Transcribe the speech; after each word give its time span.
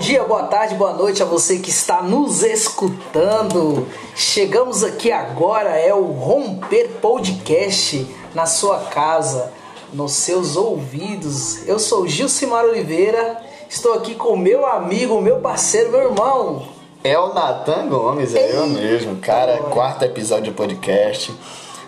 dia, 0.00 0.24
boa 0.24 0.44
tarde, 0.44 0.74
boa 0.76 0.94
noite 0.94 1.22
a 1.22 1.26
você 1.26 1.58
que 1.58 1.68
está 1.68 2.00
nos 2.00 2.42
escutando. 2.42 3.86
Chegamos 4.16 4.82
aqui 4.82 5.12
agora, 5.12 5.78
é 5.78 5.92
o 5.92 6.04
Romper 6.04 6.88
Podcast 7.02 8.06
na 8.34 8.46
sua 8.46 8.78
casa, 8.78 9.52
nos 9.92 10.12
seus 10.12 10.56
ouvidos. 10.56 11.68
Eu 11.68 11.78
sou 11.78 12.08
Gilcimar 12.08 12.64
Oliveira, 12.64 13.42
estou 13.68 13.92
aqui 13.92 14.14
com 14.14 14.38
meu 14.38 14.64
amigo, 14.66 15.20
meu 15.20 15.38
parceiro, 15.40 15.90
meu 15.90 16.00
irmão. 16.00 16.62
É 17.04 17.18
o 17.18 17.34
Natan 17.34 17.86
Gomes, 17.88 18.34
é 18.34 18.56
eu 18.56 18.66
mesmo. 18.68 19.16
Cara, 19.16 19.58
quarto 19.64 20.02
episódio 20.06 20.50
do 20.50 20.56
podcast. 20.56 21.30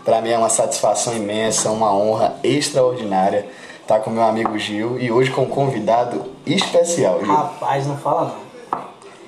Pra 0.04 0.20
mim 0.20 0.32
é 0.32 0.36
uma 0.36 0.50
satisfação 0.50 1.16
imensa, 1.16 1.70
uma 1.70 1.96
honra 1.96 2.36
extraordinária 2.44 3.48
estar 3.92 4.00
com 4.00 4.10
meu 4.10 4.22
amigo 4.22 4.58
Gil 4.58 4.98
e 4.98 5.12
hoje 5.12 5.30
com 5.30 5.42
um 5.42 5.48
convidado 5.48 6.24
especial, 6.46 7.20
Gil. 7.20 7.32
Rapaz, 7.32 7.86
não 7.86 7.98
fala 7.98 8.24
não. 8.24 8.52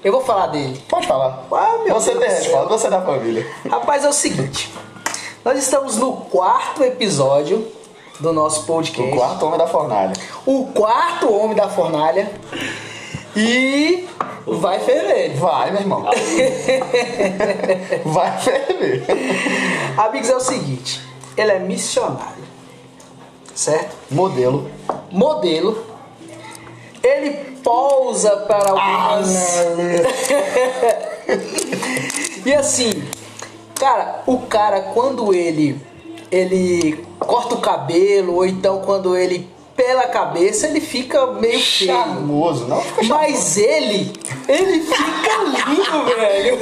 Eu 0.02 0.12
vou 0.12 0.22
falar 0.22 0.46
dele. 0.48 0.82
Pode 0.88 1.06
falar. 1.06 1.44
Ah, 1.52 1.78
meu 1.84 1.94
você 1.94 2.12
Deus 2.12 2.24
tem 2.24 2.34
resposta, 2.34 2.68
você 2.68 2.86
é 2.86 2.90
da 2.90 3.02
família. 3.02 3.46
Rapaz, 3.70 4.04
é 4.04 4.08
o 4.08 4.12
seguinte. 4.12 4.72
Nós 5.44 5.58
estamos 5.58 5.98
no 5.98 6.12
quarto 6.12 6.82
episódio 6.82 7.66
do 8.20 8.32
nosso 8.32 8.64
podcast. 8.64 9.12
O 9.12 9.16
quarto 9.16 9.46
homem 9.46 9.58
da 9.58 9.66
fornalha. 9.66 10.12
o 10.46 10.66
quarto 10.66 11.32
homem 11.32 11.56
da 11.56 11.68
fornalha. 11.68 12.30
E 13.36 14.06
vai 14.46 14.78
ferver. 14.80 15.34
Vai, 15.36 15.72
meu 15.72 15.80
irmão. 15.80 16.04
Vai 18.04 18.38
ferver. 18.38 19.04
Amigos, 19.96 20.30
é 20.30 20.36
o 20.36 20.40
seguinte: 20.40 21.00
ele 21.36 21.50
é 21.50 21.58
missionário, 21.58 22.43
certo? 23.54 23.96
Modelo. 24.10 24.70
Modelo. 25.10 25.84
Ele 27.02 27.30
pousa 27.62 28.36
para 28.38 28.70
algumas. 28.70 29.28
e 32.44 32.54
assim, 32.54 33.02
cara, 33.74 34.22
o 34.26 34.38
cara 34.38 34.80
quando 34.80 35.32
ele 35.34 35.80
ele 36.30 37.04
corta 37.20 37.54
o 37.54 37.60
cabelo 37.60 38.34
ou 38.34 38.46
então 38.46 38.80
quando 38.80 39.16
ele 39.16 39.48
pela 39.76 40.06
cabeça, 40.06 40.66
ele 40.66 40.80
fica 40.80 41.26
meio 41.26 41.60
feio. 41.60 41.92
Charmoso. 41.92 42.66
Não 42.66 42.80
fica 42.80 43.04
charmoso. 43.04 43.32
Mas 43.32 43.56
ele, 43.56 44.12
ele 44.48 44.80
fica 44.80 45.42
lindo, 45.44 46.04
velho. 46.16 46.58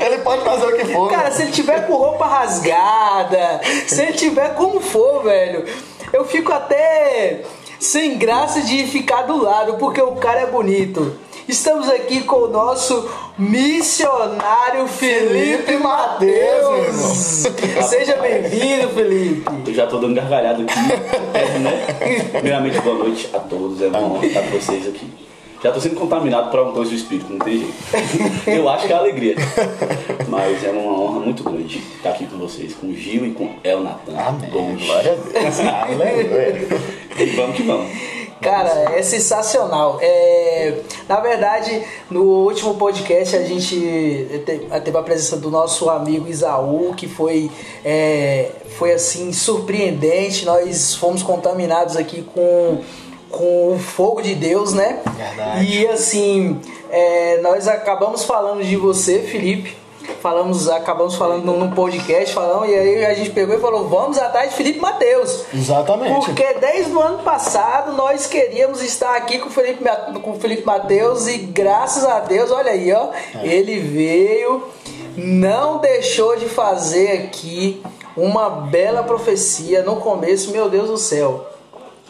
Ele 0.00 0.18
pode 0.18 0.44
fazer 0.44 0.66
o 0.66 0.76
que 0.76 0.84
for. 0.86 1.10
Cara, 1.10 1.30
se 1.30 1.42
ele 1.42 1.52
tiver 1.52 1.86
com 1.86 1.94
roupa 1.94 2.26
rasgada, 2.26 3.60
se 3.86 4.02
ele 4.02 4.12
tiver 4.12 4.54
como 4.54 4.80
for, 4.80 5.22
velho, 5.22 5.64
eu 6.12 6.24
fico 6.24 6.52
até 6.52 7.42
sem 7.78 8.16
graça 8.16 8.62
de 8.62 8.86
ficar 8.86 9.22
do 9.22 9.36
lado, 9.42 9.74
porque 9.74 10.00
o 10.00 10.12
cara 10.12 10.40
é 10.40 10.46
bonito. 10.46 11.16
Estamos 11.46 11.90
aqui 11.90 12.22
com 12.22 12.36
o 12.36 12.48
nosso 12.48 13.06
missionário 13.36 14.88
Felipe 14.88 15.76
Mateus. 15.76 17.46
Seja 17.86 18.16
bem-vindo, 18.16 18.88
Felipe. 18.88 19.44
Eu 19.66 19.74
já 19.74 19.86
tô 19.86 19.98
dando 19.98 20.14
gargalhada 20.14 20.62
aqui, 20.62 20.78
né? 21.60 22.30
Primeiramente, 22.32 22.80
boa 22.80 22.96
noite 22.96 23.28
a 23.34 23.38
todos, 23.38 23.82
é 23.82 23.88
uma 23.88 23.98
honra 24.00 24.26
estar 24.26 24.42
com 24.42 24.58
vocês 24.58 24.88
aqui. 24.88 25.06
Já 25.62 25.70
tô 25.72 25.80
sendo 25.80 25.96
contaminado 25.96 26.50
por 26.50 26.58
alguma 26.58 26.76
coisa 26.76 26.90
do 26.90 26.96
espírito, 26.96 27.30
não 27.30 27.38
tem 27.38 27.58
jeito. 27.58 27.74
Eu 28.48 28.68
acho 28.68 28.86
que 28.86 28.92
é 28.92 28.96
alegria. 28.96 29.34
Mas 30.28 30.64
é 30.64 30.70
uma 30.70 30.92
honra 30.92 31.20
muito 31.20 31.42
grande 31.42 31.78
estar 31.96 32.10
aqui 32.10 32.26
com 32.26 32.38
vocês, 32.38 32.74
com 32.74 32.88
o 32.88 32.94
Gil 32.94 33.26
e 33.26 33.30
com 33.32 33.50
El 33.62 33.80
Natan. 33.80 34.12
Amém. 34.18 34.76
Glória 34.76 35.12
a 35.12 35.40
Deus. 35.40 35.60
Aleluia. 35.60 36.68
E 37.18 37.26
vamos 37.36 37.56
que 37.56 37.62
vamos. 37.62 37.88
Cara, 38.40 38.92
é 38.96 39.02
sensacional. 39.02 39.98
É, 40.02 40.80
na 41.08 41.20
verdade, 41.20 41.82
no 42.10 42.22
último 42.22 42.74
podcast 42.74 43.36
a 43.36 43.42
gente 43.42 43.74
te- 44.44 44.80
teve 44.84 44.98
a 44.98 45.02
presença 45.02 45.36
do 45.36 45.50
nosso 45.50 45.88
amigo 45.88 46.28
Isaú, 46.28 46.92
que 46.96 47.08
foi, 47.08 47.50
é, 47.84 48.50
foi 48.78 48.92
assim 48.92 49.32
surpreendente. 49.32 50.44
Nós 50.44 50.94
fomos 50.94 51.22
contaminados 51.22 51.96
aqui 51.96 52.22
com, 52.22 52.78
com 53.30 53.74
o 53.74 53.78
fogo 53.78 54.20
de 54.20 54.34
Deus, 54.34 54.72
né? 54.74 55.00
Verdade. 55.16 55.64
E 55.64 55.86
assim, 55.86 56.60
é, 56.90 57.40
nós 57.40 57.66
acabamos 57.66 58.24
falando 58.24 58.62
de 58.62 58.76
você, 58.76 59.20
Felipe. 59.20 59.76
Falamos, 60.20 60.68
acabamos 60.68 61.14
falando 61.14 61.44
num 61.44 61.58
num 61.58 61.70
podcast, 61.70 62.34
falando, 62.34 62.66
e 62.66 62.74
aí 62.74 63.04
a 63.04 63.14
gente 63.14 63.30
pegou 63.30 63.54
e 63.54 63.60
falou: 63.60 63.88
vamos 63.88 64.18
atrás 64.18 64.50
de 64.50 64.56
Felipe 64.56 64.78
Mateus. 64.78 65.44
Exatamente. 65.52 66.26
Porque 66.26 66.54
desde 66.54 66.92
o 66.92 67.00
ano 67.00 67.18
passado 67.18 67.92
nós 67.92 68.26
queríamos 68.26 68.82
estar 68.82 69.16
aqui 69.16 69.38
com 69.38 69.48
o 69.48 69.52
Felipe, 69.52 69.84
com 70.22 70.30
o 70.32 70.40
Felipe 70.40 70.64
Mateus 70.64 71.26
e 71.26 71.38
graças 71.38 72.04
a 72.04 72.20
Deus, 72.20 72.50
olha 72.50 72.72
aí, 72.72 72.92
ó, 72.92 73.10
ele 73.42 73.78
veio, 73.80 74.64
não 75.16 75.78
deixou 75.78 76.36
de 76.36 76.48
fazer 76.48 77.24
aqui 77.24 77.82
uma 78.16 78.48
bela 78.48 79.02
profecia 79.02 79.82
no 79.82 79.96
começo, 79.96 80.50
meu 80.50 80.68
Deus 80.68 80.88
do 80.88 80.98
céu. 80.98 81.53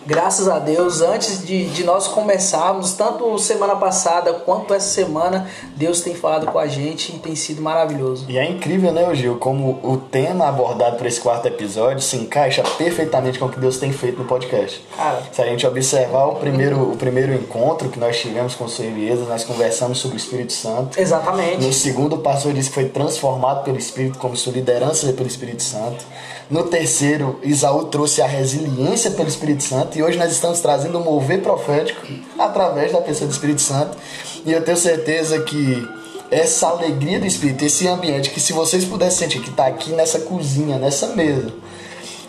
Graças 0.07 0.49
a 0.49 0.59
Deus, 0.59 1.01
antes 1.01 1.47
de, 1.47 1.65
de 1.71 1.83
nós 1.83 2.07
começarmos, 2.07 2.93
tanto 2.93 3.39
semana 3.39 3.75
passada 3.75 4.35
quanto 4.35 4.75
essa 4.75 4.89
semana, 4.89 5.49
Deus 5.77 6.03
tem 6.03 6.15
falado 6.15 6.47
com 6.47 6.59
a 6.59 6.67
gente 6.67 7.15
e 7.15 7.19
tem 7.19 7.35
sido 7.35 7.63
maravilhoso. 7.63 8.27
E 8.29 8.37
é 8.37 8.49
incrível, 8.49 8.93
né, 8.93 9.15
Gil, 9.15 9.37
como 9.37 9.81
o 9.83 9.97
tema 9.97 10.47
abordado 10.47 10.97
para 10.97 11.09
esse 11.09 11.21
quarto 11.21 11.47
episódio 11.47 12.03
se 12.03 12.17
encaixa 12.17 12.63
perfeitamente 12.77 13.39
com 13.39 13.47
o 13.47 13.49
que 13.49 13.59
Deus 13.59 13.79
tem 13.79 13.93
feito 13.93 14.19
no 14.19 14.25
podcast. 14.27 14.85
Cara. 14.95 15.23
Se 15.33 15.41
a 15.41 15.47
gente 15.47 15.67
observar 15.67 16.27
o 16.27 16.35
primeiro, 16.37 16.93
o 16.93 16.97
primeiro 16.97 17.33
encontro 17.33 17.89
que 17.89 17.99
nós 17.99 18.19
tivemos 18.19 18.55
com 18.55 18.65
o 18.65 18.69
Senhor 18.69 18.93
Elias, 18.93 19.21
nós 19.27 19.43
conversamos 19.45 19.99
sobre 19.99 20.17
o 20.17 20.19
Espírito 20.19 20.53
Santo. 20.53 21.01
Exatamente. 21.01 21.65
No 21.65 21.73
segundo, 21.73 22.17
o 22.17 22.19
pastor 22.19 22.53
disse 22.53 22.69
que 22.69 22.75
foi 22.75 22.89
transformado 22.91 23.65
pelo 23.65 23.79
Espírito, 23.79 24.19
como 24.19 24.37
sua 24.37 24.53
liderança 24.53 25.11
pelo 25.15 25.27
Espírito 25.27 25.63
Santo. 25.63 26.05
No 26.51 26.65
terceiro, 26.65 27.41
Isaú 27.43 27.87
trouxe 27.87 28.21
a 28.21 28.27
resiliência 28.27 29.11
pelo 29.13 29.29
Espírito 29.29 29.63
Santo. 29.63 29.94
E 29.95 30.03
hoje 30.03 30.19
nós 30.19 30.33
estamos 30.33 30.61
trazendo 30.61 30.99
o 30.99 31.05
mover 31.05 31.41
profético 31.41 32.01
através 32.39 32.93
da 32.93 33.01
pessoa 33.01 33.29
do 33.29 33.33
Espírito 33.33 33.61
Santo. 33.61 33.97
E 34.45 34.53
eu 34.53 34.63
tenho 34.63 34.77
certeza 34.77 35.41
que 35.43 35.89
essa 36.31 36.69
alegria 36.69 37.21
do 37.21 37.27
Espírito, 37.27 37.65
esse 37.65 37.87
ambiente, 37.87 38.31
que 38.31 38.41
se 38.41 38.53
vocês 38.53 38.85
pudessem 38.85 39.29
sentir 39.29 39.41
que 39.41 39.51
está 39.51 39.67
aqui 39.67 39.91
nessa 39.93 40.19
cozinha, 40.21 40.79
nessa 40.79 41.09
mesa, 41.09 41.55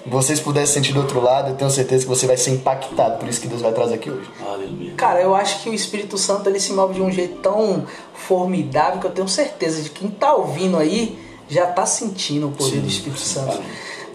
vocês 0.06 0.40
pudessem 0.40 0.76
sentir 0.76 0.94
do 0.94 1.00
outro 1.00 1.20
lado, 1.20 1.50
eu 1.50 1.56
tenho 1.56 1.72
certeza 1.72 2.04
que 2.04 2.10
você 2.10 2.28
vai 2.28 2.38
ser 2.38 2.52
impactado. 2.52 3.18
Por 3.18 3.28
isso 3.28 3.42
que 3.42 3.48
Deus 3.48 3.62
vai 3.62 3.72
trazer 3.74 3.96
aqui 3.96 4.12
hoje. 4.12 4.30
Aleluia. 4.48 4.94
Cara, 4.96 5.20
eu 5.20 5.34
acho 5.34 5.64
que 5.64 5.70
o 5.70 5.74
Espírito 5.74 6.18
Santo 6.20 6.48
ele 6.48 6.60
se 6.60 6.72
move 6.72 6.94
de 6.94 7.02
um 7.02 7.12
jeito 7.12 7.38
tão 7.42 7.86
formidável 8.14 9.00
que 9.00 9.08
eu 9.08 9.12
tenho 9.12 9.28
certeza 9.28 9.82
de 9.82 9.90
que 9.90 10.02
quem 10.02 10.10
tá 10.10 10.36
ouvindo 10.36 10.78
aí 10.78 11.18
já 11.50 11.66
tá 11.66 11.86
sentindo 11.86 12.48
o 12.48 12.52
poder 12.52 12.80
do 12.80 12.88
Espírito 12.88 13.22
Santo. 13.22 13.60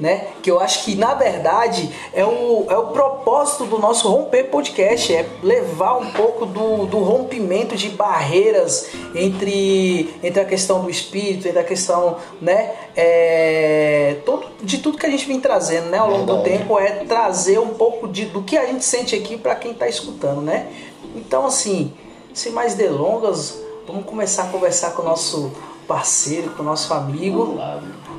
Né? 0.00 0.28
Que 0.42 0.50
eu 0.50 0.58
acho 0.58 0.84
que 0.84 0.94
na 0.94 1.12
verdade 1.12 1.94
é 2.14 2.24
o, 2.24 2.64
é 2.70 2.76
o 2.78 2.86
propósito 2.86 3.66
do 3.66 3.78
nosso 3.78 4.08
Romper 4.08 4.44
Podcast, 4.44 5.14
é 5.14 5.28
levar 5.42 5.98
um 5.98 6.10
pouco 6.12 6.46
do, 6.46 6.86
do 6.86 7.00
rompimento 7.00 7.76
de 7.76 7.90
barreiras 7.90 8.88
entre, 9.14 10.14
entre 10.22 10.40
a 10.40 10.44
questão 10.46 10.80
do 10.80 10.88
espírito, 10.88 11.46
entre 11.46 11.58
a 11.58 11.64
questão 11.64 12.16
né, 12.40 12.72
é, 12.96 14.16
todo, 14.24 14.46
de 14.62 14.78
tudo 14.78 14.96
que 14.96 15.04
a 15.04 15.10
gente 15.10 15.26
vem 15.26 15.38
trazendo 15.38 15.90
né, 15.90 15.98
ao 15.98 16.10
longo 16.10 16.24
do 16.24 16.42
tempo 16.42 16.78
é 16.78 17.04
trazer 17.04 17.58
um 17.58 17.74
pouco 17.74 18.08
de, 18.08 18.24
do 18.24 18.42
que 18.42 18.56
a 18.56 18.64
gente 18.64 18.84
sente 18.84 19.14
aqui 19.14 19.36
para 19.36 19.54
quem 19.54 19.72
está 19.72 19.86
escutando, 19.86 20.40
né? 20.40 20.66
Então, 21.14 21.44
assim, 21.44 21.92
sem 22.32 22.52
mais 22.52 22.74
delongas, 22.74 23.60
vamos 23.86 24.04
começar 24.04 24.44
a 24.44 24.46
conversar 24.46 24.92
com 24.92 25.02
o 25.02 25.04
nosso 25.04 25.52
parceiro, 25.86 26.50
com 26.50 26.62
o 26.62 26.64
nosso 26.64 26.94
amigo. 26.94 27.58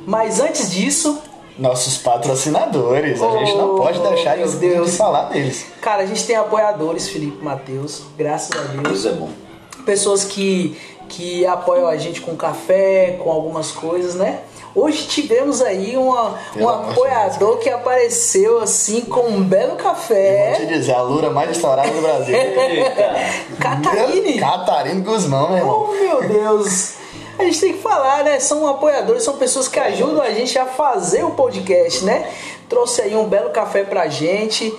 Mas 0.06 0.40
antes 0.40 0.70
disso, 0.70 1.20
Nossos 1.58 1.98
patrocinadores, 1.98 3.22
a 3.22 3.30
gente 3.38 3.54
não 3.56 3.74
Oh, 3.74 3.78
pode 3.82 3.98
deixar 4.00 4.36
de, 4.38 4.56
Deus. 4.56 4.90
de 4.92 4.96
falar 4.96 5.24
deles. 5.24 5.66
cara, 5.80 6.02
a 6.02 6.06
gente 6.06 6.26
tem 6.26 6.34
apoiadores, 6.36 7.08
Felipe 7.08 7.44
Matheus, 7.44 8.02
graças 8.16 8.50
a 8.58 8.62
Deus. 8.68 8.82
Deus 8.82 9.06
é 9.06 9.10
bom. 9.12 9.28
Pessoas 9.84 10.24
que, 10.24 10.76
que 11.08 11.44
apoiam 11.46 11.86
a 11.88 11.96
gente 11.96 12.20
com 12.22 12.34
café, 12.36 13.18
com 13.22 13.30
algumas 13.30 13.70
coisas, 13.70 14.14
né? 14.14 14.40
Hoje 14.74 15.06
tivemos 15.06 15.60
aí 15.60 15.98
uma, 15.98 16.38
Pelo 16.54 16.64
um 16.64 16.68
apoiador 16.70 17.58
que 17.58 17.68
apareceu 17.68 18.58
assim 18.62 19.02
com 19.02 19.20
um 19.26 19.42
belo 19.42 19.72
Vou 19.72 19.76
te 19.76 19.82
café. 19.82 20.64
dizer, 20.64 20.94
a 20.94 21.02
Lura 21.02 21.28
mais 21.28 21.50
estourada 21.50 21.90
do 21.90 22.00
Brasil. 22.00 22.34
Catarine! 23.60 24.38
Catarina 24.40 25.00
Guzmão, 25.04 25.48
meu 25.50 25.58
irmão. 25.58 25.88
Oh 25.90 25.92
meu 25.92 26.26
Deus! 26.28 26.94
A 27.38 27.44
gente 27.44 27.60
tem 27.60 27.72
que 27.72 27.82
falar, 27.82 28.24
né? 28.24 28.38
São 28.40 28.66
apoiadores, 28.66 29.22
são 29.22 29.36
pessoas 29.36 29.68
que 29.68 29.78
ajudam 29.78 30.22
a 30.22 30.30
gente 30.30 30.58
a 30.58 30.66
fazer 30.66 31.24
o 31.24 31.30
podcast, 31.30 32.04
né? 32.04 32.30
Trouxe 32.68 33.02
aí 33.02 33.16
um 33.16 33.24
belo 33.24 33.50
café 33.50 33.84
pra 33.84 34.08
gente. 34.08 34.72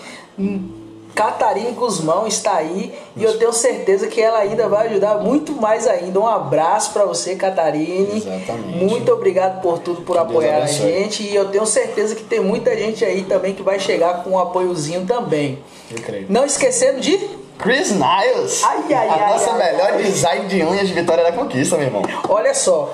Catarina 1.13 1.69
Guzmão 1.71 2.25
está 2.25 2.55
aí 2.55 2.91
e 3.15 3.23
eu 3.23 3.37
tenho 3.37 3.53
certeza 3.53 4.07
que 4.07 4.19
ela 4.19 4.39
ainda 4.39 4.67
vai 4.67 4.87
ajudar 4.87 5.19
muito 5.19 5.51
mais 5.51 5.87
ainda. 5.87 6.19
Um 6.19 6.27
abraço 6.27 6.91
pra 6.91 7.05
você, 7.05 7.35
Catarine. 7.35 8.17
Exatamente. 8.17 8.83
Muito 8.83 9.11
obrigado 9.11 9.61
por 9.61 9.77
tudo, 9.77 10.01
por 10.01 10.13
Deus 10.13 10.27
apoiar 10.27 10.63
a 10.63 10.65
gente. 10.65 11.21
E 11.23 11.35
eu 11.35 11.49
tenho 11.49 11.65
certeza 11.67 12.15
que 12.15 12.23
tem 12.23 12.39
muita 12.39 12.75
gente 12.75 13.05
aí 13.05 13.23
também 13.23 13.53
que 13.53 13.61
vai 13.61 13.79
chegar 13.79 14.23
com 14.23 14.31
um 14.31 14.39
apoiozinho 14.39 15.05
também. 15.05 15.59
Eu 15.91 16.01
creio. 16.01 16.25
Não 16.29 16.45
esquecendo 16.45 16.99
de 16.99 17.19
Chris 17.59 17.91
Niles. 17.91 18.63
Ai, 18.63 18.83
ai, 18.93 19.07
a 19.07 19.13
ai, 19.13 19.19
nossa 19.33 19.51
ai, 19.51 19.57
melhor 19.71 19.91
ai. 19.93 20.03
design 20.03 20.47
de 20.47 20.63
unhas 20.63 20.87
de 20.87 20.93
Vitória 20.93 21.23
da 21.23 21.31
Conquista, 21.31 21.77
meu 21.77 21.85
irmão. 21.87 22.01
Olha 22.29 22.53
só. 22.53 22.93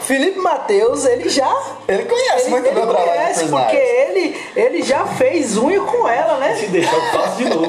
Felipe 0.00 0.38
Matheus, 0.38 1.04
ele 1.04 1.28
já. 1.28 1.54
Ele 1.86 2.04
conhece 2.04 2.44
Ele, 2.44 2.50
muito 2.50 2.66
ele 2.66 2.74
bem 2.74 2.84
o 2.84 2.86
trabalho 2.86 3.10
conhece, 3.20 3.48
porque 3.48 3.76
ele, 3.76 4.36
ele 4.56 4.82
já 4.82 5.04
fez 5.06 5.56
unha 5.58 5.80
com 5.82 6.08
ela, 6.08 6.36
Se 6.54 6.62
né? 6.62 6.68
deixar, 6.72 6.94
eu 6.96 7.02
faço 7.20 7.36
de 7.36 7.44
novo. 7.44 7.66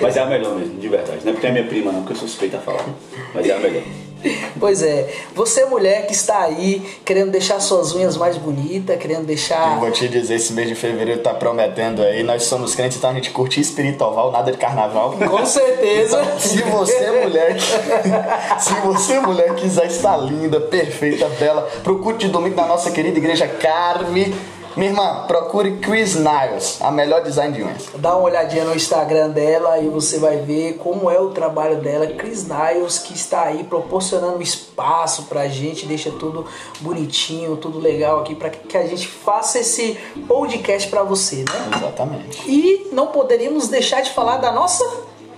Mas 0.00 0.16
é 0.16 0.20
a 0.20 0.26
melhor 0.26 0.54
mesmo, 0.54 0.78
de 0.78 0.88
verdade. 0.88 1.18
Não 1.24 1.30
é 1.30 1.32
porque 1.32 1.46
é 1.46 1.50
minha 1.50 1.66
prima, 1.66 1.90
não, 1.90 2.00
porque 2.00 2.12
eu 2.12 2.16
sou 2.18 2.28
suspeita 2.28 2.58
a 2.58 2.60
falar. 2.60 2.84
Mas 3.34 3.48
é 3.48 3.52
a 3.52 3.58
melhor. 3.58 3.82
Pois 4.58 4.82
é. 4.82 5.12
Você, 5.34 5.66
mulher 5.66 6.06
que 6.06 6.12
está 6.12 6.40
aí 6.40 6.98
querendo 7.04 7.30
deixar 7.30 7.60
suas 7.60 7.94
unhas 7.94 8.16
mais 8.16 8.36
bonitas, 8.38 8.98
querendo 8.98 9.20
Eu 9.20 9.26
deixar. 9.26 9.78
vou 9.78 9.90
te 9.90 10.08
dizer, 10.08 10.36
esse 10.36 10.52
mês 10.52 10.68
de 10.68 10.74
fevereiro 10.74 11.20
tá 11.20 11.34
prometendo 11.34 12.02
aí. 12.02 12.22
Nós 12.22 12.44
somos 12.44 12.74
crentes, 12.74 12.96
então 12.96 13.10
a 13.10 13.14
gente 13.14 13.30
curte 13.30 13.60
espiritual, 13.60 14.32
nada 14.32 14.50
de 14.50 14.58
carnaval. 14.58 15.12
Com 15.28 15.44
certeza. 15.44 16.24
Se 16.38 16.62
você, 16.62 17.10
mulher, 17.22 17.56
se 18.58 18.74
você, 18.82 19.20
mulher, 19.20 19.54
quiser 19.54 19.86
estar 19.86 20.16
linda, 20.16 20.60
perfeita, 20.60 21.28
bela, 21.38 21.62
pro 21.84 21.98
culto 21.98 22.18
de 22.18 22.28
domingo 22.28 22.56
da 22.56 22.66
nossa 22.66 22.90
querida 22.90 23.18
igreja 23.18 23.46
Carme, 23.46 24.34
minha 24.76 24.90
irmã, 24.90 25.24
procure 25.26 25.78
Chris 25.78 26.14
Niles, 26.14 26.78
a 26.82 26.90
melhor 26.90 27.22
design 27.22 27.54
de 27.54 27.62
unhas. 27.62 27.88
Dá 27.94 28.14
uma 28.14 28.24
olhadinha 28.24 28.64
no 28.64 28.74
Instagram 28.74 29.30
dela 29.30 29.78
e 29.78 29.88
você 29.88 30.18
vai 30.18 30.36
ver 30.36 30.74
como 30.74 31.10
é 31.10 31.18
o 31.18 31.30
trabalho 31.30 31.76
dela. 31.76 32.06
Chris 32.06 32.46
Niles, 32.46 32.98
que 32.98 33.14
está 33.14 33.44
aí 33.44 33.64
proporcionando 33.64 34.42
espaço 34.42 35.24
pra 35.24 35.48
gente, 35.48 35.86
deixa 35.86 36.10
tudo 36.10 36.46
bonitinho, 36.80 37.56
tudo 37.56 37.78
legal 37.78 38.20
aqui 38.20 38.34
para 38.34 38.50
que 38.50 38.76
a 38.76 38.86
gente 38.86 39.08
faça 39.08 39.58
esse 39.58 39.98
podcast 40.28 40.88
pra 40.90 41.02
você, 41.02 41.36
né? 41.36 41.70
Exatamente. 41.74 42.42
E 42.46 42.88
não 42.92 43.06
poderíamos 43.06 43.68
deixar 43.68 44.02
de 44.02 44.10
falar 44.10 44.36
da 44.36 44.52
nossa. 44.52 44.84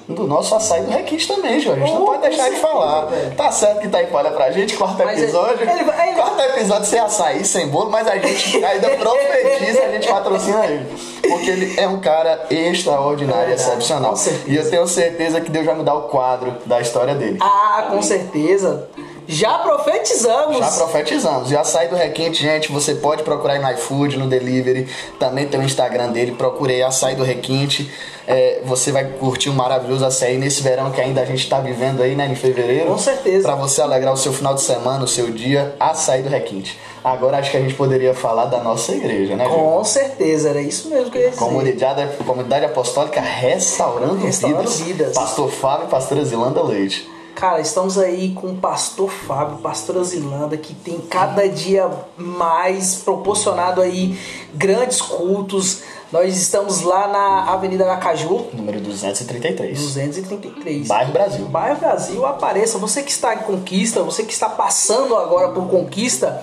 Do 0.08 0.26
nosso 0.26 0.54
açaí 0.54 0.82
do 0.82 0.90
requinte 0.90 1.28
também, 1.28 1.60
Jorge. 1.60 1.82
A 1.82 1.86
gente 1.86 1.94
não 1.94 2.02
Oh, 2.02 2.06
pode 2.06 2.22
deixar 2.22 2.44
com 2.48 2.54
de 2.54 2.60
falar. 2.60 3.04
velho. 3.06 3.34
Tá 3.36 3.52
certo 3.52 3.80
que 3.80 3.88
tá 3.88 3.98
olha 4.10 4.30
pra 4.30 4.50
gente, 4.50 4.74
quarto 4.74 5.04
Mas 5.04 5.22
episódio. 5.22 5.60
ele- 5.60 5.70
ele 5.70 5.80
ele- 5.80 6.14
Quarto 6.16 6.40
episódio 6.40 6.84
sem 6.86 6.98
açaí, 6.98 7.44
sem 7.44 7.68
bolo, 7.68 7.90
mas 7.90 8.08
a 8.08 8.16
gente 8.16 8.56
ainda 8.64 8.88
profetiza, 8.96 9.82
a 9.82 9.88
gente 9.92 10.08
patrocina 10.08 10.64
ele. 10.66 10.86
Porque 11.28 11.50
ele 11.50 11.78
é 11.78 11.86
um 11.86 12.00
cara 12.00 12.46
extraordinário, 12.50 13.50
É 13.50 13.54
excepcional. 13.54 14.14
E 14.46 14.56
eu 14.56 14.70
tenho 14.70 14.86
certeza 14.88 15.40
que 15.42 15.50
Deus 15.50 15.66
vai 15.66 15.74
mudar 15.74 15.94
o 15.94 16.02
quadro 16.08 16.54
da 16.64 16.80
história 16.80 17.14
dele. 17.14 17.36
Ah, 17.42 17.88
com 17.90 18.00
certeza. 18.00 18.88
Já 19.30 19.58
profetizamos. 19.58 20.56
Já 20.56 20.70
profetizamos. 20.70 21.52
E 21.52 21.54
o 21.54 21.60
açaí 21.60 21.86
do 21.86 21.94
Requinte, 21.94 22.42
gente, 22.42 22.72
você 22.72 22.94
pode 22.94 23.22
procurar 23.22 23.54
aí 23.54 23.58
no 23.60 23.70
iFood, 23.72 24.16
no 24.16 24.26
Delivery. 24.26 24.88
Também 25.20 25.46
tem 25.46 25.60
o 25.60 25.62
Instagram 25.62 26.10
dele. 26.10 26.32
Procurei 26.32 26.82
açaí 26.82 27.14
do 27.14 27.22
Requinte. 27.22 27.92
É, 28.26 28.62
você 28.64 28.90
vai 28.90 29.04
curtir 29.04 29.50
um 29.50 29.54
maravilhoso 29.54 30.04
açaí 30.04 30.38
nesse 30.38 30.62
verão 30.62 30.90
que 30.90 31.00
ainda 31.00 31.20
a 31.20 31.24
gente 31.26 31.40
está 31.40 31.60
vivendo 31.60 32.02
aí, 32.02 32.16
né? 32.16 32.26
Em 32.26 32.34
fevereiro. 32.34 32.86
Com 32.86 32.96
certeza. 32.96 33.46
Pra 33.46 33.54
você 33.54 33.82
alegrar 33.82 34.14
o 34.14 34.16
seu 34.16 34.32
final 34.32 34.54
de 34.54 34.62
semana, 34.62 35.04
o 35.04 35.08
seu 35.08 35.30
dia. 35.30 35.74
Açaí 35.78 36.22
do 36.22 36.30
Requinte. 36.30 36.78
Agora 37.04 37.36
acho 37.36 37.50
que 37.50 37.56
a 37.58 37.60
gente 37.60 37.74
poderia 37.74 38.14
falar 38.14 38.46
da 38.46 38.62
nossa 38.62 38.92
igreja, 38.92 39.36
né, 39.36 39.44
Gil? 39.44 39.54
Com 39.54 39.84
certeza, 39.84 40.48
era 40.48 40.60
isso 40.60 40.88
mesmo 40.88 41.10
que 41.10 41.18
eu 41.18 41.22
ia 41.22 41.30
dizer. 41.30 41.38
Comunidade, 41.38 42.16
comunidade 42.24 42.64
Apostólica 42.64 43.20
Restaurando, 43.20 44.24
Restaurando 44.24 44.70
Vidas. 44.70 44.80
Vidas. 44.80 45.14
Pastor 45.14 45.50
Fábio 45.50 45.86
e 45.86 45.90
Pastora 45.90 46.24
Zilanda 46.24 46.62
Leite. 46.62 47.17
Cara, 47.38 47.60
estamos 47.60 47.96
aí 47.96 48.30
com 48.30 48.48
o 48.48 48.56
pastor 48.56 49.08
Fábio, 49.08 49.58
pastora 49.58 50.02
Zilanda, 50.02 50.56
que 50.56 50.74
tem 50.74 50.98
cada 50.98 51.48
dia 51.48 51.88
mais 52.16 52.96
proporcionado 52.96 53.80
aí 53.80 54.18
grandes 54.52 55.00
cultos. 55.00 55.82
Nós 56.10 56.36
estamos 56.36 56.82
lá 56.82 57.06
na 57.06 57.52
Avenida 57.52 57.84
Aracaju, 57.84 58.48
Número 58.52 58.80
233. 58.80 59.80
233. 59.80 60.88
Bairro 60.88 61.12
Brasil. 61.12 61.44
Bairro 61.46 61.78
Brasil, 61.78 62.26
apareça. 62.26 62.76
Você 62.76 63.04
que 63.04 63.12
está 63.12 63.32
em 63.36 63.38
Conquista, 63.38 64.02
você 64.02 64.24
que 64.24 64.32
está 64.32 64.48
passando 64.48 65.14
agora 65.14 65.50
por 65.50 65.68
Conquista, 65.68 66.42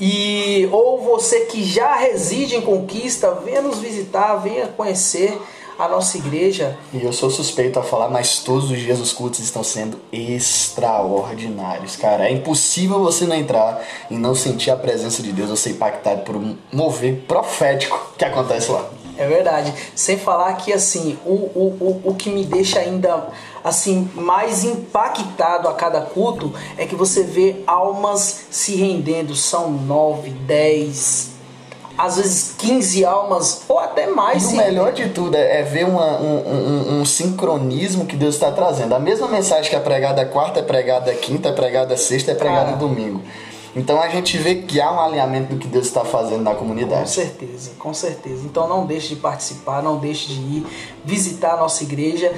e 0.00 0.68
ou 0.70 1.02
você 1.02 1.40
que 1.46 1.64
já 1.64 1.92
reside 1.96 2.54
em 2.54 2.60
Conquista, 2.60 3.32
venha 3.44 3.62
nos 3.62 3.80
visitar, 3.80 4.36
venha 4.36 4.68
conhecer 4.68 5.36
a 5.78 5.88
nossa 5.88 6.16
igreja. 6.18 6.76
E 6.92 7.02
eu 7.02 7.12
sou 7.12 7.30
suspeito 7.30 7.78
a 7.78 7.82
falar, 7.82 8.08
mas 8.08 8.38
todos 8.38 8.70
os 8.70 8.78
dias 8.78 9.00
os 9.00 9.12
cultos 9.12 9.40
estão 9.40 9.64
sendo 9.64 9.98
extraordinários, 10.12 11.96
cara. 11.96 12.28
É 12.28 12.32
impossível 12.32 13.00
você 13.00 13.26
não 13.26 13.36
entrar 13.36 13.82
e 14.10 14.16
não 14.16 14.34
sentir 14.34 14.70
a 14.70 14.76
presença 14.76 15.22
de 15.22 15.32
Deus 15.32 15.50
ou 15.50 15.56
ser 15.56 15.70
impactado 15.70 16.22
por 16.22 16.36
um 16.36 16.56
mover 16.72 17.24
profético 17.26 18.12
que 18.16 18.24
acontece 18.24 18.70
lá. 18.70 18.88
É 19.16 19.28
verdade. 19.28 19.72
Sem 19.94 20.18
falar 20.18 20.54
que 20.54 20.72
assim, 20.72 21.18
o, 21.24 21.30
o, 21.30 22.02
o, 22.04 22.10
o 22.10 22.14
que 22.14 22.30
me 22.30 22.44
deixa 22.44 22.80
ainda 22.80 23.28
assim 23.62 24.10
mais 24.14 24.64
impactado 24.64 25.68
a 25.68 25.74
cada 25.74 26.00
culto 26.00 26.52
é 26.76 26.84
que 26.84 26.96
você 26.96 27.22
vê 27.22 27.62
almas 27.66 28.46
se 28.50 28.74
rendendo. 28.74 29.34
São 29.36 29.70
nove, 29.70 30.30
dez, 30.30 31.33
às 31.96 32.16
vezes 32.16 32.54
15 32.58 33.04
almas 33.04 33.62
ou 33.68 33.78
até 33.78 34.06
mais. 34.06 34.50
E 34.50 34.54
o 34.54 34.56
melhor 34.56 34.92
de 34.92 35.08
tudo 35.10 35.36
é, 35.36 35.60
é 35.60 35.62
ver 35.62 35.86
uma- 35.86 36.18
um, 36.20 36.36
um- 36.38 37.00
um 37.00 37.04
sincronismo 37.04 38.04
que 38.06 38.16
Deus 38.16 38.34
está 38.34 38.50
trazendo. 38.50 38.94
A 38.94 38.98
mesma 38.98 39.28
mensagem 39.28 39.70
que 39.70 39.76
é 39.76 39.80
pregada 39.80 40.24
quarta, 40.26 40.60
é 40.60 40.62
pregada 40.62 41.12
quinta, 41.14 41.50
é 41.50 41.52
pregada 41.52 41.96
sexta, 41.96 42.32
é 42.32 42.34
pregada 42.34 42.64
Cara. 42.66 42.76
domingo. 42.76 43.20
Então 43.76 44.00
a 44.00 44.08
gente 44.08 44.38
vê 44.38 44.54
que 44.56 44.80
há 44.80 44.90
um 44.92 45.00
alinhamento 45.00 45.54
do 45.54 45.58
que 45.58 45.66
Deus 45.66 45.86
está 45.86 46.04
fazendo 46.04 46.42
na 46.42 46.52
Com 46.52 46.58
comunidade. 46.60 47.10
certeza, 47.10 47.72
com 47.78 47.92
certeza. 47.92 48.42
Então 48.44 48.68
não 48.68 48.86
deixe 48.86 49.08
de 49.14 49.16
participar, 49.16 49.82
não 49.82 49.96
deixe 49.98 50.28
de 50.28 50.34
ir 50.40 50.66
visitar 51.04 51.54
a 51.54 51.56
nossa 51.56 51.82
igreja. 51.82 52.32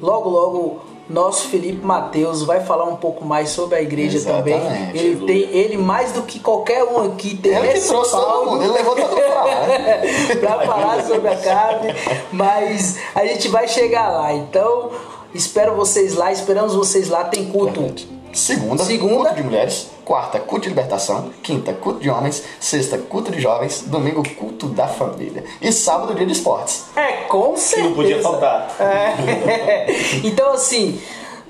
Logo, 0.00 0.28
logo, 0.28 0.80
nosso 1.08 1.48
Felipe 1.48 1.84
Mateus 1.84 2.42
vai 2.42 2.60
falar 2.60 2.84
um 2.84 2.96
pouco 2.96 3.24
mais 3.24 3.50
sobre 3.50 3.76
a 3.76 3.82
igreja 3.82 4.16
Exatamente, 4.16 4.60
também. 4.60 4.90
Ele 4.94 5.26
tem, 5.26 5.56
ele 5.56 5.76
mais 5.76 6.12
do 6.12 6.22
que 6.22 6.40
qualquer 6.40 6.82
um 6.82 7.12
aqui 7.12 7.36
tem 7.36 7.54
Ele 7.54 7.74
que 7.74 7.80
trouxe 7.86 8.10
todo 8.10 8.50
mundo, 8.50 8.64
ele 8.64 8.72
levou 8.72 8.96
todo 8.96 9.10
mundo 9.10 9.28
lá. 9.28 9.44
para 10.40 10.66
falar 10.66 11.04
sobre 11.04 11.28
a 11.28 11.36
carne, 11.36 11.94
mas 12.32 12.98
a 13.14 13.24
gente 13.24 13.48
vai 13.48 13.68
chegar 13.68 14.08
lá. 14.08 14.32
Então, 14.32 14.90
espero 15.32 15.74
vocês 15.74 16.14
lá, 16.14 16.32
esperamos 16.32 16.74
vocês 16.74 17.08
lá. 17.08 17.24
Tem 17.24 17.46
culto. 17.46 17.94
Segunda, 18.32 18.84
Segunda. 18.84 19.14
culto 19.14 19.34
de 19.34 19.42
mulheres. 19.42 19.95
Quarta, 20.06 20.38
culto 20.38 20.62
de 20.62 20.68
libertação. 20.68 21.32
Quinta, 21.42 21.72
culto 21.72 21.98
de 21.98 22.08
homens. 22.08 22.44
Sexta, 22.60 22.96
culto 22.96 23.32
de 23.32 23.40
jovens. 23.40 23.82
Domingo, 23.88 24.22
culto 24.36 24.68
da 24.68 24.86
família. 24.86 25.44
E 25.60 25.72
sábado, 25.72 26.14
dia 26.14 26.24
de 26.24 26.32
esportes. 26.32 26.84
É, 26.94 27.24
com 27.24 27.56
certeza. 27.56 27.88
não 27.88 27.96
podia 27.96 28.22
faltar. 28.22 28.70
É. 28.78 29.86
Então, 30.22 30.52
assim, 30.52 31.00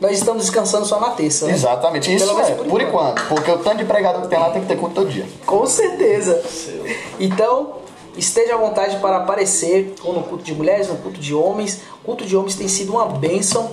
nós 0.01 0.13
estamos 0.13 0.45
descansando 0.45 0.87
só 0.87 0.99
na 0.99 1.11
terça, 1.11 1.47
né? 1.47 1.53
Exatamente, 1.53 2.15
isso 2.15 2.27
Pelo 2.27 2.41
é, 2.41 2.51
por, 2.53 2.81
enquanto. 2.81 3.29
Porque 3.29 3.51
o 3.51 3.59
tanto 3.59 3.77
de 3.77 3.85
pregador 3.85 4.23
que 4.23 4.29
tem 4.29 4.39
lá 4.39 4.49
tem 4.49 4.63
que 4.63 4.69
ter 4.69 4.79
culto 4.79 4.95
todo 4.95 5.11
dia. 5.11 5.27
Com 5.45 5.67
certeza. 5.67 6.43
Então, 7.21 7.75
esteja 8.17 8.55
à 8.55 8.57
vontade 8.57 8.97
para 9.01 9.19
aparecer 9.19 9.95
ou 10.03 10.15
no 10.15 10.23
culto 10.23 10.43
de 10.43 10.55
mulheres, 10.55 10.89
no 10.89 10.97
culto 10.97 11.21
de 11.21 11.35
homens. 11.35 11.83
O 12.01 12.07
culto 12.07 12.25
de 12.25 12.35
homens 12.35 12.55
tem 12.55 12.69
sido 12.69 12.93
uma 12.93 13.05
bênção. 13.05 13.71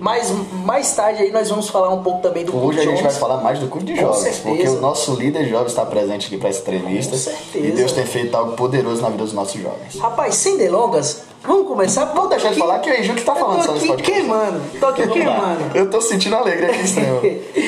Mas 0.00 0.32
mais 0.64 0.94
tarde 0.94 1.22
aí 1.22 1.30
nós 1.30 1.50
vamos 1.50 1.68
falar 1.68 1.90
um 1.90 2.02
pouco 2.02 2.22
também 2.22 2.44
do 2.44 2.52
culto 2.52 2.68
Hoje 2.68 2.80
a 2.80 2.82
de 2.82 2.90
gente 2.90 3.02
vai 3.02 3.12
falar 3.12 3.42
mais 3.42 3.58
do 3.58 3.68
culto 3.68 3.86
de 3.86 3.96
jovens, 3.96 4.38
porque 4.38 4.68
o 4.68 4.80
nosso 4.80 5.14
líder 5.14 5.46
jovem 5.46 5.66
está 5.66 5.84
presente 5.84 6.26
aqui 6.26 6.38
para 6.38 6.48
essa 6.48 6.60
entrevista. 6.60 7.12
Com 7.12 7.18
certeza. 7.18 7.66
E 7.66 7.72
Deus 7.72 7.92
tem 7.92 8.06
feito 8.06 8.34
algo 8.34 8.52
poderoso 8.52 9.02
na 9.02 9.10
vida 9.10 9.22
dos 9.22 9.32
nossos 9.32 9.60
jovens. 9.60 9.98
Rapaz, 9.98 10.36
sem 10.36 10.56
delongas, 10.56 11.24
vamos 11.42 11.68
começar. 11.68 12.06
Vamos 12.06 12.30
deixar 12.30 12.52
de 12.52 12.58
falar 12.58 12.78
que 12.78 12.90
o 12.90 12.94
Eiju 12.94 13.14
que 13.14 13.22
tá 13.22 13.34
falando 13.34 13.62
sobre 13.62 13.78
aqui 13.78 13.88
podcast. 13.88 14.12
queimando, 14.12 14.60
tô 14.80 14.86
aqui 14.86 15.08
queimando. 15.08 15.76
Eu 15.76 15.90
tô 15.90 16.00
sentindo 16.00 16.34
alegria 16.36 16.70
aqui 16.70 16.80
extrema. 16.80 17.20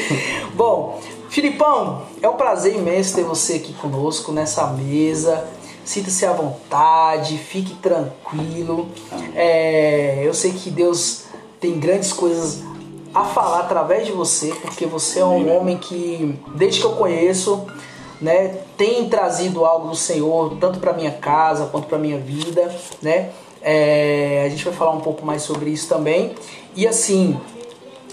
Bom, 0.55 1.01
Filipão, 1.29 2.03
é 2.23 2.29
um 2.29 2.35
prazer 2.35 2.75
imenso 2.75 3.15
ter 3.15 3.25
você 3.25 3.55
aqui 3.55 3.75
conosco 3.75 4.33
nessa 4.33 4.67
mesa. 4.69 5.45
Sinta-se 5.85 6.27
à 6.27 6.33
vontade, 6.33 7.39
fique 7.39 7.75
tranquilo. 7.75 8.89
É, 9.37 10.21
eu 10.25 10.35
sei 10.35 10.53
que 10.53 10.69
Deus 10.69 11.26
tem 11.61 11.79
grandes 11.79 12.13
coisas 12.13 12.63
a 13.15 13.25
falar 13.25 13.61
através 13.61 14.07
de 14.07 14.13
você, 14.13 14.49
porque 14.61 14.85
você 14.85 15.21
é 15.21 15.25
um 15.25 15.57
homem 15.57 15.79
que, 15.79 16.39
desde 16.55 16.81
que 16.81 16.87
eu 16.87 16.93
conheço, 16.93 17.65
né, 18.21 18.59
tem 18.77 19.09
trazido 19.09 19.65
algo 19.65 19.89
do 19.89 19.97
Senhor, 19.97 20.57
tanto 20.61 20.79
para 20.79 20.93
minha 20.93 21.11
casa 21.11 21.67
quanto 21.67 21.87
para 21.87 21.99
minha 21.99 22.19
vida, 22.19 22.75
né? 23.01 23.31
É, 23.63 24.45
a 24.47 24.49
gente 24.49 24.65
vai 24.65 24.75
falar 24.75 24.93
um 24.93 25.01
pouco 25.01 25.25
mais 25.25 25.43
sobre 25.43 25.71
isso 25.71 25.89
também. 25.89 26.35
E 26.75 26.87
assim, 26.87 27.39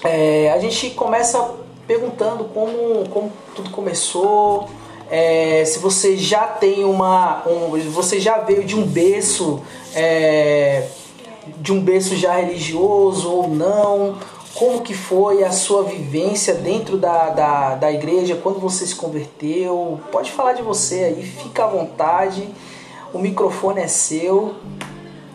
é, 0.04 0.52
a 0.54 0.60
gente 0.60 0.90
começa 0.92 1.52
perguntando 1.86 2.46
como, 2.46 3.08
como 3.10 3.32
tudo 3.56 3.70
começou, 3.70 4.70
é, 5.12 5.64
se 5.66 5.80
você 5.80 6.18
já 6.18 6.48
tem 6.48 6.86
uma. 6.86 7.44
Um, 7.46 7.78
você 7.92 8.20
já 8.20 8.40
veio 8.40 8.64
de 8.64 8.76
um 8.76 8.86
berço. 8.86 9.62
é, 9.94 10.88
de 11.58 11.72
um 11.72 11.80
berço 11.80 12.16
já 12.16 12.36
religioso 12.36 13.30
ou 13.30 13.48
não? 13.48 14.18
Como 14.54 14.82
que 14.82 14.94
foi 14.94 15.44
a 15.44 15.52
sua 15.52 15.84
vivência 15.84 16.54
dentro 16.54 16.98
da, 16.98 17.30
da, 17.30 17.76
da 17.76 17.92
igreja 17.92 18.36
quando 18.36 18.60
você 18.60 18.86
se 18.86 18.96
converteu? 18.96 20.00
Pode 20.12 20.32
falar 20.32 20.54
de 20.54 20.62
você 20.62 21.04
aí, 21.06 21.24
fica 21.24 21.64
à 21.64 21.68
vontade. 21.68 22.48
O 23.12 23.18
microfone 23.20 23.82
é 23.82 23.88
seu. 23.88 24.56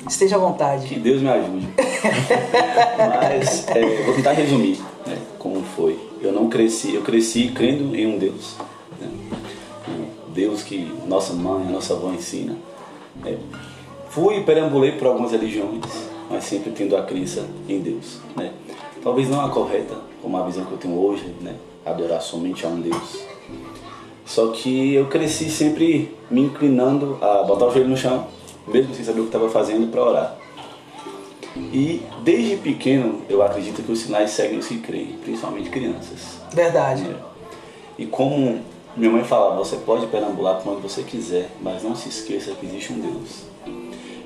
Esteja 0.09 0.37
à 0.37 0.39
vontade. 0.39 0.87
Que 0.87 0.99
Deus 0.99 1.21
me 1.21 1.29
ajude. 1.29 1.69
Mas 2.97 3.69
é, 3.69 4.05
vou 4.05 4.15
tentar 4.15 4.33
resumir 4.33 4.79
né, 5.05 5.19
como 5.39 5.63
foi. 5.77 5.99
Eu 6.21 6.33
não 6.33 6.49
cresci, 6.49 6.95
eu 6.95 7.03
cresci 7.03 7.49
crendo 7.49 7.95
em 7.95 8.07
um 8.07 8.19
Deus. 8.19 8.57
Né? 9.01 9.09
Um 9.89 10.33
Deus 10.33 10.63
que 10.63 10.91
nossa 11.07 11.33
mãe, 11.33 11.65
nossa 11.67 11.95
avó 11.95 12.13
ensina. 12.13 12.57
É, 13.25 13.37
fui 14.11 14.39
e 14.39 14.45
perambulei 14.45 14.93
por 14.93 15.09
algumas 15.09 15.33
religiões, 15.33 15.85
mas 16.31 16.45
sempre 16.45 16.71
tendo 16.73 16.97
a 16.97 17.03
crença 17.03 17.47
em 17.69 17.81
Deus. 17.81 18.19
Né? 18.37 18.53
Talvez 19.03 19.29
não 19.29 19.45
a 19.45 19.51
correta, 19.51 19.97
como 20.23 20.37
a 20.37 20.45
visão 20.45 20.65
que 20.65 20.73
eu 20.73 20.79
tenho 20.79 20.99
hoje, 20.99 21.35
né? 21.41 21.55
adorar 21.85 22.21
somente 22.21 22.67
a 22.67 22.69
um 22.69 22.81
Deus. 22.81 23.25
Só 24.25 24.49
que 24.49 24.95
eu 24.95 25.07
cresci 25.07 25.49
sempre 25.49 26.15
me 26.31 26.43
inclinando 26.43 27.19
a 27.23 27.43
botar 27.45 27.67
o 27.67 27.71
joelho 27.73 27.89
no 27.89 27.97
chão, 27.97 28.27
mesmo 28.67 28.95
sem 28.95 29.05
saber 29.05 29.21
o 29.21 29.23
que 29.23 29.29
estava 29.29 29.49
fazendo, 29.49 29.91
para 29.91 30.03
orar. 30.03 30.37
E 31.57 32.03
desde 32.23 32.57
pequeno 32.57 33.23
eu 33.29 33.43
acredito 33.43 33.83
que 33.83 33.91
os 33.91 34.01
sinais 34.01 34.31
seguem 34.31 34.59
os 34.59 34.67
que 34.67 34.79
creem, 34.79 35.19
principalmente 35.25 35.71
crianças. 35.71 36.39
Verdade. 36.53 37.05
É. 37.05 37.17
E 37.99 38.07
como 38.07 38.61
minha 38.97 39.11
mãe 39.11 39.25
falava, 39.25 39.57
você 39.57 39.77
pode 39.77 40.07
perambular 40.07 40.61
onde 40.67 40.83
você 40.83 41.03
quiser, 41.03 41.51
mas 41.61 41.83
não 41.83 41.97
se 41.97 42.09
esqueça 42.09 42.53
que 42.53 42.67
existe 42.67 42.93
um 42.93 43.01
Deus. 43.01 43.48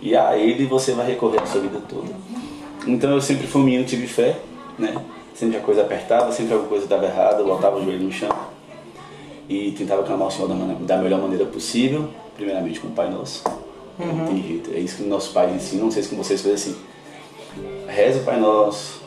E 0.03 0.17
a 0.17 0.37
Ele 0.37 0.67
você 0.67 0.93
vai 0.93 1.07
recorrer 1.07 1.41
a 1.41 1.47
sua 1.47 1.61
vida 1.61 1.81
toda. 1.89 2.13
Então 2.87 3.11
eu 3.11 3.21
sempre 3.21 3.47
fui 3.47 3.63
um 3.63 3.65
menino, 3.65 3.85
tive 3.85 4.07
fé, 4.07 4.37
né? 4.79 4.95
Sempre 5.35 5.57
a 5.57 5.61
coisa 5.61 5.83
apertava, 5.83 6.33
sempre 6.33 6.53
alguma 6.53 6.69
coisa 6.69 6.85
estava 6.85 7.07
errada, 7.07 7.41
eu 7.41 7.47
botava 7.47 7.79
o 7.79 7.85
joelho 7.85 8.03
no 8.03 8.13
chão 8.13 8.29
e 9.49 9.71
tentava 9.73 10.03
clamar 10.03 10.29
o 10.29 10.31
Senhor 10.31 10.49
da, 10.49 10.55
da 10.55 10.97
melhor 10.99 11.21
maneira 11.21 11.45
possível, 11.47 12.09
primeiramente 12.37 12.81
com 12.81 12.89
o 12.89 12.91
Pai 12.91 13.09
Nosso. 13.11 13.45
Uhum. 13.99 14.07
Não 14.07 14.27
tem 14.27 14.43
jeito, 14.43 14.71
é 14.75 14.79
isso 14.79 14.97
que 14.97 15.05
nossos 15.05 15.33
pais 15.33 15.55
ensinam, 15.55 15.85
não 15.85 15.91
sei 15.91 16.03
se 16.03 16.09
com 16.09 16.17
vocês 16.17 16.43
foi 16.43 16.53
assim. 16.53 16.77
Reza 17.87 18.21
o 18.21 18.25
Pai 18.25 18.41
Nosso, 18.41 19.03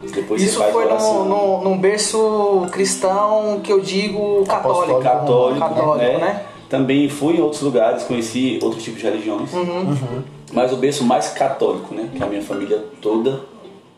depois 0.00 0.40
Isso 0.40 0.62
foi 0.62 0.84
num, 0.86 1.24
num, 1.24 1.62
num, 1.62 1.78
berço 1.78 2.66
cristão 2.70 3.60
que 3.62 3.72
eu 3.72 3.80
digo 3.80 4.44
católico. 4.46 5.02
Católico, 5.02 5.60
católico 5.60 5.96
né? 5.96 6.18
né? 6.18 6.46
Também 6.68 7.08
fui 7.08 7.36
em 7.36 7.40
outros 7.40 7.62
lugares, 7.62 8.04
conheci 8.04 8.60
outros 8.62 8.84
tipos 8.84 9.00
de 9.00 9.06
religiões. 9.06 9.52
Uhum. 9.52 9.62
Uhum. 9.62 10.22
Mas 10.52 10.72
o 10.72 10.76
berço 10.76 11.04
mais 11.04 11.28
católico, 11.28 11.94
né? 11.94 12.10
Que 12.14 12.22
a 12.22 12.26
minha 12.26 12.42
família 12.42 12.84
toda 13.00 13.42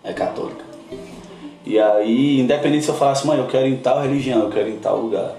é 0.02 0.12
católica. 0.12 0.64
E 1.64 1.78
aí, 1.78 2.40
independente 2.40 2.84
se 2.84 2.90
eu 2.90 2.94
falasse, 2.94 3.26
mãe, 3.26 3.38
eu 3.38 3.46
quero 3.46 3.66
ir 3.66 3.74
em 3.74 3.76
tal 3.76 4.00
religião, 4.00 4.40
eu 4.40 4.50
quero 4.50 4.68
ir 4.68 4.74
em 4.74 4.78
tal 4.78 4.98
lugar, 4.98 5.36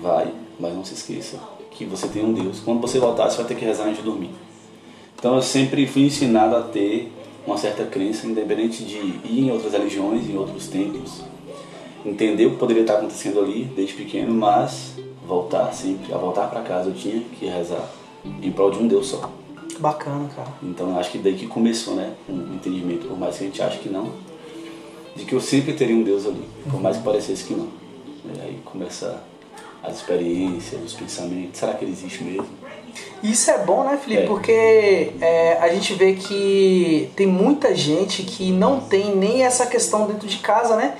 vai, 0.00 0.32
mas 0.60 0.74
não 0.74 0.84
se 0.84 0.94
esqueça 0.94 1.38
que 1.70 1.84
você 1.84 2.06
tem 2.08 2.24
um 2.24 2.32
Deus. 2.32 2.60
Quando 2.60 2.80
você 2.80 2.98
voltar, 2.98 3.30
você 3.30 3.38
vai 3.38 3.46
ter 3.46 3.54
que 3.54 3.64
rezar 3.64 3.84
antes 3.84 3.98
de 3.98 4.02
dormir. 4.02 4.30
Então 5.18 5.34
eu 5.34 5.42
sempre 5.42 5.86
fui 5.86 6.02
ensinado 6.02 6.54
a 6.54 6.62
ter 6.62 7.10
uma 7.46 7.56
certa 7.56 7.84
crença, 7.84 8.26
independente 8.26 8.84
de 8.84 8.98
ir 8.98 9.46
em 9.46 9.50
outras 9.50 9.72
religiões, 9.72 10.28
em 10.28 10.36
outros 10.36 10.68
templos, 10.68 11.22
entender 12.04 12.46
o 12.46 12.50
que 12.50 12.56
poderia 12.58 12.82
estar 12.82 12.98
acontecendo 12.98 13.40
ali 13.40 13.64
desde 13.64 13.94
pequeno, 13.94 14.34
mas 14.34 14.94
voltar 15.26 15.72
sempre, 15.72 16.12
a 16.12 16.18
voltar 16.18 16.48
para 16.48 16.60
casa 16.60 16.90
eu 16.90 16.94
tinha 16.94 17.22
que 17.38 17.46
rezar 17.46 17.88
em 18.42 18.52
prol 18.52 18.70
de 18.70 18.78
um 18.78 18.86
Deus 18.86 19.08
só. 19.08 19.30
Bacana, 19.78 20.28
cara. 20.34 20.48
Então 20.62 20.98
acho 20.98 21.10
que 21.10 21.18
daí 21.18 21.34
que 21.34 21.46
começou, 21.46 21.94
né, 21.94 22.14
um 22.28 22.54
entendimento, 22.54 23.06
por 23.06 23.18
mais 23.18 23.36
que 23.36 23.44
a 23.44 23.46
gente 23.46 23.62
ache 23.62 23.78
que 23.78 23.88
não, 23.88 24.10
de 25.14 25.24
que 25.24 25.34
eu 25.34 25.40
sempre 25.40 25.72
teria 25.72 25.96
um 25.96 26.02
Deus 26.02 26.26
ali, 26.26 26.42
por 26.70 26.80
mais 26.80 26.96
que 26.96 27.02
parecesse 27.02 27.44
que 27.44 27.54
não. 27.54 27.68
E 28.24 28.40
aí 28.40 28.58
começa 28.64 29.22
as 29.82 29.96
experiências, 29.96 30.82
os 30.82 30.94
pensamentos, 30.94 31.58
será 31.58 31.74
que 31.74 31.84
ele 31.84 31.92
existe 31.92 32.22
mesmo? 32.24 32.46
Isso 33.22 33.50
é 33.50 33.58
bom, 33.58 33.84
né, 33.84 33.96
Felipe? 33.96 34.22
É. 34.22 34.26
Porque 34.26 35.12
é, 35.20 35.58
a 35.60 35.68
gente 35.68 35.94
vê 35.94 36.14
que 36.14 37.10
tem 37.16 37.26
muita 37.26 37.74
gente 37.74 38.22
que 38.22 38.50
não 38.50 38.80
tem 38.80 39.14
nem 39.14 39.44
essa 39.44 39.66
questão 39.66 40.06
dentro 40.06 40.28
de 40.28 40.38
casa, 40.38 40.76
né? 40.76 40.96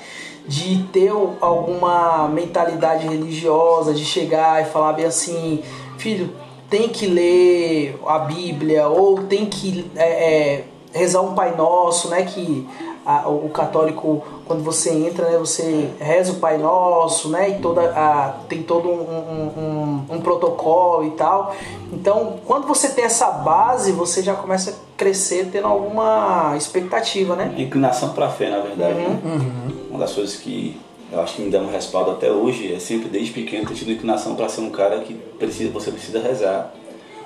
De 0.46 0.82
ter 0.92 1.10
alguma 1.40 2.28
mentalidade 2.28 3.06
religiosa, 3.06 3.92
de 3.92 4.04
chegar 4.04 4.62
e 4.62 4.66
falar 4.66 4.94
bem 4.94 5.04
assim, 5.04 5.62
filho, 5.98 6.32
tem 6.68 6.88
que 6.88 7.06
ler 7.06 7.98
a 8.06 8.18
Bíblia, 8.18 8.88
ou 8.88 9.24
tem 9.24 9.46
que 9.46 9.90
é, 9.96 10.56
é 10.56 10.64
rezar 10.92 11.22
um 11.22 11.34
Pai 11.34 11.54
Nosso, 11.56 12.08
né? 12.08 12.22
Que 12.22 12.66
a, 13.08 13.26
o 13.26 13.48
católico, 13.48 14.22
quando 14.44 14.62
você 14.62 14.90
entra, 14.90 15.30
né, 15.30 15.38
você 15.38 15.88
reza 15.98 16.32
o 16.32 16.34
Pai 16.36 16.58
Nosso, 16.58 17.30
né, 17.30 17.48
e 17.48 17.54
toda 17.54 17.80
a, 17.80 18.34
tem 18.50 18.62
todo 18.62 18.86
um, 18.86 19.00
um, 19.00 20.04
um, 20.10 20.14
um, 20.16 20.20
protocolo 20.20 21.06
e 21.06 21.12
tal. 21.12 21.54
Então, 21.90 22.38
quando 22.44 22.66
você 22.66 22.90
tem 22.90 23.04
essa 23.04 23.30
base, 23.30 23.92
você 23.92 24.22
já 24.22 24.34
começa 24.34 24.72
a 24.72 24.74
crescer 24.94 25.48
tendo 25.50 25.66
alguma 25.66 26.54
expectativa, 26.54 27.34
né? 27.34 27.54
Inclinação 27.56 28.10
para 28.10 28.26
a 28.26 28.30
fé, 28.30 28.50
na 28.50 28.60
verdade. 28.60 28.98
Uhum. 28.98 29.08
Né? 29.08 29.20
Uhum. 29.24 29.86
Uma 29.90 30.00
das 30.00 30.12
coisas 30.12 30.36
que 30.36 30.78
eu 31.10 31.20
acho 31.20 31.36
que 31.36 31.42
me 31.42 31.50
dá 31.50 31.58
um 31.60 31.70
respaldo 31.70 32.10
até 32.10 32.30
hoje 32.30 32.72
é 32.72 32.78
sempre 32.78 33.08
desde 33.08 33.32
pequeno 33.32 33.66
ter 33.66 33.74
tido 33.74 33.92
inclinação 33.92 34.34
para 34.34 34.48
ser 34.48 34.60
um 34.60 34.70
cara 34.70 35.00
que 35.00 35.14
precisa, 35.14 35.70
você 35.70 35.90
precisa 35.90 36.20
rezar, 36.20 36.74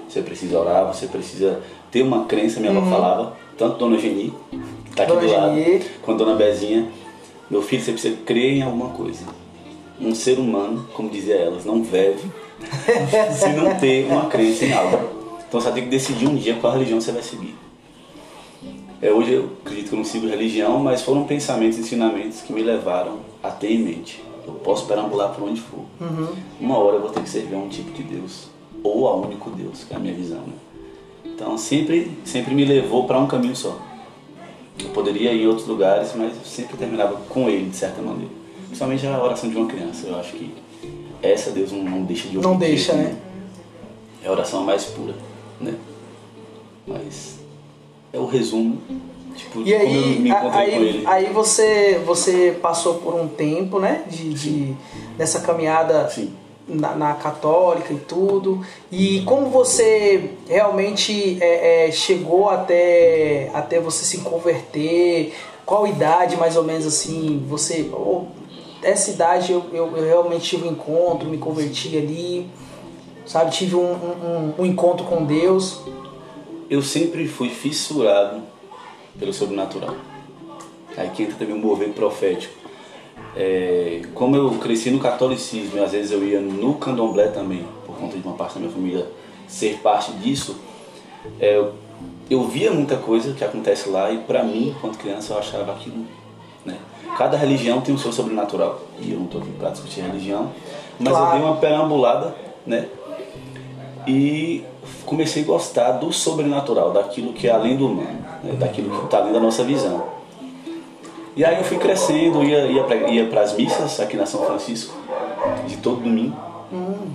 você 0.09 0.23
precisa 0.23 0.59
orar, 0.59 0.87
você 0.87 1.07
precisa 1.07 1.61
ter 1.91 2.03
uma 2.03 2.25
crença, 2.27 2.61
minha 2.61 2.71
avó 2.71 2.81
uhum. 2.81 2.91
falava, 2.91 3.37
tanto 3.59 3.79
Dona 3.79 3.99
Geni, 3.99 4.33
que 4.85 4.97
tá 4.97 5.03
aqui 5.03 5.13
Dona 5.13 5.27
do 5.27 5.33
lado, 5.33 5.55
Geni. 5.57 5.85
quanto 6.01 6.25
Dona 6.25 6.37
Bezinha, 6.37 6.89
meu 7.51 7.61
filho, 7.61 7.83
você 7.83 7.93
precisa 7.93 8.17
crer 8.25 8.59
em 8.59 8.63
alguma 8.63 8.91
coisa. 8.91 9.25
Um 10.01 10.15
ser 10.15 10.39
humano, 10.39 10.89
como 10.95 11.11
dizia 11.11 11.35
elas, 11.35 11.65
não 11.65 11.83
vive 11.83 12.31
se 13.35 13.49
não 13.51 13.75
ter 13.77 14.07
uma 14.07 14.27
crença 14.27 14.65
em 14.65 14.73
algo. 14.73 14.99
Então 15.49 15.61
você 15.61 15.71
tem 15.73 15.85
que 15.85 15.91
decidir 15.91 16.27
um 16.27 16.35
dia 16.35 16.55
qual 16.55 16.73
religião 16.73 17.01
você 17.01 17.13
vai 17.13 17.23
seguir. 17.23 17.55
É, 19.03 19.11
hoje 19.11 19.33
eu 19.33 19.51
acredito 19.65 19.89
que 19.89 19.95
eu 19.95 19.99
não 19.99 20.05
sigo 20.05 20.29
religião, 20.29 20.79
mas 20.79 21.03
foram 21.03 21.25
pensamentos 21.25 21.77
e 21.77 21.81
ensinamentos 21.81 22.41
que 22.41 22.53
me 22.53 22.63
levaram 22.63 23.32
a 23.43 23.51
ter 23.51 23.73
em 23.73 23.79
mente. 23.83 24.23
Eu 24.47 24.55
posso 24.55 24.87
perambular 24.87 25.33
por 25.35 25.49
onde 25.49 25.61
for. 25.61 25.85
Uhum. 26.01 26.35
Uma 26.61 26.79
hora 26.79 26.97
eu 26.97 27.03
vou 27.03 27.11
ter 27.11 27.23
que 27.23 27.29
servir 27.29 27.55
a 27.55 27.59
um 27.59 27.69
tipo 27.69 27.91
de 27.93 28.03
Deus, 28.03 28.49
ou 28.83 29.09
a 29.09 29.15
único 29.15 29.51
Deus, 29.51 29.85
que 29.85 29.93
é 29.93 29.97
a 29.97 30.01
minha 30.01 30.15
visão. 30.15 30.41
Né? 30.41 30.55
Então 31.25 31.57
sempre, 31.57 32.11
sempre 32.25 32.55
me 32.55 32.65
levou 32.65 33.07
para 33.07 33.19
um 33.19 33.27
caminho 33.27 33.55
só. 33.57 33.79
Eu 34.83 34.89
poderia 34.91 35.33
ir 35.33 35.43
em 35.43 35.47
outros 35.47 35.67
lugares, 35.67 36.13
mas 36.17 36.35
eu 36.37 36.45
sempre 36.45 36.77
terminava 36.77 37.17
com 37.29 37.49
ele, 37.49 37.71
de 37.71 37.77
certa 37.77 38.01
maneira. 38.01 38.31
Principalmente 38.67 39.07
a 39.07 39.23
oração 39.23 39.51
de 39.51 39.57
uma 39.57 39.67
criança. 39.67 40.07
Eu 40.07 40.17
acho 40.19 40.33
que 40.33 40.53
essa 41.23 41.51
Deus 41.51 41.71
não, 41.71 41.85
não 41.85 42.03
deixa 42.05 42.29
de 42.29 42.37
ouvir. 42.37 42.49
Não 42.49 42.57
deixa, 42.57 42.95
né? 42.95 43.17
É 44.25 44.29
a 44.29 44.33
oração 44.33 44.65
mais 44.65 44.85
pura, 44.85 45.15
né? 45.61 45.75
Mas 46.87 47.39
é 48.13 48.19
o 48.19 48.27
resumo. 48.27 48.81
Tipo, 49.37 49.63
e 49.63 49.75
aí, 49.75 50.31
aí, 50.53 51.03
aí 51.07 51.27
você, 51.33 52.01
você 52.05 52.59
passou 52.61 52.95
por 52.97 53.15
um 53.15 53.29
tempo, 53.29 53.79
né? 53.79 54.05
De, 54.09 54.33
de, 54.35 54.77
dessa 55.17 55.41
caminhada 55.41 56.11
na, 56.69 56.95
na, 56.95 57.15
católica 57.15 57.93
e 57.93 57.99
tudo. 57.99 58.65
E 58.91 59.23
como 59.23 59.49
você 59.49 60.31
realmente 60.49 61.39
é, 61.41 61.89
é, 61.89 61.93
chegou 61.93 62.51
até, 62.51 63.51
até 63.55 63.81
você 63.81 64.05
se 64.05 64.19
converter? 64.19 65.35
Qual 65.65 65.87
idade 65.87 66.37
mais 66.37 66.57
ou 66.57 66.65
menos 66.65 66.87
assim? 66.87 67.45
Você. 67.49 67.89
Oh, 67.93 68.25
essa 68.83 69.11
idade 69.11 69.53
eu, 69.53 69.65
eu, 69.73 69.97
eu, 69.97 70.05
realmente 70.05 70.51
tive 70.51 70.67
um 70.67 70.73
encontro, 70.73 71.29
me 71.29 71.39
converti 71.39 71.97
ali, 71.97 72.49
sabe? 73.25 73.53
Tive 73.53 73.77
um, 73.77 73.93
um, 73.93 74.55
um 74.59 74.67
encontro 74.67 75.07
com 75.07 75.25
Deus. 75.25 75.81
Eu 76.69 76.83
sempre 76.83 77.29
fui 77.29 77.49
fissurado 77.49 78.52
pelo 79.19 79.33
sobrenatural. 79.33 79.97
Aí 80.97 81.11
que 81.11 81.23
entra 81.23 81.37
também 81.37 81.55
um 81.55 81.59
mover 81.59 81.91
profético 81.91 82.63
é, 83.35 84.03
como 84.15 84.37
eu 84.37 84.51
cresci 84.59 84.91
no 84.91 84.99
catolicismo 84.99 85.79
e 85.79 85.81
às 85.81 85.93
vezes 85.93 86.13
eu 86.13 86.25
ia 86.25 86.41
no 86.41 86.75
candomblé 86.75 87.29
também, 87.29 87.65
por 87.87 87.97
conta 87.97 88.17
de 88.17 88.27
uma 88.27 88.37
parte 88.37 88.55
da 88.55 88.61
minha 88.61 88.73
família 88.73 89.07
ser 89.49 89.79
parte 89.79 90.13
disso, 90.13 90.57
é, 91.41 91.57
eu, 91.57 91.73
eu 92.29 92.45
via 92.45 92.71
muita 92.71 92.97
coisa 92.97 93.33
que 93.33 93.45
acontece 93.45 93.89
lá 93.89 94.11
e 94.11 94.19
para 94.19 94.43
mim, 94.43 94.69
enquanto 94.69 94.99
criança, 94.99 95.33
eu 95.33 95.39
achava 95.39 95.73
aquilo. 95.73 96.05
Né? 96.65 96.77
Cada 97.17 97.37
religião 97.37 97.81
tem 97.81 97.95
o 97.95 97.99
seu 97.99 98.13
sobrenatural 98.13 98.83
e 99.01 99.13
eu 99.13 99.19
não 99.19 99.27
estou 99.27 99.41
aqui 99.41 99.51
para 99.53 99.71
discutir 99.71 100.03
religião, 100.03 100.53
mas 100.99 101.13
claro. 101.13 101.27
eu 101.27 101.33
dei 101.33 101.49
uma 101.49 101.57
perambulada 101.57 102.35
né? 102.67 102.89
e 104.07 104.65
comecei 105.05 105.43
a 105.43 105.47
gostar 105.47 105.93
do 105.93 106.13
sobrenatural, 106.13 106.93
daquilo 106.93 107.33
que 107.33 107.49
é 107.49 107.51
além 107.51 107.77
do 107.77 107.87
humano, 107.87 108.19
né? 108.43 108.53
daquilo 108.59 108.99
que 108.99 109.05
está 109.05 109.19
além 109.19 109.33
da 109.33 109.41
nossa 109.41 109.65
visão. 109.65 110.05
E 111.35 111.45
aí 111.45 111.57
eu 111.59 111.65
fui 111.65 111.79
crescendo, 111.79 112.43
ia, 112.45 112.67
ia 112.67 113.27
para 113.27 113.41
as 113.41 113.55
missas 113.57 113.99
aqui 114.01 114.17
na 114.17 114.27
São 114.27 114.45
Francisco, 114.45 114.95
de 115.67 115.79
todo 115.79 116.03
domingo. 116.03 116.37
Hum. 116.73 117.11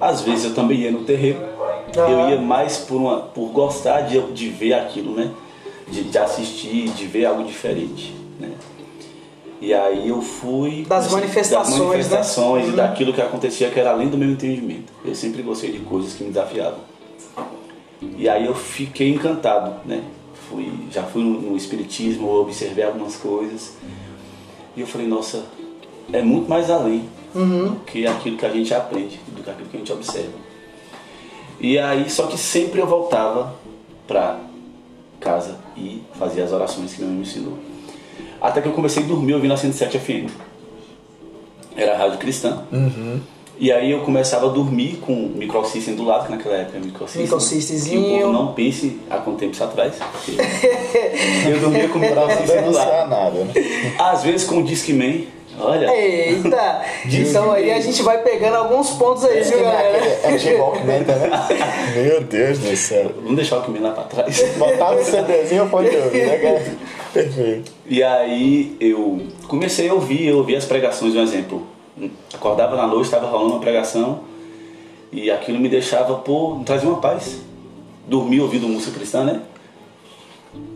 Às 0.00 0.20
vezes 0.20 0.44
eu 0.46 0.54
também 0.54 0.80
ia 0.80 0.90
no 0.90 1.04
terreiro. 1.04 1.40
Ah. 1.96 2.10
Eu 2.10 2.30
ia 2.30 2.40
mais 2.40 2.78
por, 2.78 2.96
uma, 2.96 3.20
por 3.20 3.48
gostar 3.48 4.02
de, 4.02 4.20
de 4.32 4.48
ver 4.48 4.74
aquilo, 4.74 5.14
né? 5.14 5.30
De, 5.88 6.04
de 6.04 6.18
assistir, 6.18 6.88
de 6.90 7.06
ver 7.06 7.26
algo 7.26 7.44
diferente, 7.44 8.14
né? 8.38 8.50
E 9.60 9.72
aí 9.72 10.08
eu 10.08 10.20
fui... 10.20 10.84
Das 10.88 11.10
manifestações, 11.12 11.78
das 11.78 11.86
manifestações 11.86 12.66
né? 12.66 12.72
e 12.72 12.76
daquilo 12.76 13.12
que 13.12 13.22
acontecia 13.22 13.70
que 13.70 13.78
era 13.78 13.92
além 13.92 14.08
do 14.08 14.18
meu 14.18 14.28
entendimento. 14.28 14.92
Eu 15.04 15.14
sempre 15.14 15.40
gostei 15.40 15.70
de 15.70 15.78
coisas 15.78 16.14
que 16.14 16.24
me 16.24 16.30
desafiavam. 16.30 16.91
E 18.18 18.28
aí 18.28 18.46
eu 18.46 18.54
fiquei 18.54 19.10
encantado, 19.10 19.74
né? 19.86 20.02
fui, 20.52 20.70
já 20.90 21.02
fui 21.02 21.22
no, 21.22 21.40
no 21.40 21.56
espiritismo, 21.56 22.28
observei 22.28 22.84
algumas 22.84 23.16
coisas. 23.16 23.76
E 24.76 24.80
eu 24.80 24.86
falei, 24.86 25.06
nossa, 25.06 25.44
é 26.12 26.22
muito 26.22 26.48
mais 26.48 26.70
além 26.70 27.08
do 27.34 27.80
que 27.86 28.06
aquilo 28.06 28.36
que 28.36 28.46
a 28.46 28.50
gente 28.50 28.74
aprende, 28.74 29.18
do 29.28 29.42
que 29.42 29.50
aquilo 29.50 29.68
que 29.68 29.76
a 29.76 29.78
gente 29.78 29.92
observa. 29.92 30.32
E 31.58 31.78
aí, 31.78 32.10
só 32.10 32.26
que 32.26 32.36
sempre 32.36 32.80
eu 32.80 32.86
voltava 32.86 33.54
pra 34.06 34.40
casa 35.20 35.58
e 35.76 36.02
fazia 36.14 36.44
as 36.44 36.52
orações 36.52 36.92
que 36.92 37.00
meu 37.00 37.08
mãe 37.08 37.18
me 37.18 37.22
ensinou. 37.22 37.58
Até 38.40 38.60
que 38.60 38.68
eu 38.68 38.72
comecei 38.72 39.02
a 39.04 39.06
dormir 39.06 39.34
ouvindo 39.34 39.54
a 39.54 39.56
107 39.56 39.98
FM. 39.98 40.30
Era 41.76 41.94
a 41.94 41.96
rádio 41.96 42.18
cristã. 42.18 42.64
E 43.62 43.70
aí 43.70 43.92
eu 43.92 44.00
começava 44.00 44.46
a 44.46 44.48
dormir 44.48 44.96
com 44.96 45.12
o 45.12 45.28
microsystem 45.36 45.94
do 45.94 46.02
lado, 46.02 46.26
que 46.26 46.32
naquela 46.32 46.56
época 46.56 46.78
era 46.78 46.84
microsystem. 46.84 47.22
Microsystemzinho. 47.22 48.02
Que 48.02 48.08
o 48.08 48.20
povo 48.22 48.32
não 48.32 48.52
pense 48.54 48.98
há 49.08 49.18
quanto 49.18 49.38
tempo 49.38 49.52
isso 49.52 49.62
atrás. 49.62 49.94
eu 51.48 51.60
dormia 51.60 51.88
com 51.88 51.98
o 51.98 52.00
microsystem 52.00 52.62
do 52.64 52.72
lado. 52.72 53.08
nada, 53.08 53.44
né? 53.44 53.52
Às 54.00 54.24
vezes 54.24 54.48
com 54.48 54.58
o 54.58 54.64
Discman. 54.64 55.26
Olha, 55.60 55.94
Eita! 55.94 56.82
então 57.06 57.52
aí 57.52 57.70
a 57.70 57.78
gente 57.78 58.02
vai 58.02 58.20
pegando 58.22 58.56
alguns 58.56 58.90
pontos 58.90 59.24
aí, 59.24 59.44
viu, 59.44 59.62
galera? 59.62 60.18
É 60.24 60.36
de 60.36 60.54
Walkman 60.54 61.04
também. 61.04 61.30
Meu 61.94 62.20
Deus 62.20 62.58
do 62.58 62.76
céu. 62.76 63.12
vamos 63.14 63.36
deixar 63.36 63.58
o 63.58 63.60
Discman 63.60 63.82
lá 63.82 63.90
pra 63.92 64.02
trás. 64.04 64.42
Botava 64.58 65.00
o 65.00 65.04
CDzinho 65.04 65.68
pode 65.68 65.94
ouvir, 65.94 66.26
né, 66.26 66.36
cara? 66.38 66.64
Perfeito. 67.14 67.70
E 67.86 68.02
aí 68.02 68.76
eu 68.80 69.22
comecei 69.46 69.88
a 69.88 69.94
ouvir, 69.94 70.26
eu 70.26 70.38
ouvia 70.38 70.58
as 70.58 70.64
pregações, 70.64 71.14
um 71.14 71.22
exemplo. 71.22 71.64
Acordava 72.32 72.76
na 72.76 72.86
noite, 72.86 73.04
estava 73.04 73.26
rolando 73.26 73.52
uma 73.52 73.60
pregação 73.60 74.20
e 75.12 75.30
aquilo 75.30 75.58
me 75.58 75.68
deixava, 75.68 76.14
pô, 76.16 76.54
me 76.54 76.64
trazia 76.64 76.88
uma 76.88 77.00
paz. 77.00 77.40
Dormi 78.06 78.40
ouvindo 78.40 78.66
música 78.66 78.92
cristã, 78.92 79.24
né? 79.24 79.42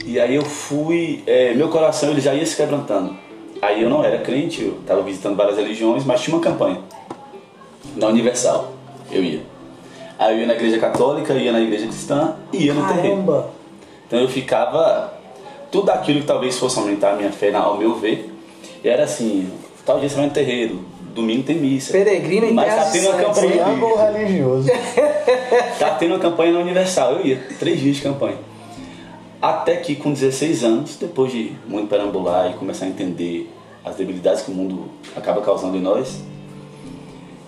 E 0.04 0.20
aí 0.20 0.34
eu 0.34 0.44
fui, 0.44 1.22
é, 1.26 1.54
meu 1.54 1.68
coração 1.68 2.10
ele 2.10 2.20
já 2.20 2.34
ia 2.34 2.44
se 2.44 2.56
quebrantando. 2.56 3.16
Aí 3.60 3.82
eu 3.82 3.88
não 3.88 4.04
era 4.04 4.18
crente, 4.18 4.62
eu 4.62 4.78
estava 4.80 5.02
visitando 5.02 5.36
várias 5.36 5.56
religiões, 5.56 6.04
mas 6.04 6.20
tinha 6.20 6.36
uma 6.36 6.42
campanha. 6.42 6.80
Na 7.96 8.08
Universal, 8.08 8.72
eu 9.10 9.24
ia. 9.24 9.40
Aí 10.18 10.34
eu 10.34 10.40
ia 10.40 10.46
na 10.46 10.54
igreja 10.54 10.78
católica, 10.78 11.32
ia 11.34 11.52
na 11.52 11.60
igreja 11.60 11.86
cristã 11.86 12.36
e 12.52 12.66
ia 12.66 12.74
no 12.74 12.86
terreiro. 12.86 13.16
Caramba! 13.16 13.50
Então 14.06 14.20
eu 14.20 14.28
ficava. 14.28 15.14
Tudo 15.70 15.90
aquilo 15.90 16.20
que 16.20 16.26
talvez 16.26 16.58
fosse 16.58 16.78
aumentar 16.78 17.12
a 17.12 17.16
minha 17.16 17.32
fé, 17.32 17.52
ao 17.54 17.76
meu 17.76 17.94
ver, 17.96 18.32
era 18.84 19.04
assim: 19.04 19.50
tal 19.84 19.98
dia 19.98 20.08
você 20.08 20.16
vai 20.16 20.26
no 20.26 20.32
terreiro, 20.32 20.84
domingo 21.16 21.42
tem 21.42 21.56
missa. 21.56 21.92
Peregrino 21.92 22.46
em 22.46 22.52
Mas 22.52 22.74
tá 22.74 22.90
tendo 22.90 23.08
uma 23.08 23.18
campanha. 23.18 23.50
Triângulo 23.50 23.96
religioso. 23.96 24.68
Tá 25.78 25.90
tendo 25.90 26.12
uma 26.12 26.20
campanha 26.20 26.52
na 26.52 26.60
Universal, 26.60 27.14
eu 27.14 27.26
ia, 27.26 27.42
três 27.58 27.80
dias 27.80 27.96
de 27.96 28.02
campanha. 28.02 28.38
Até 29.42 29.76
que 29.76 29.96
com 29.96 30.12
16 30.12 30.64
anos, 30.64 30.96
depois 30.96 31.32
de 31.32 31.52
muito 31.66 31.88
perambular 31.88 32.50
e 32.50 32.54
começar 32.54 32.86
a 32.86 32.88
entender 32.88 33.50
as 33.84 33.96
debilidades 33.96 34.42
que 34.42 34.50
o 34.50 34.54
mundo 34.54 34.88
acaba 35.14 35.42
causando 35.42 35.76
em 35.76 35.80
nós, 35.80 36.22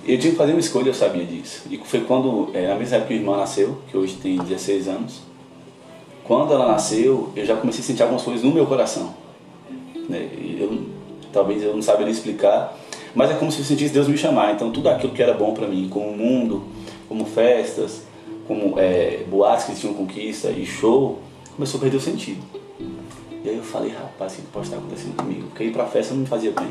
eu 0.05 0.19
tinha 0.19 0.33
que 0.33 0.39
fazer 0.39 0.53
uma 0.53 0.61
escolha, 0.61 0.89
eu 0.89 0.95
sabia 0.95 1.25
disso. 1.25 1.63
E 1.71 1.79
foi 1.79 2.01
quando, 2.01 2.51
é, 2.55 2.69
na 2.69 2.75
mesma 2.75 2.97
época 2.97 3.09
que 3.09 3.15
minha 3.15 3.31
irmã 3.31 3.39
nasceu, 3.39 3.79
que 3.91 3.97
hoje 3.97 4.15
tem 4.15 4.37
16 4.37 4.89
anos, 4.89 5.21
quando 6.25 6.53
ela 6.53 6.67
nasceu, 6.67 7.31
eu 7.35 7.47
já 7.47 7.57
comecei 7.57 7.83
a 7.83 7.85
sentir 7.85 8.03
algumas 8.03 8.23
coisas 8.23 8.43
no 8.43 8.53
meu 8.53 8.67
coração. 8.67 9.15
Né? 10.09 10.29
E 10.37 10.59
Eu, 10.61 10.87
talvez 11.33 11.63
eu 11.63 11.75
não 11.75 11.83
saberia 11.83 12.13
explicar, 12.13 12.77
mas 13.19 13.33
é 13.33 13.35
como 13.35 13.51
se 13.51 13.59
eu 13.59 13.65
sentisse 13.65 13.93
Deus 13.93 14.07
me 14.07 14.17
chamar. 14.17 14.53
Então 14.55 14.71
tudo 14.71 14.89
aquilo 14.89 15.13
que 15.13 15.21
era 15.21 15.35
bom 15.35 15.53
para 15.53 15.67
mim, 15.67 15.89
como 15.91 16.07
o 16.09 16.17
mundo, 16.17 16.63
como 17.09 17.25
festas, 17.25 18.03
como 18.47 18.79
é, 18.79 19.25
boates 19.29 19.65
que 19.67 19.75
tinham 19.75 19.93
conquista 19.93 20.51
e 20.51 20.65
show, 20.65 21.19
começou 21.57 21.79
a 21.79 21.81
perder 21.81 21.97
o 21.97 22.01
sentido. 22.01 22.41
E 23.45 23.49
aí 23.49 23.57
eu 23.57 23.63
falei, 23.65 23.91
rapaz, 23.91 24.35
o 24.35 24.37
que 24.37 24.43
pode 24.43 24.67
estar 24.67 24.79
acontecendo 24.79 25.17
comigo? 25.17 25.49
Porque 25.49 25.65
ir 25.65 25.73
pra 25.73 25.85
festa 25.87 26.15
não 26.15 26.21
me 26.21 26.29
fazia 26.29 26.53
bem. 26.53 26.69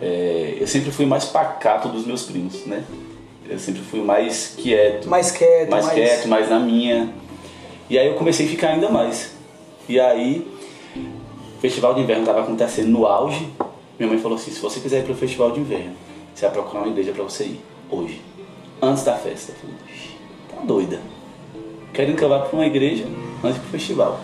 É, 0.00 0.56
eu 0.58 0.66
sempre 0.66 0.90
fui 0.90 1.04
mais 1.04 1.26
pacato 1.26 1.90
dos 1.90 2.06
meus 2.06 2.22
primos, 2.22 2.64
né? 2.64 2.82
Eu 3.46 3.58
sempre 3.58 3.82
fui 3.82 4.00
mais 4.00 4.54
quieto 4.56 5.06
Mais 5.06 5.30
quieto, 5.32 5.70
mais 5.70 5.84
mais- 5.84 5.94
quieto, 5.98 6.28
mais 6.28 6.48
na 6.48 6.58
minha. 6.58 7.12
E 7.90 7.98
aí 7.98 8.06
eu 8.06 8.14
comecei 8.14 8.46
a 8.46 8.48
ficar 8.48 8.68
ainda 8.70 8.88
mais. 8.88 9.32
E 9.86 10.00
aí, 10.00 10.50
o 10.96 11.60
festival 11.60 11.92
de 11.92 12.00
inverno 12.00 12.22
estava 12.22 12.40
acontecendo 12.40 12.88
no 12.88 13.04
auge. 13.06 13.46
Minha 14.00 14.08
mãe 14.08 14.18
falou 14.18 14.38
assim: 14.38 14.50
se 14.50 14.60
você 14.60 14.80
quiser 14.80 15.00
ir 15.00 15.02
para 15.02 15.12
o 15.12 15.16
festival 15.16 15.50
de 15.50 15.60
inverno, 15.60 15.92
você 16.34 16.46
vai 16.46 16.54
procurar 16.54 16.80
uma 16.80 16.88
igreja 16.88 17.12
para 17.12 17.22
você 17.22 17.44
ir, 17.44 17.60
hoje, 17.90 18.22
antes 18.80 19.04
da 19.04 19.14
festa. 19.14 19.52
Eu 19.52 19.56
falei: 19.56 19.76
"Ixi, 19.94 20.16
tá 20.48 20.62
doida. 20.64 21.00
Querendo 21.92 22.16
que 22.16 22.24
eu 22.24 22.28
vá 22.30 22.38
para 22.38 22.56
uma 22.56 22.64
igreja 22.64 23.04
antes 23.44 23.60
do 23.60 23.68
festival. 23.68 24.18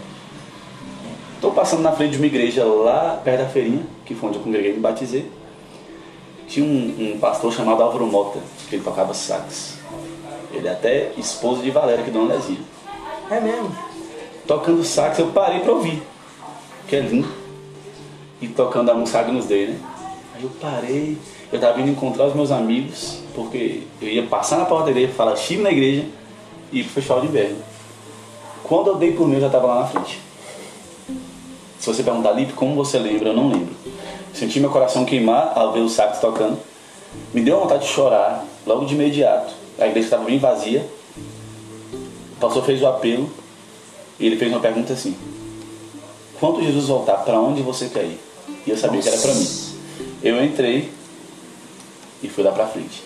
Tô 1.42 1.50
passando 1.50 1.82
na 1.82 1.92
frente 1.92 2.12
de 2.12 2.16
uma 2.16 2.26
igreja 2.26 2.64
lá 2.64 3.20
perto 3.22 3.42
da 3.42 3.48
feirinha, 3.50 3.84
que 4.06 4.14
foi 4.14 4.30
onde 4.30 4.38
eu 4.38 4.44
congreguei 4.44 4.70
e 4.70 4.74
me 4.74 4.80
batizei. 4.80 5.30
Tinha 6.48 6.64
um, 6.64 7.12
um 7.12 7.18
pastor 7.18 7.52
chamado 7.52 7.82
Álvaro 7.82 8.06
Mota, 8.06 8.38
que 8.70 8.76
ele 8.76 8.82
tocava 8.82 9.12
sax. 9.12 9.76
Ele 10.54 10.66
é 10.66 10.72
até 10.72 11.12
esposo 11.18 11.62
de 11.62 11.70
Valéria, 11.70 12.02
que 12.02 12.08
é 12.08 12.12
Dona 12.14 12.32
Lezinha. 12.32 12.60
É 13.30 13.38
mesmo. 13.40 13.76
Tocando 14.46 14.82
sax, 14.82 15.18
eu 15.18 15.26
parei 15.32 15.60
pra 15.60 15.72
ouvir. 15.72 16.02
Que 16.88 16.96
é 16.96 17.00
lindo. 17.00 17.45
E 18.40 18.48
tocando 18.48 18.90
a 18.90 18.94
música 18.94 19.20
Agnus 19.20 19.46
Dei, 19.46 19.68
né? 19.68 19.78
Aí 20.34 20.42
eu 20.42 20.50
parei, 20.60 21.16
eu 21.50 21.58
tava 21.58 21.80
indo 21.80 21.90
encontrar 21.90 22.26
os 22.26 22.34
meus 22.34 22.50
amigos, 22.50 23.22
porque 23.34 23.84
eu 24.02 24.08
ia 24.08 24.22
passar 24.24 24.58
na 24.58 24.66
porta 24.66 24.90
igreja, 24.90 25.12
falar 25.12 25.34
estive 25.34 25.62
na 25.62 25.70
igreja 25.70 26.04
e 26.70 26.80
ir 26.80 26.84
pro 26.84 26.92
festival 26.92 27.20
de 27.22 27.28
inverno. 27.28 27.56
Quando 28.62 28.88
eu 28.88 28.96
dei 28.96 29.12
por 29.12 29.26
mim, 29.26 29.36
eu 29.36 29.40
já 29.40 29.48
tava 29.48 29.66
lá 29.66 29.80
na 29.80 29.86
frente. 29.86 30.20
Se 31.78 31.86
você 31.86 32.02
perguntar, 32.02 32.32
Lipe, 32.32 32.52
como 32.52 32.74
você 32.74 32.98
lembra? 32.98 33.28
Eu 33.28 33.32
não 33.32 33.48
lembro. 33.48 33.74
Senti 34.34 34.60
meu 34.60 34.70
coração 34.70 35.04
queimar 35.04 35.52
ao 35.54 35.72
ver 35.72 35.80
o 35.80 35.88
sax 35.88 36.18
tocando. 36.18 36.58
Me 37.32 37.40
deu 37.40 37.60
vontade 37.60 37.86
de 37.86 37.92
chorar 37.92 38.44
logo 38.66 38.84
de 38.84 38.94
imediato. 38.94 39.54
A 39.78 39.86
igreja 39.86 40.08
estava 40.08 40.24
bem 40.24 40.38
vazia. 40.38 40.86
O 42.32 42.40
pastor 42.40 42.64
fez 42.64 42.82
o 42.82 42.86
apelo 42.86 43.30
e 44.18 44.26
ele 44.26 44.36
fez 44.36 44.50
uma 44.50 44.60
pergunta 44.60 44.92
assim: 44.92 45.16
Quando 46.40 46.62
Jesus 46.62 46.86
voltar, 46.86 47.18
para 47.18 47.40
onde 47.40 47.62
você 47.62 47.88
quer 47.88 48.04
ir? 48.04 48.20
E 48.66 48.70
eu 48.70 48.76
sabia 48.76 49.00
que 49.00 49.08
era 49.08 49.16
para 49.18 49.34
mim. 49.34 49.48
Eu 50.22 50.44
entrei 50.44 50.92
e 52.22 52.28
fui 52.28 52.44
lá 52.44 52.52
para 52.52 52.66
frente. 52.66 53.02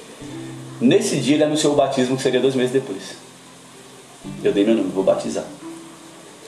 Nesse 0.80 1.16
dia 1.18 1.34
ele 1.36 1.44
anunciou 1.44 1.74
o 1.74 1.76
batismo 1.76 2.16
que 2.16 2.22
seria 2.22 2.40
dois 2.40 2.54
meses 2.54 2.72
depois. 2.72 3.14
Eu 4.42 4.52
dei 4.52 4.64
meu 4.64 4.74
nome, 4.74 4.90
vou 4.90 5.04
batizar. 5.04 5.44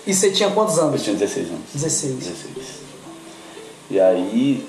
E 0.06 0.12
você 0.12 0.30
tinha 0.32 0.50
quantos 0.50 0.76
Eu 0.76 0.84
anos? 0.84 1.02
tinha 1.02 1.14
16 1.14 1.48
anos. 1.48 1.60
16. 1.74 2.14
16. 2.16 2.66
E 3.90 4.00
aí, 4.00 4.66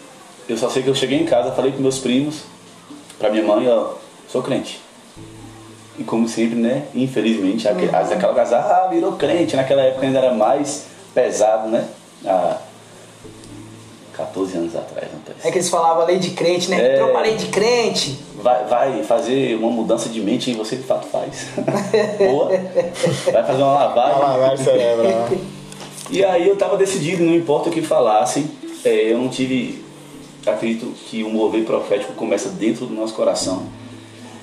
eu 0.47 0.57
só 0.57 0.69
sei 0.69 0.83
que 0.83 0.89
eu 0.89 0.95
cheguei 0.95 1.19
em 1.19 1.25
casa, 1.25 1.51
falei 1.53 1.71
com 1.71 1.81
meus 1.81 1.97
primos, 1.99 2.41
pra 3.17 3.29
minha 3.29 3.43
mãe, 3.43 3.67
ó, 3.69 3.93
sou 4.31 4.43
crente. 4.43 4.79
E 5.97 6.03
como 6.03 6.27
sempre, 6.27 6.55
né, 6.59 6.87
infelizmente, 6.93 7.67
aquele, 7.67 7.87
Uhum. 7.89 7.95
aquela 7.95 8.33
casa, 8.33 8.57
ah, 8.57 8.87
virou 8.91 9.13
crente, 9.13 9.55
naquela 9.55 9.81
época 9.81 10.05
ainda 10.05 10.19
era 10.19 10.33
mais 10.33 10.85
pesado, 11.13 11.69
né? 11.69 11.87
Há 12.25 12.57
14 14.13 14.57
anos 14.57 14.75
atrás, 14.75 15.11
não 15.11 15.19
parece. 15.21 15.47
É 15.47 15.51
que 15.51 15.57
eles 15.57 15.69
falavam 15.69 16.05
lei 16.05 16.19
de 16.19 16.31
crente, 16.31 16.69
né? 16.69 16.93
É. 16.93 16.97
Tropa 16.97 17.19
lei 17.19 17.35
de 17.35 17.47
crente. 17.47 18.19
Vai, 18.35 18.65
vai 18.65 19.03
fazer 19.03 19.55
uma 19.55 19.71
mudança 19.71 20.07
de 20.09 20.21
mente 20.21 20.51
e 20.51 20.53
você 20.53 20.75
de 20.75 20.83
fato 20.83 21.07
faz. 21.07 21.47
Boa. 22.19 22.49
Vai 23.31 23.43
fazer 23.43 23.63
uma 23.63 23.73
lavagem. 23.73 24.15
Uma 24.15 24.27
lavagem 24.27 24.65
cerebral. 24.65 25.29
E 26.09 26.23
aí 26.23 26.47
eu 26.47 26.55
tava 26.55 26.77
decidido, 26.77 27.23
não 27.23 27.33
importa 27.33 27.69
o 27.69 27.71
que 27.71 27.81
falassem, 27.81 28.49
é, 28.85 29.11
eu 29.11 29.17
não 29.17 29.29
tive, 29.29 29.83
acredito 30.45 30.93
que 31.09 31.23
o 31.23 31.29
mover 31.29 31.63
profético 31.63 32.13
começa 32.13 32.49
dentro 32.49 32.85
do 32.85 32.93
nosso 32.93 33.13
coração. 33.13 33.63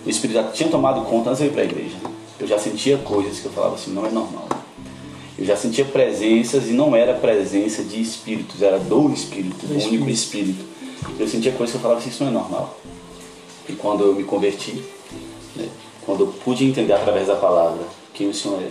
O 0.05 0.11
Espírito 0.11 0.37
já 0.37 0.45
tinha 0.51 0.69
tomado 0.69 1.03
conta 1.03 1.31
antes 1.31 1.41
de 1.41 1.47
eu 1.47 1.51
ir 1.51 1.53
para 1.53 1.63
a 1.63 1.65
igreja. 1.65 1.97
Eu 2.41 2.47
já 2.47 2.59
sentia 2.59 2.97
coisas 2.99 3.39
que 3.39 3.47
eu 3.47 3.53
falava 3.53 3.75
assim, 3.75 3.93
não 3.93 4.07
é 4.07 4.11
normal. 4.11 4.49
Eu 5.41 5.47
já 5.47 5.57
sentia 5.57 5.87
presenças 5.87 6.69
e 6.69 6.73
não 6.73 6.95
era 6.95 7.15
presença 7.15 7.83
de 7.83 7.99
espíritos, 8.01 8.61
era 8.61 8.79
do 8.79 9.11
Espírito, 9.11 9.67
do, 9.67 9.75
Do 9.75 9.87
único 9.87 10.11
Espírito. 10.11 10.63
Eu 11.19 11.27
sentia 11.27 11.51
coisas 11.53 11.73
que 11.73 11.79
eu 11.79 11.83
falava 11.83 11.99
assim, 11.99 12.11
isso 12.11 12.23
não 12.23 12.31
é 12.31 12.35
normal. 12.35 12.79
E 13.67 13.73
quando 13.73 14.05
eu 14.05 14.15
me 14.15 14.23
converti, 14.23 14.83
né, 15.57 15.67
quando 16.05 16.25
eu 16.25 16.27
pude 16.45 16.67
entender 16.67 16.93
através 16.93 17.27
da 17.27 17.37
palavra 17.37 17.83
quem 18.13 18.29
o 18.29 18.35
Senhor 18.35 18.61
é, 18.63 18.71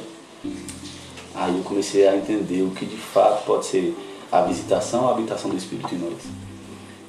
Aí 1.33 1.57
eu 1.57 1.63
comecei 1.63 2.07
a 2.07 2.15
entender 2.15 2.61
o 2.63 2.71
que 2.71 2.85
de 2.85 2.97
fato 2.97 3.45
pode 3.45 3.65
ser 3.65 3.95
a 4.31 4.41
visitação, 4.41 5.07
a 5.07 5.11
habitação 5.11 5.49
do 5.49 5.57
Espírito 5.57 5.95
em 5.95 5.97
nós. 5.97 6.19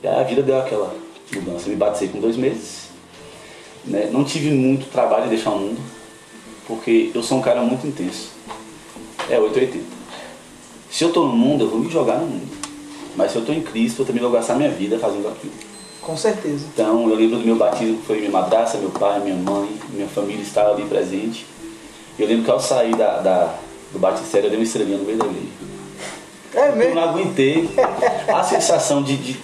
E 0.02 0.06
aí 0.06 0.20
a 0.20 0.22
vida 0.22 0.42
deu 0.42 0.58
aquela 0.58 0.94
mudança. 1.34 1.66
Eu 1.66 1.70
me 1.70 1.76
batizei 1.76 2.08
com 2.08 2.20
dois 2.20 2.36
meses. 2.36 2.88
Né? 3.84 4.08
Não 4.12 4.24
tive 4.24 4.50
muito 4.50 4.90
trabalho 4.90 5.24
de 5.24 5.30
deixar 5.30 5.50
o 5.50 5.58
mundo, 5.58 5.80
porque 6.66 7.10
eu 7.14 7.22
sou 7.22 7.38
um 7.38 7.42
cara 7.42 7.60
muito 7.62 7.86
intenso. 7.86 8.30
É 9.30 9.38
880. 9.38 9.84
Se 10.90 11.04
eu 11.04 11.08
estou 11.08 11.26
no 11.28 11.34
mundo, 11.34 11.64
eu 11.64 11.70
vou 11.70 11.78
me 11.80 11.90
jogar 11.90 12.16
no 12.16 12.26
mundo. 12.26 12.50
Mas 13.16 13.30
se 13.32 13.36
eu 13.36 13.40
estou 13.40 13.54
em 13.54 13.60
Cristo, 13.62 14.02
eu 14.02 14.06
também 14.06 14.22
vou 14.22 14.30
gastar 14.30 14.54
minha 14.54 14.70
vida 14.70 14.98
fazendo 14.98 15.28
aquilo. 15.28 15.52
Com 16.02 16.16
certeza. 16.16 16.64
Então 16.72 17.08
eu 17.08 17.14
lembro 17.14 17.38
do 17.38 17.44
meu 17.44 17.56
batismo, 17.56 17.98
que 17.98 18.06
foi 18.06 18.18
minha 18.18 18.30
madraça, 18.30 18.78
meu 18.78 18.90
pai, 18.90 19.20
minha 19.20 19.36
mãe, 19.36 19.70
minha 19.90 20.08
família 20.08 20.42
estava 20.42 20.72
ali 20.72 20.84
presente. 20.84 21.46
Eu 22.18 22.26
lembro 22.26 22.44
que 22.44 22.50
ao 22.50 22.58
sair 22.60 22.94
da, 22.96 23.18
da, 23.18 23.54
do 23.92 23.98
batistério, 23.98 24.46
eu 24.46 24.50
dei 24.50 24.58
uma 24.58 24.64
estrelinha 24.64 24.98
no 24.98 25.04
meio 25.04 25.18
da 25.18 25.26
igreja. 25.26 25.46
É 26.52 26.68
Eu 26.70 26.76
mesmo? 26.76 26.94
não 26.96 27.02
aguentei 27.04 27.70
a 28.28 28.42
sensação 28.42 29.02
de. 29.02 29.16
de 29.16 29.36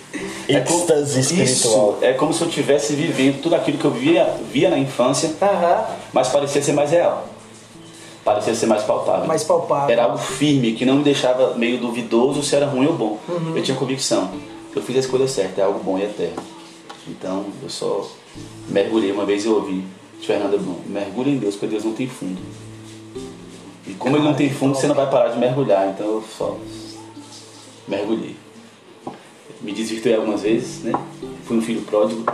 é 0.49 0.61
como- 0.61 0.81
Êxtase 0.81 1.21
espiritual. 1.21 1.95
Isso, 1.97 2.05
é 2.05 2.13
como 2.15 2.33
se 2.33 2.43
eu 2.43 2.49
estivesse 2.49 2.95
vivendo 2.95 3.41
tudo 3.41 3.55
aquilo 3.55 3.79
que 3.79 3.85
eu 3.85 3.93
via, 3.93 4.25
via 4.53 4.69
na 4.71 4.79
infância, 4.79 5.31
Aham. 5.41 5.85
mas 6.13 6.29
parecia 6.29 6.61
ser 6.63 6.73
mais 6.73 6.91
real. 6.91 7.29
Parecia 8.27 8.57
ser 8.57 8.67
mais 8.67 8.83
palpável. 8.83 9.25
Mais 9.29 9.45
palpável. 9.45 9.89
Era 9.89 10.03
algo 10.03 10.19
firme, 10.19 10.73
que 10.73 10.85
não 10.85 10.97
me 10.97 11.05
deixava 11.05 11.55
meio 11.55 11.79
duvidoso 11.79 12.43
se 12.43 12.57
era 12.57 12.67
ruim 12.67 12.89
ou 12.89 12.95
bom. 12.95 13.21
Uhum. 13.29 13.57
Eu 13.57 13.63
tinha 13.63 13.77
convicção. 13.77 14.33
Eu 14.75 14.83
fiz 14.83 14.97
a 14.97 14.99
escolha 14.99 15.29
certa, 15.29 15.61
é 15.61 15.65
algo 15.65 15.79
bom 15.79 15.97
e 15.97 16.03
eterno. 16.03 16.43
Então, 17.07 17.47
eu 17.63 17.71
só 17.71 18.05
mergulhei. 18.69 19.13
Uma 19.13 19.25
vez 19.25 19.47
eu 19.47 19.55
ouvi 19.55 19.85
de 20.21 20.27
Fernanda 20.27 20.59
Brum, 20.59 20.75
mergulhe 20.87 21.31
em 21.31 21.39
Deus, 21.39 21.55
porque 21.55 21.69
Deus 21.69 21.85
não 21.85 21.93
tem 21.93 22.09
fundo. 22.09 22.43
E 23.87 23.95
como 23.95 24.17
ele 24.17 24.25
não 24.25 24.35
tem 24.35 24.51
fundo, 24.51 24.75
você 24.75 24.89
não 24.89 24.97
vai 24.97 25.09
parar 25.09 25.29
de 25.29 25.39
mergulhar. 25.39 25.89
Então, 25.89 26.07
eu 26.07 26.25
só 26.37 26.59
mergulhei. 27.87 28.35
Me 29.61 29.71
desvirtuei 29.71 30.17
algumas 30.17 30.43
vezes, 30.43 30.83
né? 30.83 30.93
Fui 31.45 31.57
um 31.57 31.63
filho 31.63 31.83
pródigo. 31.83 32.25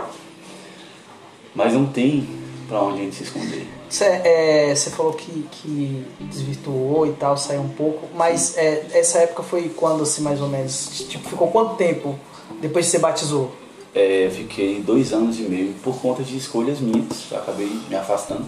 Mas 1.53 1.75
não 1.75 1.85
tem 1.85 2.27
pra 2.73 2.81
onde 2.81 3.01
a 3.01 3.03
gente 3.03 3.15
se 3.15 3.23
esconder. 3.23 3.67
Você 3.87 4.05
é, 4.05 4.75
falou 4.95 5.13
que, 5.13 5.45
que 5.51 6.03
desvirtuou 6.21 7.05
e 7.05 7.11
tal, 7.11 7.37
saiu 7.37 7.61
um 7.61 7.69
pouco, 7.69 8.07
mas 8.15 8.57
é, 8.57 8.87
essa 8.93 9.19
época 9.19 9.43
foi 9.43 9.69
quando, 9.69 10.01
assim, 10.01 10.23
mais 10.23 10.41
ou 10.41 10.49
menos? 10.49 11.05
Tipo, 11.07 11.29
ficou 11.29 11.49
quanto 11.49 11.75
tempo 11.75 12.17
depois 12.59 12.85
que 12.87 12.91
você 12.91 12.97
batizou? 12.97 13.51
É, 13.93 14.27
fiquei 14.33 14.81
dois 14.81 15.13
anos 15.13 15.37
e 15.37 15.43
meio 15.43 15.73
por 15.83 16.01
conta 16.01 16.23
de 16.23 16.35
escolhas 16.35 16.79
minhas, 16.79 17.31
acabei 17.31 17.69
me 17.87 17.95
afastando. 17.95 18.43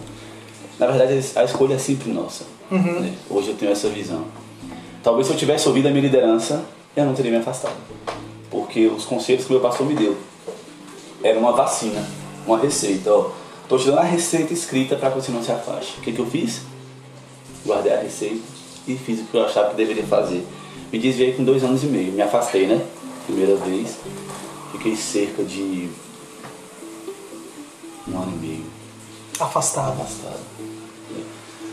Na 0.76 0.88
verdade, 0.88 1.24
a 1.36 1.44
escolha 1.44 1.74
é 1.74 1.78
sempre 1.78 2.10
nossa. 2.10 2.44
né? 2.68 3.14
Hoje 3.30 3.50
eu 3.50 3.54
tenho 3.54 3.70
essa 3.70 3.88
visão. 3.88 4.24
Talvez 5.04 5.28
se 5.28 5.32
eu 5.34 5.38
tivesse 5.38 5.68
ouvido 5.68 5.86
a 5.86 5.90
minha 5.90 6.02
liderança, 6.02 6.64
eu 6.96 7.04
não 7.04 7.14
teria 7.14 7.30
me 7.30 7.36
afastado. 7.38 7.76
Porque 8.50 8.88
os 8.88 9.04
conselhos 9.04 9.44
que 9.44 9.50
o 9.50 9.52
meu 9.52 9.62
pastor 9.62 9.86
me 9.86 9.94
deu 9.94 10.16
era 11.22 11.38
uma 11.38 11.52
vacina, 11.52 12.04
uma 12.44 12.58
receita. 12.58 13.12
Ó, 13.12 13.30
tô 13.68 13.78
te 13.78 13.86
dando 13.86 13.98
a 13.98 14.04
receita 14.04 14.52
escrita 14.52 14.96
para 14.96 15.10
que 15.10 15.16
você 15.16 15.32
não 15.32 15.42
se 15.42 15.52
afaste. 15.52 15.98
O 15.98 16.02
que, 16.02 16.12
que 16.12 16.18
eu 16.18 16.26
fiz? 16.26 16.62
Guardei 17.64 17.92
a 17.92 18.00
receita 18.00 18.42
e 18.86 18.96
fiz 18.96 19.20
o 19.20 19.24
que 19.24 19.36
eu 19.36 19.44
achava 19.44 19.70
que 19.70 19.76
deveria 19.76 20.06
fazer. 20.06 20.46
Me 20.92 20.98
desviei 20.98 21.32
com 21.32 21.44
dois 21.44 21.64
anos 21.64 21.82
e 21.82 21.86
meio. 21.86 22.12
Me 22.12 22.22
afastei, 22.22 22.66
né? 22.66 22.84
Primeira 23.26 23.56
vez. 23.56 23.96
Fiquei 24.72 24.94
cerca 24.94 25.42
de 25.42 25.90
um 28.08 28.16
ano 28.18 28.32
e 28.40 28.46
meio 28.46 28.64
Afastado. 29.38 30.00
afastado. 30.00 30.40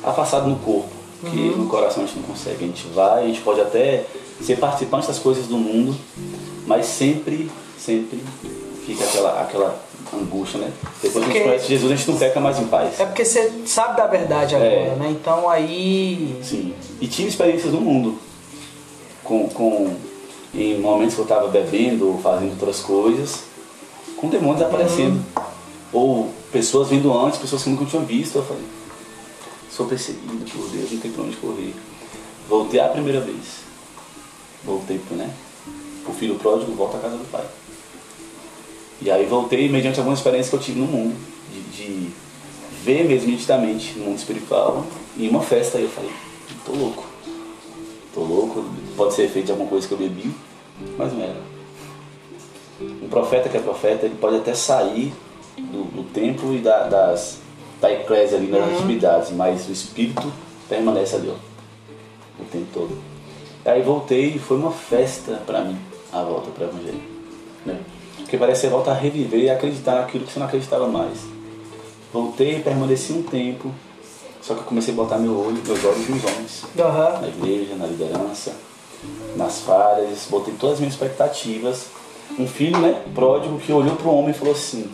Afastado 0.04 0.50
no 0.50 0.58
corpo, 0.58 0.90
porque 1.22 1.38
no 1.38 1.68
coração 1.68 2.04
a 2.04 2.08
gente 2.08 2.20
não 2.20 2.24
consegue. 2.24 2.64
A 2.66 2.68
gente 2.68 2.88
vai, 2.88 3.24
a 3.24 3.28
gente 3.28 3.42
pode 3.42 3.62
até 3.62 4.06
ser 4.42 4.58
participante 4.58 5.08
das 5.08 5.20
coisas 5.20 5.48
do 5.48 5.58
mundo, 5.58 5.96
mas 6.68 6.86
sempre, 6.88 7.50
sempre 7.78 8.22
fica 8.86 9.06
aquela, 9.06 9.42
aquela 9.42 9.80
angústia, 10.18 10.60
né? 10.60 10.72
Depois 11.02 11.12
que 11.14 11.20
a 11.20 11.22
Porque- 11.22 11.34
gente 11.40 11.44
conhece 11.48 11.68
Jesus, 11.68 11.92
a 11.92 11.96
gente 11.96 12.12
não 12.12 12.18
peca 12.18 12.40
mais 12.40 12.60
em 12.60 12.66
paz. 12.68 13.00
É 13.00 13.06
porque 13.06 13.26
você 13.26 13.52
sabe 13.66 13.98
da 13.98 14.08
verdade 14.08 14.56
agora, 14.56 14.70
É. 14.72 14.96
né? 14.96 15.10
Então 15.12 15.50
aí. 15.50 16.40
Sim. 16.44 16.74
E 17.02 17.08
tive 17.08 17.30
experiências 17.30 17.74
no 17.74 17.82
mundo. 17.82 18.18
Com, 19.24 19.48
com, 19.50 19.96
em 20.54 20.80
momentos 20.80 21.16
que 21.16 21.22
eu 21.22 21.26
estava 21.26 21.48
bebendo 21.48 22.10
ou 22.10 22.20
fazendo 22.20 22.52
outras 22.52 22.80
coisas, 22.82 23.44
com 24.18 24.28
demônios 24.30 24.62
aparecendo. 24.62 25.24
Ou 25.94 26.30
pessoas 26.52 26.90
vindo 26.90 27.12
antes, 27.18 27.40
pessoas 27.40 27.64
que 27.64 27.70
nunca 27.70 27.86
tinha 27.86 28.02
visto. 28.02 28.36
Eu 28.38 28.44
falei, 28.44 28.64
sou 29.72 29.86
perseguido 29.86 30.46
por 30.52 30.68
Deus, 30.70 30.92
não 30.92 31.00
tem 31.00 31.12
pra 31.12 31.24
onde 31.24 31.36
correr. 31.38 31.74
Voltei 32.50 32.80
a 32.80 32.90
primeira 32.90 33.22
vez. 33.22 33.64
Voltei 34.66 35.00
né? 35.12 35.30
O 36.08 36.12
filho 36.14 36.36
pródigo 36.36 36.74
volta 36.74 36.98
à 36.98 37.00
casa 37.02 37.16
do 37.18 37.26
pai. 37.32 37.46
E 39.04 39.12
aí 39.12 39.26
voltei 39.26 39.68
mediante 39.68 40.00
alguma 40.00 40.16
experiência 40.16 40.50
que 40.50 40.56
eu 40.56 40.60
tive 40.62 40.80
no 40.80 40.88
mundo. 40.88 41.16
De, 41.52 41.62
de 41.62 42.10
ver 42.84 43.04
mesmo 43.06 43.30
nitidamente 43.30 43.98
no 43.98 44.06
mundo 44.06 44.18
espiritual. 44.18 44.86
Em 45.18 45.28
uma 45.28 45.42
festa 45.42 45.78
aí 45.78 45.84
eu 45.84 45.90
falei, 45.90 46.12
tô 46.66 46.72
louco. 46.72 47.04
Tô 48.14 48.22
louco, 48.22 48.64
pode 48.96 49.14
ser 49.14 49.28
feito 49.28 49.48
de 49.48 49.52
alguma 49.52 49.70
coisa 49.70 49.88
que 49.88 49.94
eu 49.94 49.98
bebi, 49.98 50.32
mas 50.98 51.12
não 51.12 51.24
era. 51.24 51.42
Um 52.80 53.10
profeta 53.10 53.50
que 53.50 53.58
é 53.58 53.60
profeta, 53.60 54.06
ele 54.06 54.16
pode 54.16 54.38
até 54.38 54.54
sair 54.54 55.12
do, 55.58 55.84
do 55.86 56.04
templo 56.12 56.54
e 56.54 56.60
da, 56.60 56.88
das, 56.88 57.40
da 57.82 57.92
eclésia 57.92 58.38
ali 58.38 58.48
nas 58.48 58.72
atividades, 58.72 59.32
mas 59.32 59.68
o 59.68 59.72
espírito 59.72 60.32
permanece 60.70 61.16
ali, 61.16 61.30
ó, 61.30 62.42
o 62.42 62.46
tempo 62.46 62.68
todo. 62.74 62.98
Aí 63.66 63.82
voltei 63.82 64.36
e 64.36 64.40
foi 64.40 64.58
uma 64.58 64.72
festa 64.72 65.42
pra 65.46 65.62
mim, 65.62 65.78
a 66.12 66.22
volta 66.22 66.52
para 66.52 66.66
o 66.66 66.70
evangelho. 66.70 67.02
Né? 67.66 67.80
Porque 68.34 68.46
parece 68.46 68.62
que 68.62 68.68
você 68.68 68.74
volta 68.74 68.90
a 68.90 68.94
reviver 68.96 69.42
e 69.42 69.48
acreditar 69.48 69.94
naquilo 69.94 70.26
que 70.26 70.34
você 70.34 70.40
não 70.40 70.48
acreditava 70.48 70.88
mais. 70.88 71.20
Voltei 72.12 72.56
e 72.56 72.60
permaneci 72.64 73.14
um 73.14 73.22
tempo, 73.22 73.70
só 74.42 74.56
que 74.56 74.62
eu 74.62 74.66
comecei 74.66 74.92
a 74.92 74.98
botar 74.98 75.20
meu 75.20 75.38
olho, 75.40 75.62
meus 75.64 75.86
olhos 75.86 76.10
nos 76.10 76.24
homens 76.26 76.64
Aham. 76.80 77.22
na 77.22 77.28
igreja, 77.28 77.76
na 77.76 77.86
liderança, 77.86 78.54
nas 79.36 79.60
falhas, 79.60 80.26
botei 80.32 80.52
todas 80.56 80.74
as 80.74 80.80
minhas 80.80 80.96
expectativas. 80.96 81.86
Um 82.40 82.48
filho, 82.48 82.80
né, 82.80 83.04
pródigo, 83.14 83.60
que 83.60 83.72
olhou 83.72 83.96
para 83.98 84.08
o 84.08 84.18
homem 84.18 84.32
e 84.32 84.34
falou 84.34 84.56
assim: 84.56 84.90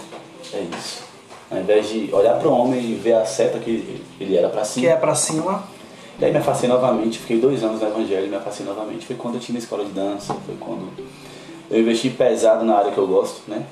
é 0.54 0.60
isso. 0.78 1.04
Ao 1.50 1.60
invés 1.60 1.88
de 1.88 2.10
olhar 2.14 2.38
para 2.40 2.48
o 2.50 2.52
homem 2.52 2.82
e 2.92 2.96
ver 2.96 3.14
a 3.14 3.26
seta 3.26 3.58
que 3.58 4.02
ele- 4.20 4.36
era 4.36 4.50
para 4.50 4.64
Que 4.64 4.68
cima. 4.68 4.90
é 4.90 4.96
pra 4.98 5.16
cima. 5.16 5.64
E 6.20 6.26
aí 6.26 6.32
me 6.34 6.40
afastei 6.40 6.68
novamente, 6.68 7.20
fiquei 7.20 7.40
dois 7.40 7.64
anos 7.64 7.80
no 7.80 7.88
evangelho 7.88 8.26
e 8.26 8.30
me 8.30 8.36
afastei 8.36 8.66
novamente. 8.66 9.06
Foi 9.06 9.16
quando 9.16 9.36
eu 9.36 9.40
tinha 9.40 9.58
escola 9.58 9.86
de 9.86 9.92
dança, 9.92 10.36
foi 10.46 10.56
quando 10.60 10.90
eu 11.70 11.80
investi 11.80 12.10
pesado 12.10 12.66
na 12.66 12.76
área 12.76 12.92
que 12.92 12.98
eu 12.98 13.08
gosto, 13.08 13.42
né? 13.48 13.66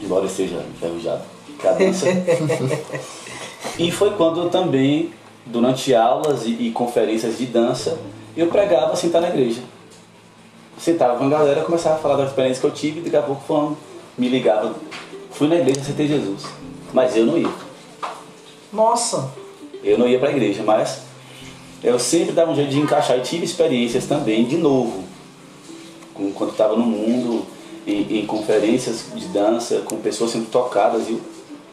Embora 0.00 0.24
eu 0.24 0.28
esteja 0.28 0.62
enferrujado, 0.74 1.22
dança. 1.62 2.06
E 3.78 3.90
foi 3.90 4.12
quando 4.12 4.42
eu 4.42 4.48
também, 4.48 5.12
durante 5.44 5.94
aulas 5.94 6.46
e, 6.46 6.50
e 6.50 6.70
conferências 6.70 7.36
de 7.36 7.46
dança, 7.46 7.98
eu 8.36 8.46
pregava 8.46 8.94
sentar 8.96 9.20
na 9.20 9.28
igreja. 9.28 9.60
Sentava 10.78 11.18
com 11.18 11.24
a 11.24 11.28
galera, 11.28 11.62
começava 11.62 11.96
a 11.96 11.98
falar 11.98 12.16
da 12.16 12.24
experiência 12.24 12.60
que 12.60 12.66
eu 12.66 12.70
tive 12.70 13.00
e 13.00 13.02
daqui 13.04 13.16
a 13.16 13.22
pouco 13.22 13.42
falando, 13.46 13.76
me 14.16 14.28
ligava. 14.28 14.74
Fui 15.30 15.48
na 15.48 15.56
igreja, 15.56 15.80
aceitei 15.80 16.06
Jesus. 16.06 16.44
Mas 16.92 17.16
eu 17.16 17.26
não 17.26 17.36
ia. 17.36 17.50
Nossa. 18.72 19.30
Eu 19.82 19.98
não 19.98 20.08
ia 20.08 20.18
para 20.18 20.28
a 20.28 20.32
igreja, 20.32 20.62
mas 20.62 21.02
eu 21.82 21.98
sempre 21.98 22.32
dava 22.32 22.52
um 22.52 22.54
jeito 22.54 22.70
de 22.70 22.78
encaixar 22.78 23.18
e 23.18 23.22
tive 23.22 23.44
experiências 23.44 24.06
também 24.06 24.44
de 24.44 24.56
novo. 24.56 25.04
Com, 26.16 26.32
quando 26.32 26.50
estava 26.50 26.76
no 26.76 26.86
mundo, 26.86 27.44
em, 27.86 28.20
em 28.20 28.26
conferências 28.26 29.06
de 29.14 29.26
dança, 29.28 29.82
com 29.84 29.96
pessoas 29.96 30.30
sendo 30.30 30.50
tocadas. 30.50 31.08
E, 31.08 31.20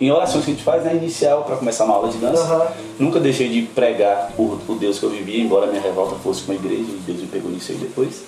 em 0.01 0.11
orações 0.11 0.43
que 0.43 0.51
a 0.51 0.53
gente 0.53 0.63
faz, 0.63 0.83
né, 0.83 0.95
inicial, 0.95 1.43
para 1.43 1.55
começar 1.55 1.85
uma 1.85 1.93
aula 1.93 2.09
de 2.09 2.17
dança. 2.17 2.41
Aham. 2.41 2.67
Nunca 2.99 3.19
deixei 3.19 3.47
de 3.49 3.61
pregar 3.61 4.33
o, 4.37 4.59
o 4.67 4.75
Deus 4.75 4.99
que 4.99 5.05
eu 5.05 5.09
vivia, 5.09 5.41
embora 5.41 5.65
a 5.65 5.69
minha 5.69 5.81
revolta 5.81 6.15
fosse 6.15 6.41
com 6.41 6.51
a 6.51 6.55
igreja, 6.55 6.83
e 6.89 7.01
Deus 7.05 7.21
me 7.21 7.27
pegou 7.27 7.49
nisso 7.51 7.71
aí 7.71 7.77
depois. 7.77 8.23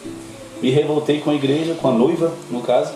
Me 0.61 0.69
revoltei 0.69 1.19
com 1.19 1.31
a 1.31 1.35
igreja, 1.35 1.75
com 1.75 1.89
a 1.89 1.91
noiva, 1.91 2.31
no 2.49 2.61
caso. 2.61 2.93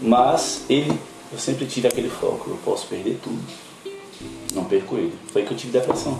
Mas 0.00 0.62
ele, 0.68 0.92
eu 1.32 1.38
sempre 1.38 1.66
tive 1.66 1.88
aquele 1.88 2.08
foco, 2.08 2.50
eu 2.50 2.58
posso 2.64 2.86
perder 2.86 3.18
tudo. 3.22 3.38
Não 4.54 4.64
perco 4.64 4.96
ele. 4.96 5.12
Foi 5.32 5.42
que 5.42 5.52
eu 5.52 5.56
tive 5.56 5.72
depressão 5.72 6.18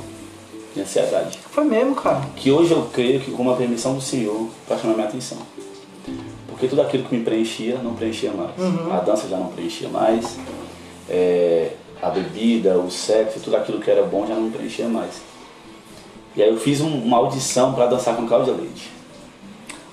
e 0.77 0.81
ansiedade. 0.81 1.39
Foi 1.51 1.65
mesmo, 1.65 1.95
cara. 1.95 2.21
Que 2.37 2.51
hoje 2.51 2.73
eu 2.73 2.89
creio 2.93 3.21
que 3.21 3.31
com 3.31 3.43
uma 3.43 3.57
permissão 3.57 3.95
do 3.95 4.01
Senhor 4.01 4.49
para 4.67 4.77
chamar 4.77 4.95
minha 4.95 5.07
atenção. 5.07 5.39
Porque 6.55 6.69
tudo 6.69 6.83
aquilo 6.83 7.03
que 7.05 7.17
me 7.17 7.25
preenchia 7.25 7.79
não 7.83 7.95
preenchia 7.95 8.31
mais. 8.33 8.51
A 8.93 9.01
dança 9.01 9.27
já 9.29 9.37
não 9.37 9.49
preenchia 9.49 9.89
mais. 9.89 10.39
É, 11.09 11.73
a 12.01 12.09
bebida, 12.11 12.79
o 12.79 12.89
sexo, 12.91 13.41
tudo 13.41 13.57
aquilo 13.57 13.81
que 13.81 13.91
era 13.91 14.03
bom 14.05 14.25
já 14.27 14.35
não 14.35 14.43
me 14.43 14.51
preenchia 14.51 14.89
mais. 14.89 15.21
E 16.37 16.43
aí 16.43 16.49
eu 16.49 16.57
fiz 16.59 16.81
um- 16.81 17.03
uma 17.03 17.17
audição 17.19 17.73
para 17.75 17.87
dançar 17.87 18.15
com 18.17 18.27
Cláudia 18.27 18.53
Leite. 18.55 18.91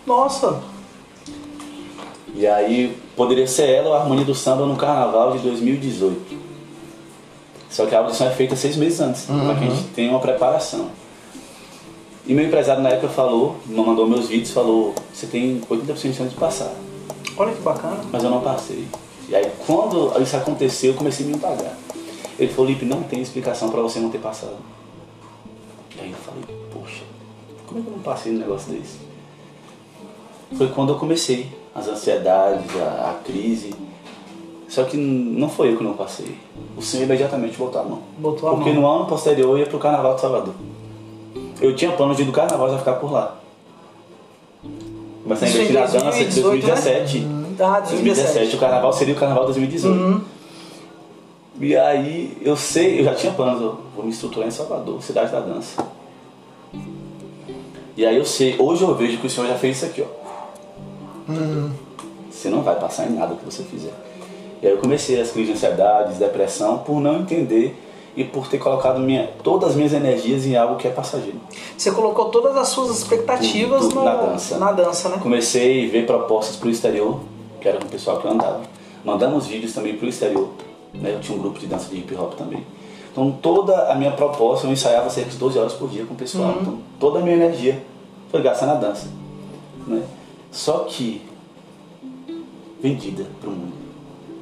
Nossa. 0.06 0.62
E 2.36 2.46
aí 2.48 2.96
poderia 3.16 3.48
ser 3.48 3.70
ela 3.70 3.90
ou 3.90 3.94
a 3.96 4.00
harmonia 4.02 4.24
do 4.26 4.34
samba 4.36 4.66
no 4.66 4.76
carnaval 4.76 5.32
de 5.34 5.40
2018. 5.40 6.38
Só 7.70 7.86
que 7.86 7.96
a 7.96 8.00
audição 8.00 8.28
é 8.28 8.32
feita 8.32 8.56
seis 8.56 8.76
meses 8.76 9.00
antes, 9.00 9.24
para 9.26 9.56
que 9.56 9.64
a 9.66 9.70
gente 9.70 9.84
tenha 9.96 10.12
uma 10.12 10.20
preparação. 10.20 10.90
E 12.26 12.34
meu 12.34 12.46
empresário 12.46 12.84
na 12.84 12.90
época 12.90 13.10
falou, 13.10 13.58
mandou 13.66 14.08
meus 14.08 14.28
vídeos, 14.28 14.52
falou, 14.52 14.94
você 15.14 15.26
tem 15.28 15.60
80% 15.70 15.94
de 15.94 16.14
chance 16.14 16.30
de 16.30 16.36
passar. 16.36 16.74
Olha 17.36 17.54
que 17.54 17.62
bacana. 17.62 17.98
Mas 18.12 18.24
eu 18.24 18.30
não 18.30 18.42
passei. 18.42 18.86
E 19.28 19.36
aí 19.36 19.52
quando 19.66 20.12
isso 20.22 20.36
aconteceu, 20.38 20.92
eu 20.92 20.98
comecei 20.98 21.26
a 21.26 21.30
me 21.30 21.38
pagar. 21.38 21.76
Ele 22.38 22.52
falou, 22.52 22.70
Lipe, 22.70 22.86
não 22.86 23.04
tem 23.04 23.22
explicação 23.22 23.70
para 23.70 23.82
você 23.82 24.00
não 24.00 24.10
ter 24.10 24.20
passado. 24.20 24.58
E 25.98 26.02
aí 26.02 26.12
eu 26.12 26.18
falei, 26.18 26.44
poxa, 26.72 27.04
como 27.68 27.80
é 27.80 27.84
que 27.84 27.90
eu 27.90 27.94
não 27.94 28.04
passei 28.04 28.32
num 28.32 28.40
negócio 28.40 28.72
desse? 28.72 28.98
Foi 30.58 30.68
quando 30.70 30.94
eu 30.94 31.00
comecei, 31.00 31.50
as 31.74 31.88
ansiedades, 31.88 32.70
a, 32.76 33.12
a 33.12 33.14
crise. 33.24 33.74
Só 34.68 34.84
que 34.84 34.96
não 34.98 35.50
foi 35.50 35.72
eu 35.74 35.78
que 35.78 35.84
não 35.84 35.94
passei. 35.94 36.38
O 36.78 36.82
Senhor 36.82 37.04
imediatamente 37.04 37.58
botou 37.58 37.82
a 37.82 37.84
mão. 37.84 38.00
Botou 38.18 38.50
a 38.50 38.54
Porque 38.56 38.72
mão. 38.72 38.82
no 38.82 38.88
ano 38.88 39.06
posterior 39.06 39.52
eu 39.52 39.58
ia 39.60 39.66
pro 39.66 39.80
Carnaval 39.80 40.16
de 40.16 40.22
Salvador. 40.22 40.54
Eu 41.62 41.76
tinha 41.76 41.92
plano 41.92 42.16
de 42.16 42.24
ir 42.24 42.26
do 42.26 42.32
carnaval 42.32 42.72
já 42.72 42.80
ficar 42.80 42.94
por 42.94 43.12
lá. 43.12 43.38
Começar 45.24 45.46
a 45.46 45.50
na 45.50 45.86
dança 45.86 46.26
de 46.26 46.42
2018, 46.42 46.42
2017. 46.42 47.20
né? 47.20 47.56
Ah, 47.60 47.80
2017. 47.80 48.56
O 48.56 48.60
carnaval 48.60 48.92
seria 48.92 49.14
o 49.14 49.18
carnaval 49.18 49.46
2018. 49.46 49.96
Uhum. 49.96 50.22
E 51.60 51.78
aí 51.78 52.38
eu 52.42 52.58
sei, 52.58 53.00
eu 53.00 53.04
já 53.04 53.14
tinha 53.14 53.32
planos, 53.32 53.62
eu 53.62 53.78
vou 53.96 54.04
me 54.04 54.12
estruturar 54.12 54.48
em 54.48 54.52
Salvador, 54.52 55.02
cidade 55.04 55.32
da 55.32 55.40
dança. 55.40 55.86
E 57.96 58.04
aí 58.04 58.18
eu 58.18 58.26
sei, 58.26 58.56
hoje 58.58 58.82
eu 58.82 58.96
vejo 58.96 59.20
que 59.20 59.28
o 59.28 59.30
senhor 59.30 59.48
já 59.48 59.56
fez 59.56 59.78
isso 59.78 59.86
aqui, 59.86 60.02
ó. 60.02 60.22
Você 62.32 62.50
não 62.50 62.64
vai 62.64 62.80
passar 62.80 63.06
em 63.06 63.12
nada 63.12 63.36
que 63.36 63.46
você 63.46 63.62
fizer. 63.64 63.94
E 64.62 64.66
aí 64.66 64.74
eu 64.74 64.80
comecei 64.80 65.22
as 65.22 65.30
crises 65.32 65.50
de 65.50 65.54
ansiedade, 65.54 66.16
depressão, 66.16 66.80
por 66.80 67.00
não 67.00 67.20
entender 67.22 67.78
e 68.16 68.24
por 68.24 68.48
ter 68.48 68.58
colocado 68.58 69.00
minha, 69.00 69.28
todas 69.44 69.70
as 69.72 69.76
minhas 69.76 69.94
energias 69.94 70.46
em 70.46 70.56
algo 70.56 70.76
que 70.76 70.88
é 70.88 70.92
passageiro. 70.92 71.40
Você 71.78 71.92
colocou 71.92 72.26
todas 72.26 72.56
as 72.58 72.68
suas 72.68 72.90
expectativas 72.98 73.82
Tudo 73.84 73.96
no- 73.96 74.04
na 74.06 74.16
dança. 74.16 74.58
na 74.58 74.72
dança, 74.72 75.10
né? 75.10 75.18
Comecei 75.22 75.88
a 75.88 75.92
ver 75.92 76.06
propostas 76.06 76.56
pro 76.58 76.70
exterior, 76.70 77.20
que 77.62 77.68
era 77.68 77.78
com 77.78 77.86
o 77.86 77.90
pessoal 77.90 78.18
que 78.20 78.26
eu 78.26 78.32
andava. 78.32 78.62
Mandamos 79.06 79.48
vídeos 79.48 79.74
também 79.74 79.96
pro 79.98 80.08
exterior. 80.08 80.50
Né? 80.94 81.14
Eu 81.14 81.20
tinha 81.22 81.38
um 81.38 81.42
grupo 81.42 81.58
de 81.58 81.68
dança 81.68 81.90
de 81.90 81.98
hip 81.98 82.14
hop 82.16 82.34
também. 82.34 82.66
Então 83.12 83.32
toda 83.42 83.92
a 83.92 83.96
minha 83.96 84.12
proposta, 84.12 84.68
eu 84.68 84.72
ensaiava 84.72 85.10
cerca 85.10 85.30
de 85.32 85.38
12 85.38 85.58
horas 85.58 85.74
por 85.74 85.90
dia 85.90 86.06
com 86.06 86.14
o 86.14 86.18
pessoal. 86.18 86.56
Então 86.62 86.80
toda 87.00 87.20
a 87.20 87.22
minha 87.22 87.36
energia 87.36 87.82
foi 88.30 88.42
gastada 88.42 88.74
na 88.74 88.80
dança. 88.80 89.08
Né? 89.88 90.04
Só 90.52 90.80
que 90.80 91.22
vendida 92.82 93.26
pro 93.40 93.52
mundo. 93.52 93.74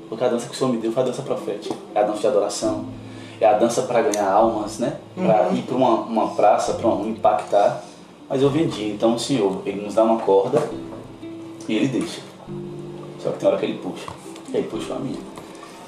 Porque 0.08 0.24
a 0.24 0.28
dança 0.28 0.48
que 0.48 0.54
o 0.56 0.58
Senhor 0.58 0.72
me 0.72 0.80
deu 0.80 0.92
foi 0.92 1.04
a 1.04 1.06
dança 1.06 1.22
profética. 1.22 1.76
É 1.94 2.00
a 2.00 2.04
dança 2.04 2.20
de 2.22 2.28
adoração. 2.28 2.86
É 3.40 3.46
a 3.46 3.54
dança 3.54 3.84
para 3.84 4.02
ganhar 4.02 4.30
almas, 4.30 4.80
né? 4.80 4.98
Para 5.16 5.50
ir 5.50 5.62
para 5.64 5.76
uma, 5.76 6.02
uma 6.02 6.28
praça, 6.36 6.74
para 6.74 6.88
um 6.88 7.08
impactar. 7.08 7.84
Mas 8.28 8.42
eu 8.42 8.50
vendi. 8.50 8.90
Então 8.90 9.16
o 9.16 9.20
Senhor, 9.20 9.62
Ele 9.66 9.82
nos 9.82 9.96
dá 9.96 10.04
uma 10.04 10.20
corda 10.20 10.62
e 11.68 11.76
Ele 11.76 11.88
deixa. 11.88 12.22
Só 13.20 13.32
que 13.32 13.40
tem 13.40 13.48
hora 13.48 13.58
que 13.58 13.66
Ele 13.66 13.78
puxa. 13.78 14.08
E 14.54 14.58
Ele 14.58 14.68
puxou 14.68 14.96
a 14.96 15.00
minha. 15.00 15.20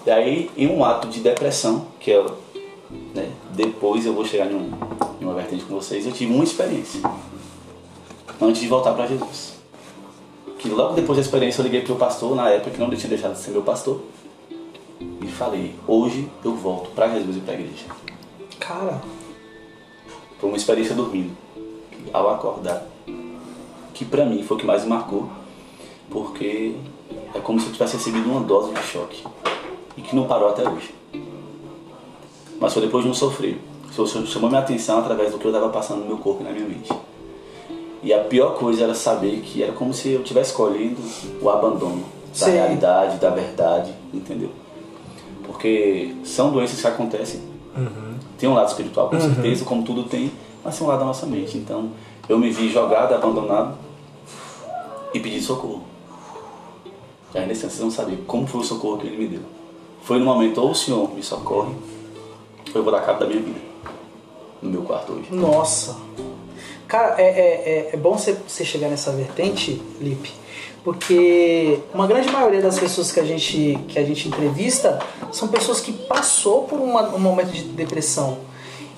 E 0.06 0.12
aí, 0.12 0.50
em 0.58 0.68
um 0.68 0.84
ato 0.84 1.08
de 1.08 1.20
depressão, 1.20 1.88
que 2.00 2.12
é, 2.12 2.26
né, 3.14 3.30
depois 3.54 4.06
eu 4.06 4.14
vou 4.14 4.26
chegar 4.26 4.52
em, 4.52 4.56
um, 4.56 4.72
em 5.20 5.26
uma 5.26 5.34
vertente 5.34 5.64
com 5.66 5.76
vocês, 5.76 6.06
eu 6.06 6.12
tive 6.12 6.34
uma 6.34 6.44
experiência. 6.44 7.02
Antes 8.42 8.62
de 8.62 8.68
voltar 8.68 8.94
para 8.94 9.06
Jesus 9.06 9.62
que 10.62 10.70
logo 10.70 10.94
depois 10.94 11.18
da 11.18 11.22
experiência 11.22 11.60
eu 11.60 11.64
liguei 11.64 11.82
pro 11.82 11.96
pastor, 11.96 12.36
na 12.36 12.50
época 12.50 12.70
que 12.72 12.80
não 12.80 12.90
tinha 12.92 13.10
deixado 13.10 13.34
de 13.34 13.40
ser 13.40 13.50
meu 13.50 13.64
pastor, 13.64 14.00
e 15.22 15.28
falei, 15.28 15.76
hoje 15.88 16.30
eu 16.44 16.56
volto 16.56 16.90
para 16.92 17.10
Jesus 17.10 17.38
e 17.38 17.40
para 17.40 17.54
a 17.54 17.60
igreja. 17.60 17.86
Cara, 18.60 19.02
Foi 20.40 20.50
uma 20.50 20.58
experiência 20.58 20.96
dormindo, 20.96 21.32
ao 22.12 22.30
acordar, 22.30 22.84
que 23.94 24.04
pra 24.04 24.26
mim 24.26 24.44
foi 24.44 24.58
o 24.58 24.60
que 24.60 24.66
mais 24.66 24.84
me 24.84 24.90
marcou, 24.90 25.30
porque 26.10 26.76
é 27.36 27.40
como 27.40 27.60
se 27.60 27.68
eu 27.68 27.74
tivesse 27.74 27.98
recebido 27.98 28.30
uma 28.30 28.42
dose 28.42 28.74
de 28.74 28.82
choque, 28.82 29.24
e 29.96 30.02
que 30.02 30.16
não 30.16 30.26
parou 30.26 30.50
até 30.50 30.68
hoje. 30.68 30.94
Mas 32.60 32.74
foi 32.74 32.82
depois 32.82 33.04
de 33.04 33.10
um 33.12 33.14
sofrer. 33.14 33.60
O 33.98 34.08
Senhor 34.08 34.26
chamou 34.26 34.50
minha 34.50 34.62
atenção 34.62 35.00
através 35.00 35.32
do 35.32 35.38
que 35.38 35.46
eu 35.46 35.52
estava 35.52 35.70
passando 35.70 36.00
no 36.00 36.08
meu 36.08 36.18
corpo 36.18 36.42
e 36.42 36.44
na 36.46 36.52
minha 36.52 36.66
mente. 36.66 36.92
E 38.02 38.14
a 38.14 38.20
pior 38.24 38.56
coisa 38.56 38.84
era 38.86 38.96
saber 38.96 39.42
que 39.42 39.62
era 39.62 39.74
como 39.74 39.94
se 39.94 40.10
eu 40.10 40.22
estivesse 40.22 40.52
escolhendo 40.52 40.98
o 41.42 41.50
abandono 41.50 42.04
da 42.30 42.46
Sim. 42.46 42.52
realidade, 42.52 43.18
da 43.18 43.30
verdade, 43.30 43.94
entendeu? 44.14 44.50
Porque 45.52 46.16
são 46.24 46.52
doenças 46.52 46.80
que 46.82 46.88
acontecem. 46.88 47.42
Tem 48.38 48.50
um 48.50 48.54
lado 48.54 48.68
espiritual, 48.70 49.10
com 49.10 49.20
certeza, 49.20 49.64
como 49.66 49.84
tudo 49.84 50.04
tem, 50.04 50.32
mas 50.64 50.78
tem 50.78 50.86
um 50.86 50.90
lado 50.90 51.00
da 51.00 51.06
nossa 51.06 51.26
mente. 51.26 51.58
Então, 51.58 51.92
eu 52.28 52.40
me 52.40 52.50
vi 52.50 52.72
jogado, 52.72 53.14
abandonado 53.14 53.76
e 55.14 55.20
pedi 55.20 55.42
socorro. 55.42 55.84
E 57.34 57.38
ainda 57.38 57.52
assim, 57.52 57.62
vocês 57.62 57.80
vão 57.80 57.92
saber 57.92 58.24
como 58.28 58.48
foi 58.48 58.62
o 58.62 58.64
socorro 58.64 58.98
que 58.98 59.08
ele 59.08 59.18
me 59.18 59.28
deu. 59.28 59.42
Foi 60.04 60.18
no 60.18 60.26
momento, 60.26 60.60
ou 60.60 60.72
o 60.72 60.76
Senhor 60.76 61.14
me 61.14 61.22
socorre, 61.22 61.74
ou 61.74 62.76
eu 62.76 62.84
vou 62.84 62.92
dar 62.92 63.02
cabo 63.02 63.20
da 63.20 63.28
minha 63.28 63.42
vida. 63.42 63.60
No 64.62 64.70
meu 64.70 64.82
quarto 64.82 65.14
hoje. 65.14 65.28
nossa. 65.32 65.96
Cara, 66.92 67.16
é, 67.18 67.24
é, 67.24 67.30
é, 67.30 67.90
é 67.94 67.96
bom 67.96 68.18
você, 68.18 68.36
chegar 68.66 68.90
nessa 68.90 69.14
vertente, 69.14 69.82
Lipe, 70.02 70.30
porque 70.84 71.80
uma 71.94 72.06
grande 72.06 72.30
maioria 72.30 72.62
das 72.62 72.78
pessoas 72.78 73.14
que 73.14 73.20
a 73.22 73.24
gente, 73.24 73.80
que 73.88 73.98
a 73.98 74.04
gente 74.04 74.28
entrevista 74.28 75.00
são 75.32 75.48
pessoas 75.48 75.80
que 75.80 75.94
passou 75.94 76.64
por 76.64 76.78
uma- 76.82 77.16
um 77.16 77.20
momento 77.20 77.52
de 77.54 77.64
depressão. 77.64 78.40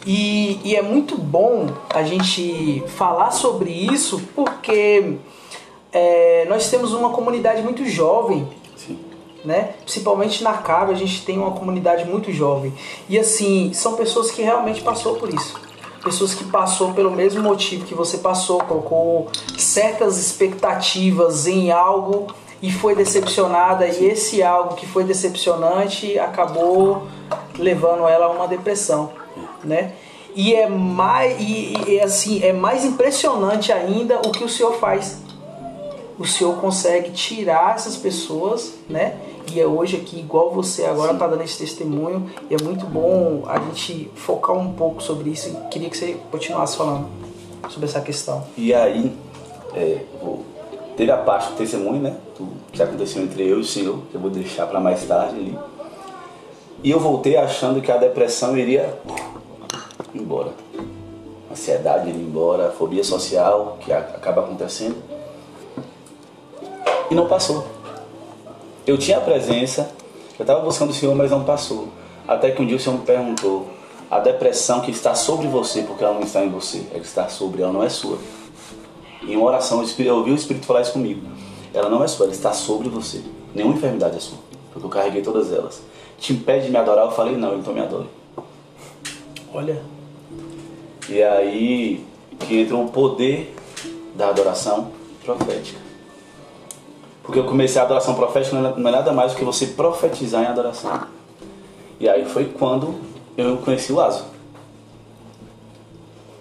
E, 0.08 0.60
e 0.64 0.76
é 0.76 0.82
muito 0.82 1.16
bom 1.16 1.68
a 1.94 2.02
gente 2.02 2.84
falar 2.98 3.30
sobre 3.30 3.70
isso 3.70 4.20
porque 4.34 5.18
é, 5.92 6.46
nós 6.50 6.72
temos 6.72 6.94
uma 6.94 7.12
comunidade 7.12 7.62
muito 7.62 7.86
jovem 7.86 8.48
Sim. 8.76 8.98
né? 9.46 9.76
Principalmente 9.84 10.44
na 10.44 10.54
Cabo, 10.54 10.92
a 10.92 10.96
gente 10.96 11.24
tem 11.24 11.38
uma 11.38 11.52
comunidade 11.52 12.06
muito 12.06 12.32
jovem. 12.34 12.74
E 13.08 13.20
assim, 13.20 13.72
são 13.72 13.96
pessoas 13.96 14.32
que 14.32 14.42
realmente 14.42 14.82
passou 14.82 15.18
por 15.18 15.32
isso. 15.32 15.73
Pessoas 16.04 16.34
que 16.34 16.44
passou 16.44 16.94
pelo 16.94 17.12
mesmo 17.12 17.42
motivo 17.42 17.86
que 17.86 17.96
você 17.96 18.18
passou, 18.18 18.60
colocou 18.60 19.30
certas 19.58 20.18
expectativas 20.18 21.48
em 21.48 21.72
algo 21.72 22.28
e 22.62 22.72
foi 22.72 22.96
decepcionada 22.96 23.88
e 23.88 24.06
esse 24.06 24.44
algo 24.44 24.76
que 24.76 24.86
foi 24.86 25.04
decepcionante 25.04 26.20
acabou 26.20 27.08
levando 27.58 28.08
ela 28.08 28.26
a 28.26 28.30
uma 28.30 28.48
depressão, 28.48 29.14
né? 29.64 29.94
E 30.36 30.54
é 30.54 30.68
mais 30.68 31.40
e, 31.40 31.74
e, 31.88 32.00
assim, 32.02 32.44
é 32.44 32.52
mais 32.52 32.84
impressionante 32.84 33.72
ainda 33.72 34.20
o 34.20 34.32
que 34.32 34.44
o 34.44 34.50
Senhor 34.50 34.74
faz 34.74 35.24
o 36.18 36.26
Senhor 36.26 36.56
consegue 36.58 37.12
tirar 37.12 37.76
essas 37.76 37.96
pessoas, 37.96 38.74
né? 38.90 39.16
E 39.52 39.60
é 39.60 39.68
hoje 39.68 39.98
aqui, 39.98 40.20
igual 40.20 40.52
você 40.52 40.86
agora 40.86 41.14
está 41.14 41.28
dando 41.28 41.44
esse 41.44 41.58
testemunho, 41.58 42.30
e 42.50 42.56
é 42.56 42.58
muito 42.64 42.86
bom 42.86 43.44
a 43.48 43.60
gente 43.60 44.10
focar 44.16 44.56
um 44.56 44.74
pouco 44.74 45.02
sobre 45.02 45.30
isso. 45.30 45.50
E 45.50 45.70
queria 45.70 45.90
que 45.90 45.98
você 45.98 46.18
continuasse 46.32 46.78
falando 46.78 47.08
sobre 47.70 47.88
essa 47.88 48.02
questão. 48.02 48.44
E 48.58 48.74
aí, 48.74 49.16
é, 49.76 50.00
teve 50.96 51.12
a 51.12 51.18
parte 51.18 51.52
do 51.52 51.58
testemunho, 51.58 52.02
né? 52.02 52.18
Do 52.38 52.48
que 52.72 52.82
aconteceu 52.82 53.24
entre 53.24 53.44
eu 53.44 53.58
e 53.58 53.62
o 53.62 53.66
senhor, 53.66 54.00
que 54.10 54.16
eu 54.16 54.22
vou 54.22 54.30
deixar 54.30 54.66
para 54.68 54.80
mais 54.80 55.04
tarde 55.06 55.36
ali. 55.36 55.58
E 56.84 56.92
eu 56.92 57.00
voltei 57.00 57.38
achando 57.38 57.82
que 57.82 57.92
a 57.92 57.98
depressão 57.98 58.58
iria 58.58 58.98
embora. 60.14 60.52
A 61.50 61.54
ansiedade 61.54 62.10
iria 62.10 62.22
embora, 62.22 62.68
a 62.68 62.72
fobia 62.72 63.04
social 63.04 63.78
que 63.80 63.92
acaba 63.92 64.42
acontecendo. 64.42 64.96
E 67.10 67.16
não 67.16 67.28
passou. 67.28 67.66
Eu 68.86 68.98
tinha 68.98 69.18
a 69.18 69.22
presença, 69.22 69.92
eu 70.38 70.44
estava 70.44 70.60
buscando 70.62 70.90
o 70.90 70.94
Senhor, 70.94 71.16
mas 71.16 71.32
não 71.32 71.44
passou. 71.44 71.88
Até 72.28 72.52
que 72.52 72.62
um 72.62 72.66
dia 72.66 72.76
o 72.76 72.80
Senhor 72.80 73.00
me 73.00 73.06
perguntou: 73.06 73.68
a 74.12 74.20
depressão 74.20 74.82
que 74.82 74.92
está 74.92 75.16
sobre 75.16 75.48
você, 75.48 75.84
porque 75.84 76.04
ela 76.04 76.14
não 76.14 76.22
está 76.22 76.44
em 76.44 76.50
você, 76.50 76.86
ela 76.92 77.02
está 77.02 77.30
sobre, 77.30 77.62
ela 77.62 77.72
não 77.72 77.82
é 77.82 77.90
sua. 77.90 78.18
Em 79.22 79.38
uma 79.38 79.46
oração, 79.46 79.84
eu 79.98 80.16
ouvi 80.16 80.32
o 80.32 80.36
Espírito 80.36 80.66
falar 80.66 80.82
isso 80.82 80.92
comigo. 80.92 81.22
Ela 81.74 81.90
não 81.90 82.04
é 82.04 82.08
sua, 82.08 82.26
ela 82.26 82.34
está 82.34 82.52
sobre 82.52 82.90
você. 82.90 83.22
Nenhuma 83.56 83.76
enfermidade 83.76 84.18
é 84.18 84.20
sua, 84.20 84.38
porque 84.72 84.86
eu 84.86 84.90
carreguei 84.90 85.22
todas 85.22 85.52
elas. 85.52 85.82
Te 86.18 86.34
impede 86.34 86.66
de 86.66 86.72
me 86.72 86.78
adorar? 86.78 87.06
Eu 87.06 87.12
falei: 87.12 87.38
não, 87.38 87.58
então 87.58 87.74
me 87.74 87.80
adore. 87.80 88.08
Olha, 89.54 89.82
E 91.08 91.22
aí 91.22 92.06
que 92.40 92.60
entra 92.60 92.76
o 92.76 92.90
poder 92.90 93.56
da 94.16 94.30
adoração 94.30 94.92
profética. 95.24 95.83
Porque 97.24 97.40
eu 97.40 97.46
comecei 97.46 97.82
a 97.82 97.86
adoração 97.86 98.14
profética 98.16 98.60
não 98.60 98.70
é- 98.70 98.74
não 98.76 98.90
é 98.90 98.92
nada 98.92 99.12
mais 99.14 99.32
do 99.32 99.38
que 99.38 99.46
você 99.46 99.68
profetizar 99.68 100.44
em 100.44 100.48
adoração. 100.48 101.04
E 102.00 102.08
aí 102.08 102.26
foi 102.26 102.46
quando 102.46 102.96
eu 103.38 103.58
conheci 103.58 103.92
o 103.94 103.96
Lazo. 103.96 104.26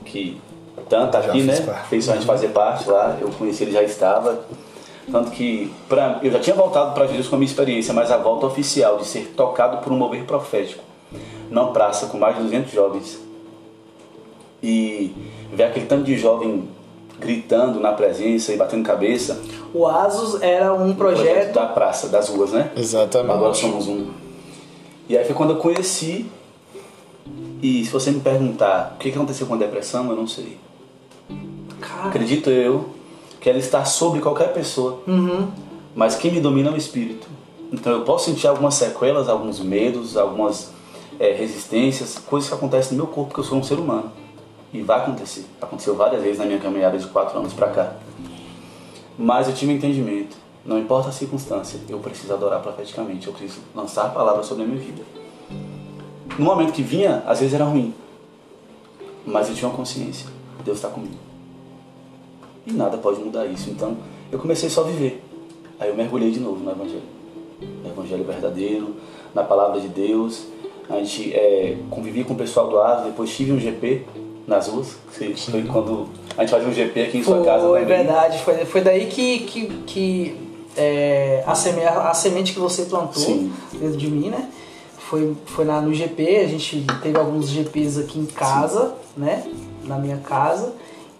Que 0.04 0.40
tanto 0.88 1.16
aqui, 1.16 1.42
né? 1.42 1.60
parte. 1.60 1.88
Fez 1.88 2.08
a 2.08 2.14
gente 2.14 2.26
fazer 2.26 2.48
parte 2.48 2.88
lá, 2.88 3.16
eu 3.20 3.30
conheci 3.30 3.62
ele 3.64 3.72
já 3.72 3.82
estava. 3.82 4.44
Tanto 5.10 5.30
que 5.30 5.72
pra, 5.88 6.20
eu 6.22 6.30
já 6.30 6.38
tinha 6.38 6.54
voltado 6.54 6.92
para 6.94 7.06
Jesus 7.06 7.28
com 7.28 7.34
a 7.36 7.38
minha 7.38 7.48
experiência, 7.48 7.92
mas 7.92 8.10
a 8.10 8.16
volta 8.16 8.46
oficial 8.46 8.98
de 8.98 9.06
ser 9.06 9.32
tocado 9.36 9.78
por 9.78 9.92
um 9.92 9.96
mover 9.96 10.24
profético, 10.24 10.82
não 11.50 11.72
praça 11.72 12.06
com 12.06 12.18
mais 12.18 12.36
de 12.36 12.42
200 12.42 12.72
jovens, 12.72 13.20
e 14.62 15.12
ver 15.52 15.64
aquele 15.64 15.86
tanto 15.86 16.04
de 16.04 16.16
jovem 16.16 16.68
gritando 17.18 17.80
na 17.80 17.92
presença 17.92 18.52
e 18.52 18.56
batendo 18.56 18.84
cabeça. 18.84 19.40
O 19.74 19.86
Asus 19.86 20.40
era 20.42 20.72
um 20.74 20.94
projeto. 20.94 21.54
da 21.54 21.66
praça, 21.66 22.08
das 22.08 22.28
ruas, 22.28 22.52
né? 22.52 22.70
Exatamente. 22.76 23.32
Agora 23.32 23.54
somos 23.54 23.86
um. 23.88 24.08
E 25.08 25.16
aí 25.16 25.24
foi 25.24 25.34
quando 25.34 25.50
eu 25.50 25.56
conheci. 25.56 26.26
E 27.62 27.84
se 27.84 27.90
você 27.92 28.10
me 28.10 28.20
perguntar 28.20 28.94
o 28.94 28.98
que 28.98 29.10
que 29.10 29.16
aconteceu 29.16 29.46
com 29.46 29.54
a 29.54 29.56
depressão, 29.56 30.08
eu 30.10 30.16
não 30.16 30.26
sei. 30.26 30.58
Cara, 31.80 32.08
Acredito 32.08 32.50
eu 32.50 32.86
que 33.40 33.48
ela 33.48 33.58
está 33.58 33.84
sobre 33.84 34.20
qualquer 34.20 34.52
pessoa. 34.52 35.00
uhum, 35.06 35.48
Mas 35.94 36.14
quem 36.16 36.32
me 36.32 36.40
domina 36.40 36.70
é 36.70 36.72
o 36.72 36.76
espírito. 36.76 37.26
Então 37.72 37.92
eu 37.92 38.02
posso 38.02 38.26
sentir 38.26 38.46
algumas 38.46 38.74
sequelas, 38.74 39.28
alguns 39.28 39.58
medos, 39.60 40.16
algumas 40.16 40.70
eh, 41.18 41.32
resistências, 41.32 42.18
coisas 42.18 42.48
que 42.48 42.54
acontecem 42.54 42.96
no 42.96 43.04
meu 43.04 43.12
corpo, 43.12 43.30
porque 43.30 43.40
eu 43.40 43.44
sou 43.44 43.58
um 43.58 43.62
ser 43.62 43.74
humano. 43.78 44.12
E 44.72 44.80
vai 44.82 44.98
acontecer. 45.00 45.44
Aconteceu 45.60 45.94
várias 45.94 46.22
vezes 46.22 46.38
na 46.38 46.44
minha 46.46 46.58
caminhada 46.58 46.98
de 46.98 47.06
quatro 47.06 47.38
anos 47.38 47.52
pra 47.52 47.68
cá. 47.68 47.92
Mas 49.22 49.46
eu 49.46 49.54
tive 49.54 49.72
um 49.72 49.76
entendimento. 49.76 50.36
Não 50.66 50.76
importa 50.76 51.10
a 51.10 51.12
circunstância, 51.12 51.78
eu 51.88 52.00
preciso 52.00 52.34
adorar 52.34 52.60
profeticamente. 52.60 53.28
Eu 53.28 53.32
preciso 53.32 53.60
lançar 53.72 54.12
palavras 54.12 54.46
sobre 54.46 54.64
a 54.64 54.66
minha 54.66 54.80
vida. 54.80 55.04
No 56.36 56.44
momento 56.44 56.72
que 56.72 56.82
vinha, 56.82 57.22
às 57.24 57.38
vezes 57.38 57.54
era 57.54 57.64
ruim. 57.64 57.94
Mas 59.24 59.48
eu 59.48 59.54
tinha 59.54 59.68
uma 59.68 59.76
consciência. 59.76 60.26
Deus 60.64 60.78
está 60.78 60.88
comigo. 60.88 61.14
E 62.66 62.72
nada 62.72 62.98
pode 62.98 63.20
mudar 63.20 63.46
isso. 63.46 63.70
Então, 63.70 63.96
eu 64.32 64.40
comecei 64.40 64.68
só 64.68 64.80
a 64.80 64.84
viver. 64.84 65.22
Aí 65.78 65.88
eu 65.88 65.94
mergulhei 65.94 66.32
de 66.32 66.40
novo 66.40 66.58
no 66.58 66.72
Evangelho. 66.72 67.02
No 67.84 67.90
Evangelho 67.90 68.24
verdadeiro, 68.24 68.96
na 69.32 69.44
palavra 69.44 69.80
de 69.80 69.86
Deus. 69.86 70.46
A 70.90 70.98
gente 70.98 71.32
é, 71.32 71.78
convivia 71.90 72.24
com 72.24 72.34
o 72.34 72.36
pessoal 72.36 72.68
do 72.68 72.80
Asa, 72.80 73.04
depois 73.04 73.30
tive 73.30 73.52
um 73.52 73.60
GP 73.60 74.04
nas 74.46 74.68
ruas. 74.68 74.96
que 75.16 75.34
Foi 75.34 75.62
quando 75.62 76.08
a 76.36 76.42
gente 76.42 76.50
fazia 76.50 76.68
um 76.68 76.72
GP 76.72 77.02
aqui 77.02 77.18
em 77.18 77.22
sua 77.22 77.44
casa. 77.44 77.66
Foi 77.68 77.80
também. 77.80 77.96
verdade, 77.96 78.38
foi, 78.38 78.64
foi 78.64 78.80
daí 78.80 79.06
que, 79.06 79.40
que, 79.40 79.66
que 79.86 80.36
é, 80.76 81.42
a, 81.46 81.54
seme, 81.54 81.82
a 81.84 82.14
semente 82.14 82.52
que 82.52 82.58
você 82.58 82.84
plantou 82.84 83.22
Sim. 83.22 83.52
dentro 83.72 83.96
de 83.96 84.08
mim, 84.08 84.30
né? 84.30 84.48
Foi, 84.98 85.36
foi 85.44 85.64
na, 85.64 85.80
no 85.80 85.92
GP, 85.92 86.36
a 86.38 86.46
gente 86.46 86.86
teve 87.02 87.18
alguns 87.18 87.48
GPs 87.50 87.98
aqui 87.98 88.18
em 88.18 88.26
casa, 88.26 88.94
né? 89.16 89.44
Na 89.84 89.98
minha 89.98 90.16
casa. 90.16 90.72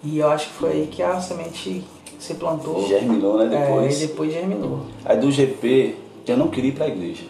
E 0.03 0.19
eu 0.19 0.31
acho 0.31 0.49
que 0.49 0.55
foi 0.55 0.71
aí 0.71 0.89
que 0.91 1.03
a 1.03 1.21
semente 1.21 1.85
se 2.19 2.35
plantou. 2.35 2.87
Germinou, 2.89 3.37
né? 3.37 3.55
É, 3.55 3.67
Depois. 3.67 4.03
e 4.03 4.07
depois 4.07 4.33
germinou. 4.33 4.87
Aí 5.05 5.19
do 5.19 5.31
GP, 5.31 5.97
eu 6.27 6.37
não 6.37 6.49
queria 6.49 6.71
ir 6.71 6.75
pra 6.75 6.89
igreja. 6.89 7.25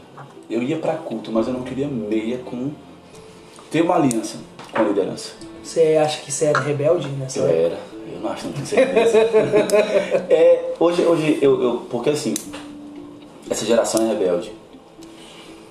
Eu 0.49 0.63
ia 0.63 0.77
pra 0.77 0.95
culto, 0.95 1.33
mas 1.33 1.49
eu 1.49 1.53
não 1.53 1.63
queria 1.63 1.89
meia 1.89 2.39
com. 2.39 2.71
ter 3.71 3.83
uma 3.83 3.97
aliança 3.97 4.39
com 4.73 4.83
a 4.83 4.85
liderança. 4.85 5.33
Você 5.63 5.97
acha 5.97 6.21
que 6.23 6.33
você 6.33 6.47
era 6.47 6.61
rebelde 6.61 7.09
nessa 7.09 7.39
Eu 7.39 7.47
época? 7.47 7.59
era, 7.59 7.79
eu 8.15 8.21
não 8.21 8.31
acho, 8.31 8.47
não 8.47 8.53
tenho 8.53 8.67
certeza. 8.67 9.19
é, 10.29 10.75
hoje, 10.79 11.03
hoje 11.03 11.39
eu, 11.41 11.63
eu. 11.63 11.87
Porque 11.89 12.11
assim, 12.11 12.35
essa 13.49 13.65
geração 13.65 14.05
é 14.05 14.09
rebelde. 14.09 14.53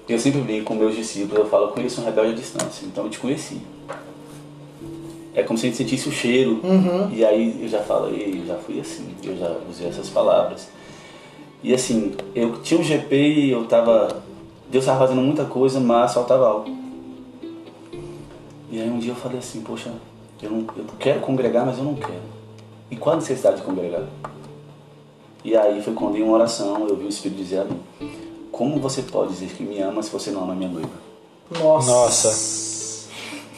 Eu 0.08 0.19
sempre 0.19 0.41
brinco 0.41 0.65
com 0.65 0.75
meus 0.75 0.95
discípulos, 0.95 1.39
eu 1.39 1.49
falo, 1.49 1.65
eu 1.65 1.71
conheço 1.71 2.01
um 2.01 2.06
rebelde 2.06 2.32
à 2.32 2.36
distância, 2.36 2.86
então 2.86 3.06
eu 3.06 3.10
te 3.10 3.19
conheci. 3.19 3.62
É 5.34 5.43
como 5.43 5.58
se 5.58 5.65
a 5.65 5.69
gente 5.69 5.77
sentisse 5.77 6.10
o 6.10 6.12
cheiro. 6.12 6.60
E 7.13 7.23
aí 7.23 7.60
eu 7.62 7.69
já 7.69 7.80
falo, 7.80 8.10
eu 8.10 8.45
já 8.45 8.56
fui 8.56 8.80
assim, 8.80 9.08
eu 9.23 9.38
já 9.38 9.56
usei 9.69 9.88
essas 9.88 10.10
palavras. 10.10 10.67
E 11.63 11.73
assim, 11.73 12.13
eu 12.36 12.62
tinha 12.62 12.80
um 12.80 12.84
GP 12.84 13.15
e 13.15 13.51
eu 13.51 13.65
tava. 13.65 14.23
Deus 14.69 14.84
estava 14.84 14.99
fazendo 14.99 15.21
muita 15.21 15.45
coisa, 15.45 15.80
mas 15.80 16.13
faltava 16.13 16.47
algo. 16.47 16.81
E 18.72 18.82
aí 18.82 18.90
um 18.90 19.00
dia 19.00 19.12
eu 19.12 19.16
falei 19.16 19.40
assim, 19.40 19.60
poxa, 19.62 19.92
eu, 20.42 20.50
não, 20.50 20.66
eu 20.78 20.86
quero 20.98 21.20
congregar, 21.20 21.66
mas 21.66 21.78
eu 21.78 21.84
não 21.84 21.94
quero. 21.94 22.22
E 22.90 22.96
qual 22.96 23.14
a 23.14 23.20
necessidade 23.20 23.58
de 23.58 23.64
congregar? 23.64 24.06
E 25.44 25.58
aí 25.58 25.82
foi 25.82 25.94
quando 25.94 26.18
em 26.18 26.24
uma 26.24 26.34
oração 26.34 26.88
eu 26.88 26.96
vi 26.96 27.04
o 27.04 27.10
Espírito 27.10 27.38
dizer 27.38 27.68
como 28.50 28.80
você 28.80 29.02
pode 29.02 29.34
dizer 29.34 29.48
que 29.48 29.64
me 29.64 29.82
ama 29.82 30.02
se 30.02 30.10
você 30.10 30.32
não 30.32 30.44
ama 30.44 30.54
a 30.54 30.56
minha 30.56 30.70
noiva? 30.70 30.90
Nossa. 31.60 31.92
Nossa. 31.92 32.52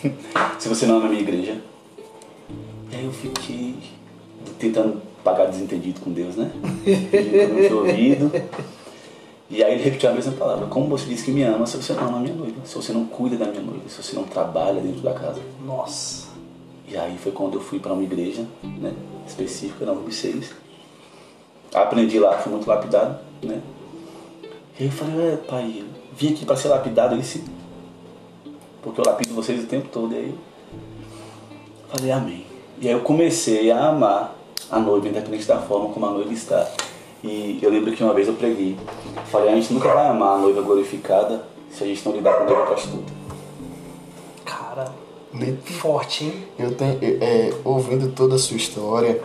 Se 0.60 0.67
você 0.67 0.86
não 0.86 0.97
ama 0.97 1.06
a 1.06 1.10
minha 1.10 1.21
igreja? 1.21 1.62
E 2.91 2.95
aí 2.95 3.06
eu 3.06 3.12
fiquei 3.12 3.76
tentando 4.60 5.02
pagar 5.23 5.45
desentendido 5.45 6.02
com 6.02 6.12
Deus, 6.12 6.36
né? 6.36 6.52
Seu 7.67 7.78
ouvido. 7.80 8.32
E 9.49 9.63
aí 9.63 9.73
ele 9.73 9.84
repetiu 9.84 10.10
a 10.10 10.13
mesma 10.13 10.34
palavra. 10.34 10.67
Como 10.67 10.88
você 10.88 11.06
diz 11.06 11.21
que 11.21 11.32
me 11.32 11.43
ama 11.43 11.65
se 11.65 11.77
você 11.77 11.93
não 11.93 12.08
ama 12.08 12.17
a 12.17 12.21
minha 12.21 12.34
noiva? 12.34 12.62
Se 12.65 12.75
você 12.75 12.91
não 12.93 13.06
cuida 13.06 13.38
da 13.38 13.45
minha 13.45 13.62
noiva? 13.62 13.88
Se 13.88 14.01
você 14.01 14.15
não 14.15 14.23
trabalha 14.23 14.82
dentro 14.82 15.01
da 15.01 15.13
casa? 15.13 15.41
Nossa. 15.65 16.27
E 16.88 16.97
aí 16.97 17.17
foi 17.17 17.32
quando 17.32 17.56
eu 17.56 17.62
fui 17.62 17.79
para 17.79 17.93
uma 17.93 18.03
igreja, 18.03 18.45
né, 18.63 18.93
específica, 19.27 19.86
na 19.86 19.93
UB6. 19.93 20.51
Aprendi 21.73 22.19
lá, 22.19 22.38
fui 22.38 22.51
muito 22.51 22.67
lapidado, 22.67 23.19
né. 23.41 23.62
E 24.79 24.84
aí 24.84 24.86
eu 24.86 24.91
falei, 24.91 25.34
é, 25.34 25.38
pai, 25.38 25.84
vim 26.15 26.34
aqui 26.34 26.45
para 26.45 26.56
ser 26.56 26.67
lapidado, 26.67 27.15
ele 27.15 27.23
sim. 27.23 27.43
Porque 28.82 28.99
eu 28.99 29.06
lapido 29.06 29.34
vocês 29.34 29.63
o 29.63 29.67
tempo 29.67 29.88
todo. 29.89 30.13
E 30.13 30.17
aí 30.17 30.29
eu 30.29 30.38
falei, 31.89 32.12
amém. 32.12 32.45
E 32.79 32.88
aí 32.88 32.93
eu 32.93 33.01
comecei 33.01 33.71
a 33.71 33.88
amar 33.88 34.36
a 34.69 34.79
noiva, 34.79 35.08
independente 35.08 35.45
da 35.45 35.60
forma 35.60 35.93
como 35.93 36.06
a 36.06 36.12
noiva 36.12 36.34
está. 36.34 36.69
E 37.23 37.59
eu 37.62 37.69
lembro 37.69 37.91
que 37.93 38.03
uma 38.03 38.13
vez 38.13 38.27
eu 38.27 38.33
preguei, 38.33 38.77
falei, 39.31 39.53
a 39.53 39.55
gente 39.55 39.73
nunca 39.73 39.93
vai 39.93 40.07
amar 40.07 40.36
a 40.36 40.41
noiva 40.41 40.62
glorificada 40.62 41.45
se 41.71 41.83
a 41.83 41.88
gente 41.88 42.05
não 42.05 42.15
lidar 42.15 42.33
com 42.33 42.43
a 42.43 42.45
noiva 42.45 42.65
prostituta. 42.65 43.13
Cara, 44.43 44.93
forte, 45.63 46.25
hein? 46.25 46.43
Eu 46.59 46.75
tenho, 46.75 46.99
é, 47.01 47.53
ouvindo 47.63 48.12
toda 48.12 48.36
a 48.36 48.38
sua 48.38 48.57
história, 48.57 49.21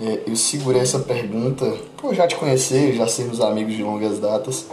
é, 0.00 0.20
eu 0.26 0.36
segurei 0.36 0.82
essa 0.82 1.00
pergunta 1.00 1.76
por 1.96 2.14
já 2.14 2.26
te 2.26 2.36
conhecer, 2.36 2.94
já 2.94 3.08
sermos 3.08 3.40
amigos 3.40 3.74
de 3.74 3.82
longas 3.82 4.18
datas. 4.18 4.66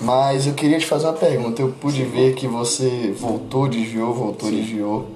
Mas 0.00 0.46
eu 0.46 0.52
queria 0.52 0.78
te 0.78 0.86
fazer 0.86 1.06
uma 1.06 1.14
pergunta. 1.14 1.62
Eu 1.62 1.72
pude 1.80 2.02
ver 2.04 2.34
que 2.34 2.46
você 2.46 3.14
voltou, 3.18 3.66
desviou, 3.66 4.12
voltou, 4.12 4.50
desviou. 4.50 5.06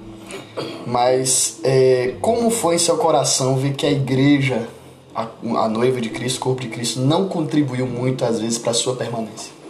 Mas 0.87 1.59
é, 1.63 2.15
como 2.19 2.49
foi 2.49 2.75
em 2.75 2.79
seu 2.79 2.97
coração 2.97 3.57
ver 3.57 3.73
que 3.73 3.85
a 3.85 3.91
igreja, 3.91 4.67
a, 5.15 5.27
a 5.63 5.69
noiva 5.69 5.99
de 6.01 6.09
Cristo, 6.09 6.37
o 6.37 6.41
corpo 6.41 6.61
de 6.61 6.69
Cristo, 6.69 6.99
não 6.99 7.27
contribuiu 7.27 7.85
muito 7.85 8.25
às 8.25 8.39
vezes 8.39 8.57
para 8.57 8.73
sua 8.73 8.95
permanência? 8.95 9.61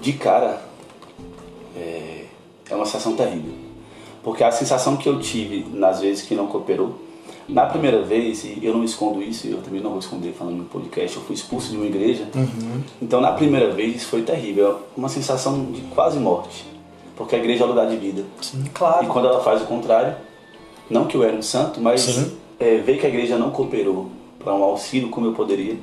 de 0.00 0.12
cara 0.12 0.62
é, 1.76 2.24
é 2.70 2.74
uma 2.74 2.86
sensação 2.86 3.14
terrível. 3.14 3.52
Porque 4.22 4.42
a 4.42 4.50
sensação 4.50 4.96
que 4.96 5.08
eu 5.08 5.20
tive 5.20 5.66
nas 5.72 6.00
vezes 6.00 6.22
que 6.22 6.34
não 6.34 6.46
cooperou, 6.46 6.98
na 7.48 7.66
primeira 7.66 8.02
vez, 8.02 8.44
e 8.44 8.58
eu 8.62 8.74
não 8.74 8.84
escondo 8.84 9.22
isso, 9.22 9.46
eu 9.46 9.58
também 9.62 9.80
não 9.80 9.90
vou 9.90 9.98
esconder 9.98 10.32
falando 10.32 10.56
no 10.56 10.64
podcast, 10.64 11.16
eu 11.16 11.22
fui 11.22 11.34
expulso 11.34 11.70
de 11.70 11.76
uma 11.76 11.86
igreja. 11.86 12.26
Então 13.00 13.20
na 13.20 13.32
primeira 13.32 13.72
vez 13.72 13.96
isso 13.96 14.06
foi 14.06 14.22
terrível, 14.22 14.70
é 14.70 14.74
uma 14.96 15.08
sensação 15.08 15.66
de 15.66 15.80
quase 15.94 16.18
morte. 16.18 16.66
Porque 17.16 17.34
a 17.34 17.38
igreja 17.38 17.64
é 17.64 17.66
um 17.66 17.70
lugar 17.70 17.88
de 17.88 17.96
vida. 17.96 18.24
Claro. 18.74 19.04
E 19.04 19.08
quando 19.08 19.28
ela 19.28 19.42
faz 19.42 19.62
o 19.62 19.64
contrário, 19.64 20.14
não 20.88 21.06
que 21.06 21.16
eu 21.16 21.24
era 21.24 21.34
um 21.34 21.42
santo, 21.42 21.80
mas 21.80 22.02
Sim. 22.02 22.36
é, 22.60 22.76
ver 22.76 22.98
que 22.98 23.06
a 23.06 23.08
igreja 23.08 23.36
não 23.36 23.50
cooperou 23.50 24.10
para 24.38 24.54
um 24.54 24.62
auxílio 24.62 25.10
como 25.10 25.26
eu 25.26 25.32
poderia, 25.32 25.76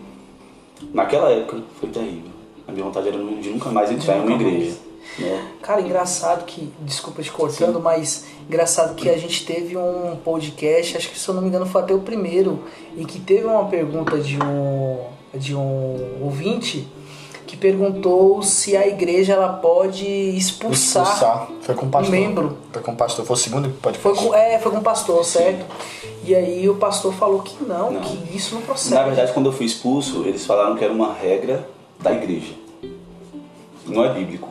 naquela 0.94 1.30
época 1.32 1.62
foi 1.80 1.90
terrível. 1.90 2.32
A 2.68 2.72
minha 2.72 2.84
vontade 2.86 3.08
era 3.08 3.18
de 3.18 3.50
nunca 3.50 3.70
mais 3.70 3.92
entrar 3.92 4.18
em 4.18 4.22
uma 4.22 4.30
Nunca 4.30 4.44
mais. 4.44 4.56
igreja. 4.56 4.78
Né? 5.20 5.48
Cara, 5.62 5.82
engraçado 5.82 6.46
que, 6.46 6.72
desculpa 6.82 7.22
te 7.22 7.32
cortando, 7.32 7.80
mas 7.80 8.26
engraçado 8.48 8.96
que 8.96 9.08
a 9.10 9.18
gente 9.18 9.46
teve 9.46 9.78
um 9.78 10.18
podcast, 10.24 10.98
acho 10.98 11.10
que 11.10 11.20
se 11.20 11.28
eu 11.30 11.36
não 11.36 11.42
me 11.42 11.48
engano 11.48 11.66
foi 11.66 11.82
até 11.82 11.94
o 11.94 12.00
primeiro, 12.00 12.64
em 12.98 13.06
que 13.06 13.20
teve 13.20 13.46
uma 13.46 13.66
pergunta 13.66 14.18
de 14.18 14.38
um, 14.42 15.00
de 15.34 15.56
um 15.56 16.24
ouvinte 16.24 16.88
que 17.46 17.56
perguntou 17.56 18.42
se 18.42 18.76
a 18.76 18.88
igreja 18.88 19.34
ela 19.34 19.54
pode 19.54 20.06
expulsar. 20.06 21.48
Foi 21.62 21.76
com 21.76 21.86
o 21.86 21.90
pastor. 21.90 22.14
um 22.14 22.20
membro. 22.20 22.58
Foi 22.74 22.82
com 22.82 22.92
o 22.92 22.96
pastor. 22.96 23.26
Foi 23.26 23.36
o 23.36 23.40
segundo 23.40 23.70
podcast. 23.70 24.02
Foi 24.02 24.16
com, 24.16 24.36
é, 24.36 24.58
foi 24.58 24.72
com 24.72 24.80
o 24.80 24.82
pastor, 24.82 25.24
certo? 25.24 25.64
E 26.26 26.34
aí 26.34 26.68
o 26.68 26.76
pastor 26.76 27.14
falou 27.14 27.42
que 27.42 27.64
não, 27.64 27.92
Não. 27.92 28.02
que 28.02 28.36
isso 28.36 28.56
não 28.56 28.62
procede. 28.64 28.96
Na 28.96 29.04
verdade, 29.04 29.32
quando 29.32 29.48
eu 29.48 29.54
fui 29.54 29.66
expulso, 29.66 30.24
eles 30.26 30.46
falaram 30.46 30.76
que 30.76 30.84
era 30.84 30.92
uma 30.92 31.14
regra 31.14 31.68
da 32.00 32.12
igreja. 32.12 32.54
Não 33.86 34.04
é 34.04 34.12
bíblico. 34.14 34.50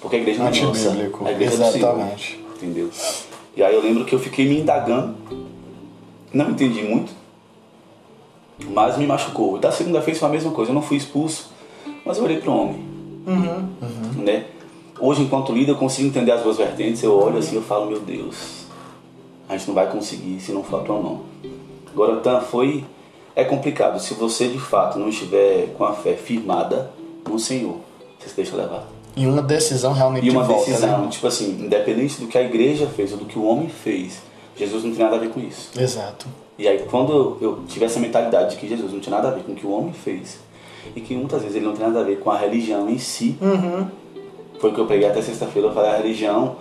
Porque 0.00 0.16
a 0.16 0.18
igreja 0.18 0.40
não 0.40 0.48
é 0.48 0.60
nossa. 0.60 0.88
Antibíblico, 0.88 1.24
A 1.24 1.30
igreja 1.32 1.64
é 1.64 1.68
exatamente. 1.68 2.44
Entendeu? 2.56 2.90
E 3.56 3.62
aí 3.62 3.74
eu 3.74 3.80
lembro 3.82 4.04
que 4.04 4.14
eu 4.14 4.18
fiquei 4.18 4.46
me 4.46 4.60
indagando. 4.60 5.14
Não 6.32 6.50
entendi 6.50 6.82
muito. 6.82 7.12
Mas 8.70 8.96
me 8.96 9.06
machucou. 9.06 9.58
Da 9.58 9.70
segunda 9.70 10.00
vez 10.00 10.18
foi 10.18 10.28
a 10.28 10.32
mesma 10.32 10.50
coisa. 10.50 10.70
Eu 10.70 10.74
não 10.74 10.82
fui 10.82 10.96
expulso, 10.96 11.52
mas 12.04 12.18
eu 12.18 12.24
olhei 12.24 12.38
para 12.38 12.50
o 12.50 12.56
homem. 12.60 12.84
Uhum. 13.26 14.22
Né? 14.24 14.46
Hoje, 14.98 15.22
enquanto 15.22 15.52
líder, 15.52 15.72
eu 15.72 15.76
consigo 15.76 16.08
entender 16.08 16.32
as 16.32 16.42
duas 16.42 16.56
vertentes. 16.56 17.02
Eu 17.02 17.18
olho 17.18 17.38
assim 17.38 17.54
eu 17.56 17.62
falo, 17.62 17.86
meu 17.86 18.00
Deus, 18.00 18.65
a 19.48 19.56
gente 19.56 19.66
não 19.68 19.74
vai 19.74 19.88
conseguir 19.90 20.40
se 20.40 20.52
não 20.52 20.62
for 20.62 20.80
a 20.80 20.84
tua 20.84 21.00
mão. 21.00 21.22
Agora, 21.92 22.16
Tan, 22.16 22.40
foi. 22.40 22.84
É 23.34 23.44
complicado. 23.44 23.98
Se 24.00 24.14
você 24.14 24.48
de 24.48 24.58
fato 24.58 24.98
não 24.98 25.08
estiver 25.08 25.68
com 25.76 25.84
a 25.84 25.92
fé 25.92 26.14
firmada 26.14 26.90
no 27.28 27.38
Senhor, 27.38 27.76
você 28.18 28.30
se 28.30 28.36
deixa 28.36 28.56
levar. 28.56 28.86
E 29.14 29.26
uma 29.26 29.42
decisão 29.42 29.92
realmente 29.92 30.26
E 30.26 30.30
uma 30.30 30.42
volta, 30.42 30.64
decisão, 30.70 31.02
né? 31.02 31.08
tipo 31.08 31.26
assim, 31.26 31.50
independente 31.64 32.20
do 32.20 32.26
que 32.28 32.36
a 32.38 32.42
igreja 32.42 32.86
fez 32.86 33.12
ou 33.12 33.18
do 33.18 33.24
que 33.26 33.38
o 33.38 33.44
homem 33.46 33.68
fez, 33.68 34.20
Jesus 34.56 34.84
não 34.84 34.90
tem 34.94 35.04
nada 35.04 35.16
a 35.16 35.18
ver 35.18 35.30
com 35.30 35.40
isso. 35.40 35.70
Exato. 35.78 36.26
E 36.58 36.66
aí, 36.66 36.84
quando 36.90 37.36
eu 37.40 37.60
tive 37.68 37.84
essa 37.84 38.00
mentalidade 38.00 38.50
de 38.54 38.56
que 38.56 38.66
Jesus 38.68 38.90
não 38.92 39.00
tinha 39.00 39.14
nada 39.16 39.28
a 39.28 39.30
ver 39.32 39.42
com 39.42 39.52
o 39.52 39.54
que 39.54 39.66
o 39.66 39.70
homem 39.70 39.92
fez, 39.92 40.38
e 40.94 41.00
que 41.00 41.14
muitas 41.14 41.42
vezes 41.42 41.56
ele 41.56 41.66
não 41.66 41.74
tem 41.74 41.86
nada 41.86 42.00
a 42.00 42.04
ver 42.04 42.18
com 42.20 42.30
a 42.30 42.38
religião 42.38 42.88
em 42.88 42.98
si, 42.98 43.36
Uhum. 43.40 43.86
foi 44.58 44.70
o 44.70 44.74
que 44.74 44.80
eu 44.80 44.86
preguei 44.86 45.08
até 45.08 45.20
sexta-feira. 45.20 45.68
Eu 45.68 45.74
falei: 45.74 45.90
a 45.90 45.96
religião, 45.98 46.56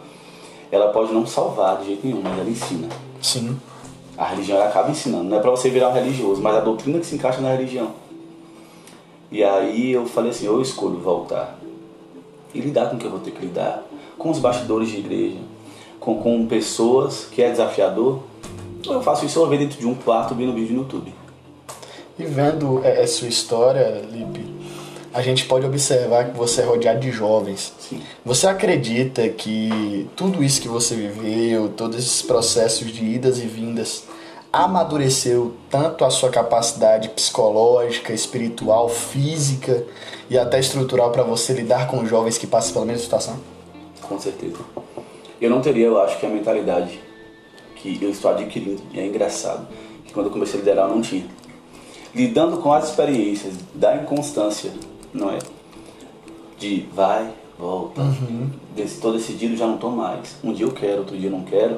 ela 0.75 0.91
pode 0.91 1.13
não 1.13 1.25
salvar 1.25 1.77
de 1.77 1.87
jeito 1.87 2.05
nenhum, 2.05 2.21
mas 2.21 2.39
ela 2.39 2.49
ensina. 2.49 2.87
Sim. 3.21 3.57
A 4.17 4.25
religião 4.25 4.57
ela 4.57 4.67
acaba 4.67 4.89
ensinando, 4.91 5.25
não 5.25 5.37
é 5.37 5.39
pra 5.39 5.51
você 5.51 5.69
virar 5.69 5.89
um 5.89 5.93
religioso, 5.93 6.41
mas 6.41 6.55
a 6.55 6.61
doutrina 6.61 6.99
que 6.99 7.05
se 7.05 7.15
encaixa 7.15 7.41
na 7.41 7.51
religião. 7.51 7.91
E 9.31 9.43
aí 9.43 9.91
eu 9.91 10.05
falei 10.05 10.31
assim: 10.31 10.45
eu 10.45 10.61
escolho 10.61 10.97
voltar 10.97 11.57
e 12.53 12.59
lidar 12.59 12.89
com 12.89 12.95
o 12.95 12.99
que 12.99 13.05
eu 13.05 13.11
vou 13.11 13.19
ter 13.19 13.31
que 13.31 13.45
lidar, 13.45 13.83
com 14.17 14.29
os 14.29 14.39
bastidores 14.39 14.89
de 14.89 14.97
igreja, 14.97 15.39
com, 15.99 16.15
com 16.21 16.45
pessoas, 16.47 17.25
que 17.25 17.41
é 17.41 17.49
desafiador, 17.49 18.21
eu 18.85 19.01
faço 19.01 19.25
isso 19.25 19.39
uma 19.39 19.49
vez 19.49 19.61
dentro 19.61 19.79
de 19.79 19.87
um 19.87 19.95
quarto 19.95 20.35
vendo 20.35 20.53
vídeo 20.53 20.75
no 20.75 20.83
YouTube. 20.83 21.13
E 22.17 22.23
vendo 22.23 22.79
a 22.83 22.87
é, 22.87 23.03
é 23.03 23.07
sua 23.07 23.27
história, 23.27 24.01
Lipe, 24.09 24.45
a 25.15 25.21
gente 25.21 25.45
pode 25.45 25.65
observar 25.65 26.25
que 26.25 26.37
você 26.37 26.59
é 26.59 26.65
rodeado 26.65 26.99
de 26.99 27.09
jovens. 27.09 27.71
Sim. 27.79 28.01
Você 28.25 28.47
acredita 28.47 29.29
que 29.29 30.09
tudo 30.13 30.43
isso 30.43 30.61
que 30.61 30.67
você 30.67 30.93
viveu, 30.93 31.69
todos 31.69 31.97
esses 31.97 32.21
processos 32.21 32.91
de 32.91 33.05
idas 33.05 33.39
e 33.39 33.47
vindas, 33.47 34.03
amadureceu 34.51 35.55
tanto 35.69 36.03
a 36.03 36.09
sua 36.09 36.29
capacidade 36.29 37.07
psicológica, 37.07 38.11
espiritual, 38.11 38.89
física 38.89 39.85
e 40.29 40.37
até 40.37 40.59
estrutural 40.59 41.11
para 41.11 41.23
você 41.23 41.53
lidar 41.53 41.87
com 41.87 42.05
jovens 42.05 42.37
que 42.37 42.45
passam 42.45 42.73
pela 42.73 42.85
mesma 42.85 43.01
situação? 43.01 43.39
Com 44.01 44.19
certeza. 44.19 44.57
Eu 45.39 45.49
não 45.49 45.61
teria, 45.61 45.85
eu 45.85 45.97
acho, 46.01 46.19
que 46.19 46.25
a 46.25 46.29
mentalidade 46.29 46.99
que 47.77 47.97
eu 48.01 48.09
estou 48.09 48.31
adquirindo. 48.31 48.81
E 48.93 48.99
é 48.99 49.05
engraçado 49.05 49.65
que 50.05 50.13
quando 50.13 50.25
eu 50.25 50.31
comecei 50.33 50.59
a 50.59 50.63
liderar 50.63 50.89
eu 50.89 50.95
não 50.95 51.01
tinha. 51.01 51.25
Lidando 52.13 52.57
com 52.57 52.73
as 52.73 52.89
experiências 52.89 53.53
da 53.73 53.95
inconstância, 53.95 54.71
não 55.15 55.31
é? 55.31 55.39
De 56.59 56.87
vai, 56.93 57.29
volta, 57.57 58.01
uhum. 58.01 58.49
estou 58.77 59.13
decidido, 59.13 59.55
já 59.55 59.65
não 59.65 59.75
estou 59.75 59.91
mais. 59.91 60.35
Um 60.43 60.53
dia 60.53 60.65
eu 60.65 60.71
quero, 60.71 60.99
outro 60.99 61.17
dia 61.17 61.27
eu 61.27 61.31
não 61.31 61.43
quero. 61.43 61.77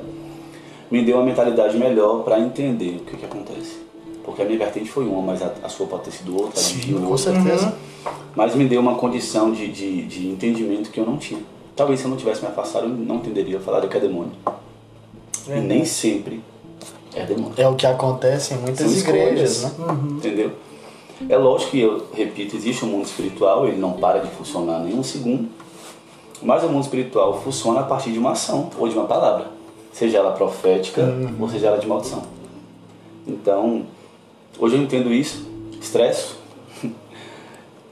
Me 0.89 1.03
deu 1.03 1.17
uma 1.17 1.25
mentalidade 1.25 1.77
melhor 1.77 2.23
para 2.23 2.39
entender 2.39 3.01
o 3.01 3.05
que, 3.05 3.17
que 3.17 3.25
acontece. 3.25 3.77
Porque 4.23 4.41
a 4.41 4.45
minha 4.45 4.57
vertente 4.57 4.89
foi 4.89 5.05
uma, 5.05 5.21
mas 5.21 5.41
a, 5.41 5.53
a 5.63 5.69
sua 5.69 5.87
pode 5.87 6.03
ter 6.03 6.11
sido 6.11 6.35
outra, 6.35 6.59
Sim, 6.59 6.93
outra. 6.93 7.07
com 7.07 7.17
certeza. 7.17 7.67
Uhum. 7.67 8.11
Mas 8.35 8.55
me 8.55 8.65
deu 8.65 8.81
uma 8.81 8.95
condição 8.95 9.51
de, 9.51 9.71
de, 9.71 10.05
de 10.05 10.27
entendimento 10.27 10.89
que 10.89 10.99
eu 10.99 11.05
não 11.05 11.17
tinha. 11.17 11.41
Talvez 11.75 11.99
se 11.99 12.05
eu 12.05 12.09
não 12.09 12.17
tivesse 12.17 12.41
me 12.41 12.47
afastado, 12.47 12.85
eu 12.85 12.89
não 12.89 13.17
entenderia. 13.17 13.55
Eu 13.55 13.61
falaria 13.61 13.89
que 13.89 13.97
é 13.97 13.99
demônio. 13.99 14.31
É. 15.47 15.57
E 15.57 15.61
nem 15.61 15.85
sempre 15.85 16.41
é 17.15 17.25
demônio. 17.25 17.53
É 17.57 17.67
o 17.67 17.75
que 17.75 17.85
acontece 17.85 18.53
em 18.53 18.57
muitas 18.57 18.89
São 18.89 18.99
igrejas, 18.99 19.63
né? 19.63 19.71
Uhum. 19.79 20.17
Entendeu? 20.17 20.51
É 21.29 21.37
lógico 21.37 21.71
que 21.71 21.79
eu 21.79 22.07
repito, 22.13 22.55
existe 22.55 22.85
um 22.85 22.89
mundo 22.89 23.05
espiritual, 23.05 23.67
ele 23.67 23.77
não 23.77 23.93
para 23.93 24.19
de 24.19 24.29
funcionar 24.31 24.79
nem 24.79 24.93
um 24.93 25.03
segundo. 25.03 25.49
Mas 26.41 26.63
o 26.63 26.69
mundo 26.69 26.83
espiritual 26.83 27.41
funciona 27.41 27.79
a 27.79 27.83
partir 27.83 28.11
de 28.11 28.19
uma 28.19 28.31
ação 28.31 28.69
ou 28.77 28.87
de 28.87 28.95
uma 28.95 29.05
palavra, 29.05 29.47
seja 29.91 30.19
ela 30.19 30.31
profética 30.31 31.01
uhum. 31.01 31.35
ou 31.39 31.49
seja 31.49 31.67
ela 31.67 31.77
de 31.77 31.87
maldição. 31.87 32.21
Então, 33.25 33.87
hoje 34.59 34.75
eu 34.75 34.81
entendo 34.81 35.11
isso, 35.11 35.47
estresso. 35.81 36.37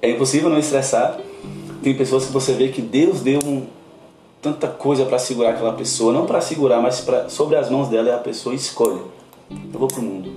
é 0.01 0.11
impossível 0.11 0.49
não 0.49 0.59
estressar. 0.59 1.19
Tem 1.81 1.95
pessoas 1.95 2.25
que 2.25 2.31
você 2.31 2.53
vê 2.53 2.69
que 2.69 2.81
Deus 2.81 3.21
deu 3.21 3.39
um, 3.43 3.65
tanta 4.41 4.67
coisa 4.67 5.05
para 5.05 5.17
segurar 5.17 5.51
aquela 5.51 5.73
pessoa, 5.73 6.13
não 6.13 6.27
para 6.27 6.39
segurar, 6.39 6.79
mas 6.79 7.01
pra, 7.01 7.27
sobre 7.29 7.55
as 7.55 7.69
mãos 7.69 7.89
dela 7.89 8.15
a 8.15 8.19
pessoa 8.19 8.53
escolhe. 8.53 9.01
Eu 9.49 9.79
vou 9.79 9.87
pro 9.87 10.01
mundo. 10.01 10.31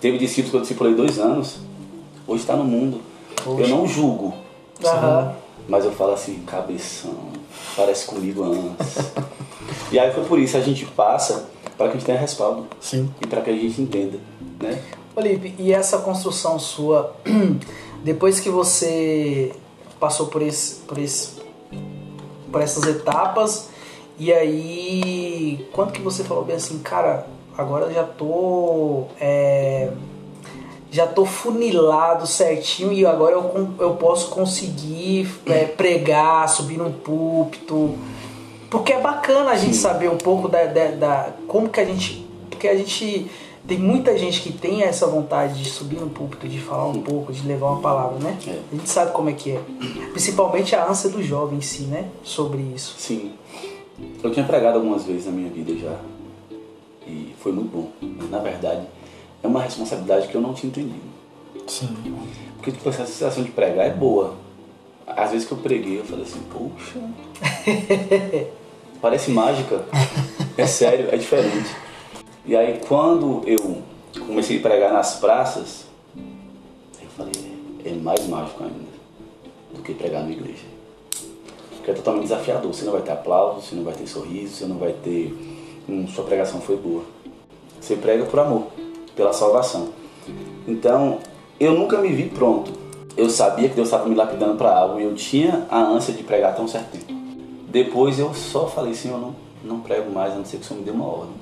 Teve 0.00 0.18
discípulos 0.18 0.50
que 0.50 0.56
eu 0.56 0.60
discipulei 0.60 0.94
dois 0.94 1.18
anos, 1.18 1.58
hoje 2.26 2.42
está 2.42 2.56
no 2.56 2.64
mundo. 2.64 3.00
Poxa. 3.42 3.62
Eu 3.62 3.68
não 3.68 3.86
julgo, 3.86 4.34
uhum. 4.82 5.32
mas 5.68 5.84
eu 5.84 5.92
falo 5.92 6.12
assim, 6.12 6.42
cabeção, 6.46 7.14
parece 7.76 8.06
comigo 8.06 8.42
antes. 8.44 9.12
e 9.92 9.98
aí 9.98 10.12
foi 10.12 10.24
por 10.24 10.38
isso 10.38 10.56
a 10.56 10.60
gente 10.60 10.84
passa 10.86 11.48
para 11.76 11.86
que 11.86 11.92
a 11.92 11.96
gente 11.96 12.06
tenha 12.06 12.18
respaldo 12.18 12.66
Sim. 12.80 13.10
e 13.20 13.26
para 13.26 13.40
que 13.40 13.50
a 13.50 13.52
gente 13.52 13.80
entenda, 13.80 14.18
né? 14.60 14.82
Olipe, 15.14 15.54
e 15.58 15.72
essa 15.72 15.98
construção 15.98 16.58
sua, 16.58 17.14
depois 18.02 18.40
que 18.40 18.50
você 18.50 19.52
passou 19.98 20.26
por 20.26 20.42
esse, 20.42 20.76
por 20.80 20.98
esse 20.98 21.36
por 22.50 22.62
essas 22.62 22.84
etapas. 22.84 23.68
E 24.18 24.32
aí, 24.32 25.68
quando 25.72 25.92
que 25.92 26.00
você 26.00 26.24
falou 26.24 26.42
bem 26.42 26.56
assim, 26.56 26.78
cara, 26.78 27.26
agora 27.56 27.92
já 27.92 28.04
tô. 28.04 29.04
É, 29.20 29.90
já 30.90 31.06
tô 31.06 31.26
funilado 31.26 32.26
certinho 32.26 32.92
e 32.92 33.04
agora 33.04 33.34
eu, 33.34 33.68
eu 33.78 33.94
posso 33.96 34.30
conseguir 34.30 35.28
é, 35.44 35.64
pregar, 35.64 36.48
subir 36.48 36.78
num 36.78 36.92
púlpito. 36.92 37.98
Porque 38.70 38.92
é 38.92 39.00
bacana 39.00 39.50
a 39.50 39.56
gente 39.56 39.76
saber 39.76 40.08
um 40.08 40.16
pouco 40.16 40.48
da, 40.48 40.64
da, 40.64 40.86
da, 40.92 41.32
como 41.46 41.68
que 41.68 41.80
a 41.80 41.84
gente. 41.84 42.26
Porque 42.48 42.66
a 42.66 42.74
gente 42.74 43.30
tem 43.66 43.78
muita 43.78 44.16
gente 44.16 44.40
que 44.40 44.52
tem 44.52 44.82
essa 44.82 45.06
vontade 45.06 45.62
de 45.62 45.68
subir 45.68 46.00
no 46.00 46.08
púlpito, 46.08 46.48
de 46.48 46.60
falar 46.60 46.86
um 46.86 47.02
pouco, 47.02 47.32
de 47.32 47.46
levar 47.46 47.72
uma 47.72 47.80
palavra, 47.80 48.18
né? 48.18 48.38
É. 48.46 48.58
A 48.72 48.76
gente 48.76 48.88
sabe 48.88 49.12
como 49.12 49.28
é 49.28 49.32
que 49.32 49.50
é. 49.50 49.60
Principalmente 50.12 50.74
a 50.74 50.88
ânsia 50.88 51.10
do 51.10 51.22
jovem 51.22 51.58
em 51.58 51.62
si, 51.62 51.82
né? 51.82 52.08
Sobre 52.22 52.62
isso. 52.62 52.94
Sim. 52.98 53.32
Eu 54.22 54.30
tinha 54.30 54.46
pregado 54.46 54.78
algumas 54.78 55.04
vezes 55.04 55.26
na 55.26 55.32
minha 55.32 55.50
vida 55.50 55.74
já. 55.76 55.96
E 57.06 57.34
foi 57.38 57.52
muito 57.52 57.70
bom. 57.70 57.90
Mas, 58.00 58.30
na 58.30 58.38
verdade, 58.38 58.86
é 59.42 59.46
uma 59.46 59.62
responsabilidade 59.62 60.28
que 60.28 60.34
eu 60.34 60.40
não 60.40 60.54
tinha 60.54 60.70
entendido. 60.70 61.16
Sim. 61.66 61.88
Porque 62.56 62.72
tipo, 62.72 62.88
essa 62.88 63.06
sensação 63.06 63.42
de 63.42 63.50
pregar 63.50 63.86
é 63.86 63.90
boa. 63.90 64.34
Às 65.06 65.30
vezes 65.30 65.46
que 65.46 65.52
eu 65.52 65.58
preguei, 65.58 66.00
eu 66.00 66.04
falei 66.04 66.24
assim, 66.24 66.40
poxa. 66.52 66.98
Parece 69.00 69.30
mágica. 69.30 69.84
É 70.56 70.66
sério, 70.66 71.08
é 71.12 71.16
diferente. 71.16 71.74
E 72.44 72.56
aí 72.56 72.80
quando 72.88 73.42
eu 73.46 73.82
comecei 74.26 74.58
a 74.58 74.62
pregar 74.62 74.92
nas 74.92 75.16
praças, 75.16 75.84
eu 76.16 77.08
falei, 77.16 77.32
é 77.84 77.92
mais 77.92 78.26
mágico 78.26 78.62
ainda 78.64 78.96
do 79.74 79.82
que 79.82 79.94
pregar 79.94 80.24
na 80.24 80.30
igreja. 80.30 80.64
Porque 81.70 81.90
é 81.90 81.94
totalmente 81.94 82.24
desafiador. 82.24 82.72
Você 82.72 82.84
não 82.84 82.92
vai 82.92 83.02
ter 83.02 83.12
aplauso, 83.12 83.62
você 83.62 83.74
não 83.74 83.84
vai 83.84 83.94
ter 83.94 84.06
sorriso, 84.06 84.54
você 84.54 84.66
não 84.66 84.78
vai 84.78 84.92
ter. 84.92 85.55
Hum, 85.88 86.06
sua 86.08 86.24
pregação 86.24 86.60
foi 86.60 86.76
boa. 86.76 87.02
Você 87.80 87.96
prega 87.96 88.24
por 88.24 88.38
amor, 88.40 88.66
pela 89.14 89.32
salvação. 89.32 89.88
Então, 90.66 91.18
eu 91.60 91.72
nunca 91.74 91.98
me 91.98 92.08
vi 92.08 92.28
pronto. 92.28 92.72
Eu 93.16 93.30
sabia 93.30 93.68
que 93.68 93.74
Deus 93.74 93.88
estava 93.88 94.08
me 94.08 94.14
lapidando 94.14 94.56
para 94.56 94.76
algo 94.76 95.00
e 95.00 95.04
eu 95.04 95.14
tinha 95.14 95.66
a 95.70 95.80
ânsia 95.80 96.12
de 96.12 96.22
pregar 96.22 96.54
tão 96.54 96.66
certo 96.68 96.90
tempo. 96.90 97.12
Depois 97.68 98.18
eu 98.18 98.34
só 98.34 98.66
falei, 98.66 98.94
Senhor, 98.94 99.18
não, 99.18 99.34
não 99.64 99.80
prego 99.80 100.10
mais, 100.10 100.32
a 100.32 100.36
não 100.36 100.44
ser 100.44 100.58
que 100.58 100.64
o 100.64 100.66
Senhor 100.66 100.80
me 100.80 100.84
dê 100.84 100.90
uma 100.90 101.06
ordem. 101.06 101.34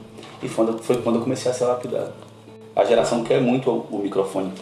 E 0.42 0.48
foi 0.48 0.96
quando 1.02 1.16
eu 1.16 1.22
comecei 1.22 1.50
a 1.50 1.54
ser 1.54 1.64
lapidado. 1.64 2.12
A 2.76 2.84
geração 2.84 3.24
quer 3.24 3.40
muito 3.40 3.70
o 3.70 3.98
microfone 3.98 4.52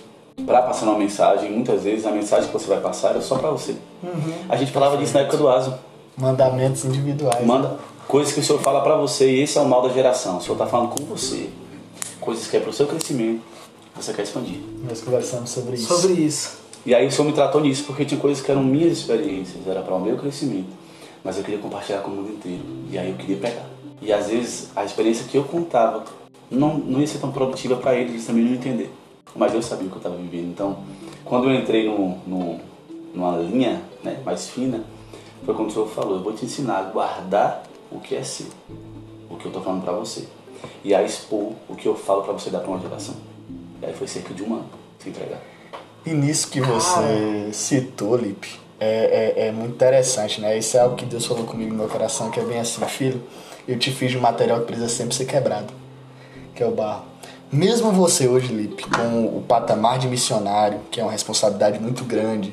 para 0.47 0.63
passar 0.63 0.87
uma 0.87 0.99
mensagem. 0.99 1.51
Muitas 1.51 1.83
vezes 1.83 2.07
a 2.07 2.11
mensagem 2.11 2.47
que 2.47 2.53
você 2.53 2.67
vai 2.67 2.81
passar 2.81 3.17
é 3.17 3.21
só 3.21 3.37
para 3.37 3.51
você. 3.51 3.73
Uhum. 4.03 4.35
A 4.49 4.57
gente 4.57 4.71
falava 4.71 4.97
disso 4.97 5.15
na 5.15 5.21
época 5.21 5.37
do 5.37 5.49
ASO. 5.49 5.75
Mandamentos 6.17 6.85
individuais. 6.85 7.45
Manda 7.45 7.79
coisas 8.09 8.33
que 8.33 8.41
o 8.41 8.43
Senhor 8.43 8.61
fala 8.61 8.81
para 8.83 8.97
você 8.97 9.31
e 9.31 9.41
esse 9.43 9.59
é 9.59 9.61
o 9.61 9.69
mal 9.69 9.83
da 9.83 9.89
geração. 9.89 10.39
O 10.39 10.41
Senhor 10.41 10.55
está 10.55 10.67
falando 10.67 10.91
com 10.91 11.05
você. 11.05 11.49
Coisas 12.21 12.47
que 12.47 12.57
é 12.57 12.61
para 12.61 12.71
o 12.71 12.73
seu 12.73 12.87
crescimento, 12.87 13.43
você 13.95 14.13
quer 14.13 14.23
expandir. 14.23 14.61
Nós 14.89 15.01
conversamos 15.01 15.51
sobre 15.51 15.77
isso. 15.77 15.87
Sobre 15.87 16.13
isso. 16.13 16.63
E 16.85 16.95
aí 16.95 17.07
o 17.07 17.13
Senhor 17.13 17.27
me 17.27 17.33
tratou 17.33 17.61
nisso 17.61 17.85
porque 17.85 18.05
tinha 18.05 18.21
coisas 18.21 18.45
que 18.45 18.51
eram 18.51 18.63
minhas 18.63 18.99
experiências, 18.99 19.67
era 19.67 19.83
para 19.83 19.95
o 19.95 20.01
meu 20.01 20.17
crescimento. 20.17 20.71
Mas 21.23 21.37
eu 21.39 21.45
queria 21.45 21.61
compartilhar 21.61 22.01
com 22.01 22.11
o 22.11 22.15
mundo 22.15 22.33
inteiro. 22.33 22.63
E 22.91 22.99
aí 22.99 23.11
eu 23.11 23.17
queria 23.17 23.37
pegar. 23.37 23.67
E 24.01 24.13
às 24.13 24.27
vezes 24.27 24.71
a 24.75 24.85
experiência 24.85 25.27
que 25.29 25.37
eu 25.37 25.45
contava 25.45 26.05
não, 26.51 26.75
não 26.75 27.01
ia 27.01 27.07
ser 27.07 27.19
tão 27.19 27.31
produtiva 27.31 27.77
para 27.77 27.95
eles, 27.95 28.13
eles 28.13 28.27
também 28.27 28.45
não 28.45 28.55
entender. 28.55 28.93
Mas 29.35 29.55
eu 29.55 29.63
sabia 29.63 29.87
o 29.87 29.91
que 29.91 29.97
eu 29.97 29.99
estava 29.99 30.17
vivendo. 30.17 30.51
Então, 30.51 30.79
quando 31.25 31.49
eu 31.49 31.55
entrei 31.55 31.89
no, 31.89 32.19
no, 32.27 32.61
numa 33.15 33.37
linha 33.39 33.81
né, 34.03 34.21
mais 34.25 34.49
fina, 34.49 34.85
foi 35.45 35.55
quando 35.55 35.71
o 35.71 35.73
Senhor 35.73 35.89
falou: 35.89 36.17
Eu 36.17 36.23
vou 36.23 36.33
te 36.33 36.45
ensinar 36.45 36.79
a 36.79 36.83
guardar 36.83 37.63
o 37.95 38.01
que 38.01 38.15
é 38.15 38.23
seu, 38.23 38.47
o 39.31 39.37
que 39.37 39.47
eu 39.47 39.51
estou 39.51 39.63
falando 39.63 39.83
para 39.83 39.93
você, 39.93 40.27
e 40.85 40.95
a 40.95 41.03
expor 41.03 41.53
o 41.69 41.75
que 41.77 41.87
eu 41.87 41.95
falo 41.95 42.23
para 42.23 42.33
você 42.33 42.51
dar 42.51 42.61
para 42.61 42.71
uma 42.71 42.81
geração. 42.81 43.15
E 43.81 43.87
aí 43.87 43.95
foi 43.95 44.07
cerca 44.07 44.33
de 44.33 44.43
um 44.43 44.55
ano 44.55 44.67
se 44.99 45.09
entregar. 45.09 45.41
E 46.05 46.13
nisso 46.13 46.49
que 46.49 46.61
você 46.61 47.53
citou, 47.53 48.17
Lipe, 48.17 48.61
é, 48.81 49.35
é, 49.37 49.47
é, 49.47 49.53
muito 49.53 49.75
interessante, 49.75 50.41
né? 50.41 50.59
Isso 50.59 50.77
é 50.77 50.81
algo 50.81 50.97
que 50.97 51.05
Deus 51.05 51.25
falou 51.25 51.45
comigo 51.45 51.71
no 51.71 51.77
meu 51.77 51.89
coração, 51.89 52.31
que 52.31 52.41
é 52.41 52.45
bem 52.45 52.59
assim, 52.59 52.85
filho 52.87 53.23
eu 53.67 53.79
te 53.79 53.93
fiz 53.93 54.11
de 54.11 54.19
um 54.19 54.21
material 54.21 54.61
que 54.61 54.67
precisa 54.67 54.89
sempre 54.89 55.15
ser 55.15 55.25
quebrado, 55.25 55.73
que 56.55 56.63
é 56.63 56.67
o 56.67 56.73
barro. 56.73 57.05
Mesmo 57.51 57.93
você 57.93 58.27
hoje, 58.27 58.53
Lipe, 58.53 58.85
com 58.89 59.27
o 59.27 59.45
patamar 59.47 59.99
de 59.99 60.09
missionário, 60.09 60.81
que 60.91 61.01
é 61.01 61.03
uma 61.03 61.13
responsabilidade 61.13 61.79
muito 61.79 62.03
grande, 62.05 62.53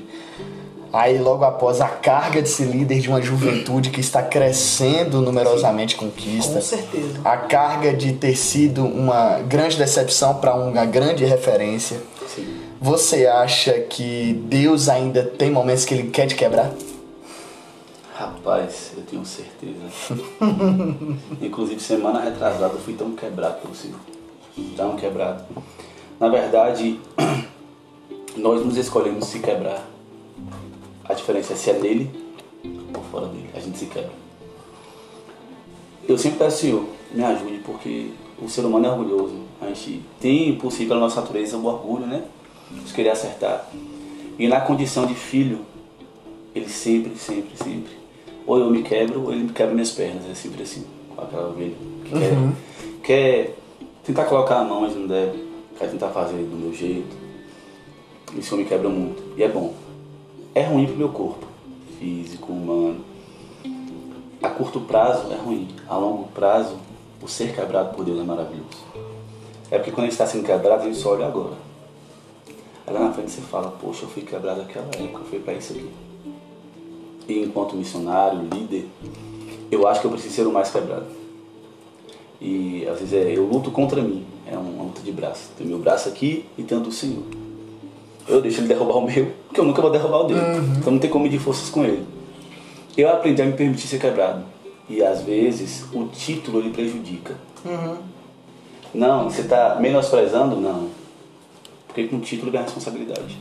aí 0.91 1.17
logo 1.19 1.43
após 1.43 1.81
a 1.81 1.87
carga 1.87 2.41
de 2.41 2.49
ser 2.49 2.65
líder 2.65 2.99
de 2.99 3.09
uma 3.09 3.21
juventude 3.21 3.89
que 3.89 3.99
está 3.99 4.21
crescendo 4.21 5.21
numerosamente 5.21 5.95
conquista, 5.95 6.55
com 6.55 6.61
certeza. 6.61 7.21
a 7.23 7.37
carga 7.37 7.93
de 7.93 8.13
ter 8.13 8.35
sido 8.35 8.83
uma 8.85 9.39
grande 9.39 9.77
decepção 9.77 10.35
para 10.35 10.55
uma 10.55 10.85
grande 10.85 11.23
referência, 11.25 12.01
Sim. 12.27 12.59
você 12.81 13.27
acha 13.27 13.73
que 13.73 14.33
Deus 14.45 14.89
ainda 14.89 15.23
tem 15.23 15.51
momentos 15.51 15.85
que 15.85 15.93
Ele 15.93 16.09
quer 16.09 16.27
te 16.27 16.35
quebrar? 16.35 16.71
Rapaz, 18.15 18.91
eu 18.97 19.03
tenho 19.03 19.23
certeza. 19.25 19.79
Inclusive, 21.41 21.79
semana 21.79 22.19
retrasada 22.19 22.73
eu 22.73 22.79
fui 22.79 22.93
tão 22.93 23.11
quebrado 23.11 23.61
pelo 23.61 23.73
Senhor. 23.73 23.99
Tão 24.75 24.97
quebrado. 24.97 25.45
Na 26.19 26.27
verdade, 26.27 26.99
nós 28.35 28.65
nos 28.65 28.75
escolhemos 28.75 29.25
se 29.27 29.39
quebrar. 29.39 29.85
A 31.09 31.13
diferença 31.13 31.53
é 31.53 31.55
se 31.55 31.69
é 31.71 31.73
nele 31.73 32.09
ou 32.95 33.03
fora 33.11 33.25
dele. 33.27 33.49
A 33.55 33.59
gente 33.59 33.77
se 33.77 33.87
quebra. 33.87 34.11
eu 36.07 36.17
sempre 36.17 36.39
peço, 36.39 36.57
Senhor, 36.61 36.85
me 37.13 37.23
ajude, 37.23 37.57
porque 37.65 38.11
o 38.41 38.47
ser 38.47 38.61
humano 38.61 38.85
é 38.85 38.89
orgulhoso. 38.89 39.35
A 39.61 39.67
gente 39.67 40.01
tem 40.21 40.55
por 40.55 40.71
si, 40.71 40.85
pela 40.85 40.99
nossa 40.99 41.19
natureza, 41.21 41.57
o 41.57 41.65
orgulho, 41.65 42.05
né? 42.05 42.23
De 42.71 42.93
querer 42.93 43.09
acertar. 43.09 43.67
E 44.37 44.47
na 44.47 44.61
condição 44.61 45.05
de 45.05 45.13
filho, 45.15 45.59
ele 46.55 46.69
sempre, 46.69 47.15
sempre, 47.17 47.57
sempre. 47.57 47.91
Ou 48.47 48.59
eu 48.59 48.69
me 48.69 48.83
quebro, 48.83 49.23
ou 49.25 49.31
ele 49.33 49.43
me 49.43 49.49
quebra 49.51 49.73
minhas 49.73 49.91
pernas. 49.91 50.25
É 50.29 50.33
sempre 50.35 50.63
assim, 50.63 50.85
com 51.15 51.21
aquela 51.21 51.49
ovelha. 51.49 51.75
Que 52.05 52.13
Uhum. 52.15 52.53
quer, 53.03 53.45
quer 53.47 53.55
tentar 54.03 54.25
colocar 54.25 54.59
a 54.59 54.63
mão, 54.63 54.81
mas 54.81 54.95
não 54.95 55.07
deve. 55.07 55.43
Quer 55.77 55.89
tentar 55.91 56.09
fazer 56.09 56.37
do 56.37 56.55
meu 56.55 56.73
jeito. 56.73 57.15
Isso 58.37 58.55
me 58.55 58.65
quebra 58.65 58.89
muito. 58.89 59.21
E 59.37 59.43
é 59.43 59.47
bom. 59.49 59.73
É 60.59 60.63
ruim 60.63 60.87
pro 60.87 60.97
meu 60.97 61.07
corpo, 61.07 61.47
físico, 61.97 62.51
humano. 62.51 62.99
A 64.43 64.49
curto 64.49 64.81
prazo 64.81 65.31
é 65.31 65.37
ruim. 65.37 65.69
A 65.87 65.95
longo 65.95 66.27
prazo, 66.33 66.75
o 67.21 67.29
ser 67.29 67.55
quebrado 67.55 67.95
por 67.95 68.03
Deus 68.03 68.19
é 68.19 68.23
maravilhoso. 68.23 68.83
É 69.71 69.77
porque 69.77 69.89
quando 69.89 69.99
a 69.99 70.09
gente 70.09 70.11
está 70.11 70.27
sendo 70.27 70.45
quebrado, 70.45 70.81
a 70.81 70.85
gente 70.85 70.97
só 70.97 71.13
olha 71.13 71.27
agora. 71.27 71.55
Aí 72.85 72.93
lá 72.93 72.99
na 72.99 73.13
frente 73.13 73.31
você 73.31 73.39
fala, 73.39 73.71
poxa, 73.71 74.03
eu 74.03 74.09
fui 74.09 74.21
quebrado 74.21 74.59
naquela 74.59 74.87
época, 74.87 75.23
foi 75.29 75.39
para 75.39 75.53
isso 75.53 75.71
aqui. 75.71 75.89
E 77.29 77.41
enquanto 77.41 77.77
missionário, 77.77 78.41
líder, 78.41 78.85
eu 79.71 79.87
acho 79.87 80.01
que 80.01 80.07
eu 80.07 80.11
preciso 80.11 80.35
ser 80.35 80.45
o 80.45 80.51
mais 80.51 80.69
quebrado. 80.69 81.05
E 82.41 82.85
às 82.85 82.99
vezes 82.99 83.13
é, 83.13 83.31
eu 83.31 83.45
luto 83.45 83.71
contra 83.71 84.01
mim, 84.01 84.25
é 84.45 84.57
uma 84.57 84.83
luta 84.83 84.99
de 84.99 85.11
braço. 85.13 85.51
Tem 85.57 85.65
meu 85.65 85.79
braço 85.79 86.09
aqui 86.09 86.43
e 86.57 86.63
tem 86.63 86.77
o 86.77 86.81
do 86.81 86.91
Senhor. 86.91 87.23
Eu 88.29 88.41
deixo 88.41 88.61
ele 88.61 88.67
derrubar 88.67 88.97
o 88.97 89.01
meu, 89.01 89.33
porque 89.47 89.59
eu 89.59 89.65
nunca 89.65 89.81
vou 89.81 89.89
derrubar 89.89 90.19
o 90.19 90.23
dele. 90.25 90.39
Então 90.77 90.93
não 90.93 90.99
tem 90.99 91.09
como 91.09 91.23
medir 91.23 91.39
forças 91.39 91.69
com 91.69 91.83
ele. 91.83 92.05
Eu 92.95 93.09
aprendi 93.09 93.41
a 93.41 93.45
me 93.45 93.53
permitir 93.53 93.87
ser 93.87 93.99
quebrado. 93.99 94.43
E 94.87 95.03
às 95.03 95.21
vezes 95.21 95.85
o 95.91 96.05
título 96.05 96.59
ele 96.59 96.69
prejudica. 96.69 97.35
Não, 98.93 99.29
você 99.29 99.41
está 99.41 99.77
menosprezando? 99.79 100.55
Não. 100.55 100.89
Porque 101.87 102.07
com 102.07 102.17
o 102.17 102.21
título 102.21 102.51
vem 102.51 102.61
a 102.61 102.63
responsabilidade. 102.63 103.37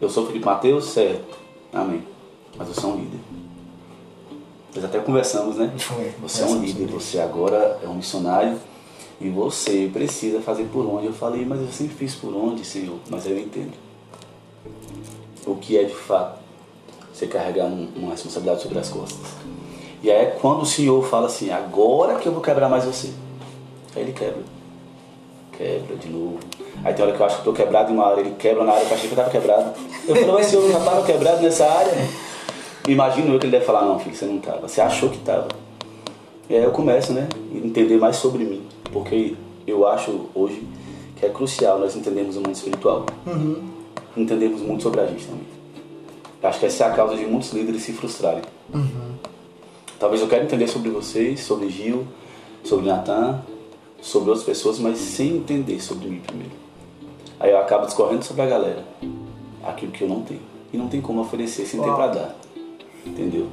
Eu 0.00 0.08
sou 0.08 0.26
Felipe 0.26 0.44
Mateus, 0.44 0.86
certo. 0.86 1.36
Amém. 1.72 2.02
Mas 2.56 2.68
eu 2.68 2.74
sou 2.74 2.92
um 2.92 2.96
líder. 2.96 3.18
Nós 4.74 4.84
até 4.84 5.00
conversamos, 5.00 5.56
né? 5.56 5.72
Foi, 5.76 6.12
Você 6.22 6.42
é 6.42 6.46
um 6.46 6.60
líder, 6.60 6.86
você 6.86 7.18
agora 7.18 7.80
é 7.82 7.88
um 7.88 7.94
missionário 7.94 8.58
e 9.20 9.28
você 9.28 9.90
precisa 9.92 10.40
fazer 10.40 10.64
por 10.72 10.86
onde. 10.86 11.06
Eu 11.06 11.12
falei, 11.12 11.44
mas 11.44 11.60
eu 11.60 11.68
sempre 11.68 11.94
fiz 11.96 12.14
por 12.14 12.34
onde, 12.34 12.64
Senhor. 12.64 12.96
Mas 13.10 13.26
eu 13.26 13.38
entendo. 13.38 13.72
O 15.46 15.54
que 15.56 15.76
é 15.78 15.84
de 15.84 15.94
fato 15.94 16.38
você 17.12 17.26
carregar 17.26 17.64
um- 17.64 17.88
uma 17.96 18.12
responsabilidade 18.12 18.62
sobre 18.62 18.78
as 18.78 18.88
costas. 18.88 19.26
E 20.02 20.10
aí 20.10 20.26
é 20.26 20.26
quando 20.40 20.62
o 20.62 20.66
Senhor 20.66 21.02
fala 21.04 21.26
assim, 21.26 21.50
agora 21.50 22.14
que 22.16 22.26
eu 22.28 22.32
vou 22.32 22.40
quebrar 22.40 22.68
mais 22.68 22.84
você. 22.84 23.10
Aí 23.96 24.02
ele 24.02 24.12
quebra. 24.12 24.42
Quebra 25.56 25.96
de 25.96 26.08
novo. 26.08 26.38
Aí 26.84 26.94
tem 26.94 27.04
hora 27.04 27.12
que 27.14 27.20
eu 27.20 27.26
acho 27.26 27.34
que 27.36 27.48
eu 27.48 27.52
tô 27.52 27.60
quebrado 27.60 27.90
em 27.90 27.94
uma 27.96 28.06
área, 28.06 28.20
ele 28.20 28.36
quebra 28.38 28.62
na 28.62 28.72
área 28.72 28.84
eu 28.86 28.94
achei 28.94 29.08
que 29.08 29.12
eu 29.12 29.16
tava 29.16 29.30
quebrado. 29.30 29.72
Eu 30.06 30.14
falo, 30.14 30.34
mas 30.34 30.46
Senhor, 30.46 30.62
eu 30.64 30.70
já 30.72 30.78
tava 30.78 31.04
quebrado 31.04 31.42
nessa 31.42 31.66
área. 31.66 31.92
Imagino 32.86 33.34
eu 33.34 33.38
que 33.40 33.46
ele 33.46 33.50
deve 33.52 33.64
falar, 33.64 33.82
não, 33.84 33.98
filho, 33.98 34.14
você 34.14 34.24
não 34.26 34.38
tava. 34.38 34.68
Você 34.68 34.80
achou 34.80 35.08
que 35.10 35.18
tava. 35.18 35.48
E 36.48 36.54
aí 36.54 36.62
eu 36.62 36.70
começo, 36.70 37.12
né, 37.12 37.28
entender 37.52 37.98
mais 37.98 38.16
sobre 38.16 38.44
mim. 38.44 38.62
Porque 38.92 39.34
eu 39.66 39.86
acho 39.86 40.28
hoje 40.34 40.66
que 41.16 41.26
é 41.26 41.28
crucial 41.28 41.78
nós 41.78 41.96
entendermos 41.96 42.36
o 42.36 42.40
mundo 42.40 42.54
espiritual. 42.54 43.06
Entendemos 44.16 44.60
muito 44.60 44.82
sobre 44.82 45.00
a 45.00 45.06
gente 45.06 45.26
também. 45.26 45.46
Acho 46.42 46.60
que 46.60 46.66
essa 46.66 46.84
é 46.84 46.86
a 46.88 46.92
causa 46.92 47.16
de 47.16 47.26
muitos 47.26 47.52
líderes 47.52 47.82
se 47.82 47.92
frustrarem. 47.92 48.42
Talvez 49.98 50.22
eu 50.22 50.28
quero 50.28 50.44
entender 50.44 50.68
sobre 50.68 50.90
vocês, 50.90 51.40
sobre 51.40 51.68
Gil, 51.68 52.06
sobre 52.62 52.86
Natan, 52.86 53.42
sobre 54.00 54.30
outras 54.30 54.46
pessoas, 54.46 54.78
mas 54.78 54.98
sem 54.98 55.38
entender 55.38 55.80
sobre 55.80 56.08
mim 56.08 56.20
primeiro. 56.20 56.52
Aí 57.40 57.50
eu 57.50 57.58
acabo 57.58 57.86
discorrendo 57.86 58.24
sobre 58.24 58.42
a 58.42 58.46
galera. 58.46 58.84
Aquilo 59.64 59.90
que 59.90 60.02
eu 60.02 60.08
não 60.08 60.22
tenho. 60.22 60.40
E 60.72 60.76
não 60.76 60.88
tem 60.88 61.00
como 61.00 61.20
oferecer 61.20 61.66
sem 61.66 61.80
ter 61.80 61.86
Uau. 61.86 61.96
pra 61.96 62.06
dar. 62.08 62.36
Entendeu? 63.04 63.48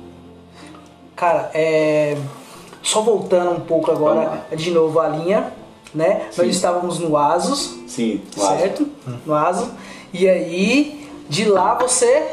Cara, 1.16 1.50
é. 1.54 2.18
Só 2.86 3.02
voltando 3.02 3.52
um 3.52 3.60
pouco 3.60 3.92
agora 3.92 4.46
de 4.56 4.70
novo 4.70 5.00
a 5.00 5.10
linha, 5.10 5.52
né? 5.94 6.28
Sim. 6.30 6.44
Nós 6.44 6.56
estávamos 6.56 7.00
no 7.00 7.18
Asus, 7.18 7.76
Sim, 7.88 8.22
claro. 8.34 8.60
certo? 8.60 8.88
No 9.26 9.34
Asus. 9.34 9.70
E 10.14 10.30
aí, 10.30 11.10
de 11.28 11.46
lá 11.46 11.74
você 11.74 12.28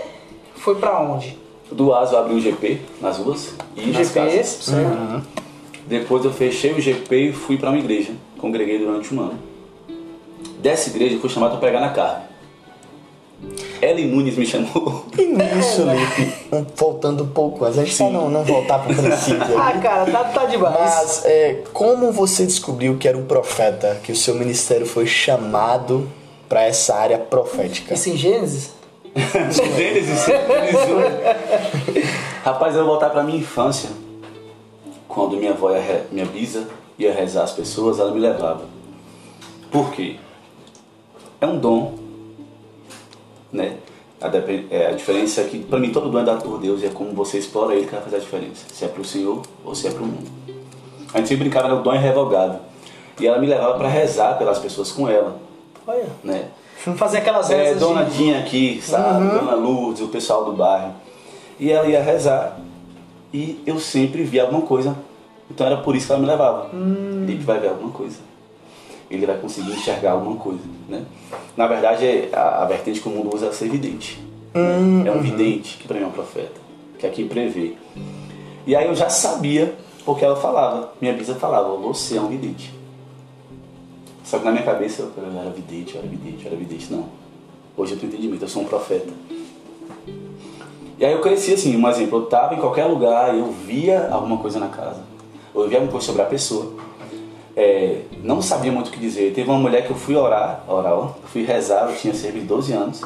foi 0.56 0.74
pra 0.74 1.00
onde? 1.00 1.38
Do 1.70 1.94
ASO 1.94 2.14
eu 2.14 2.18
abri 2.18 2.34
o 2.34 2.40
GP 2.40 2.82
nas 3.00 3.16
ruas 3.16 3.54
e 3.74 3.86
Nas 3.86 4.08
GP. 4.08 4.20
PS, 4.40 4.48
certo? 4.66 5.22
Depois 5.86 6.22
eu 6.22 6.30
fechei 6.32 6.72
o 6.72 6.80
GP 6.80 7.16
e 7.16 7.32
fui 7.32 7.56
para 7.56 7.70
uma 7.70 7.78
igreja. 7.78 8.12
Congreguei 8.38 8.78
durante 8.78 9.12
um 9.14 9.20
ano. 9.20 9.38
Dessa 10.58 10.90
igreja 10.90 11.16
eu 11.16 11.20
fui 11.20 11.30
chamado 11.30 11.52
para 11.52 11.60
pregar 11.60 11.80
na 11.80 11.88
carne. 11.90 12.24
Ellen 13.82 14.06
Nunes 14.06 14.36
me 14.36 14.46
chamou. 14.46 15.04
E 15.18 15.24
nisso, 15.26 15.82
Lipe, 15.82 16.32
um- 16.52 16.64
voltando 16.76 17.24
um 17.24 17.28
pouco, 17.28 17.64
a 17.64 17.72
gente 17.72 17.92
só 17.92 18.08
não, 18.08 18.30
não 18.30 18.44
voltar 18.44 18.78
pro 18.78 18.94
princípio. 18.94 19.58
Ah, 19.58 19.72
cara, 19.82 20.10
tá, 20.10 20.24
tá 20.24 20.44
demais. 20.46 20.74
Mas 20.78 21.24
é, 21.26 21.62
como 21.72 22.12
você 22.12 22.46
descobriu 22.46 22.96
que 22.96 23.08
era 23.08 23.18
um 23.18 23.24
profeta, 23.26 24.00
que 24.04 24.12
o 24.12 24.16
seu 24.16 24.34
ministério 24.36 24.86
foi 24.86 25.06
chamado 25.06 26.08
para 26.48 26.62
essa 26.64 26.94
área 26.94 27.18
profética? 27.18 27.94
Isso 27.94 28.08
em 28.10 28.16
Gênesis? 28.16 28.70
Gênesis, 29.16 30.24
Gênesis. 30.24 32.06
Rapaz, 32.44 32.74
eu 32.74 32.80
vou 32.84 32.92
voltar 32.92 33.10
para 33.10 33.22
minha 33.22 33.38
infância. 33.38 33.90
Quando 35.08 35.36
minha 35.36 35.50
avó, 35.50 35.70
ia 35.72 35.80
re- 35.80 36.02
minha 36.10 36.24
bisa, 36.24 36.68
ia 36.98 37.12
rezar 37.12 37.42
as 37.42 37.52
pessoas, 37.52 37.98
ela 37.98 38.12
me 38.12 38.20
levava. 38.20 38.62
Por 39.70 39.90
quê? 39.90 40.16
É 41.40 41.46
um 41.46 41.58
dom, 41.58 41.94
né? 43.52 43.76
A, 44.20 44.30
é, 44.70 44.86
a 44.86 44.92
diferença 44.92 45.40
é 45.40 45.44
que, 45.44 45.58
para 45.58 45.78
mim, 45.78 45.90
todo 45.90 46.08
dom 46.08 46.20
é 46.20 46.24
dado 46.24 46.42
por 46.42 46.58
Deus 46.60 46.80
e 46.82 46.86
é 46.86 46.90
como 46.90 47.12
você 47.12 47.38
explora 47.38 47.74
ele 47.74 47.86
que 47.86 47.92
vai 47.92 48.00
fazer 48.00 48.16
a 48.16 48.20
diferença. 48.20 48.64
Se 48.72 48.84
é 48.84 48.88
para 48.88 49.00
o 49.02 49.04
Senhor 49.04 49.42
ou 49.64 49.74
se 49.74 49.88
é 49.88 49.90
para 49.90 50.02
o 50.02 50.06
mundo. 50.06 50.30
A 51.12 51.18
gente 51.18 51.28
sempre 51.28 51.44
brincava, 51.44 51.66
era 51.66 51.74
o 51.76 51.82
dom 51.82 51.94
irrevogável. 51.94 52.60
E 53.20 53.26
ela 53.26 53.38
me 53.38 53.46
levava 53.46 53.76
para 53.76 53.88
rezar 53.88 54.38
pelas 54.38 54.58
pessoas 54.58 54.90
com 54.92 55.08
ela, 55.08 55.36
Olha. 55.86 56.06
né? 56.24 56.46
Fazer 56.96 57.18
aquelas 57.18 57.50
É, 57.50 57.62
rezas 57.64 57.80
Dona 57.80 58.04
de... 58.04 58.16
Dinha 58.16 58.38
aqui, 58.40 58.80
sabe? 58.82 59.28
Dona 59.28 59.54
Lourdes, 59.54 60.02
o 60.02 60.08
pessoal 60.08 60.44
do 60.44 60.52
bairro. 60.52 60.94
E 61.60 61.70
ela 61.70 61.86
ia 61.86 62.02
rezar 62.02 62.58
e 63.32 63.62
eu 63.66 63.78
sempre 63.78 64.22
via 64.24 64.42
alguma 64.42 64.62
coisa. 64.62 64.96
Então 65.50 65.66
era 65.66 65.76
por 65.76 65.94
isso 65.94 66.06
que 66.06 66.12
ela 66.12 66.20
me 66.20 66.26
levava. 66.26 66.70
Ele 66.72 67.36
vai 67.44 67.60
ver 67.60 67.68
alguma 67.68 67.90
coisa. 67.92 68.18
Ele 69.14 69.26
vai 69.26 69.36
conseguir 69.36 69.72
enxergar 69.72 70.12
alguma 70.12 70.36
coisa, 70.36 70.62
né? 70.88 71.04
Na 71.56 71.66
verdade, 71.66 72.06
é- 72.06 72.30
a, 72.32 72.62
a 72.62 72.64
vertente 72.66 73.00
que 73.00 73.08
o 73.08 73.12
mundo 73.12 73.34
usa 73.34 73.46
é 73.46 73.52
ser 73.52 73.68
vidente. 73.68 74.18
né? 74.54 75.08
É 75.08 75.12
um 75.12 75.20
vidente, 75.20 75.76
que 75.78 75.86
para 75.86 75.98
mim 75.98 76.04
é 76.04 76.06
um 76.06 76.10
profeta, 76.12 76.60
que 76.98 77.06
é 77.06 77.10
quem 77.10 77.28
prevê. 77.28 77.74
E 78.66 78.74
aí 78.76 78.86
eu 78.86 78.94
já 78.94 79.08
sabia, 79.10 79.74
porque 80.04 80.24
ela 80.24 80.36
falava, 80.36 80.92
minha 81.00 81.12
bisa 81.14 81.34
falava, 81.34 81.76
você 81.76 82.16
é 82.16 82.20
um 82.20 82.28
vidente. 82.28 82.72
Só 84.24 84.38
que 84.38 84.44
na 84.44 84.52
minha 84.52 84.64
cabeça 84.64 85.02
eu 85.02 85.10
eu 85.22 85.38
era 85.40 85.50
vidente, 85.50 85.94
eu 85.94 86.00
era 86.00 86.08
vidente, 86.08 86.44
eu 86.44 86.50
era 86.52 86.56
vidente. 86.56 86.86
Não. 86.92 87.04
Hoje 87.76 87.92
eu 87.94 87.98
tenho 87.98 88.12
entendimento, 88.12 88.42
eu 88.44 88.48
sou 88.48 88.62
um 88.62 88.66
profeta. 88.66 89.12
E 90.98 91.04
aí 91.04 91.12
eu 91.12 91.20
cresci 91.20 91.52
assim, 91.54 91.76
um 91.76 91.88
exemplo, 91.88 92.18
eu 92.20 92.24
estava 92.24 92.54
em 92.54 92.58
qualquer 92.58 92.84
lugar, 92.86 93.36
eu 93.36 93.50
via 93.50 94.08
alguma 94.10 94.38
coisa 94.38 94.58
na 94.60 94.68
casa. 94.68 95.02
Ou 95.52 95.64
eu 95.64 95.68
via 95.68 95.78
alguma 95.78 95.90
coisa 95.92 96.06
sobre 96.06 96.22
a 96.22 96.26
pessoa. 96.26 96.72
É, 97.54 98.02
não 98.22 98.40
sabia 98.40 98.72
muito 98.72 98.88
o 98.88 98.90
que 98.90 98.98
dizer. 98.98 99.32
Teve 99.34 99.50
uma 99.50 99.58
mulher 99.58 99.86
que 99.86 99.90
eu 99.90 99.96
fui 99.96 100.16
orar, 100.16 100.64
orar, 100.66 100.92
ó, 100.92 101.02
eu 101.22 101.28
fui 101.28 101.44
rezar, 101.44 101.90
eu 101.90 101.96
tinha 101.96 102.14
cerca 102.14 102.38
de 102.38 102.46
12 102.46 102.72
anos. 102.72 103.02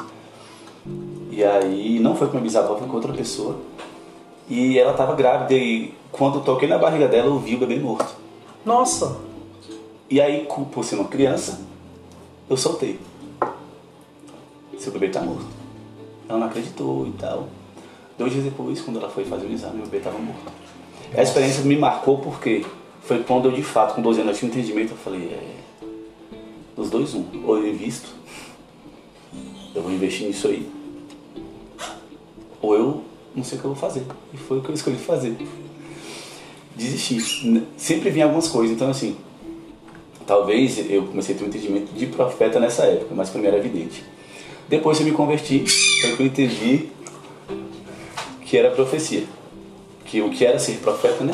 E 1.30 1.44
aí 1.44 1.98
não 1.98 2.14
foi 2.16 2.28
com 2.28 2.34
minha 2.34 2.44
bisavó, 2.44 2.76
foi 2.76 2.86
com 2.86 2.94
outra 2.94 3.12
pessoa. 3.12 3.56
E 4.48 4.78
ela 4.78 4.92
estava 4.92 5.14
grávida 5.14 5.54
e 5.54 5.92
quando 6.12 6.38
eu 6.38 6.42
toquei 6.42 6.68
na 6.68 6.78
barriga 6.78 7.08
dela, 7.08 7.26
eu 7.26 7.38
vi 7.38 7.56
o 7.56 7.58
bebê 7.58 7.76
morto. 7.76 8.14
Nossa. 8.64 9.18
E 10.08 10.20
aí, 10.20 10.46
por 10.72 10.84
ser 10.84 10.94
uma 10.94 11.08
criança, 11.08 11.60
eu 12.48 12.56
soltei. 12.56 12.98
Seu 14.78 14.92
bebê 14.92 15.08
tá 15.08 15.20
morto. 15.20 15.46
Ela 16.28 16.38
não 16.38 16.46
acreditou 16.46 17.06
e 17.06 17.12
tal. 17.12 17.48
Dois 18.16 18.32
dias 18.32 18.44
depois, 18.44 18.80
quando 18.80 18.98
ela 18.98 19.10
foi 19.10 19.24
fazer 19.24 19.46
o 19.46 19.52
exame, 19.52 19.76
meu 19.76 19.84
bebê 19.86 19.98
estava 19.98 20.18
morto. 20.18 20.52
A 21.14 21.22
experiência 21.22 21.64
me 21.64 21.76
marcou 21.76 22.18
porque 22.18 22.64
foi 23.06 23.22
quando 23.22 23.48
eu, 23.48 23.52
de 23.52 23.62
fato, 23.62 23.94
com 23.94 24.02
12 24.02 24.20
anos, 24.20 24.32
eu 24.32 24.38
tinha 24.38 24.50
um 24.50 24.54
entendimento. 24.54 24.92
Eu 24.92 24.96
falei, 24.96 25.28
é. 25.28 25.54
Dos 26.74 26.90
dois, 26.90 27.14
um. 27.14 27.24
Ou 27.44 27.58
eu 27.58 27.68
invisto, 27.68 28.08
eu 29.74 29.82
vou 29.82 29.92
investir 29.92 30.26
nisso 30.26 30.48
aí. 30.48 30.68
Ou 32.60 32.74
eu 32.74 33.02
não 33.34 33.44
sei 33.44 33.58
o 33.58 33.60
que 33.60 33.66
eu 33.66 33.72
vou 33.72 33.80
fazer. 33.80 34.04
E 34.34 34.36
foi 34.36 34.58
o 34.58 34.62
que 34.62 34.70
eu 34.70 34.74
escolhi 34.74 34.96
fazer. 34.96 35.36
Desistir. 36.74 37.22
Sempre 37.76 38.10
vinha 38.10 38.26
algumas 38.26 38.48
coisas. 38.48 38.74
Então, 38.74 38.90
assim, 38.90 39.16
Talvez 40.26 40.90
eu 40.90 41.04
comecei 41.04 41.36
a 41.36 41.38
ter 41.38 41.44
um 41.44 41.46
entendimento 41.46 41.92
de 41.94 42.06
profeta 42.06 42.58
nessa 42.58 42.82
época, 42.84 43.14
mas 43.14 43.32
mim 43.32 43.46
era 43.46 43.58
evidente. 43.58 44.02
Depois 44.68 44.98
eu 44.98 45.06
me 45.06 45.12
converti, 45.12 45.64
foi 46.00 46.16
que 46.16 46.22
eu 46.22 46.26
entendi 46.26 46.88
que 48.44 48.56
era 48.56 48.72
profecia. 48.72 49.22
Que 50.04 50.20
o 50.20 50.30
que 50.30 50.44
era 50.44 50.58
ser 50.58 50.78
profeta, 50.78 51.22
né? 51.22 51.32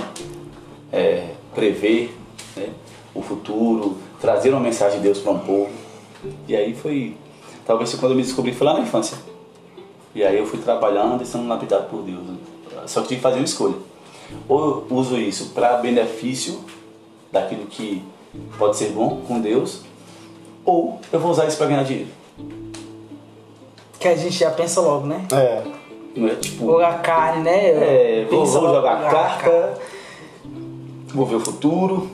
é, 0.93 1.31
prever 1.55 2.16
né, 2.57 2.68
o 3.14 3.22
futuro, 3.22 3.98
trazer 4.20 4.50
uma 4.50 4.61
mensagem 4.61 4.98
de 4.98 5.05
Deus 5.05 5.18
para 5.18 5.32
um 5.32 5.38
povo. 5.38 5.70
E 6.46 6.55
aí 6.57 6.74
foi, 6.74 7.16
talvez 7.66 7.90
foi 7.90 8.00
quando 8.00 8.12
eu 8.12 8.16
me 8.16 8.22
descobri, 8.22 8.53
foi 8.53 8.66
lá 8.66 8.74
na 8.74 8.80
infância. 8.80 9.16
E 10.14 10.22
aí 10.22 10.38
eu 10.38 10.46
fui 10.46 10.59
trabalhando 10.59 11.22
e 11.22 11.26
sendo 11.26 11.48
lapidado 11.48 11.88
por 11.88 12.03
Deus. 12.03 12.20
né? 12.22 12.36
Só 12.86 13.00
que 13.03 13.09
tive 13.09 13.18
que 13.18 13.22
fazer 13.22 13.36
uma 13.36 13.44
escolha. 13.44 13.76
Ou 14.48 14.86
eu 14.90 14.96
uso 14.96 15.16
isso 15.16 15.50
para 15.55 15.76
benefício 15.78 16.61
daquilo 17.30 17.66
que 17.66 18.03
pode 18.59 18.76
ser 18.76 18.90
bom 18.90 19.20
com 19.26 19.40
Deus, 19.40 19.82
ou 20.64 21.00
eu 21.12 21.20
vou 21.20 21.30
usar 21.30 21.46
isso 21.46 21.57
para 21.59 21.66
ganhar 21.66 21.82
dinheiro. 21.82 22.09
Que 23.98 24.09
a 24.09 24.16
gente 24.16 24.36
já 24.38 24.50
pensa 24.50 24.80
logo, 24.80 25.07
né? 25.07 25.26
É. 25.32 25.62
Não 26.16 26.28
é 26.28 26.34
tipo, 26.34 26.66
Ou 26.66 26.80
a 26.84 26.94
carne, 26.94 27.42
né? 27.44 27.68
é, 27.70 28.26
vou, 28.30 28.44
vou 28.44 28.74
jogar 28.74 29.00
na 29.00 29.11
carta, 29.11 29.80
vou 31.15 31.27
ver 31.27 31.37
o 31.37 31.41
futuro, 31.41 32.09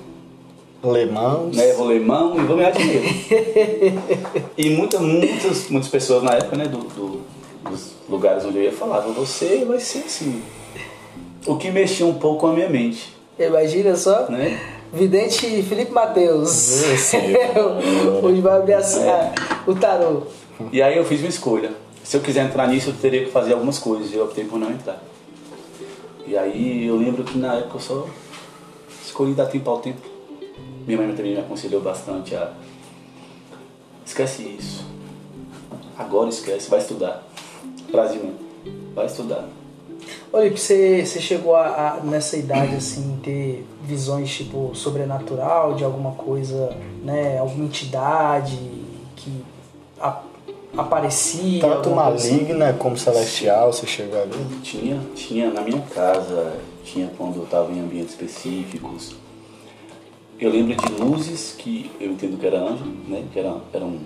Le 0.84 1.06
Mans. 1.06 1.56
né, 1.56 1.72
vou 1.74 1.86
ler 1.88 2.00
mão 2.00 2.36
e 2.38 2.42
vou 2.44 2.56
ganhar 2.56 2.70
dinheiro. 2.70 3.04
e 4.56 4.70
muitas, 4.70 5.00
muitas, 5.00 5.68
muitas 5.70 5.88
pessoas 5.90 6.22
na 6.22 6.32
época, 6.34 6.56
né, 6.56 6.66
do, 6.66 6.78
do- 6.78 7.20
dos 7.68 7.92
lugares 8.08 8.44
onde 8.44 8.58
eu 8.58 8.62
ia 8.64 8.72
falavam, 8.72 9.12
você 9.12 9.64
vai 9.66 9.80
ser 9.80 10.00
assim. 10.00 10.40
O 11.46 11.56
que 11.56 11.70
mexia 11.70 12.06
um 12.06 12.14
pouco 12.14 12.40
com 12.42 12.46
a 12.48 12.52
minha 12.52 12.68
mente, 12.68 13.16
Imagina 13.38 13.94
só. 13.96 14.26
né? 14.28 14.58
Vidente 14.92 15.62
Felipe 15.62 15.92
Matheus. 15.92 16.82
Esse. 16.82 17.16
Hoje 18.22 18.40
vai 18.40 18.56
abrir 18.56 18.74
a- 18.74 19.32
o 19.66 19.74
tarô. 19.74 20.22
E 20.72 20.80
aí 20.82 20.96
eu 20.96 21.04
fiz 21.04 21.20
uma 21.20 21.28
escolha. 21.28 21.72
Se 22.02 22.16
eu 22.16 22.20
quiser 22.20 22.44
entrar 22.46 22.66
nisso, 22.68 22.90
eu 22.90 22.94
teria 22.94 23.24
que 23.24 23.30
fazer 23.30 23.52
algumas 23.52 23.78
coisas. 23.78 24.10
e 24.12 24.16
Eu 24.16 24.24
optei 24.24 24.44
por 24.44 24.58
não 24.58 24.70
entrar. 24.70 25.02
E 26.26 26.36
aí 26.36 26.86
eu 26.86 26.96
lembro 26.96 27.22
que 27.22 27.36
na 27.38 27.54
época 27.56 27.76
eu 27.76 27.80
só 27.80 28.06
escolhi 29.18 29.34
dar 29.34 29.46
tempo 29.46 29.68
ao 29.68 29.78
tempo. 29.80 30.00
Minha 30.86 30.96
mãe 30.98 31.12
também 31.14 31.32
me 31.34 31.40
aconselhou 31.40 31.80
bastante 31.80 32.36
a 32.36 32.52
esquece 34.06 34.42
isso. 34.42 34.86
Agora 35.98 36.28
esquece, 36.28 36.70
vai 36.70 36.78
estudar. 36.78 37.26
Brasil. 37.90 38.30
Vai 38.94 39.06
estudar. 39.06 39.44
Olha, 40.32 40.48
você, 40.56 41.04
você 41.04 41.20
chegou 41.20 41.56
a, 41.56 41.66
a, 41.66 42.00
nessa 42.04 42.36
idade 42.36 42.76
assim 42.76 43.18
ter 43.22 43.66
visões 43.82 44.30
tipo 44.34 44.70
sobrenatural 44.74 45.74
de 45.74 45.82
alguma 45.84 46.12
coisa, 46.12 46.70
né? 47.02 47.38
Alguma 47.38 47.64
entidade 47.64 48.56
que 49.16 49.42
a- 50.00 50.22
aparecia. 50.76 51.60
Tanto 51.60 51.90
coisa 51.90 52.10
assim? 52.14 52.30
maligna 52.36 52.72
como 52.74 52.96
celestial, 52.96 53.72
você 53.72 53.86
chegou 53.86 54.22
ali. 54.22 54.32
Tinha, 54.62 55.00
tinha 55.16 55.50
na 55.50 55.60
minha 55.62 55.80
casa, 55.82 56.52
tinha 56.92 57.10
quando 57.16 57.36
eu 57.36 57.44
estava 57.44 57.72
em 57.72 57.80
ambientes 57.80 58.10
específicos. 58.10 59.14
Eu 60.40 60.50
lembro 60.50 60.74
de 60.76 60.92
luzes 61.02 61.54
que 61.58 61.90
eu 62.00 62.12
entendo 62.12 62.38
que 62.38 62.46
era 62.46 62.60
anjo, 62.60 62.84
né? 63.08 63.24
Que 63.32 63.38
era, 63.38 63.56
era 63.72 63.84
um. 63.84 64.00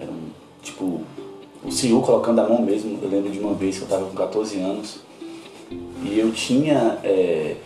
Era 0.00 0.10
um. 0.10 0.28
Tipo. 0.62 1.02
O 1.64 1.72
Senhor 1.72 2.04
colocando 2.04 2.40
a 2.40 2.48
mão 2.48 2.62
mesmo. 2.62 2.98
Eu 3.02 3.08
lembro 3.08 3.30
de 3.30 3.38
uma 3.40 3.54
vez 3.54 3.76
que 3.76 3.82
eu 3.82 3.86
estava 3.86 4.06
com 4.06 4.14
14 4.14 4.60
anos 4.60 5.00
e 6.04 6.18
eu 6.18 6.32
tinha 6.32 6.98
é, 7.02 7.56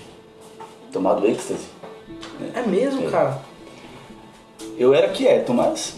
tomado 0.91 1.27
êxtase. 1.27 1.67
É 2.55 2.63
mesmo, 2.63 3.07
É. 3.07 3.11
cara. 3.11 3.43
Eu 4.79 4.95
era 4.95 5.09
quieto, 5.11 5.53
mas. 5.53 5.95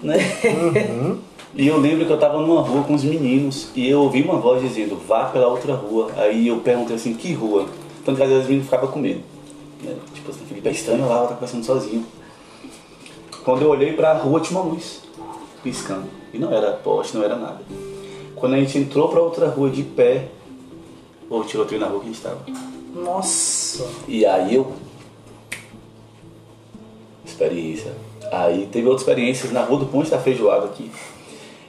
Né? 0.00 0.16
E 1.56 1.68
eu 1.68 1.78
lembro 1.78 2.04
que 2.04 2.12
eu 2.12 2.18
tava 2.18 2.40
numa 2.40 2.60
rua 2.62 2.82
com 2.82 2.94
os 2.94 3.04
meninos 3.04 3.68
e 3.76 3.88
eu 3.88 4.02
ouvi 4.02 4.22
uma 4.22 4.38
voz 4.38 4.60
dizendo, 4.60 4.96
vá 4.96 5.26
pela 5.26 5.46
outra 5.46 5.74
rua. 5.74 6.10
Aí 6.16 6.48
eu 6.48 6.58
perguntei 6.58 6.96
assim, 6.96 7.14
que 7.14 7.32
rua? 7.32 7.66
Tanto 8.04 8.16
que 8.16 8.22
às 8.22 8.28
vezes 8.28 8.42
os 8.42 8.48
meninos 8.48 8.66
ficavam 8.66 8.90
com 8.90 8.98
medo. 8.98 9.20
Né? 9.82 9.94
Tipo 10.12 10.30
assim, 10.30 10.44
Felipe 10.46 10.68
é 10.68 10.72
estranho 10.72 11.06
lá, 11.06 11.18
ela 11.18 11.28
tá 11.28 11.34
conversando 11.34 11.64
sozinho. 11.64 12.04
Quando 13.44 13.62
eu 13.62 13.70
olhei 13.70 13.92
pra 13.92 14.14
rua 14.14 14.40
tinha 14.40 14.58
uma 14.58 14.68
luz 14.68 15.02
piscando. 15.62 16.06
E 16.32 16.38
não 16.38 16.52
era 16.52 16.72
poste, 16.72 17.16
não 17.16 17.24
era 17.24 17.36
nada. 17.36 17.60
Quando 18.34 18.54
a 18.54 18.58
gente 18.58 18.76
entrou 18.76 19.08
pra 19.08 19.20
outra 19.20 19.48
rua 19.48 19.70
de 19.70 19.84
pé, 19.84 20.28
o 21.30 21.44
tiroteio 21.44 21.80
na 21.80 21.86
rua 21.86 22.00
que 22.00 22.06
a 22.06 22.08
gente 22.08 22.20
tava. 22.20 22.40
Nossa. 22.94 23.86
E 24.08 24.26
aí 24.26 24.56
eu. 24.56 24.72
Experiência. 27.24 27.92
Aí 28.32 28.68
teve 28.70 28.86
outras 28.86 29.02
experiências 29.02 29.52
na 29.52 29.62
rua 29.62 29.78
do 29.78 29.86
Ponte 29.86 30.10
da 30.10 30.18
Feijoada 30.18 30.66
aqui, 30.66 30.90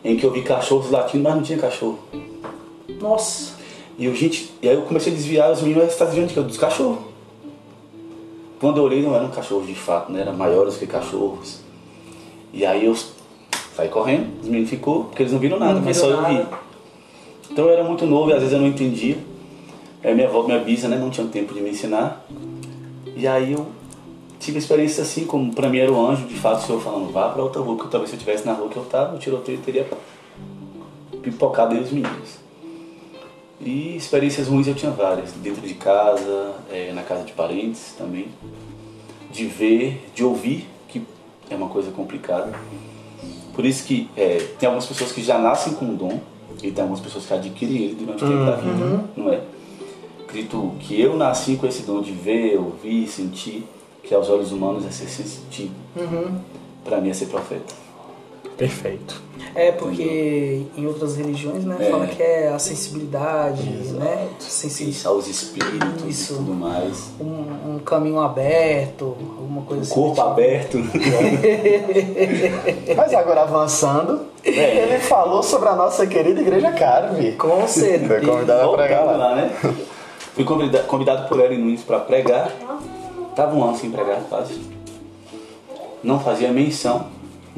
em 0.05 0.15
que 0.15 0.23
eu 0.23 0.31
vi 0.31 0.43
cachorros 0.43 0.91
latindo, 0.91 1.23
mas 1.23 1.35
não 1.35 1.41
tinha 1.41 1.57
cachorro. 1.57 1.97
Nossa. 3.01 3.55
E, 3.97 4.05
eu, 4.05 4.13
gente, 4.15 4.51
e 4.61 4.69
aí 4.69 4.75
eu 4.75 4.83
comecei 4.83 5.11
a 5.11 5.15
desviar, 5.15 5.51
os 5.51 5.61
meninos 5.63 5.85
estavam 5.89 6.13
desviando 6.13 6.27
de 6.29 6.33
quê? 6.35 6.41
dos 6.41 6.57
cachorros. 6.57 6.99
Quando 8.59 8.77
eu 8.77 8.83
olhei, 8.83 9.01
não 9.01 9.15
eram 9.15 9.29
cachorros 9.29 9.65
de 9.65 9.73
fato, 9.73 10.11
né? 10.11 10.21
eram 10.21 10.33
maiores 10.33 10.77
que 10.77 10.85
cachorros. 10.85 11.59
E 12.53 12.63
aí 12.65 12.85
eu 12.85 12.95
saí 13.75 13.89
correndo, 13.89 14.27
os 14.41 14.47
meninos 14.47 14.69
ficou, 14.69 15.05
porque 15.05 15.23
eles 15.23 15.33
não 15.33 15.39
viram 15.39 15.57
nada, 15.59 15.73
Não 15.73 15.81
mas 15.81 15.97
viram 15.97 16.09
só 16.09 16.15
eu 16.15 16.27
vi. 16.27 16.33
nada. 16.35 16.49
Então 17.51 17.65
eu 17.65 17.71
era 17.73 17.83
muito 17.83 18.05
novo 18.05 18.29
e 18.29 18.33
às 18.33 18.39
vezes 18.39 18.53
eu 18.53 18.59
não 18.61 18.67
entendia. 18.67 19.17
Aí 20.03 20.13
minha 20.13 20.27
avó, 20.27 20.43
minha 20.43 20.59
bisa, 20.59 20.87
né, 20.87 20.97
não 20.97 21.09
tinha 21.09 21.25
tempo 21.27 21.53
de 21.53 21.61
me 21.61 21.71
ensinar. 21.71 22.25
E 23.15 23.27
aí 23.27 23.53
eu 23.53 23.65
tive 24.45 24.59
experiência 24.59 25.01
assim, 25.01 25.25
como 25.25 25.53
pra 25.53 25.67
mim 25.67 25.79
era 25.79 25.91
o 25.91 26.07
anjo, 26.07 26.27
de 26.27 26.35
fato, 26.35 26.59
o 26.59 26.65
senhor 26.65 26.79
falando, 26.79 27.11
vá 27.11 27.29
pra 27.29 27.41
outra 27.41 27.61
rua, 27.61 27.75
porque 27.75 27.89
talvez 27.89 28.09
se 28.09 28.15
eu 28.15 28.19
estivesse 28.19 28.45
na 28.45 28.53
rua 28.53 28.69
que 28.69 28.77
eu 28.77 28.85
tava, 28.85 29.15
o 29.15 29.19
tiroteio 29.19 29.57
teria 29.57 29.87
pipocado 31.21 31.73
aí 31.73 31.81
os 31.81 31.91
meninos. 31.91 32.37
E 33.59 33.95
experiências 33.95 34.47
ruins 34.47 34.67
eu 34.67 34.75
tinha 34.75 34.91
várias, 34.91 35.31
dentro 35.31 35.65
de 35.67 35.73
casa, 35.73 36.53
eh, 36.69 36.91
na 36.93 37.01
casa 37.01 37.23
de 37.23 37.33
parentes 37.33 37.95
também. 37.97 38.27
De 39.31 39.45
ver, 39.45 40.11
de 40.13 40.23
ouvir, 40.23 40.67
que 40.87 41.01
é 41.49 41.55
uma 41.55 41.67
coisa 41.67 41.89
complicada. 41.91 42.53
Por 43.53 43.65
isso 43.65 43.85
que 43.85 44.09
eh, 44.15 44.45
tem 44.59 44.67
algumas 44.67 44.85
pessoas 44.85 45.11
que 45.11 45.23
já 45.23 45.39
nascem 45.39 45.73
com 45.73 45.85
o 45.85 45.95
dom, 45.95 46.19
e 46.61 46.71
tem 46.71 46.81
algumas 46.81 47.01
pessoas 47.01 47.25
que 47.25 47.33
adquirem 47.33 47.77
ele 47.77 47.95
durante 47.95 48.23
o 48.23 48.27
tempo 48.27 48.45
da 48.45 48.55
vida, 48.55 49.05
não 49.17 49.31
é? 49.31 49.41
Acredito 50.23 50.73
que 50.79 50.99
eu 51.01 51.15
nasci 51.17 51.55
com 51.55 51.65
esse 51.65 51.83
dom 51.83 52.01
de 52.01 52.11
ver, 52.11 52.57
ouvir, 52.57 53.07
sentir, 53.07 53.65
que 54.07 54.13
aos 54.13 54.29
olhos 54.29 54.51
humanos 54.51 54.85
é 54.85 54.91
ser 54.91 55.07
sensitivo. 55.09 55.73
Pra 56.83 56.99
mim 57.01 57.09
é 57.09 57.13
ser 57.13 57.25
profeta. 57.27 57.73
Perfeito. 58.57 59.21
É 59.53 59.71
porque 59.73 60.61
em 60.77 60.85
outras 60.87 61.17
religiões, 61.17 61.65
né, 61.65 61.75
É. 61.79 61.89
fala 61.89 62.07
que 62.07 62.21
é 62.23 62.47
a 62.47 62.57
sensibilidade, 62.59 63.63
né? 63.93 64.29
Sensi 64.39 64.89
Isso, 64.89 65.07
aos 65.09 65.27
espíritos 65.27 66.03
Isso. 66.07 66.33
e 66.33 66.37
tudo 66.37 66.53
mais. 66.53 67.09
um, 67.19 67.75
um 67.75 67.79
caminho 67.79 68.19
aberto, 68.21 69.15
alguma 69.37 69.61
coisa 69.63 69.81
O 69.81 69.85
assim. 69.85 69.93
corpo 69.93 70.21
aberto. 70.21 70.77
Mas 72.95 73.13
agora 73.13 73.41
avançando, 73.41 74.21
É. 74.43 74.77
ele 74.83 74.99
falou 74.99 75.43
sobre 75.43 75.67
a 75.69 75.75
nossa 75.75 76.05
querida 76.07 76.39
igreja 76.39 76.71
Carve. 76.71 77.33
Com 77.33 77.67
certeza. 77.67 78.07
Foi 78.07 78.21
convidado 78.21 78.69
a 78.71 78.77
pregar 78.77 79.05
lá. 79.05 79.35
né? 79.35 79.51
Fui 80.33 80.43
convida- 80.43 80.83
convidado 80.83 81.27
por 81.27 81.39
Ellen 81.39 81.59
Nunes 81.59 81.81
para 81.81 81.99
pregar. 81.99 82.51
Tava 83.35 83.55
um 83.55 83.63
ano 83.63 83.77
sem 83.77 83.91
pregar, 83.91 84.21
quase. 84.29 84.59
Não 86.03 86.19
fazia 86.19 86.51
menção. 86.51 87.07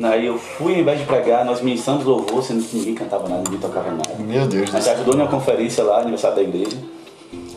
Aí 0.01 0.25
eu 0.25 0.37
fui, 0.37 0.75
ao 0.75 0.79
invés 0.81 0.99
de 0.99 1.05
pregar, 1.05 1.43
nós 1.43 1.61
ministramos 1.61 2.05
louvor, 2.05 2.43
sendo 2.43 2.63
que 2.63 2.77
ninguém 2.77 2.93
cantava 2.95 3.27
nada, 3.27 3.41
ninguém 3.43 3.59
tocava 3.59 3.91
nada. 3.91 4.13
Meu 4.19 4.47
Deus 4.47 4.63
A 4.63 4.65
do 4.65 4.71
gente 4.73 4.83
céu. 4.83 4.93
ajudou 4.93 5.15
numa 5.15 5.27
conferência 5.27 5.83
lá, 5.83 5.99
aniversário 6.01 6.35
da 6.37 6.43
igreja. 6.43 6.77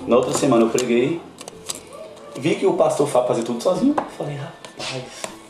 Na 0.07 0.16
outra 0.16 0.33
semana 0.33 0.64
eu 0.64 0.71
preguei. 0.71 1.21
Vi 2.37 2.55
que 2.55 2.66
o 2.66 2.73
pastor 2.75 3.07
Fábio 3.07 3.29
fazia 3.29 3.45
tudo 3.45 3.62
sozinho. 3.62 3.95
Falei, 4.16 4.37
rapaz, 4.37 5.03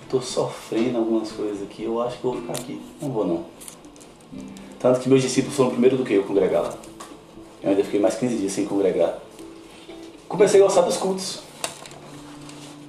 tô 0.08 0.20
sofrendo 0.20 0.98
algumas 0.98 1.30
coisas 1.30 1.62
aqui, 1.62 1.84
eu 1.84 2.00
acho 2.02 2.18
que 2.18 2.24
eu 2.24 2.32
vou 2.32 2.40
ficar 2.40 2.54
aqui. 2.54 2.82
Não 3.00 3.10
vou 3.10 3.24
não. 3.26 3.44
Tanto 4.80 4.98
que 5.00 5.08
meus 5.08 5.22
discípulos 5.22 5.56
foram 5.56 5.70
primeiro 5.70 5.96
do 5.96 6.04
que 6.04 6.14
eu 6.14 6.24
congregar 6.24 6.62
lá. 6.62 6.74
Eu 7.62 7.70
ainda 7.70 7.84
fiquei 7.84 8.00
mais 8.00 8.16
15 8.16 8.36
dias 8.36 8.52
sem 8.52 8.64
congregar. 8.66 9.18
Comecei 10.28 10.60
a 10.60 10.64
gostar 10.64 10.82
dos 10.82 10.96
cultos. 10.96 11.40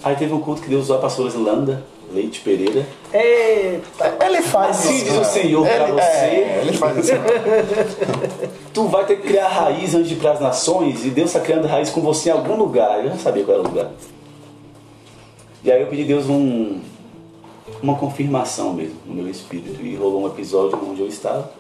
Aí 0.04 0.16
teve 0.16 0.34
um 0.34 0.40
culto 0.40 0.62
que 0.62 0.70
Deus 0.70 0.84
usou 0.84 0.98
a 0.98 1.00
pastora 1.00 1.32
Landa 1.38 1.84
Leite 2.12 2.42
Pereira. 2.42 2.86
Eita. 3.14 4.18
Ele 4.26 4.42
faz 4.42 4.80
Assim 4.80 4.96
isso. 4.96 5.06
diz 5.06 5.18
o 5.18 5.24
Senhor 5.24 5.66
pra 5.66 5.84
Ele- 5.88 5.92
você. 5.94 6.02
é, 6.02 6.62
ele 6.66 6.78
faz 6.78 6.98
isso. 6.98 7.12
Tu 8.74 8.84
vai 8.88 9.06
ter 9.06 9.18
que 9.18 9.28
criar 9.28 9.48
raiz 9.48 9.94
antes 9.96 10.10
de 10.10 10.16
ir 10.16 10.18
para 10.18 10.32
as 10.32 10.40
nações 10.40 11.06
e 11.06 11.10
Deus 11.10 11.30
está 11.30 11.40
criando 11.40 11.68
raiz 11.68 11.90
com 11.90 12.02
você 12.02 12.30
em 12.30 12.34
algum 12.34 12.56
lugar. 12.56 13.04
Eu 13.04 13.12
já 13.12 13.18
sabia 13.18 13.44
qual 13.44 13.60
era 13.60 13.68
o 13.68 13.70
lugar. 13.70 13.92
E 15.64 15.72
aí 15.72 15.82
eu 15.82 15.88
pedi 15.88 16.04
a 16.04 16.08
Deus 16.08 16.28
um, 16.28 16.80
uma 17.84 17.96
confirmação 17.96 18.74
mesmo 18.74 18.96
no 19.06 19.14
meu 19.14 19.30
espírito. 19.30 19.82
E 19.82 19.96
rolou 19.96 20.24
um 20.24 20.28
episódio 20.28 20.80
onde 20.90 21.02
eu 21.02 21.08
estava, 21.08 21.52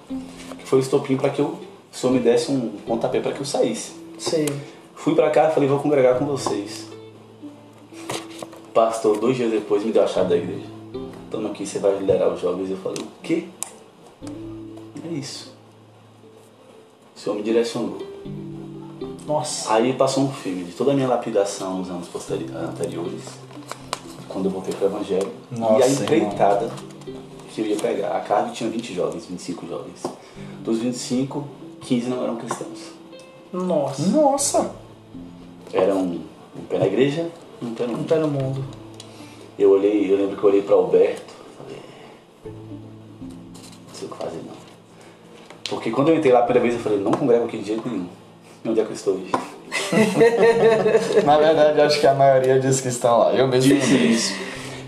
que 0.58 0.66
foi 0.66 0.80
o 0.80 0.82
estopim 0.82 1.16
para 1.18 1.30
que 1.30 1.39
eu, 1.39 1.46
o 1.48 1.60
Senhor 1.96 2.14
me 2.14 2.20
desse 2.20 2.52
um 2.52 2.70
pontapé 2.88 3.20
para 3.20 3.32
que 3.34 3.42
eu 3.42 3.46
saísse. 3.46 3.92
Sei. 4.18 4.48
Fui 4.96 5.14
para 5.16 5.30
cá 5.30 5.50
e 5.50 5.54
falei, 5.54 5.68
vou 5.70 5.80
congregar 5.80 6.18
com 6.18 6.26
vocês. 6.26 6.88
Pastor, 8.74 9.20
dois 9.20 9.36
dias 9.36 9.52
depois, 9.52 9.84
me 9.84 9.92
deu 9.92 10.04
a 10.04 10.08
chave 10.08 10.30
da 10.30 10.38
igreja. 10.38 10.66
Toma 11.30 11.50
aqui, 11.50 11.66
você 11.66 11.80
vai 11.80 11.98
liderar 11.98 12.30
os 12.34 12.40
jovens. 12.42 12.70
Eu 12.70 12.78
falei, 12.78 13.02
o 13.04 13.08
quê? 13.22 13.46
É 15.06 15.14
isso. 15.14 15.54
O 17.16 17.20
Senhor 17.20 17.36
me 17.36 17.44
direcionou. 17.44 18.00
Nossa. 19.28 19.74
Aí 19.74 19.94
passou 19.94 20.24
um 20.24 20.32
filme 20.32 20.64
de 20.64 20.72
toda 20.72 20.92
a 20.92 20.94
minha 20.94 21.08
lapidação 21.08 21.78
nos 21.78 21.90
anos 21.90 22.08
posteri- 22.08 22.50
anteriores, 22.54 23.24
quando 24.28 24.46
eu 24.46 24.52
voltei 24.52 24.74
pro 24.74 24.88
Evangelho. 24.88 25.32
Nossa, 25.52 25.80
e 25.80 25.84
a 25.84 25.88
empreitada 25.90 26.70
que 27.54 27.62
eu 27.62 27.66
ia 27.68 27.76
pegar. 27.76 28.16
A 28.16 28.22
carga 28.22 28.52
tinha 28.52 28.70
20 28.70 28.94
jovens, 28.94 29.26
25 29.26 29.68
jovens. 29.68 30.04
Dos 30.64 30.80
25, 30.80 31.46
15 31.82 32.10
não 32.10 32.24
eram 32.24 32.36
cristãos. 32.38 32.92
Nossa. 33.52 34.08
Nossa! 34.10 34.72
Eram 35.74 36.02
um 36.02 36.64
pé 36.70 36.80
na 36.80 36.88
igreja 36.88 37.30
um 37.62 37.74
pé 37.74 37.86
no 37.86 37.93
Não 37.93 38.03
tá 38.03 38.16
no 38.16 38.28
mundo. 38.28 38.64
Eu 39.57 39.72
olhei, 39.72 40.12
eu 40.12 40.18
lembro 40.18 40.36
que 40.36 40.43
eu 40.43 40.49
olhei 40.49 40.62
para 40.62 40.76
Alberto, 40.76 41.34
falei, 41.57 41.78
não 42.45 43.93
sei 43.93 44.07
o 44.07 44.12
que 44.12 44.18
fazer 44.18 44.38
não. 44.38 44.62
Porque 45.70 45.91
quando 45.91 46.09
eu 46.09 46.16
entrei 46.16 46.32
lá 46.32 46.39
a 46.39 46.43
primeira 46.43 46.68
vez, 46.68 46.76
eu 46.76 46.82
falei, 46.82 46.99
não 46.99 47.12
congrego 47.12 47.45
aqui 47.45 47.57
de 47.57 47.68
jeito 47.68 47.88
nenhum. 47.88 48.07
E 48.64 48.70
onde 48.70 48.80
é 48.80 48.84
que 48.84 48.89
eu 48.89 48.95
estou 48.95 49.14
hoje? 49.14 49.32
Na 51.26 51.38
verdade, 51.38 51.80
eu 51.80 51.86
acho 51.86 51.99
que 51.99 52.07
a 52.07 52.14
maioria 52.14 52.59
diz 52.59 52.82
que 52.82 52.88
estão 52.88 53.20
lá. 53.20 53.34
Eu 53.34 53.47
mesmo 53.47 53.74
lembrei. 53.74 54.07
Isso. 54.07 54.34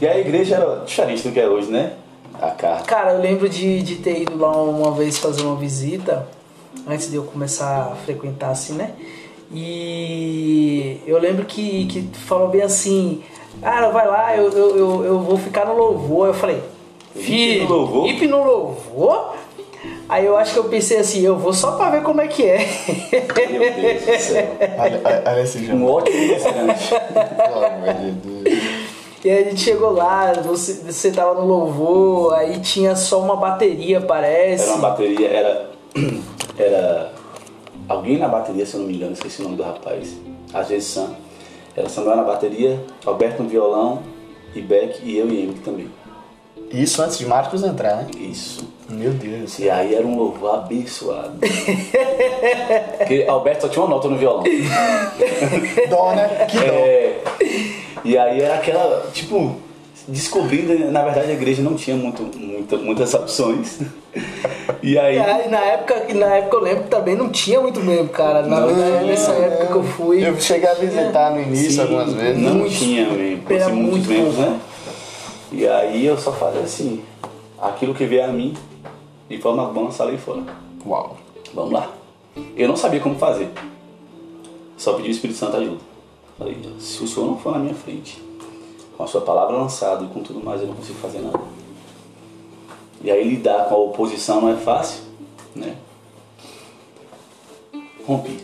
E 0.02 0.08
a 0.08 0.18
igreja 0.18 0.56
era 0.56 0.84
diferente 0.86 1.24
do 1.24 1.32
que 1.32 1.40
é 1.40 1.48
hoje, 1.48 1.72
né? 1.72 1.94
A 2.42 2.52
carta. 2.52 2.84
Cara, 2.86 3.14
eu 3.14 3.22
lembro 3.22 3.48
de, 3.48 3.82
de 3.82 3.96
ter 3.98 4.24
ido 4.24 4.38
lá 4.38 4.52
uma 4.62 4.92
vez 4.92 5.18
fazer 5.18 5.44
uma 5.44 5.56
visita, 5.56 6.28
antes 6.88 7.10
de 7.10 7.16
eu 7.16 7.24
começar 7.24 7.92
a 7.92 7.96
frequentar 7.96 8.50
assim, 8.50 8.74
né? 8.74 8.92
E 9.54 10.98
eu 11.06 11.20
lembro 11.20 11.46
que, 11.46 11.86
que 11.86 12.02
tu 12.04 12.18
falou 12.20 12.48
bem 12.50 12.62
assim, 12.62 13.22
cara, 13.62 13.90
vai 13.90 14.08
lá, 14.08 14.36
eu, 14.36 14.50
eu, 14.52 14.78
eu, 14.78 15.06
eu 15.06 15.20
vou 15.20 15.38
ficar 15.38 15.66
no 15.66 15.76
louvor. 15.76 16.28
Eu 16.28 16.34
falei, 16.34 16.62
filho, 17.16 17.64
no 17.68 17.76
louvor? 17.76 18.08
hipe 18.08 18.28
no 18.28 18.44
louvor? 18.44 19.36
Aí 20.08 20.26
eu 20.26 20.38
acho 20.38 20.54
que 20.54 20.60
eu 20.60 20.66
pensei 20.66 20.98
assim, 20.98 21.22
eu 21.22 21.38
vou 21.38 21.54
só 21.54 21.74
pra 21.74 21.90
ver 21.90 22.04
como 22.04 22.22
é 22.22 22.28
que 22.28 22.44
é. 22.46 22.60
Meu 23.50 23.74
Deus 23.74 24.02
do 24.06 24.20
céu. 24.20 24.48
Olha, 24.80 25.02
olha- 25.04 25.76
Um 25.76 25.86
ótimo 25.90 26.28
restaurante. 26.28 26.90
Pelo 26.90 27.66
amor 27.66 27.94
de 27.96 28.12
Deus. 28.12 28.64
E 29.26 29.30
aí 29.30 29.44
a 29.44 29.50
gente 29.50 29.62
chegou 29.62 29.92
lá, 29.92 30.34
você, 30.44 30.74
você 30.92 31.10
tava 31.12 31.34
no 31.36 31.46
louvor, 31.48 32.34
aí 32.34 32.60
tinha 32.60 32.94
só 32.96 33.20
uma 33.22 33.38
bateria, 33.38 34.02
parece. 34.02 34.66
Era 34.66 34.74
uma 34.76 34.90
bateria, 34.90 35.28
era. 35.30 35.70
Era. 36.58 37.12
Alguém 37.94 38.18
na 38.18 38.28
bateria, 38.28 38.66
se 38.66 38.74
eu 38.74 38.80
não 38.80 38.88
me 38.88 38.96
engano, 38.96 39.14
esqueci 39.14 39.40
o 39.40 39.44
nome 39.44 39.56
do 39.56 39.62
rapaz. 39.62 40.18
Às 40.52 40.70
vezes 40.70 40.90
Sam. 40.90 41.16
Era 41.76 41.88
Samuel 41.88 42.18
na 42.18 42.24
bateria, 42.24 42.84
Alberto 43.06 43.44
no 43.44 43.50
violão, 43.50 44.02
e 44.56 44.62
Beck 44.62 45.00
e 45.04 45.18
eu 45.18 45.30
e 45.30 45.44
Emily 45.44 45.60
também. 45.60 45.92
Isso 46.72 47.04
antes 47.04 47.20
de 47.20 47.26
Marcos 47.28 47.64
entrar, 47.64 47.98
né? 47.98 48.08
Isso. 48.18 48.68
Meu 48.90 49.12
Deus. 49.12 49.60
E 49.60 49.70
aí 49.70 49.94
era 49.94 50.06
um 50.06 50.18
louvor 50.18 50.56
abençoado. 50.56 51.38
Porque 52.98 53.26
Alberto 53.28 53.62
só 53.62 53.70
tinha 53.70 53.86
uma 53.86 53.96
nota 53.96 54.08
no 54.08 54.18
violão. 54.18 54.44
Dó, 55.90 56.14
né? 56.16 56.48
Que 56.50 56.58
dó. 56.58 56.64
É, 56.64 57.22
e 58.04 58.18
aí 58.18 58.42
era 58.42 58.56
aquela, 58.56 59.08
tipo, 59.14 59.56
descobrindo, 60.08 60.92
na 60.92 61.02
verdade 61.04 61.32
a 61.32 61.34
igreja 61.34 61.62
não 61.62 61.76
tinha 61.76 61.96
muito, 61.96 62.24
muita- 62.38 62.78
muitas 62.78 63.14
opções. 63.14 63.80
E 64.82 64.98
aí. 64.98 65.16
E 65.16 65.20
aí, 65.20 65.50
na 65.50 65.60
época, 65.60 66.14
na 66.14 66.36
época 66.36 66.58
eu 66.58 66.62
lembro 66.62 66.84
que 66.84 66.90
também 66.90 67.16
não 67.16 67.30
tinha 67.30 67.60
muito 67.62 67.80
mesmo, 67.80 68.10
cara. 68.10 68.44
Na, 68.44 68.60
Não, 68.62 68.72
na- 68.76 69.02
nessa 69.02 69.32
época 69.32 69.66
que 69.68 69.74
eu 69.76 69.84
fui. 69.84 70.28
Eu 70.28 70.40
cheguei 70.40 70.70
a 70.70 70.74
visitar 70.76 71.32
no 71.32 71.42
início 71.42 71.72
Sim, 71.72 71.82
algumas 71.82 72.14
vezes. 72.14 72.42
Não 72.42 72.56
Muito. 72.56 72.76
tinha 72.76 73.10
mesmo, 73.10 73.44
Era 73.50 73.70
muitos 73.70 73.92
muito 73.92 74.10
membros, 74.10 74.36
pouco. 74.36 74.52
né? 74.52 74.60
E 75.52 75.68
aí 75.68 76.06
eu 76.06 76.18
só 76.18 76.32
falei 76.32 76.64
assim, 76.64 77.02
aquilo 77.62 77.94
que 77.94 78.06
vier 78.06 78.28
a 78.28 78.32
mim, 78.34 78.54
de 79.30 79.38
forma 79.40 79.66
bom, 79.66 79.90
salei 79.92 80.18
fora. 80.18 80.44
Uau. 80.86 81.18
Vamos 81.54 81.72
lá. 81.72 81.90
Eu 82.58 82.68
não 82.68 82.76
sabia 82.76 83.00
como 83.00 83.16
fazer. 83.16 83.50
Só 84.78 84.94
pedi 84.94 85.10
o 85.10 85.12
Espírito 85.12 85.38
Santo 85.40 85.58
ajuda. 85.58 85.78
Falei, 86.38 86.58
se 86.80 87.04
o 87.04 87.08
Senhor 87.08 87.28
não 87.28 87.38
for 87.38 87.54
na 87.54 87.60
minha 87.60 87.76
frente, 87.76 88.22
com 88.98 89.04
a 89.04 89.08
sua 89.08 89.22
palavra 89.22 89.56
lançada 89.58 90.04
e 90.04 90.08
com 90.08 90.22
tudo 90.22 90.44
mais, 90.44 90.62
eu 90.62 90.68
não 90.68 90.76
consigo 90.76 91.00
fazer 91.00 91.20
nada. 91.20 91.40
E 93.02 93.12
aí 93.12 93.28
lidar 93.28 93.66
com 93.66 93.76
a 93.76 93.78
oposição 93.78 94.42
não 94.42 94.50
é 94.50 94.56
fácil, 94.56 95.04
né? 95.56 95.76
Rompi. 98.06 98.38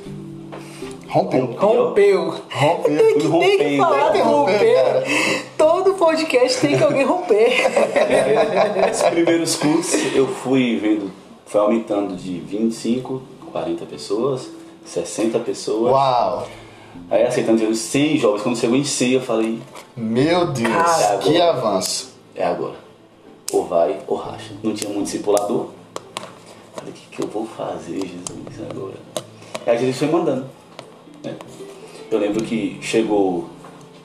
Rompeu. 1.07 1.45
Rompeu. 1.57 2.35
Rompeu. 2.51 3.19
Tem 3.19 3.19
que 3.19 3.77
falar 3.77 4.09
de 4.09 4.13
Tem 4.13 4.21
que 4.21 4.21
romper, 4.21 4.21
romper. 4.21 4.75
cara. 4.75 5.03
Todo 5.57 5.93
podcast 5.95 6.61
tem 6.61 6.77
que 6.77 6.83
alguém 6.83 7.03
romper. 7.03 7.49
Os 8.91 9.01
primeiros 9.01 9.55
cursos 9.55 10.15
eu 10.15 10.27
fui 10.27 10.77
vendo, 10.77 11.11
foi 11.47 11.61
aumentando 11.61 12.15
de 12.15 12.39
25, 12.39 13.21
40 13.51 13.85
pessoas, 13.87 14.49
60 14.85 15.39
pessoas. 15.39 15.91
Uau. 15.93 16.47
Aí 17.09 17.23
aceitando 17.23 17.65
de 17.65 17.75
100 17.75 18.17
jovens. 18.17 18.43
Quando 18.43 18.57
chegou 18.57 18.77
em 18.77 18.83
100 18.83 19.11
eu 19.13 19.21
falei, 19.21 19.59
Meu 19.99 20.47
Deus. 20.47 20.71
Cara, 20.71 21.17
que 21.17 21.41
agora. 21.41 21.57
avanço. 21.57 22.13
é 22.35 22.45
agora. 22.45 22.75
Ou 23.51 23.65
vai 23.65 23.99
ou 24.07 24.15
racha. 24.15 24.53
Não 24.63 24.73
tinha 24.73 24.89
muito 24.91 25.05
discipulador. 25.05 25.69
Falei, 26.73 26.91
o 26.91 26.93
que, 26.93 27.15
que 27.15 27.21
eu 27.21 27.27
vou 27.27 27.45
fazer, 27.45 27.99
Jesus, 27.99 28.69
agora? 28.71 28.95
Aí 29.65 29.77
Jesus 29.77 29.97
foi 29.97 30.07
mandando. 30.07 30.45
né? 31.23 31.35
Eu 32.09 32.17
lembro 32.19 32.43
que 32.43 32.79
chegou 32.81 33.49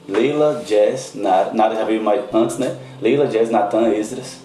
Leila, 0.08 0.62
Jazz, 0.66 1.12
Nara, 1.14 1.52
Nara 1.54 1.74
já 1.76 1.84
veio 1.84 2.02
mais 2.02 2.22
antes, 2.32 2.58
né? 2.58 2.76
Leila, 3.00 3.26
Jazz, 3.26 3.50
Natan, 3.50 3.88
Esdras. 3.90 4.38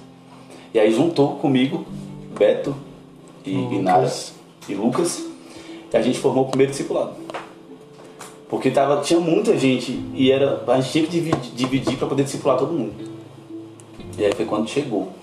E 0.74 0.80
aí 0.80 0.93
juntou 0.93 1.36
comigo 1.38 1.86
Beto 2.38 2.76
e, 3.45 3.54
e 3.54 3.82
Nara 3.82 4.10
e 4.68 4.76
Lucas. 4.76 5.26
E 5.91 5.97
a 5.97 6.02
gente 6.02 6.20
formou 6.20 6.45
o 6.45 6.47
primeiro 6.47 6.72
discipulado. 6.72 7.14
Porque 8.50 8.72
tava, 8.72 9.02
tinha 9.02 9.20
muita 9.20 9.56
gente 9.58 9.91
e 10.16 10.32
era, 10.32 10.64
a 10.68 10.82
gente 10.82 10.91
tinha 10.91 11.04
que 11.06 11.12
dividir, 11.12 11.52
dividir 11.54 11.97
para 11.97 12.08
poder 12.08 12.24
discipular 12.24 12.58
todo 12.58 12.74
mundo. 12.74 12.93
E 14.18 14.26
aí 14.26 14.34
foi 14.34 14.45
quando 14.45 14.68
chegou 14.68 15.14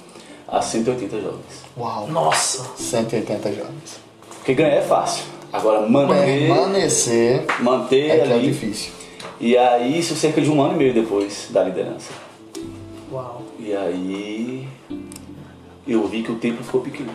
a 0.47 0.63
180 0.63 1.21
jovens. 1.21 1.65
Uau. 1.77 2.07
Nossa. 2.07 2.65
180 2.77 3.53
jovens. 3.53 4.01
Porque 4.39 4.55
ganhar 4.55 4.77
é 4.77 4.81
fácil. 4.83 5.25
Agora 5.53 5.81
manter, 5.89 6.47
Permanecer 6.47 7.45
manter 7.61 8.11
é 8.11 8.19
que 8.21 8.33
é 8.33 8.35
ali. 8.35 8.47
difícil. 8.53 8.93
E 9.41 9.57
aí 9.57 9.99
isso 9.99 10.15
cerca 10.15 10.41
de 10.41 10.49
um 10.51 10.63
ano 10.63 10.75
e 10.75 10.77
meio 10.77 10.95
depois 10.95 11.49
da 11.51 11.65
liderança. 11.65 12.13
Uau. 13.13 13.43
E 13.59 13.75
aí 13.75 14.69
eu 15.87 16.07
vi 16.07 16.23
que 16.23 16.31
o 16.31 16.37
templo 16.37 16.65
ficou 16.65 16.81
pequeno. 16.81 17.11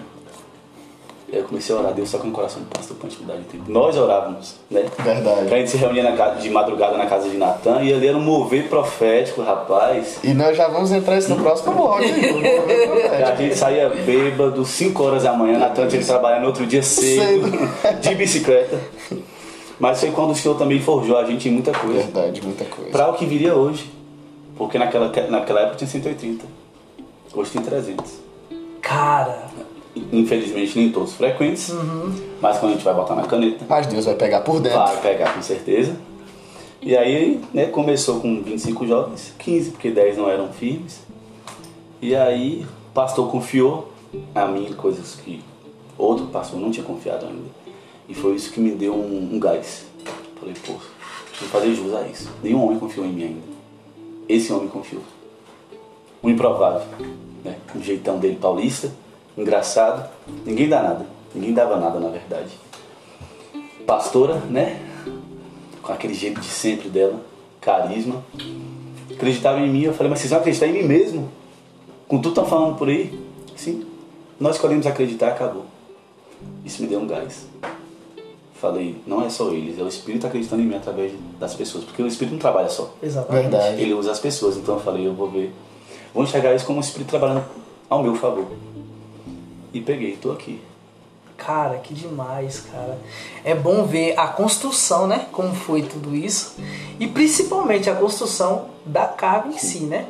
Eu 1.32 1.44
comecei 1.44 1.74
a 1.74 1.80
orar, 1.80 1.94
Deus 1.94 2.10
só 2.10 2.18
que 2.18 2.28
no 2.28 2.34
coração 2.34 2.62
do 2.62 2.68
pastor 2.68 2.98
mudar 3.22 3.38
de 3.38 3.44
tempo. 3.44 3.72
Nós 3.72 3.96
orávamos, 3.96 4.56
né? 4.70 4.84
Verdade. 5.00 5.54
A 5.54 5.58
gente 5.58 5.70
se 5.70 5.78
reunia 5.78 6.04
na 6.04 6.18
casa, 6.18 6.42
de 6.42 6.50
madrugada 6.50 6.98
na 6.98 7.06
casa 7.06 7.30
de 7.30 7.38
Natan 7.38 7.82
e 7.82 7.94
ali 7.94 8.06
era 8.06 8.18
um 8.18 8.22
mover 8.22 8.68
profético, 8.68 9.42
rapaz. 9.42 10.20
E 10.24 10.34
nós 10.34 10.58
já 10.58 10.68
vamos 10.68 10.92
entrar 10.92 11.18
isso 11.18 11.30
no 11.30 11.42
próximo 11.42 11.74
bloco. 11.74 12.00
A 12.00 13.36
gente 13.36 13.56
saía 13.56 13.88
bêbado, 13.90 14.66
5 14.66 15.02
horas 15.02 15.24
da 15.24 15.32
manhã, 15.32 15.58
Natan 15.58 15.88
tinha 15.88 16.02
que 16.02 16.08
trabalhar 16.08 16.42
no 16.42 16.48
outro 16.48 16.66
dia 16.66 16.84
cedo, 16.84 17.50
de 18.02 18.16
bicicleta. 18.16 18.78
Mas 19.80 20.02
foi 20.02 20.12
quando 20.12 20.32
o 20.32 20.36
Senhor 20.36 20.58
também 20.58 20.82
forjou 20.82 21.18
a 21.18 21.24
gente 21.24 21.48
em 21.48 21.52
muita 21.54 21.72
coisa. 21.72 22.00
Verdade, 22.00 22.42
muita 22.44 22.66
coisa. 22.66 22.92
Para 22.92 23.10
o 23.10 23.14
que 23.14 23.26
viria 23.26 23.56
hoje. 23.56 23.90
Porque 24.58 24.78
naquela, 24.78 25.12
naquela 25.30 25.62
época 25.62 25.78
tinha 25.78 25.90
180. 25.90 26.46
Hoje 27.34 27.52
tem 27.52 27.62
300. 27.62 28.06
Cara. 28.82 29.51
Infelizmente 29.96 30.78
nem 30.78 30.92
todos 30.92 31.14
frequentes. 31.14 31.74
Mas 32.42 32.58
quando 32.58 32.72
a 32.72 32.76
gente 32.76 32.84
vai 32.86 32.94
botar 32.94 33.16
na 33.16 33.24
caneta, 33.24 33.66
Mas 33.68 33.88
Deus 33.88 34.06
vai 34.06 34.16
pegar 34.16 34.42
por 34.42 34.60
dentro. 34.62 34.78
vai 34.80 35.02
pegar 35.02 35.34
com 35.34 35.42
certeza. 35.42 35.96
E 36.82 36.98
aí, 36.98 37.40
né, 37.54 37.66
começou 37.68 38.20
com 38.20 38.42
25 38.42 38.88
jovens, 38.88 39.34
15, 39.38 39.72
porque 39.72 39.92
10 39.92 40.18
não 40.18 40.30
eram 40.30 40.50
firmes. 40.52 41.02
E 42.02 42.16
aí, 42.16 42.66
o 42.90 42.94
pastor 42.94 43.30
confiou 43.30 43.92
a 44.34 44.46
mim 44.48 44.74
coisas 44.74 45.16
que 45.16 45.44
outro 45.98 46.26
pastor 46.28 46.60
não 46.60 46.72
tinha 46.72 46.86
confiado 46.86 47.28
ainda. 47.28 47.50
E 48.10 48.14
foi 48.16 48.34
isso 48.34 48.52
que 48.52 48.60
me 48.60 48.72
deu 48.72 48.94
um, 48.96 49.30
um 49.36 49.40
gás. 49.40 49.86
Falei, 50.40 50.56
pô, 50.66 50.74
preciso 51.30 51.52
fazer 51.52 51.76
jus 51.76 51.94
a 51.94 52.08
isso. 52.08 52.30
Nenhum 52.42 52.64
homem 52.64 52.80
confiou 52.80 53.06
em 53.06 53.12
mim 53.12 53.24
ainda. 53.24 53.42
Esse 54.28 54.52
homem 54.52 54.68
confiou. 54.68 55.04
O 56.24 56.30
improvável. 56.30 56.88
Né? 57.44 57.56
O 57.76 57.80
jeitão 57.80 58.18
dele 58.18 58.38
paulista, 58.42 58.92
engraçado. 59.38 60.10
Ninguém 60.46 60.70
dá 60.70 60.82
nada. 60.82 61.06
Ninguém 61.34 61.54
dava 61.54 61.78
nada, 61.78 62.00
na 62.00 62.10
verdade. 62.10 62.52
Pastora, 63.86 64.36
né? 64.50 64.82
Com 65.82 65.92
aquele 65.92 66.14
jeito 66.14 66.40
de 66.40 66.48
sempre 66.48 66.90
dela. 66.90 67.20
Carisma. 67.60 68.24
Acreditava 69.12 69.60
em 69.60 69.70
mim. 69.70 69.84
Eu 69.84 69.94
falei, 69.94 70.10
mas 70.10 70.20
vocês 70.20 70.32
vão 70.32 70.40
acreditar 70.40 70.68
em 70.68 70.74
mim 70.74 70.84
mesmo? 70.84 71.32
Com 72.08 72.18
tudo 72.18 72.30
estão 72.30 72.46
falando 72.46 72.78
por 72.78 72.90
aí? 72.90 73.18
Sim. 73.56 73.86
Nós 74.40 74.56
escolhemos 74.56 74.86
acreditar, 74.88 75.30
acabou. 75.30 75.66
Isso 76.66 76.82
me 76.82 76.88
deu 76.88 77.00
um 77.00 77.08
gás. 77.08 77.48
Falei, 78.56 78.96
não 79.08 79.26
é 79.26 79.30
só 79.30 79.50
eles, 79.52 79.80
é 79.80 79.82
o 79.82 79.88
Espírito 79.88 80.28
acreditando 80.28 80.62
em 80.62 80.66
mim 80.66 80.76
através 80.76 81.12
das 81.40 81.54
pessoas. 81.56 81.84
Porque 81.84 82.02
o 82.02 82.08
Espírito 82.08 82.34
não 82.34 82.40
trabalha 82.40 82.70
só. 82.70 82.94
Exatamente. 83.02 83.42
Verdade. 83.44 83.82
Ele 83.82 83.94
usa 83.94 84.12
as 84.12 84.20
pessoas. 84.20 84.58
Então 84.58 84.76
eu 84.76 84.82
falei, 84.82 85.08
eu 85.08 85.14
vou 85.14 85.30
ver. 85.30 85.54
Vou 86.14 86.24
enxergar 86.24 86.54
isso 86.54 86.66
como 86.66 86.80
o 86.80 86.82
Espírito 86.82 87.10
trabalhando 87.10 87.44
ao 87.90 88.04
meu 88.04 88.16
favor. 88.16 88.46
E 89.74 89.80
peguei, 89.82 90.18
tô 90.18 90.32
aqui. 90.32 90.62
Cara, 91.38 91.78
que 91.78 91.94
demais, 91.94 92.66
cara. 92.72 93.00
É 93.44 93.56
bom 93.56 93.84
ver 93.86 94.14
a 94.18 94.28
construção, 94.28 95.08
né? 95.08 95.26
Como 95.32 95.56
foi 95.56 95.82
tudo 95.82 96.16
isso. 96.16 96.56
E 97.00 97.08
principalmente 97.08 97.90
a 97.90 97.96
construção 97.96 98.66
da 98.86 99.06
cave 99.08 99.50
em 99.50 99.58
si, 99.58 99.80
né? 99.80 100.06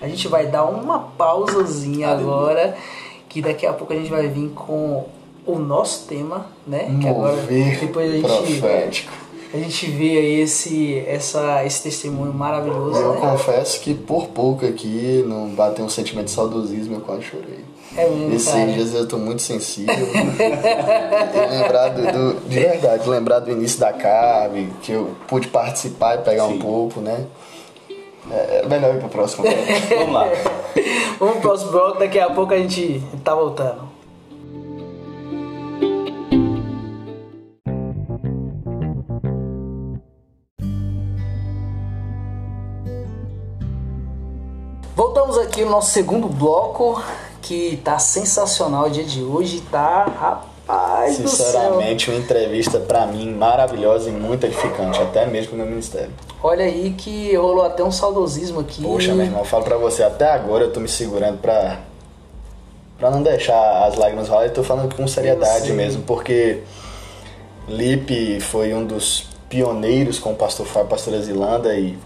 A 0.00 0.08
gente 0.08 0.26
vai 0.28 0.46
dar 0.46 0.64
uma 0.64 0.98
pausazinha 0.98 2.08
agora, 2.08 2.76
que 3.28 3.40
daqui 3.40 3.64
a 3.66 3.72
pouco 3.72 3.92
a 3.92 3.96
gente 3.96 4.10
vai 4.10 4.26
vir 4.28 4.50
com 4.50 5.06
o 5.46 5.58
nosso 5.58 6.06
tema, 6.06 6.46
né? 6.66 6.96
Que 7.00 7.08
agora 7.08 7.36
Mover 7.36 7.78
depois 7.80 8.10
a 8.10 8.14
gente 8.14 8.58
profético. 8.60 9.12
a 9.52 9.56
gente 9.56 9.86
vê 9.90 10.18
aí 10.18 10.40
esse 10.40 10.98
essa 11.06 11.64
esse 11.64 11.82
testemunho 11.82 12.32
maravilhoso, 12.32 13.00
Eu 13.00 13.14
né? 13.14 13.20
confesso 13.20 13.80
que 13.80 13.92
por 13.94 14.28
pouco 14.28 14.64
aqui 14.66 15.24
não 15.26 15.48
bateu 15.48 15.84
um 15.84 15.88
sentimento 15.88 16.26
de 16.26 16.32
saudosismo, 16.32 16.94
eu 16.96 17.00
quase 17.00 17.22
chorei. 17.22 17.60
É 17.96 18.08
mesmo, 18.08 18.34
Esses 18.34 18.48
cara. 18.52 18.66
dias 18.72 18.94
eu 18.94 19.06
tô 19.06 19.18
muito 19.18 19.42
sensível. 19.42 19.94
lembrar 21.50 21.88
do, 21.90 22.02
do- 22.34 22.48
de 22.48 22.58
verdade, 22.58 23.08
lembrar 23.08 23.40
do 23.40 23.50
início 23.50 23.78
da 23.80 23.92
cave, 23.92 24.72
que 24.82 24.92
eu 24.92 25.14
pude 25.28 25.48
participar 25.48 26.14
e 26.16 26.22
pegar 26.22 26.46
Sim. 26.46 26.54
um 26.54 26.58
pouco, 26.58 27.00
né? 27.00 27.26
É 28.30 28.60
é 28.64 28.68
melhor 28.68 28.94
ir 28.94 28.98
pro 29.00 29.08
próximo. 29.08 29.42
bloco. 29.42 29.58
Vamos 29.98 30.12
lá. 30.14 30.28
Vamos 31.18 31.32
pro 31.34 31.42
próximo 31.42 31.72
bloco, 31.72 31.98
daqui 31.98 32.18
a 32.18 32.30
pouco 32.30 32.54
a 32.54 32.58
gente 32.58 33.02
tá 33.22 33.34
voltando. 33.34 33.90
Voltamos 44.94 45.38
aqui 45.38 45.64
no 45.64 45.70
nosso 45.70 45.90
segundo 45.90 46.28
bloco, 46.28 47.02
que 47.42 47.80
tá 47.84 47.98
sensacional 47.98 48.86
o 48.86 48.90
dia 48.90 49.04
de 49.04 49.22
hoje, 49.22 49.60
tá? 49.70 50.04
Rapaz 50.04 51.18
do 51.18 51.28
céu. 51.28 51.46
Sinceramente, 51.46 52.10
uma 52.10 52.18
entrevista 52.18 52.78
pra 52.78 53.06
mim 53.06 53.34
maravilhosa 53.34 54.08
e 54.08 54.12
muito 54.12 54.46
edificante, 54.46 55.00
até 55.02 55.26
mesmo 55.26 55.56
meu 55.56 55.66
ministério. 55.66 56.10
Olha 56.42 56.64
aí 56.64 56.94
que 56.96 57.34
rolou 57.36 57.64
até 57.64 57.82
um 57.82 57.90
saudosismo 57.90 58.60
aqui. 58.60 58.82
Poxa, 58.82 59.14
meu 59.14 59.26
irmão, 59.26 59.40
eu 59.40 59.44
falo 59.44 59.64
pra 59.64 59.76
você, 59.76 60.02
até 60.02 60.30
agora 60.30 60.64
eu 60.64 60.72
tô 60.72 60.80
me 60.80 60.88
segurando 60.88 61.38
pra, 61.38 61.80
pra 62.98 63.10
não 63.10 63.22
deixar 63.22 63.86
as 63.86 63.96
lágrimas 63.96 64.28
rolar. 64.28 64.44
Eu 64.44 64.54
tô 64.54 64.62
falando 64.62 64.94
com 64.94 65.06
seriedade 65.06 65.72
mesmo, 65.72 66.02
porque 66.04 66.60
Lipe 67.68 68.40
foi 68.40 68.72
um 68.72 68.84
dos 68.84 69.26
pioneiros 69.48 70.18
com 70.18 70.32
o 70.32 70.34
pastor 70.34 70.66
Fábio, 70.66 70.88
pastora 70.88 71.20
Zilanda 71.20 71.74
e 71.74 71.98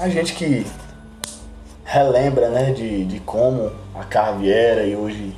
a 0.00 0.08
gente 0.08 0.34
que 0.34 0.66
relembra, 1.90 2.50
né, 2.50 2.70
de, 2.72 3.06
de 3.06 3.18
como 3.20 3.72
a 3.94 4.04
Carve 4.04 4.52
era 4.52 4.84
e 4.84 4.94
hoje 4.94 5.34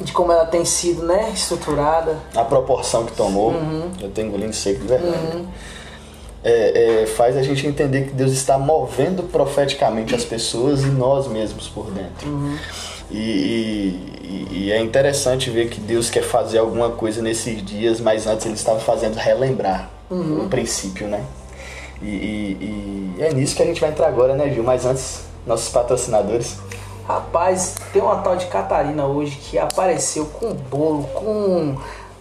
De 0.00 0.12
como 0.12 0.30
ela 0.32 0.46
tem 0.46 0.64
sido, 0.64 1.02
né? 1.04 1.30
Estruturada. 1.34 2.16
a 2.36 2.44
proporção 2.44 3.04
que 3.04 3.12
tomou, 3.12 3.50
Uhum. 3.50 3.90
eu 4.00 4.08
tenho 4.10 4.28
engolindo 4.28 4.54
seco 4.54 4.80
de 4.80 4.86
verdade. 4.86 5.44
É, 6.42 7.02
é, 7.02 7.06
faz 7.06 7.36
a 7.36 7.42
gente 7.42 7.66
entender 7.66 8.04
que 8.06 8.12
Deus 8.12 8.32
está 8.32 8.56
movendo 8.58 9.24
profeticamente 9.24 10.14
as 10.14 10.24
pessoas 10.24 10.82
e 10.84 10.86
nós 10.86 11.26
mesmos 11.26 11.68
por 11.68 11.90
dentro. 11.90 12.28
Uhum. 12.28 12.56
E, 13.10 13.18
e- 13.18 14.48
e 14.52 14.72
é 14.72 14.80
interessante 14.80 15.50
ver 15.50 15.68
que 15.68 15.80
Deus 15.80 16.08
quer 16.08 16.22
fazer 16.22 16.58
alguma 16.58 16.90
coisa 16.90 17.20
nesses 17.20 17.62
dias, 17.62 18.00
mas 18.00 18.26
antes 18.26 18.46
ele 18.46 18.54
estava 18.54 18.78
fazendo 18.78 19.16
relembrar 19.16 19.90
Uhum. 20.08 20.44
o 20.46 20.48
princípio, 20.48 21.08
né? 21.08 21.22
E, 22.02 22.06
e- 22.06 23.14
e 23.18 23.22
é 23.22 23.32
nisso 23.32 23.54
que 23.56 23.62
a 23.62 23.66
gente 23.66 23.80
vai 23.80 23.90
entrar 23.90 24.08
agora, 24.08 24.34
né, 24.34 24.48
Gil? 24.50 24.62
Mas 24.64 24.84
antes, 24.86 25.20
nossos 25.46 25.68
patrocinadores. 25.68 26.56
Rapaz, 27.06 27.74
tem 27.92 28.00
uma 28.00 28.16
tal 28.18 28.36
de 28.36 28.46
Catarina 28.46 29.04
hoje 29.06 29.36
que 29.36 29.58
apareceu 29.58 30.26
com 30.26 30.52
bolo, 30.54 31.02
com. 31.12 31.74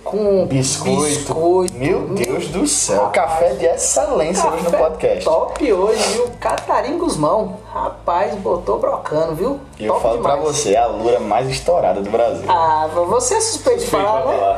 com 0.04 0.46
Biscoito. 0.48 1.02
biscoito. 1.06 1.74
Meu 1.76 2.08
Deus 2.16 2.48
do 2.48 2.66
céu. 2.66 3.10
Café 3.14 3.50
de 3.54 3.66
excelência 3.68 4.50
hoje 4.50 4.64
no 4.64 4.72
Café 4.72 4.84
podcast. 4.84 5.26
Top 5.26 5.72
hoje, 5.74 6.04
viu? 6.14 6.28
Catarina 6.40 6.98
Guzmão. 6.98 7.58
Rapaz, 7.72 8.34
botou 8.36 8.80
brocando, 8.80 9.36
viu? 9.36 9.60
E 9.78 9.86
eu 9.86 9.94
Top 9.94 10.02
falo 10.04 10.20
pra 10.24 10.36
demais. 10.38 10.56
você, 10.58 10.76
a 10.76 10.88
lura 10.88 11.20
mais 11.20 11.48
estourada 11.50 12.02
do 12.02 12.10
Brasil. 12.10 12.46
Ah, 12.50 12.90
você 12.94 13.36
é 13.36 13.42
suspeito 13.42 13.80
de 13.80 13.86
Suspeito 13.86 14.06
falar, 14.06 14.24
pra 14.24 14.58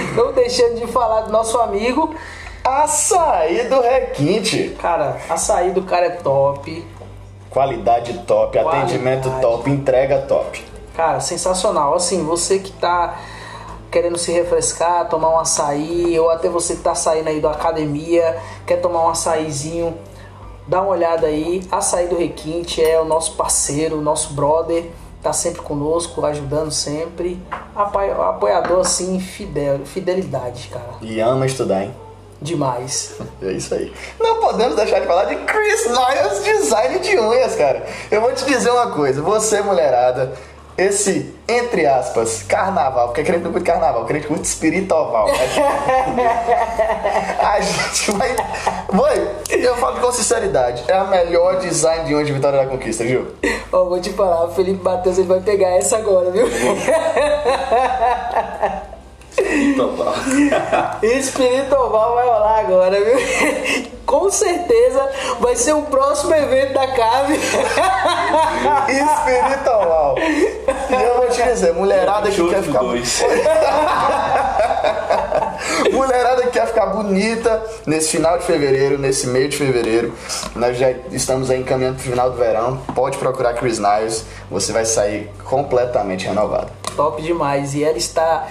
Não 0.15 0.33
deixando 0.33 0.75
de 0.79 0.87
falar 0.87 1.21
do 1.21 1.31
nosso 1.31 1.57
amigo. 1.59 2.13
Açaí 2.63 3.67
do 3.67 3.81
Requinte. 3.81 4.75
Cara, 4.79 5.17
açaí 5.29 5.71
do 5.71 5.83
cara 5.83 6.07
é 6.07 6.09
top. 6.11 6.85
Qualidade 7.49 8.19
top, 8.19 8.57
Qualidade. 8.57 8.83
atendimento 8.83 9.29
top, 9.41 9.69
entrega 9.69 10.19
top. 10.19 10.63
Cara, 10.95 11.19
sensacional. 11.19 11.95
Assim, 11.95 12.23
você 12.23 12.59
que 12.59 12.71
tá 12.71 13.19
querendo 13.89 14.17
se 14.17 14.31
refrescar, 14.31 15.09
tomar 15.09 15.29
um 15.29 15.39
açaí, 15.39 16.17
ou 16.19 16.29
até 16.29 16.47
você 16.47 16.75
que 16.75 16.81
tá 16.81 16.95
saindo 16.95 17.27
aí 17.27 17.41
da 17.41 17.51
academia, 17.51 18.37
quer 18.65 18.77
tomar 18.77 19.05
um 19.05 19.09
açaizinho, 19.09 19.97
dá 20.67 20.81
uma 20.81 20.91
olhada 20.91 21.27
aí. 21.27 21.61
Açaí 21.71 22.07
do 22.07 22.17
Requinte 22.17 22.81
é 22.81 22.99
o 23.01 23.05
nosso 23.05 23.35
parceiro, 23.35 23.97
o 23.97 24.01
nosso 24.01 24.33
brother, 24.33 24.89
tá 25.21 25.31
sempre 25.33 25.61
conosco, 25.61 26.25
ajudando 26.25 26.71
sempre. 26.71 27.41
Apoiador, 27.75 28.79
assim, 28.81 29.19
fidel, 29.19 29.79
fidelidade, 29.85 30.67
cara. 30.69 30.95
E 31.01 31.19
ama 31.19 31.45
estudar, 31.45 31.83
hein? 31.83 31.95
Demais. 32.41 33.15
É 33.41 33.51
isso 33.53 33.73
aí. 33.73 33.91
Não 34.19 34.39
podemos 34.39 34.75
deixar 34.75 34.99
de 34.99 35.07
falar 35.07 35.25
de 35.25 35.35
Chris 35.37 35.87
Niles 35.87 36.43
Design 36.43 36.99
de 36.99 37.17
Unhas, 37.19 37.55
cara. 37.55 37.87
Eu 38.11 38.21
vou 38.21 38.31
te 38.33 38.45
dizer 38.45 38.69
uma 38.69 38.91
coisa, 38.91 39.19
você 39.19 39.61
mulherada, 39.63 40.33
esse, 40.81 41.33
entre 41.47 41.85
aspas, 41.85 42.43
carnaval, 42.43 43.07
porque 43.07 43.23
crente 43.23 43.43
não 43.43 43.51
curte 43.51 43.65
carnaval, 43.65 44.05
crente 44.05 44.27
curte 44.27 44.45
espiritual. 44.45 45.27
A 47.39 47.59
gente 47.59 48.11
vai. 48.11 48.35
Mãe, 48.91 49.27
eu 49.49 49.75
falo 49.77 49.99
com 49.99 50.11
sinceridade, 50.11 50.83
é 50.87 50.93
a 50.93 51.05
melhor 51.05 51.59
design 51.59 52.05
de 52.05 52.15
unha 52.15 52.25
de 52.25 52.33
Vitória 52.33 52.59
da 52.59 52.67
Conquista, 52.67 53.03
viu? 53.03 53.27
Ó, 53.71 53.85
vou 53.85 54.01
te 54.01 54.11
falar, 54.11 54.45
o 54.45 54.53
Felipe 54.53 54.83
Matheus 54.83 55.17
ele 55.17 55.27
vai 55.27 55.39
pegar 55.39 55.69
essa 55.69 55.97
agora, 55.97 56.29
viu? 56.31 56.47
Tá. 59.35 60.99
Espiritual 61.03 61.89
vai 62.15 62.25
rolar 62.25 62.59
agora, 62.59 62.97
viu? 62.99 63.91
Com 64.05 64.29
certeza 64.29 65.09
vai 65.39 65.55
ser 65.55 65.73
o 65.73 65.83
próximo 65.83 66.33
evento 66.35 66.73
da 66.73 66.85
Cave. 66.87 67.35
Espiritual. 68.91 70.15
E 70.19 70.93
eu 70.93 71.15
vou 71.17 71.27
te 71.29 71.41
dizer, 71.43 71.73
mulherada 71.73 72.29
que 72.29 72.35
Show 72.35 72.49
quer 72.49 72.61
ficar. 72.61 72.79
dois. 72.79 73.23
Mulherada 75.93 76.41
que 76.43 76.49
quer 76.49 76.67
ficar 76.67 76.87
bonita 76.87 77.63
nesse 77.85 78.09
final 78.17 78.37
de 78.37 78.43
fevereiro, 78.43 78.97
nesse 78.97 79.27
meio 79.27 79.47
de 79.47 79.55
fevereiro. 79.57 80.13
Nós 80.55 80.77
já 80.77 80.91
estamos 81.11 81.49
aí 81.49 81.59
encaminhando 81.61 81.95
pro 81.95 82.03
final 82.03 82.31
do 82.31 82.37
verão. 82.37 82.81
Pode 82.93 83.17
procurar 83.17 83.53
Chris 83.53 83.79
Niles, 83.79 84.25
você 84.49 84.73
vai 84.73 84.83
sair 84.85 85.31
completamente 85.45 86.25
renovado. 86.27 86.69
Top 86.97 87.21
demais. 87.21 87.73
E 87.75 87.83
ela 87.83 87.97
está 87.97 88.45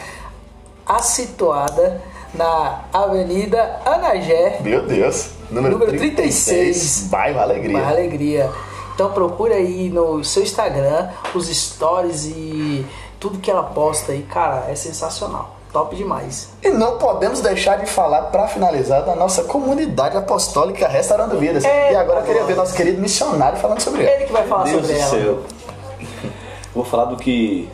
situada 0.98 2.00
na 2.34 2.80
Avenida 2.92 3.80
Anagé, 3.84 4.58
Meu 4.60 4.82
Deus. 4.86 5.30
Número, 5.50 5.78
Número 5.78 5.98
36, 5.98 6.44
36, 6.44 7.08
Bairro 7.10 7.40
Alegria. 7.40 7.78
Barra 7.78 7.90
Alegria. 7.90 8.50
Então 8.94 9.12
procura 9.12 9.54
aí 9.54 9.88
no 9.88 10.22
seu 10.22 10.42
Instagram 10.42 11.08
os 11.34 11.48
stories 11.48 12.26
e 12.26 12.86
tudo 13.18 13.38
que 13.38 13.50
ela 13.50 13.62
posta 13.62 14.12
aí, 14.12 14.22
cara, 14.22 14.66
é 14.70 14.74
sensacional. 14.74 15.56
Top 15.72 15.94
demais. 15.94 16.48
E 16.62 16.68
não 16.70 16.98
podemos 16.98 17.40
deixar 17.40 17.76
de 17.76 17.86
falar, 17.86 18.22
para 18.22 18.48
finalizar, 18.48 19.04
da 19.04 19.14
nossa 19.14 19.44
comunidade 19.44 20.16
apostólica 20.16 20.88
Restaurando 20.88 21.38
Vidas. 21.38 21.64
Eita, 21.64 21.92
e 21.92 21.96
agora 21.96 22.20
eu 22.20 22.24
queria 22.24 22.44
ver 22.44 22.56
nosso 22.56 22.74
querido 22.74 23.00
missionário 23.00 23.56
falando 23.58 23.80
sobre 23.80 24.02
ela. 24.04 24.16
Ele 24.16 24.24
que 24.26 24.32
vai 24.32 24.46
falar 24.48 24.64
Deus 24.64 24.80
sobre 24.80 24.94
do 24.94 25.00
ela. 25.00 25.10
céu. 25.10 25.42
Vou 26.74 26.84
falar 26.84 27.04
do 27.06 27.16
que 27.16 27.68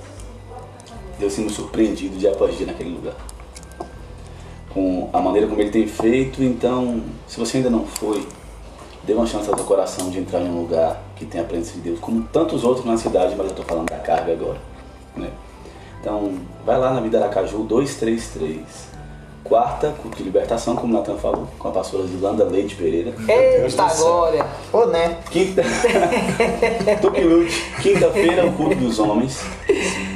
Tem 1.19 1.29
me 1.29 1.51
surpreendido 1.51 2.17
dia 2.19 2.31
após 2.31 2.57
dia 2.57 2.67
naquele 2.67 2.91
lugar. 2.91 3.15
Com 4.71 5.09
a 5.13 5.21
maneira 5.21 5.47
como 5.47 5.61
ele 5.61 5.71
tem 5.71 5.87
feito, 5.87 6.43
então, 6.43 7.03
se 7.27 7.39
você 7.39 7.57
ainda 7.57 7.71
não 7.71 7.87
foi, 7.87 8.27
dê 9.05 9.15
uma 9.15 9.27
chance 9.27 9.49
ao 9.49 9.57
seu 9.57 9.65
coração 9.65 10.11
de 10.11 10.19
entrar 10.19 10.43
em 10.43 10.49
um 10.49 10.61
lugar 10.61 11.03
que 11.17 11.25
tem 11.25 11.41
a 11.41 11.45
presença 11.45 11.75
de 11.75 11.81
Deus, 11.81 11.99
como 12.01 12.23
tantos 12.25 12.65
outros 12.65 12.85
na 12.85 12.99
cidade, 12.99 13.35
mas 13.37 13.47
eu 13.47 13.53
estou 13.53 13.65
falando 13.65 13.89
da 13.89 13.99
carga 13.99 14.33
agora. 14.33 14.59
Né? 15.17 15.31
Então, 16.01 16.35
vai 16.65 16.79
lá 16.79 16.93
na 16.93 17.01
Vida 17.01 17.19
Aracaju 17.19 17.65
233. 17.65 18.96
Quarta, 19.49 19.95
culto 20.03 20.17
de 20.17 20.25
libertação, 20.25 20.75
como 20.75 20.93
o 20.93 20.97
Natan 20.97 21.17
falou, 21.17 21.47
com 21.59 21.69
a 21.69 21.71
pastora 21.71 22.07
Zilanda 22.07 22.45
Leite 22.45 22.75
Pereira. 22.75 23.15
Eita 23.29 23.95
glória! 23.95 24.45
Ô, 24.73 24.87
né? 24.87 25.19
Quinta. 25.31 25.63
Tupilute, 27.01 27.73
quinta-feira, 27.81 28.47
o 28.47 28.53
culto 28.53 28.75
dos 28.75 28.99
homens. 28.99 29.41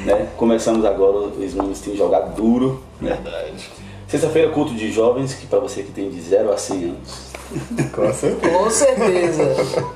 Né? 0.04 0.28
Começamos 0.36 0.84
agora, 0.84 1.28
os 1.28 1.54
meninos 1.54 1.80
têm 1.80 1.96
jogado 1.96 2.34
duro. 2.34 2.82
Né? 3.00 3.18
Sexta-feira, 4.08 4.50
culto 4.50 4.74
de 4.74 4.90
jovens, 4.90 5.34
que 5.34 5.46
para 5.46 5.60
você 5.60 5.82
que 5.82 5.92
tem 5.92 6.10
de 6.10 6.20
0 6.20 6.52
a 6.52 6.56
100 6.56 6.84
anos. 6.84 7.30
Com 7.92 8.12
certeza. 8.12 8.58
Com 8.58 8.70
certeza. 8.70 9.86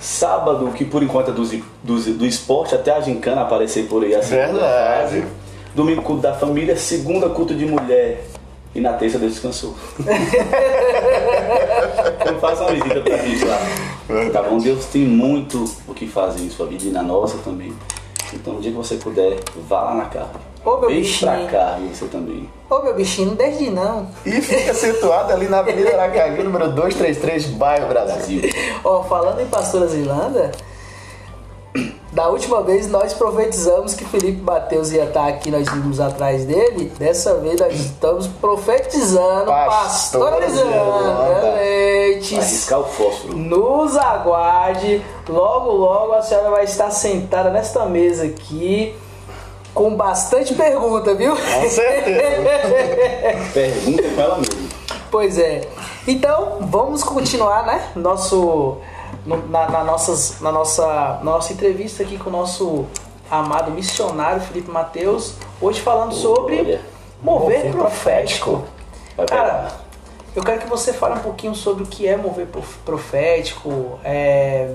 Sábado, 0.00 0.70
que 0.72 0.84
por 0.84 1.02
enquanto 1.02 1.30
é 1.30 1.34
do, 1.34 1.44
do, 1.82 2.12
do 2.14 2.26
esporte, 2.26 2.74
até 2.74 2.92
a 2.92 3.00
gincana 3.00 3.42
aparecer 3.42 3.86
por 3.86 4.04
aí. 4.04 4.14
A 4.14 4.22
segunda 4.22 4.60
Verdade. 4.60 5.02
fase. 5.02 5.24
Domingo, 5.74 6.00
culto 6.00 6.22
da 6.22 6.32
família. 6.32 6.76
Segunda, 6.76 7.28
culto 7.28 7.54
de 7.54 7.66
mulher. 7.66 8.24
E 8.76 8.80
na 8.80 8.92
terça, 8.92 9.18
Deus 9.18 9.32
descansou. 9.32 9.74
então 12.20 12.38
faça 12.38 12.62
uma 12.62 12.72
visita 12.72 13.00
pra 13.00 13.16
gente 13.16 13.42
lá. 13.46 13.58
Tá 14.34 14.42
bom? 14.42 14.58
Deus 14.58 14.84
tem 14.84 15.06
muito 15.06 15.64
o 15.88 15.94
que 15.94 16.06
fazer 16.06 16.44
em 16.44 16.50
sua 16.50 16.66
vida 16.66 16.84
e 16.84 16.90
na 16.90 17.02
nossa 17.02 17.38
também. 17.38 17.72
Então, 18.34 18.56
o 18.56 18.60
dia 18.60 18.70
que 18.70 18.76
você 18.76 18.96
puder, 18.96 19.38
vá 19.66 19.80
lá 19.80 19.94
na 19.94 20.04
carne. 20.04 20.34
Ô, 20.62 20.76
meu 20.76 20.90
Vem 20.90 21.00
bichinho. 21.00 21.30
pra 21.30 21.46
carne, 21.46 21.88
você 21.94 22.04
também. 22.04 22.50
Ô 22.68 22.80
meu 22.80 22.94
bichinho, 22.94 23.28
não 23.28 23.34
desde 23.34 23.70
não. 23.70 24.08
E 24.26 24.42
fica 24.42 24.74
situado 24.74 25.32
ali 25.32 25.48
na 25.48 25.60
Avenida 25.60 25.94
Aracaju, 25.94 26.44
número 26.44 26.72
233, 26.72 27.46
bairro 27.52 27.88
Brasil. 27.88 28.40
Brasil. 28.42 28.60
Ó, 28.84 29.02
falando 29.04 29.40
em 29.40 29.46
Pastora 29.46 29.86
Zilanda, 29.86 30.52
da 32.16 32.30
última 32.30 32.62
vez 32.62 32.90
nós 32.90 33.12
profetizamos 33.12 33.92
que 33.92 34.02
Felipe 34.02 34.40
Mateus 34.40 34.90
ia 34.90 35.04
estar 35.04 35.28
aqui, 35.28 35.50
nós 35.50 35.68
vimos 35.70 36.00
atrás 36.00 36.46
dele. 36.46 36.90
Dessa 36.98 37.34
vez 37.34 37.60
nós 37.60 37.74
estamos 37.74 38.26
profetizando 38.26 39.50
Zilanda. 40.48 41.52
Leites. 41.58 42.38
Arriscar 42.38 42.80
o 42.80 42.84
fósforo. 42.84 43.36
Nos 43.36 43.98
aguarde. 43.98 45.04
Logo, 45.28 45.72
logo 45.72 46.14
a 46.14 46.22
senhora 46.22 46.48
vai 46.48 46.64
estar 46.64 46.90
sentada 46.90 47.50
nesta 47.50 47.84
mesa 47.84 48.24
aqui. 48.24 48.96
Com 49.74 49.94
bastante 49.94 50.54
pergunta, 50.54 51.14
viu? 51.14 51.36
Com 51.36 51.68
certeza. 51.68 52.48
Pergunta 53.52 54.02
com 54.02 54.20
ela 54.22 54.38
mesma. 54.38 54.68
Pois 55.10 55.38
é. 55.38 55.68
Então, 56.08 56.60
vamos 56.62 57.04
continuar, 57.04 57.66
né? 57.66 57.90
Nosso, 57.94 58.78
no- 59.26 59.46
na, 59.48 59.68
na 59.68 59.84
nossas, 59.84 60.40
na, 60.40 60.50
nossa, 60.52 60.86
na 61.22 61.32
nossa 61.32 61.52
entrevista 61.52 62.02
aqui 62.02 62.16
com 62.16 62.30
o 62.30 62.32
nosso 62.32 62.86
amado 63.30 63.70
missionário 63.70 64.40
Felipe 64.40 64.70
Mateus. 64.70 65.34
Hoje 65.60 65.80
falando 65.80 66.14
sobre 66.14 66.60
Olha, 66.60 66.80
mover, 67.22 67.56
mover 67.66 67.72
profético. 67.72 68.64
Vai 69.16 69.26
Cara, 69.26 69.68
eu 70.34 70.42
quero 70.44 70.60
que 70.60 70.68
você 70.68 70.92
fale 70.92 71.14
um 71.16 71.22
pouquinho 71.22 71.54
sobre 71.54 71.82
o 71.82 71.86
que 71.86 72.06
é 72.06 72.16
mover 72.16 72.46
prof- 72.46 72.78
profético, 72.84 73.98
é, 74.04 74.74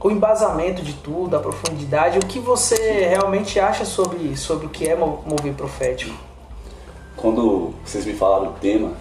o 0.00 0.10
embasamento 0.10 0.82
de 0.82 0.92
tudo, 0.94 1.36
a 1.36 1.40
profundidade, 1.40 2.18
o 2.18 2.26
que 2.26 2.38
você 2.38 3.06
realmente 3.08 3.58
acha 3.58 3.84
sobre, 3.84 4.36
sobre 4.36 4.66
o 4.66 4.68
que 4.68 4.86
é 4.88 4.94
mo- 4.94 5.22
mover 5.26 5.54
profético. 5.54 6.14
Quando 7.16 7.72
vocês 7.84 8.04
me 8.06 8.12
falaram 8.14 8.48
o 8.48 8.52
tema, 8.60 8.92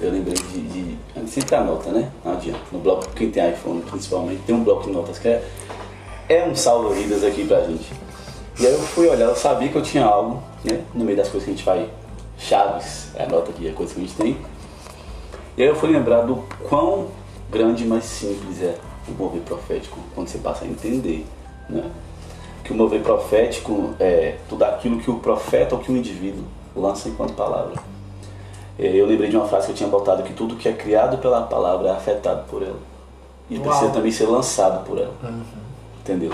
eu 0.00 0.10
lembrei 0.10 0.34
de. 0.34 0.60
de 0.60 0.98
a 1.14 1.20
gente 1.20 1.30
sempre 1.30 1.54
anota, 1.54 1.90
né? 1.90 2.10
Não 2.24 2.32
adianta. 2.32 2.60
No 2.70 2.78
bloco, 2.78 3.08
quem 3.14 3.30
tem 3.30 3.50
iPhone 3.50 3.82
principalmente, 3.82 4.42
tem 4.46 4.54
um 4.54 4.62
bloco 4.62 4.84
de 4.84 4.90
notas 4.90 5.18
que 5.18 5.28
é, 5.28 5.42
é 6.28 6.44
um 6.44 6.54
salva-vidas 6.54 7.24
aqui 7.24 7.46
pra 7.46 7.62
gente. 7.62 7.92
E 8.58 8.66
aí 8.66 8.72
eu 8.72 8.78
fui 8.80 9.06
olhar, 9.08 9.26
eu 9.26 9.36
sabia 9.36 9.68
que 9.68 9.76
eu 9.76 9.82
tinha 9.82 10.04
algo, 10.04 10.42
né? 10.64 10.82
No 10.94 11.04
meio 11.04 11.16
das 11.16 11.28
coisas 11.28 11.44
que 11.44 11.50
a 11.50 11.54
gente 11.54 11.64
vai. 11.64 11.88
Chaves, 12.38 13.08
é 13.14 13.24
a 13.24 13.28
nota 13.28 13.50
aqui, 13.50 13.66
é 13.66 13.72
coisa 13.72 13.94
que 13.94 14.00
a 14.00 14.02
gente 14.02 14.14
tem. 14.14 14.36
E 15.56 15.62
aí 15.62 15.68
eu 15.68 15.74
fui 15.74 15.90
lembrar 15.90 16.20
do 16.22 16.44
quão 16.68 17.08
grande, 17.50 17.86
mas 17.86 18.04
simples 18.04 18.60
é 18.62 18.76
o 19.08 19.12
mover 19.12 19.40
profético, 19.40 19.98
quando 20.14 20.28
você 20.28 20.36
passa 20.38 20.66
a 20.66 20.68
entender, 20.68 21.24
né? 21.68 21.90
Que 22.62 22.72
o 22.72 22.76
mover 22.76 23.00
profético 23.00 23.94
é 23.98 24.36
tudo 24.50 24.64
aquilo 24.64 25.00
que 25.00 25.10
o 25.10 25.18
profeta 25.18 25.74
ou 25.74 25.80
que 25.80 25.90
o 25.90 25.96
indivíduo 25.96 26.44
lança 26.74 27.08
enquanto 27.08 27.32
palavra. 27.32 27.95
É, 28.78 28.86
Eu 28.86 29.06
lembrei 29.06 29.30
de 29.30 29.36
uma 29.36 29.46
frase 29.46 29.66
que 29.66 29.72
eu 29.72 29.76
tinha 29.76 29.88
botado 29.88 30.22
que 30.22 30.32
tudo 30.32 30.56
que 30.56 30.68
é 30.68 30.72
criado 30.72 31.18
pela 31.18 31.42
palavra 31.42 31.88
é 31.88 31.90
afetado 31.92 32.44
por 32.48 32.62
ela. 32.62 32.78
E 33.48 33.58
Uau. 33.58 33.68
precisa 33.68 33.90
também 33.90 34.10
ser 34.10 34.26
lançado 34.26 34.84
por 34.84 34.98
ela. 34.98 35.14
Entendeu? 36.00 36.32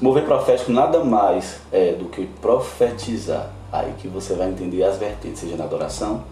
Mover 0.00 0.24
profético 0.24 0.70
nada 0.70 1.02
mais 1.02 1.60
é 1.72 1.92
do 1.92 2.06
que 2.06 2.26
profetizar. 2.40 3.50
Aí 3.70 3.92
que 3.98 4.08
você 4.08 4.34
vai 4.34 4.48
entender 4.48 4.82
as 4.82 4.96
vertentes, 4.96 5.40
seja 5.40 5.56
na 5.56 5.64
adoração, 5.64 6.22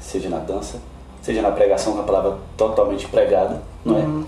seja 0.00 0.28
na 0.28 0.38
dança, 0.38 0.78
seja 1.20 1.42
na 1.42 1.50
pregação, 1.50 1.92
com 1.92 2.00
a 2.00 2.04
palavra 2.04 2.38
totalmente 2.56 3.06
pregada, 3.08 3.60
não 3.84 3.98
é? 3.98 4.24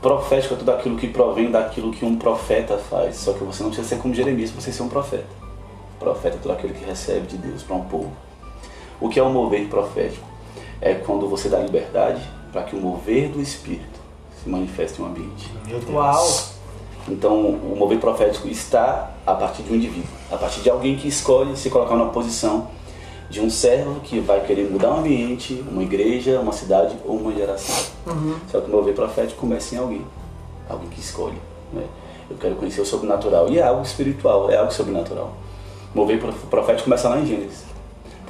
Profético 0.00 0.54
é 0.54 0.56
tudo 0.56 0.70
aquilo 0.72 0.96
que 0.96 1.08
provém 1.08 1.50
daquilo 1.50 1.92
que 1.92 2.06
um 2.06 2.16
profeta 2.16 2.78
faz. 2.78 3.16
Só 3.16 3.34
que 3.34 3.44
você 3.44 3.62
não 3.62 3.70
precisa 3.70 3.88
ser 3.88 4.00
como 4.00 4.14
Jeremias 4.14 4.50
para 4.50 4.62
você 4.62 4.72
ser 4.72 4.82
um 4.82 4.88
profeta. 4.88 5.26
Profeta 5.98 6.36
é 6.36 6.40
tudo 6.40 6.52
aquilo 6.52 6.72
que 6.72 6.84
recebe 6.84 7.26
de 7.26 7.36
Deus 7.36 7.62
para 7.62 7.76
um 7.76 7.84
povo. 7.84 8.10
O 9.00 9.08
que 9.08 9.18
é 9.18 9.22
o 9.22 9.30
mover 9.30 9.66
profético? 9.68 10.26
É 10.80 10.94
quando 10.94 11.28
você 11.28 11.48
dá 11.48 11.58
liberdade 11.58 12.20
para 12.52 12.62
que 12.62 12.74
o 12.76 12.80
mover 12.80 13.28
do 13.30 13.40
Espírito 13.40 14.00
se 14.42 14.48
manifeste 14.48 15.00
em 15.00 15.04
um 15.04 15.08
ambiente. 15.08 15.50
Uau! 15.92 16.28
Então, 17.08 17.34
o 17.46 17.74
mover 17.78 17.98
profético 17.98 18.46
está 18.48 19.10
a 19.26 19.34
partir 19.34 19.62
de 19.62 19.72
um 19.72 19.76
indivíduo, 19.76 20.08
a 20.30 20.36
partir 20.36 20.60
de 20.60 20.70
alguém 20.70 20.96
que 20.96 21.08
escolhe 21.08 21.56
se 21.56 21.70
colocar 21.70 21.96
numa 21.96 22.10
posição 22.10 22.68
de 23.30 23.40
um 23.40 23.48
servo 23.48 24.00
que 24.00 24.18
vai 24.20 24.40
querer 24.44 24.68
mudar 24.70 24.90
um 24.90 24.98
ambiente, 24.98 25.64
uma 25.70 25.82
igreja, 25.82 26.40
uma 26.40 26.52
cidade 26.52 26.96
ou 27.04 27.16
uma 27.16 27.32
geração. 27.32 27.74
Só 28.50 28.60
que 28.60 28.68
o 28.70 28.74
mover 28.74 28.94
profético 28.94 29.40
começa 29.40 29.74
em 29.74 29.78
alguém, 29.78 30.04
alguém 30.68 30.88
que 30.88 31.00
escolhe. 31.00 31.38
né? 31.72 31.84
Eu 32.28 32.36
quero 32.36 32.54
conhecer 32.56 32.80
o 32.80 32.86
sobrenatural 32.86 33.48
e 33.48 33.58
é 33.58 33.62
algo 33.62 33.82
espiritual, 33.82 34.50
é 34.50 34.56
algo 34.56 34.72
sobrenatural. 34.72 35.32
O 35.94 35.98
mover 35.98 36.18
prof- 36.20 36.46
profético 36.48 36.84
começa 36.84 37.08
lá 37.08 37.18
em 37.18 37.26
Gênesis. 37.26 37.64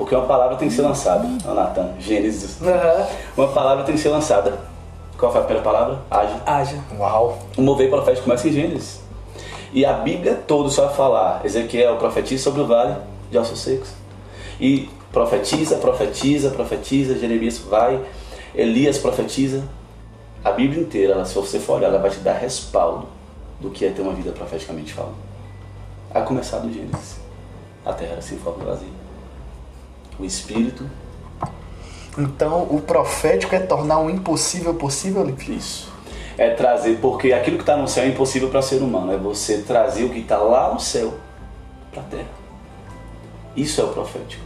Porque 0.00 0.14
uma 0.14 0.24
palavra 0.24 0.56
tem 0.56 0.66
que 0.66 0.74
ser 0.74 0.80
lançada. 0.80 1.28
Ó, 1.46 1.52
Natan, 1.52 1.90
Gênesis. 1.98 2.56
Aham. 2.62 3.06
Uma 3.36 3.48
palavra 3.48 3.84
tem 3.84 3.94
que 3.94 4.00
ser 4.00 4.08
lançada. 4.08 4.58
Qual 5.18 5.30
foi 5.30 5.42
a 5.42 5.44
primeira 5.44 5.62
palavra? 5.62 5.98
Age. 6.10 6.34
Haja. 6.46 6.78
Uau. 6.98 7.38
O 7.54 7.60
mover 7.60 7.90
profético 7.90 8.24
começa 8.24 8.48
em 8.48 8.52
Gênesis. 8.52 9.02
E 9.74 9.84
a 9.84 9.92
Bíblia 9.92 10.42
toda 10.46 10.70
só 10.70 10.86
vai 10.86 10.94
falar. 10.94 11.44
Ezequiel 11.44 11.98
profetiza 11.98 12.44
sobre 12.44 12.62
o 12.62 12.66
vale 12.66 12.96
de 13.30 13.36
ossos 13.36 13.58
secos. 13.58 13.90
E 14.58 14.88
profetiza, 15.12 15.76
profetiza, 15.76 16.48
profetiza. 16.48 17.18
Jeremias 17.18 17.58
vai. 17.58 18.00
Elias 18.54 18.96
profetiza. 18.96 19.62
A 20.42 20.50
Bíblia 20.50 20.80
inteira, 20.80 21.12
ela, 21.12 21.26
se 21.26 21.34
você 21.34 21.58
for 21.58 21.76
olhar, 21.76 21.88
ela 21.88 21.98
vai 21.98 22.10
te 22.10 22.20
dar 22.20 22.38
respaldo 22.38 23.06
do 23.60 23.68
que 23.68 23.84
é 23.84 23.90
ter 23.90 24.00
uma 24.00 24.14
vida 24.14 24.32
profeticamente 24.32 24.94
falando. 24.94 25.16
A 26.14 26.22
começar 26.22 26.60
do 26.60 26.72
Gênesis. 26.72 27.16
A 27.84 27.92
terra 27.92 28.12
era 28.12 28.22
sem 28.22 28.38
forma 28.38 28.64
vazia. 28.64 28.99
O 30.20 30.24
Espírito, 30.24 30.84
Então, 32.18 32.64
o 32.64 32.82
profético 32.82 33.54
é 33.54 33.60
tornar 33.60 34.00
o 34.00 34.10
impossível 34.10 34.74
possível, 34.74 35.24
Lipe? 35.24 35.56
Isso. 35.56 35.90
É 36.36 36.50
trazer, 36.50 36.98
porque 37.00 37.32
aquilo 37.32 37.56
que 37.56 37.62
está 37.62 37.74
no 37.74 37.88
céu 37.88 38.04
é 38.04 38.08
impossível 38.08 38.50
para 38.50 38.60
ser 38.60 38.82
humano. 38.82 39.12
É 39.12 39.16
você 39.16 39.58
trazer 39.62 40.04
o 40.04 40.10
que 40.10 40.18
está 40.18 40.36
lá 40.36 40.74
no 40.74 40.78
céu 40.78 41.14
para 41.90 42.02
a 42.02 42.04
terra. 42.04 42.28
Isso 43.56 43.80
é 43.80 43.84
o 43.84 43.88
profético. 43.88 44.44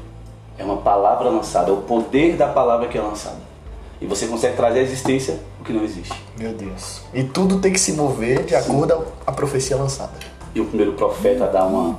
É 0.56 0.62
uma 0.62 0.76
palavra 0.76 1.28
lançada, 1.28 1.70
é 1.70 1.72
o 1.72 1.78
poder 1.78 2.36
da 2.36 2.46
palavra 2.46 2.86
que 2.86 2.96
é 2.96 3.00
lançada. 3.00 3.40
E 4.00 4.06
você 4.06 4.28
consegue 4.28 4.56
trazer 4.56 4.78
à 4.78 4.82
existência 4.82 5.40
o 5.60 5.64
que 5.64 5.72
não 5.72 5.82
existe. 5.82 6.14
Meu 6.38 6.52
Deus. 6.52 7.00
E 7.12 7.24
tudo 7.24 7.58
tem 7.58 7.72
que 7.72 7.80
se 7.80 7.94
mover 7.94 8.44
de 8.44 8.54
acordo 8.54 9.06
à 9.26 9.32
profecia 9.32 9.76
lançada. 9.76 10.12
E 10.54 10.60
o 10.60 10.66
primeiro 10.66 10.92
profeta 10.92 11.44
a 11.44 11.48
dar 11.48 11.66
uma, 11.66 11.98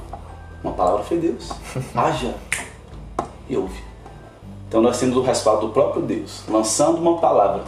uma 0.64 0.72
palavra 0.72 1.04
foi 1.04 1.18
Deus. 1.18 1.50
Haja 1.94 2.34
e 3.50 3.56
ouve. 3.58 3.84
Então 4.68 4.82
nós 4.82 5.00
temos 5.00 5.16
o 5.16 5.22
respaldo 5.22 5.68
do 5.68 5.74
próprio 5.74 6.02
Deus, 6.02 6.42
lançando 6.50 6.98
uma 6.98 7.18
palavra 7.20 7.64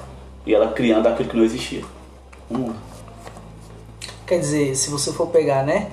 e 0.46 0.54
ela 0.54 0.72
criando 0.72 1.08
aquilo 1.08 1.30
que 1.30 1.38
não 1.38 1.44
existia. 1.44 1.84
Um 2.50 2.58
mundo. 2.58 2.76
Quer 4.26 4.40
dizer, 4.40 4.76
se 4.76 4.90
você 4.90 5.12
for 5.14 5.28
pegar, 5.28 5.64
né? 5.64 5.92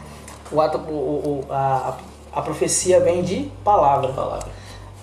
O 0.51 0.61
ato, 0.61 0.78
o, 0.78 1.45
o- 1.49 1.53
a, 1.53 1.97
a 2.32 2.43
profecia 2.43 3.01
vem 3.01 3.22
de 3.22 3.51
palavra. 3.64 4.09
Palavra. 4.12 4.49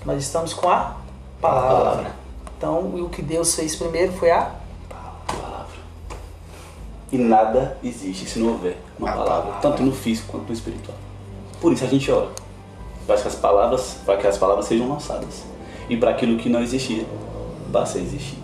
Nós 0.05 0.21
estamos 0.23 0.53
com 0.53 0.69
a 0.69 0.95
palavra. 1.39 1.75
Palavra. 1.77 2.11
Então, 2.57 2.79
o 2.79 3.09
que 3.09 3.21
Deus 3.21 3.55
fez 3.55 3.75
primeiro 3.75 4.11
foi 4.13 4.31
a 4.31 4.51
palavra. 4.89 5.75
E 7.11 7.17
nada 7.17 7.77
existe 7.83 8.25
se 8.29 8.39
não 8.39 8.49
houver 8.49 8.77
uma 8.99 9.11
palavra, 9.11 9.31
palavra. 9.33 9.59
tanto 9.61 9.83
no 9.83 9.91
físico 9.91 10.31
quanto 10.31 10.47
no 10.47 10.53
espiritual. 10.53 10.97
Por 11.59 11.73
isso 11.73 11.83
a 11.83 11.87
gente 11.87 12.09
ora. 12.11 12.29
Para 13.11 13.21
que 13.21 13.27
as 13.27 13.35
palavras, 13.35 13.95
para 14.05 14.17
que 14.17 14.27
as 14.27 14.37
palavras 14.37 14.65
sejam 14.67 14.87
lançadas. 14.87 15.43
E 15.89 15.97
para 15.97 16.11
aquilo 16.11 16.37
que 16.37 16.47
não 16.47 16.61
existia, 16.61 17.05
basta 17.67 17.97
existir. 17.97 18.37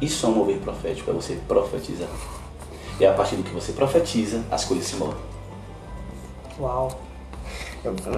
Isso 0.00 0.26
é 0.26 0.28
um 0.28 0.32
mover 0.32 0.58
profético, 0.58 1.10
é 1.10 1.14
você 1.14 1.38
profetizar. 1.48 2.08
E 2.98 3.06
a 3.06 3.12
partir 3.12 3.36
do 3.36 3.42
que 3.42 3.50
você 3.50 3.72
profetiza, 3.72 4.42
as 4.50 4.64
coisas 4.64 4.86
se 4.86 4.96
movem. 4.96 5.16
Uau. 6.58 7.00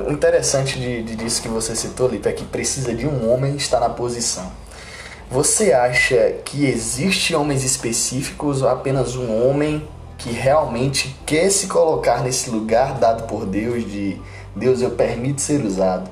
O 0.09 0.13
interessante 0.13 0.79
de, 0.81 1.05
de- 1.05 1.15
disso 1.15 1.41
que 1.41 1.49
você 1.49 1.77
citou, 1.77 2.09
Lipe, 2.09 2.29
é 2.29 2.33
que 2.33 2.45
precisa 2.45 2.93
de 2.93 3.07
um 3.07 3.33
homem 3.33 3.55
estar 3.55 3.79
na 3.79 3.89
posição. 3.89 4.51
Você 5.31 5.73
acha 5.73 6.35
que 6.45 6.67
existe 6.67 7.33
homens 7.35 7.63
específicos 7.63 8.61
ou 8.61 8.69
apenas 8.69 9.15
um 9.15 9.49
homem 9.49 9.87
que 10.19 10.31
realmente 10.33 11.17
quer 11.25 11.49
se 11.51 11.69
colocar 11.69 12.23
nesse 12.23 12.51
lugar 12.51 12.95
dado 12.99 13.29
por 13.29 13.47
Deus 13.47 13.85
de 13.85 14.21
Deus 14.55 14.83
eu 14.83 14.91
permito 14.91 15.41
ser 15.41 15.65
usado? 15.65 16.11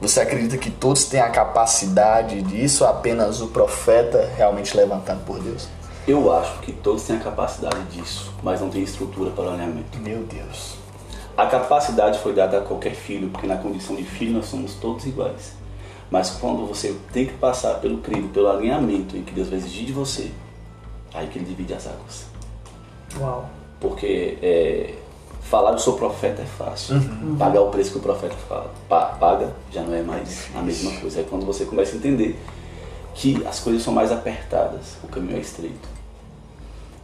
Você 0.00 0.20
acredita 0.20 0.58
que 0.58 0.70
todos 0.70 1.04
têm 1.04 1.20
a 1.20 1.30
capacidade 1.30 2.42
disso 2.42 2.84
ou 2.84 2.90
apenas 2.90 3.40
o 3.40 3.48
profeta 3.48 4.28
realmente 4.36 4.76
levantado 4.76 5.24
por 5.24 5.38
Deus? 5.40 5.68
Eu 6.06 6.32
acho 6.32 6.58
que 6.60 6.72
todos 6.72 7.04
têm 7.04 7.16
a 7.16 7.20
capacidade 7.20 7.80
disso, 7.84 8.32
mas 8.42 8.60
não 8.60 8.68
têm 8.68 8.82
estrutura 8.82 9.30
para 9.30 9.44
o 9.44 9.48
alinhamento. 9.50 9.98
Meu 9.98 10.24
Deus. 10.24 10.74
A 11.36 11.46
capacidade 11.46 12.18
foi 12.18 12.32
dada 12.32 12.58
a 12.58 12.60
qualquer 12.62 12.94
filho, 12.94 13.30
porque 13.30 13.46
na 13.46 13.56
condição 13.56 13.94
de 13.94 14.02
filho 14.02 14.32
nós 14.32 14.46
somos 14.46 14.74
todos 14.74 15.06
iguais. 15.06 15.52
Mas 16.10 16.30
quando 16.30 16.66
você 16.66 16.96
tem 17.12 17.26
que 17.26 17.34
passar 17.34 17.74
pelo 17.74 17.98
crivo, 17.98 18.28
pelo 18.28 18.50
alinhamento 18.50 19.16
em 19.16 19.22
que 19.22 19.32
Deus 19.32 19.48
vai 19.48 19.58
exigir 19.58 19.86
de 19.86 19.92
você, 19.92 20.32
aí 21.14 21.28
que 21.28 21.38
ele 21.38 21.46
divide 21.46 21.74
as 21.74 21.86
águas. 21.86 22.26
Uau. 23.18 23.48
Porque 23.80 24.38
é, 24.42 24.94
falar 25.52 25.72
eu 25.72 25.78
sou 25.78 25.98
profeta 25.98 26.40
é 26.40 26.46
fácil. 26.46 26.96
Uhum. 26.96 27.36
Pagar 27.38 27.60
o 27.60 27.68
preço 27.68 27.92
que 27.92 27.98
o 27.98 28.00
profeta 28.00 28.34
fala, 28.48 28.70
pa- 28.88 29.14
paga 29.20 29.52
já 29.70 29.82
não 29.82 29.94
é 29.94 30.00
mais 30.00 30.48
a 30.56 30.62
mesma 30.62 30.90
coisa. 30.98 31.20
É 31.20 31.24
quando 31.24 31.44
você 31.44 31.66
começa 31.66 31.92
a 31.94 31.98
entender 31.98 32.40
que 33.14 33.46
as 33.46 33.60
coisas 33.60 33.82
são 33.82 33.92
mais 33.92 34.10
apertadas, 34.10 34.96
o 35.04 35.08
caminho 35.08 35.36
é 35.36 35.40
estreito. 35.40 35.86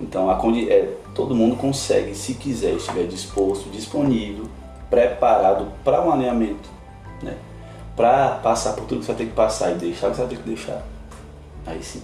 Então, 0.01 0.31
é, 0.31 0.95
todo 1.15 1.35
mundo 1.35 1.57
consegue, 1.57 2.15
se 2.15 2.33
quiser, 2.35 2.73
estiver 2.73 3.07
disposto, 3.07 3.69
disponível, 3.69 4.47
preparado 4.89 5.67
para 5.85 6.01
um 6.01 6.11
alinhamento, 6.11 6.71
né? 7.23 7.37
para 7.95 8.37
passar 8.37 8.73
por 8.73 8.87
tudo 8.87 9.01
que 9.01 9.07
você 9.07 9.13
vai 9.13 9.19
ter 9.19 9.27
que 9.27 9.35
passar 9.35 9.73
e 9.73 9.75
deixar 9.75 10.07
o 10.07 10.11
que 10.11 10.17
você 10.17 10.23
vai 10.23 10.31
ter 10.31 10.37
que 10.43 10.49
deixar. 10.49 10.83
Aí 11.67 11.83
sim. 11.83 12.01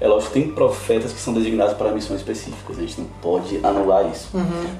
É 0.00 0.08
lógico 0.08 0.32
que 0.32 0.40
tem 0.40 0.50
profetas 0.50 1.12
que 1.12 1.20
são 1.20 1.32
designados 1.32 1.74
para 1.74 1.92
missões 1.92 2.20
específicas, 2.20 2.78
a 2.78 2.80
gente 2.80 3.00
não 3.00 3.08
pode 3.20 3.60
anular 3.62 4.10
isso. 4.10 4.28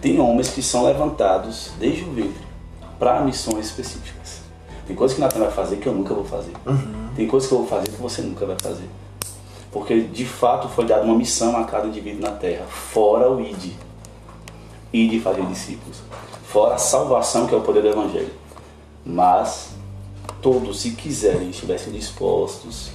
Tem 0.00 0.18
homens 0.20 0.48
que 0.48 0.62
são 0.62 0.84
levantados 0.84 1.70
desde 1.78 2.04
o 2.04 2.10
ventre 2.12 2.42
para 2.98 3.20
missões 3.20 3.66
específicas. 3.66 4.40
Tem 4.86 4.96
coisas 4.96 5.14
que 5.14 5.20
Natan 5.20 5.40
vai 5.40 5.50
fazer 5.50 5.76
que 5.76 5.86
eu 5.86 5.92
nunca 5.92 6.12
vou 6.12 6.24
fazer. 6.24 6.52
Tem 7.14 7.26
coisas 7.26 7.48
que 7.48 7.54
eu 7.54 7.58
vou 7.58 7.68
fazer 7.68 7.88
que 7.88 8.00
você 8.00 8.22
nunca 8.22 8.44
vai 8.44 8.56
fazer. 8.60 8.88
Porque 9.70 10.00
de 10.00 10.26
fato 10.26 10.68
foi 10.68 10.84
dada 10.84 11.04
uma 11.04 11.14
missão 11.14 11.56
a 11.56 11.64
cada 11.64 11.86
indivíduo 11.86 12.20
na 12.20 12.32
terra, 12.32 12.66
fora 12.66 13.30
o 13.30 13.40
ID. 13.40 13.72
ID 14.92 15.22
fazer 15.22 15.46
discípulos. 15.46 16.02
Fora 16.44 16.74
a 16.74 16.78
salvação, 16.78 17.46
que 17.46 17.54
é 17.54 17.56
o 17.56 17.62
poder 17.62 17.80
do 17.82 17.88
Evangelho. 17.88 18.30
Mas 19.04 19.70
todos, 20.42 20.80
se 20.80 20.90
quiserem, 20.90 21.50
estivessem 21.50 21.92
dispostos, 21.92 22.90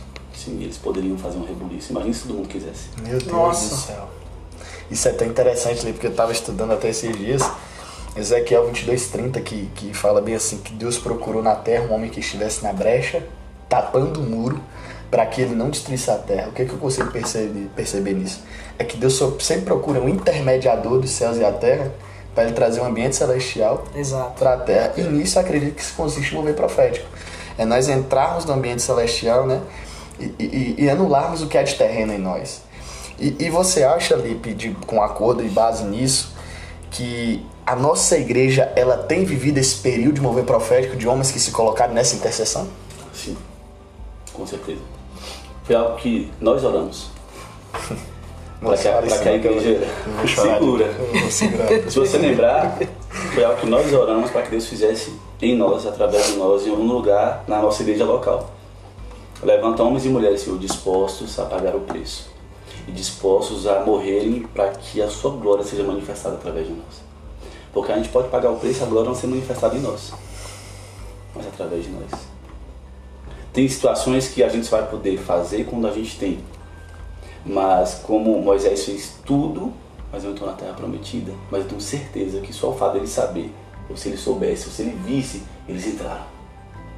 sim, 0.48 0.64
eles 0.64 0.78
poderiam 0.78 1.18
fazer 1.18 1.38
um 1.38 1.46
rebuliço. 1.46 1.92
Imagina 1.92 2.14
se 2.14 2.22
todo 2.22 2.36
mundo 2.36 2.48
quisesse. 2.48 2.90
Meu 3.02 3.20
Deus 3.20 3.32
Nossa. 3.32 3.76
do 3.76 3.82
céu. 3.82 4.10
Isso 4.90 5.08
é 5.08 5.12
tão 5.12 5.28
interessante, 5.28 5.86
Lê, 5.86 5.92
porque 5.92 6.08
eu 6.08 6.12
estava 6.12 6.32
estudando 6.32 6.72
até 6.72 6.90
esses 6.90 7.16
dias. 7.16 7.42
Ezequiel 8.16 8.72
22:30 8.72 9.42
que, 9.42 9.70
que 9.76 9.94
fala 9.94 10.22
bem 10.22 10.36
assim 10.36 10.58
que 10.58 10.74
Deus 10.74 10.98
procurou 10.98 11.44
na 11.44 11.56
terra 11.56 11.86
um 11.86 11.94
homem 11.94 12.10
que 12.10 12.20
estivesse 12.20 12.64
na 12.64 12.74
brecha, 12.74 13.22
tapando 13.68 14.22
o 14.22 14.24
muro, 14.24 14.60
para 15.12 15.26
que 15.26 15.42
ele 15.42 15.54
não 15.54 15.70
destruísse 15.70 16.10
a 16.10 16.16
terra. 16.16 16.50
O 16.50 16.52
que, 16.54 16.66
que 16.66 16.72
eu 16.72 16.80
consigo 16.80 17.12
perceber, 17.12 17.70
perceber 17.76 18.14
nisso? 18.14 18.42
É 18.80 18.84
que 18.84 18.98
Deus 18.98 19.22
sempre 19.40 19.66
procura 19.66 20.02
um 20.02 20.10
intermediador 20.10 21.00
dos 21.00 21.12
céus 21.12 21.38
e 21.38 21.46
a 21.46 21.52
terra 21.52 21.92
para 22.34 22.46
ele 22.46 22.54
trazer 22.54 22.82
um 22.82 22.86
ambiente 22.86 23.16
celestial 23.16 23.84
para 24.38 24.54
a 24.54 24.58
terra. 24.58 24.94
E 24.98 25.02
nisso 25.02 25.40
acredito 25.40 25.76
que 25.76 25.82
isso 25.82 25.94
consiste 25.96 26.34
no 26.34 26.40
mover 26.40 26.56
profético. 26.56 27.08
É 27.58 27.66
nós 27.66 27.90
entrarmos 27.90 28.46
no 28.46 28.54
ambiente 28.54 28.82
celestial, 28.82 29.48
né? 29.48 29.62
E, 30.20 30.34
e- 30.40 30.76
e 30.86 30.90
anularmos 30.90 31.42
o 31.42 31.48
que 31.48 31.58
há 31.58 31.64
de 31.64 31.76
terreno 31.76 32.14
em 32.14 32.18
nós. 32.18 32.62
E, 33.20 33.36
e 33.40 33.50
você 33.50 33.84
acha, 33.84 34.16
Lipe, 34.16 34.54
de, 34.54 34.72
com 34.86 35.02
acordo 35.02 35.44
e 35.44 35.50
base 35.50 35.84
nisso, 35.84 36.34
que 36.92 37.46
a 37.66 37.76
nossa 37.76 38.18
igreja 38.18 38.72
ela 38.76 38.98
tem 38.98 39.26
vivido 39.26 39.58
esse 39.58 39.76
período 39.78 40.14
de 40.16 40.22
mover 40.22 40.44
profético 40.46 40.96
de 40.96 41.08
homens 41.08 41.32
que 41.32 41.40
se 41.40 41.52
colocaram 41.52 41.94
nessa 41.94 42.16
intercessão? 42.16 42.68
Sim, 43.14 43.36
com 44.34 44.46
certeza. 44.48 44.82
Foi 45.64 45.76
algo 45.76 45.98
que 45.98 46.32
nós 46.40 46.64
oramos. 46.64 47.10
Para 48.60 48.76
que, 48.76 49.20
que 49.20 49.30
a 49.30 49.34
igreja 49.34 49.88
segura. 50.26 50.90
Se 51.30 52.00
você 52.00 52.18
lembrar, 52.18 52.76
foi 53.34 53.44
algo 53.44 53.60
que 53.60 53.68
nós 53.68 53.94
oramos 53.94 54.32
para 54.32 54.42
que 54.42 54.50
Deus 54.50 54.66
fizesse 54.66 55.14
em 55.40 55.56
nós, 55.56 55.86
através 55.86 56.26
de 56.26 56.38
nós, 56.38 56.66
em 56.66 56.72
um 56.72 56.88
lugar 56.88 57.44
na 57.48 57.62
nossa 57.62 57.84
igreja 57.84 58.04
local. 58.04 58.50
Levanta 59.44 59.84
homens 59.84 60.06
e 60.06 60.10
mulheres, 60.10 60.42
Senhor, 60.42 60.58
dispostos 60.58 61.38
a 61.40 61.46
pagar 61.46 61.76
o 61.76 61.82
preço 61.82 62.38
e 62.88 62.92
dispostos 62.92 63.68
a 63.68 63.84
morrerem 63.84 64.42
para 64.54 64.70
que 64.72 65.02
a 65.02 65.10
sua 65.10 65.32
glória 65.32 65.64
seja 65.64 65.84
manifestada 65.84 66.36
através 66.36 66.68
de 66.68 66.74
nós. 66.74 67.04
Porque 67.72 67.92
a 67.92 67.98
gente 67.98 68.10
pode 68.10 68.30
pagar 68.30 68.50
o 68.50 68.58
preço 68.58 68.80
e 68.80 68.84
a 68.84 68.88
glória 68.88 69.10
não 69.10 69.16
ser 69.16 69.28
manifestada 69.28 69.76
em 69.76 69.82
nós, 69.82 70.14
mas 71.36 71.46
através 71.46 71.84
de 71.84 71.92
nós. 71.92 72.10
Tem 73.54 73.68
situações 73.68 74.30
que 74.30 74.42
a 74.42 74.50
gente 74.50 74.70
vai 74.70 74.88
poder 74.88 75.18
fazer 75.18 75.66
quando 75.66 75.88
a 75.88 75.92
gente 75.92 76.18
tem. 76.18 76.40
Mas 77.46 77.96
como 77.96 78.42
Moisés 78.42 78.86
fez 78.86 79.18
tudo, 79.26 79.74
mas 80.12 80.24
eu 80.24 80.32
estou 80.32 80.48
na 80.48 80.54
terra 80.54 80.74
prometida, 80.74 81.34
mas 81.52 81.62
eu 81.62 81.70
tenho 81.70 81.82
certeza 81.82 82.40
que 82.40 82.52
só 82.52 82.72
o 82.72 82.76
fato 82.76 82.94
dele 82.94 83.08
saber, 83.08 83.54
ou 83.90 83.96
se 83.96 84.10
ele 84.10 84.18
soubesse, 84.18 84.66
ou 84.66 84.72
se 84.72 84.82
ele 84.82 84.98
visse, 85.06 85.44
eles 85.68 85.86
entraram. 85.86 86.26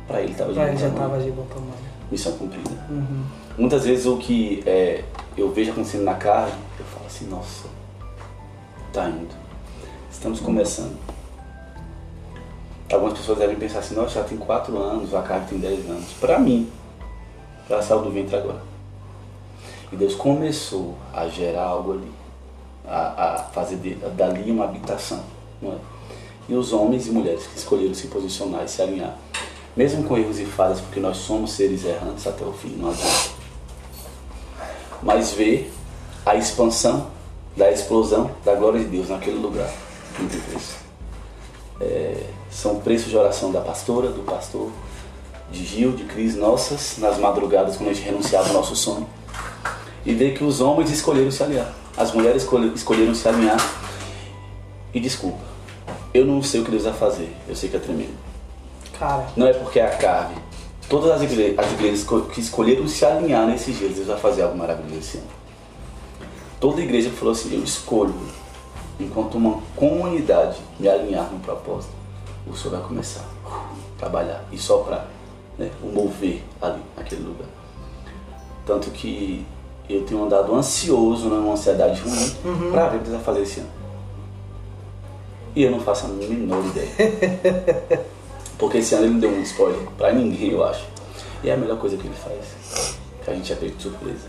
Para 0.08 0.22
ele 0.22 0.32
estava 0.32 0.54
de 0.54 1.32
bom 1.32 1.46
tamanho. 1.46 1.99
Missão 2.12 2.32
cumprida. 2.34 2.72
Muitas 3.58 3.86
vezes 3.86 4.06
o 4.06 4.18
que 4.18 4.64
é, 4.66 5.04
eu 5.38 5.52
vejo 5.52 5.72
acontecendo 5.72 6.04
na 6.04 6.16
carne, 6.16 6.54
eu 6.80 6.86
falo 6.86 7.06
assim, 7.06 7.28
nossa, 7.28 7.68
tá 8.92 9.08
indo. 9.10 9.36
Estamos 10.12 10.40
começando. 10.40 10.98
Algumas 12.92 13.14
pessoas 13.18 13.38
devem 13.38 13.56
pensar 13.56 13.80
assim, 13.80 13.94
nossa, 13.96 14.16
já 14.16 14.24
tem 14.24 14.38
4 14.38 14.76
anos, 14.78 15.14
a 15.14 15.22
carne 15.22 15.46
tem 15.48 15.60
10 15.60 15.90
anos. 15.90 16.12
Para 16.20 16.40
mim, 16.40 16.70
ela 17.70 17.82
saiu 17.84 18.02
do 18.02 18.10
ventre 18.10 18.36
agora. 18.36 18.62
E 19.92 19.96
Deus 19.96 20.16
começou 20.16 20.96
a 21.14 21.28
gerar 21.28 21.64
algo 21.66 21.94
ali, 21.94 22.12
a, 22.88 23.36
a 23.36 23.38
fazer 23.46 23.76
de- 23.78 23.96
dali 24.16 24.50
uma 24.50 24.66
habitação. 24.66 25.22
É? 25.62 25.76
E 26.48 26.56
os 26.56 26.74
homens 26.74 27.06
e 27.06 27.12
mulheres 27.12 27.46
que 27.46 27.58
escolheram 27.60 27.94
se 27.94 28.08
posicionar 28.08 28.64
e 28.64 28.68
se 28.68 28.82
alinhar, 28.82 29.16
mesmo 29.80 30.04
com 30.04 30.18
erros 30.18 30.38
e 30.42 30.44
falhas, 30.44 30.82
porque 30.82 31.00
nós 31.00 31.16
somos 31.16 31.54
seres 31.54 31.86
errantes 31.86 32.28
até 32.28 32.44
o 32.44 32.52
fim, 32.52 32.76
não. 32.78 32.94
Mas 35.02 35.32
ver 35.32 35.72
a 36.26 36.36
expansão 36.36 37.08
da 37.56 37.72
explosão 37.72 38.30
da 38.44 38.56
glória 38.56 38.82
de 38.82 38.88
Deus 38.88 39.08
naquele 39.08 39.38
lugar, 39.38 39.72
preço. 40.14 40.76
É, 41.80 42.26
são 42.52 42.76
preços 42.82 43.10
de 43.10 43.16
oração 43.16 43.54
da 43.54 43.62
pastora, 43.62 44.10
do 44.10 44.22
pastor, 44.24 44.70
de 45.50 45.64
Gil, 45.64 45.94
de 45.94 46.04
Cris, 46.04 46.36
nossas, 46.36 46.98
nas 46.98 47.18
madrugadas, 47.18 47.78
quando 47.78 47.92
a 47.92 47.94
gente 47.94 48.04
renunciava 48.06 48.50
ao 48.50 48.56
nosso 48.56 48.76
sono. 48.76 49.08
E 50.06 50.14
ver 50.14 50.38
que 50.38 50.44
os 50.44 50.60
homens 50.60 50.92
escolheram 50.92 51.32
se 51.32 51.42
alinhar, 51.42 51.74
as 51.96 52.12
mulheres 52.12 52.44
escolhe- 52.44 52.74
escolheram 52.76 53.16
se 53.16 53.26
alinhar. 53.30 53.58
E 54.94 55.00
desculpa, 55.00 55.40
eu 56.14 56.26
não 56.26 56.44
sei 56.44 56.60
o 56.60 56.66
que 56.66 56.72
Deus 56.72 56.84
vai 56.84 56.94
fazer, 56.94 57.34
eu 57.48 57.56
sei 57.56 57.70
que 57.70 57.78
é 57.78 57.80
tremendo. 57.80 58.29
Cara, 59.00 59.28
Não 59.38 59.48
é 59.48 59.54
porque 59.54 59.80
é 59.80 59.86
a 59.86 59.96
carne. 59.96 60.36
Todas 60.90 61.12
as 61.12 61.22
igrejas, 61.22 61.58
as 61.58 61.72
igrejas 61.72 62.06
que 62.34 62.42
escolheram 62.42 62.86
se 62.86 63.06
alinhar 63.06 63.48
nesses 63.48 63.78
dias, 63.78 63.96
Deus 63.96 64.08
vai 64.08 64.18
fazer 64.20 64.42
algo 64.42 64.58
maravilhoso 64.58 65.00
esse 65.00 65.18
ano. 65.18 65.28
Toda 66.60 66.82
igreja 66.82 67.10
falou 67.12 67.32
assim, 67.32 67.56
eu 67.56 67.64
escolho, 67.64 68.14
enquanto 69.00 69.36
uma 69.36 69.62
comunidade, 69.76 70.58
me 70.78 70.90
alinhar 70.90 71.32
no 71.32 71.40
propósito, 71.40 71.94
o 72.46 72.54
Senhor 72.54 72.78
vai 72.78 72.88
começar 72.88 73.24
a 73.46 73.62
trabalhar 73.98 74.44
e 74.52 74.58
soprar, 74.58 75.08
né, 75.58 75.72
o 75.82 75.88
mover 75.88 76.44
ali, 76.62 76.82
naquele 76.98 77.24
lugar. 77.24 77.48
Tanto 78.66 78.92
que 78.92 79.46
eu 79.88 80.04
tenho 80.04 80.26
andado 80.26 80.54
ansioso, 80.54 81.30
numa 81.30 81.54
ansiedade 81.54 82.02
ruim, 82.02 82.72
para 82.72 82.90
ver 82.90 82.98
o 82.98 83.00
que 83.02 83.10
vai 83.12 83.22
fazer 83.22 83.42
esse 83.44 83.62
ano. 83.62 83.70
E 85.56 85.64
eu 85.64 85.72
não 85.72 85.80
faço 85.80 86.08
a 86.08 86.10
menor 86.10 86.64
ideia. 86.66 88.10
Porque 88.60 88.80
esse 88.80 88.94
ano 88.94 89.06
ele 89.06 89.14
não 89.14 89.20
deu 89.22 89.32
um 89.32 89.42
spoiler 89.42 89.80
pra 89.98 90.12
ninguém, 90.12 90.52
eu 90.52 90.64
acho. 90.66 90.86
E 91.42 91.50
é 91.50 91.54
a 91.54 91.58
melhor 91.58 91.80
coisa 91.80 91.96
que 91.96 92.06
ele 92.06 92.16
faz. 92.16 92.90
Que 93.24 93.32
a 93.32 93.34
gente 93.34 93.52
é 93.54 93.56
pego 93.56 93.74
de 93.74 93.82
surpresa. 93.82 94.28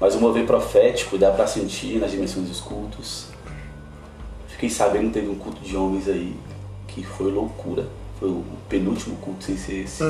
Mas 0.00 0.14
o 0.14 0.20
mover 0.20 0.46
profético 0.46 1.18
dá 1.18 1.30
pra 1.30 1.46
sentir 1.46 1.98
nas 2.00 2.10
dimensões 2.10 2.48
dos 2.48 2.60
cultos. 2.60 3.26
Fiquei 4.48 4.70
sabendo 4.70 5.08
que 5.08 5.20
teve 5.20 5.28
um 5.28 5.34
culto 5.34 5.60
de 5.60 5.76
homens 5.76 6.08
aí 6.08 6.34
que 6.86 7.04
foi 7.04 7.30
loucura. 7.30 7.86
Foi 8.18 8.30
o 8.30 8.42
penúltimo 8.68 9.16
culto 9.16 9.44
sem 9.44 9.58
ser 9.58 9.84
esse. 9.84 10.02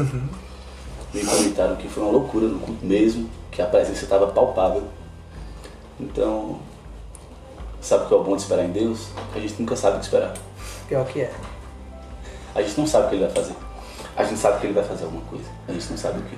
Me 1.13 1.25
comentaram 1.25 1.75
que 1.75 1.89
foi 1.89 2.05
uma 2.05 2.13
loucura 2.13 2.47
no 2.47 2.61
culto 2.61 2.87
mesmo, 2.87 3.29
que 3.51 3.61
a 3.61 3.67
presença 3.67 4.05
estava 4.05 4.29
palpável. 4.29 4.85
Então, 5.99 6.61
sabe 7.81 8.05
o 8.05 8.09
que 8.09 8.15
é 8.15 8.17
o 8.17 8.23
bom 8.23 8.37
de 8.37 8.43
esperar 8.43 8.65
em 8.65 8.71
Deus? 8.71 9.09
Que 9.33 9.39
a 9.39 9.43
gente 9.43 9.55
nunca 9.59 9.75
sabe 9.75 9.97
o 9.97 9.99
que 9.99 10.05
esperar. 10.05 10.35
pior 10.87 11.05
que 11.07 11.23
é. 11.23 11.33
A 12.59 12.63
gente 12.63 12.77
não 12.77 12.89
sabe 12.89 13.07
o 13.07 13.09
que 13.09 13.15
ele 13.15 13.25
vai 13.25 13.33
fazer. 13.33 13.55
A 14.17 14.25
gente 14.25 14.41
sabe 14.41 14.61
que 14.61 14.67
ele 14.67 14.75
vai 14.75 14.83
fazer 14.83 15.05
alguma 15.05 15.23
coisa. 15.27 15.45
A 15.69 15.73
gente 15.73 15.91
não 15.91 15.97
sabe 15.97 16.19
o 16.19 16.23
que. 16.23 16.37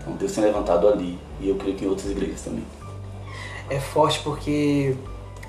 Então 0.00 0.14
Deus 0.14 0.32
tem 0.32 0.44
levantado 0.44 0.88
ali. 0.88 1.18
E 1.40 1.48
eu 1.50 1.56
creio 1.56 1.76
que 1.76 1.84
em 1.84 1.88
outras 1.88 2.10
igrejas 2.10 2.40
também. 2.40 2.64
É 3.68 3.78
forte 3.78 4.20
porque, 4.20 4.96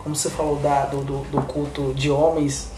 como 0.03 0.13
você 0.13 0.29
falou 0.29 0.57
da, 0.57 0.85
do, 0.87 1.03
do, 1.03 1.41
culto 1.43 1.93
de 1.93 2.11
homens, 2.11 2.69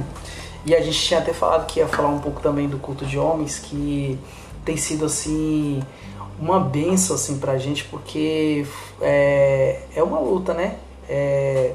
e 0.64 0.74
a 0.74 0.80
gente 0.80 0.98
tinha 0.98 1.20
até 1.20 1.34
falado 1.34 1.66
que 1.66 1.80
ia 1.80 1.88
falar 1.88 2.08
um 2.08 2.20
pouco 2.20 2.40
também 2.40 2.68
do 2.68 2.78
culto 2.78 3.04
de 3.04 3.18
homens, 3.18 3.58
que 3.58 4.18
tem 4.64 4.78
sido 4.78 5.04
assim 5.04 5.82
uma 6.38 6.58
benção 6.58 7.16
assim 7.16 7.38
pra 7.38 7.58
gente, 7.58 7.84
porque 7.84 8.66
é, 8.98 9.82
é 9.94 10.02
uma 10.02 10.18
luta, 10.20 10.54
né? 10.54 10.78
É, 11.06 11.74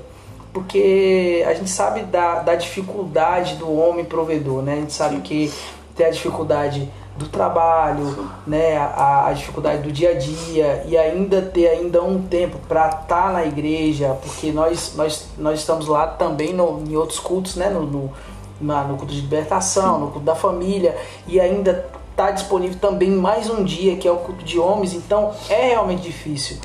porque 0.54 1.44
a 1.48 1.54
gente 1.54 1.70
sabe 1.70 2.04
da, 2.04 2.40
da 2.40 2.56
dificuldade 2.56 3.56
do 3.56 3.72
homem 3.72 4.06
provedor, 4.06 4.62
né? 4.62 4.74
A 4.74 4.78
gente 4.78 4.94
sabe 4.94 5.16
Sim. 5.18 5.22
que 5.22 5.54
tem 5.96 6.08
a 6.08 6.10
dificuldade 6.10 6.90
do 7.18 7.28
trabalho, 7.28 8.30
né, 8.48 8.78
a, 8.78 9.28
a, 9.28 9.34
dificuldade 9.34 9.84
do 9.84 9.92
dia 9.92 10.12
a 10.12 10.14
dia 10.14 10.86
e 10.88 10.98
ainda 10.98 11.42
ter 11.42 11.68
ainda 11.68 12.02
um 12.02 12.22
tempo 12.22 12.58
para 12.66 12.86
estar 12.86 13.06
tá 13.06 13.32
na 13.34 13.46
igreja, 13.46 14.18
porque 14.22 14.54
nós, 14.54 14.94
nós, 14.96 15.28
nós 15.38 15.60
estamos 15.60 15.88
lá 15.88 16.08
também 16.08 16.54
no, 16.54 16.82
em 16.88 16.96
outros 16.96 17.20
cultos, 17.20 17.58
né, 17.58 17.70
no, 17.70 17.82
no, 17.82 18.14
na, 18.62 18.86
no 18.86 18.96
culto 18.96 19.14
de 19.14 19.20
libertação, 19.20 20.00
no 20.00 20.08
culto 20.08 20.26
da 20.26 20.34
família 20.34 20.96
e 21.28 21.42
ainda 21.42 21.86
está 22.10 22.32
disponível 22.32 22.80
também 22.80 23.12
mais 23.12 23.50
um 23.50 23.66
dia 23.66 23.98
que 23.98 24.08
é 24.08 24.12
o 24.12 24.18
culto 24.18 24.46
de 24.46 24.58
homens, 24.58 24.94
então 24.94 25.34
é 25.50 25.72
realmente 25.72 26.04
difícil 26.04 26.58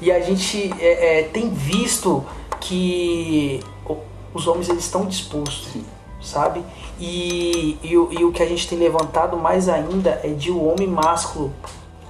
e 0.00 0.10
a 0.10 0.20
gente 0.20 0.72
é, 0.80 1.20
é, 1.20 1.22
tem 1.24 1.50
visto 1.50 2.24
que 2.60 3.60
os 4.32 4.46
homens 4.46 4.68
eles 4.68 4.84
estão 4.84 5.04
dispostos, 5.04 5.82
sabe? 6.22 6.62
E, 6.98 7.78
e, 7.82 7.92
e, 7.92 8.24
o 8.24 8.32
que 8.32 8.42
a 8.42 8.46
gente 8.46 8.68
tem 8.68 8.78
levantado 8.78 9.36
mais 9.36 9.68
ainda 9.68 10.20
é 10.22 10.28
de 10.28 10.50
o 10.50 10.56
um 10.56 10.72
homem 10.72 10.86
másculo, 10.86 11.52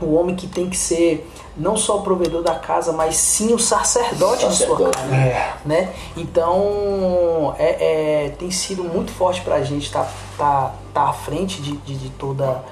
o 0.01 0.15
homem 0.15 0.35
que 0.35 0.47
tem 0.47 0.69
que 0.69 0.77
ser 0.77 1.31
não 1.57 1.77
só 1.77 1.99
o 1.99 2.03
provedor 2.03 2.43
da 2.43 2.55
casa, 2.55 2.93
mas 2.93 3.17
sim 3.17 3.53
o 3.53 3.59
sacerdote, 3.59 4.49
de 4.49 4.57
sua 4.57 4.91
casa. 4.91 5.15
É. 5.15 5.55
Né? 5.65 5.93
Então 6.17 7.55
é, 7.59 8.25
é, 8.27 8.29
tem 8.31 8.51
sido 8.51 8.83
muito 8.83 9.13
forte 9.13 9.43
para 9.43 9.57
a 9.57 9.63
gente 9.63 9.87
estar 9.87 10.05
tá, 10.05 10.13
tá, 10.39 10.75
tá 10.95 11.03
à 11.11 11.13
frente 11.13 11.61
de, 11.61 11.77
de, 11.79 11.97
de, 11.97 12.09
toda, 12.11 12.65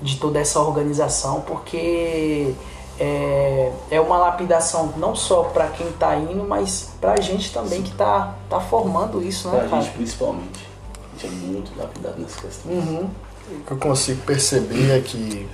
de 0.00 0.16
toda 0.16 0.38
essa 0.38 0.60
organização, 0.60 1.40
porque 1.40 2.54
é, 2.98 3.72
é 3.90 4.00
uma 4.00 4.16
lapidação 4.16 4.94
não 4.96 5.14
só 5.14 5.44
para 5.44 5.68
quem 5.68 5.88
está 5.88 6.16
indo, 6.16 6.44
mas 6.44 6.90
para 7.00 7.12
a 7.12 7.20
gente 7.20 7.52
também 7.52 7.82
que 7.82 7.90
está 7.90 8.34
tá 8.48 8.60
formando 8.60 9.22
isso, 9.22 9.48
né? 9.50 9.66
Para 9.68 9.78
a 9.78 9.80
gente 9.80 9.94
principalmente 9.94 10.76
gente 11.16 11.26
é 11.26 11.30
muito 11.30 11.72
lapidado 11.78 12.20
nessa 12.20 12.40
questão. 12.40 12.70
Uhum. 12.70 13.10
O 13.50 13.64
que 13.64 13.70
eu 13.72 13.76
consigo 13.78 14.22
perceber 14.22 14.90
é 14.90 15.00
que 15.00 15.48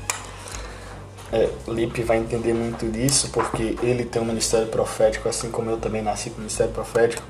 é, 1.33 1.49
Lipe 1.69 2.03
vai 2.03 2.19
entender 2.19 2.53
muito 2.53 2.91
disso 2.91 3.31
porque 3.33 3.77
ele 3.83 4.05
tem 4.05 4.21
um 4.21 4.25
ministério 4.25 4.67
profético, 4.69 5.29
assim 5.29 5.51
como 5.51 5.71
eu 5.71 5.79
também 5.79 6.03
nasci 6.03 6.31
com 6.31 6.37
um 6.37 6.41
ministério 6.41 6.73
profético. 6.73 7.23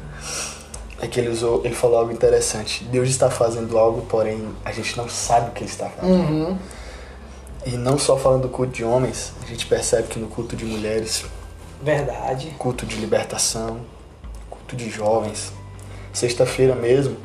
É 1.00 1.06
que 1.08 1.18
ele 1.18 1.30
usou, 1.30 1.62
ele 1.64 1.74
falou 1.74 1.98
algo 1.98 2.12
interessante. 2.12 2.84
Deus 2.84 3.08
está 3.08 3.28
fazendo 3.28 3.76
algo, 3.76 4.02
porém 4.02 4.48
a 4.64 4.70
gente 4.70 4.96
não 4.96 5.08
sabe 5.08 5.50
o 5.50 5.52
que 5.52 5.64
ele 5.64 5.70
está 5.70 5.88
fazendo. 5.88 6.14
Uhum. 6.14 6.58
E 7.64 7.70
não 7.76 7.96
só 7.96 8.16
falando 8.16 8.42
do 8.42 8.48
culto 8.48 8.72
de 8.72 8.84
homens, 8.84 9.32
a 9.42 9.46
gente 9.46 9.66
percebe 9.66 10.08
que 10.08 10.18
no 10.18 10.26
culto 10.26 10.56
de 10.56 10.64
mulheres, 10.64 11.24
verdade, 11.80 12.50
culto 12.58 12.84
de 12.84 12.96
libertação, 12.96 13.80
culto 14.50 14.74
de 14.74 14.90
jovens, 14.90 15.52
sexta-feira 16.12 16.74
mesmo, 16.74 17.16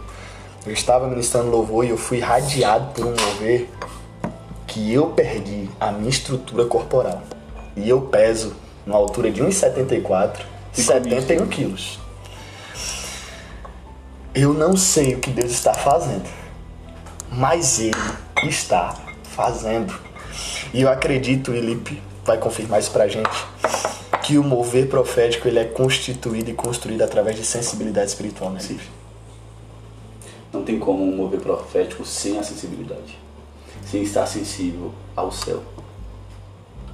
eu 0.66 0.74
estava 0.74 1.08
ministrando 1.08 1.50
louvor 1.50 1.86
e 1.86 1.90
eu 1.90 1.98
fui 1.98 2.20
radiado 2.20 2.94
por 2.94 3.06
um 3.06 3.12
mover 3.12 3.68
que 4.68 4.94
eu 4.94 5.08
perdi 5.08 5.70
a 5.80 5.92
minha 5.92 6.10
estrutura 6.10 6.66
corporal. 6.66 7.24
E 7.76 7.90
eu 7.90 8.02
peso 8.02 8.56
numa 8.86 9.00
altura 9.00 9.32
de 9.32 9.42
1,74, 9.42 10.42
71 10.72 11.48
quilos. 11.48 12.00
Eu 14.36 14.54
não 14.54 14.78
sei 14.78 15.16
o 15.16 15.20
que 15.20 15.32
Deus 15.32 15.52
está 15.52 15.74
fazendo, 15.74 16.30
mas 17.32 17.80
Ele 17.80 17.96
está 18.44 18.96
fazendo. 19.24 20.07
E 20.74 20.82
eu 20.82 20.90
acredito, 20.90 21.52
Felipe 21.52 22.02
vai 22.26 22.38
confirmar 22.38 22.80
isso 22.80 22.92
pra 22.92 23.08
gente, 23.08 23.30
que 24.24 24.38
o 24.38 24.44
mover 24.44 24.88
profético 24.88 25.48
ele 25.48 25.60
é 25.60 25.66
constituído 25.66 26.50
e 26.50 26.54
construído 26.54 27.02
através 27.02 27.38
de 27.38 27.46
sensibilidade 27.46 28.10
espiritual, 28.10 28.52
né, 28.52 28.60
Felipe? 28.60 28.90
Não 30.52 30.64
tem 30.64 30.80
como 30.80 31.04
um 31.04 31.16
mover 31.16 31.40
profético 31.40 32.06
sem 32.06 32.38
a 32.38 32.44
sensibilidade, 32.44 33.18
sem 33.86 34.02
estar 34.04 34.26
sensível 34.26 34.94
ao 35.16 35.32
céu, 35.32 35.64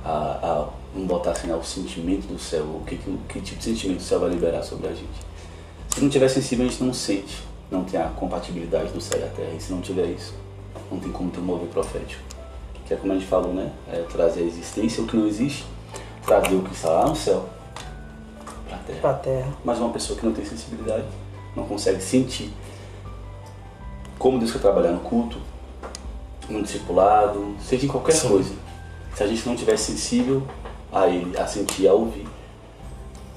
a, 0.04 0.12
a 0.12 0.68
vamos 0.94 1.08
botar 1.08 1.32
assim, 1.32 1.52
ao 1.52 1.64
sentimento 1.64 2.28
do 2.28 2.38
céu, 2.38 2.64
o 2.64 2.84
que, 2.86 2.98
que, 2.98 3.18
que 3.30 3.42
tipo 3.42 3.58
de 3.58 3.64
sentimento 3.64 4.00
o 4.00 4.04
céu 4.04 4.20
vai 4.20 4.30
liberar 4.30 4.62
sobre 4.62 4.88
a 4.88 4.92
gente. 4.92 5.34
Se 5.90 6.02
não 6.02 6.10
tiver 6.10 6.28
sensível, 6.28 6.66
a 6.66 6.70
gente 6.70 6.84
não 6.84 6.94
sente, 6.94 7.44
não 7.72 7.84
tem 7.84 8.00
a 8.00 8.10
compatibilidade 8.10 8.92
do 8.92 9.02
céu 9.02 9.20
e 9.20 9.22
da 9.22 9.28
terra. 9.28 9.54
E 9.58 9.62
se 9.62 9.72
não 9.72 9.82
tiver 9.82 10.06
isso, 10.08 10.34
não 10.92 11.00
tem 11.00 11.12
como 11.12 11.32
ter 11.32 11.40
um 11.40 11.44
mover 11.44 11.70
profético. 11.70 12.22
Que 12.94 12.98
é 12.98 13.02
como 13.02 13.14
a 13.14 13.16
gente 13.16 13.28
falou, 13.28 13.52
né? 13.54 13.72
É 13.92 14.04
trazer 14.04 14.42
a 14.42 14.44
existência 14.44 15.02
o 15.04 15.08
que 15.08 15.18
não 15.18 15.26
existe, 15.26 15.66
trazer 16.24 16.54
o 16.54 16.62
que 16.62 16.74
está 16.74 16.90
lá 16.90 17.08
no 17.08 17.16
céu 17.16 17.50
para 18.68 18.76
a 18.76 18.80
terra. 18.82 19.14
terra. 19.16 19.54
Mas 19.66 19.80
uma 19.80 19.90
pessoa 19.90 20.20
que 20.20 20.24
não 20.24 20.32
tem 20.32 20.46
sensibilidade 20.46 21.06
não 21.56 21.66
consegue 21.66 22.02
sentir 22.02 22.54
como 24.20 24.38
Deus 24.38 24.52
quer 24.52 24.60
trabalhar 24.60 24.92
no 24.92 25.00
culto, 25.00 25.40
no 26.48 26.62
discipulado, 26.62 27.56
seja 27.60 27.86
em 27.86 27.90
qualquer 27.90 28.14
Sim. 28.14 28.28
coisa. 28.30 28.54
Se 29.16 29.24
a 29.24 29.28
gente 29.28 29.44
não 29.48 29.56
tiver 29.56 29.76
sensível 29.76 30.44
a 30.92 31.08
Ele, 31.08 31.36
a 31.36 31.48
sentir, 31.48 31.88
a 31.88 31.94
ouvir, 31.94 32.28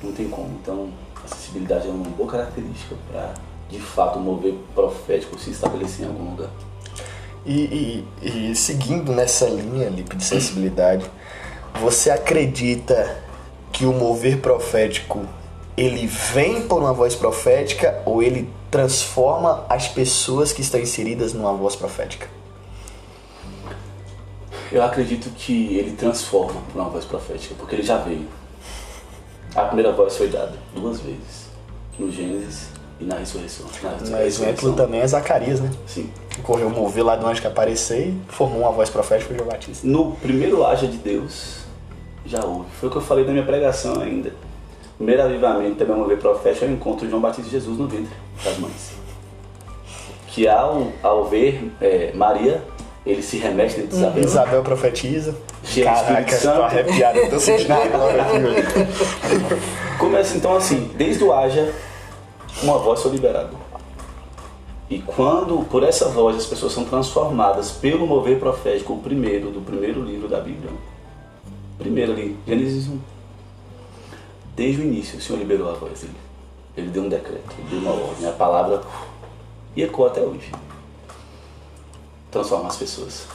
não 0.03 0.13
tem 0.13 0.29
como. 0.29 0.51
Então, 0.63 0.91
a 1.25 1.29
sensibilidade 1.29 1.89
é 1.89 1.91
uma 1.91 2.05
boa 2.11 2.31
característica 2.31 2.95
para, 3.11 3.33
de 3.71 3.81
fato, 3.81 4.19
mover 4.21 4.55
profético 4.75 5.39
se 5.39 5.51
estabelecer 5.51 6.05
em 6.05 6.09
algum 6.09 6.31
lugar. 6.33 6.51
E, 7.47 8.05
e, 8.21 8.51
e 8.51 8.57
seguindo 8.57 9.13
nessa 9.13 9.47
linha, 9.47 9.89
Lipe, 9.89 10.17
de 10.17 10.25
sensibilidade, 10.25 11.09
você 11.81 12.11
acredita 12.11 13.23
que 13.73 13.87
o 13.87 13.93
mover 13.93 14.41
profético 14.41 15.25
ele 15.77 16.07
vem 16.07 16.67
por 16.67 16.81
uma 16.81 16.93
voz 16.93 17.15
profética 17.15 18.03
ou 18.05 18.21
ele 18.23 18.51
transforma 18.71 19.65
as 19.69 19.87
pessoas 19.87 20.53
que 20.53 20.61
estão 20.61 20.81
inseridas 20.81 21.33
numa 21.33 21.53
voz 21.53 21.77
profética? 21.77 22.27
Eu 24.73 24.83
acredito 24.83 25.31
que 25.31 25.77
ele 25.77 25.93
transforma 25.93 26.61
por 26.73 26.81
uma 26.81 26.91
voz 26.91 27.05
profética, 27.05 27.55
porque 27.57 27.77
ele 27.77 27.83
já 27.85 27.99
veio. 27.99 28.27
A 29.55 29.63
primeira 29.63 29.93
voz 29.93 30.17
foi 30.17 30.29
dada 30.29 30.55
duas 30.75 31.01
vezes, 31.01 31.47
no 31.97 32.11
Gênesis 32.11 32.76
e 33.01 33.05
na 33.05 33.17
ressurreição. 33.17 33.67
Na 34.09 34.25
exemplo 34.25 34.73
também 34.73 35.01
é 35.01 35.07
Zacarias, 35.07 35.61
né? 35.61 35.71
Sim. 35.87 36.11
Correu 36.43 36.71
mover 36.71 37.05
lá 37.05 37.17
do 37.17 37.27
anjo 37.27 37.41
que 37.41 37.47
apareceu 37.47 37.99
e 37.99 38.21
formou 38.29 38.61
uma 38.61 38.71
voz 38.71 38.91
profética 38.91 39.29
para 39.29 39.39
João 39.39 39.51
Batista. 39.51 39.87
No 39.87 40.13
primeiro 40.13 40.65
haja 40.65 40.87
de 40.87 40.97
Deus, 40.99 41.59
já 42.25 42.45
houve. 42.45 42.69
Foi 42.79 42.89
o 42.89 42.93
que 42.93 42.99
eu 42.99 43.03
falei 43.03 43.25
na 43.25 43.33
minha 43.33 43.45
pregação 43.45 44.01
ainda 44.01 44.33
primeiro 44.97 45.23
avivamento, 45.23 45.77
também 45.77 45.95
uma 45.95 46.07
vez 46.07 46.19
profético, 46.19 46.65
é 46.65 46.69
o 46.69 46.73
encontro 46.73 47.05
de 47.05 47.11
João 47.11 47.21
Batista 47.21 47.45
de 47.45 47.51
Jesus 47.51 47.79
no 47.79 47.87
ventre 47.87 48.15
das 48.43 48.59
mães. 48.59 48.93
Que 50.29 50.49
ao, 50.49 50.89
ao 51.03 51.25
ver 51.27 51.71
é, 51.81 52.13
Maria, 52.15 52.63
ele 53.05 53.23
se 53.23 53.39
remete 53.39 53.77
dentro 53.77 53.91
de 53.91 53.97
Isabel. 53.97 54.25
Isabel 54.25 54.63
profetiza. 54.63 55.35
Cheio 55.65 55.87
Caraca, 55.87 56.39
tô 56.39 56.49
arrepiado, 56.63 57.19
tô 57.29 57.41
sentindo 57.41 57.73
agora 57.73 58.27
Começa 59.99 60.37
então 60.37 60.57
assim, 60.57 60.91
desde 60.97 61.25
o 61.25 61.33
haja, 61.33 61.73
uma 62.63 62.79
voz 62.79 63.03
foi 63.03 63.13
liberada. 63.13 63.51
E 64.89 65.01
quando, 65.01 65.65
por 65.69 65.83
essa 65.83 66.09
voz, 66.09 66.37
as 66.37 66.47
pessoas 66.47 66.73
são 66.73 66.85
transformadas 66.85 67.73
pelo 67.73 68.07
mover 68.07 68.39
profético, 68.39 68.93
o 68.95 68.99
primeiro, 68.99 69.51
do 69.51 69.61
primeiro 69.61 70.03
livro 70.03 70.29
da 70.29 70.41
Bíblia. 70.41 70.71
Primeiro 71.77 72.13
ali, 72.13 72.37
Gênesis 72.47 72.89
1 72.89 72.99
Desde 74.55 74.81
o 74.81 74.85
início, 74.85 75.19
o 75.19 75.21
Senhor 75.21 75.39
liberou 75.39 75.71
a 75.71 75.75
voz 75.75 76.01
dele. 76.01 76.15
Ele 76.77 76.89
deu 76.89 77.03
um 77.03 77.09
decreto, 77.09 77.55
ele 77.59 77.69
deu 77.69 77.79
uma 77.81 77.93
ordem. 77.93 78.29
A 78.29 78.33
palavra 78.33 78.83
e 79.75 79.83
ecoa 79.83 80.09
até 80.09 80.21
hoje. 80.21 80.53
Transforma 82.31 82.69
as 82.69 82.77
pessoas. 82.77 83.27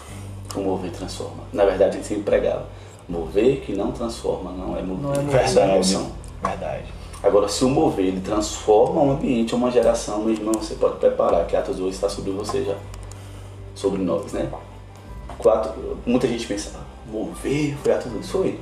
O 0.56 0.62
mover 0.62 0.92
transforma. 0.92 1.44
Na 1.52 1.66
verdade, 1.66 1.92
a 1.92 1.94
gente 1.94 2.08
sempre 2.08 2.24
pregava. 2.24 2.68
Mover 3.08 3.62
que 3.62 3.74
não 3.74 3.92
transforma 3.92 4.52
não 4.52 4.78
é 4.78 4.82
mover. 4.82 5.04
Não 5.04 5.14
é 5.14 5.22
mover. 5.22 5.44
Verdade. 5.44 5.72
Emoção. 5.74 6.12
Verdade. 6.44 7.01
Agora, 7.24 7.48
se 7.48 7.64
o 7.64 7.70
mover 7.70 8.06
ele 8.06 8.22
transforma 8.22 9.00
um 9.00 9.12
ambiente, 9.12 9.54
uma 9.54 9.70
geração, 9.70 10.24
meu 10.24 10.34
irmão, 10.34 10.54
você 10.56 10.74
pode 10.74 10.98
preparar 10.98 11.46
que 11.46 11.56
Atos 11.56 11.78
2 11.78 11.94
está 11.94 12.10
sobre 12.10 12.32
você 12.32 12.64
já. 12.64 12.76
Sobre 13.76 14.02
nós, 14.02 14.34
né? 14.34 14.52
Quatro, 15.38 15.98
muita 16.06 16.28
gente 16.28 16.48
pensa, 16.48 16.80
mover 17.12 17.78
foi 17.78 17.94
Atos 17.94 18.12
2. 18.12 18.30
Foi. 18.30 18.60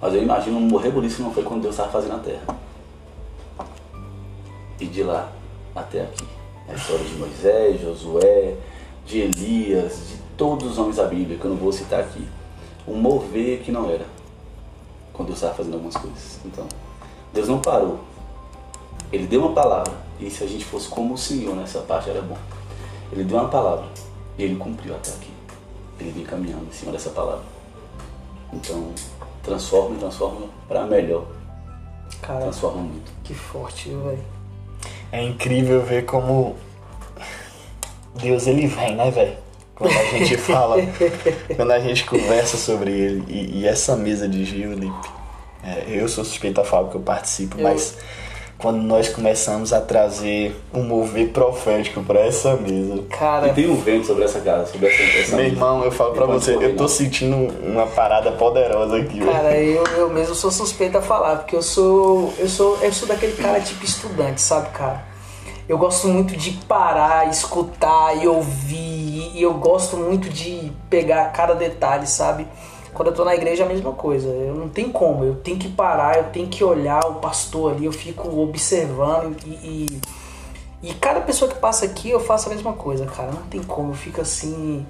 Mas 0.00 0.14
eu 0.14 0.22
imagino 0.22 0.60
morrer 0.60 0.92
isso 1.04 1.22
não 1.22 1.32
foi 1.32 1.42
quando 1.44 1.62
Deus 1.62 1.74
estava 1.74 1.90
fazendo 1.90 2.16
a 2.16 2.18
terra. 2.18 2.46
E 4.80 4.86
de 4.86 5.02
lá 5.02 5.32
até 5.74 6.02
aqui. 6.02 6.24
A 6.68 6.74
história 6.74 7.04
de 7.04 7.14
Moisés, 7.14 7.80
Josué, 7.80 8.56
de 9.06 9.20
Elias, 9.20 10.08
de 10.08 10.16
todos 10.36 10.72
os 10.72 10.78
homens 10.78 10.96
da 10.96 11.06
Bíblia, 11.06 11.38
que 11.38 11.44
eu 11.44 11.50
não 11.50 11.56
vou 11.56 11.72
citar 11.72 12.00
aqui. 12.00 12.26
Um 12.86 12.96
mover 12.96 13.60
que 13.60 13.70
não 13.70 13.88
era. 13.88 14.04
Quando 15.12 15.28
Deus 15.28 15.38
estava 15.38 15.54
fazendo 15.54 15.74
algumas 15.74 15.96
coisas. 15.96 16.40
Então, 16.44 16.66
Deus 17.36 17.48
não 17.48 17.60
parou. 17.60 18.00
Ele 19.12 19.26
deu 19.26 19.42
uma 19.42 19.52
palavra. 19.52 19.92
E 20.18 20.30
se 20.30 20.42
a 20.42 20.46
gente 20.46 20.64
fosse 20.64 20.88
como 20.88 21.12
o 21.14 21.18
Senhor 21.18 21.54
nessa 21.54 21.80
parte 21.80 22.08
era 22.08 22.22
bom. 22.22 22.38
Ele 23.12 23.24
deu 23.24 23.36
uma 23.36 23.48
palavra. 23.48 23.84
E 24.38 24.42
ele 24.42 24.56
cumpriu 24.56 24.94
até 24.94 25.10
aqui. 25.10 25.30
Ele 26.00 26.10
vem 26.12 26.24
caminhando 26.24 26.64
em 26.64 26.72
cima 26.72 26.92
dessa 26.92 27.10
palavra. 27.10 27.44
Então, 28.52 28.90
transforma, 29.42 29.98
transforma 29.98 30.46
para 30.66 30.86
melhor. 30.86 31.26
Cara, 32.22 32.40
Transforma 32.40 32.80
muito. 32.80 33.12
que 33.22 33.34
forte, 33.34 33.90
viu, 33.90 34.00
velho? 34.02 34.24
É 35.12 35.22
incrível 35.22 35.82
ver 35.82 36.06
como 36.06 36.56
Deus 38.14 38.46
ele 38.46 38.66
vem, 38.66 38.96
né, 38.96 39.10
velho? 39.10 39.36
Quando 39.74 39.92
a 39.92 40.04
gente 40.04 40.38
fala, 40.38 40.76
quando 41.54 41.70
a 41.70 41.78
gente 41.80 42.04
conversa 42.06 42.56
sobre 42.56 42.90
ele 42.92 43.24
e, 43.28 43.60
e 43.60 43.66
essa 43.66 43.94
mesa 43.94 44.26
de 44.26 44.42
Gil, 44.44 44.72
é, 45.66 45.84
eu 45.88 46.08
sou 46.08 46.24
suspeito 46.24 46.60
a 46.60 46.64
falar 46.64 46.84
porque 46.84 46.96
eu 46.98 47.02
participo, 47.02 47.58
Eu- 47.58 47.64
mas 47.64 47.94
quando 48.58 48.78
nós 48.78 49.08
começamos 49.10 49.72
a 49.74 49.80
trazer 49.82 50.58
um 50.72 50.82
mover 50.82 51.28
profético 51.28 52.02
pra 52.02 52.20
essa 52.20 52.54
mesa, 52.56 53.02
Cara, 53.10 53.48
E 53.48 53.52
tem 53.52 53.68
um 53.68 53.76
vento 53.76 54.06
sobre 54.06 54.24
essa 54.24 54.40
casa, 54.40 54.72
sobre 54.72 54.86
essa, 54.88 55.02
essa 55.02 55.36
meu 55.36 55.44
mesa. 55.44 55.54
irmão, 55.54 55.84
eu 55.84 55.92
falo 55.92 56.12
pra 56.14 56.26
Pode 56.26 56.42
você, 56.42 56.54
correr, 56.54 56.66
eu 56.70 56.76
tô 56.76 56.84
não. 56.84 56.88
sentindo 56.88 57.36
uma 57.62 57.86
parada 57.86 58.32
poderosa 58.32 58.96
aqui, 58.96 59.18
velho. 59.20 59.30
Cara, 59.30 59.58
eu, 59.60 59.84
eu 59.98 60.08
mesmo 60.10 60.34
sou 60.34 60.50
suspeito 60.50 60.96
a 60.96 61.02
falar, 61.02 61.36
porque 61.36 61.54
eu 61.54 61.62
sou, 61.62 62.32
eu 62.38 62.48
sou. 62.48 62.78
Eu 62.80 62.92
sou 62.92 63.06
daquele 63.06 63.34
cara 63.36 63.60
tipo 63.60 63.84
estudante, 63.84 64.40
sabe, 64.40 64.70
cara? 64.70 65.04
Eu 65.68 65.76
gosto 65.76 66.06
muito 66.08 66.34
de 66.36 66.52
parar, 66.66 67.28
escutar 67.28 68.16
e 68.22 68.26
ouvir. 68.26 69.32
E 69.34 69.42
eu 69.42 69.52
gosto 69.52 69.96
muito 69.98 70.28
de 70.30 70.72
pegar 70.88 71.26
cada 71.32 71.54
detalhe, 71.54 72.06
sabe? 72.06 72.46
Quando 72.96 73.08
eu 73.08 73.14
tô 73.14 73.26
na 73.26 73.34
igreja 73.34 73.62
é 73.62 73.66
a 73.66 73.68
mesma 73.68 73.92
coisa. 73.92 74.26
Eu 74.26 74.54
não 74.54 74.70
tem 74.70 74.90
como. 74.90 75.22
Eu 75.22 75.34
tenho 75.34 75.58
que 75.58 75.68
parar, 75.68 76.16
eu 76.16 76.24
tenho 76.32 76.48
que 76.48 76.64
olhar 76.64 77.00
o 77.04 77.16
pastor 77.16 77.74
ali, 77.74 77.84
eu 77.84 77.92
fico 77.92 78.40
observando 78.40 79.36
e. 79.44 79.50
e 79.50 80.00
e 80.82 80.92
cada 80.94 81.20
pessoa 81.20 81.50
que 81.50 81.58
passa 81.58 81.84
aqui 81.84 82.10
eu 82.10 82.20
faço 82.20 82.48
a 82.48 82.52
mesma 82.52 82.72
coisa, 82.72 83.06
cara. 83.06 83.32
Não 83.32 83.42
tem 83.42 83.62
como. 83.62 83.90
Eu 83.90 83.94
fico 83.94 84.20
assim. 84.20 84.86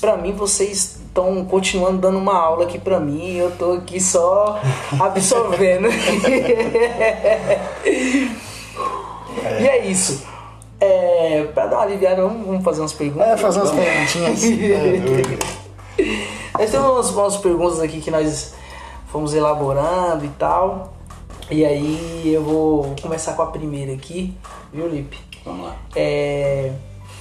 Pra 0.00 0.16
mim, 0.16 0.32
vocês 0.32 0.98
estão 1.06 1.44
continuando 1.44 1.98
dando 1.98 2.18
uma 2.18 2.34
aula 2.34 2.64
aqui 2.64 2.78
pra 2.78 2.98
mim. 2.98 3.36
Eu 3.36 3.50
tô 3.52 3.72
aqui 3.72 4.00
só 4.00 4.58
absorvendo. 4.98 5.88
E 9.60 9.68
é 9.68 9.86
isso. 9.86 10.26
É, 10.80 11.44
pra 11.54 11.66
dar 11.66 11.76
uma 11.76 11.84
aliviada, 11.84 12.22
vamos, 12.22 12.46
vamos 12.46 12.64
fazer 12.64 12.80
umas 12.80 12.92
perguntas. 12.92 13.28
É, 13.28 13.36
fazer 13.36 13.60
umas 13.60 13.70
perguntinhas. 13.70 14.42
É. 16.54 16.62
Nós 16.62 16.70
temos 16.70 16.88
umas, 16.88 17.10
umas 17.10 17.36
perguntas 17.36 17.80
aqui 17.80 18.00
que 18.00 18.10
nós 18.10 18.54
fomos 19.10 19.34
elaborando 19.34 20.24
e 20.24 20.28
tal. 20.30 20.92
E 21.50 21.64
aí 21.64 22.30
eu 22.32 22.42
vou 22.42 22.94
começar 23.00 23.32
com 23.32 23.42
a 23.42 23.46
primeira 23.46 23.92
aqui, 23.92 24.36
viu, 24.72 24.86
Lipe? 24.86 25.18
Vamos 25.44 25.66
lá. 25.66 25.76
É, 25.96 26.72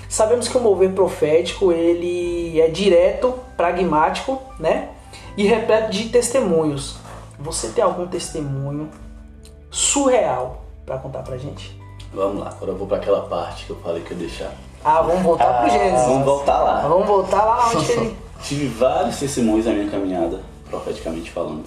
sabemos 0.10 0.50
que 0.50 0.58
o 0.58 0.62
mover 0.62 0.92
profético 0.92 1.72
ele 1.72 2.60
é 2.60 2.68
direto, 2.68 3.34
pragmático, 3.56 4.42
né? 4.60 4.90
E 5.38 5.48
repleto 5.48 5.92
de 5.92 6.10
testemunhos. 6.10 6.98
Você 7.40 7.70
tem 7.70 7.84
algum 7.84 8.06
testemunho 8.08 8.90
surreal 9.72 10.64
pra 10.86 10.98
contar 10.98 11.22
pra 11.22 11.38
gente? 11.38 11.80
Vamos 12.14 12.42
lá, 12.44 12.50
agora 12.50 12.72
eu 12.72 12.78
vou 12.78 12.88
para 12.88 12.98
aquela 12.98 13.22
parte 13.22 13.66
que 13.66 13.70
eu 13.70 13.78
falei 13.78 14.02
que 14.02 14.12
eu 14.12 14.18
ia 14.18 14.28
deixar. 14.28 14.52
Ah, 14.84 15.02
vamos 15.02 15.22
voltar 15.22 15.62
pro 15.62 15.70
Gênesis. 15.70 16.08
Vamos 16.08 16.26
voltar 16.26 16.60
lá. 16.60 16.82
Vamos 16.82 17.08
voltar 17.08 17.44
lá 17.44 17.70
onde 17.70 17.92
ele. 17.92 18.18
Tive 18.44 18.68
vários 18.68 19.18
testemunhos 19.18 19.66
na 19.66 19.74
minha 19.74 19.90
caminhada, 19.90 20.42
profeticamente 20.70 21.32
falando. 21.32 21.64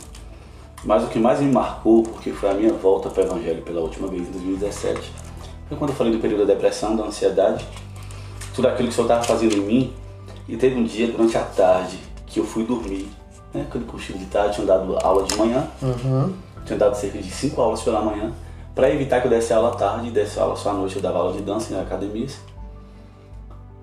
Mas 0.85 1.05
o 1.05 1.09
que 1.09 1.19
mais 1.19 1.41
me 1.41 1.53
marcou, 1.53 2.03
porque 2.03 2.31
foi 2.33 2.51
a 2.51 2.55
minha 2.55 2.73
volta 2.73 3.11
para 3.11 3.23
o 3.23 3.27
Evangelho 3.27 3.63
pela 3.63 3.81
última 3.81 4.09
vez 4.09 4.23
em 4.29 4.33
2017, 4.33 5.13
foi 5.69 5.77
quando 5.77 5.91
eu 5.91 5.97
falei 5.97 6.13
do 6.13 6.19
período 6.19 6.47
da 6.47 6.55
depressão, 6.55 6.97
da 6.97 7.05
ansiedade, 7.05 7.67
tudo 8.55 8.69
aquilo 8.69 8.89
que 8.89 8.93
o 8.93 8.97
Senhor 8.97 9.07
estava 9.07 9.23
fazendo 9.23 9.57
em 9.57 9.61
mim. 9.61 9.93
E 10.49 10.57
teve 10.57 10.75
um 10.75 10.85
dia 10.85 11.07
durante 11.07 11.37
a 11.37 11.43
tarde 11.43 11.99
que 12.27 12.41
eu 12.41 12.45
fui 12.45 12.65
dormir, 12.65 13.09
né? 13.55 13.67
Aquele 13.69 13.85
cochilo 13.85 14.19
de 14.19 14.25
tarde, 14.25 14.55
tinha 14.57 14.67
dado 14.67 14.97
aula 15.01 15.23
de 15.25 15.37
manhã, 15.37 15.69
tinha 16.65 16.79
dado 16.79 16.97
cerca 16.97 17.19
de 17.19 17.31
5 17.31 17.61
aulas 17.61 17.83
pela 17.83 18.01
manhã, 18.01 18.33
para 18.75 18.91
evitar 18.91 19.21
que 19.21 19.27
eu 19.27 19.31
desse 19.31 19.53
aula 19.53 19.69
à 19.69 19.77
tarde 19.77 20.09
e 20.09 20.11
desse 20.11 20.41
aula 20.41 20.57
só 20.57 20.71
à 20.71 20.73
noite, 20.73 20.97
eu 20.97 21.03
dava 21.03 21.19
aula 21.19 21.33
de 21.35 21.43
dança 21.43 21.73
em 21.73 21.81
academias. 21.81 22.41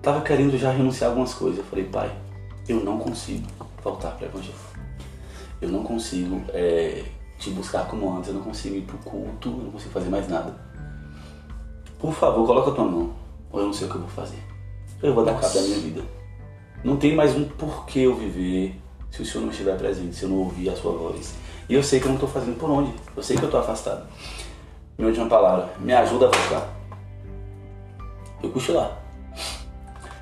Tava 0.02 0.20
querendo 0.20 0.58
já 0.58 0.70
renunciar 0.70 1.08
a 1.08 1.12
algumas 1.12 1.32
coisas. 1.32 1.58
Eu 1.58 1.64
falei, 1.64 1.84
pai, 1.84 2.10
eu 2.68 2.80
não 2.84 2.98
consigo 2.98 3.46
voltar 3.82 4.10
para 4.12 4.26
o 4.26 4.30
Evangelho. 4.30 4.54
Eu 5.60 5.70
não 5.70 5.82
consigo 5.82 6.42
é, 6.50 7.04
te 7.38 7.50
buscar 7.50 7.86
como 7.86 8.16
antes, 8.16 8.28
eu 8.28 8.34
não 8.34 8.42
consigo 8.42 8.76
ir 8.76 8.82
pro 8.82 8.98
culto, 8.98 9.48
eu 9.48 9.64
não 9.64 9.70
consigo 9.70 9.92
fazer 9.92 10.10
mais 10.10 10.28
nada. 10.28 10.54
Por 11.98 12.12
favor, 12.12 12.46
coloca 12.46 12.70
a 12.70 12.74
tua 12.74 12.84
mão, 12.84 13.12
ou 13.50 13.60
eu 13.60 13.66
não 13.66 13.72
sei 13.72 13.86
o 13.86 13.90
que 13.90 13.96
eu 13.96 14.02
vou 14.02 14.10
fazer. 14.10 14.42
Eu 15.02 15.14
vou 15.14 15.24
dar 15.24 15.40
cabo 15.40 15.54
da 15.54 15.60
minha 15.62 15.78
vida. 15.78 16.02
Não 16.84 16.96
tem 16.96 17.14
mais 17.14 17.36
um 17.36 17.44
porquê 17.44 18.00
eu 18.00 18.14
viver 18.14 18.80
se 19.10 19.22
o 19.22 19.26
Senhor 19.26 19.44
não 19.44 19.50
estiver 19.50 19.76
presente, 19.76 20.14
se 20.14 20.24
eu 20.24 20.28
não 20.28 20.38
ouvir 20.38 20.68
a 20.68 20.76
sua 20.76 20.92
voz. 20.92 21.34
E 21.68 21.74
eu 21.74 21.82
sei 21.82 21.98
que 21.98 22.06
eu 22.06 22.10
não 22.10 22.16
estou 22.16 22.28
fazendo 22.28 22.58
por 22.58 22.70
onde, 22.70 22.92
eu 23.16 23.22
sei 23.22 23.36
que 23.36 23.42
eu 23.42 23.48
estou 23.48 23.60
afastado. 23.60 24.06
Minha 24.96 25.08
última 25.08 25.28
palavra, 25.28 25.70
me 25.78 25.92
ajuda 25.92 26.26
a 26.26 26.30
voltar. 26.30 26.74
Eu 28.42 28.50
cochilar. 28.50 29.07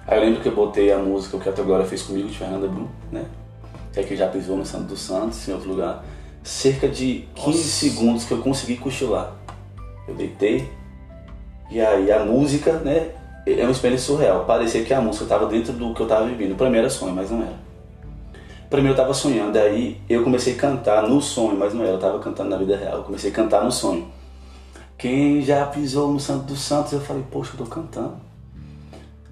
Aí 0.06 0.18
eu 0.18 0.24
lembro 0.24 0.40
que 0.40 0.48
eu 0.48 0.54
botei 0.54 0.92
a 0.92 0.98
música 0.98 1.36
O 1.36 1.40
que 1.40 1.48
a 1.48 1.52
tua 1.52 1.64
glória 1.64 1.84
fez 1.84 2.02
comigo, 2.02 2.28
de 2.28 2.38
Fernanda 2.38 2.68
Brum, 2.68 2.86
né? 3.10 3.24
Que 3.92 4.00
é 4.00 4.02
que 4.02 4.16
já 4.16 4.28
pisou 4.28 4.56
no 4.56 4.64
Santo 4.64 4.84
dos 4.84 5.00
Santos, 5.00 5.48
em 5.48 5.52
outro 5.52 5.70
lugar. 5.70 6.04
Cerca 6.44 6.88
de 6.88 7.28
15 7.34 7.62
segundos 7.64 8.24
que 8.24 8.32
eu 8.32 8.38
consegui 8.38 8.76
cochilar. 8.76 9.32
Eu 10.06 10.14
deitei, 10.14 10.70
e 11.70 11.80
aí 11.80 12.12
a 12.12 12.24
música, 12.24 12.74
né? 12.74 13.10
É 13.46 13.62
uma 13.62 13.70
experiência 13.70 14.06
surreal. 14.06 14.44
Parecia 14.44 14.84
que 14.84 14.92
a 14.92 15.00
música 15.00 15.24
estava 15.24 15.46
dentro 15.46 15.72
do 15.72 15.94
que 15.94 16.00
eu 16.00 16.06
estava 16.06 16.26
vivendo. 16.26 16.56
Pra 16.56 16.68
mim 16.68 16.78
era 16.78 16.90
sonho, 16.90 17.14
mas 17.14 17.30
não 17.30 17.42
era. 17.42 17.66
Pra 18.68 18.80
mim 18.80 18.88
eu 18.88 18.92
estava 18.92 19.14
sonhando, 19.14 19.56
aí 19.56 20.00
eu 20.08 20.24
comecei 20.24 20.54
a 20.54 20.56
cantar 20.56 21.08
no 21.08 21.20
sonho, 21.20 21.56
mas 21.56 21.72
não 21.72 21.82
era. 21.82 21.92
Eu 21.92 21.96
estava 21.96 22.18
cantando 22.18 22.50
na 22.50 22.56
vida 22.56 22.76
real. 22.76 22.98
Eu 22.98 23.04
comecei 23.04 23.30
a 23.30 23.34
cantar 23.34 23.64
no 23.64 23.70
sonho. 23.70 24.08
Quem 24.98 25.42
já 25.42 25.64
pisou 25.66 26.12
no 26.12 26.18
Santo 26.18 26.46
dos 26.46 26.60
Santos, 26.60 26.92
eu 26.92 27.00
falei, 27.00 27.24
poxa, 27.30 27.52
eu 27.54 27.64
tô 27.64 27.70
cantando. 27.70 28.16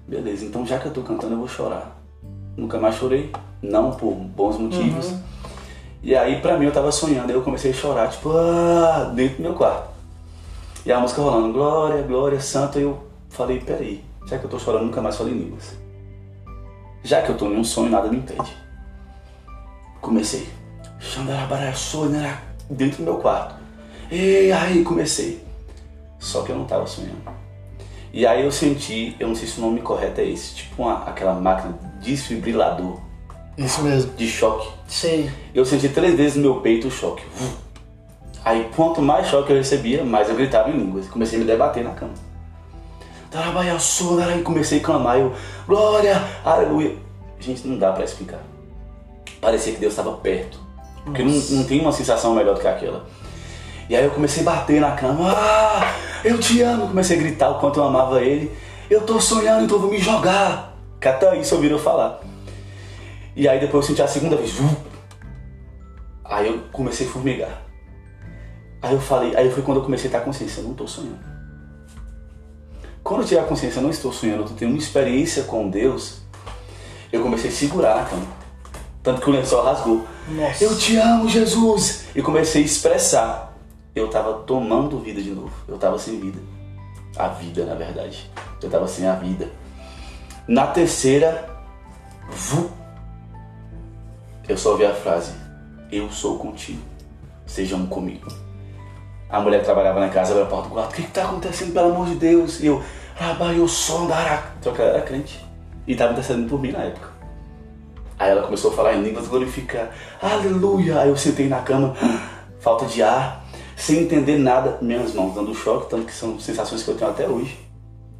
Beleza, 0.07 0.45
então 0.45 0.65
já 0.65 0.77
que 0.77 0.85
eu 0.85 0.93
tô 0.93 1.01
cantando, 1.01 1.33
eu 1.33 1.39
vou 1.39 1.47
chorar. 1.47 1.99
Nunca 2.55 2.79
mais 2.79 2.95
chorei, 2.95 3.31
não 3.61 3.91
por 3.91 4.13
bons 4.13 4.57
motivos. 4.57 5.13
E 6.03 6.15
aí, 6.15 6.39
pra 6.39 6.57
mim, 6.57 6.65
eu 6.65 6.71
tava 6.71 6.91
sonhando, 6.91 7.29
aí 7.29 7.35
eu 7.35 7.41
comecei 7.41 7.71
a 7.71 7.73
chorar, 7.73 8.09
tipo, 8.09 8.31
ah, 8.31 9.11
dentro 9.15 9.37
do 9.37 9.43
meu 9.43 9.53
quarto. 9.55 9.89
E 10.85 10.91
a 10.91 10.99
música 10.99 11.21
rolando, 11.21 11.51
glória, 11.51 12.03
glória, 12.03 12.39
santo, 12.39 12.77
e 12.77 12.83
eu 12.83 13.03
falei, 13.29 13.59
peraí, 13.59 14.03
já 14.27 14.37
que 14.37 14.45
eu 14.45 14.49
tô 14.49 14.59
chorando, 14.59 14.85
nunca 14.85 15.01
mais 15.01 15.17
falei 15.17 15.33
línguas. 15.33 15.75
Já 17.03 17.23
que 17.23 17.31
eu 17.31 17.37
tô 17.37 17.47
em 17.47 17.57
um 17.57 17.63
sonho, 17.63 17.89
nada 17.89 18.07
me 18.07 18.17
impede. 18.17 18.55
Comecei. 19.99 20.47
Né, 22.09 22.39
dentro 22.69 22.97
do 22.97 23.03
meu 23.03 23.17
quarto. 23.17 23.55
E 24.11 24.51
aí 24.51 24.83
comecei. 24.83 25.43
Só 26.19 26.43
que 26.43 26.51
eu 26.51 26.55
não 26.55 26.65
tava 26.65 26.85
sonhando. 26.85 27.21
E 28.15 28.25
aí 28.25 28.45
eu 28.45 28.51
senti, 28.51 29.13
eu 29.19 29.27
não 29.27 29.35
sei 29.35 29.45
se 29.45 29.57
o 29.57 29.61
nome 29.61 29.81
correto 29.81 30.21
é 30.21 30.23
esse, 30.25 30.55
tipo 30.55 30.83
uma, 30.83 31.03
aquela 31.03 31.33
máquina 31.33 31.77
desfibrilador 32.01 32.97
Isso 33.57 33.81
mesmo. 33.81 34.13
de 34.13 34.25
choque. 34.25 34.69
Sei. 34.87 35.29
Eu 35.53 35.65
senti 35.65 35.89
três 35.89 36.15
vezes 36.15 36.37
no 36.37 36.43
meu 36.43 36.61
peito 36.61 36.87
o 36.87 36.91
choque. 36.91 37.25
Aí 38.45 38.69
quanto 38.73 39.01
mais 39.01 39.27
choque 39.27 39.51
eu 39.51 39.57
recebia, 39.57 40.01
mais 40.05 40.29
eu 40.29 40.35
gritava 40.35 40.69
em 40.69 40.77
línguas. 40.77 41.09
Comecei 41.09 41.37
a 41.37 41.41
me 41.41 41.45
debater 41.45 41.83
na 41.83 41.89
cama. 41.89 42.13
Aí 44.29 44.41
comecei 44.43 44.79
a 44.79 44.81
clamar, 44.81 45.17
eu, 45.17 45.33
glória, 45.67 46.23
aleluia. 46.45 46.95
Gente, 47.37 47.67
não 47.67 47.77
dá 47.77 47.91
pra 47.91 48.05
explicar. 48.05 48.39
Parecia 49.41 49.73
que 49.73 49.79
Deus 49.81 49.91
estava 49.91 50.13
perto. 50.13 50.57
Porque 51.03 51.21
não, 51.21 51.33
não 51.33 51.65
tem 51.65 51.81
uma 51.81 51.91
sensação 51.91 52.33
melhor 52.33 52.55
do 52.55 52.61
que 52.61 52.67
aquela. 52.67 53.05
E 53.89 53.95
aí 53.95 54.05
eu 54.05 54.11
comecei 54.11 54.41
a 54.41 54.45
bater 54.45 54.79
na 54.79 54.91
cama, 54.91 55.33
ah, 55.35 55.93
eu 56.25 56.39
te 56.39 56.61
amo. 56.61 56.87
Comecei 56.87 57.17
a 57.17 57.19
gritar 57.19 57.49
o 57.49 57.59
quanto 57.59 57.79
eu 57.79 57.83
amava 57.83 58.21
ele. 58.21 58.51
Eu 58.89 59.01
tô 59.01 59.19
sonhando, 59.19 59.63
então 59.65 59.77
eu 59.77 59.81
vou 59.81 59.91
me 59.91 59.99
jogar. 59.99 60.77
Que 60.99 61.07
até 61.07 61.37
isso 61.37 61.55
ouviram 61.55 61.77
eu 61.77 61.83
falar. 61.83 62.21
E 63.35 63.47
aí 63.47 63.59
depois 63.59 63.83
eu 63.85 63.89
senti 63.89 64.01
a 64.01 64.07
segunda 64.07 64.35
vez. 64.35 64.51
"Vu". 64.51 64.75
Aí 66.23 66.47
eu 66.47 66.59
comecei 66.71 67.07
a 67.07 67.09
formigar. 67.09 67.61
Aí 68.81 68.93
eu 68.93 69.01
falei, 69.01 69.35
aí 69.35 69.49
foi 69.51 69.63
quando 69.63 69.77
eu 69.77 69.83
comecei 69.83 70.07
a 70.09 70.11
ter 70.11 70.17
a 70.17 70.21
consciência, 70.21 70.61
eu 70.61 70.65
não 70.65 70.73
tô 70.73 70.87
sonhando. 70.87 71.19
Quando 73.03 73.21
eu 73.21 73.27
tive 73.27 73.39
a 73.39 73.43
consciência, 73.43 73.79
eu 73.79 73.83
não 73.83 73.89
estou 73.89 74.11
sonhando, 74.11 74.43
eu 74.43 74.47
tô 74.47 74.53
tendo 74.53 74.69
uma 74.69 74.77
experiência 74.77 75.43
com 75.43 75.69
Deus, 75.69 76.21
eu 77.11 77.21
comecei 77.21 77.49
a 77.49 77.53
segurar 77.53 78.09
cama. 78.09 78.25
Tanto 79.01 79.21
que 79.21 79.29
o 79.29 79.33
lençol 79.33 79.63
rasgou. 79.63 80.05
Nossa. 80.29 80.63
Eu 80.63 80.77
te 80.77 80.97
amo, 80.97 81.29
Jesus! 81.29 82.05
E 82.15 82.21
comecei 82.21 82.63
a 82.63 82.65
expressar. 82.65 83.54
Eu 83.95 84.09
tava 84.09 84.33
tomando 84.39 84.99
vida 84.99 85.21
de 85.21 85.31
novo. 85.31 85.53
Eu 85.67 85.77
tava 85.77 85.97
sem 85.97 86.19
vida. 86.19 86.39
A 87.15 87.29
vida, 87.29 87.65
na 87.65 87.75
verdade. 87.75 88.29
Eu 88.61 88.69
tava 88.69 88.87
sem 88.87 89.07
a 89.07 89.15
vida. 89.15 89.49
Na 90.47 90.67
terceira, 90.67 91.49
vu, 92.29 92.69
eu 94.49 94.57
só 94.57 94.71
ouvi 94.71 94.85
a 94.85 94.93
frase: 94.93 95.33
Eu 95.89 96.11
sou 96.11 96.37
contigo. 96.37 96.81
Seja 97.45 97.77
um 97.77 97.85
comigo. 97.85 98.27
A 99.29 99.39
mulher 99.39 99.59
que 99.59 99.65
trabalhava 99.65 99.99
na 99.99 100.09
casa 100.09 100.31
abriu 100.31 100.45
a 100.45 100.49
porta 100.49 100.67
do 100.67 100.73
quarto. 100.73 100.91
O 100.91 100.95
que 100.95 101.03
que 101.03 101.11
tá 101.11 101.23
acontecendo, 101.23 101.73
pelo 101.73 101.91
amor 101.91 102.07
de 102.07 102.15
Deus? 102.15 102.59
E 102.59 102.67
eu, 102.67 102.83
Rabai, 103.15 103.57
eu 103.59 103.67
sou 103.67 104.07
Só 104.61 104.71
que 104.71 104.81
ela 104.81 104.91
era 104.91 105.01
crente. 105.01 105.43
E 105.87 105.95
tava 105.95 106.11
intercedendo 106.11 106.49
por 106.49 106.59
mim 106.59 106.71
na 106.71 106.83
época. 106.83 107.09
Aí 108.17 108.31
ela 108.31 108.43
começou 108.43 108.71
a 108.71 108.75
falar 108.75 108.95
em 108.95 109.03
línguas, 109.03 109.27
glorificar, 109.27 109.89
aleluia. 110.21 111.01
Aí 111.01 111.09
eu 111.09 111.17
sentei 111.17 111.47
na 111.47 111.61
cama, 111.61 111.93
falta 112.59 112.85
de 112.85 113.03
ar, 113.03 113.44
sem 113.75 113.99
entender 113.99 114.37
nada, 114.37 114.77
minhas 114.81 115.13
mãos 115.13 115.35
dando 115.35 115.53
choque, 115.53 115.89
tanto 115.89 116.05
que 116.05 116.13
são 116.13 116.39
sensações 116.39 116.83
que 116.83 116.89
eu 116.89 116.95
tenho 116.95 117.11
até 117.11 117.27
hoje. 117.27 117.59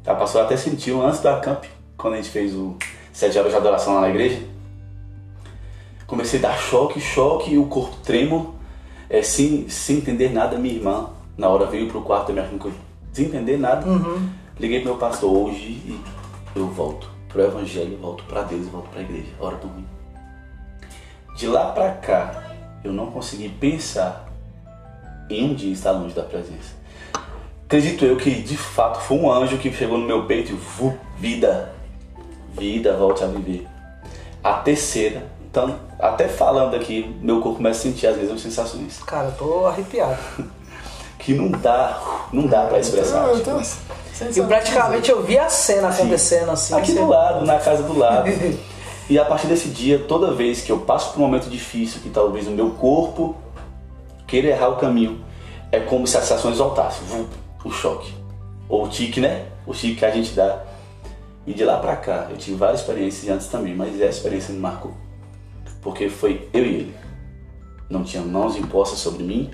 A 0.06 0.14
pastora 0.14 0.44
até 0.44 0.56
sentiu 0.56 1.04
antes 1.04 1.20
da 1.20 1.40
camp, 1.40 1.64
quando 1.96 2.14
a 2.14 2.16
gente 2.18 2.30
fez 2.30 2.54
o 2.54 2.76
sete 3.12 3.38
horas 3.38 3.50
de 3.50 3.56
adoração 3.56 3.94
lá 3.94 4.02
na 4.02 4.10
igreja. 4.10 4.40
Comecei 6.06 6.38
a 6.38 6.42
dar 6.42 6.58
choque, 6.58 7.00
choque 7.00 7.54
e 7.54 7.58
o 7.58 7.66
corpo 7.66 7.96
tremo, 8.04 8.54
é, 9.08 9.22
sem, 9.22 9.68
sem 9.68 9.96
entender 9.96 10.30
nada. 10.30 10.58
Minha 10.58 10.74
irmã, 10.74 11.10
na 11.36 11.48
hora, 11.48 11.66
veio 11.66 11.88
pro 11.88 12.02
quarto 12.02 12.28
da 12.28 12.34
minha 12.34 12.44
irmã, 12.44 12.70
sem 13.12 13.26
entender 13.26 13.56
nada. 13.56 13.88
Uhum. 13.88 14.28
Liguei 14.60 14.80
pro 14.80 14.90
meu 14.90 14.98
pastor 14.98 15.34
hoje 15.34 15.64
e 15.64 16.00
eu 16.54 16.68
volto 16.68 17.10
pro 17.28 17.42
evangelho, 17.42 17.98
volto 17.98 18.22
para 18.24 18.42
Deus, 18.42 18.66
volto 18.68 18.88
para 18.90 19.00
a 19.00 19.02
igreja. 19.02 19.28
Hora 19.40 19.56
do 19.56 19.66
ruim. 19.66 19.86
De 21.36 21.46
lá 21.48 21.72
para 21.72 21.90
cá, 21.92 22.54
eu 22.84 22.92
não 22.92 23.10
consegui 23.10 23.48
pensar 23.48 24.25
em 25.30 25.44
um 25.50 25.54
dia 25.54 25.72
estar 25.72 25.92
longe 25.92 26.14
da 26.14 26.22
presença. 26.22 26.74
Acredito 27.64 28.04
eu 28.04 28.16
que 28.16 28.30
de 28.30 28.56
fato 28.56 29.00
foi 29.00 29.16
um 29.18 29.30
anjo 29.30 29.58
que 29.58 29.72
chegou 29.72 29.98
no 29.98 30.06
meu 30.06 30.24
peito 30.26 30.52
e 30.52 30.54
vu, 30.54 30.96
vida, 31.18 31.72
vida, 32.56 32.96
volte 32.96 33.24
a 33.24 33.26
viver. 33.26 33.66
A 34.42 34.54
terceira, 34.54 35.24
então, 35.50 35.74
até 35.98 36.28
falando 36.28 36.76
aqui, 36.76 37.16
meu 37.20 37.40
corpo 37.40 37.56
começa 37.56 37.80
a 37.80 37.82
sentir 37.82 38.06
as 38.06 38.16
mesmas 38.16 38.40
sensações. 38.40 39.02
Cara, 39.04 39.28
eu 39.28 39.32
tô 39.32 39.66
arrepiado. 39.66 40.16
Que 41.18 41.34
não 41.34 41.50
dá, 41.50 42.00
não 42.32 42.46
dá 42.46 42.66
para 42.66 42.78
expressar. 42.78 43.26
Eu 43.26 43.38
tipo, 43.38 43.50
tô- 43.50 44.40
E 44.40 44.46
praticamente 44.46 45.10
eu 45.10 45.24
vi 45.24 45.36
a 45.36 45.48
cena 45.48 45.88
acontecendo 45.88 46.52
assim. 46.52 46.72
Aqui 46.74 46.92
do 46.92 47.08
lado, 47.08 47.44
na 47.44 47.58
casa 47.58 47.82
do 47.82 47.98
lado. 47.98 48.30
E 49.08 49.18
a 49.18 49.24
partir 49.24 49.46
desse 49.46 49.68
dia, 49.68 50.00
toda 50.00 50.32
vez 50.34 50.62
que 50.62 50.70
eu 50.70 50.78
passo 50.80 51.12
por 51.12 51.20
um 51.20 51.22
momento 51.26 51.48
difícil, 51.48 52.00
que 52.00 52.10
talvez 52.10 52.46
o 52.48 52.50
meu 52.50 52.70
corpo 52.70 53.36
queira 54.26 54.48
errar 54.48 54.68
o 54.70 54.76
caminho, 54.76 55.24
é 55.72 55.80
como 55.80 56.06
se 56.06 56.16
a 56.16 56.20
sensação 56.20 56.50
exaltasse, 56.50 57.02
vum, 57.04 57.26
o 57.64 57.70
choque. 57.70 58.14
Ou 58.68 58.84
o 58.84 58.88
tique, 58.88 59.20
né? 59.20 59.46
O 59.66 59.72
tique 59.72 59.96
que 59.96 60.04
a 60.04 60.10
gente 60.10 60.32
dá. 60.34 60.64
E 61.46 61.54
de 61.54 61.64
lá 61.64 61.78
pra 61.78 61.94
cá, 61.96 62.26
eu 62.30 62.36
tive 62.36 62.56
várias 62.56 62.80
experiências 62.80 63.28
antes 63.32 63.46
também, 63.46 63.74
mas 63.74 63.94
essa 64.00 64.18
experiência 64.18 64.52
me 64.52 64.58
marcou. 64.60 64.92
Porque 65.80 66.08
foi 66.08 66.48
eu 66.52 66.64
e 66.64 66.74
ele. 66.74 66.96
Não 67.88 68.02
tinha 68.02 68.22
mãos 68.22 68.56
impostas 68.56 68.98
sobre 68.98 69.22
mim. 69.22 69.50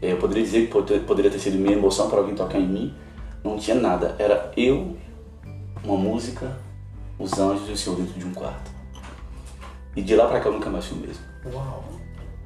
Eh, 0.00 0.12
Eu 0.12 0.18
poderia 0.18 0.44
dizer 0.44 0.66
que 0.66 0.72
pode- 0.72 1.00
poderia 1.00 1.30
ter 1.30 1.40
sido 1.40 1.58
minha 1.58 1.76
emoção 1.76 2.08
para 2.08 2.18
alguém 2.18 2.34
tocar 2.36 2.60
em 2.60 2.68
mim. 2.68 2.94
Não 3.42 3.58
tinha 3.58 3.74
nada. 3.76 4.14
Era 4.18 4.52
eu, 4.56 4.96
uma 5.82 5.96
música, 5.96 6.56
os 7.18 7.32
anjos 7.38 7.68
e 7.68 7.72
o 7.72 7.76
Senhor 7.76 7.96
dentro 7.96 8.12
de 8.14 8.24
um 8.24 8.32
quarto. 8.32 8.70
E 9.96 10.02
de 10.02 10.14
lá 10.14 10.26
pra 10.28 10.38
cá 10.38 10.48
eu 10.48 10.52
nunca 10.52 10.70
mais 10.70 10.84
fui 10.84 10.98
o 10.98 11.00
mesmo. 11.00 11.24
Uau. 11.52 11.82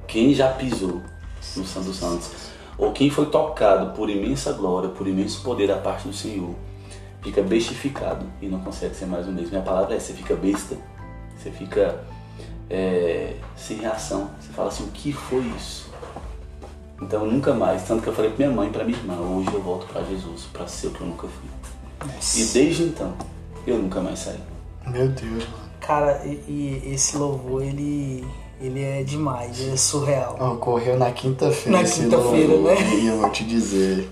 Quem 0.07 0.33
já 0.33 0.49
pisou 0.53 1.01
no 1.55 1.65
Santo 1.65 1.87
dos 1.87 1.97
Santos, 1.97 2.31
ou 2.77 2.91
quem 2.91 3.09
foi 3.09 3.27
tocado 3.27 3.93
por 3.95 4.09
imensa 4.09 4.53
glória, 4.53 4.89
por 4.89 5.07
imenso 5.07 5.41
poder 5.43 5.67
da 5.67 5.77
parte 5.77 6.07
do 6.07 6.13
Senhor, 6.13 6.55
fica 7.21 7.41
bestificado 7.41 8.25
e 8.41 8.47
não 8.47 8.59
consegue 8.59 8.95
ser 8.95 9.05
mais 9.05 9.27
o 9.27 9.31
mesmo. 9.31 9.51
Minha 9.51 9.61
palavra 9.61 9.95
é: 9.95 9.99
você 9.99 10.13
fica 10.13 10.35
besta, 10.35 10.75
você 11.37 11.51
fica 11.51 12.03
é, 12.69 13.35
sem 13.55 13.77
reação. 13.77 14.31
Você 14.39 14.51
fala 14.53 14.69
assim: 14.69 14.83
o 14.83 14.87
que 14.87 15.11
foi 15.11 15.41
isso? 15.57 15.89
Então 17.01 17.25
nunca 17.25 17.53
mais. 17.53 17.83
Tanto 17.83 18.03
que 18.03 18.09
eu 18.09 18.13
falei 18.13 18.31
pra 18.31 18.45
minha 18.45 18.55
mãe 18.55 18.69
e 18.69 18.71
pra 18.71 18.83
minha 18.83 18.97
irmã: 18.97 19.15
hoje 19.15 19.53
eu 19.53 19.61
volto 19.61 19.85
pra 19.87 20.03
Jesus, 20.03 20.45
pra 20.53 20.67
ser 20.67 20.87
o 20.87 20.91
que 20.91 21.01
eu 21.01 21.07
nunca 21.07 21.27
fui. 21.27 21.49
E 22.35 22.45
desde 22.45 22.83
então, 22.83 23.13
eu 23.67 23.77
nunca 23.77 24.01
mais 24.01 24.19
saí. 24.19 24.39
Meu 24.87 25.07
Deus, 25.09 25.47
mano. 25.47 25.61
Cara, 25.79 26.25
e, 26.25 26.29
e 26.47 26.93
esse 26.93 27.17
louvor, 27.17 27.63
ele, 27.63 28.25
ele 28.61 28.83
é 28.83 29.03
demais, 29.03 29.59
ele 29.59 29.73
é 29.73 29.77
surreal. 29.77 30.37
Ocorreu 30.53 30.97
na 30.97 31.11
quinta-feira. 31.11 31.79
Na 31.79 31.83
quinta-feira, 31.83 32.57
né? 32.57 32.75
E 33.01 33.07
eu 33.07 33.17
vou 33.17 33.29
te 33.29 33.43
dizer. 33.43 34.09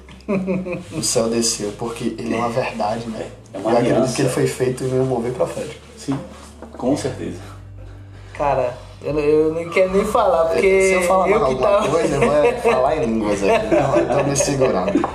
O 0.92 1.02
céu 1.02 1.28
desceu, 1.28 1.72
porque 1.78 2.16
ele 2.18 2.34
é 2.34 2.38
uma 2.38 2.50
verdade, 2.50 3.08
né? 3.08 3.28
É 3.54 3.58
uma 3.58 3.72
eu 3.72 3.78
acredito 3.78 4.16
que 4.16 4.22
ele 4.22 4.30
foi 4.30 4.48
feito 4.48 4.84
em 4.84 4.88
meu 4.88 5.06
mover 5.06 5.34
profético. 5.34 5.82
Sim, 5.98 6.18
com 6.78 6.96
certeza. 6.96 7.40
Cara, 8.34 8.78
eu, 9.02 9.18
eu 9.20 9.54
não 9.54 9.70
quero 9.70 9.92
nem 9.92 10.06
falar, 10.06 10.46
porque 10.46 10.88
Se 10.90 10.94
eu 10.94 11.02
falar 11.04 11.30
eu 11.30 11.40
que 11.40 11.46
alguma 11.46 11.68
tava. 11.68 11.90
coisa, 11.90 12.16
eu 12.16 12.22
vou 12.22 12.54
falar 12.74 12.98
em 12.98 13.06
línguas 13.06 13.44
aqui. 13.44 13.66
Então, 13.66 13.98
eu 13.98 14.18
tô 14.18 14.24
me 14.24 14.36
segurando. 14.36 15.10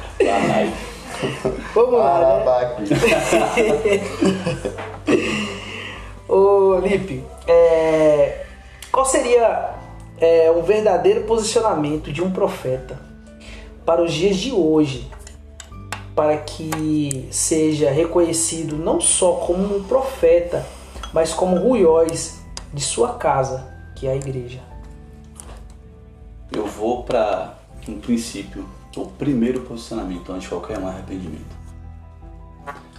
Vamos 1.74 1.98
lá, 1.98 2.18
né? 2.18 2.44
Ô, 6.28 6.78
Lipe, 6.82 7.22
é, 7.46 8.43
qual 8.94 9.04
seria 9.04 9.74
é, 10.18 10.48
um 10.52 10.62
verdadeiro 10.62 11.24
posicionamento 11.24 12.12
de 12.12 12.22
um 12.22 12.30
profeta 12.30 12.96
para 13.84 14.00
os 14.00 14.12
dias 14.12 14.36
de 14.36 14.52
hoje, 14.52 15.10
para 16.14 16.36
que 16.36 17.26
seja 17.28 17.90
reconhecido 17.90 18.76
não 18.76 19.00
só 19.00 19.32
como 19.32 19.78
um 19.78 19.82
profeta, 19.82 20.64
mas 21.12 21.34
como 21.34 21.56
ruióis 21.56 22.40
de 22.72 22.80
sua 22.80 23.14
casa, 23.14 23.66
que 23.96 24.06
é 24.06 24.12
a 24.12 24.14
igreja? 24.16 24.60
Eu 26.52 26.64
vou 26.64 27.02
para 27.02 27.58
um 27.88 27.98
princípio, 27.98 28.64
o 28.96 29.06
primeiro 29.06 29.62
posicionamento 29.62 30.30
antes 30.30 30.44
de 30.44 30.50
qualquer 30.50 30.78
um 30.78 30.86
arrependimento. 30.86 31.56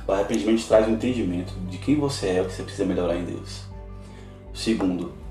O 0.05 0.11
arrependimento 0.11 0.67
traz 0.67 0.85
o 0.89 0.91
entendimento 0.91 1.53
de 1.69 1.77
quem 1.77 1.95
você 1.95 2.31
é, 2.31 2.41
o 2.41 2.45
que 2.45 2.51
você 2.51 2.63
precisa 2.63 2.85
melhorar 2.85 3.15
em 3.15 3.23
Deus. 3.23 3.61
Segundo, 4.53 5.23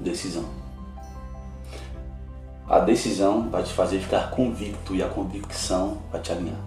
decisão. 0.00 0.44
A 2.68 2.80
decisão 2.80 3.50
vai 3.50 3.62
te 3.62 3.72
fazer 3.72 4.00
ficar 4.00 4.30
convicto 4.30 4.94
e 4.94 5.02
a 5.02 5.08
convicção 5.08 5.98
vai 6.10 6.20
te 6.20 6.32
alinhar. 6.32 6.60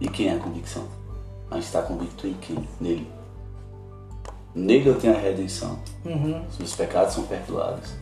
E 0.00 0.08
quem 0.08 0.28
é 0.28 0.34
a 0.34 0.38
convicção? 0.38 0.86
A 1.50 1.54
gente 1.54 1.64
está 1.64 1.82
convicto 1.82 2.26
em 2.26 2.34
quem? 2.34 2.68
Nele. 2.80 3.10
Nele 4.54 4.88
eu 4.88 5.00
tenho 5.00 5.16
a 5.16 5.18
redenção. 5.18 5.78
Uhum. 6.04 6.44
Os 6.46 6.58
meus 6.58 6.76
pecados 6.76 7.14
são 7.14 7.24
perdoados. 7.24 7.94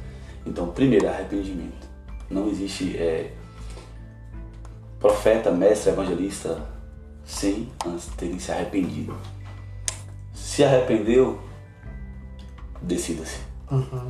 Então, 0.44 0.68
primeiro, 0.68 1.08
arrependimento. 1.08 1.86
Não 2.28 2.48
existe 2.48 2.96
é, 2.96 3.32
profeta, 4.98 5.50
mestre, 5.50 5.90
evangelista 5.90 6.60
sem 7.24 7.68
antes 7.84 8.06
terem 8.16 8.38
se 8.38 8.50
arrependido. 8.50 9.16
Se 10.32 10.64
arrependeu, 10.64 11.40
decida-se. 12.82 13.45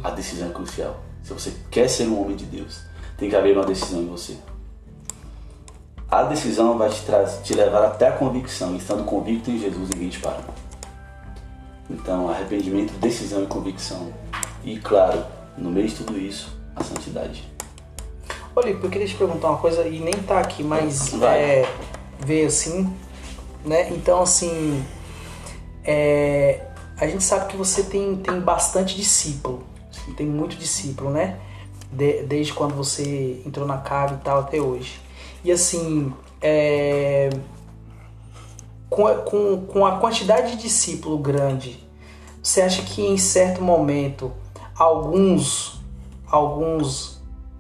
A 0.02 0.10
decisão 0.10 0.48
é 0.48 0.52
crucial. 0.52 1.00
Se 1.22 1.32
você 1.32 1.52
quer 1.70 1.88
ser 1.88 2.06
um 2.06 2.20
homem 2.20 2.36
de 2.36 2.44
Deus, 2.44 2.80
tem 3.16 3.30
que 3.30 3.36
haver 3.36 3.56
uma 3.56 3.64
decisão 3.64 4.00
em 4.02 4.06
você. 4.06 4.36
A 6.10 6.22
decisão 6.24 6.78
vai 6.78 6.88
te, 6.90 7.02
te 7.42 7.54
levar 7.54 7.84
até 7.84 8.08
a 8.08 8.12
convicção. 8.12 8.74
E 8.74 8.78
estando 8.78 9.04
convicto 9.04 9.50
em 9.50 9.58
Jesus, 9.58 9.88
ninguém 9.90 10.08
te 10.08 10.20
para. 10.20 10.40
Então, 11.88 12.28
arrependimento, 12.28 12.92
decisão 12.98 13.42
e 13.42 13.46
convicção. 13.46 14.12
E, 14.64 14.78
claro, 14.78 15.24
no 15.56 15.70
meio 15.70 15.88
de 15.88 15.96
tudo 15.96 16.18
isso, 16.18 16.56
a 16.74 16.84
santidade. 16.84 17.48
Lipe, 18.64 18.84
eu 18.84 18.90
queria 18.90 19.06
te 19.06 19.14
perguntar 19.14 19.50
uma 19.50 19.58
coisa, 19.58 19.86
e 19.86 20.00
nem 20.00 20.14
tá 20.14 20.40
aqui, 20.40 20.62
mas 20.62 21.12
é, 21.22 21.68
veio 22.24 22.46
assim, 22.46 22.90
né? 23.64 23.90
Então, 23.90 24.22
assim, 24.22 24.82
é, 25.84 26.62
a 26.98 27.06
gente 27.06 27.22
sabe 27.22 27.48
que 27.48 27.56
você 27.56 27.82
tem, 27.84 28.16
tem 28.16 28.40
bastante 28.40 28.96
discípulo, 28.96 29.64
tem 30.16 30.26
muito 30.26 30.56
discípulo, 30.56 31.10
né? 31.10 31.38
De- 31.92 32.22
desde 32.24 32.52
quando 32.52 32.74
você 32.74 33.42
entrou 33.46 33.66
na 33.66 33.78
cave 33.78 34.14
e 34.14 34.18
tal 34.18 34.40
até 34.40 34.60
hoje. 34.60 35.00
E 35.44 35.52
assim, 35.52 36.12
é, 36.40 37.30
com, 38.88 39.04
com, 39.24 39.66
com 39.66 39.86
a 39.86 39.98
quantidade 39.98 40.52
de 40.52 40.62
discípulo 40.62 41.18
grande, 41.18 41.78
você 42.42 42.60
acha 42.62 42.82
que 42.82 43.02
em 43.02 43.18
certo 43.18 43.62
momento 43.62 44.32
alguns, 44.74 45.80
alguns, 46.26 47.15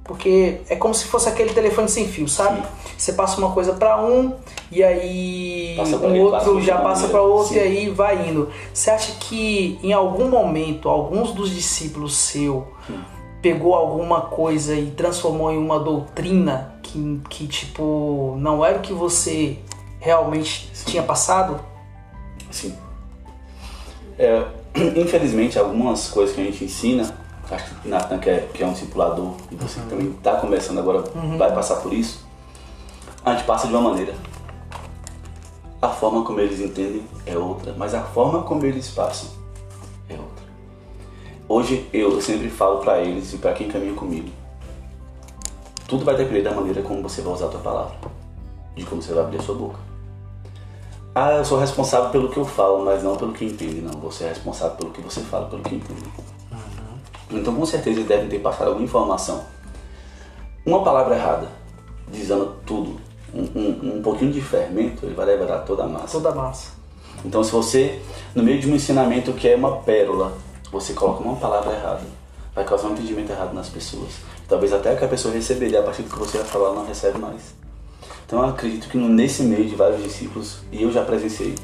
porque 0.06 0.60
é 0.68 0.76
como 0.76 0.94
se 0.94 1.04
fosse 1.06 1.28
aquele 1.28 1.52
telefone 1.52 1.88
sem 1.88 2.06
fio, 2.06 2.28
sabe? 2.28 2.60
Sim. 2.60 2.68
Você 2.96 3.12
passa 3.12 3.38
uma 3.38 3.50
coisa 3.50 3.72
para 3.74 4.00
um 4.00 4.34
e 4.70 4.82
aí 4.82 5.74
Passa 5.76 5.98
pra 5.98 6.08
um 6.08 6.30
passa 6.30 6.48
outro 6.48 6.60
de 6.60 6.66
já 6.66 6.78
passa 6.78 7.08
para 7.08 7.22
outro 7.22 7.48
Sim. 7.48 7.56
e 7.56 7.60
aí 7.60 7.90
vai 7.90 8.28
indo. 8.28 8.48
Você 8.72 8.90
acha 8.90 9.12
que 9.20 9.78
em 9.82 9.92
algum 9.92 10.28
momento 10.28 10.88
alguns 10.88 11.32
dos 11.32 11.50
discípulos 11.50 12.16
seu 12.16 12.68
pegou 13.42 13.74
alguma 13.74 14.22
coisa 14.22 14.74
e 14.74 14.90
transformou 14.90 15.52
em 15.52 15.58
uma 15.58 15.78
doutrina 15.78 16.74
que, 16.82 17.20
que 17.28 17.46
tipo 17.46 18.36
não 18.38 18.64
era 18.64 18.78
o 18.78 18.80
que 18.80 18.92
você 18.92 19.58
realmente 20.00 20.70
tinha 20.86 21.02
passado? 21.02 21.60
Sim. 22.50 22.74
É, 24.18 24.44
infelizmente, 24.96 25.58
algumas 25.58 26.08
coisas 26.08 26.34
que 26.34 26.40
a 26.40 26.44
gente 26.44 26.64
ensina, 26.64 27.14
acho 27.50 27.74
que 27.76 27.88
Nathan, 27.88 28.18
que 28.18 28.30
é, 28.30 28.48
que 28.52 28.62
é 28.62 28.66
um 28.66 28.72
discipulador, 28.72 29.34
e 29.50 29.54
você 29.54 29.80
que 29.80 29.86
também 29.86 30.10
está 30.10 30.36
começando 30.36 30.78
agora, 30.78 31.04
vai 31.38 31.54
passar 31.54 31.76
por 31.76 31.92
isso, 31.92 32.26
a 33.24 33.34
gente 33.34 33.44
passa 33.44 33.66
de 33.66 33.74
uma 33.74 33.90
maneira. 33.90 34.14
A 35.80 35.88
forma 35.88 36.24
como 36.24 36.40
eles 36.40 36.60
entendem 36.60 37.06
é 37.26 37.36
outra, 37.36 37.74
mas 37.76 37.94
a 37.94 38.02
forma 38.02 38.42
como 38.42 38.64
eles 38.64 38.88
passam 38.88 39.30
é 40.08 40.14
outra. 40.14 40.44
hoje 41.48 41.88
eu 41.92 42.20
sempre 42.20 42.48
falo 42.48 42.78
para 42.78 43.00
eles 43.00 43.32
e 43.32 43.38
para 43.38 43.52
quem 43.52 43.68
caminha 43.68 43.94
comigo, 43.94 44.30
tudo 45.86 46.04
vai 46.04 46.16
depender 46.16 46.42
da 46.42 46.52
maneira 46.52 46.82
como 46.82 47.02
você 47.02 47.22
vai 47.22 47.32
usar 47.32 47.46
a 47.46 47.50
tua 47.50 47.60
palavra, 47.60 47.96
de 48.74 48.84
como 48.84 49.00
você 49.02 49.12
vai 49.12 49.24
abrir 49.24 49.38
a 49.38 49.42
sua 49.42 49.54
boca. 49.54 49.78
Ah, 51.14 51.32
eu 51.32 51.44
sou 51.44 51.58
responsável 51.58 52.10
pelo 52.10 52.28
que 52.28 52.36
eu 52.36 52.44
falo, 52.44 52.84
mas 52.84 53.02
não 53.02 53.16
pelo 53.16 53.32
que 53.32 53.46
entende, 53.46 53.80
não. 53.80 53.98
Você 54.00 54.24
é 54.24 54.28
responsável 54.28 54.76
pelo 54.76 54.90
que 54.90 55.00
você 55.00 55.22
fala, 55.22 55.46
pelo 55.46 55.62
que 55.62 55.76
entende. 55.76 56.02
Então, 57.30 57.54
com 57.54 57.66
certeza, 57.66 57.98
eles 57.98 58.08
devem 58.08 58.28
ter 58.28 58.38
passado 58.38 58.68
alguma 58.68 58.84
informação. 58.84 59.44
Uma 60.64 60.82
palavra 60.82 61.16
errada, 61.16 61.48
dizendo 62.10 62.56
tudo, 62.64 63.00
um, 63.34 63.42
um, 63.42 63.96
um 63.96 64.02
pouquinho 64.02 64.32
de 64.32 64.40
fermento, 64.40 65.04
ele 65.04 65.14
vai 65.14 65.26
levar 65.26 65.58
toda 65.58 65.84
a 65.84 65.88
massa. 65.88 66.12
Toda 66.12 66.30
a 66.30 66.34
massa. 66.34 66.72
Então, 67.24 67.42
se 67.42 67.50
você, 67.50 68.00
no 68.34 68.42
meio 68.42 68.60
de 68.60 68.70
um 68.70 68.74
ensinamento 68.74 69.32
que 69.32 69.48
é 69.48 69.56
uma 69.56 69.78
pérola, 69.78 70.36
você 70.70 70.92
coloca 70.92 71.22
uma 71.22 71.36
palavra 71.36 71.72
errada, 71.72 72.02
vai 72.54 72.64
causar 72.64 72.88
um 72.88 72.92
entendimento 72.92 73.30
errado 73.30 73.52
nas 73.52 73.68
pessoas. 73.68 74.12
Talvez 74.48 74.72
até 74.72 74.94
que 74.94 75.04
a 75.04 75.08
pessoa 75.08 75.34
receberia, 75.34 75.80
a 75.80 75.82
partir 75.82 76.02
do 76.02 76.10
que 76.10 76.18
você 76.18 76.38
vai 76.38 76.46
falar, 76.46 76.66
ela 76.66 76.76
não 76.76 76.86
recebe 76.86 77.18
mais. 77.18 77.54
Então 78.26 78.40
eu 78.40 78.48
acredito 78.48 78.88
que 78.88 78.96
nesse 78.96 79.42
meio 79.42 79.66
de 79.66 79.74
vários 79.74 80.02
discípulos, 80.02 80.58
e 80.72 80.82
eu 80.82 80.90
já 80.90 81.04
presenciei, 81.04 81.54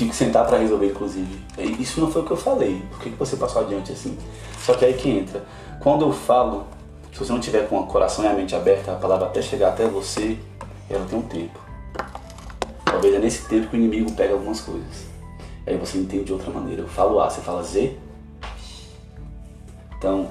tive 0.00 0.10
que 0.10 0.16
sentar 0.16 0.46
para 0.46 0.56
resolver, 0.56 0.86
inclusive. 0.86 1.38
Isso 1.78 2.00
não 2.00 2.10
foi 2.10 2.22
o 2.22 2.24
que 2.24 2.30
eu 2.30 2.36
falei. 2.36 2.82
Por 2.90 3.00
que, 3.00 3.10
que 3.10 3.16
você 3.16 3.36
passou 3.36 3.60
adiante 3.60 3.92
assim? 3.92 4.16
Só 4.58 4.72
que 4.72 4.84
aí 4.84 4.94
que 4.94 5.10
entra. 5.10 5.44
Quando 5.78 6.06
eu 6.06 6.12
falo, 6.12 6.64
se 7.12 7.18
você 7.18 7.30
não 7.30 7.40
tiver 7.40 7.68
com 7.68 7.78
o 7.78 7.86
coração 7.86 8.24
e 8.24 8.28
a 8.28 8.32
mente 8.32 8.54
aberta, 8.54 8.92
a 8.92 8.94
palavra 8.94 9.26
até 9.26 9.42
chegar 9.42 9.68
até 9.68 9.86
você, 9.86 10.38
ela 10.88 11.04
tem 11.04 11.18
um 11.18 11.22
tempo. 11.22 11.58
Talvez 12.84 13.14
é 13.14 13.18
nesse 13.18 13.46
tempo 13.46 13.68
que 13.68 13.76
o 13.76 13.78
inimigo 13.78 14.10
pega 14.12 14.32
algumas 14.32 14.62
coisas. 14.62 15.06
Aí 15.66 15.76
você 15.76 15.98
entende 15.98 16.24
de 16.24 16.32
outra 16.32 16.50
maneira. 16.50 16.80
Eu 16.80 16.88
falo 16.88 17.20
A, 17.20 17.28
você 17.28 17.42
fala 17.42 17.62
Z. 17.62 17.94
Então, 19.98 20.28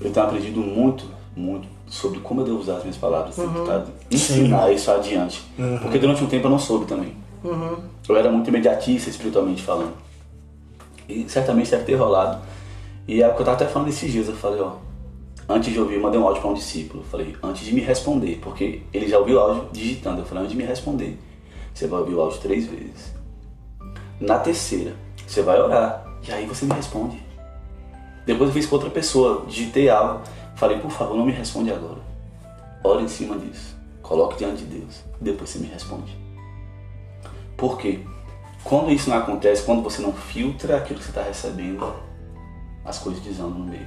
eu 0.00 0.10
tenho 0.10 0.26
aprendido 0.26 0.60
muito, 0.60 1.04
muito 1.36 1.68
sobre 1.86 2.18
como 2.18 2.40
eu 2.40 2.46
devo 2.46 2.58
usar 2.58 2.78
as 2.78 2.82
minhas 2.82 2.96
palavras, 2.96 3.38
uhum. 3.38 3.54
tentar 3.54 3.86
ensinar 4.10 4.66
Sim. 4.66 4.74
isso 4.74 4.90
adiante. 4.90 5.44
Uhum. 5.56 5.78
Porque 5.78 5.98
durante 5.98 6.24
um 6.24 6.26
tempo 6.26 6.46
eu 6.46 6.50
não 6.50 6.58
soube 6.58 6.86
também. 6.86 7.14
Uhum. 7.44 7.93
Eu 8.08 8.16
era 8.16 8.30
muito 8.30 8.48
imediatista 8.48 9.08
espiritualmente 9.08 9.62
falando. 9.62 9.94
E 11.08 11.28
certamente 11.28 11.70
deve 11.70 11.84
ter 11.84 11.94
rolado. 11.94 12.42
E 13.06 13.22
é 13.22 13.28
o 13.28 13.34
que 13.34 13.40
eu 13.40 13.44
tava 13.44 13.56
até 13.56 13.66
falando 13.66 13.88
esses 13.88 14.10
dias, 14.10 14.28
eu 14.28 14.36
falei, 14.36 14.60
ó, 14.60 14.76
antes 15.48 15.72
de 15.72 15.78
ouvir, 15.78 15.96
eu 15.96 16.02
mandei 16.02 16.18
um 16.18 16.26
áudio 16.26 16.40
para 16.40 16.50
um 16.50 16.54
discípulo. 16.54 17.02
Eu 17.02 17.06
falei, 17.08 17.36
antes 17.42 17.64
de 17.64 17.74
me 17.74 17.80
responder, 17.80 18.38
porque 18.42 18.82
ele 18.92 19.08
já 19.08 19.18
ouviu 19.18 19.36
o 19.36 19.40
áudio 19.40 19.68
digitando. 19.72 20.20
Eu 20.20 20.26
falei, 20.26 20.44
antes 20.44 20.52
de 20.52 20.58
me 20.58 20.64
responder, 20.64 21.18
você 21.72 21.86
vai 21.86 22.00
ouvir 22.00 22.14
o 22.14 22.20
áudio 22.20 22.40
três 22.40 22.66
vezes. 22.66 23.14
Na 24.20 24.38
terceira, 24.38 24.94
você 25.26 25.42
vai 25.42 25.60
orar. 25.60 26.04
E 26.26 26.32
aí 26.32 26.46
você 26.46 26.64
me 26.64 26.72
responde. 26.72 27.22
Depois 28.24 28.48
eu 28.48 28.54
fiz 28.54 28.66
com 28.66 28.76
outra 28.76 28.90
pessoa, 28.90 29.44
digitei 29.46 29.88
algo. 29.90 30.22
Falei, 30.56 30.78
por 30.78 30.90
favor, 30.90 31.16
não 31.16 31.26
me 31.26 31.32
responde 31.32 31.70
agora. 31.70 32.00
Ore 32.82 33.02
em 33.02 33.08
cima 33.08 33.36
disso. 33.38 33.76
Coloque 34.02 34.38
diante 34.38 34.64
de 34.64 34.78
Deus. 34.78 35.02
Depois 35.20 35.50
você 35.50 35.58
me 35.58 35.66
responde. 35.66 36.23
Por 37.64 37.78
quê? 37.78 38.00
Quando 38.62 38.92
isso 38.92 39.08
não 39.08 39.16
acontece, 39.16 39.62
quando 39.62 39.82
você 39.82 40.02
não 40.02 40.12
filtra 40.12 40.76
aquilo 40.76 40.98
que 40.98 41.06
você 41.06 41.10
está 41.10 41.22
recebendo, 41.22 41.94
as 42.84 42.98
coisas 42.98 43.22
desandam 43.22 43.58
no 43.58 43.64
meio. 43.64 43.86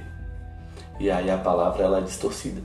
E 0.98 1.08
aí 1.08 1.30
a 1.30 1.38
palavra 1.38 1.84
ela 1.84 1.98
é 1.98 2.00
distorcida. 2.00 2.60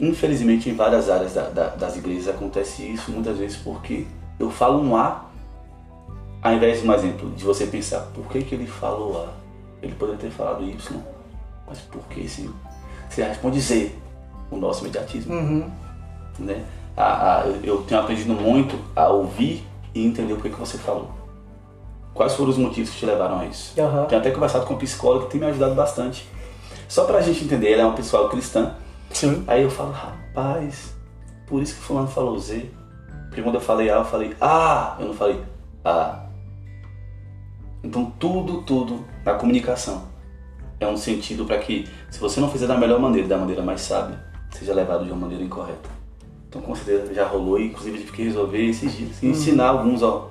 Infelizmente, 0.00 0.70
em 0.70 0.74
várias 0.74 1.10
áreas 1.10 1.34
da, 1.34 1.50
da, 1.50 1.66
das 1.76 1.98
igrejas 1.98 2.34
acontece 2.34 2.90
isso, 2.90 3.12
muitas 3.12 3.36
vezes 3.36 3.58
porque 3.58 4.06
eu 4.38 4.50
falo 4.50 4.82
um 4.82 4.96
A, 4.96 5.26
ao 6.40 6.54
invés 6.54 6.80
de 6.80 6.88
um 6.88 6.94
exemplo, 6.94 7.30
de 7.32 7.44
você 7.44 7.66
pensar, 7.66 8.00
por 8.14 8.26
que, 8.28 8.40
que 8.44 8.54
ele 8.54 8.66
falou 8.66 9.26
A? 9.26 9.32
Ele 9.82 9.94
poderia 9.94 10.18
ter 10.18 10.30
falado 10.30 10.64
Y. 10.64 11.02
Mas 11.68 11.80
por 11.80 12.02
que, 12.04 12.26
Senhor? 12.26 12.54
Você 13.10 13.22
responde 13.22 13.60
Z, 13.60 13.92
o 14.50 14.56
nosso 14.56 14.80
imediatismo. 14.84 15.34
Uhum. 15.34 15.70
Né? 16.38 16.64
A, 16.96 17.40
a, 17.40 17.46
eu 17.62 17.82
tenho 17.82 18.00
aprendido 18.00 18.32
muito 18.32 18.78
a 18.96 19.08
ouvir 19.08 19.70
e 19.94 20.04
entender 20.04 20.32
o 20.32 20.40
que, 20.40 20.48
que 20.50 20.58
você 20.58 20.78
falou. 20.78 21.10
Quais 22.14 22.34
foram 22.34 22.50
os 22.50 22.58
motivos 22.58 22.90
que 22.90 22.98
te 22.98 23.06
levaram 23.06 23.40
a 23.40 23.46
isso? 23.46 23.78
Uhum. 23.80 24.04
Tenho 24.06 24.20
até 24.20 24.30
conversado 24.30 24.66
com 24.66 24.74
um 24.74 24.78
psicólogo 24.78 25.26
que 25.26 25.32
tem 25.32 25.40
me 25.40 25.46
ajudado 25.46 25.74
bastante. 25.74 26.28
Só 26.88 27.04
pra 27.04 27.22
gente 27.22 27.44
entender, 27.44 27.68
ele 27.70 27.80
é 27.80 27.84
uma 27.84 27.94
pessoa 27.94 28.28
cristã. 28.28 28.74
Sim. 29.10 29.44
Aí 29.46 29.62
eu 29.62 29.70
falo, 29.70 29.92
rapaz, 29.92 30.94
por 31.46 31.62
isso 31.62 31.74
que 31.74 31.80
fulano 31.80 32.08
falou 32.08 32.38
Z. 32.38 32.70
Porque 33.28 33.42
quando 33.42 33.54
eu 33.54 33.60
falei 33.60 33.88
A, 33.88 33.94
eu 33.94 34.04
falei 34.04 34.36
Ah, 34.38 34.96
eu 35.00 35.06
não 35.06 35.14
falei 35.14 35.40
A. 35.82 36.26
Então 37.82 38.12
tudo, 38.18 38.62
tudo 38.62 39.04
na 39.24 39.34
comunicação 39.34 40.04
é 40.78 40.86
um 40.86 40.96
sentido 40.96 41.44
para 41.44 41.58
que, 41.58 41.88
se 42.10 42.18
você 42.18 42.40
não 42.40 42.50
fizer 42.50 42.66
da 42.66 42.76
melhor 42.76 43.00
maneira, 43.00 43.26
da 43.26 43.38
maneira 43.38 43.62
mais 43.62 43.80
sábia, 43.80 44.22
seja 44.50 44.74
levado 44.74 45.04
de 45.04 45.10
uma 45.10 45.20
maneira 45.22 45.42
incorreta. 45.42 45.88
Então, 46.52 46.60
com 46.60 46.74
certeza 46.74 47.14
já 47.14 47.26
rolou 47.26 47.58
e, 47.58 47.68
inclusive, 47.68 48.00
tive 48.00 48.12
que 48.12 48.22
resolver 48.24 48.62
esses 48.62 48.94
dias. 48.94 49.22
E 49.22 49.26
uhum. 49.26 49.32
ensinar 49.32 49.68
alguns, 49.68 50.02
ó. 50.02 50.30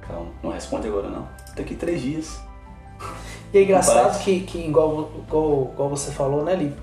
Calma, 0.00 0.26
não 0.42 0.50
responde 0.50 0.88
agora 0.88 1.08
não. 1.08 1.28
Daqui 1.54 1.76
três 1.76 2.02
dias. 2.02 2.40
E 3.54 3.58
é 3.58 3.62
engraçado 3.62 4.18
que, 4.24 4.40
que 4.40 4.58
igual, 4.58 5.08
igual, 5.24 5.70
igual 5.72 5.88
você 5.88 6.10
falou, 6.10 6.42
né, 6.42 6.56
Lipe? 6.56 6.76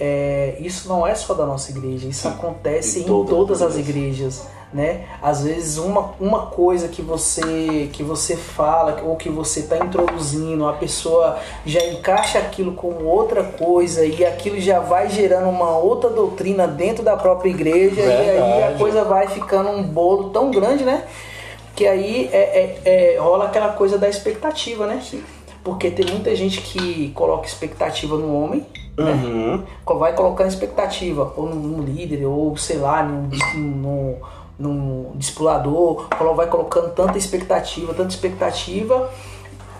É, 0.00 0.58
isso 0.60 0.88
não 0.88 1.06
é 1.06 1.14
só 1.14 1.32
da 1.32 1.46
nossa 1.46 1.70
igreja, 1.70 2.08
isso 2.08 2.22
Sim, 2.22 2.28
acontece 2.28 2.98
em, 3.00 3.02
em 3.02 3.06
todas 3.06 3.62
as 3.62 3.76
igrejas 3.76 4.48
né? 4.72 5.06
Às 5.22 5.44
vezes 5.44 5.78
uma, 5.78 6.12
uma 6.20 6.46
coisa 6.46 6.88
que 6.88 7.00
você 7.00 7.88
que 7.92 8.02
você 8.02 8.36
fala 8.36 9.00
ou 9.02 9.16
que 9.16 9.28
você 9.28 9.60
está 9.60 9.78
introduzindo, 9.78 10.66
a 10.66 10.74
pessoa 10.74 11.38
já 11.64 11.82
encaixa 11.86 12.38
aquilo 12.38 12.72
como 12.72 13.04
outra 13.04 13.42
coisa 13.42 14.04
e 14.04 14.24
aquilo 14.24 14.60
já 14.60 14.78
vai 14.78 15.08
gerando 15.08 15.48
uma 15.48 15.76
outra 15.76 16.10
doutrina 16.10 16.66
dentro 16.66 17.02
da 17.02 17.16
própria 17.16 17.50
igreja 17.50 18.02
Verdade. 18.02 18.24
e 18.24 18.30
aí 18.30 18.62
a 18.64 18.78
coisa 18.78 19.04
vai 19.04 19.28
ficando 19.28 19.70
um 19.70 19.82
bolo 19.82 20.30
tão 20.30 20.50
grande, 20.50 20.84
né? 20.84 21.04
Que 21.74 21.86
aí 21.86 22.28
é, 22.32 22.78
é, 22.84 23.14
é 23.14 23.18
rola 23.18 23.46
aquela 23.46 23.70
coisa 23.70 23.96
da 23.96 24.08
expectativa, 24.08 24.86
né? 24.86 25.00
Sim. 25.02 25.22
Porque 25.64 25.90
tem 25.90 26.06
muita 26.06 26.34
gente 26.34 26.60
que 26.60 27.10
coloca 27.14 27.46
expectativa 27.46 28.16
no 28.16 28.34
homem, 28.34 28.66
né? 28.98 29.12
Uhum. 29.12 29.98
Vai 29.98 30.12
colocando 30.12 30.48
expectativa, 30.48 31.32
ou 31.36 31.46
no, 31.46 31.54
no 31.54 31.82
líder, 31.82 32.26
ou 32.26 32.56
sei 32.56 32.78
lá, 32.78 33.02
no, 33.02 33.28
no, 33.56 34.16
num 34.58 35.12
dispulador, 35.14 36.08
vai 36.34 36.48
colocando 36.48 36.90
tanta 36.90 37.16
expectativa, 37.16 37.94
tanta 37.94 38.08
expectativa 38.08 39.10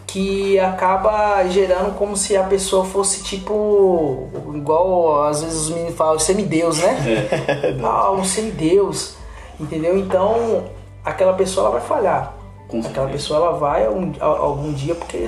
que 0.06 0.58
acaba 0.58 1.46
gerando 1.48 1.94
como 1.96 2.16
se 2.16 2.34
a 2.34 2.44
pessoa 2.44 2.84
fosse 2.84 3.22
tipo 3.22 4.28
igual 4.54 5.24
às 5.24 5.42
vezes 5.42 5.62
os 5.64 5.70
meninos 5.70 5.96
falam 5.96 6.18
semideus, 6.18 6.78
né? 6.78 7.28
É. 7.28 7.76
ah, 7.84 8.10
um 8.12 8.24
semideus, 8.24 9.16
entendeu? 9.60 9.98
Então 9.98 10.64
aquela 11.04 11.34
pessoa 11.34 11.66
ela 11.66 11.78
vai 11.78 11.86
falhar. 11.86 12.34
Com 12.68 12.80
aquela 12.80 13.08
pessoa 13.08 13.38
ela 13.38 13.52
vai 13.58 13.88
um, 13.88 14.12
algum 14.20 14.72
dia 14.72 14.94
porque 14.94 15.26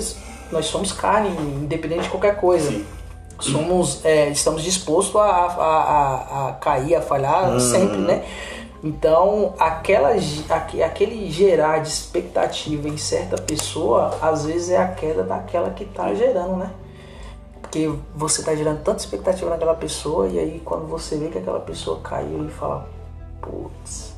nós 0.50 0.66
somos 0.66 0.92
carne, 0.92 1.28
independente 1.28 2.04
de 2.04 2.08
qualquer 2.08 2.36
coisa. 2.36 2.70
Sim. 2.70 2.86
Somos, 3.38 4.04
é, 4.04 4.28
estamos 4.28 4.62
dispostos 4.62 5.16
a, 5.16 5.24
a, 5.24 5.54
a, 5.56 6.48
a, 6.48 6.52
cair, 6.54 6.94
a 6.94 7.00
falhar 7.00 7.50
uhum. 7.50 7.60
sempre, 7.60 7.98
né? 7.98 8.22
Então, 8.82 9.54
aquela, 9.58 10.10
aquele 10.84 11.30
gerar 11.30 11.80
de 11.80 11.88
expectativa 11.88 12.88
em 12.88 12.96
certa 12.96 13.36
pessoa, 13.36 14.18
às 14.22 14.46
vezes 14.46 14.70
é 14.70 14.78
a 14.78 14.88
queda 14.88 15.22
daquela 15.22 15.70
que 15.70 15.84
está 15.84 16.14
gerando, 16.14 16.56
né? 16.56 16.70
Porque 17.60 17.92
você 18.16 18.40
está 18.40 18.54
gerando 18.54 18.82
tanta 18.82 19.00
expectativa 19.00 19.50
naquela 19.50 19.74
pessoa 19.74 20.26
e 20.28 20.38
aí 20.38 20.62
quando 20.64 20.86
você 20.86 21.16
vê 21.16 21.28
que 21.28 21.38
aquela 21.38 21.60
pessoa 21.60 22.00
caiu 22.00 22.46
e 22.46 22.50
fala, 22.50 22.88
putz. 23.42 24.14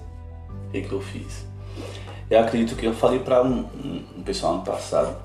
O 0.68 0.70
que, 0.70 0.90
eu 0.90 1.00
fiz? 1.00 1.44
Eu 2.30 2.40
acredito 2.40 2.76
que 2.76 2.86
eu 2.86 2.94
falei 2.94 3.18
para 3.18 3.42
um, 3.42 3.66
um, 3.84 4.04
um, 4.16 4.22
pessoal 4.22 4.54
ano 4.54 4.64
passado, 4.64 5.16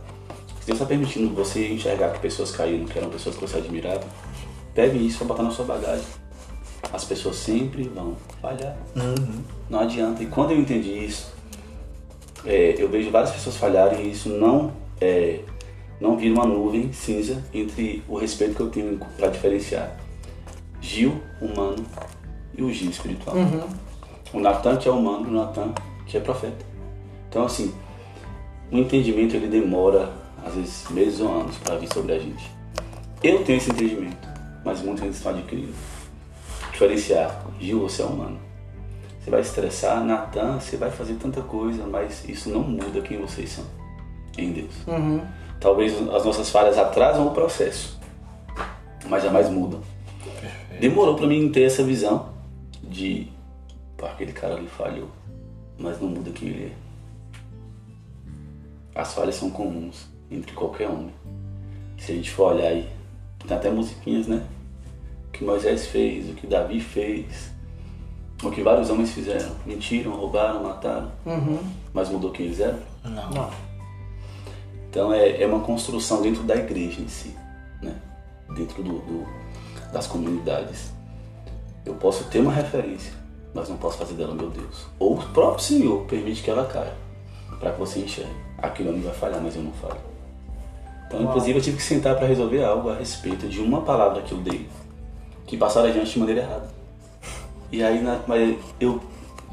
se 0.60 0.66
Deus 0.66 0.80
está 0.80 0.86
permitindo 0.86 1.34
você 1.34 1.72
enxergar 1.72 2.12
que 2.12 2.20
pessoas 2.20 2.52
caíram, 2.52 2.86
que 2.86 2.98
eram 2.98 3.10
pessoas 3.10 3.36
que 3.36 3.42
você 3.42 3.58
admirava, 3.60 4.04
pegue 4.74 4.98
isso 5.06 5.20
para 5.20 5.28
botar 5.28 5.44
na 5.44 5.52
sua 5.52 5.64
bagagem 5.64 6.17
as 6.94 7.04
pessoas 7.04 7.36
sempre 7.36 7.84
vão 7.84 8.16
falhar. 8.42 8.76
Uhum. 8.96 9.44
Não 9.70 9.80
adianta. 9.80 10.24
E 10.24 10.26
quando 10.28 10.52
eu 10.52 10.60
entendi 10.60 11.06
isso, 11.06 11.34
é, 12.46 12.76
eu 12.78 12.90
vejo 12.90 13.12
várias 13.12 13.32
pessoas 13.32 13.58
falharem 13.58 14.06
e 14.06 14.12
isso 14.12 14.30
não 14.30 14.72
é, 15.02 15.42
não 16.00 16.18
vira 16.18 16.34
uma 16.34 16.46
nuvem 16.46 16.92
cinza 16.94 17.44
entre 17.54 18.04
o 18.08 18.18
respeito 18.18 18.56
que 18.56 18.62
eu 18.62 18.70
tenho 18.70 19.00
para 19.18 19.28
diferenciar 19.28 19.98
Gil 20.80 21.22
humano 21.42 21.86
e 22.58 22.64
o 22.64 22.72
Gil 22.72 22.90
espiritual. 22.90 23.36
Uhum. 23.36 23.68
O 24.34 24.40
Natan 24.40 24.78
que 24.78 24.88
é 24.88 24.92
humano, 24.92 25.28
o 25.28 25.32
Natan 25.32 25.74
que 26.06 26.18
é 26.18 26.20
profeta. 26.20 26.66
Então 27.30 27.46
assim, 27.46 27.74
o 28.72 28.78
entendimento 28.78 29.36
ele 29.36 29.48
demora 29.48 30.12
às 30.46 30.54
vezes 30.54 30.86
meses 30.90 31.20
ou 31.20 31.42
anos 31.42 31.58
para 31.58 31.76
vir 31.76 31.92
sobre 31.92 32.14
a 32.14 32.20
gente. 32.20 32.50
Eu 33.22 33.44
tenho 33.44 33.58
esse 33.58 33.72
entendimento, 33.72 34.28
mas 34.64 34.82
muitos 34.82 35.04
ainda 35.04 35.16
estão 35.16 35.32
adquirindo 35.32 35.74
diferenciar. 36.78 37.44
Gil, 37.60 37.80
você 37.80 38.04
é 38.04 38.06
humano. 38.06 38.40
Você 39.20 39.32
vai 39.32 39.42
estressar, 39.42 40.04
Natan, 40.06 40.60
você 40.60 40.78
vai 40.78 40.92
fazer 40.92 41.16
tanta 41.16 41.42
coisa, 41.42 41.86
mas 41.88 42.24
isso 42.30 42.50
não 42.50 42.62
muda 42.62 43.02
quem 43.02 43.20
vocês 43.20 43.50
são 43.50 43.66
em 44.38 44.54
Deus. 44.54 44.74
Uhum. 44.88 45.22
Talvez 45.60 45.94
as 46.10 46.24
nossas 46.24 46.50
falhas 46.52 46.78
atrasam 46.78 47.28
o 47.28 47.32
processo, 47.32 48.00
mas 49.08 49.24
jamais 49.24 49.50
mudam. 49.50 49.82
Demorou 50.80 51.16
para 51.16 51.26
mim 51.26 51.50
ter 51.50 51.64
essa 51.64 51.84
visão 51.84 52.30
de 52.84 53.28
aquele 54.02 54.32
cara 54.32 54.54
ali 54.54 54.68
falhou, 54.68 55.10
mas 55.80 56.00
não 56.00 56.08
muda 56.08 56.30
quem 56.30 56.50
ele 56.50 56.66
é. 56.66 56.72
As 59.02 59.14
falhas 59.14 59.36
são 59.36 59.50
comuns 59.50 60.08
entre 60.30 60.54
qualquer 60.54 60.88
homem. 60.88 61.14
Se 61.98 62.12
a 62.12 62.16
gente 62.16 62.30
for 62.30 62.54
olhar 62.54 62.68
aí, 62.68 62.88
tem 63.46 63.58
até 63.58 63.70
musiquinhas, 63.72 64.28
né? 64.28 64.46
O 65.38 65.40
que 65.40 65.46
Moisés 65.46 65.86
fez, 65.86 66.28
o 66.32 66.34
que 66.34 66.48
Davi 66.48 66.80
fez, 66.80 67.52
o 68.44 68.50
que 68.50 68.64
vários 68.64 68.90
homens 68.90 69.12
fizeram. 69.12 69.52
Mentiram, 69.68 70.12
roubaram, 70.16 70.64
mataram. 70.64 71.12
Uhum. 71.28 71.60
Mas 71.94 72.10
mudou 72.10 72.32
quem 72.32 72.48
eles 72.48 72.60
eram? 72.60 72.80
Não. 73.04 73.30
Não. 73.30 73.52
Então 74.90 75.14
é, 75.14 75.44
é 75.44 75.46
uma 75.46 75.60
construção 75.60 76.24
dentro 76.24 76.42
da 76.42 76.56
igreja 76.56 77.00
em 77.00 77.08
si, 77.08 77.36
né? 77.84 77.94
Dentro 78.56 78.82
do, 78.82 78.94
do- 78.94 79.28
das 79.94 80.08
comunidades. 80.08 80.92
Eu 81.86 81.94
posso 81.94 82.24
ter 82.26 82.40
uma 82.40 82.52
referência, 82.52 83.14
mas 83.54 83.70
não 83.70 83.78
posso 83.78 84.00
fazer 84.00 84.16
dela 84.16 84.34
meu 84.34 84.50
Deus. 84.50 84.88
Ou 84.98 85.20
o 85.20 85.28
próprio 85.30 85.64
Senhor 85.64 86.04
permite 86.06 86.42
que 86.42 86.50
ela 86.50 86.66
caia, 86.66 86.96
para 87.60 87.74
que 87.74 87.80
você 87.80 88.00
enxergue. 88.00 88.34
Aquele 88.58 88.90
homem 88.90 89.02
vai 89.02 89.14
falhar, 89.14 89.40
mas 89.40 89.56
eu 89.56 89.62
não 89.62 89.72
falho. 89.74 90.00
Então, 91.06 91.22
inclusive, 91.22 91.60
eu 91.60 91.62
tive 91.64 91.78
que 91.78 91.84
sentar 91.84 92.16
para 92.16 92.26
resolver 92.26 92.64
algo 92.64 92.90
a 92.90 92.96
respeito 92.96 93.48
de 93.48 93.62
uma 93.62 93.82
palavra 93.82 94.24
que 94.24 94.32
eu 94.34 94.40
dei, 94.40 94.68
que 95.48 95.58
passaram 95.58 95.88
adiante 95.90 96.12
de 96.12 96.20
maneira 96.20 96.42
errada. 96.42 96.70
E 97.72 97.84
aí, 97.84 98.02
na, 98.02 98.20
mas 98.28 98.58
eu 98.80 99.02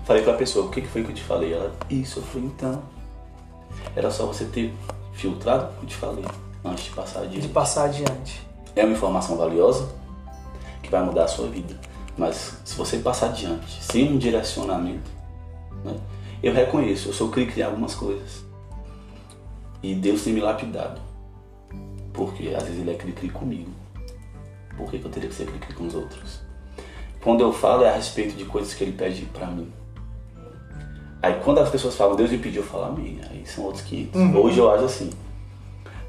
falei 0.04 0.22
para 0.22 0.34
a 0.34 0.36
pessoa, 0.36 0.66
o 0.66 0.70
que 0.70 0.82
que 0.82 0.88
foi 0.88 1.02
que 1.02 1.10
eu 1.10 1.14
te 1.14 1.22
falei? 1.22 1.52
Ela, 1.54 1.72
isso, 1.88 2.18
eu 2.18 2.22
falei, 2.24 2.48
então, 2.48 2.82
era 3.96 4.10
só 4.10 4.26
você 4.26 4.44
ter 4.44 4.74
filtrado 5.12 5.66
o 5.66 5.78
que 5.78 5.84
eu 5.84 5.88
te 5.88 5.96
falei 5.96 6.24
antes 6.64 6.84
de 6.84 6.90
passar 6.90 7.20
De 7.20 7.26
adiante. 7.26 7.48
passar 7.48 7.84
adiante. 7.84 8.46
É 8.74 8.84
uma 8.84 8.92
informação 8.92 9.36
valiosa 9.36 9.88
que 10.82 10.90
vai 10.90 11.02
mudar 11.02 11.24
a 11.24 11.28
sua 11.28 11.48
vida. 11.48 11.78
Mas 12.18 12.58
se 12.64 12.76
você 12.76 12.98
passar 12.98 13.26
adiante, 13.26 13.82
sem 13.82 14.12
um 14.12 14.18
direcionamento, 14.18 15.10
né? 15.84 15.96
eu 16.42 16.52
reconheço, 16.52 17.08
eu 17.08 17.12
sou 17.12 17.28
cri-cri 17.28 17.60
em 17.60 17.64
algumas 17.64 17.94
coisas. 17.94 18.44
E 19.82 19.94
Deus 19.94 20.22
tem 20.22 20.32
me 20.32 20.40
lapidado. 20.40 21.00
Porque 22.12 22.54
às 22.56 22.62
vezes 22.64 22.80
Ele 22.80 22.90
é 22.90 22.94
cri-cri 22.94 23.28
comigo. 23.28 23.70
Por 24.76 24.90
que, 24.90 24.98
que 24.98 25.04
eu 25.04 25.10
teria 25.10 25.28
que 25.28 25.34
ser 25.34 25.46
cri-cri 25.46 25.74
com 25.74 25.86
os 25.86 25.94
outros? 25.94 26.40
Quando 27.22 27.40
eu 27.40 27.52
falo 27.52 27.84
é 27.84 27.88
a 27.88 27.94
respeito 27.94 28.36
de 28.36 28.44
coisas 28.44 28.74
que 28.74 28.84
Ele 28.84 28.92
pede 28.92 29.24
pra 29.26 29.46
mim. 29.46 29.72
Aí 31.22 31.40
quando 31.42 31.60
as 31.60 31.70
pessoas 31.70 31.96
falam, 31.96 32.16
Deus 32.16 32.30
me 32.30 32.38
pediu, 32.38 32.62
eu 32.62 32.68
falo 32.68 32.84
amém. 32.84 33.18
Aí 33.30 33.46
são 33.46 33.64
outros 33.64 33.82
500. 33.84 34.20
Hoje 34.36 34.58
eu 34.58 34.70
acho 34.70 34.84
assim. 34.84 35.10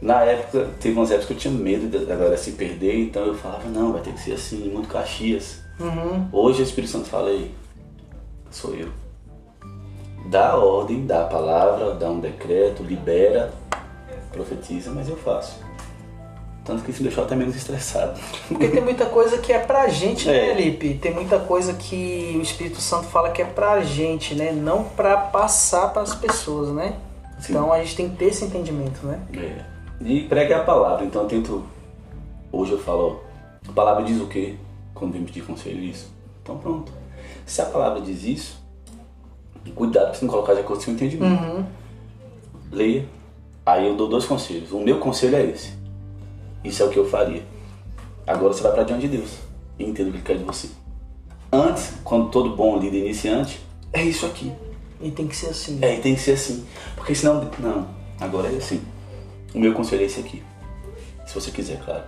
Na 0.02 0.22
época, 0.24 0.70
teve 0.80 0.98
umas 0.98 1.10
épocas 1.10 1.28
que 1.28 1.34
eu 1.34 1.38
tinha 1.38 1.54
medo 1.54 1.88
da 2.06 2.16
galera 2.16 2.38
se 2.38 2.52
perder, 2.52 3.00
então 3.00 3.26
eu 3.26 3.34
falava, 3.34 3.68
não, 3.70 3.94
vai 3.94 4.02
ter 4.02 4.14
que 4.14 4.20
ser 4.20 4.34
assim, 4.34 4.70
muito 4.70 4.90
Caxias. 4.90 5.62
Uhum. 5.80 6.28
Hoje 6.32 6.62
o 6.62 6.64
Espírito 6.64 6.92
Santo 6.92 7.08
fala 7.08 7.30
aí, 7.30 7.52
sou 8.52 8.76
eu. 8.76 8.90
Dá 10.30 10.52
a 10.52 10.58
ordem, 10.58 11.06
dá 11.06 11.24
a 11.24 11.28
palavra, 11.28 11.96
dá 11.96 12.10
um 12.10 12.20
decreto, 12.20 12.84
libera, 12.84 13.54
profetiza, 14.32 14.92
mas 14.92 15.08
eu 15.08 15.16
faço. 15.16 15.65
Tanto 16.66 16.84
que 16.84 16.90
isso 16.90 17.04
me 17.04 17.10
deixou 17.10 17.24
até 17.24 17.36
menos 17.36 17.56
estressado. 17.56 18.20
Porque 18.50 18.68
tem 18.68 18.82
muita 18.82 19.06
coisa 19.06 19.38
que 19.38 19.54
é 19.54 19.60
pra 19.60 19.88
gente, 19.88 20.28
né, 20.28 20.50
É. 20.50 20.54
Lipe? 20.56 20.96
Tem 20.96 21.14
muita 21.14 21.38
coisa 21.38 21.74
que 21.76 22.36
o 22.38 22.42
Espírito 22.42 22.82
Santo 22.82 23.06
fala 23.06 23.30
que 23.30 23.40
é 23.42 23.46
pra 23.46 23.82
gente, 23.84 24.34
né? 24.34 24.52
Não 24.52 24.84
pra 24.84 25.16
passar 25.16 25.94
pras 25.94 26.16
pessoas, 26.16 26.70
né? 26.70 26.96
Sim. 27.40 27.54
Então 27.54 27.72
a 27.72 27.78
gente 27.84 27.96
tem 27.96 28.10
que 28.10 28.16
ter 28.16 28.26
esse 28.26 28.44
entendimento, 28.44 29.06
né? 29.06 29.22
É. 29.34 29.64
E 30.04 30.24
prega 30.24 30.58
a 30.58 30.64
palavra, 30.64 31.06
então 31.06 31.22
eu 31.22 31.28
tento. 31.28 31.64
Hoje 32.52 32.72
eu 32.72 32.80
falo, 32.80 33.22
ó, 33.68 33.70
a 33.70 33.74
palavra 33.74 34.04
diz 34.04 34.20
o 34.20 34.26
quê? 34.28 34.56
Quando 34.94 35.14
vem 35.14 35.24
pedir 35.24 35.42
conselho 35.44 35.80
isso. 35.84 36.12
Então 36.42 36.58
pronto. 36.58 36.92
Se 37.46 37.62
a 37.62 37.66
palavra 37.66 38.02
diz 38.02 38.24
isso, 38.24 38.60
cuidado 39.76 40.06
pra 40.06 40.14
você 40.16 40.26
não 40.26 40.32
colocar 40.32 40.54
de 40.56 40.62
acordo 40.62 40.78
com 40.78 40.82
o 40.82 40.86
seu 40.86 40.94
entendimento. 40.94 41.44
Uhum. 41.44 41.66
Leia. 42.72 43.06
Aí 43.64 43.88
eu 43.88 43.96
dou 43.96 44.08
dois 44.08 44.26
conselhos. 44.26 44.72
O 44.72 44.80
meu 44.80 45.00
conselho 45.00 45.36
é 45.36 45.44
esse. 45.46 45.75
Isso 46.66 46.82
é 46.82 46.86
o 46.86 46.90
que 46.90 46.98
eu 46.98 47.08
faria. 47.08 47.44
Agora 48.26 48.54
você 48.54 48.64
vai 48.64 48.72
pra 48.74 48.84
diante 48.84 49.08
de 49.08 49.18
Deus 49.18 49.38
e 49.78 49.84
entenda 49.84 50.10
o 50.10 50.12
que 50.12 50.18
ele 50.18 50.26
quer 50.26 50.38
de 50.38 50.44
você. 50.44 50.70
Antes, 51.52 51.94
quando 52.04 52.30
todo 52.30 52.56
bom 52.56 52.80
líder 52.80 53.00
iniciante, 53.00 53.62
é 53.94 54.04
isso 54.04 54.26
aqui. 54.26 54.52
E 55.00 55.12
tem 55.12 55.28
que 55.28 55.36
ser 55.36 55.48
assim. 55.48 55.78
É, 55.82 55.96
e 55.96 56.02
tem 56.02 56.16
que 56.16 56.22
ser 56.22 56.32
assim. 56.32 56.66
Porque 56.96 57.14
senão. 57.14 57.50
Não, 57.60 57.88
agora 58.20 58.52
é 58.52 58.58
assim. 58.58 58.82
O 59.54 59.60
meu 59.60 59.74
conselho 59.74 60.02
é 60.02 60.06
esse 60.06 60.20
aqui. 60.20 60.42
Se 61.26 61.36
você 61.36 61.52
quiser, 61.52 61.80
claro. 61.84 62.04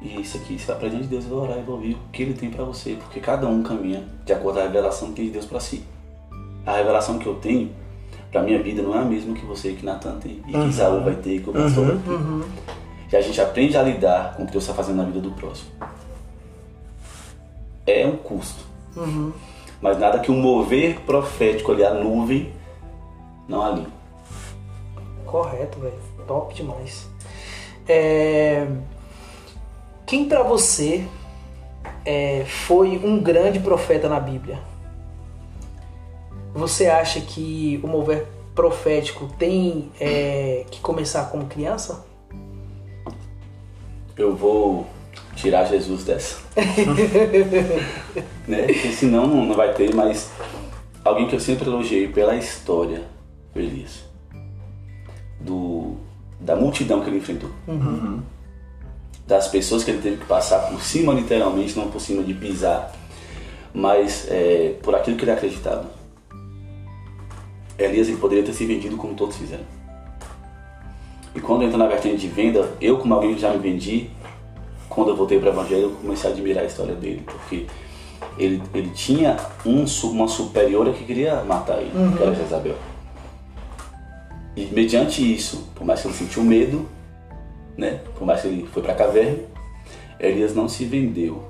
E 0.00 0.20
isso 0.20 0.36
aqui, 0.36 0.58
você 0.58 0.66
vai 0.66 0.78
pra 0.78 0.88
diante 0.88 1.04
de 1.04 1.08
Deus 1.08 1.24
e 1.24 1.28
vai 1.28 1.38
orar 1.38 1.58
e 1.58 1.62
vai 1.62 1.74
ouvir 1.74 1.94
o 1.94 1.98
que 2.12 2.22
ele 2.22 2.34
tem 2.34 2.50
pra 2.50 2.64
você. 2.64 2.94
Porque 2.94 3.20
cada 3.20 3.48
um 3.48 3.62
caminha 3.62 4.04
de 4.24 4.32
acordo 4.32 4.56
com 4.56 4.60
a 4.60 4.66
revelação 4.66 5.08
que 5.08 5.14
tem 5.14 5.24
de 5.26 5.30
Deus 5.32 5.46
pra 5.46 5.58
si. 5.58 5.82
A 6.64 6.76
revelação 6.76 7.18
que 7.18 7.26
eu 7.26 7.34
tenho 7.36 7.70
pra 8.30 8.42
minha 8.42 8.62
vida 8.62 8.82
não 8.82 8.94
é 8.94 9.00
a 9.00 9.04
mesma 9.04 9.34
que 9.34 9.44
você, 9.44 9.72
que 9.72 9.84
Natan 9.84 10.18
tem. 10.18 10.42
E 10.46 10.52
que 10.52 10.68
Isaú 10.68 11.02
vai 11.02 11.16
ter, 11.16 11.42
que 11.42 11.50
o 11.50 11.52
pastor 11.52 11.86
vai 11.86 11.96
ter. 11.96 12.83
E 13.12 13.16
a 13.16 13.20
gente 13.20 13.40
aprende 13.40 13.76
a 13.76 13.82
lidar 13.82 14.34
com 14.34 14.42
o 14.42 14.46
que 14.46 14.52
Deus 14.52 14.64
está 14.64 14.74
fazendo 14.74 14.96
na 14.96 15.04
vida 15.04 15.20
do 15.20 15.30
próximo. 15.32 15.70
É 17.86 18.06
um 18.06 18.16
custo. 18.16 18.64
Mas 19.80 19.98
nada 19.98 20.18
que 20.18 20.30
um 20.30 20.40
mover 20.40 21.00
profético 21.00 21.72
ali, 21.72 21.84
a 21.84 21.92
nuvem, 21.92 22.52
não 23.48 23.62
alinha. 23.62 23.92
Correto, 25.26 25.78
velho. 25.78 25.98
Top 26.26 26.54
demais. 26.54 27.08
É... 27.86 28.66
Quem 30.06 30.28
pra 30.28 30.42
você 30.42 31.06
é, 32.04 32.44
foi 32.46 32.98
um 32.98 33.22
grande 33.22 33.58
profeta 33.58 34.08
na 34.08 34.20
Bíblia? 34.20 34.58
Você 36.54 36.86
acha 36.86 37.20
que 37.20 37.80
o 37.82 37.88
mover 37.88 38.26
profético 38.54 39.26
tem 39.38 39.90
é, 39.98 40.64
que 40.70 40.80
começar 40.80 41.30
como 41.30 41.46
criança? 41.46 42.04
Eu 44.16 44.34
vou 44.34 44.86
tirar 45.34 45.64
Jesus 45.64 46.04
dessa. 46.04 46.38
né? 48.46 48.62
Porque 48.62 48.92
senão 48.92 49.26
não, 49.26 49.44
não 49.44 49.54
vai 49.54 49.74
ter, 49.74 49.94
mas 49.94 50.30
alguém 51.04 51.26
que 51.26 51.34
eu 51.34 51.40
sempre 51.40 51.68
elogiei 51.68 52.08
pela 52.08 52.36
história, 52.36 53.02
foi 53.52 53.62
Elias. 53.62 54.04
Do, 55.40 55.96
da 56.40 56.56
multidão 56.56 57.02
que 57.02 57.10
ele 57.10 57.18
enfrentou. 57.18 57.50
Das 59.26 59.48
pessoas 59.48 59.82
que 59.82 59.90
ele 59.90 60.02
teve 60.02 60.18
que 60.18 60.26
passar 60.26 60.70
por 60.70 60.82
cima, 60.82 61.12
literalmente, 61.12 61.76
não 61.76 61.90
por 61.90 62.00
cima 62.00 62.22
de 62.22 62.34
pisar, 62.34 62.92
mas 63.72 64.28
é, 64.30 64.76
por 64.82 64.94
aquilo 64.94 65.16
que 65.16 65.24
ele 65.24 65.32
acreditava. 65.32 65.90
Elias 67.76 68.08
ele 68.08 68.18
poderia 68.18 68.44
ter 68.44 68.52
se 68.52 68.64
vendido 68.64 68.96
como 68.96 69.14
todos 69.14 69.36
fizeram. 69.36 69.64
E 71.34 71.40
quando 71.40 71.64
entra 71.64 71.76
na 71.76 71.86
vertente 71.86 72.18
de 72.18 72.28
venda, 72.28 72.70
eu 72.80 72.98
como 72.98 73.14
alguém 73.14 73.34
que 73.34 73.40
já 73.40 73.50
me 73.50 73.58
vendi, 73.58 74.10
quando 74.88 75.08
eu 75.08 75.16
voltei 75.16 75.38
para 75.40 75.50
o 75.50 75.52
Evangelho, 75.52 75.82
eu 75.82 75.90
comecei 75.90 76.30
a 76.30 76.32
admirar 76.32 76.62
a 76.62 76.66
história 76.66 76.94
dele, 76.94 77.22
porque 77.26 77.66
ele, 78.38 78.62
ele 78.72 78.90
tinha 78.90 79.36
um, 79.66 79.84
uma 80.10 80.28
superiora 80.28 80.92
que 80.92 81.04
queria 81.04 81.42
matar 81.42 81.78
ele, 81.80 81.90
que 82.16 82.22
era 82.22 82.34
Jezabel. 82.34 82.76
E 84.56 84.66
mediante 84.66 85.20
isso, 85.20 85.68
por 85.74 85.84
mais 85.84 86.00
que 86.00 86.06
ele 86.06 86.14
sentiu 86.14 86.44
medo, 86.44 86.86
né, 87.76 88.00
por 88.16 88.24
mais 88.24 88.40
que 88.40 88.46
ele 88.46 88.68
foi 88.72 88.82
para 88.82 88.92
a 88.92 88.96
caverna, 88.96 89.38
Elias 90.20 90.54
não 90.54 90.68
se 90.68 90.84
vendeu 90.84 91.42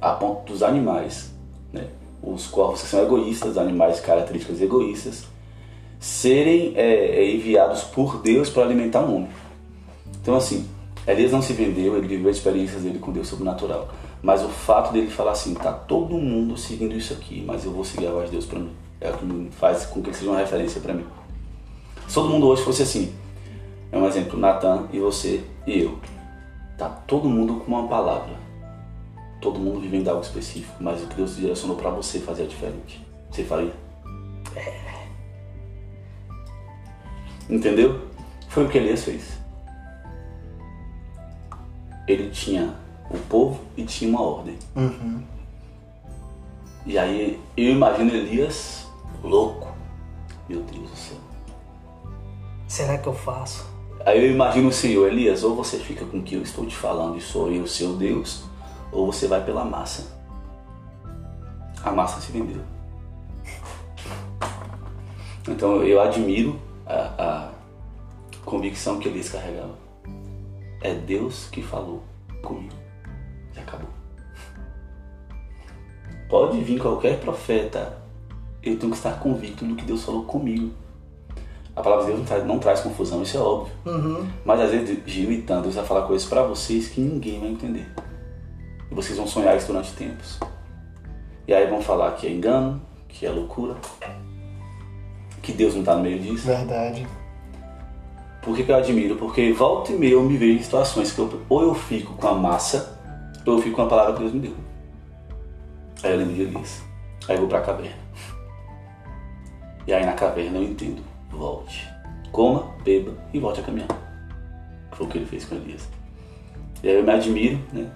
a 0.00 0.10
ponto 0.10 0.52
dos 0.52 0.62
animais, 0.62 1.32
né, 1.72 1.86
os 2.22 2.46
corvos 2.46 2.82
que 2.82 2.88
são 2.88 3.02
egoístas, 3.02 3.56
animais 3.56 4.00
características 4.00 4.60
egoístas, 4.60 5.24
serem 5.98 6.74
é, 6.76 7.20
é, 7.20 7.34
enviados 7.34 7.82
por 7.82 8.20
Deus 8.22 8.48
para 8.50 8.64
alimentar 8.64 9.00
um 9.00 9.16
homem. 9.16 9.30
Então, 10.20 10.36
assim, 10.36 10.68
Elias 11.06 11.32
não 11.32 11.42
se 11.42 11.52
vendeu, 11.52 11.96
ele 11.96 12.06
viveu 12.06 12.30
experiências 12.30 12.82
dele 12.82 12.98
com 12.98 13.12
Deus 13.12 13.28
sobrenatural. 13.28 13.88
Mas 14.22 14.42
o 14.42 14.48
fato 14.48 14.92
dele 14.92 15.08
falar 15.08 15.32
assim, 15.32 15.54
tá 15.54 15.72
todo 15.72 16.14
mundo 16.14 16.56
seguindo 16.56 16.94
isso 16.94 17.12
aqui, 17.12 17.42
mas 17.46 17.64
eu 17.64 17.72
vou 17.72 17.84
seguir 17.84 18.08
a 18.08 18.10
voz 18.10 18.26
de 18.26 18.32
Deus 18.32 18.46
para 18.46 18.58
mim. 18.58 18.72
É 19.00 19.10
o 19.10 19.14
que 19.14 19.50
faz 19.52 19.86
com 19.86 20.02
que 20.02 20.08
ele 20.08 20.16
seja 20.16 20.30
uma 20.30 20.40
referência 20.40 20.80
para 20.80 20.92
mim. 20.92 21.04
Se 22.06 22.14
todo 22.14 22.28
mundo 22.28 22.46
hoje 22.48 22.62
fosse 22.62 22.82
assim, 22.82 23.14
é 23.92 23.98
um 23.98 24.06
exemplo, 24.06 24.38
Natan 24.38 24.88
e 24.92 24.98
você 24.98 25.44
e 25.66 25.80
eu. 25.82 25.98
Tá 26.76 26.88
todo 26.88 27.28
mundo 27.28 27.54
com 27.54 27.72
uma 27.72 27.86
palavra. 27.88 28.36
Todo 29.40 29.58
mundo 29.58 29.80
vivendo 29.80 30.08
algo 30.08 30.22
específico, 30.22 30.74
mas 30.80 31.02
o 31.02 31.06
que 31.06 31.14
Deus 31.14 31.36
direcionou 31.36 31.76
para 31.76 31.90
você 31.90 32.18
fazer 32.18 32.42
é 32.42 32.46
diferente. 32.46 33.06
Você 33.30 33.44
faria? 33.44 33.72
Entendeu? 37.48 38.08
Foi 38.48 38.64
o 38.64 38.68
que 38.68 38.78
Elias 38.78 39.04
fez. 39.04 39.38
Ele 42.06 42.30
tinha 42.30 42.74
o 43.10 43.18
povo 43.18 43.60
e 43.76 43.84
tinha 43.84 44.10
uma 44.10 44.22
ordem. 44.22 44.58
E 46.86 46.98
aí 46.98 47.40
eu 47.56 47.70
imagino 47.70 48.10
Elias 48.10 48.86
louco. 49.22 49.68
Meu 50.48 50.62
Deus 50.62 50.90
do 50.90 50.96
céu. 50.96 51.18
Será 52.66 52.98
que 52.98 53.06
eu 53.06 53.14
faço? 53.14 53.66
Aí 54.06 54.24
eu 54.24 54.30
imagino 54.30 54.68
o 54.68 54.72
Senhor, 54.72 55.06
Elias, 55.08 55.42
ou 55.42 55.54
você 55.54 55.78
fica 55.78 56.04
com 56.04 56.18
o 56.18 56.22
que 56.22 56.34
eu 56.34 56.42
estou 56.42 56.64
te 56.64 56.74
falando 56.74 57.18
e 57.18 57.20
sou 57.20 57.50
eu, 57.50 57.66
seu 57.66 57.96
Deus, 57.96 58.44
ou 58.92 59.10
você 59.10 59.26
vai 59.26 59.44
pela 59.44 59.64
massa. 59.64 60.16
A 61.82 61.90
massa 61.90 62.20
se 62.20 62.32
vendeu. 62.32 62.62
Então 65.46 65.82
eu 65.82 66.00
admiro 66.00 66.58
a, 66.88 67.12
a 67.18 67.50
convicção 68.44 68.98
que 68.98 69.08
Elias 69.08 69.28
carregava. 69.28 69.76
É 70.80 70.94
Deus 70.94 71.48
que 71.50 71.62
falou 71.62 72.02
comigo. 72.42 72.74
E 73.54 73.60
acabou. 73.60 73.90
Pode 76.28 76.60
vir 76.60 76.80
qualquer 76.80 77.20
profeta, 77.20 77.98
eu 78.62 78.78
tenho 78.78 78.90
que 78.90 78.96
estar 78.96 79.18
convicto 79.20 79.64
do 79.64 79.76
que 79.76 79.84
Deus 79.84 80.04
falou 80.04 80.24
comigo. 80.24 80.72
A 81.76 81.82
palavra 81.82 82.06
de 82.06 82.12
Deus 82.12 82.18
não 82.20 82.26
traz, 82.26 82.46
não 82.46 82.58
traz 82.58 82.80
confusão, 82.80 83.22
isso 83.22 83.36
é 83.36 83.40
óbvio. 83.40 83.72
Uhum. 83.86 84.28
Mas 84.44 84.60
às 84.60 84.70
vezes 84.70 84.98
Gil 85.06 85.30
e 85.30 85.42
Deus 85.42 85.74
vai 85.74 85.84
falar 85.84 86.06
coisas 86.06 86.28
para 86.28 86.42
vocês 86.42 86.88
que 86.88 87.00
ninguém 87.00 87.38
vai 87.38 87.50
entender. 87.50 87.86
E 88.90 88.94
vocês 88.94 89.16
vão 89.16 89.26
sonhar 89.26 89.56
isso 89.56 89.68
durante 89.68 89.92
tempos. 89.92 90.40
E 91.46 91.54
aí 91.54 91.66
vão 91.68 91.80
falar 91.80 92.12
que 92.12 92.26
é 92.26 92.30
engano, 92.30 92.82
que 93.08 93.24
é 93.24 93.30
loucura, 93.30 93.76
que 95.42 95.52
Deus 95.52 95.74
não 95.74 95.80
está 95.80 95.94
no 95.94 96.02
meio 96.02 96.18
disso. 96.18 96.46
Verdade. 96.46 97.06
Por 98.42 98.56
que, 98.56 98.62
que 98.62 98.70
eu 98.70 98.76
admiro? 98.76 99.16
Porque 99.16 99.52
volta 99.52 99.92
e 99.92 99.96
meia 99.96 100.12
eu 100.12 100.22
me 100.22 100.36
vejo 100.36 100.58
em 100.58 100.62
situações 100.62 101.12
que 101.12 101.18
eu, 101.18 101.42
ou 101.48 101.62
eu 101.62 101.74
fico 101.74 102.14
com 102.14 102.28
a 102.28 102.34
massa, 102.34 102.98
ou 103.44 103.54
eu 103.54 103.62
fico 103.62 103.76
com 103.76 103.82
a 103.82 103.86
palavra 103.86 104.14
que 104.14 104.20
Deus 104.20 104.32
me 104.32 104.40
deu. 104.40 104.54
Aí 106.02 106.12
eu 106.12 106.18
lembro 106.18 106.34
de 106.34 106.42
Elias. 106.42 106.82
Aí 107.28 107.34
eu 107.34 107.40
vou 107.40 107.48
pra 107.48 107.60
caverna. 107.60 107.96
E 109.86 109.92
aí 109.92 110.04
na 110.04 110.12
caverna 110.12 110.58
eu 110.58 110.64
entendo. 110.64 111.02
Volte. 111.30 111.88
Coma, 112.32 112.74
beba 112.84 113.12
e 113.32 113.38
volte 113.38 113.60
a 113.60 113.62
caminhar. 113.62 113.88
Foi 114.92 115.06
o 115.06 115.08
que 115.10 115.18
ele 115.18 115.26
fez 115.26 115.44
com 115.44 115.56
Elias. 115.56 115.88
E 116.82 116.88
aí 116.88 116.94
eu 116.94 117.02
me 117.02 117.10
admiro, 117.10 117.58
né? 117.72 117.90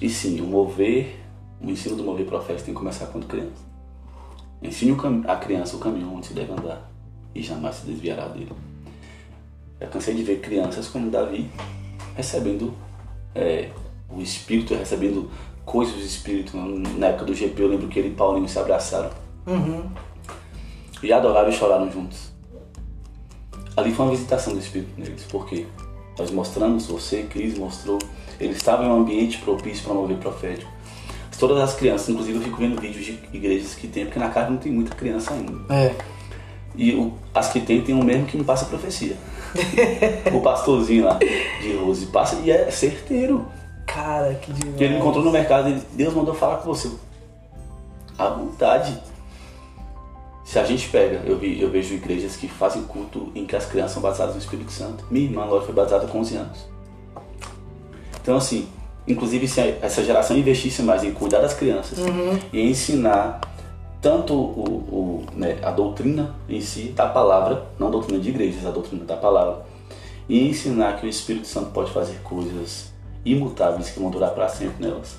E 0.00 0.08
sim, 0.08 0.40
o 0.40 0.46
mover, 0.46 1.16
o 1.60 1.70
ensino 1.70 1.96
do 1.96 2.02
mover 2.02 2.26
profético 2.26 2.66
tem 2.66 2.74
que 2.74 2.78
começar 2.78 3.06
quando 3.06 3.26
criança. 3.26 3.65
Ensine 4.66 4.96
a 5.26 5.36
criança 5.36 5.76
o 5.76 5.78
caminho 5.78 6.12
onde 6.12 6.26
se 6.26 6.34
deve 6.34 6.52
andar 6.52 6.90
e 7.34 7.42
jamais 7.42 7.76
se 7.76 7.86
desviará 7.86 8.28
dele. 8.28 8.52
Eu 9.78 9.88
cansei 9.88 10.14
de 10.14 10.22
ver 10.22 10.40
crianças 10.40 10.88
como 10.88 11.10
Davi 11.10 11.50
recebendo 12.16 12.74
é, 13.34 13.70
o 14.08 14.20
Espírito, 14.20 14.74
recebendo 14.74 15.30
coisas 15.64 15.94
do 15.94 16.02
Espírito. 16.02 16.56
Na 16.56 17.08
época 17.08 17.26
do 17.26 17.34
GP 17.34 17.62
eu 17.62 17.68
lembro 17.68 17.88
que 17.88 17.98
ele 17.98 18.08
e 18.08 18.12
Paulinho 18.12 18.48
se 18.48 18.58
abraçaram 18.58 19.10
Uhum. 19.46 19.88
e 21.02 21.12
adoraram 21.12 21.50
e 21.50 21.52
choraram 21.52 21.90
juntos. 21.90 22.32
Ali 23.76 23.92
foi 23.92 24.06
uma 24.06 24.12
visitação 24.12 24.54
do 24.54 24.58
Espírito 24.58 24.90
neles, 24.98 25.24
porque 25.30 25.66
nós 26.18 26.30
mostramos, 26.30 26.86
você, 26.86 27.24
Cris, 27.24 27.56
mostrou, 27.58 27.98
eles 28.40 28.56
estavam 28.56 28.86
em 28.86 28.88
um 28.88 29.00
ambiente 29.02 29.38
propício 29.38 29.84
para 29.84 29.94
mover 29.94 30.16
profético. 30.16 30.72
Todas 31.38 31.58
as 31.62 31.74
crianças, 31.74 32.08
inclusive 32.08 32.38
eu 32.38 32.42
fico 32.42 32.56
vendo 32.56 32.80
vídeos 32.80 33.04
de 33.04 33.18
igrejas 33.32 33.74
que 33.74 33.86
tem, 33.86 34.04
porque 34.06 34.18
na 34.18 34.30
casa 34.30 34.50
não 34.50 34.56
tem 34.56 34.72
muita 34.72 34.94
criança 34.94 35.34
ainda. 35.34 35.52
É. 35.74 35.94
E 36.74 36.94
o- 36.94 37.12
as 37.34 37.48
que 37.50 37.60
tem, 37.60 37.80
tem 37.82 37.94
um 37.94 38.02
mesmo 38.02 38.26
que 38.26 38.36
me 38.36 38.44
passa 38.44 38.64
profecia. 38.66 39.16
o 40.34 40.40
pastorzinho 40.40 41.04
lá 41.04 41.18
de 41.60 41.72
Rose 41.76 42.06
passa 42.06 42.36
e 42.44 42.50
é 42.50 42.70
certeiro. 42.70 43.46
Cara, 43.86 44.34
que 44.34 44.52
demais. 44.52 44.80
Ele 44.80 44.96
encontrou 44.98 45.24
no 45.24 45.30
mercado 45.30 45.68
e 45.70 45.74
Deus 45.92 46.12
mandou 46.14 46.34
falar 46.34 46.56
com 46.56 46.66
você. 46.74 46.90
À 48.18 48.28
vontade. 48.28 48.98
Se 50.44 50.58
a 50.58 50.64
gente 50.64 50.88
pega, 50.88 51.22
eu, 51.24 51.38
vi, 51.38 51.60
eu 51.60 51.70
vejo 51.70 51.94
igrejas 51.94 52.36
que 52.36 52.46
fazem 52.46 52.82
culto 52.84 53.32
em 53.34 53.44
que 53.46 53.56
as 53.56 53.66
crianças 53.66 53.92
são 53.92 54.02
batizadas 54.02 54.34
no 54.34 54.40
Espírito 54.40 54.70
Santo. 54.70 55.04
Minha 55.10 55.26
irmã 55.26 55.44
agora 55.44 55.62
foi 55.62 55.74
batizada 55.74 56.06
com 56.06 56.20
11 56.20 56.36
anos. 56.36 56.66
Então 58.22 58.36
assim, 58.36 58.68
inclusive 59.06 59.46
se 59.46 59.60
essa 59.80 60.02
geração 60.02 60.36
investisse 60.36 60.82
mais 60.82 61.04
em 61.04 61.12
cuidar 61.12 61.40
das 61.40 61.54
crianças 61.54 61.98
e 62.52 62.60
ensinar 62.60 63.40
tanto 64.00 64.34
o, 64.34 65.24
o, 65.24 65.26
né, 65.34 65.58
a 65.62 65.70
doutrina 65.70 66.34
em 66.48 66.60
si 66.60 66.90
da 66.90 67.08
palavra, 67.08 67.66
não 67.78 67.88
a 67.88 67.90
doutrina 67.90 68.20
de 68.20 68.28
igrejas, 68.28 68.64
a 68.66 68.70
doutrina 68.70 69.04
da 69.04 69.16
palavra, 69.16 69.64
e 70.28 70.48
ensinar 70.48 71.00
que 71.00 71.06
o 71.06 71.08
Espírito 71.08 71.46
Santo 71.46 71.70
pode 71.70 71.90
fazer 71.90 72.20
coisas 72.22 72.92
imutáveis 73.24 73.90
que 73.90 73.98
vão 73.98 74.10
durar 74.10 74.30
para 74.30 74.48
sempre 74.48 74.84
nelas. 74.84 75.16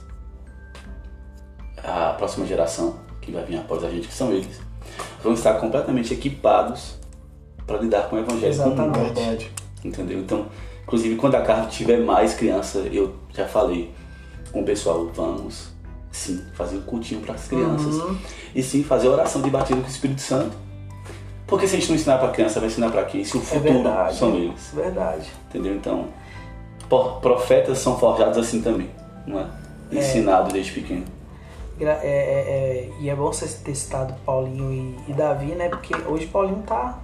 A 1.84 2.14
próxima 2.14 2.46
geração 2.46 2.96
que 3.22 3.32
vai 3.32 3.44
vir 3.44 3.58
após 3.58 3.84
a 3.84 3.90
gente, 3.90 4.08
que 4.08 4.14
são 4.14 4.32
eles, 4.32 4.60
vão 5.22 5.34
estar 5.34 5.56
completamente 5.56 6.14
equipados 6.14 6.96
para 7.66 7.78
lidar 7.80 8.10
com 8.10 8.16
o 8.16 8.20
evangelho. 8.20 8.54
Exatamente. 8.54 9.14
Verdade. 9.14 9.52
Entendeu? 9.84 10.20
Então, 10.20 10.46
inclusive 10.88 11.16
quando 11.18 11.36
a 11.36 11.42
casa 11.42 11.68
tiver 11.68 12.00
mais 12.00 12.34
criança, 12.34 12.80
eu 12.92 13.14
já 13.34 13.46
falei 13.46 13.94
com 14.54 14.62
o 14.62 14.64
pessoal, 14.64 15.06
vamos 15.14 15.70
sim 16.12 16.42
fazer 16.54 16.78
um 16.78 16.82
cultinho 16.82 17.20
para 17.22 17.36
as 17.36 17.48
crianças 17.48 17.96
Uhum. 17.96 18.18
e 18.56 18.64
sim 18.64 18.82
fazer 18.84 19.10
oração 19.10 19.42
de 19.42 19.50
batismo 19.50 19.82
com 19.82 19.88
o 19.88 19.92
Espírito 19.92 20.22
Santo. 20.22 20.56
Porque 21.46 21.68
se 21.68 21.76
a 21.76 21.80
gente 21.80 21.90
não 21.90 21.96
ensinar 21.96 22.18
para 22.18 22.30
criança, 22.30 22.60
vai 22.60 22.68
ensinar 22.70 22.90
para 22.90 23.04
quem? 23.06 23.24
Se 23.24 23.38
o 23.38 23.40
É 23.42 23.44
futuro 23.44 23.74
verdade. 23.74 24.18
são 24.18 24.36
eles. 24.36 24.72
Verdade. 24.74 25.28
Entendeu? 25.50 25.76
Então, 25.76 26.08
profetas 27.22 27.78
são 27.80 27.98
forjados 28.00 28.38
assim 28.38 28.62
também, 28.62 28.90
não 29.26 29.40
é? 29.40 29.46
Ensinados 29.92 30.52
desde 30.52 30.72
pequeno. 30.72 31.06
É- 31.80 31.84
é- 31.86 31.90
é- 32.02 32.90
e 33.00 33.10
é 33.10 33.16
bom 33.16 33.32
você 33.32 33.46
ter 33.64 33.76
citado 33.76 34.14
Paulinho 34.26 34.74
e, 35.08 35.12
e 35.12 35.14
Davi, 35.14 35.48
né? 35.54 35.70
Porque 35.70 35.94
hoje 36.08 36.26
Paulinho 36.28 36.64
tá, 36.66 37.00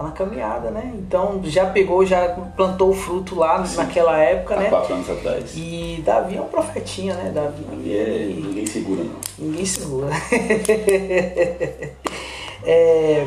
tá 0.00 0.04
na 0.04 0.10
caminhada, 0.12 0.70
né? 0.70 0.92
Então 0.96 1.40
já 1.44 1.66
pegou, 1.66 2.04
já 2.06 2.28
plantou 2.56 2.90
o 2.90 2.94
fruto 2.94 3.34
lá 3.34 3.62
naquela 3.76 4.16
época, 4.18 4.54
Há 4.54 4.58
né? 4.60 4.68
quatro 4.70 4.94
anos 4.94 5.10
atrás. 5.10 5.52
E 5.54 6.02
Davi 6.04 6.36
é 6.36 6.40
um 6.40 6.48
profetinha, 6.48 7.14
né? 7.14 7.30
Davi 7.30 7.64
E 7.84 7.96
é, 7.96 8.26
ninguém 8.34 8.66
segura, 8.66 9.04
não. 9.04 9.16
ninguém 9.38 9.66
segura. 9.66 10.08
É, 12.62 13.26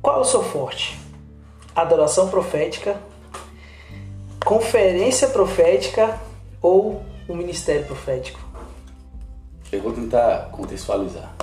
qual 0.00 0.16
é 0.16 0.20
o 0.20 0.24
seu 0.24 0.42
forte? 0.42 0.98
Adoração 1.76 2.30
profética, 2.30 2.96
conferência 4.42 5.28
profética 5.28 6.18
ou 6.62 7.02
o 7.28 7.34
ministério 7.36 7.84
profético? 7.84 8.40
Eu 9.70 9.82
vou 9.82 9.92
tentar 9.92 10.48
contextualizar. 10.52 11.34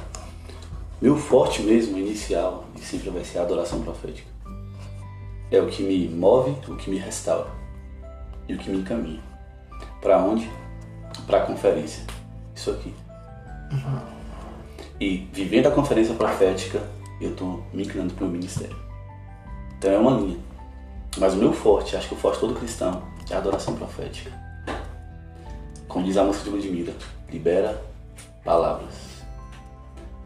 Meu 1.00 1.16
forte 1.18 1.62
mesmo, 1.62 2.00
inicial, 2.00 2.64
e 2.80 2.84
sempre 2.84 3.10
vai 3.10 3.24
ser 3.24 3.40
a 3.40 3.42
adoração 3.42 3.82
profética. 3.82 4.28
É 5.52 5.60
o 5.60 5.68
que 5.68 5.84
me 5.84 6.08
move, 6.08 6.52
o 6.68 6.76
que 6.76 6.90
me 6.90 6.98
restaura 6.98 7.50
e 8.48 8.54
o 8.54 8.58
que 8.58 8.70
me 8.70 8.78
encaminha. 8.78 9.22
Para 10.02 10.18
onde? 10.20 10.50
Para 11.28 11.44
a 11.44 11.46
conferência. 11.46 12.04
Isso 12.56 12.72
aqui. 12.72 12.94
E 15.00 15.28
vivendo 15.32 15.68
a 15.68 15.72
conferência 15.72 16.14
profética, 16.14 16.82
eu 17.22 17.32
estou 17.32 17.64
me 17.74 17.84
inclinando 17.84 18.14
para 18.14 18.26
o 18.26 18.30
ministério. 18.30 18.76
Então 19.78 19.92
é 19.92 19.98
uma 19.98 20.12
linha. 20.12 20.38
Mas 21.18 21.34
o 21.34 21.38
meu 21.38 21.54
forte, 21.54 21.96
acho 21.96 22.08
que 22.10 22.14
o 22.14 22.18
forte 22.18 22.40
todo 22.40 22.54
cristão, 22.54 23.02
é 23.30 23.34
a 23.34 23.38
adoração 23.38 23.76
profética. 23.76 24.32
Como 25.88 26.06
diz 26.06 26.18
a 26.18 26.24
música 26.24 26.46
de 26.46 26.50
Ludmilla, 26.52 26.94
libera 27.32 27.82
palavras. 28.44 28.94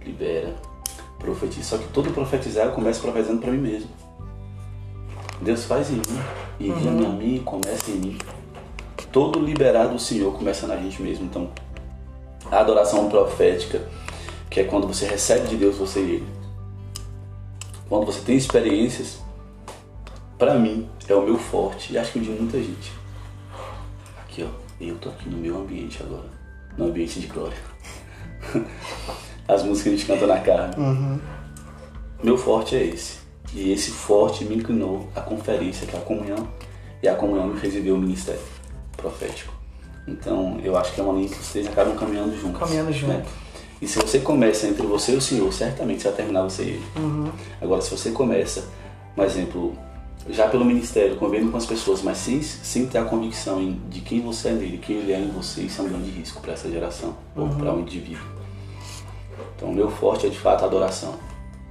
Libera, 0.02 0.54
profetiza. 1.24 1.64
Só 1.64 1.78
que 1.78 1.88
todo 1.88 2.12
profetizar 2.12 2.68
eu 2.68 2.74
começo 2.74 3.02
profetizando 3.02 3.42
para 3.42 3.52
mim 3.52 3.58
mesmo. 3.58 3.90
Deus 5.42 5.66
faz 5.66 5.90
em 5.90 5.96
mim, 5.96 6.20
envia 6.60 6.92
a 6.92 6.94
mim, 6.94 7.42
começa 7.44 7.90
em 7.90 7.96
mim. 7.96 8.18
Todo 9.12 9.40
liberado 9.40 9.94
do 9.94 10.00
Senhor 10.00 10.34
começa 10.34 10.68
na 10.68 10.76
gente 10.78 11.02
mesmo. 11.02 11.26
Então, 11.26 11.52
a 12.52 12.60
adoração 12.60 13.10
profética, 13.10 13.88
que 14.50 14.60
é 14.60 14.64
quando 14.64 14.88
você 14.88 15.06
recebe 15.06 15.48
de 15.48 15.56
Deus 15.56 15.78
você 15.78 16.00
e 16.00 16.12
Ele. 16.16 16.28
Quando 17.90 18.06
você 18.06 18.22
tem 18.22 18.36
experiências, 18.36 19.20
para 20.38 20.56
mim, 20.56 20.90
é 21.08 21.14
o 21.14 21.22
meu 21.22 21.38
forte 21.38 21.94
e 21.94 21.98
acho 21.98 22.12
que 22.12 22.20
o 22.20 22.22
de 22.22 22.30
muita 22.30 22.58
gente. 22.58 22.92
Aqui, 24.22 24.44
ó, 24.44 24.50
eu 24.82 24.98
tô 24.98 25.10
aqui 25.10 25.30
no 25.30 25.38
meu 25.38 25.58
ambiente 25.58 26.02
agora, 26.02 26.30
no 26.78 26.86
ambiente 26.88 27.20
de 27.20 27.28
glória. 27.28 27.58
As 29.48 29.64
músicas 29.64 29.82
que 29.84 29.90
a 29.90 29.92
gente 29.92 30.06
canta 30.06 30.28
na 30.28 30.40
carne. 30.40 30.76
Meu 32.24 32.38
forte 32.38 32.76
é 32.76 32.84
esse. 32.84 33.18
E 33.54 33.72
esse 33.72 33.92
forte 33.92 34.46
me 34.46 34.56
inclinou 34.56 35.08
à 35.16 35.22
conferência, 35.22 35.86
que 35.86 35.96
é 35.96 36.00
a 36.00 36.02
comunhão, 36.02 36.48
e 37.02 37.08
a 37.08 37.14
comunhão 37.16 37.48
me 37.48 37.60
fez 37.60 37.74
viver 37.74 37.92
o 37.92 37.98
ministério 37.98 38.42
profético. 38.98 39.54
Então, 40.08 40.60
eu 40.64 40.76
acho 40.76 40.94
que 40.94 41.00
é 41.02 41.04
uma 41.04 41.14
linha 41.14 41.30
que 41.30 41.36
vocês 41.36 41.68
acabam 41.68 41.96
caminhando 41.96 42.36
juntos. 42.40 42.60
Caminhando 42.60 42.92
junto. 42.92 43.14
né? 43.14 43.24
E 43.82 43.88
se 43.88 44.00
você 44.00 44.20
começa 44.20 44.66
entre 44.68 44.86
você 44.88 45.12
e 45.14 45.16
o 45.18 45.22
Senhor, 45.22 45.52
certamente 45.54 46.02
você 46.02 46.08
vai 46.08 46.18
terminar 46.18 46.44
você 46.44 46.64
e 46.64 46.68
ele. 46.70 46.84
Agora, 47.62 47.82
se 47.82 47.92
você 47.92 48.12
começa, 48.12 48.66
por 49.16 49.26
exemplo, 49.26 49.74
já 50.30 50.48
pelo 50.48 50.64
ministério, 50.66 51.18
convivendo 51.18 51.52
com 51.52 51.58
as 51.58 51.66
pessoas, 51.66 52.02
mas 52.02 52.18
sem, 52.18 52.42
sem 52.42 52.86
ter 52.88 52.98
a 52.98 53.04
convicção 53.04 53.78
de 53.90 54.00
quem 54.02 54.22
você 54.22 54.50
é 54.50 54.52
nele, 54.54 54.78
quem 54.78 54.98
ele 54.98 55.12
é 55.12 55.20
em 55.20 55.30
você, 55.30 55.62
isso 55.64 55.82
é 55.82 55.86
um 55.86 55.90
grande 55.90 56.10
risco 56.12 56.42
para 56.42 56.54
essa 56.54 56.70
geração, 56.72 57.16
ou 57.36 57.50
para 57.50 57.74
um 57.74 57.82
indivíduo. 57.82 58.24
Então, 59.64 59.72
o 59.72 59.76
meu 59.76 59.90
forte 59.90 60.28
é 60.28 60.30
de 60.30 60.38
fato 60.38 60.64
a 60.64 60.68
adoração. 60.68 61.14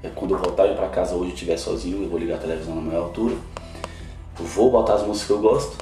É 0.02 0.08
quando 0.08 0.32
eu 0.32 0.38
voltar 0.38 0.66
para 0.74 0.88
casa 0.88 1.14
hoje 1.14 1.30
e 1.30 1.34
estiver 1.34 1.58
sozinho, 1.58 2.02
eu 2.02 2.08
vou 2.08 2.18
ligar 2.18 2.36
a 2.36 2.38
televisão 2.38 2.74
na 2.74 2.80
maior 2.80 3.02
altura 3.04 3.36
vou 4.42 4.70
botar 4.70 4.94
as 4.94 5.02
músicas 5.06 5.26
que 5.26 5.32
eu 5.32 5.40
gosto, 5.40 5.76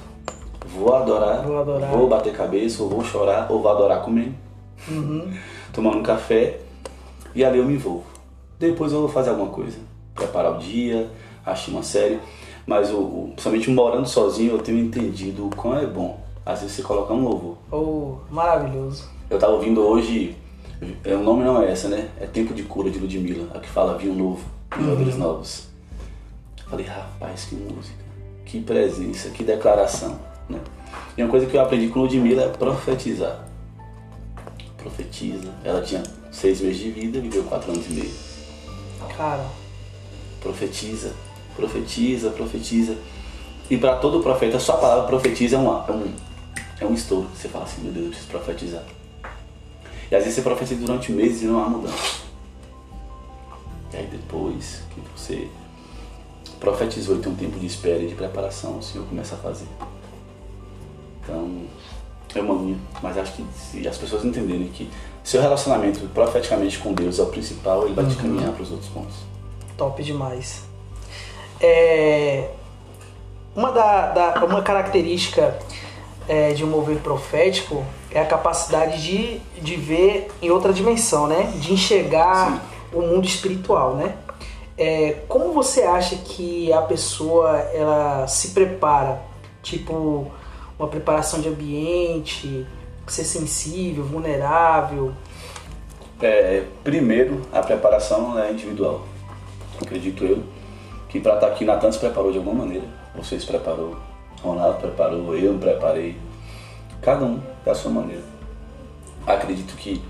vou 0.67 0.95
adorar, 0.95 1.45
Vou 1.47 1.61
adorar. 1.61 1.91
vou 1.91 2.09
bater 2.09 2.33
cabeça, 2.33 2.83
ou 2.83 2.89
vou 2.89 3.05
chorar, 3.05 3.51
ou 3.51 3.63
vou 3.63 3.71
adorar 3.71 4.03
comendo, 4.03 4.35
tomando 5.73 5.99
um 5.99 6.03
café, 6.03 6.59
e 7.35 7.45
ali 7.45 7.59
eu 7.59 7.65
me 7.65 7.75
envolvo. 7.75 8.05
Depois 8.59 8.93
eu 8.93 9.01
vou 9.01 9.09
fazer 9.09 9.31
alguma 9.31 9.51
coisa, 9.51 9.79
preparar 10.15 10.57
o 10.57 10.59
dia, 10.59 11.09
assistir 11.45 11.71
uma 11.71 11.83
série, 11.83 12.21
mas 12.67 12.91
o, 12.91 12.99
o, 12.99 13.31
principalmente 13.33 13.71
morando 13.71 14.07
sozinho 14.07 14.53
eu 14.53 14.59
tenho 14.59 14.79
entendido 14.79 15.47
o 15.47 15.51
quão 15.57 15.79
é 15.79 15.87
bom. 15.87 16.21
Às 16.45 16.61
vezes 16.61 16.77
você 16.77 16.83
colocar 16.83 17.15
um 17.15 17.23
louvor. 17.23 17.57
Oh, 17.71 18.17
maravilhoso. 18.31 19.09
Eu 19.29 19.39
tava 19.39 19.53
ouvindo 19.53 19.81
hoje, 19.83 20.37
é, 21.05 21.15
o 21.15 21.23
nome 21.23 21.45
não 21.45 21.63
é 21.63 21.71
essa, 21.71 21.89
né? 21.89 22.09
É 22.21 22.27
Tempo 22.27 22.55
de 22.55 22.63
Cura 22.63 22.91
de 22.91 22.99
Ludmilla, 22.99 23.49
a 23.55 23.59
que 23.59 23.69
fala 23.69 23.99
Vinho 23.99 24.15
Novo, 24.15 24.45
Jogadores 24.77 25.17
Novos. 25.17 25.69
Falei, 26.69 26.87
rapaz, 26.87 27.45
que 27.45 27.55
música, 27.57 28.05
que 28.45 28.61
presença, 28.61 29.31
que 29.31 29.43
declaração, 29.43 30.19
né? 30.49 30.59
E 31.17 31.23
uma 31.23 31.31
coisa 31.31 31.47
que 31.47 31.57
eu 31.57 31.61
aprendi 31.61 31.89
com 31.89 32.01
Ludmilla 32.01 32.45
é 32.45 32.49
profetizar. 32.49 33.47
Profetiza. 34.77 35.53
Ela 35.63 35.83
tinha 35.83 36.03
seis 36.33 36.61
meses 36.61 36.79
de 36.79 36.91
vida, 36.91 37.21
viveu 37.21 37.45
quatro 37.45 37.73
anos 37.73 37.87
e 37.89 37.93
meio. 37.93 38.13
Cara, 39.17 39.45
Profetiza, 40.41 41.13
profetiza, 41.55 42.31
profetiza. 42.31 42.97
E 43.69 43.77
para 43.77 43.97
todo 43.97 44.23
profeta, 44.23 44.59
só 44.59 44.73
a 44.73 44.79
palavra 44.79 45.07
profetiza 45.07 45.57
é, 45.57 45.59
uma, 45.59 45.85
é 45.87 45.93
um, 45.93 46.15
é 46.81 46.85
um 46.87 46.95
estouro. 46.95 47.29
Você 47.35 47.49
fala 47.49 47.65
assim, 47.65 47.83
meu 47.83 47.93
Deus, 47.93 48.07
eu 48.07 48.11
preciso 48.11 48.31
profetizar. 48.31 48.83
E 50.11 50.15
às 50.17 50.23
vezes 50.25 50.35
você 50.37 50.43
profetiza 50.43 50.85
durante 50.85 51.13
meses 51.13 51.43
e 51.43 51.45
não 51.47 51.63
há 51.63 51.69
mudança. 51.69 52.21
E 53.93 53.97
aí 53.97 54.07
depois 54.07 54.83
que 54.95 55.01
você 55.17 55.49
profetizou 56.59 57.17
e 57.17 57.21
tem 57.21 57.33
um 57.33 57.37
tempo 57.37 57.59
de 57.59 57.67
espera 57.67 58.03
e 58.03 58.09
de 58.09 58.15
preparação, 58.15 58.79
o 58.79 58.83
Senhor 58.83 59.07
começa 59.07 59.35
a 59.35 59.39
fazer. 59.39 59.67
Então, 61.23 61.63
é 62.35 62.41
uma 62.41 62.55
minha, 62.55 62.79
mas 63.03 63.17
acho 63.19 63.33
que 63.33 63.45
se 63.55 63.87
as 63.87 63.97
pessoas 63.99 64.25
entenderem 64.25 64.69
que 64.69 64.89
seu 65.23 65.41
relacionamento 65.41 66.01
profeticamente 66.15 66.79
com 66.79 66.93
Deus 66.93 67.19
é 67.19 67.23
o 67.23 67.27
principal, 67.27 67.85
ele 67.87 67.95
vai 67.95 68.07
te 68.07 68.17
caminhar 68.17 68.53
para 68.53 68.63
os 68.63 68.71
outros 68.71 68.89
pontos. 68.91 69.15
top 69.77 70.03
demais. 70.03 70.63
É, 71.61 72.51
uma, 73.55 73.71
da, 73.71 74.13
da- 74.13 74.45
uma 74.45 74.63
característica 74.63 75.59
é, 76.31 76.53
de 76.53 76.65
um 76.65 76.69
mover 76.69 76.99
profético 76.99 77.85
é 78.09 78.21
a 78.21 78.25
capacidade 78.25 79.03
de, 79.03 79.41
de 79.61 79.75
ver 79.75 80.31
em 80.41 80.49
outra 80.49 80.73
dimensão, 80.73 81.27
né? 81.27 81.53
De 81.57 81.73
enxergar 81.73 82.65
o 82.93 83.03
mundo 83.03 83.27
espiritual, 83.27 83.97
né? 83.97 84.15
É, 84.79 85.17
como 85.27 85.53
você 85.53 85.83
acha 85.83 86.15
que 86.15 86.73
a 86.73 86.83
pessoa 86.83 87.59
ela 87.75 88.29
se 88.29 88.51
prepara? 88.51 89.21
Tipo, 89.61 90.31
uma 90.79 90.87
preparação 90.87 91.41
de 91.41 91.49
ambiente, 91.49 92.65
ser 93.09 93.25
sensível, 93.25 94.05
vulnerável. 94.05 95.13
É, 96.23 96.63
primeiro, 96.85 97.43
a 97.53 97.61
preparação 97.61 98.39
é 98.39 98.53
individual. 98.53 99.05
Acredito 99.83 100.25
eu 100.25 100.45
que 101.09 101.19
para 101.19 101.35
estar 101.35 101.49
aqui, 101.49 101.65
Natan 101.65 101.91
se 101.91 101.99
preparou 101.99 102.31
de 102.31 102.39
alguma 102.39 102.65
maneira. 102.65 102.87
Você 103.17 103.39
se 103.41 103.47
preparou, 103.47 103.97
Ronaldo 104.43 104.79
preparou, 104.79 105.37
eu 105.37 105.59
preparei. 105.59 106.17
Cada 107.03 107.25
um 107.25 107.41
da 107.65 107.75
sua 107.75 107.91
maneira. 107.91 108.25
Acredito 109.27 109.77
que 109.77 110.03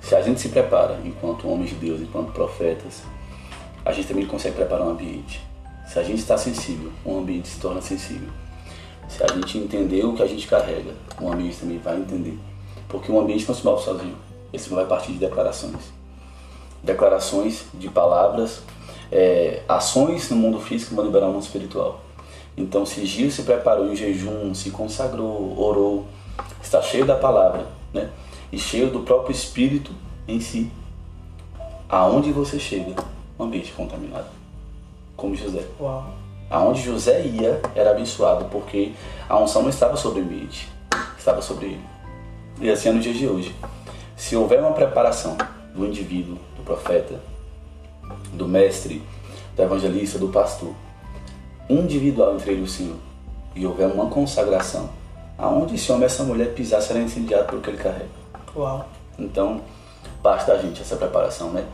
se 0.00 0.14
a 0.14 0.22
gente 0.22 0.40
se 0.40 0.50
prepara 0.50 1.00
enquanto 1.04 1.48
homens 1.48 1.70
de 1.70 1.76
Deus, 1.76 2.00
enquanto 2.00 2.32
profetas, 2.32 3.02
a 3.84 3.92
gente 3.92 4.08
também 4.08 4.26
consegue 4.26 4.56
preparar 4.56 4.86
um 4.86 4.90
ambiente. 4.90 5.44
Se 5.86 5.98
a 5.98 6.02
gente 6.02 6.18
está 6.18 6.36
sensível, 6.36 6.92
um 7.04 7.18
ambiente 7.18 7.48
se 7.48 7.60
torna 7.60 7.80
sensível. 7.80 8.28
Se 9.08 9.22
a 9.22 9.26
gente 9.28 9.58
entender 9.58 10.04
o 10.04 10.14
que 10.14 10.22
a 10.22 10.26
gente 10.26 10.46
carrega, 10.46 10.92
o 11.20 11.30
ambiente 11.30 11.58
também 11.58 11.78
vai 11.78 11.96
entender. 11.96 12.38
Porque 12.88 13.10
o 13.10 13.20
ambiente 13.20 13.46
não 13.46 13.54
se 13.54 13.64
move 13.64 13.82
sozinho. 13.82 14.16
Esse 14.52 14.68
vai 14.70 14.84
partir 14.86 15.12
de 15.12 15.18
declarações. 15.18 15.92
Declarações 16.82 17.64
de 17.74 17.88
palavras, 17.88 18.62
é, 19.10 19.62
ações 19.68 20.30
no 20.30 20.36
mundo 20.36 20.60
físico 20.60 20.94
vão 20.94 21.04
liberar 21.04 21.28
o 21.28 21.32
mundo 21.32 21.42
espiritual. 21.42 22.00
Então, 22.56 22.86
se 22.86 23.04
Gil 23.04 23.30
se 23.30 23.42
preparou 23.42 23.92
em 23.92 23.96
jejum, 23.96 24.54
se 24.54 24.70
consagrou, 24.70 25.58
orou, 25.60 26.06
está 26.62 26.80
cheio 26.80 27.04
da 27.04 27.14
palavra, 27.14 27.66
né? 27.92 28.10
E 28.50 28.58
cheio 28.58 28.90
do 28.90 29.00
próprio 29.00 29.32
Espírito 29.32 29.92
em 30.26 30.40
si. 30.40 30.70
Aonde 31.88 32.32
você 32.32 32.58
chega, 32.58 32.94
um 33.38 33.44
ambiente 33.44 33.72
contaminado. 33.72 34.28
Como 35.16 35.36
José. 35.36 35.64
Uau. 35.78 36.14
Aonde 36.48 36.80
José 36.80 37.26
ia 37.26 37.60
era 37.74 37.90
abençoado, 37.90 38.46
porque 38.46 38.92
a 39.28 39.38
unção 39.38 39.62
não 39.62 39.68
estava 39.68 39.96
sobre 39.96 40.20
o 40.20 40.24
ambiente, 40.24 40.68
estava 41.18 41.42
sobre 41.42 41.66
ele. 41.66 41.84
E 42.60 42.70
assim 42.70 42.88
é 42.88 42.92
no 42.92 43.00
dia 43.00 43.12
de 43.12 43.26
hoje. 43.26 43.54
Se 44.16 44.34
houver 44.34 44.60
uma 44.60 44.72
preparação 44.72 45.36
do 45.74 45.84
indivíduo, 45.84 46.38
do 46.56 46.62
profeta, 46.62 47.20
do 48.32 48.48
mestre, 48.48 49.02
do 49.54 49.62
evangelista, 49.62 50.18
do 50.18 50.28
pastor, 50.28 50.72
individual 51.68 52.34
entre 52.34 52.52
ele 52.52 52.60
e 52.60 52.64
o 52.64 52.68
Senhor, 52.68 52.96
e 53.54 53.66
houver 53.66 53.86
uma 53.86 54.06
consagração, 54.06 54.90
aonde 55.38 55.74
esse 55.74 55.90
homem 55.90 56.04
e 56.04 56.06
essa 56.06 56.22
mulher 56.24 56.54
pisar 56.54 56.80
será 56.80 57.00
incendiado 57.00 57.46
pelo 57.46 57.60
que 57.60 57.70
ele 57.70 57.78
carrega. 57.78 58.06
Uau. 58.54 58.88
Então, 59.18 59.60
basta 60.22 60.52
a 60.52 60.58
gente 60.58 60.82
essa 60.82 60.96
preparação, 60.96 61.50
né? 61.50 61.64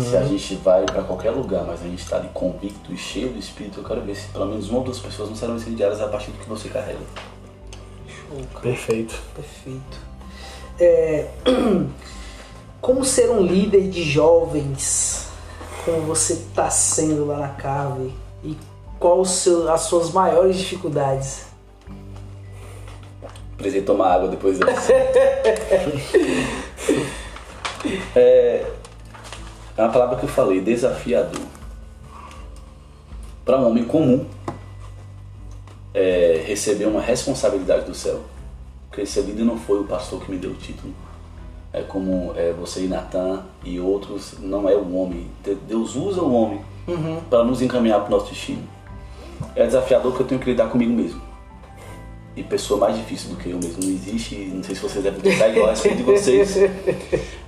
Se 0.00 0.16
a 0.16 0.24
gente 0.24 0.56
vai 0.56 0.84
para 0.84 1.02
qualquer 1.02 1.30
lugar, 1.30 1.64
mas 1.64 1.80
a 1.80 1.84
gente 1.84 2.02
está 2.02 2.16
ali 2.16 2.28
convicto 2.34 2.92
e 2.92 2.96
cheio 2.96 3.32
do 3.32 3.38
Espírito, 3.38 3.80
eu 3.80 3.84
quero 3.84 4.00
ver 4.02 4.16
se 4.16 4.28
pelo 4.28 4.46
menos 4.46 4.68
uma 4.68 4.78
ou 4.78 4.84
duas 4.84 4.98
pessoas 4.98 5.28
não 5.28 5.36
serão 5.36 5.56
incendiadas 5.56 6.00
a 6.00 6.08
partir 6.08 6.30
do 6.30 6.38
que 6.38 6.48
você 6.48 6.68
carrega. 6.68 6.98
Show, 8.06 8.38
cara. 8.52 8.60
Perfeito. 8.62 9.14
Perfeito. 9.34 10.10
É, 10.78 11.28
como 12.80 13.04
ser 13.04 13.30
um 13.30 13.42
líder 13.42 13.88
de 13.88 14.02
jovens? 14.02 15.28
Como 15.84 16.02
você 16.02 16.34
está 16.34 16.68
sendo 16.68 17.26
lá 17.26 17.38
na 17.38 17.48
Cave? 17.48 18.12
E 18.42 18.56
quais 19.00 19.48
as 19.68 19.80
suas 19.82 20.12
maiores 20.12 20.56
dificuldades? 20.58 21.46
Precisei 23.56 23.82
tomar 23.82 24.12
água 24.14 24.28
depois 24.28 24.58
dessa. 24.58 24.92
é, 28.14 28.66
é 29.76 29.82
uma 29.82 29.90
palavra 29.90 30.16
que 30.16 30.24
eu 30.24 30.28
falei, 30.28 30.60
desafiador. 30.60 31.42
Para 33.44 33.58
um 33.58 33.68
homem 33.68 33.84
comum, 33.84 34.26
é, 35.92 36.42
receber 36.46 36.84
uma 36.86 37.00
responsabilidade 37.00 37.84
do 37.86 37.94
céu. 37.94 38.20
Porque 38.88 39.02
esse 39.02 39.20
líder 39.20 39.44
não 39.44 39.56
foi 39.58 39.80
o 39.80 39.84
pastor 39.84 40.22
que 40.22 40.30
me 40.30 40.36
deu 40.38 40.50
o 40.50 40.54
título. 40.54 40.92
É 41.72 41.82
como 41.82 42.32
é, 42.36 42.52
você 42.52 42.84
e 42.84 42.88
Natan 42.88 43.44
e 43.62 43.78
outros, 43.78 44.34
não 44.40 44.68
é 44.68 44.74
o 44.74 44.94
homem. 44.96 45.30
De- 45.44 45.54
Deus 45.54 45.94
usa 45.96 46.20
o 46.22 46.32
homem 46.34 46.60
para 47.28 47.44
nos 47.44 47.62
encaminhar 47.62 48.00
para 48.00 48.08
o 48.08 48.10
nosso 48.18 48.30
destino. 48.32 48.62
É 49.54 49.66
desafiador 49.66 50.12
porque 50.12 50.22
eu 50.22 50.26
tenho 50.26 50.40
que 50.40 50.50
lidar 50.50 50.68
comigo 50.68 50.92
mesmo. 50.92 51.20
E 52.36 52.42
pessoa 52.42 52.78
mais 52.78 52.96
difícil 52.96 53.30
do 53.30 53.36
que 53.36 53.50
eu 53.50 53.56
mesmo. 53.56 53.82
Não 53.82 53.90
existe, 53.90 54.36
não 54.54 54.62
sei 54.62 54.74
se 54.74 54.80
vocês 54.80 55.02
devem 55.02 55.20
pensar 55.20 55.48
igual 55.48 55.66
a 55.66 55.70
respeito 55.70 55.98
de 55.98 56.02
vocês. 56.04 56.56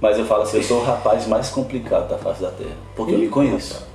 Mas 0.01 0.19
eu 0.19 0.27
falo 0.27 0.43
assim, 0.43 0.59
eu 0.59 0.63
sou 0.63 0.81
o 0.81 0.85
rapaz 0.85 1.27
mais 1.27 1.51
complicado 1.51 2.09
da 2.09 2.19
face 2.19 2.43
da 2.43 2.51
terra. 2.51 2.77
Porque 2.97 3.15
eu 3.15 3.19
me 3.19 3.29
conheço. 3.29 3.87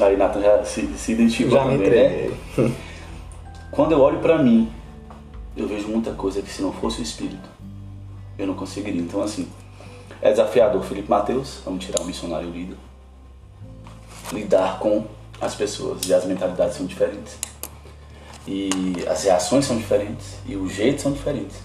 Aí 0.00 0.16
Nathan 0.16 0.40
já 0.40 0.64
se, 0.64 0.86
se 0.96 1.12
identificou 1.12 1.52
Já 1.52 1.64
me 1.66 1.76
também, 1.76 1.90
né? 1.90 2.72
Quando 3.70 3.92
eu 3.92 4.00
olho 4.00 4.18
pra 4.18 4.38
mim, 4.38 4.70
eu 5.56 5.68
vejo 5.68 5.88
muita 5.88 6.12
coisa 6.12 6.42
que 6.42 6.50
se 6.50 6.62
não 6.62 6.72
fosse 6.72 7.00
o 7.00 7.02
Espírito, 7.02 7.48
eu 8.38 8.46
não 8.46 8.54
conseguiria. 8.54 9.00
Então 9.00 9.22
assim, 9.22 9.48
é 10.20 10.30
desafiador. 10.30 10.82
Felipe 10.82 11.08
Mateus, 11.08 11.60
vamos 11.64 11.84
tirar 11.84 12.02
o 12.02 12.04
missionário 12.04 12.50
líder. 12.50 12.76
Lidar 14.32 14.78
com 14.78 15.04
as 15.42 15.56
pessoas 15.56 16.02
e 16.06 16.14
as 16.14 16.24
mentalidades 16.24 16.76
são 16.76 16.86
diferentes. 16.86 17.36
E 18.46 18.70
as 19.08 19.24
reações 19.24 19.64
são 19.64 19.76
diferentes 19.76 20.36
e 20.46 20.54
os 20.54 20.72
jeitos 20.72 21.02
são 21.02 21.10
diferentes. 21.12 21.56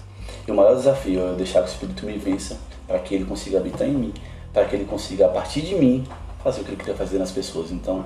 E 0.46 0.50
o 0.50 0.54
maior 0.54 0.74
desafio 0.74 1.20
é 1.20 1.30
eu 1.30 1.36
deixar 1.36 1.62
que 1.62 1.68
o 1.68 1.72
Espírito 1.72 2.04
me 2.04 2.18
vença 2.18 2.58
para 2.88 2.98
que 2.98 3.14
ele 3.14 3.24
consiga 3.24 3.58
habitar 3.58 3.86
em 3.86 3.94
mim, 3.94 4.14
para 4.52 4.64
que 4.64 4.74
ele 4.74 4.84
consiga, 4.84 5.26
a 5.26 5.28
partir 5.28 5.60
de 5.60 5.76
mim, 5.76 6.04
fazer 6.42 6.60
o 6.60 6.64
que 6.64 6.70
ele 6.70 6.76
queria 6.76 6.96
fazer 6.96 7.18
nas 7.18 7.30
pessoas. 7.30 7.70
Então, 7.70 8.04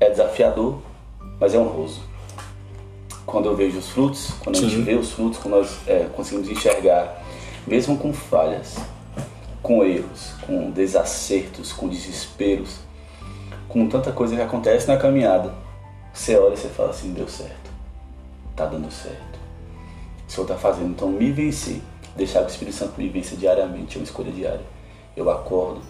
é 0.00 0.08
desafiador, 0.08 0.78
mas 1.38 1.54
é 1.54 1.58
honroso. 1.58 2.00
Quando 3.26 3.46
eu 3.46 3.56
vejo 3.56 3.78
os 3.78 3.88
frutos, 3.90 4.30
quando 4.42 4.56
a 4.56 4.60
gente 4.60 4.76
Sim. 4.76 4.84
vê 4.84 4.94
os 4.94 5.12
frutos, 5.12 5.38
quando 5.38 5.54
nós 5.54 5.76
é, 5.86 6.08
conseguimos 6.14 6.48
enxergar, 6.48 7.22
mesmo 7.66 7.98
com 7.98 8.12
falhas, 8.12 8.76
com 9.62 9.84
erros, 9.84 10.32
com 10.46 10.70
desacertos, 10.70 11.72
com 11.72 11.88
desesperos, 11.88 12.83
com 13.74 13.88
tanta 13.88 14.12
coisa 14.12 14.36
que 14.36 14.40
acontece 14.40 14.86
na 14.86 14.96
caminhada, 14.96 15.52
você 16.12 16.36
olha 16.36 16.54
e 16.54 16.56
você 16.56 16.68
fala 16.68 16.90
assim, 16.90 17.12
deu 17.12 17.28
certo, 17.28 17.70
tá 18.54 18.66
dando 18.66 18.88
certo. 18.90 19.38
O 20.28 20.30
Senhor 20.32 20.46
tá 20.46 20.54
fazendo, 20.54 20.90
então 20.90 21.08
me 21.08 21.30
vencer, 21.32 21.80
deixar 22.16 22.40
que 22.40 22.46
o 22.46 22.50
Espírito 22.50 22.76
Santo 22.76 22.92
me 22.96 23.08
vença 23.08 23.34
diariamente, 23.36 23.96
é 23.96 24.00
uma 24.00 24.04
escolha 24.04 24.30
diária. 24.30 24.60
Eu 25.16 25.28
acordo, 25.28 25.80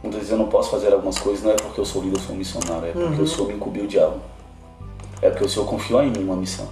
muitas 0.00 0.20
vezes 0.20 0.30
eu 0.32 0.38
não 0.38 0.46
posso 0.48 0.70
fazer 0.70 0.92
algumas 0.92 1.18
coisas, 1.18 1.42
não 1.42 1.50
é 1.50 1.56
porque 1.56 1.80
eu 1.80 1.84
sou 1.84 2.02
líder, 2.02 2.18
eu 2.18 2.22
sou 2.22 2.36
missionário, 2.36 2.88
é 2.88 2.92
porque 2.92 3.22
o 3.22 3.26
Senhor 3.26 3.48
me 3.48 3.54
incumbiu 3.54 3.86
de 3.88 3.98
algo. 3.98 4.20
É 5.20 5.28
porque 5.30 5.44
o 5.44 5.48
Senhor 5.48 5.66
confiou 5.66 6.02
em 6.04 6.10
mim 6.10 6.22
uma 6.22 6.36
missão. 6.36 6.68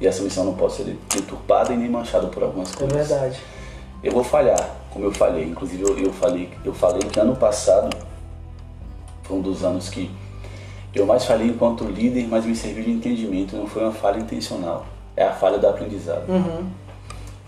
E 0.00 0.06
essa 0.08 0.22
missão 0.22 0.44
não 0.44 0.54
pode 0.54 0.72
ser 0.72 0.98
deturpada 1.14 1.72
e 1.72 1.76
nem 1.76 1.88
manchada 1.88 2.26
por 2.26 2.42
algumas 2.42 2.72
É 2.72 2.76
coisas. 2.78 3.08
verdade. 3.08 3.38
Eu 4.02 4.12
vou 4.12 4.24
falhar, 4.24 4.76
como 4.90 5.04
eu 5.04 5.12
falei. 5.12 5.44
Inclusive 5.44 5.82
eu, 5.82 5.98
eu 5.98 6.12
falei, 6.12 6.50
eu 6.64 6.72
falei 6.74 7.00
que 7.02 7.20
ano 7.20 7.36
passado 7.36 7.94
foi 9.30 9.38
um 9.38 9.42
dos 9.42 9.62
anos 9.64 9.88
que 9.88 10.10
eu 10.92 11.06
mais 11.06 11.24
falhei 11.24 11.46
enquanto 11.46 11.84
líder, 11.84 12.26
mas 12.28 12.44
me 12.44 12.56
serviu 12.56 12.82
de 12.82 12.90
entendimento. 12.90 13.56
Não 13.56 13.66
foi 13.66 13.82
uma 13.82 13.92
falha 13.92 14.18
intencional. 14.18 14.84
É 15.16 15.24
a 15.24 15.32
falha 15.32 15.56
do 15.56 15.68
aprendizado. 15.68 16.28
Uhum. 16.28 16.66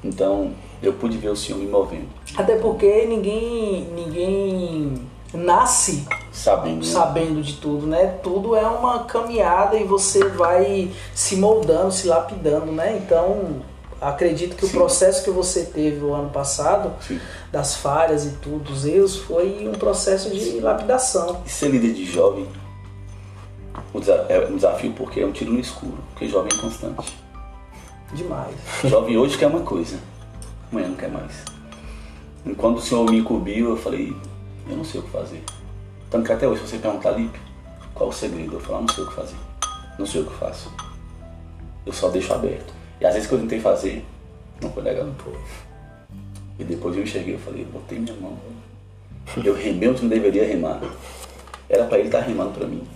Então 0.05 0.53
eu 0.81 0.93
pude 0.93 1.19
ver 1.19 1.29
o 1.31 1.37
Senhor 1.37 1.59
me 1.59 1.67
movendo, 1.67 2.09
Até 2.37 2.57
porque 2.57 3.07
ninguém, 3.07 3.87
ninguém 3.95 4.95
nasce 5.33 6.05
sabendo. 6.33 6.79
né? 6.79 6.85
sabendo 6.85 7.41
de 7.41 7.55
tudo, 7.55 7.87
né? 7.87 8.07
Tudo 8.23 8.57
é 8.57 8.67
uma 8.67 9.05
caminhada 9.05 9.77
e 9.77 9.85
você 9.85 10.29
vai 10.29 10.91
se 11.15 11.37
moldando, 11.37 11.93
se 11.93 12.09
lapidando, 12.09 12.73
né? 12.73 13.01
Então, 13.01 13.63
acredito 14.03 14.57
que 14.57 14.65
o 14.65 14.69
Sim. 14.69 14.75
processo 14.75 15.25
que 15.25 15.31
você 15.31 15.65
teve 15.65 16.05
o 16.05 16.13
ano 16.13 16.31
passado, 16.31 16.93
Sim. 17.01 17.21
das 17.51 17.77
falhas 17.77 18.27
e 18.27 18.31
tudo, 18.33 18.65
dos 18.65 18.85
erros, 18.85 19.17
foi 19.17 19.69
um 19.69 19.73
processo 19.73 20.31
de 20.31 20.61
lapidação. 20.61 21.43
E 21.47 21.49
ser 21.49 21.69
líder 21.69 21.95
de 21.95 22.05
jovem 22.05 22.47
o 23.95 24.01
é 24.29 24.47
um 24.47 24.57
desafio 24.57 24.93
porque 24.93 25.21
é 25.21 25.27
um 25.27 25.33
tiro 25.33 25.53
no 25.53 25.61
escuro, 25.61 25.99
porque 26.11 26.29
jovem 26.29 26.51
é 26.57 26.61
constante. 26.61 27.17
Demais. 28.13 28.55
Jovem 28.85 29.17
hoje 29.17 29.39
quer 29.39 29.47
uma 29.47 29.61
coisa, 29.61 29.99
amanhã 30.71 30.89
não 30.89 30.97
quer 30.97 31.11
mais. 31.11 31.45
E 32.45 32.55
quando 32.55 32.79
o 32.79 32.81
Senhor 32.81 33.09
me 33.11 33.19
incumbiu, 33.19 33.71
eu 33.71 33.77
falei, 33.77 34.15
eu 34.69 34.77
não 34.77 34.85
sei 34.85 35.01
o 35.01 35.05
que 35.05 35.11
fazer. 35.11 35.43
Tanto 36.11 36.27
que 36.27 36.33
até 36.33 36.47
hoje, 36.47 36.63
se 36.63 36.69
você 36.69 36.79
perguntar, 36.79 37.13
Lipe, 37.13 37.39
qual 37.95 38.11
o 38.11 38.13
segredo? 38.13 38.55
Eu 38.55 38.61
falo, 38.61 38.81
não 38.81 38.89
sei 38.89 39.05
o 39.05 39.07
que 39.07 39.15
fazer. 39.15 39.37
Não 39.99 40.07
sei 40.07 40.21
o 40.23 40.27
que 40.27 40.35
faço. 40.35 40.73
Eu 41.87 41.93
só 41.93 42.09
deixo 42.09 42.33
aberto. 42.33 42.73
E 43.03 43.05
às 43.05 43.15
vezes 43.15 43.29
que 43.29 43.35
eu 43.35 43.41
tentei 43.41 43.59
fazer, 43.59 44.05
não 44.61 44.71
foi 44.71 44.85
legal. 44.85 45.09
E 46.57 46.63
depois 46.63 46.97
eu 46.97 47.03
enxerguei, 47.03 47.35
eu 47.35 47.39
falei, 47.41 47.65
botei 47.65 47.99
minha 47.99 48.15
mão. 48.15 48.39
Eu 49.45 49.55
remei 49.55 49.89
onde 49.89 50.03
não 50.03 50.09
deveria 50.09 50.47
remar. 50.47 50.81
Era 51.69 51.85
para 51.87 51.99
ele 51.99 52.07
estar 52.07 52.21
remando 52.21 52.53
para 52.53 52.69
mim. 52.69 52.87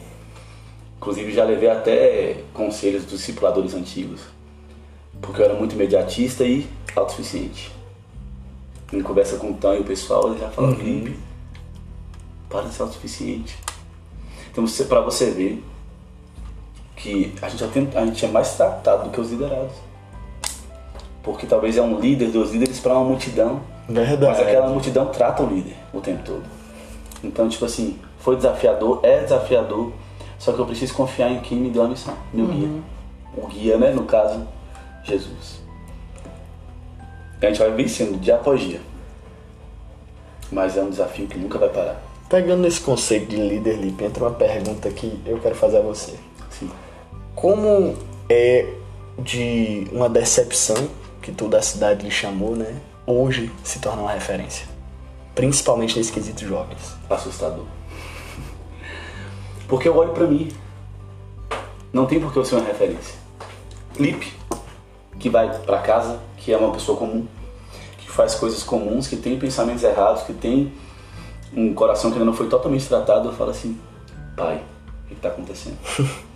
Inclusive 0.97 1.33
já 1.33 1.43
levei 1.43 1.69
até 1.69 2.37
conselhos 2.55 3.03
dos 3.03 3.19
discipuladores 3.19 3.75
antigos. 3.75 4.21
Porque 5.21 5.41
eu 5.41 5.47
era 5.47 5.55
muito 5.55 5.75
imediatista 5.75 6.45
e 6.45 6.69
autossuficiente. 6.95 7.73
Em 8.93 9.03
conversa 9.03 9.39
com 9.39 9.51
o 9.51 9.55
Tan 9.55 9.75
e 9.75 9.81
o 9.81 9.85
pessoal, 9.85 10.31
ele 10.31 10.39
já 10.39 10.51
falava, 10.51 10.77
Felipe, 10.77 11.19
para 12.49 12.69
de 12.69 12.75
ser 12.75 12.83
autossuficiente. 12.83 13.59
Então 14.53 14.65
pra 14.87 15.01
você 15.01 15.33
ver 15.33 15.65
que 16.95 17.35
a 17.43 17.49
gente, 17.49 17.59
já 17.59 17.67
tem, 17.67 17.91
a 17.93 18.07
gente 18.07 18.25
é 18.25 18.29
mais 18.29 18.55
tratado 18.57 19.05
do 19.05 19.11
que 19.11 19.21
os 19.21 19.33
liderados. 19.33 19.86
Porque 21.27 21.45
talvez 21.45 21.77
é 21.77 21.83
um 21.83 21.99
líder, 21.99 22.31
dois 22.31 22.53
líderes 22.53 22.79
para 22.79 22.95
uma 22.95 23.03
multidão. 23.05 23.61
Verdade. 23.89 24.27
Mas 24.27 24.39
aquela 24.39 24.69
multidão 24.69 25.07
trata 25.07 25.43
o 25.43 25.47
líder 25.47 25.75
o 25.93 26.01
tempo 26.01 26.23
todo. 26.25 26.45
Então, 27.23 27.49
tipo 27.49 27.65
assim, 27.65 27.99
foi 28.21 28.37
desafiador, 28.37 29.01
é 29.03 29.23
desafiador, 29.23 29.93
só 30.39 30.53
que 30.53 30.61
eu 30.61 30.67
preciso 30.67 30.95
confiar 30.95 31.33
em 31.33 31.41
quem 31.41 31.59
me 31.59 31.69
deu 31.69 31.83
a 31.83 31.89
missão, 31.89 32.15
meu 32.33 32.47
guia. 32.47 32.69
O 33.37 33.47
guia, 33.49 33.77
né, 33.77 33.91
no 33.91 34.05
caso, 34.05 34.47
Jesus. 35.03 35.61
A 37.43 37.47
gente 37.47 37.59
vai 37.59 37.73
vencendo 37.73 38.21
dia 38.21 38.37
após 38.37 38.61
dia. 38.61 38.81
Mas 40.53 40.77
é 40.77 40.83
um 40.83 40.91
desafio 40.91 41.27
que 41.27 41.37
nunca 41.37 41.59
vai 41.59 41.71
parar. 41.71 42.01
Pegando 42.29 42.63
nesse 42.63 42.81
conceito 42.81 43.27
de 43.27 43.37
líder 43.37 43.79
Lipe, 43.79 44.05
entra 44.05 44.23
uma 44.23 44.33
pergunta 44.33 44.89
que 44.91 45.21
eu 45.27 45.41
quero 45.41 45.57
fazer 45.57 45.79
a 45.79 45.81
você. 45.81 46.15
Sim. 46.51 46.71
Como 47.35 47.97
é 48.31 48.73
de 49.19 49.89
uma 49.91 50.09
decepção 50.09 50.77
que 51.27 51.33
toda 51.33 51.59
a 51.59 51.63
cidade 51.63 52.05
lhe 52.05 52.11
chamou, 52.11 52.55
né? 52.55 52.77
Hoje 53.05 53.51
se 53.65 53.81
torna 53.81 54.03
uma 54.03 54.13
referência. 54.13 54.65
Principalmente 55.35 55.99
nesse 55.99 56.13
quesito 56.13 56.47
jovens. 56.47 56.95
assustador. 57.11 57.65
Porque 59.67 59.89
eu 59.89 59.97
olho 59.97 60.13
pra 60.13 60.25
mim. 60.25 60.53
Não 61.93 62.07
tem 62.07 62.21
por 62.21 62.33
que 62.33 62.39
eu 62.39 62.45
ser 62.45 62.55
uma 62.55 62.65
referência. 62.65 63.17
Lipe, 63.99 64.33
que 65.19 65.29
vai 65.29 65.53
pra 65.63 65.79
casa, 65.79 66.21
que 66.37 66.53
é 66.53 66.57
uma 66.57 66.71
pessoa 66.71 66.97
comum, 66.97 67.27
que 67.99 68.09
faz 68.09 68.37
coisas 68.37 68.63
comuns, 68.63 69.09
que 69.09 69.17
tem 69.17 69.37
pensamentos 69.37 69.83
errados, 69.83 70.23
que 70.23 70.33
tem 70.33 70.73
um 71.53 71.75
coração 71.75 72.13
que 72.13 72.19
ainda 72.19 72.27
não 72.27 72.35
foi 72.35 72.49
totalmente 72.49 72.87
tratado, 72.87 73.31
eu 73.31 73.33
falo 73.33 73.51
assim, 73.51 73.77
pai, 74.37 74.63
o 75.05 75.09
que 75.09 75.15
que 75.17 75.21
tá 75.21 75.31
acontecendo? 75.31 75.79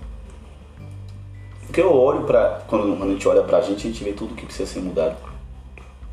Porque 1.70 1.80
eu 1.80 1.94
olho 1.94 2.22
pra. 2.24 2.62
Quando 2.66 2.97
quando 2.97 3.10
a 3.10 3.12
gente 3.12 3.28
olha 3.28 3.42
pra 3.42 3.60
gente, 3.60 3.86
a 3.86 3.90
gente 3.90 4.02
vê 4.02 4.12
tudo 4.12 4.34
que 4.34 4.44
precisa 4.44 4.68
ser 4.68 4.80
mudado. 4.80 5.16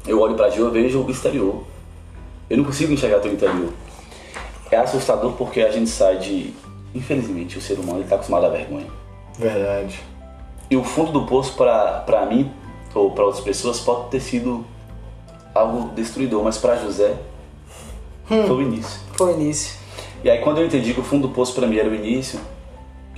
Eu 0.08 0.22
olho 0.22 0.36
pra 0.36 0.52
Gil, 0.52 0.66
eu 0.66 0.72
vejo 0.72 1.02
o 1.02 1.10
exterior. 1.10 1.64
Eu 2.48 2.58
não 2.58 2.64
consigo 2.64 2.94
enxergar 2.94 3.20
teu 3.20 3.34
interior. 3.34 3.74
É 4.70 4.78
assustador 4.78 5.32
porque 5.34 5.62
a 5.62 5.72
gente 5.72 5.90
sai 5.90 6.20
de. 6.20 6.54
Infelizmente, 6.94 7.58
o 7.58 7.62
ser 7.62 7.80
humano 7.80 8.02
está 8.02 8.16
acostumado 8.16 8.46
à 8.46 8.50
vergonha. 8.50 8.86
Verdade. 9.40 10.00
E 10.70 10.78
o 10.78 10.84
fundo 10.84 11.12
do 11.12 11.26
poço, 11.26 11.56
pra 11.56 12.02
pra 12.06 12.28
mim, 12.28 12.52
ou 12.94 13.10
pra 13.10 13.26
outras 13.26 13.44
pessoas, 13.44 13.80
pode 13.80 14.10
ter 14.12 14.20
sido 14.20 14.64
algo 15.56 15.90
destruidor, 15.96 16.44
mas 16.44 16.60
pra 16.60 16.76
José, 16.76 17.18
foi 18.28 18.56
o 18.58 18.62
início. 18.62 19.02
Foi 19.14 19.34
o 19.34 19.42
início. 19.42 19.76
E 20.24 20.30
aí, 20.30 20.38
quando 20.40 20.60
eu 20.60 20.68
entendi 20.68 20.94
que 20.94 21.00
o 21.00 21.04
fundo 21.04 21.28
do 21.28 21.34
poço 21.34 21.56
pra 21.56 21.66
mim 21.66 21.78
era 21.78 21.90
o 21.90 21.96
início, 21.96 22.40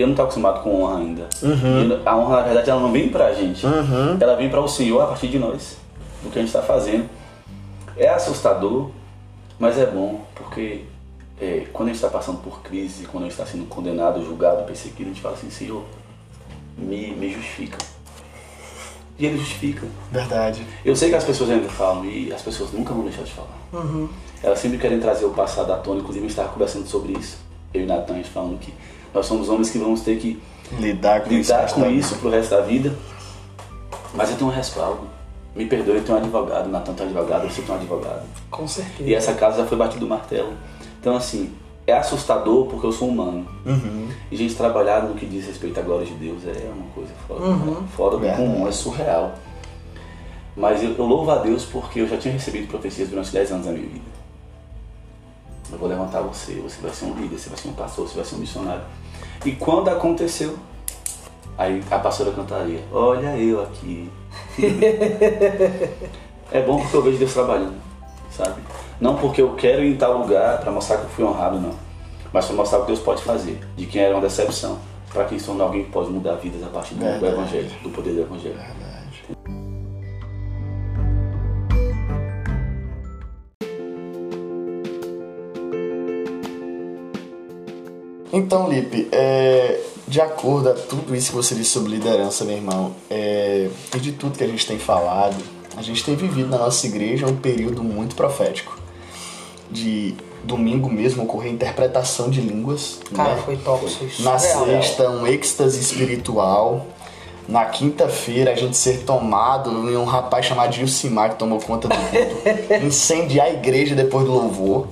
eu 0.01 0.07
não 0.07 0.13
estava 0.13 0.27
acostumado 0.27 0.63
com 0.63 0.81
honra 0.81 0.99
ainda. 0.99 1.29
E 1.43 2.01
a 2.05 2.15
honra, 2.17 2.37
na 2.37 2.41
verdade, 2.43 2.69
ela 2.69 2.79
não 2.79 2.91
vem 2.91 3.09
pra 3.09 3.33
gente. 3.33 3.65
Ela 4.19 4.35
vem 4.35 4.49
para 4.49 4.61
o 4.61 4.67
Senhor 4.67 5.01
a 5.01 5.07
partir 5.07 5.27
de 5.27 5.37
nós, 5.37 5.77
do 6.23 6.29
que 6.29 6.39
a 6.39 6.41
gente 6.41 6.49
está 6.49 6.61
fazendo. 6.61 7.09
É 7.97 8.07
assustador, 8.07 8.91
mas 9.59 9.77
é 9.77 9.85
bom, 9.85 10.21
porque 10.35 10.83
é, 11.39 11.65
quando 11.73 11.89
a 11.89 11.91
gente 11.91 12.03
está 12.03 12.09
passando 12.09 12.39
por 12.41 12.61
crise, 12.61 13.05
quando 13.05 13.23
a 13.23 13.27
gente 13.27 13.39
está 13.39 13.45
sendo 13.45 13.65
condenado, 13.65 14.23
julgado, 14.23 14.63
perseguido, 14.63 15.09
a 15.09 15.13
gente 15.13 15.21
fala 15.21 15.35
assim, 15.35 15.49
Senhor, 15.49 15.83
me, 16.77 17.11
me 17.11 17.29
justifica. 17.31 17.77
E 19.17 19.25
ele 19.25 19.37
justifica. 19.37 19.85
Verdade. 20.09 20.65
Eu 20.85 20.95
sei 20.95 21.09
que 21.09 21.15
as 21.15 21.25
pessoas 21.25 21.49
ainda 21.49 21.67
falam, 21.67 22.05
e 22.05 22.31
as 22.31 22.41
pessoas 22.41 22.71
nunca 22.71 22.93
vão 22.93 23.03
deixar 23.03 23.23
de 23.23 23.33
falar. 23.33 23.57
Elas 24.41 24.59
sempre 24.59 24.77
querem 24.77 24.99
trazer 24.99 25.25
o 25.25 25.31
passado 25.31 25.73
à 25.73 25.75
tona, 25.75 25.99
inclusive 25.99 26.25
a 26.25 26.27
gente 26.27 26.37
estava 26.37 26.53
conversando 26.53 26.87
sobre 26.87 27.11
isso. 27.11 27.37
Eu 27.73 27.83
e 27.83 27.85
Natan, 27.85 28.13
a 28.13 28.17
gente 28.17 28.29
falando 28.29 28.57
que 28.57 28.73
nós 29.13 29.25
somos 29.25 29.49
homens 29.49 29.69
que 29.69 29.77
vamos 29.77 30.01
ter 30.01 30.17
que 30.17 30.41
Lidar 30.79 31.21
com 31.21 31.31
isso. 31.33 31.51
lidar 31.51 31.61
mas 31.63 31.73
com 31.73 31.89
isso 31.89 32.15
pro 32.17 32.29
resto 32.29 32.51
da 32.51 32.61
vida. 32.61 32.93
Mas 34.13 34.29
eu 34.29 34.37
tenho 34.37 34.49
um 34.49 34.53
respaldo. 34.53 35.01
Me 35.55 35.65
perdoe, 35.65 35.95
eu 35.97 36.03
tenho 36.03 36.17
um 36.17 36.21
advogado, 36.21 36.69
Natan 36.69 36.93
tem 36.93 37.05
um 37.07 37.09
advogado, 37.09 37.49
você 37.49 37.61
tem 37.63 37.73
um 37.73 37.77
advogado. 37.77 38.23
Com 38.51 38.67
certeza. 38.67 39.09
E 39.09 39.13
essa 39.15 39.33
casa 39.33 39.57
já 39.57 39.65
foi 39.65 39.77
batido 39.77 40.05
o 40.05 40.09
martelo. 40.09 40.53
Então, 41.01 41.15
assim, 41.15 41.51
é 41.87 41.93
assustador 41.93 42.67
porque 42.67 42.85
eu 42.85 42.91
sou 42.91 43.09
humano. 43.09 43.47
Uhum. 43.65 44.07
E, 44.31 44.35
gente, 44.37 44.53
trabalhar 44.55 45.03
no 45.03 45.15
que 45.15 45.25
diz 45.25 45.47
respeito 45.47 45.79
à 45.79 45.83
glória 45.83 46.05
de 46.05 46.13
Deus 46.13 46.43
é 46.45 46.71
uma 46.71 46.85
coisa 46.93 47.11
fora, 47.27 47.41
Uhum. 47.41 47.87
fora 47.87 48.17
do 48.17 48.27
comum, 48.35 48.67
é 48.67 48.71
surreal. 48.71 49.33
Mas 50.55 50.83
eu, 50.83 50.91
eu 50.95 51.05
louvo 51.05 51.31
a 51.31 51.37
Deus 51.37 51.65
porque 51.65 52.01
eu 52.01 52.07
já 52.07 52.17
tinha 52.17 52.33
recebido 52.33 52.67
profecias 52.67 53.09
durante 53.09 53.31
10 53.31 53.51
anos 53.53 53.65
da 53.65 53.71
minha 53.71 53.87
vida. 53.87 54.05
Eu 55.71 55.77
vou 55.77 55.87
levantar 55.87 56.21
você, 56.21 56.53
você 56.55 56.81
vai 56.81 56.91
ser 56.91 57.05
um 57.05 57.13
líder, 57.15 57.37
você 57.37 57.49
vai 57.49 57.57
ser 57.57 57.69
um 57.69 57.73
pastor, 57.73 58.07
você 58.07 58.15
vai 58.15 58.25
ser 58.25 58.35
um 58.35 58.39
missionário. 58.39 58.81
E 59.45 59.53
quando 59.53 59.89
aconteceu, 59.89 60.57
aí 61.57 61.81
a 61.89 61.99
pastora 61.99 62.31
cantaria, 62.31 62.83
olha 62.91 63.37
eu 63.37 63.63
aqui. 63.63 64.09
é 66.51 66.61
bom 66.61 66.79
porque 66.81 66.97
eu 66.97 67.01
vejo 67.01 67.17
Deus 67.17 67.33
trabalhando, 67.33 67.75
sabe? 68.31 68.61
Não 68.99 69.15
porque 69.15 69.41
eu 69.41 69.55
quero 69.55 69.83
ir 69.83 69.93
em 69.93 69.97
tal 69.97 70.17
lugar 70.17 70.59
para 70.59 70.71
mostrar 70.71 70.97
que 70.97 71.03
eu 71.03 71.09
fui 71.09 71.23
honrado, 71.23 71.59
não. 71.59 71.73
Mas 72.33 72.45
para 72.45 72.55
mostrar 72.55 72.79
o 72.79 72.81
que 72.81 72.87
Deus 72.87 72.99
pode 72.99 73.23
fazer, 73.23 73.59
de 73.75 73.85
quem 73.85 74.01
era 74.01 74.13
uma 74.13 74.21
decepção, 74.21 74.77
para 75.11 75.25
quem 75.25 75.39
se 75.39 75.45
torna 75.45 75.63
alguém 75.63 75.85
que 75.85 75.91
pode 75.91 76.09
mudar 76.09 76.35
vidas 76.35 76.61
a 76.63 76.67
partir 76.67 76.95
do, 76.95 77.19
do. 77.19 77.25
Evangelho, 77.25 77.71
do 77.81 77.89
poder 77.89 78.13
do 78.13 78.21
Evangelho. 78.21 78.55
Verdade. 78.55 79.58
Então, 88.39 88.69
Lipe, 88.69 89.09
é, 89.11 89.81
de 90.07 90.21
acordo 90.21 90.69
a 90.69 90.73
tudo 90.73 91.13
isso 91.15 91.31
que 91.31 91.35
você 91.35 91.53
disse 91.53 91.71
sobre 91.71 91.91
liderança, 91.91 92.45
meu 92.45 92.55
irmão, 92.55 92.95
é, 93.09 93.69
e 93.93 93.99
de 93.99 94.13
tudo 94.13 94.37
que 94.37 94.43
a 94.43 94.47
gente 94.47 94.65
tem 94.65 94.79
falado, 94.79 95.35
a 95.75 95.81
gente 95.81 96.03
tem 96.03 96.15
vivido 96.15 96.49
na 96.49 96.57
nossa 96.57 96.87
igreja 96.87 97.27
um 97.27 97.35
período 97.35 97.83
muito 97.83 98.15
profético. 98.15 98.79
De 99.69 100.15
domingo 100.43 100.89
mesmo 100.89 101.23
ocorrer 101.23 101.51
interpretação 101.51 102.29
de 102.29 102.41
línguas. 102.41 102.99
Cara, 103.13 103.35
né? 103.35 103.41
foi 103.43 103.57
top. 103.57 103.87
Foi 103.87 104.23
Na 104.23 104.39
sexta, 104.39 105.09
um 105.09 105.27
êxtase 105.27 105.79
espiritual. 105.79 106.87
Na 107.49 107.65
quinta-feira 107.65 108.51
a 108.51 108.55
gente 108.55 108.77
ser 108.77 108.99
tomado 108.99 109.89
e 109.89 109.97
um 109.97 110.05
rapaz 110.05 110.45
chamado 110.45 110.71
Gilcimar 110.71 111.31
que 111.31 111.35
tomou 111.37 111.59
conta 111.59 111.87
do 111.87 111.95
culto, 111.95 112.37
incendiar 112.85 113.47
a 113.47 113.49
igreja 113.49 113.95
depois 113.95 114.23
do 114.23 114.31
louvor. 114.31 114.87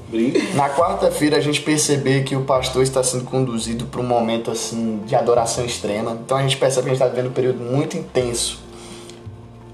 Na 0.55 0.67
quarta-feira 0.67 1.37
a 1.37 1.39
gente 1.39 1.61
perceber 1.61 2.23
que 2.23 2.35
o 2.35 2.41
pastor 2.41 2.81
está 2.81 3.03
sendo 3.03 3.25
conduzido 3.25 3.85
para 3.85 4.01
um 4.01 4.05
momento 4.07 4.49
assim 4.49 5.01
de 5.05 5.15
adoração 5.15 5.63
extrema. 5.63 6.17
Então 6.25 6.35
a 6.35 6.41
gente 6.41 6.57
percebe 6.57 6.85
que 6.85 6.89
a 6.89 6.93
gente 6.95 7.03
está 7.03 7.13
vivendo 7.13 7.29
um 7.29 7.33
período 7.33 7.63
muito 7.63 7.95
intenso. 7.95 8.59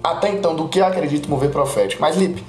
Até 0.04 0.28
então, 0.30 0.54
do 0.54 0.68
que 0.68 0.80
eu 0.80 0.86
acredito 0.86 1.30
mover 1.30 1.50
profético. 1.50 2.02
Mas, 2.02 2.18
Lipe, 2.18 2.44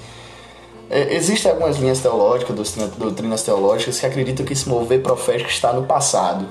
é, 0.90 1.14
existem 1.14 1.52
algumas 1.52 1.76
linhas 1.76 2.00
teológicas, 2.00 2.56
doutrina- 2.56 2.90
doutrinas 2.98 3.42
teológicas, 3.44 4.00
que 4.00 4.06
acreditam 4.06 4.44
que 4.44 4.52
esse 4.52 4.68
mover 4.68 5.00
profético 5.00 5.48
está 5.48 5.72
no 5.72 5.84
passado. 5.84 6.44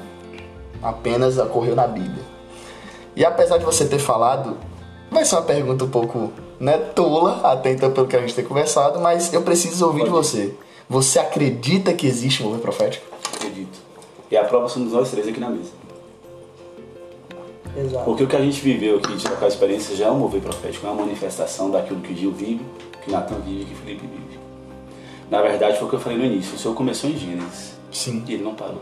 Apenas 0.82 1.38
ocorreu 1.38 1.76
na 1.76 1.86
Bíblia. 1.86 2.24
E 3.16 3.24
apesar 3.26 3.58
de 3.58 3.66
você 3.66 3.86
ter 3.86 4.00
falado, 4.00 4.58
vai 5.12 5.24
ser 5.24 5.36
uma 5.36 5.44
pergunta 5.44 5.86
um 5.86 5.90
pouco 5.90 6.32
né, 6.60 6.78
tola, 6.78 7.42
até 7.44 7.72
então 7.72 7.92
pelo 7.92 8.08
que 8.08 8.16
a 8.16 8.22
gente 8.22 8.34
tem 8.34 8.46
conversado, 8.46 9.00
mas 9.00 9.32
eu 9.34 9.42
preciso 9.42 9.86
ouvir 9.86 10.06
de 10.06 10.10
você. 10.10 10.56
Você 10.90 11.20
acredita 11.20 11.94
que 11.94 12.08
existe 12.08 12.42
um 12.42 12.48
mover 12.48 12.62
profético? 12.62 13.06
Acredito. 13.36 13.80
E 14.30 14.38
a 14.38 14.44
prova 14.44 14.68
somos 14.68 14.94
nós 14.94 15.12
três 15.12 15.28
aqui 15.28 15.40
na 15.40 15.50
mesa. 15.50 15.72
Exato. 17.76 18.06
Porque 18.06 18.24
o 18.24 18.28
que 18.28 18.36
a 18.36 18.42
gente 18.42 18.62
viveu 18.62 18.98
aqui 18.98 19.16
de 19.16 19.24
trocar 19.24 19.48
experiência 19.48 19.96
já 19.96 20.08
é 20.08 20.12
um 20.12 20.18
mover 20.18 20.42
profético, 20.42 20.86
é 20.86 20.90
uma 20.90 21.04
manifestação 21.04 21.72
daquilo 21.72 22.02
que 22.02 22.16
Gil 22.16 22.32
vive, 22.32 22.66
que 23.04 23.12
Natan 23.12 23.40
vive, 23.40 23.66
que 23.66 23.76
Felipe 23.76 24.06
vive. 24.06 24.40
Na 25.30 25.42
verdade, 25.42 25.78
foi 25.78 25.88
o 25.88 25.90
que 25.90 25.96
eu 25.96 26.00
falei 26.00 26.18
no 26.18 26.26
início. 26.26 26.56
O 26.56 26.60
Senhor 26.60 26.76
começou 26.76 27.10
em 27.10 27.18
Gênesis 27.18 27.74
Sim. 27.92 28.24
e 28.28 28.34
ele 28.34 28.44
não 28.44 28.54
parou. 28.54 28.82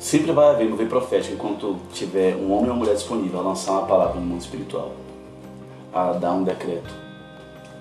Sempre 0.00 0.32
vai 0.32 0.48
haver 0.48 0.66
mover 0.66 0.88
profético 0.88 1.34
enquanto 1.34 1.76
tiver 1.92 2.34
um 2.34 2.50
homem 2.52 2.70
ou 2.70 2.76
mulher 2.76 2.94
disponível 2.94 3.38
a 3.40 3.42
lançar 3.42 3.72
uma 3.72 3.86
palavra 3.86 4.18
no 4.18 4.26
mundo 4.26 4.40
espiritual, 4.40 4.92
a 5.92 6.14
dar 6.14 6.32
um 6.32 6.42
decreto, 6.42 6.88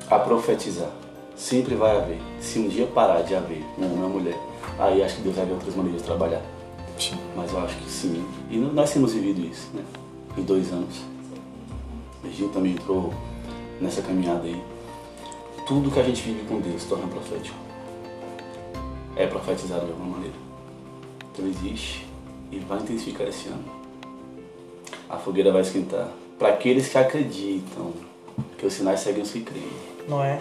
a 0.10 0.20
profetizar. 0.20 0.90
Sempre 1.34 1.76
vai 1.76 1.96
haver. 1.96 2.20
Se 2.42 2.60
um 2.60 2.68
dia 2.68 2.86
parar 2.88 3.22
de 3.22 3.34
haver 3.34 3.64
um 3.78 3.86
homem 3.86 4.04
ou 4.04 4.10
mulher, 4.10 4.38
aí 4.78 5.02
acho 5.02 5.16
que 5.16 5.22
Deus 5.22 5.38
vai 5.38 5.46
ver 5.46 5.54
outras 5.54 5.74
maneiras 5.74 6.02
de 6.02 6.08
trabalhar. 6.08 6.42
Sim. 6.98 7.18
Mas 7.38 7.54
eu 7.54 7.60
acho 7.62 7.78
que 7.78 7.90
sim. 7.90 8.26
E 8.52 8.58
nós 8.58 8.92
temos 8.92 9.14
vivido 9.14 9.40
isso, 9.40 9.70
né? 9.74 9.86
Em 10.38 10.44
dois 10.44 10.74
anos. 10.74 11.00
A 12.26 12.28
Gil 12.28 12.50
também 12.50 12.74
entrou 12.74 13.14
nessa 13.80 14.02
caminhada 14.02 14.44
aí. 14.44 14.62
Tudo 15.66 15.90
que 15.90 16.02
a 16.02 16.04
gente 16.04 16.22
vive 16.22 16.46
com 16.50 16.60
Deus 16.60 16.82
se 16.82 16.90
torna 16.90 17.08
profético. 17.08 17.56
É 19.16 19.26
profetizado 19.26 19.86
de 19.86 19.92
alguma 19.94 20.18
maneira. 20.18 20.36
Então 21.32 21.48
existe 21.48 22.09
e 22.52 22.60
vai 22.60 22.80
intensificar 22.80 23.28
esse 23.28 23.48
ano. 23.48 23.64
A 25.10 25.18
fogueira 25.18 25.52
vai 25.52 25.62
esquentar. 25.62 26.08
Para 26.38 26.50
aqueles 26.50 26.88
que 26.88 26.98
acreditam 26.98 27.92
que 28.58 28.66
os 28.66 28.74
sinais 28.74 29.00
seguem 29.02 29.24
os 29.24 29.32
que 29.32 29.42
creem. 29.42 29.68
Não 30.08 30.24
é? 30.24 30.40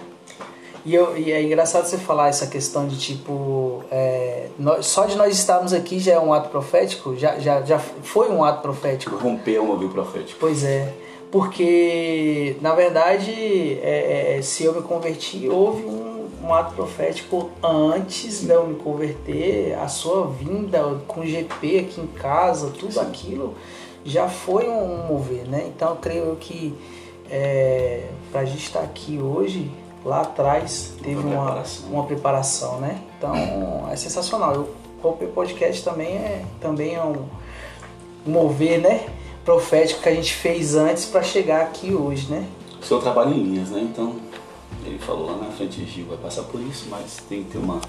E, 0.85 0.95
eu, 0.95 1.19
e 1.19 1.33
é 1.33 1.43
engraçado 1.43 1.87
você 1.87 1.99
falar 1.99 2.29
essa 2.29 2.47
questão 2.47 2.87
de 2.87 2.97
tipo. 2.99 3.83
é, 3.91 4.49
nós- 4.59 4.87
só 4.87 5.05
de 5.07 5.17
nós 5.17 5.37
estarmos 5.37 5.73
aqui 5.73 5.99
já 5.99 6.13
é 6.13 6.21
um 6.21 6.33
ato 6.33 6.49
profético? 6.51 7.17
Já, 7.17 7.39
já, 7.39 7.63
já 7.63 7.79
foi 7.79 8.31
um 8.31 8.45
ato 8.45 8.63
profético? 8.63 9.17
Romper 9.17 9.59
o 9.61 9.67
mover 9.67 9.89
profético. 9.89 10.39
Pois 10.41 10.63
é. 10.65 10.93
Porque, 11.31 12.57
na 12.63 12.75
verdade, 12.75 13.33
é, 13.83 14.37
é, 14.39 14.43
se 14.43 14.65
eu 14.65 14.73
me 14.75 14.81
converti, 14.83 15.47
houve 15.49 15.83
um, 15.85 16.08
um 16.49 16.55
ato 16.55 16.75
profético 16.75 17.51
antes 17.63 18.41
de 18.41 18.51
eu 18.53 18.67
me 18.67 18.77
converter. 18.77 19.75
A 19.79 19.87
sua 19.87 20.27
vinda 20.29 20.99
com 21.07 21.25
GP 21.25 21.81
aqui 21.81 22.01
em 22.01 22.07
casa, 22.07 22.71
tudo 22.71 22.95
Sim. 22.95 23.01
aquilo 23.01 23.55
já 24.05 24.29
foi 24.29 24.69
um 24.69 25.07
mover, 25.07 25.47
né? 25.47 25.67
Então, 25.69 25.91
eu 25.91 25.97
creio 25.97 26.37
que 26.37 26.75
é, 27.31 28.09
para 28.33 28.41
a 28.41 28.45
gente 28.47 28.65
estar 28.65 28.81
aqui 28.81 29.19
hoje, 29.21 29.71
lá 30.05 30.23
atrás, 30.23 30.95
teve 31.03 31.17
Uma 31.17 31.27
uma, 31.27 31.45
preparação. 31.45 31.91
uma 31.91 32.05
preparação, 32.05 32.81
né? 32.81 33.03
Então, 33.19 33.35
é 33.91 33.97
sensacional. 33.97 34.55
Eu, 34.55 34.75
o 35.03 35.13
Podcast 35.13 35.85
também 35.85 36.17
é, 36.17 36.45
também 36.61 36.95
é 36.95 37.03
um 37.03 37.27
mover, 38.27 38.81
né? 38.81 39.07
Profético 39.45 40.03
que 40.03 40.09
a 40.09 40.15
gente 40.15 40.35
fez 40.35 40.75
antes 40.75 41.05
para 41.05 41.23
chegar 41.23 41.63
aqui 41.63 41.95
hoje, 41.95 42.31
né? 42.31 42.47
O 42.81 42.85
senhor 42.85 43.01
trabalha 43.03 43.31
em 43.31 43.43
linhas, 43.43 43.71
né? 43.71 43.81
Então, 43.83 44.17
ele 44.89 44.99
falou 44.99 45.27
lá 45.27 45.37
na 45.37 45.51
frente, 45.53 45.85
Gil 45.85 46.07
vai 46.07 46.17
passar 46.17 46.43
por 46.45 46.61
isso, 46.61 46.87
mas 46.91 47.19
tem 47.29 47.45
que 47.45 47.53
ter 47.53 47.59
uma. 47.59 47.81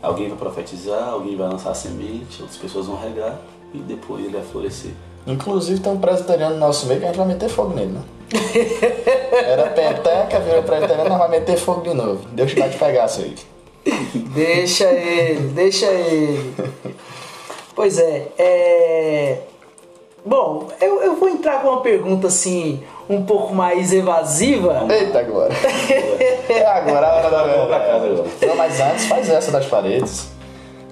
Alguém 0.00 0.28
vai 0.28 0.38
profetizar, 0.38 1.08
alguém 1.08 1.36
vai 1.36 1.48
lançar 1.48 1.70
a 1.70 1.74
semente, 1.74 2.40
outras 2.40 2.56
pessoas 2.58 2.86
vão 2.86 2.96
regar 2.96 3.40
e 3.74 3.78
depois 3.78 4.24
ele 4.24 4.32
vai 4.32 4.42
florescer. 4.42 4.92
Inclusive 5.26 5.80
tem 5.80 5.92
um 5.92 5.98
presbiteriano 5.98 6.54
no 6.54 6.60
nosso 6.60 6.86
meio 6.86 7.00
que 7.00 7.06
a 7.06 7.08
gente 7.08 7.18
vai 7.18 7.26
meter 7.26 7.48
fogo 7.48 7.74
nele, 7.74 7.92
né? 7.92 8.02
Era 9.32 9.70
peteca, 9.70 10.40
virou 10.40 10.62
presbiteriano, 10.62 11.08
nós 11.08 11.18
vamos 11.18 11.30
meter 11.30 11.56
fogo 11.58 11.82
de 11.82 11.94
novo. 11.94 12.28
Deus 12.32 12.52
vai 12.52 12.70
te 12.70 12.78
pegar 12.78 13.06
isso 13.06 13.20
aí. 13.22 13.34
Deixa 14.14 14.84
ele, 14.84 15.48
deixa 15.48 15.86
ele. 15.86 16.54
Pois 17.74 17.98
é, 17.98 18.28
é... 18.38 19.40
Bom, 20.24 20.68
eu, 20.80 21.02
eu 21.02 21.16
vou 21.16 21.28
entrar 21.28 21.62
com 21.62 21.68
uma 21.68 21.80
pergunta 21.80 22.26
assim, 22.26 22.82
um 23.08 23.24
pouco 23.24 23.54
mais 23.54 23.92
evasiva. 23.92 24.86
Eita 24.90 25.20
agora. 25.20 25.52
É 26.48 26.64
agora 26.64 27.06
a 27.06 27.14
hora 27.16 27.30
da. 27.30 28.46
Não, 28.46 28.56
mas 28.56 28.80
antes 28.80 29.06
faz 29.06 29.28
essa 29.28 29.50
das 29.52 29.66
paredes. 29.66 30.28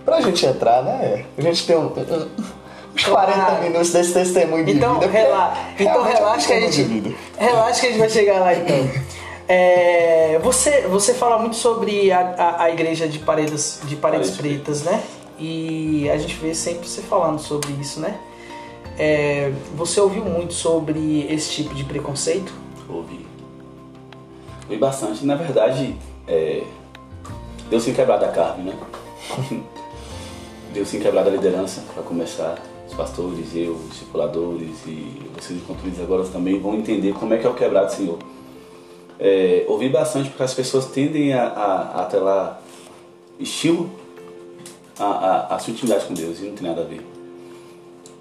Pra 0.04 0.20
gente 0.20 0.44
entrar, 0.44 0.82
né? 0.82 1.24
A 1.36 1.40
gente 1.40 1.66
tem 1.66 1.74
um, 1.76 1.86
um- 1.86 2.28
uns 2.94 3.04
40 3.04 3.32
Claro. 3.38 3.62
minutos 3.62 3.90
desse 3.90 4.12
testemunho 4.12 4.64
de 4.66 4.72
Então, 4.72 5.00
vida. 5.00 5.10
rela... 5.10 5.54
então 5.80 6.06
é 6.06 6.12
relaxa 6.12 6.46
que 6.46 6.52
a 6.52 6.60
gente. 6.60 7.16
Relaxa 7.38 7.80
que 7.80 7.86
a 7.86 7.88
gente 7.90 7.98
vai 7.98 8.08
chegar 8.10 8.40
lá 8.40 8.54
então. 8.54 8.76
É, 9.48 10.40
você, 10.42 10.82
você 10.88 11.14
fala 11.14 11.38
muito 11.38 11.54
sobre 11.54 12.10
a, 12.10 12.34
a, 12.36 12.62
a 12.64 12.70
igreja 12.70 13.06
de 13.08 13.20
paredes, 13.20 13.78
de 13.84 13.94
paredes 13.94 14.30
Paredes 14.32 14.36
pretas, 14.36 14.82
né? 14.82 15.00
E 15.38 16.10
a 16.12 16.18
gente 16.18 16.34
vê 16.34 16.52
sempre 16.52 16.88
você 16.88 17.00
falando 17.00 17.38
sobre 17.38 17.70
isso, 17.80 18.00
né? 18.00 18.16
É, 18.98 19.52
você 19.74 20.00
ouviu 20.00 20.24
muito 20.24 20.54
sobre 20.54 21.26
esse 21.30 21.52
tipo 21.52 21.74
de 21.74 21.84
preconceito? 21.84 22.52
Ouvi. 22.88 23.26
Ouvi 24.64 24.76
bastante. 24.78 25.24
Na 25.24 25.34
verdade, 25.34 25.94
é... 26.26 26.62
Deus 27.68 27.84
tem 27.84 27.94
quebrado 27.94 28.24
a 28.24 28.28
carne, 28.28 28.70
né? 28.70 28.78
Deus 30.72 30.90
tem 30.90 31.00
quebrado 31.00 31.28
a 31.28 31.32
liderança, 31.32 31.82
para 31.92 32.02
começar. 32.02 32.58
Os 32.86 32.94
pastores, 32.94 33.54
eu, 33.54 33.72
os 33.72 33.90
discipuladores 33.90 34.86
e 34.86 35.20
vocês 35.34 35.60
líderes 35.68 36.00
agora 36.00 36.24
também 36.24 36.60
vão 36.60 36.76
entender 36.76 37.12
como 37.14 37.34
é 37.34 37.38
que 37.38 37.44
é 37.44 37.50
o 37.50 37.54
quebrado, 37.54 37.92
Senhor. 37.92 38.18
É, 39.18 39.64
ouvi 39.66 39.88
bastante 39.88 40.28
porque 40.28 40.44
as 40.44 40.54
pessoas 40.54 40.86
tendem 40.86 41.34
a, 41.34 41.48
a, 41.48 41.74
a 41.74 42.02
atrelar 42.02 42.60
estilo 43.40 43.90
a, 44.98 45.04
a, 45.04 45.56
a 45.56 45.58
sua 45.58 45.72
intimidade 45.72 46.04
com 46.06 46.14
Deus 46.14 46.38
e 46.38 46.44
não 46.44 46.54
tem 46.54 46.68
nada 46.68 46.82
a 46.82 46.84
ver. 46.84 47.15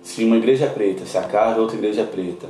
Se 0.05 0.23
uma 0.23 0.37
igreja 0.37 0.65
é 0.65 0.69
preta, 0.69 1.03
se 1.03 1.17
a 1.17 1.23
casa 1.23 1.59
outra 1.59 1.75
igreja 1.75 2.01
é 2.01 2.05
preta, 2.05 2.47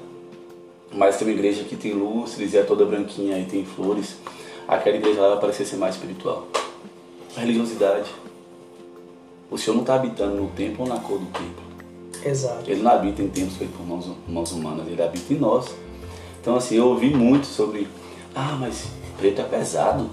mas 0.93 1.17
tem 1.17 1.25
uma 1.25 1.33
igreja 1.33 1.63
que 1.63 1.77
tem 1.77 1.93
lustres 1.93 2.53
e 2.53 2.57
é 2.57 2.63
toda 2.63 2.85
branquinha 2.85 3.39
e 3.39 3.45
tem 3.45 3.65
flores, 3.65 4.17
aquela 4.67 4.97
igreja 4.97 5.21
lá 5.21 5.29
vai 5.29 5.39
parecer 5.39 5.65
ser 5.65 5.77
mais 5.77 5.95
espiritual. 5.95 6.47
A 7.35 7.39
religiosidade. 7.39 8.09
O 9.49 9.57
Senhor 9.57 9.73
não 9.73 9.83
está 9.83 9.95
habitando 9.95 10.35
no 10.35 10.49
templo 10.49 10.83
ou 10.83 10.89
na 10.89 10.99
cor 10.99 11.17
do 11.17 11.25
templo. 11.27 11.63
Exato. 12.25 12.69
Ele 12.69 12.83
não 12.83 12.91
habita 12.91 13.21
em 13.21 13.29
templos 13.29 13.55
feitos 13.55 13.75
por 13.77 13.87
mãos, 13.87 14.11
mãos 14.27 14.51
humanas, 14.51 14.85
ele 14.87 15.01
habita 15.01 15.33
em 15.33 15.37
nós. 15.37 15.73
Então, 16.41 16.57
assim, 16.57 16.75
eu 16.75 16.87
ouvi 16.87 17.09
muito 17.09 17.47
sobre, 17.47 17.87
ah, 18.35 18.57
mas 18.59 18.85
preto 19.17 19.39
é 19.39 19.45
pesado. 19.45 20.09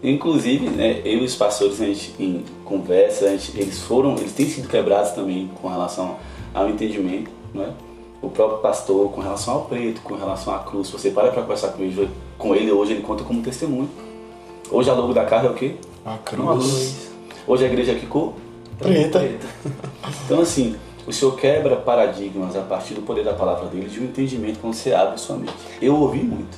Inclusive, 0.00 0.70
né, 0.70 1.02
eu 1.04 1.18
e 1.18 1.24
os 1.24 1.34
pastores, 1.34 1.80
a 1.80 1.86
gente, 1.86 2.14
em 2.20 2.44
conversa, 2.64 3.26
a 3.26 3.30
gente, 3.30 3.60
eles 3.60 3.80
foram, 3.80 4.16
eles 4.16 4.32
têm 4.32 4.46
sido 4.46 4.68
quebrados 4.68 5.10
também 5.10 5.50
com 5.60 5.68
relação 5.68 6.18
ao 6.54 6.68
entendimento, 6.68 7.30
né? 7.54 7.72
O 8.20 8.28
próprio 8.28 8.58
pastor 8.58 9.10
com 9.10 9.20
relação 9.20 9.54
ao 9.54 9.60
preto, 9.62 10.00
com 10.02 10.14
relação 10.14 10.54
à 10.54 10.60
cruz, 10.60 10.90
você 10.90 11.10
para 11.10 11.30
para 11.32 11.42
conversar 11.42 11.68
com 11.68 11.82
ele, 11.82 12.08
com 12.38 12.54
ele 12.54 12.70
hoje, 12.70 12.92
ele 12.92 13.02
conta 13.02 13.24
como 13.24 13.42
testemunho. 13.42 13.90
Hoje 14.70 14.88
a 14.88 14.94
logo 14.94 15.12
da 15.12 15.24
casa 15.24 15.48
é 15.48 15.50
o 15.50 15.54
quê? 15.54 15.74
A 16.04 16.10
Uma 16.10 16.18
cruz. 16.18 16.46
luz. 16.46 17.10
Hoje 17.46 17.64
a 17.64 17.66
igreja 17.66 17.92
aqui 17.92 18.06
cor? 18.06 18.34
Preta. 18.78 19.28
Então 20.24 20.40
assim, 20.40 20.76
o 21.06 21.12
Senhor 21.12 21.34
quebra 21.36 21.76
paradigmas 21.76 22.54
a 22.54 22.60
partir 22.60 22.94
do 22.94 23.02
poder 23.02 23.24
da 23.24 23.34
palavra 23.34 23.66
dele, 23.66 23.88
de 23.88 23.98
um 24.00 24.04
entendimento 24.04 24.60
quando 24.60 24.74
você 24.74 24.92
abre 24.92 25.18
sua 25.18 25.36
mente. 25.36 25.52
Eu 25.80 25.96
ouvi 25.96 26.22
muito, 26.22 26.56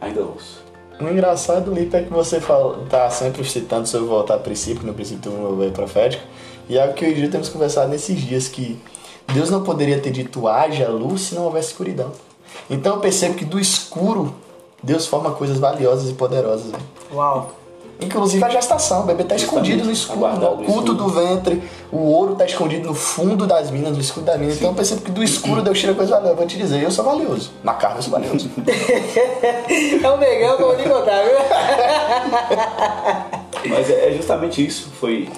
ainda 0.00 0.20
ouço. 0.20 0.62
O 1.00 1.04
engraçado, 1.04 1.72
Lipe, 1.72 1.96
é 1.96 2.02
que 2.02 2.12
você 2.12 2.40
fala, 2.40 2.84
tá 2.90 3.08
sempre 3.08 3.44
citando 3.44 3.86
sobre 3.86 4.08
voltar 4.08 4.34
ao 4.34 4.40
princípio, 4.40 4.84
no 4.84 4.92
princípio 4.92 5.30
do 5.30 5.36
mover 5.36 5.70
profético, 5.70 6.22
e 6.68 6.76
é 6.76 6.82
algo 6.82 6.94
que 6.94 7.04
eu 7.04 7.10
e 7.10 7.12
o 7.12 7.16
Gil 7.16 7.30
temos 7.30 7.48
conversado 7.48 7.88
nesses 7.88 8.20
dias, 8.20 8.48
que 8.48 8.76
Deus 9.32 9.50
não 9.50 9.62
poderia 9.62 9.98
ter 10.00 10.10
dito 10.10 10.48
haja 10.48 10.88
luz 10.88 11.22
se 11.22 11.34
não 11.34 11.44
houvesse 11.44 11.68
escuridão. 11.68 12.12
Então 12.70 12.94
eu 12.94 13.00
percebo 13.00 13.34
que 13.34 13.44
do 13.44 13.60
escuro, 13.60 14.34
Deus 14.82 15.06
forma 15.06 15.30
coisas 15.32 15.58
valiosas 15.58 16.10
e 16.10 16.14
poderosas. 16.14 16.72
né? 16.72 16.78
Uau. 17.12 17.52
Inclusive 18.00 18.44
a 18.44 18.48
gestação, 18.48 19.00
o 19.02 19.06
bebê 19.06 19.24
tá 19.24 19.34
escondido 19.34 19.84
no 19.84 19.90
escuro, 19.90 20.20
no 20.38 20.46
oculto 20.52 20.92
escuro. 20.92 20.94
do 20.94 21.08
ventre, 21.08 21.60
o 21.90 21.98
ouro 21.98 22.36
tá 22.36 22.44
escondido 22.46 22.86
no 22.86 22.94
fundo 22.94 23.44
das 23.44 23.72
minas, 23.72 23.92
no 23.92 24.00
escudo 24.00 24.24
da 24.26 24.38
mina. 24.38 24.52
Então 24.52 24.68
eu 24.68 24.74
percebo 24.74 25.00
que 25.02 25.10
do 25.10 25.20
escuro 25.22 25.62
Deus 25.62 25.76
tira 25.80 25.92
coisa 25.94 26.12
valiosa. 26.12 26.32
Eu 26.32 26.36
vou 26.36 26.46
te 26.46 26.56
dizer, 26.56 26.80
eu 26.80 26.92
sou 26.92 27.04
valioso. 27.04 27.50
Na 27.64 27.74
carne 27.74 27.96
eu 27.96 28.02
sou 28.02 28.12
valioso. 28.12 28.48
É 30.02 30.10
o 30.10 30.16
negão 30.16 30.56
que 30.56 30.62
eu 30.62 30.66
vou 30.68 30.76
lhe 30.76 30.84
contar, 30.88 31.22
viu? 31.24 31.38
Mas 33.68 33.90
é 33.90 34.10
é 34.10 34.12
justamente 34.16 34.64
isso. 34.64 34.90
Foi, 35.00 35.28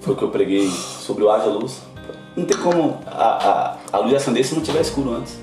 foi 0.00 0.14
o 0.14 0.16
que 0.16 0.22
eu 0.22 0.30
preguei 0.30 0.68
sobre 0.70 1.24
o 1.24 1.30
haja 1.30 1.46
luz. 1.46 1.78
Não 2.36 2.44
tem 2.44 2.56
como 2.56 2.98
a, 3.06 3.76
a, 3.92 3.96
a 3.96 3.98
luz 3.98 4.14
acender 4.14 4.44
se 4.44 4.54
não 4.54 4.62
tiver 4.62 4.80
escuro 4.80 5.14
antes. 5.14 5.38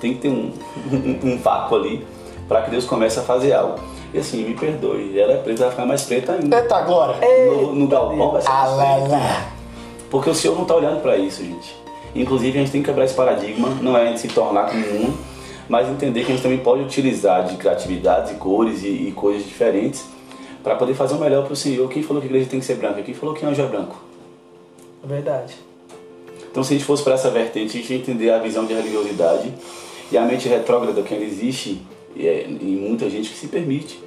Tem 0.00 0.14
que 0.14 0.20
ter 0.20 0.28
um, 0.28 0.52
um, 0.92 1.32
um 1.32 1.38
vácuo 1.38 1.76
ali 1.76 2.06
para 2.48 2.62
que 2.62 2.70
Deus 2.70 2.84
comece 2.84 3.18
a 3.18 3.22
fazer 3.22 3.52
algo. 3.52 3.78
E 4.14 4.18
assim, 4.18 4.44
me 4.44 4.54
perdoe, 4.54 5.18
ela 5.18 5.32
é 5.32 5.36
preta, 5.36 5.62
vai 5.62 5.70
ficar 5.70 5.86
mais 5.86 6.02
preta 6.04 6.32
ainda. 6.32 6.56
Eita 6.56 6.80
glória! 6.82 7.16
No, 7.50 7.74
no 7.74 7.86
galpão 7.88 8.32
vai 8.32 8.42
ser 8.42 8.48
mais 8.48 9.08
preta. 9.08 9.56
Porque 10.10 10.30
o 10.30 10.34
Senhor 10.34 10.54
não 10.54 10.62
está 10.62 10.76
olhando 10.76 11.02
para 11.02 11.16
isso, 11.16 11.44
gente. 11.44 11.76
Inclusive, 12.14 12.56
a 12.56 12.60
gente 12.62 12.72
tem 12.72 12.82
que 12.82 12.88
quebrar 12.88 13.04
esse 13.04 13.14
paradigma, 13.14 13.68
não 13.82 13.96
é 13.96 14.02
a 14.02 14.06
gente 14.06 14.20
se 14.20 14.28
tornar 14.28 14.70
como 14.70 14.78
um, 14.78 15.14
mas 15.68 15.88
entender 15.88 16.24
que 16.24 16.32
a 16.32 16.34
gente 16.34 16.42
também 16.42 16.58
pode 16.58 16.82
utilizar 16.82 17.44
de 17.44 17.56
criatividades 17.56 18.30
e 18.30 18.34
cores 18.36 18.82
e, 18.82 19.08
e 19.08 19.12
coisas 19.12 19.44
diferentes 19.44 20.04
para 20.62 20.76
poder 20.76 20.94
fazer 20.94 21.14
o 21.14 21.18
melhor 21.18 21.44
para 21.44 21.52
o 21.52 21.56
Senhor. 21.56 21.88
Quem 21.90 22.02
falou 22.02 22.22
que 22.22 22.28
a 22.28 22.30
igreja 22.30 22.48
tem 22.48 22.60
que 22.60 22.64
ser 22.64 22.76
branca? 22.76 23.02
Quem 23.02 23.14
falou 23.14 23.34
que 23.34 23.44
anjo 23.44 23.60
é 23.60 23.66
branco? 23.66 24.05
É 25.06 25.08
verdade. 25.08 25.54
Então, 26.50 26.64
se 26.64 26.74
a 26.74 26.76
gente 26.76 26.86
fosse 26.86 27.02
para 27.04 27.14
essa 27.14 27.30
vertente, 27.30 27.76
a 27.76 27.80
gente 27.80 27.92
ia 27.92 27.98
entender 27.98 28.30
a 28.30 28.38
visão 28.38 28.66
de 28.66 28.74
religiosidade 28.74 29.52
e 30.10 30.18
a 30.18 30.24
mente 30.24 30.48
retrógrada 30.48 31.02
que 31.02 31.14
ainda 31.14 31.24
existe 31.24 31.80
é, 32.18 32.44
em 32.44 32.76
muita 32.76 33.08
gente 33.08 33.30
que 33.30 33.36
se 33.36 33.46
permite. 33.46 34.00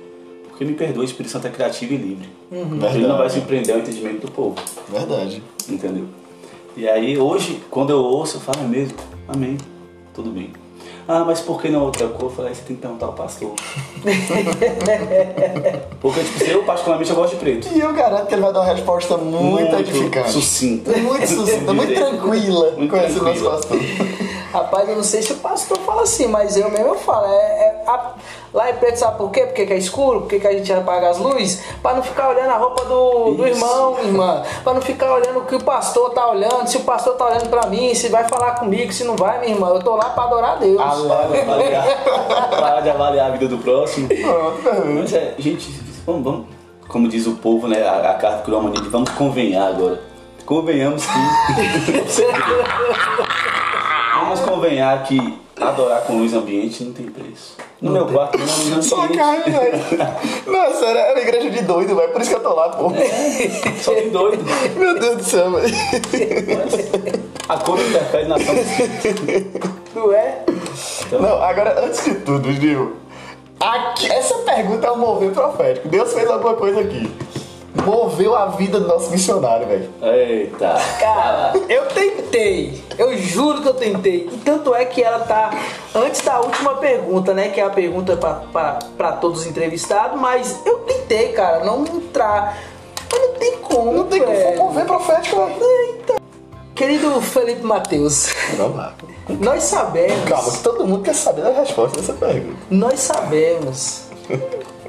Porque 0.48 0.66
me 0.66 0.74
perdoa, 0.74 1.04
o 1.04 1.06
Espírito 1.06 1.32
Santo 1.32 1.48
é 1.48 1.50
criativo 1.50 1.94
e 1.94 1.98
livre. 1.98 2.30
Ele 2.52 3.08
não 3.08 3.18
vai 3.18 3.30
surpreender 3.30 3.76
o 3.76 3.80
entendimento 3.80 4.26
do 4.26 4.32
povo. 4.32 4.56
Verdade. 4.90 5.42
Entendeu? 5.70 6.06
E 6.76 6.88
aí 6.88 7.18
hoje, 7.18 7.62
quando 7.70 7.92
eu 7.92 8.00
ouço, 8.00 8.38
eu 8.38 8.42
falo, 8.42 8.66
é 8.66 8.68
mesmo? 8.68 8.98
Amém. 9.28 9.58
Tudo 10.14 10.32
bem. 10.32 10.52
Ah, 11.12 11.24
mas 11.26 11.40
por 11.42 11.60
que 11.60 11.70
não 11.70 11.82
outra 11.86 12.08
cor? 12.08 12.26
Eu 12.26 12.30
falei, 12.30 12.52
aí 12.52 12.56
você 12.56 12.62
tem 12.62 12.76
que 12.76 12.84
perguntar 12.84 13.08
ao 13.08 13.14
pastor. 13.14 13.56
Porque, 16.00 16.20
tipo, 16.24 16.44
eu 16.44 16.64
particularmente 16.64 17.10
eu 17.10 17.16
gosto 17.16 17.34
de 17.34 17.40
preto. 17.40 17.68
E 17.74 17.80
eu 17.80 17.92
garanto 17.94 18.28
que 18.28 18.36
ele 18.36 18.44
vai 18.44 18.54
dar 18.54 18.60
uma 18.60 18.72
resposta 18.72 19.18
muito, 19.18 19.76
edificante. 19.76 20.30
sucinta. 20.32 20.96
Muito 20.96 21.26
sucinta, 21.28 21.74
muito 21.74 21.96
tranquila 21.96 22.72
Muito 22.78 22.92
com 22.92 22.98
esse 22.98 23.20
nosso 23.20 23.24
tranquila. 23.24 23.52
pastor. 23.56 23.80
Rapaz, 24.52 24.90
eu 24.90 24.96
não 24.96 25.04
sei 25.04 25.22
se 25.22 25.32
o 25.34 25.38
pastor 25.38 25.78
fala 25.80 26.02
assim, 26.04 26.28
mas 26.28 26.56
eu 26.58 26.70
mesmo 26.72 26.88
eu 26.88 26.96
falo. 27.00 27.28
É, 27.28 27.36
é- 27.36 27.84
a- 27.88 28.14
lá 28.54 28.70
em 28.72 28.76
preto, 28.76 28.96
sabe 28.98 29.18
por 29.18 29.30
quê? 29.32 29.46
Porque 29.46 29.66
que 29.66 29.74
é 29.74 29.78
escuro? 29.78 30.22
Porque 30.22 30.40
que 30.40 30.48
a 30.48 30.52
gente 30.54 30.72
apaga 30.74 31.10
as 31.10 31.18
luzes? 31.20 31.62
Pra 31.84 31.94
não 31.94 32.02
ficar 32.02 32.30
olhando 32.30 32.50
a 32.50 32.58
roupa 32.58 32.84
do, 32.86 33.36
do 33.36 33.48
irmão, 33.48 34.00
irmã. 34.00 34.42
Pra 34.64 34.74
não 34.74 34.82
ficar 34.82 35.14
olhando 35.14 35.40
o 35.40 35.46
que 35.46 35.56
o 35.56 35.64
pastor 35.64 36.10
tá 36.12 36.28
olhando, 36.30 36.68
se 36.68 36.78
o 36.78 36.82
pastor 36.82 37.14
tá 37.16 37.26
olhando 37.28 37.48
pra 37.50 37.68
mim, 37.68 37.94
se 37.94 38.10
vai 38.10 38.28
falar 38.28 38.56
comigo, 38.56 38.92
se 38.92 39.04
não 39.04 39.16
vai, 39.16 39.40
minha 39.40 39.54
irmã. 39.54 39.68
Eu 39.70 39.84
tô 39.84 39.96
lá 39.96 40.06
pra 40.10 40.24
adorar 40.24 40.54
a 40.54 40.56
Deus. 40.56 40.82
Para 40.82 41.28
de 41.28 41.40
avaliar, 41.42 41.86
para 42.50 42.82
de 42.82 42.90
avaliar 42.90 43.28
a 43.28 43.32
vida 43.32 43.48
do 43.48 43.58
próximo. 43.60 44.10
Mas 45.00 45.14
é, 45.14 45.36
gente, 45.38 45.70
vamos, 46.06 46.24
vamos, 46.24 46.46
como 46.88 47.08
diz 47.08 47.28
o 47.28 47.36
povo, 47.36 47.68
né? 47.68 47.88
A, 47.88 48.12
a 48.12 48.14
carta 48.16 48.50
mania 48.50 48.82
de 48.82 48.90
vamos 48.90 49.10
convenhar 49.12 49.68
agora. 49.70 50.02
Convenhamos 50.46 51.06
que. 51.06 51.14
vamos 54.30 54.40
convenhar 54.42 55.04
que 55.04 55.40
adorar 55.60 56.02
com 56.04 56.20
luz 56.20 56.34
ambiente 56.34 56.84
não 56.84 56.94
tem 56.94 57.08
preço. 57.08 57.58
No 57.82 57.92
meu 57.92 58.06
quarto 58.06 58.38
não 58.38 58.46
é 58.46 58.76
luz 58.76 58.86
Só 58.86 59.02
ambiente. 59.02 59.18
carne, 59.18 59.52
velho. 59.52 59.80
Não, 60.46 60.64
é 60.64 60.74
sério, 60.74 60.98
é 61.00 61.12
uma 61.14 61.22
igreja 61.22 61.50
de 61.50 61.62
doido, 61.64 61.96
velho. 61.96 62.12
Por 62.12 62.22
isso 62.22 62.30
que 62.30 62.36
eu 62.36 62.44
tô 62.44 62.54
lá, 62.54 62.70
pô. 62.70 62.92
Só 63.82 63.94
tem 63.94 64.10
doido. 64.10 64.44
Meu 64.78 65.00
Deus 65.00 65.18
do 65.18 65.24
céu, 65.24 65.52
velho. 65.52 65.76
A 67.48 67.58
cor 67.58 67.80
interfere 67.80 68.28
na 68.28 68.36
ação. 68.36 68.56
Não 69.96 70.14
é? 70.14 70.44
Não, 71.12 71.42
agora, 71.42 71.84
antes 71.86 72.06
de 72.06 72.16
tudo, 72.16 72.52
Gil. 72.54 72.96
Aqui, 73.60 74.12
essa 74.12 74.36
pergunta 74.40 74.88
é 74.88 74.92
um 74.92 74.98
mover 74.98 75.32
profético. 75.32 75.90
Deus 75.90 76.14
fez 76.14 76.30
alguma 76.30 76.54
coisa 76.54 76.82
aqui. 76.82 77.12
Moveu 77.86 78.36
a 78.36 78.48
vida 78.48 78.80
do 78.80 78.88
nosso 78.88 79.10
missionário, 79.10 79.68
velho. 79.68 79.90
Eita. 80.02 80.76
Cara, 81.00 81.54
eu 81.68 81.86
tentei. 81.88 82.84
Eu 82.98 83.18
juro 83.18 83.62
que 83.62 83.68
eu 83.68 83.74
tentei. 83.74 84.30
E 84.32 84.38
tanto 84.38 84.76
é 84.76 84.86
que 84.86 85.02
ela 85.04 85.20
tá 85.20 85.52
antes 85.96 86.22
da 86.22 86.40
última 86.40 86.76
pergunta, 86.76 87.34
né? 87.34 87.50
Que 87.50 87.60
é 87.62 87.64
a 87.64 87.70
pergunta 87.70 88.16
pra 88.18 89.12
todos 89.14 89.42
os 89.42 89.48
entrevistados. 89.48 90.20
Mas 90.20 90.60
eu 90.66 90.80
tentei, 90.80 91.30
cara, 91.30 91.64
não 91.64 91.84
entrar. 91.86 92.58
Mas 93.12 93.22
não 93.22 93.34
tem 93.36 93.58
como. 93.58 93.92
Não 93.92 94.04
tem 94.06 94.22
como 94.22 94.36
velho. 94.36 94.58
mover 94.60 94.86
profético, 94.86 95.38
velho. 95.46 96.20
Querido 96.76 97.20
Felipe 97.22 97.62
Matheus, 97.62 98.34
Vamos 98.56 98.78
lá. 98.78 98.94
nós 99.28 99.64
sabemos. 99.64 100.24
Calma, 100.30 100.52
todo 100.64 100.88
mundo 100.88 101.04
quer 101.04 101.14
saber 101.14 101.46
a 101.46 101.52
resposta 101.52 102.00
dessa 102.00 102.14
pergunta. 102.14 102.56
Nós 102.70 103.02
sabemos 103.02 104.04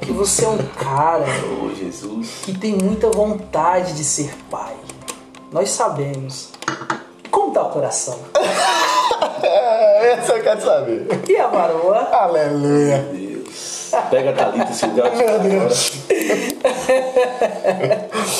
que 0.01 0.11
você 0.11 0.45
é 0.45 0.49
um 0.49 0.57
cara 0.57 1.25
Ô, 1.61 1.73
Jesus. 1.75 2.41
que 2.43 2.57
tem 2.57 2.73
muita 2.73 3.09
vontade 3.09 3.93
de 3.93 4.03
ser 4.03 4.33
pai. 4.49 4.73
Nós 5.51 5.69
sabemos. 5.69 6.49
Como 7.29 7.53
tá 7.53 7.63
o 7.63 7.69
coração? 7.69 8.17
Essa 10.01 10.33
eu 10.33 10.43
quero 10.43 10.61
saber. 10.61 11.07
E 11.29 11.37
a 11.37 11.47
varoa? 11.47 12.09
Aleluia. 12.11 12.97
Deus. 13.11 13.91
Pega 14.09 14.31
a 14.31 14.33
Thalita, 14.33 14.73
se 14.73 14.87
deu 14.87 15.03
Meu 15.15 15.39
Deus. 15.39 15.91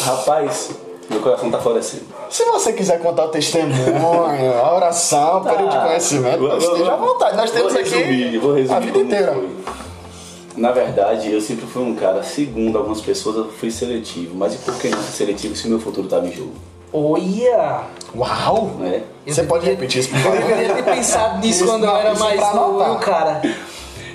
Rapaz, 0.05 0.71
meu 1.09 1.21
coração 1.21 1.51
tá 1.51 1.59
florescendo. 1.59 2.05
Se 2.29 2.43
você 2.45 2.73
quiser 2.73 2.99
contar 3.01 3.25
o 3.25 3.29
testemunho, 3.29 4.57
a 4.57 4.75
oração, 4.75 5.39
o 5.39 5.43
período 5.43 5.71
de 5.71 5.79
conhecimento, 5.79 6.57
esteja 6.57 6.93
à 6.93 6.95
vontade. 6.95 7.38
Nós 7.38 7.51
temos 7.51 7.73
vou 7.73 7.81
aqui 7.81 7.89
resumir, 7.89 8.38
vou 8.39 8.53
resumir 8.53 8.77
a 8.77 8.79
vida 8.79 8.99
inteira. 8.99 9.33
foi. 9.33 9.49
Na 10.61 10.71
verdade, 10.71 11.31
eu 11.31 11.41
sempre 11.41 11.65
fui 11.65 11.81
um 11.81 11.95
cara, 11.95 12.21
segundo 12.21 12.77
algumas 12.77 13.01
pessoas, 13.01 13.35
eu 13.35 13.49
fui 13.49 13.71
seletivo. 13.71 14.35
Mas 14.35 14.53
e 14.53 14.57
por 14.59 14.77
que 14.77 14.89
não 14.89 14.99
ser 14.99 15.11
seletivo 15.11 15.55
se 15.55 15.65
o 15.65 15.69
meu 15.71 15.79
futuro 15.79 16.05
estava 16.05 16.27
em 16.27 16.31
jogo? 16.31 16.53
Olha! 16.93 17.85
Uau! 18.15 18.75
Né? 18.77 19.01
Você 19.25 19.41
pode 19.41 19.65
repetir 19.65 20.01
isso, 20.01 20.09
por 20.09 20.17
Eu 20.17 20.23
favor? 20.23 20.47
deveria 20.47 20.75
ter 20.75 20.83
pensado 20.83 21.39
nisso 21.39 21.63
Isso, 21.63 21.65
quando 21.65 21.85
eu 21.85 21.95
era 21.95 22.09
é 22.09 22.15
mais 22.15 22.53
novo, 22.53 22.99
cara. 22.99 23.41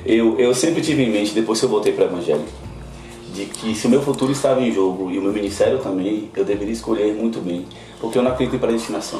Eu, 0.04 0.38
eu 0.38 0.54
sempre 0.54 0.82
tive 0.82 1.02
em 1.02 1.10
mente, 1.10 1.34
depois 1.34 1.58
que 1.58 1.66
eu 1.66 1.68
voltei 1.68 1.92
para 1.92 2.04
o 2.04 2.06
Evangelho, 2.10 2.44
de 3.34 3.46
que 3.46 3.74
se 3.74 3.88
o 3.88 3.90
meu 3.90 4.00
futuro 4.00 4.30
estava 4.30 4.60
em 4.62 4.70
jogo 4.70 5.10
e 5.10 5.18
o 5.18 5.22
meu 5.22 5.32
ministério 5.32 5.80
também, 5.80 6.30
eu 6.36 6.44
deveria 6.44 6.72
escolher 6.72 7.12
muito 7.12 7.40
bem. 7.40 7.66
Porque 8.00 8.18
eu 8.18 8.22
não 8.22 8.30
acredito 8.30 8.54
em 8.54 8.60
predestinação. 8.60 9.18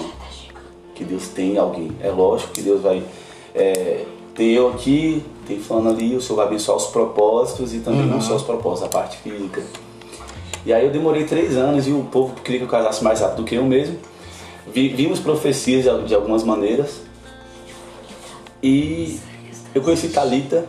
Que 0.95 1.03
Deus 1.03 1.27
tem 1.27 1.59
alguém. 1.59 1.91
É 2.01 2.09
lógico 2.09 2.53
que 2.53 2.63
Deus 2.63 2.81
vai 2.81 3.03
é, 3.53 4.05
ter 4.33 4.45
eu 4.45 4.69
aqui, 4.69 5.25
tem 5.47 5.61
falando 5.61 5.91
ali, 5.91 6.15
o 6.17 6.21
Senhor 6.21 6.37
vai 6.37 6.47
abençoar 6.47 6.77
os 6.77 6.87
propósitos 6.87 7.73
e 7.75 7.79
também 7.81 8.07
não 8.07 8.21
só 8.21 8.37
os 8.37 8.43
propósitos, 8.43 8.85
a 8.85 8.89
parte 8.89 9.17
física. 9.19 9.63
E 10.65 10.73
aí 10.73 10.85
eu 10.85 10.91
demorei 10.91 11.25
três 11.25 11.57
anos 11.57 11.87
e 11.87 11.93
o 11.93 12.03
povo 12.05 12.35
queria 12.43 12.59
que 12.61 12.65
eu 12.65 12.71
casasse 12.71 13.03
mais 13.05 13.21
rápido 13.21 13.37
do 13.39 13.45
que 13.45 13.55
eu 13.55 13.65
mesmo. 13.65 13.97
Vi- 14.73 14.89
vimos 14.89 15.21
profecias 15.21 15.85
de, 16.07 16.15
algumas 16.15 16.43
maneiras. 16.43 17.01
E 18.63 19.19
eu 19.75 19.83
conheci 19.83 20.09
Talita, 20.09 20.67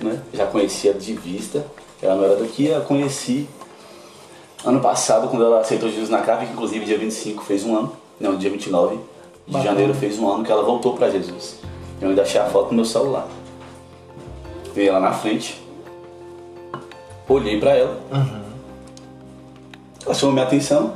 né? 0.00 0.20
Já 0.32 0.46
conhecia 0.46 0.92
de 0.94 1.12
vista. 1.14 1.64
Ela 2.02 2.16
não 2.16 2.24
era 2.24 2.36
daqui, 2.36 2.66
eu 2.66 2.78
a 2.78 2.80
conheci 2.80 3.46
ano 4.64 4.80
passado, 4.80 5.28
quando 5.28 5.44
ela 5.44 5.60
aceitou 5.60 5.88
Jesus 5.88 6.08
na 6.10 6.20
cave, 6.22 6.46
que 6.46 6.52
inclusive 6.52 6.84
dia 6.84 6.98
25 6.98 7.44
fez 7.44 7.64
um 7.64 7.76
ano. 7.76 7.92
Não, 8.18 8.36
dia 8.36 8.50
29 8.50 8.96
de 8.96 9.02
Bacana. 9.52 9.64
janeiro 9.70 9.94
fez 9.94 10.18
um 10.18 10.28
ano 10.28 10.44
que 10.44 10.50
ela 10.50 10.62
voltou 10.64 10.94
para 10.94 11.10
Jesus. 11.10 11.56
Eu 12.00 12.08
ainda 12.10 12.22
achei 12.22 12.40
a 12.40 12.46
foto 12.46 12.70
no 12.70 12.74
meu 12.76 12.84
celular. 12.84 13.26
Vi 14.78 14.86
ela 14.86 15.00
na 15.00 15.10
frente. 15.10 15.60
Olhei 17.28 17.58
para 17.58 17.72
ela. 17.72 17.98
Ela 20.06 20.14
chamou 20.14 20.32
minha 20.32 20.46
atenção. 20.46 20.92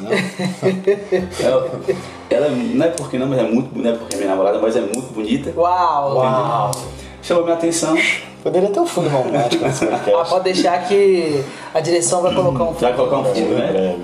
Não. 0.00 0.10
Ela, 1.38 1.70
ela 2.30 2.48
não 2.48 2.86
é 2.86 2.88
porque 2.88 3.18
não, 3.18 3.26
mas 3.26 3.38
é 3.38 3.42
muito 3.42 3.78
não 3.78 3.90
é 3.90 3.94
porque 3.94 4.14
é 4.14 4.18
minha 4.18 4.30
namorada, 4.30 4.58
mas 4.58 4.74
é 4.74 4.80
muito 4.80 5.12
bonita. 5.12 5.52
Uau! 5.54 6.16
Uau! 6.16 6.70
Chamou 7.22 7.44
minha 7.44 7.56
atenção. 7.56 7.94
Poderia 8.42 8.70
ter 8.70 8.80
um 8.80 8.86
fundo 8.86 9.10
romântico 9.10 9.62
nesse 9.62 9.84
Ah, 9.84 10.24
pode 10.26 10.44
deixar 10.44 10.88
que 10.88 11.44
a 11.74 11.80
direção 11.80 12.22
vai 12.22 12.34
colocar 12.34 12.64
um 12.64 12.72
Vai 12.72 12.94
colocar 12.96 13.18
um 13.18 13.24
fundo, 13.24 13.54
né? 13.54 13.70
breve. 13.70 14.02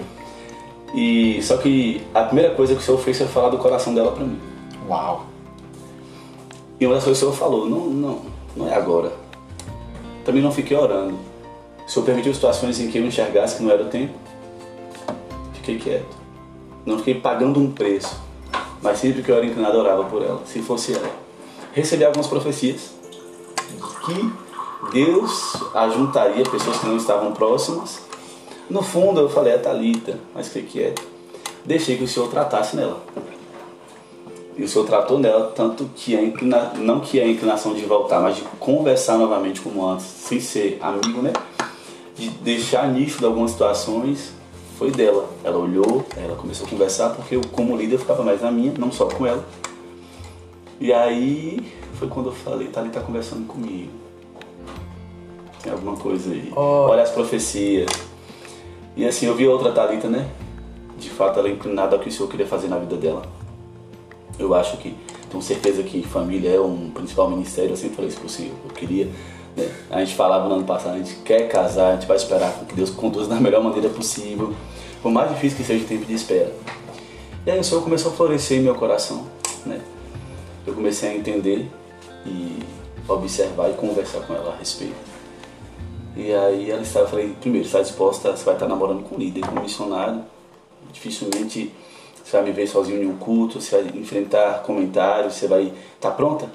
E 0.95 1.43
só 1.43 1.57
que 1.57 2.03
a 2.15 2.25
primeira 2.25 2.55
coisa 2.55 2.75
que 2.75 2.81
o 2.83 2.85
Senhor 2.85 2.99
fez 2.99 3.17
foi 3.17 3.27
falar 3.27 3.49
do 3.49 3.57
coração 3.57 3.95
dela 3.95 4.13
pra 4.13 4.25
mim. 4.25 4.39
Uau! 4.87 5.25
E 6.79 6.87
uma 6.87 6.97
das 6.97 7.05
coisas 7.05 7.23
que 7.23 7.27
o 7.27 7.33
Senhor 7.33 7.39
falou, 7.39 7.67
não, 7.67 7.87
não, 7.87 8.19
não 8.57 8.69
é 8.69 8.75
agora. 8.75 9.13
Também 10.25 10.43
não 10.43 10.53
fiquei 10.53 10.77
orando. 10.77 11.19
O 11.87 11.91
Senhor 11.91 12.05
permitiu 12.05 12.33
situações 12.33 12.79
em 12.81 12.91
que 12.91 12.99
eu 12.99 13.05
enxergasse 13.05 13.57
que 13.57 13.63
não 13.63 13.71
era 13.71 13.83
o 13.83 13.89
tempo. 13.89 14.15
Fiquei 15.55 15.79
quieto. 15.79 16.17
Não 16.87 16.99
fiquei 16.99 17.15
pagando 17.15 17.61
um 17.61 17.71
preço. 17.71 18.21
Mas 18.81 18.99
sempre 18.99 19.23
que 19.23 19.31
eu 19.31 19.37
era 19.37 19.47
inclinado, 19.47 19.79
orava 19.79 20.05
por 20.05 20.23
ela, 20.23 20.43
se 20.45 20.61
fosse 20.61 20.95
ela. 20.95 21.11
Recebi 21.73 22.05
algumas 22.05 22.27
profecias 22.27 22.91
que 24.05 24.33
Deus 24.93 25.57
ajuntaria 25.75 26.45
pessoas 26.45 26.79
que 26.79 26.87
não 26.87 26.97
estavam 26.97 27.33
próximas. 27.33 28.03
No 28.69 28.83
fundo 28.83 29.21
eu 29.21 29.29
falei, 29.29 29.53
é 29.53 29.59
Thalita, 29.59 30.19
mas 30.35 30.49
o 30.49 30.51
que, 30.51 30.63
que 30.63 30.83
é? 30.83 30.95
Deixei 31.65 31.97
que 31.97 32.05
o 32.05 32.09
Senhor 32.09 32.29
tratasse 32.29 32.75
nela. 32.75 33.01
E 34.57 34.63
o 34.63 34.69
Senhor 34.69 34.85
tratou 34.85 35.19
nela, 35.19 35.53
tanto 35.55 35.89
que 35.97 36.17
a 36.17 36.23
inclina... 36.23 36.73
não 36.77 37.01
que 37.01 37.19
a 37.21 37.27
inclinação 37.27 37.75
de 37.75 37.85
voltar, 37.85 38.21
mas 38.21 38.37
de 38.37 38.43
conversar 38.43 39.17
novamente 39.17 39.61
como 39.61 39.87
antes, 39.87 40.05
sem 40.05 40.41
ser 40.41 40.79
amigo, 40.81 41.23
né? 41.23 41.33
De 42.15 42.29
deixar 42.29 42.87
nítido 42.93 43.27
algumas 43.27 43.53
situações, 43.53 44.33
foi 44.79 44.91
dela. 44.91 45.29
Ela 45.43 45.57
olhou, 45.57 46.05
ela 46.17 46.37
começou 46.37 46.67
a 46.67 46.71
conversar, 46.71 47.11
porque 47.11 47.37
eu, 47.37 47.41
como 47.53 47.77
líder, 47.77 47.99
ficava 47.99 48.23
mais 48.23 48.43
na 48.43 48.51
minha, 48.51 48.75
não 48.77 48.93
só 48.93 49.07
com 49.07 49.27
ela. 49.27 49.45
E 50.79 50.93
aí 50.93 51.73
foi 51.95 52.09
quando 52.09 52.27
eu 52.27 52.33
falei, 52.33 52.69
tá 52.69 52.81
ali 52.81 52.91
tá 52.91 53.01
conversando 53.01 53.47
comigo. 53.47 53.91
Tem 55.63 55.73
alguma 55.73 55.97
coisa 55.97 56.33
aí. 56.33 56.53
Oh. 56.57 56.89
Olha 56.91 57.03
as 57.03 57.11
profecias. 57.11 57.89
E 58.97 59.07
assim, 59.07 59.27
eu 59.27 59.35
vi 59.35 59.47
outra 59.47 59.73
Thalita, 59.73 60.09
né? 60.09 60.29
De 60.99 61.09
fato, 61.09 61.39
ela 61.39 61.49
é 61.49 61.53
inclinada 61.53 61.97
ao 61.97 62.03
que 62.03 62.09
o 62.09 62.13
Senhor 62.13 62.29
queria 62.29 62.47
fazer 62.47 62.69
na 62.69 62.79
vida 62.79 62.97
dela. 62.97 63.23
Eu 64.39 64.55
acho 64.55 64.77
que, 64.79 64.95
tenho 65.31 65.43
certeza 65.43 65.83
que 65.83 66.03
família 66.03 66.51
é 66.51 66.61
um 66.61 66.91
principal 66.91 67.31
ministério, 67.31 67.71
eu 67.71 67.77
sempre 67.77 67.97
falei 67.97 68.11
isso 68.11 68.29
Senhor. 68.29 68.55
Eu 68.65 68.71
queria, 68.71 69.07
né? 69.57 69.71
A 69.91 70.01
gente 70.01 70.15
falava 70.15 70.49
no 70.49 70.55
ano 70.57 70.65
passado, 70.65 70.95
a 70.95 70.99
gente 70.99 71.17
quer 71.25 71.49
casar, 71.49 71.91
a 71.91 71.95
gente 71.95 72.07
vai 72.07 72.17
esperar 72.17 72.53
que 72.67 72.75
Deus 72.75 72.91
conduza 72.91 73.29
da 73.29 73.41
melhor 73.41 73.63
maneira 73.63 73.89
possível, 73.89 74.55
por 75.03 75.11
mais 75.11 75.31
difícil 75.31 75.59
que 75.59 75.65
seja 75.65 75.85
o 75.85 75.89
tempo 75.89 76.05
de 76.05 76.15
espera. 76.15 76.53
E 77.45 77.51
aí 77.51 77.59
o 77.59 77.65
Senhor 77.65 77.83
começou 77.83 78.13
a 78.13 78.15
florescer 78.15 78.59
em 78.59 78.63
meu 78.63 78.75
coração, 78.75 79.27
né? 79.67 79.81
Eu 80.67 80.75
comecei 80.75 81.11
a 81.11 81.15
entender 81.15 81.69
e 82.25 82.63
observar 83.09 83.71
e 83.71 83.75
conversar 83.75 84.21
com 84.21 84.35
ela 84.35 84.53
a 84.53 84.57
respeito. 84.57 84.95
E 86.17 86.33
aí 86.33 86.71
ela 86.71 86.83
estava, 86.83 87.07
eu 87.07 87.11
falei, 87.11 87.37
primeiro, 87.41 87.67
está 87.67 87.81
disposta, 87.81 88.37
você 88.37 88.45
vai 88.45 88.55
estar 88.55 88.69
namorando 88.69 89.03
com 89.03 89.17
um 89.17 89.19
líder, 89.19 89.41
com 89.41 89.59
um 89.59 89.63
missionário, 89.63 90.23
dificilmente 90.93 91.73
você 92.25 92.37
vai 92.37 92.43
me 92.43 92.53
ver 92.53 92.67
sozinho 92.67 93.03
em 93.03 93.07
um 93.07 93.17
culto, 93.17 93.61
você 93.61 93.83
vai 93.83 93.99
enfrentar 93.99 94.63
comentários, 94.63 95.35
você 95.35 95.47
vai 95.47 95.73
tá 96.01 96.11
pronta? 96.11 96.49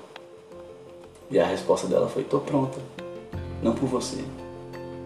E 1.29 1.39
a 1.39 1.45
resposta 1.45 1.87
dela 1.87 2.07
foi, 2.07 2.23
estou 2.23 2.39
pronta. 2.39 2.79
Não 3.61 3.73
por 3.73 3.87
você, 3.87 4.23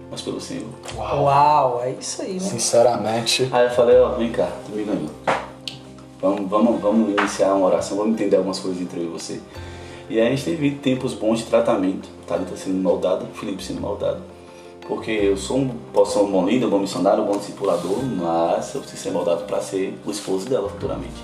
mas 0.10 0.22
pelo 0.22 0.40
Senhor. 0.40 0.68
Uau, 0.96 1.24
Uau 1.24 1.82
é 1.84 1.92
isso 1.92 2.22
aí, 2.22 2.34
né? 2.34 2.40
Sinceramente. 2.40 3.50
Aí 3.52 3.66
eu 3.66 3.72
falei, 3.72 3.98
ó, 3.98 4.10
vem 4.12 4.32
cá, 4.32 4.52
tu 4.66 4.72
me 4.74 4.84
ganhou. 4.84 5.10
Vamos, 6.22 6.50
vamos, 6.50 6.80
vamos 6.80 7.10
iniciar 7.10 7.56
uma 7.56 7.66
oração, 7.66 7.98
vamos 7.98 8.14
entender 8.14 8.36
algumas 8.36 8.60
coisas 8.60 8.80
entre 8.80 9.00
eu 9.00 9.06
e 9.06 9.08
você. 9.08 9.40
E 10.08 10.20
aí 10.20 10.28
a 10.28 10.30
gente 10.30 10.44
teve 10.44 10.72
tempos 10.72 11.14
bons 11.14 11.40
de 11.40 11.46
tratamento. 11.46 12.08
Thalita 12.28 12.56
sendo 12.56 12.76
moldada, 12.76 13.26
Felipe 13.34 13.64
sendo 13.64 13.82
moldado. 13.82 14.22
Porque 14.88 15.12
eu 15.12 15.38
sou 15.38 15.58
um, 15.58 15.70
posso 15.94 16.14
ser 16.14 16.20
um 16.26 16.32
bom 16.32 16.46
líder, 16.46 16.66
um 16.66 16.70
bom 16.70 16.80
missionário, 16.80 17.24
um 17.24 17.28
bom 17.28 17.38
discipulador, 17.38 18.04
mas 18.04 18.74
eu 18.74 18.82
preciso 18.82 19.02
ser 19.04 19.12
moldado 19.12 19.44
para 19.46 19.62
ser 19.62 19.98
o 20.06 20.12
esposo 20.12 20.50
dela 20.50 20.68
futuramente. 20.70 21.22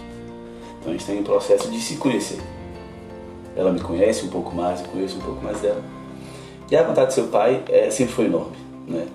Então 0.79 0.89
a 0.89 0.91
gente 0.93 1.05
tem 1.05 1.19
um 1.19 1.23
processo 1.23 1.69
de 1.69 1.79
se 1.79 1.95
conhecer. 1.97 2.39
Ela 3.55 3.71
me 3.71 3.79
conhece 3.79 4.23
um 4.25 4.29
pouco 4.29 4.55
mais, 4.55 4.81
eu 4.81 4.87
conheço 4.87 5.17
um 5.17 5.21
pouco 5.21 5.43
mais 5.43 5.59
dela. 5.59 5.81
E 6.69 6.75
a 6.75 6.83
vontade 6.83 7.07
do 7.07 7.13
seu 7.13 7.27
pai 7.27 7.63
é, 7.69 7.89
sempre 7.89 8.13
foi 8.13 8.25
enorme. 8.25 8.55
Né? 8.87 9.07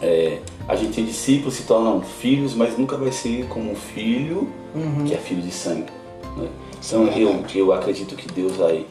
É, 0.00 0.38
a 0.68 0.76
gente 0.76 0.94
tem 0.94 1.04
discípulos, 1.04 1.54
se 1.54 1.64
tornam 1.64 2.00
filhos, 2.00 2.54
mas 2.54 2.78
nunca 2.78 2.96
vai 2.96 3.10
ser 3.12 3.46
como 3.48 3.70
um 3.72 3.74
filho 3.76 4.48
Uhum. 4.74 5.04
que 5.06 5.14
é 5.14 5.18
filho 5.18 5.40
de 5.40 5.52
sangue. 5.52 5.86
Né? 6.36 6.48
Então 6.84 7.06
eu, 7.08 7.44
eu 7.54 7.72
acredito 7.72 8.16
que 8.16 8.26
Deus 8.28 8.56
vai. 8.56 8.84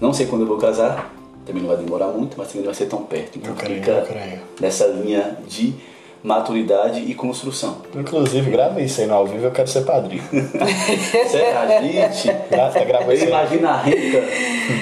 Não 0.00 0.12
sei 0.12 0.26
quando 0.26 0.42
eu 0.42 0.48
vou 0.48 0.56
casar, 0.56 1.12
também 1.50 1.62
não 1.68 1.74
vai 1.74 1.84
demorar 1.84 2.06
muito, 2.08 2.34
mas 2.38 2.48
também 2.48 2.62
não 2.62 2.72
vai 2.72 2.74
ser 2.74 2.86
tão 2.86 3.02
perto. 3.02 3.38
Então 3.38 3.50
Eu 3.52 3.56
creio, 3.56 3.80
fica 3.80 3.90
eu 3.92 4.06
creio. 4.06 4.40
nessa 4.60 4.86
linha 4.86 5.36
de 5.46 5.74
maturidade 6.22 7.00
e 7.00 7.14
construção. 7.14 7.78
Inclusive, 7.94 8.50
grava 8.50 8.80
isso 8.82 9.00
aí 9.00 9.06
no 9.06 9.14
ao 9.14 9.26
vivo, 9.26 9.46
eu 9.46 9.50
quero 9.50 9.68
ser 9.68 9.82
padrinho. 9.82 10.22
Será, 11.28 11.66
gente? 11.80 12.28
Tá 12.50 12.84
gravando 12.84 13.12
isso 13.12 13.24
aí. 13.24 13.28
Imagina 13.30 13.70
a 13.70 13.76
rica 13.82 14.22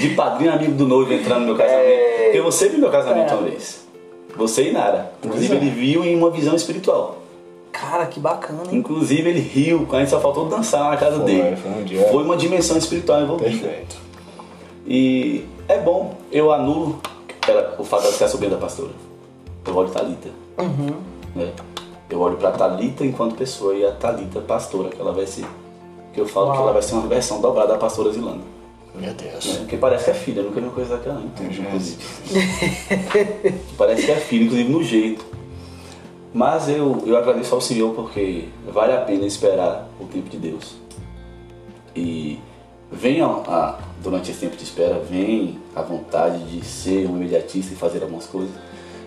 de 0.00 0.08
padrinho 0.10 0.52
amigo 0.52 0.72
do 0.72 0.86
noivo 0.86 1.12
entrando 1.12 1.40
no 1.40 1.46
meu 1.46 1.56
casamento. 1.56 2.18
Porque 2.24 2.40
você 2.40 2.68
viu 2.68 2.78
meu 2.80 2.90
casamento 2.90 3.32
É. 3.32 3.34
uma 3.36 3.42
vez. 3.48 3.86
Você 4.36 4.68
e 4.68 4.72
Nara. 4.72 5.12
Inclusive, 5.24 5.54
é. 5.54 5.56
ele 5.56 5.70
viu 5.70 6.04
em 6.04 6.16
uma 6.16 6.30
visão 6.30 6.54
espiritual. 6.54 7.22
Cara, 7.72 8.06
que 8.06 8.18
bacana, 8.18 8.62
hein? 8.70 8.76
Inclusive, 8.78 9.28
ele 9.30 9.40
riu, 9.40 9.86
a 9.92 9.98
gente 10.00 10.10
só 10.10 10.20
faltou 10.20 10.46
dançar 10.46 10.90
na 10.90 10.96
casa 10.96 11.16
Foi, 11.16 11.24
dele. 11.24 11.56
foi 11.56 11.70
um 11.70 11.84
dia- 11.84 12.08
Foi 12.08 12.24
uma 12.24 12.36
dimensão 12.36 12.76
espiritual 12.76 13.22
envolvida. 13.22 13.50
Perfeito. 13.68 13.96
E 14.86 15.44
é 15.68 15.78
bom, 15.78 16.14
eu 16.32 16.52
anulo 16.52 17.00
ela- 17.46 17.76
o 17.78 17.84
fato 17.84 18.02
de 18.02 18.08
ela 18.08 18.16
ser 18.16 18.24
a 18.24 18.28
sobrinha 18.28 18.52
da 18.52 18.58
pastora. 18.60 18.90
Eu 19.66 19.76
olho 19.76 19.90
Thalita. 19.90 20.28
Uhum. 20.58 20.96
Né? 21.34 21.52
Eu 22.10 22.20
olho 22.20 22.36
pra 22.36 22.50
Thalita 22.52 23.04
enquanto 23.04 23.34
pessoa 23.36 23.74
e 23.74 23.84
a 23.84 23.92
Thalita 23.92 24.40
pastora 24.40 24.88
que 24.88 25.00
ela 25.00 25.12
vai 25.12 25.26
ser. 25.26 25.44
Que 26.12 26.20
eu 26.20 26.26
falo 26.26 26.46
Uau. 26.46 26.56
que 26.56 26.62
ela 26.62 26.72
vai 26.72 26.82
ser 26.82 26.94
uma 26.94 27.06
versão 27.06 27.40
dobrada 27.40 27.74
da 27.74 27.78
pastora 27.78 28.10
Zilanda. 28.12 28.42
Meu 28.94 29.12
Deus. 29.14 29.46
Né? 29.46 29.56
Porque 29.60 29.76
parece 29.76 30.06
que 30.06 30.10
é 30.10 30.14
filha, 30.14 30.40
eu 30.40 30.44
nunca 30.44 30.60
vi 30.60 30.66
uma 30.66 30.72
coisa 30.74 30.96
daquela. 30.96 31.20
Meu 31.20 31.50
Inclusive. 31.50 32.02
parece 33.78 34.06
que 34.06 34.10
é 34.10 34.16
filha, 34.16 34.44
inclusive 34.44 34.72
no 34.72 34.82
jeito. 34.82 35.24
Mas 36.32 36.68
eu, 36.68 37.02
eu 37.06 37.16
agradeço 37.16 37.54
ao 37.54 37.60
Senhor 37.60 37.94
porque 37.94 38.48
vale 38.72 38.92
a 38.92 39.00
pena 39.00 39.24
esperar 39.26 39.88
o 40.00 40.04
tempo 40.06 40.28
de 40.28 40.36
Deus. 40.38 40.76
E 41.94 42.38
venha 42.90 43.26
a, 43.26 43.78
durante 44.02 44.30
esse 44.30 44.40
tempo 44.40 44.56
de 44.56 44.62
espera, 44.64 44.98
vem 44.98 45.58
a 45.74 45.82
vontade 45.82 46.38
de 46.44 46.64
ser 46.64 47.06
um 47.08 47.16
imediatista 47.16 47.72
e 47.72 47.76
fazer 47.76 48.02
algumas 48.02 48.26
coisas. 48.26 48.50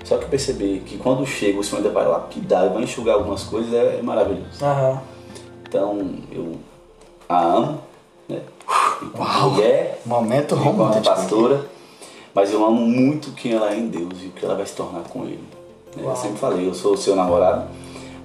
Só 0.04 0.18
que 0.18 0.26
perceber 0.26 0.82
que 0.86 0.98
quando 0.98 1.26
chega 1.26 1.60
o 1.60 1.64
Senhor 1.64 1.78
ainda 1.78 1.90
vai 1.92 2.08
lapidar 2.08 2.70
vai 2.74 2.84
enxugar 2.84 3.16
algumas 3.16 3.44
coisas 3.44 3.72
é, 3.74 3.98
é 4.00 4.02
maravilhoso. 4.02 4.64
Aham. 4.64 5.00
Então 5.68 6.00
eu 6.32 6.56
a 7.30 7.42
amo, 7.44 7.80
né? 8.28 8.42
Enquanto 9.04 9.50
mulher, 9.52 10.02
Momento 10.06 10.56
enquanto 10.56 10.64
romântico. 10.76 11.04
pastora, 11.06 11.66
mas 12.34 12.52
eu 12.52 12.66
amo 12.66 12.82
muito 12.82 13.32
quem 13.32 13.54
ela 13.54 13.72
é 13.74 13.78
em 13.78 13.88
Deus 13.88 14.22
e 14.22 14.28
o 14.28 14.32
que 14.32 14.44
ela 14.46 14.56
vai 14.56 14.66
se 14.66 14.74
tornar 14.76 15.02
com 15.02 15.24
Ele. 15.24 15.38
né? 15.96 16.02
Eu 16.02 16.06
Uau. 16.06 16.16
sempre 16.16 16.38
falei, 16.38 16.68
eu 16.68 16.74
sou 16.74 16.94
o 16.94 16.98
seu 16.98 17.16
namorado, 17.16 17.68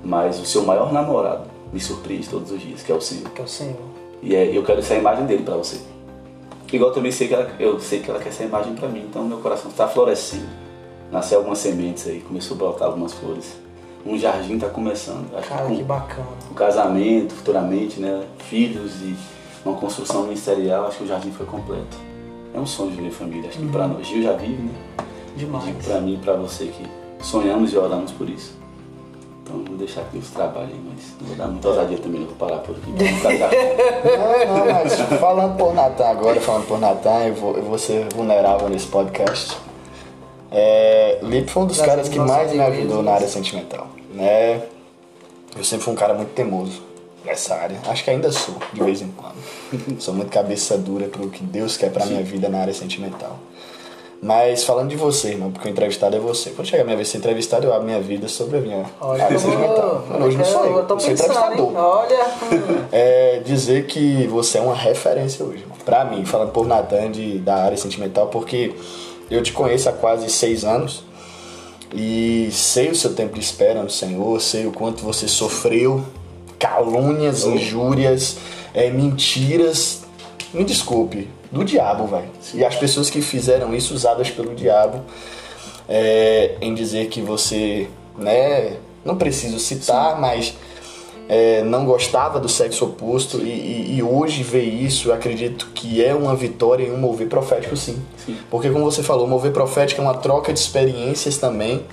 mas 0.04 0.38
o 0.40 0.44
seu 0.44 0.64
maior 0.64 0.92
namorado 0.92 1.44
me 1.72 1.80
surpreende 1.80 2.28
todos 2.28 2.50
os 2.50 2.60
dias, 2.60 2.82
que 2.82 2.90
é 2.90 2.94
o 2.94 3.00
Senhor. 3.00 3.30
Que 3.30 3.40
é 3.40 3.44
o 3.44 3.48
Senhor. 3.48 3.76
E 4.22 4.34
é, 4.34 4.56
eu 4.56 4.62
quero 4.64 4.80
essa 4.80 4.94
imagem 4.94 5.24
dele 5.26 5.42
pra 5.44 5.56
você. 5.56 5.80
Igual 6.72 6.90
eu 6.90 6.94
também 6.94 7.12
sei 7.12 7.28
que 7.28 7.34
ela, 7.34 7.50
eu 7.58 7.78
sei 7.80 8.00
que 8.00 8.10
ela 8.10 8.18
quer 8.18 8.28
essa 8.30 8.42
imagem 8.42 8.74
pra 8.74 8.88
mim, 8.88 9.06
então 9.08 9.24
meu 9.24 9.38
coração 9.38 9.70
está 9.70 9.86
florescendo. 9.86 10.48
Nasceu 11.10 11.38
algumas 11.38 11.58
sementes 11.58 12.06
aí, 12.08 12.20
começou 12.20 12.56
a 12.56 12.58
brotar 12.58 12.88
algumas 12.88 13.12
flores. 13.12 13.56
Um 14.04 14.18
jardim 14.18 14.54
está 14.54 14.68
começando. 14.68 15.26
Acho 15.36 15.48
Cara, 15.48 15.66
que 15.66 15.74
que 15.76 15.80
com 15.80 15.86
bacana. 15.86 16.26
o 16.50 16.54
casamento, 16.54 17.34
futuramente, 17.34 18.00
né? 18.00 18.24
Filhos 18.38 18.92
e 19.02 19.16
uma 19.64 19.76
construção 19.76 20.24
ministerial, 20.24 20.86
acho 20.86 20.98
que 20.98 21.04
o 21.04 21.06
jardim 21.06 21.30
foi 21.30 21.46
completo. 21.46 21.96
É 22.54 22.58
um 22.58 22.66
sonho 22.66 22.90
de 22.90 22.96
viver 22.96 23.10
família. 23.10 23.48
Acho 23.48 23.58
que 23.58 23.66
pra 23.68 23.86
nós, 23.86 24.06
Gil 24.06 24.22
já 24.22 24.32
vive, 24.32 24.62
né? 24.62 24.72
Demais. 25.36 25.64
Digo 25.64 25.78
pra 25.84 26.00
mim 26.00 26.14
e 26.14 26.18
pra 26.18 26.34
você 26.34 26.66
que 26.66 26.84
sonhamos 27.24 27.72
e 27.72 27.76
oramos 27.76 28.12
por 28.12 28.28
isso. 28.28 28.56
Então 29.46 29.62
vou 29.64 29.76
deixar 29.76 30.02
que 30.02 30.18
Deus 30.18 30.28
trabalhe, 30.30 30.74
mas 30.84 31.14
não 31.20 31.28
vou 31.28 31.36
dar 31.36 31.46
muita 31.46 31.68
ousadia 31.68 31.98
também, 31.98 32.20
não 32.22 32.26
vou 32.26 32.36
parar 32.36 32.58
por 32.58 32.74
aqui. 32.74 32.92
pra 33.20 33.30
não. 34.16 34.56
Não, 34.56 34.66
não, 34.66 34.74
mas 34.74 35.20
falando 35.20 35.56
por 35.56 35.72
Natan 35.72 36.04
agora, 36.04 36.40
falando 36.40 36.66
por 36.66 36.80
Natan, 36.80 37.26
eu 37.28 37.34
vou, 37.34 37.56
eu 37.56 37.62
vou 37.62 37.78
ser 37.78 38.12
vulnerável 38.12 38.68
nesse 38.68 38.88
podcast. 38.88 39.56
É, 40.50 41.20
Lipe 41.22 41.48
foi 41.48 41.62
um 41.62 41.66
dos 41.66 41.80
caras 41.80 42.08
que 42.08 42.18
mais 42.18 42.52
me 42.52 42.60
ajudou 42.60 43.04
na 43.04 43.12
área 43.12 43.28
sentimental, 43.28 43.86
né? 44.12 44.62
Eu 45.56 45.62
sempre 45.62 45.84
fui 45.84 45.94
um 45.94 45.96
cara 45.96 46.12
muito 46.12 46.32
teimoso 46.32 46.82
nessa 47.24 47.54
área. 47.54 47.78
Acho 47.86 48.02
que 48.02 48.10
ainda 48.10 48.32
sou, 48.32 48.56
de 48.72 48.82
vez 48.82 49.00
em 49.00 49.12
quando. 49.12 50.00
sou 50.02 50.12
muito 50.12 50.30
cabeça 50.30 50.76
dura 50.76 51.06
pro 51.06 51.28
que 51.30 51.44
Deus 51.44 51.76
quer 51.76 51.92
pra 51.92 52.04
minha 52.04 52.22
vida 52.22 52.48
na 52.48 52.58
área 52.58 52.74
sentimental. 52.74 53.38
Mas 54.22 54.64
falando 54.64 54.88
de 54.88 54.96
você, 54.96 55.28
irmão, 55.32 55.50
porque 55.52 55.68
o 55.68 55.70
entrevistado 55.70 56.16
é 56.16 56.18
você. 56.18 56.50
Quando 56.50 56.66
chegar 56.66 56.82
a 56.82 56.84
minha 56.84 56.96
vez 56.96 57.08
de 57.08 57.12
ser 57.12 57.18
entrevistado, 57.18 57.66
eu 57.66 57.72
abro 57.72 57.84
minha 57.86 58.00
vida 58.00 58.26
sobre 58.28 58.58
a 58.58 58.60
minha 58.60 58.84
Olha, 59.00 59.28
eu 59.30 59.38
vou- 59.38 60.26
hoje 60.26 60.36
não 60.38 60.44
sou 60.44 60.64
eu, 60.64 60.76
eu 60.78 60.84
tô 60.84 60.94
eu 60.94 61.00
sou 61.00 61.10
pensando, 61.10 61.30
entrevistador 61.30 61.68
hein? 61.68 61.76
Olha. 61.76 62.26
é 62.92 63.42
dizer 63.44 63.86
que 63.86 64.26
você 64.26 64.58
é 64.58 64.60
uma 64.62 64.74
referência 64.74 65.44
hoje, 65.44 65.58
irmão. 65.58 65.76
Pra 65.84 66.04
mim, 66.04 66.24
falando 66.24 66.50
por 66.50 66.66
Natan 66.66 67.10
de, 67.10 67.38
da 67.38 67.56
área 67.56 67.76
sentimental, 67.76 68.28
porque 68.28 68.74
eu 69.30 69.42
te 69.42 69.52
conheço 69.52 69.88
há 69.88 69.92
quase 69.92 70.28
seis 70.30 70.64
anos 70.64 71.04
e 71.94 72.48
sei 72.50 72.88
o 72.90 72.94
seu 72.96 73.14
tempo 73.14 73.34
de 73.34 73.40
espera 73.40 73.82
no 73.82 73.90
Senhor, 73.90 74.40
sei 74.40 74.66
o 74.66 74.72
quanto 74.72 75.02
você 75.04 75.28
sofreu 75.28 76.02
calúnias, 76.58 77.44
injúrias, 77.44 78.38
é, 78.74 78.90
mentiras. 78.90 80.00
Me 80.54 80.64
desculpe, 80.64 81.28
do 81.50 81.64
diabo, 81.64 82.06
vai. 82.06 82.24
E 82.54 82.64
as 82.64 82.76
pessoas 82.76 83.10
que 83.10 83.20
fizeram 83.20 83.74
isso 83.74 83.94
usadas 83.94 84.30
pelo 84.30 84.54
diabo 84.54 85.02
é, 85.88 86.56
em 86.60 86.74
dizer 86.74 87.08
que 87.08 87.20
você, 87.20 87.88
né, 88.18 88.76
não 89.04 89.16
preciso 89.16 89.58
citar, 89.58 90.20
mas 90.20 90.54
é, 91.28 91.62
não 91.62 91.84
gostava 91.84 92.38
do 92.38 92.48
sexo 92.48 92.84
oposto 92.84 93.38
e, 93.38 93.48
e, 93.48 93.96
e, 93.96 94.02
hoje 94.02 94.42
ver 94.42 94.62
isso, 94.62 95.08
eu 95.08 95.14
acredito 95.14 95.68
que 95.74 96.04
é 96.04 96.14
uma 96.14 96.36
vitória 96.36 96.84
em 96.84 96.92
um 96.92 96.98
mover 96.98 97.28
profético, 97.28 97.76
sim. 97.76 98.00
sim. 98.24 98.36
Porque, 98.50 98.70
como 98.70 98.84
você 98.84 99.02
falou, 99.02 99.26
mover 99.26 99.52
profético 99.52 100.00
é 100.00 100.04
uma 100.04 100.14
troca 100.14 100.52
de 100.52 100.58
experiências 100.58 101.36
também, 101.36 101.84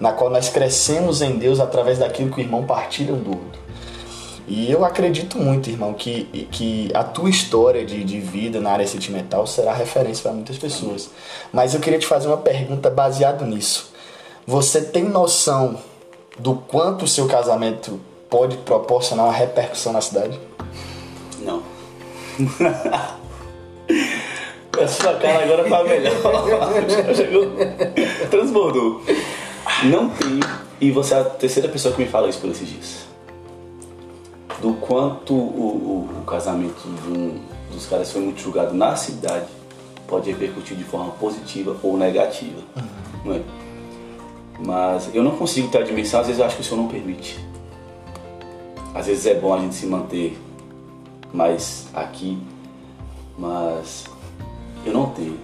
na 0.00 0.12
qual 0.12 0.30
nós 0.30 0.48
crescemos 0.48 1.22
em 1.22 1.36
Deus 1.38 1.60
através 1.60 1.98
daquilo 1.98 2.30
que 2.30 2.38
o 2.38 2.40
irmão 2.40 2.64
partilha 2.64 3.14
um 3.14 3.18
do 3.18 3.30
outro. 3.30 3.61
E 4.46 4.70
eu 4.70 4.84
acredito 4.84 5.38
muito, 5.38 5.70
irmão, 5.70 5.94
que, 5.94 6.24
que 6.50 6.90
a 6.94 7.04
tua 7.04 7.30
história 7.30 7.84
de, 7.84 8.02
de 8.02 8.18
vida 8.18 8.60
na 8.60 8.72
área 8.72 8.86
sentimental 8.86 9.46
será 9.46 9.72
referência 9.72 10.22
para 10.22 10.32
muitas 10.32 10.58
pessoas. 10.58 11.10
Mas 11.52 11.74
eu 11.74 11.80
queria 11.80 11.98
te 11.98 12.06
fazer 12.06 12.26
uma 12.28 12.36
pergunta 12.36 12.90
baseado 12.90 13.44
nisso. 13.44 13.92
Você 14.46 14.80
tem 14.82 15.04
noção 15.04 15.78
do 16.38 16.54
quanto 16.54 17.04
o 17.04 17.08
seu 17.08 17.28
casamento 17.28 18.00
pode 18.28 18.56
proporcionar 18.58 19.26
uma 19.26 19.32
repercussão 19.32 19.92
na 19.92 20.00
cidade? 20.00 20.38
Não. 21.40 21.62
a 24.82 24.88
sua 24.88 25.14
cara 25.14 25.44
agora 25.44 25.68
tá 25.68 25.84
melhor. 25.84 26.14
Transbordou. 28.30 29.02
Não 29.84 30.08
tem. 30.08 30.40
E 30.80 30.90
você 30.90 31.14
é 31.14 31.20
a 31.20 31.24
terceira 31.24 31.68
pessoa 31.68 31.94
que 31.94 32.02
me 32.02 32.08
fala 32.08 32.28
isso 32.28 32.40
por 32.40 32.50
esses 32.50 32.68
dias. 32.68 33.11
Do 34.60 34.74
quanto 34.74 35.34
o, 35.34 35.36
o, 35.36 36.18
o 36.20 36.24
casamento 36.24 36.82
de 36.82 37.18
um 37.18 37.40
dos 37.72 37.86
caras 37.86 38.12
foi 38.12 38.20
muito 38.20 38.40
julgado 38.40 38.74
na 38.74 38.94
cidade 38.94 39.46
pode 40.12 40.30
repercutir 40.30 40.76
de 40.76 40.84
forma 40.84 41.10
positiva 41.12 41.74
ou 41.82 41.96
negativa. 41.96 42.60
Uhum. 42.76 42.84
Não 43.24 43.34
é? 43.34 43.40
Mas 44.64 45.14
eu 45.14 45.24
não 45.24 45.38
consigo 45.38 45.68
ter 45.68 45.78
a 45.78 45.82
dimensão, 45.82 46.20
às 46.20 46.26
vezes 46.26 46.38
eu 46.38 46.46
acho 46.46 46.56
que 46.56 46.60
o 46.60 46.64
Senhor 46.64 46.76
não 46.76 46.88
permite. 46.88 47.40
Às 48.94 49.06
vezes 49.06 49.24
é 49.24 49.34
bom 49.34 49.54
a 49.54 49.58
gente 49.58 49.74
se 49.74 49.86
manter 49.86 50.38
mais 51.32 51.86
aqui, 51.94 52.38
mas 53.38 54.04
eu 54.84 54.92
não 54.92 55.06
tenho. 55.06 55.38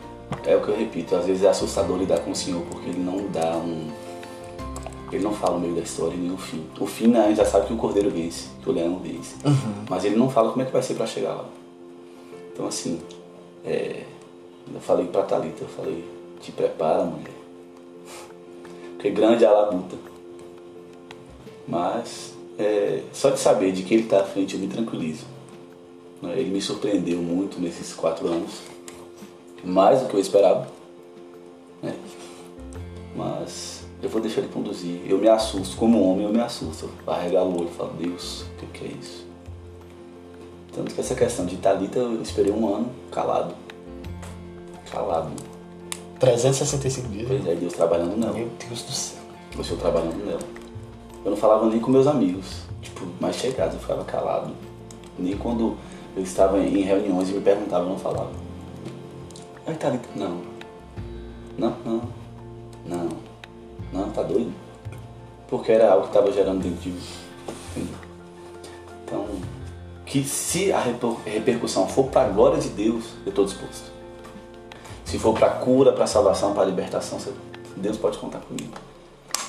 É 0.44 0.54
o 0.54 0.60
que 0.60 0.68
eu 0.68 0.76
repito, 0.76 1.16
às 1.16 1.24
vezes 1.24 1.42
é 1.42 1.48
assustador 1.48 1.96
lidar 1.96 2.20
com 2.20 2.32
o 2.32 2.36
Senhor, 2.36 2.60
porque 2.70 2.90
Ele 2.90 3.02
não 3.02 3.26
dá 3.32 3.56
um. 3.56 3.88
Ele 5.10 5.24
não 5.24 5.32
fala 5.32 5.56
o 5.56 5.60
meio 5.60 5.74
da 5.74 5.80
história 5.80 6.16
nem 6.16 6.32
o 6.32 6.36
fim. 6.36 6.66
O 6.78 6.86
fim 6.86 7.06
né, 7.08 7.20
a 7.20 7.28
gente 7.28 7.38
já 7.38 7.44
sabe 7.44 7.66
que 7.66 7.72
o 7.72 7.76
cordeiro 7.76 8.10
vence, 8.10 8.48
que 8.62 8.68
o 8.68 8.72
leão 8.72 8.98
vence. 8.98 9.36
Uhum. 9.44 9.84
Mas 9.88 10.04
ele 10.04 10.16
não 10.16 10.28
fala 10.28 10.50
como 10.50 10.62
é 10.62 10.66
que 10.66 10.72
vai 10.72 10.82
ser 10.82 10.94
para 10.94 11.06
chegar 11.06 11.34
lá. 11.34 11.48
Então 12.52 12.66
assim, 12.66 13.00
é, 13.64 14.04
eu 14.72 14.80
falei 14.80 15.06
pra 15.06 15.22
Thalita, 15.22 15.64
eu 15.64 15.68
falei, 15.68 16.04
te 16.40 16.52
prepara 16.52 17.04
mulher. 17.04 17.32
Porque 18.94 19.10
grande 19.10 19.44
é 19.44 19.46
a 19.46 19.52
labuta. 19.52 19.96
Mas 21.66 22.34
é, 22.58 23.02
só 23.12 23.30
de 23.30 23.38
saber 23.38 23.72
de 23.72 23.84
que 23.84 23.94
ele 23.94 24.02
está 24.02 24.20
à 24.20 24.24
frente 24.24 24.54
eu 24.54 24.60
me 24.60 24.68
tranquilizo. 24.68 25.24
Né? 26.20 26.34
Ele 26.38 26.50
me 26.50 26.60
surpreendeu 26.60 27.18
muito 27.18 27.60
nesses 27.60 27.94
quatro 27.94 28.26
anos, 28.26 28.60
mais 29.64 30.02
do 30.02 30.08
que 30.08 30.14
eu 30.14 30.20
esperava. 30.20 30.68
Né? 31.82 31.94
Mas 33.14 33.77
eu 34.02 34.08
vou 34.08 34.20
deixar 34.20 34.40
ele 34.40 34.50
conduzir. 34.52 35.00
Eu 35.06 35.18
me 35.18 35.28
assusto, 35.28 35.76
como 35.76 36.02
homem 36.02 36.24
eu 36.24 36.32
me 36.32 36.40
assusto. 36.40 36.88
Eu 37.06 37.12
arregalo 37.12 37.50
o 37.50 37.60
olho 37.60 37.68
e 37.68 37.74
falo, 37.74 37.92
Deus, 37.98 38.44
o 38.62 38.66
que 38.66 38.84
é 38.84 38.88
isso? 38.88 39.26
Tanto 40.72 40.94
que 40.94 41.00
essa 41.00 41.14
questão 41.14 41.46
de 41.46 41.56
Thalita 41.56 41.98
eu 41.98 42.22
esperei 42.22 42.52
um 42.52 42.74
ano 42.74 42.90
calado. 43.10 43.54
Calado. 44.90 45.30
365 46.20 47.08
dias. 47.08 47.28
Pois 47.28 47.46
é, 47.46 47.54
Deus 47.54 47.72
trabalhando 47.72 48.16
nela. 48.16 48.32
Meu 48.32 48.48
Deus 48.68 48.82
do 48.82 48.92
céu. 48.92 49.18
O 49.58 49.64
Senhor 49.64 49.80
trabalhando 49.80 50.24
nela. 50.24 50.40
Eu 51.24 51.32
não 51.32 51.36
falava 51.36 51.66
nem 51.66 51.80
com 51.80 51.90
meus 51.90 52.06
amigos, 52.06 52.62
tipo, 52.80 53.04
mais 53.20 53.36
chegados, 53.36 53.74
eu 53.74 53.80
ficava 53.80 54.04
calado. 54.04 54.52
Nem 55.18 55.36
quando 55.36 55.76
eu 56.16 56.22
estava 56.22 56.58
em 56.60 56.82
reuniões 56.82 57.28
e 57.28 57.32
me 57.32 57.40
perguntavam, 57.40 57.88
eu 57.88 57.92
não 57.94 57.98
falava. 57.98 58.30
Aí 59.66 59.76
ali, 59.82 60.00
não. 60.14 60.40
Não, 61.58 61.76
não. 61.84 62.02
Não. 62.86 63.27
Não, 63.92 64.10
tá 64.10 64.22
doido? 64.22 64.52
Porque 65.48 65.72
era 65.72 65.92
algo 65.92 66.02
que 66.04 66.10
estava 66.10 66.30
gerando 66.32 66.62
dentro 66.62 66.80
de 66.80 66.90
mim. 66.90 67.88
Então, 69.04 69.26
que 70.04 70.22
se 70.24 70.72
a 70.72 70.80
repercussão 71.24 71.88
for 71.88 72.06
para 72.06 72.28
a 72.28 72.28
glória 72.30 72.58
de 72.58 72.68
Deus, 72.68 73.04
eu 73.24 73.30
estou 73.30 73.44
disposto. 73.44 73.90
Se 75.04 75.18
for 75.18 75.38
para 75.38 75.48
cura, 75.50 75.92
para 75.92 76.06
salvação, 76.06 76.52
para 76.52 76.64
libertação, 76.64 77.18
Deus 77.76 77.96
pode 77.96 78.18
contar 78.18 78.40
comigo. 78.40 78.74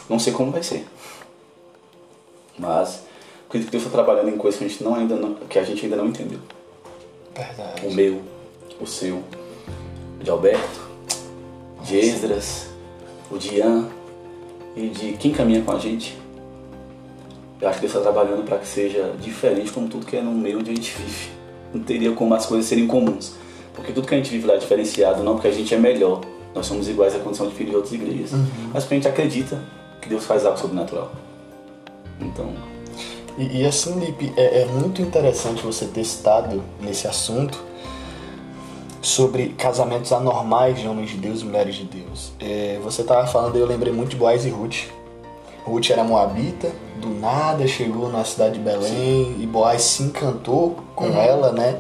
Não 0.10 0.18
sei 0.18 0.32
como 0.32 0.52
vai 0.52 0.64
ser. 0.64 0.88
Mas 2.58 3.04
acredito 3.48 3.70
que 3.70 3.78
Deus 3.78 3.84
está 3.84 3.90
trabalhando 3.90 4.30
em 4.30 4.38
coisas 4.38 4.58
que 4.58 4.66
a 4.66 4.68
gente, 4.68 4.84
não 4.84 4.96
ainda 4.96 5.16
não, 5.16 5.36
que 5.36 5.60
a 5.60 5.64
gente 5.64 5.84
ainda 5.84 5.98
não 5.98 6.08
entendeu. 6.08 6.40
Verdade. 7.36 7.88
O 7.88 7.94
meu, 7.94 8.22
o 8.80 8.86
seu, 8.86 9.24
o 10.20 10.24
de 10.24 10.30
Alberto, 10.30 10.88
de 11.84 11.98
Esdras, 11.98 12.68
o 13.32 13.38
de 13.38 13.56
Ian 13.56 13.90
e 14.80 14.90
de 14.90 15.14
quem 15.14 15.32
caminha 15.32 15.62
com 15.62 15.72
a 15.72 15.80
gente. 15.80 16.18
Eu 17.60 17.68
acho 17.68 17.80
que 17.80 17.88
Deus 17.88 17.98
está 17.98 18.12
trabalhando 18.12 18.46
para 18.46 18.58
que 18.58 18.68
seja 18.68 19.14
diferente 19.22 19.72
como 19.72 19.90
tudo 19.90 20.06
que 20.06 20.16
é 20.16 20.22
no 20.22 20.32
meio 20.32 20.60
onde 20.60 20.72
a 20.72 20.74
gente 20.74 20.96
vive. 20.98 21.30
Não 21.74 21.84
teria 21.84 22.12
como 22.14 22.34
as 22.34 22.46
coisas 22.46 22.66
serem 22.66 22.88
comuns. 22.88 23.34
Porque 23.74 23.92
tudo 23.92 24.08
que 24.08 24.16
a 24.16 24.18
gente 24.18 24.32
vive 24.32 24.48
lá 24.48 24.54
é 24.54 24.58
diferenciado, 24.58 25.24
não 25.24 25.34
porque 25.34 25.50
a 25.50 25.52
gente 25.52 25.74
é 25.74 25.78
melhor. 25.78 26.22
Nós 26.56 26.66
somos 26.66 26.88
iguais 26.88 27.16
à 27.16 27.20
condição 27.20 27.48
de 27.48 27.56
filho 27.56 27.72
de 27.72 27.76
outras 27.76 27.94
igrejas. 27.94 28.32
Uhum. 28.32 28.46
Mas 28.74 28.84
porque 28.84 28.96
a 28.96 28.98
gente 28.98 29.08
acredita 29.08 29.62
que 30.02 30.08
Deus 30.08 30.24
faz 30.24 30.46
algo 30.46 30.58
sobrenatural. 30.58 31.12
Então. 32.22 32.54
E, 33.38 33.62
e 33.62 33.66
assim, 33.66 34.00
Lipe, 34.00 34.34
é, 34.38 34.62
é 34.62 34.66
muito 34.66 35.02
interessante 35.02 35.62
você 35.62 35.86
ter 35.86 36.02
estado 36.02 36.64
nesse 36.82 37.08
assunto 37.08 37.69
sobre 39.02 39.50
casamentos 39.50 40.12
anormais 40.12 40.80
de 40.80 40.88
homens 40.88 41.12
de 41.12 41.18
Deus 41.18 41.42
e 41.42 41.46
mulheres 41.46 41.76
de 41.76 41.86
Deus. 41.86 42.32
É, 42.40 42.80
você 42.84 43.02
estava 43.02 43.26
falando, 43.28 43.58
eu 43.58 43.66
lembrei 43.66 43.94
muito 43.94 44.10
de 44.10 44.16
Boaz 44.16 44.46
e 44.46 44.50
Ruth. 44.50 44.88
Ruth 45.66 45.90
era 45.90 46.04
moabita, 46.04 46.72
do 47.00 47.10
nada 47.10 47.68
chegou 47.68 48.10
na 48.10 48.24
cidade 48.26 48.56
de 48.56 48.60
Belém 48.60 49.36
Sim. 49.36 49.38
e 49.40 49.46
Boaz 49.46 49.82
se 49.84 50.04
encantou 50.04 50.78
com 50.96 51.06
uhum. 51.06 51.22
ela, 51.22 51.52
né? 51.52 51.80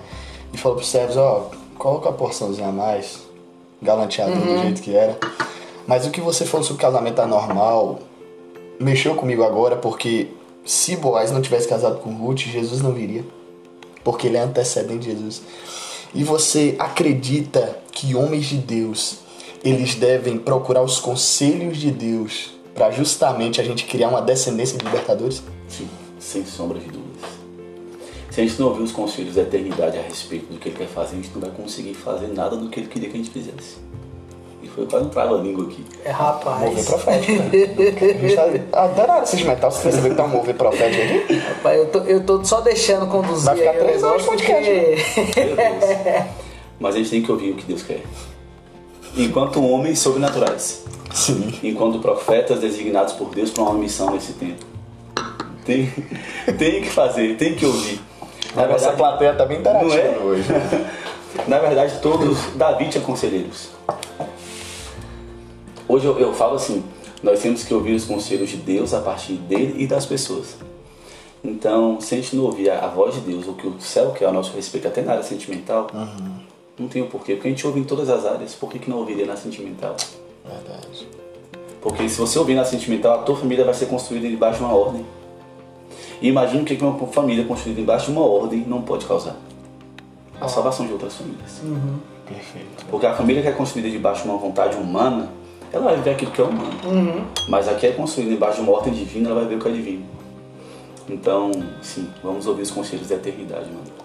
E 0.53 0.57
falou 0.57 0.77
para 0.77 0.83
os 0.83 0.89
servos, 0.89 1.17
ó, 1.17 1.49
coloca 1.77 2.09
a 2.09 2.13
porçãozinha 2.13 2.67
a 2.67 2.71
mais, 2.71 3.19
galanteador 3.81 4.37
uhum. 4.37 4.55
do 4.55 4.61
jeito 4.61 4.81
que 4.81 4.95
era. 4.95 5.17
Mas 5.87 6.05
o 6.05 6.11
que 6.11 6.21
você 6.21 6.45
falou 6.45 6.65
sobre 6.65 6.81
casamento 6.81 7.19
anormal 7.19 7.99
mexeu 8.79 9.15
comigo 9.15 9.43
agora, 9.43 9.75
porque 9.75 10.27
se 10.63 10.95
Boaz 10.95 11.31
não 11.31 11.41
tivesse 11.41 11.67
casado 11.67 11.99
com 11.99 12.11
Ruth, 12.11 12.41
Jesus 12.41 12.81
não 12.81 12.91
viria. 12.93 13.25
Porque 14.03 14.27
ele 14.27 14.37
é 14.37 14.41
antecedente 14.41 14.99
de 14.99 15.11
Jesus. 15.11 15.41
E 16.14 16.23
você 16.23 16.76
acredita 16.80 17.77
que 17.91 18.15
homens 18.15 18.45
de 18.45 18.57
Deus, 18.57 19.19
eles 19.64 19.95
devem 19.95 20.38
procurar 20.38 20.81
os 20.81 20.99
conselhos 20.99 21.77
de 21.77 21.91
Deus 21.91 22.52
para 22.73 22.90
justamente 22.91 23.61
a 23.61 23.64
gente 23.64 23.86
criar 23.86 24.10
uma 24.10 24.22
descendência 24.22 24.77
de 24.77 24.86
libertadores? 24.86 25.44
Sim, 25.68 25.88
sem 26.19 26.45
sombra 26.45 26.80
de 26.80 26.86
dúvidas. 26.86 27.30
Se 28.31 28.41
a 28.41 28.44
gente 28.45 28.60
não 28.60 28.69
ouvir 28.69 28.84
os 28.84 28.91
conselhos 28.91 29.36
da 29.36 29.41
eternidade 29.41 29.98
a 29.98 30.02
respeito 30.02 30.52
do 30.52 30.60
que 30.60 30.69
ele 30.69 30.77
quer 30.77 30.88
fazer, 30.88 31.14
a 31.14 31.22
gente 31.22 31.31
não 31.34 31.41
vai 31.41 31.52
conseguir 31.52 31.94
fazer 31.94 32.27
nada 32.27 32.56
do 32.56 32.69
que 32.69 32.80
ele 32.80 32.88
queria 32.88 33.10
que 33.10 33.15
a 33.15 33.19
gente 33.19 33.31
fizesse. 33.31 33.77
Foi 34.80 34.88
quase 34.88 35.06
um 35.06 35.10
trava 35.10 35.35
a 35.35 35.41
língua 35.41 35.65
aqui. 35.65 35.85
É 36.06 36.11
rapaz. 36.11 36.61
Mover 36.61 36.85
profético, 36.85 37.43
né? 37.43 38.60
tá 38.72 38.84
adorando 38.84 39.23
esses 39.23 39.43
metal, 39.43 39.72
você 39.72 39.84
percebeu 39.84 40.11
que 40.11 40.15
tá 40.18 40.23
um 40.23 40.27
mover 40.30 40.56
profético 40.56 41.03
aqui? 41.03 41.34
Rapaz, 41.35 41.80
eu 41.80 41.85
tô, 41.88 41.99
eu 41.99 42.23
tô 42.26 42.45
só 42.45 42.61
deixando 42.61 43.07
conduzir. 43.07 43.45
Vai 43.45 43.57
ficar 43.57 43.73
três 43.73 44.03
horas 44.03 44.22
de 44.22 44.27
podcast. 44.30 44.72
Porque... 45.15 45.41
Mas 46.80 46.95
a 46.95 46.97
gente 46.97 47.10
tem 47.10 47.22
que 47.22 47.30
ouvir 47.30 47.51
o 47.51 47.56
que 47.56 47.65
Deus 47.65 47.84
quer. 47.84 48.03
Enquanto 49.18 49.61
homens 49.61 49.99
sobrenaturais. 49.99 50.85
Sim. 51.14 51.60
Enquanto 51.61 51.99
profetas 51.99 52.61
designados 52.61 53.14
por 53.14 53.35
Deus 53.35 53.51
para 53.51 53.64
uma 53.64 53.73
missão 53.73 54.11
nesse 54.11 54.31
tempo. 54.34 54.65
Tem, 55.65 55.91
tem 56.57 56.81
que 56.81 56.89
fazer, 56.89 57.35
tem 57.35 57.53
que 57.53 57.65
ouvir. 57.65 57.99
Na 58.56 58.61
verdade, 58.61 58.85
Essa 58.85 58.93
plateia 58.93 59.34
tá 59.34 59.45
bem 59.45 59.60
interativa 59.60 59.93
é? 59.93 60.19
hoje. 60.23 60.45
Na 61.47 61.60
verdade, 61.60 61.99
todos. 62.01 62.38
Davi 62.56 62.88
tinha 62.88 63.03
conselheiros. 63.03 63.69
Hoje 65.89 66.05
eu, 66.05 66.19
eu 66.19 66.31
falo 66.33 66.53
assim: 66.53 66.83
nós 67.23 67.41
temos 67.41 67.63
que 67.63 67.73
ouvir 67.73 67.95
os 67.95 68.05
conselhos 68.05 68.49
de 68.49 68.57
Deus 68.57 68.93
a 68.93 69.01
partir 69.01 69.33
dele 69.33 69.83
e 69.83 69.87
das 69.87 70.05
pessoas. 70.05 70.55
Então, 71.43 71.99
se 71.99 72.13
a 72.13 72.17
gente 72.17 72.35
não 72.35 72.43
ouvir 72.43 72.69
a, 72.69 72.85
a 72.85 72.87
voz 72.87 73.15
de 73.15 73.21
Deus, 73.21 73.47
o 73.47 73.53
que 73.53 73.65
o 73.65 73.79
céu 73.79 74.11
quer 74.11 74.25
ao 74.25 74.33
nosso 74.33 74.53
respeito, 74.55 74.87
até 74.87 75.01
na 75.01 75.13
área 75.13 75.23
sentimental, 75.23 75.87
uhum. 75.93 76.35
não 76.77 76.87
tem 76.87 77.01
o 77.01 77.05
um 77.05 77.09
porquê. 77.09 77.33
Porque 77.33 77.47
a 77.47 77.51
gente 77.51 77.65
ouve 77.65 77.79
em 77.79 77.83
todas 77.83 78.07
as 78.09 78.25
áreas, 78.25 78.53
por 78.53 78.69
que, 78.69 78.77
que 78.77 78.89
não 78.89 78.97
ouviria 78.97 79.25
na 79.25 79.35
sentimental? 79.35 79.95
Verdade. 80.45 81.07
Porque 81.81 82.07
se 82.07 82.19
você 82.19 82.37
ouvir 82.37 82.55
na 82.55 82.65
sentimental, 82.65 83.21
a 83.21 83.23
tua 83.23 83.37
família 83.37 83.65
vai 83.65 83.73
ser 83.73 83.87
construída 83.87 84.29
debaixo 84.29 84.59
de 84.59 84.65
uma 84.65 84.75
ordem. 84.75 85.05
E 86.21 86.27
imagina 86.27 86.61
o 86.61 86.65
que 86.65 86.75
uma 86.83 87.07
família 87.07 87.45
construída 87.45 87.79
embaixo 87.79 88.07
de 88.07 88.11
uma 88.11 88.25
ordem 88.25 88.65
não 88.67 88.81
pode 88.81 89.05
causar. 89.05 89.37
A 90.39 90.47
salvação 90.47 90.85
de 90.85 90.91
outras 90.91 91.15
famílias. 91.15 91.61
Uhum. 91.63 91.99
Perfeito. 92.27 92.85
Porque 92.91 93.05
a 93.05 93.15
família 93.15 93.41
que 93.41 93.47
é 93.47 93.51
construída 93.51 93.89
debaixo 93.89 94.23
de 94.23 94.29
uma 94.29 94.37
vontade 94.37 94.75
humana, 94.75 95.31
ela 95.71 95.85
vai 95.85 95.97
ver 95.97 96.11
aquilo 96.11 96.31
que 96.31 96.41
é 96.41 96.43
humano. 96.43 96.71
Uhum. 96.85 97.25
Mas 97.47 97.67
aqui 97.67 97.87
é 97.87 97.91
construída 97.91 98.33
embaixo 98.33 98.57
de 98.57 98.61
uma 98.61 98.71
ordem 98.71 98.93
divina, 98.93 99.29
ela 99.29 99.41
vai 99.41 99.49
ver 99.49 99.55
o 99.55 99.59
que 99.59 99.67
é 99.67 99.71
divino. 99.71 100.05
Então, 101.09 101.51
sim, 101.81 102.07
vamos 102.23 102.45
ouvir 102.47 102.63
os 102.63 102.71
conselhos 102.71 103.07
da 103.07 103.15
eternidade, 103.15 103.65
mano. 103.65 103.99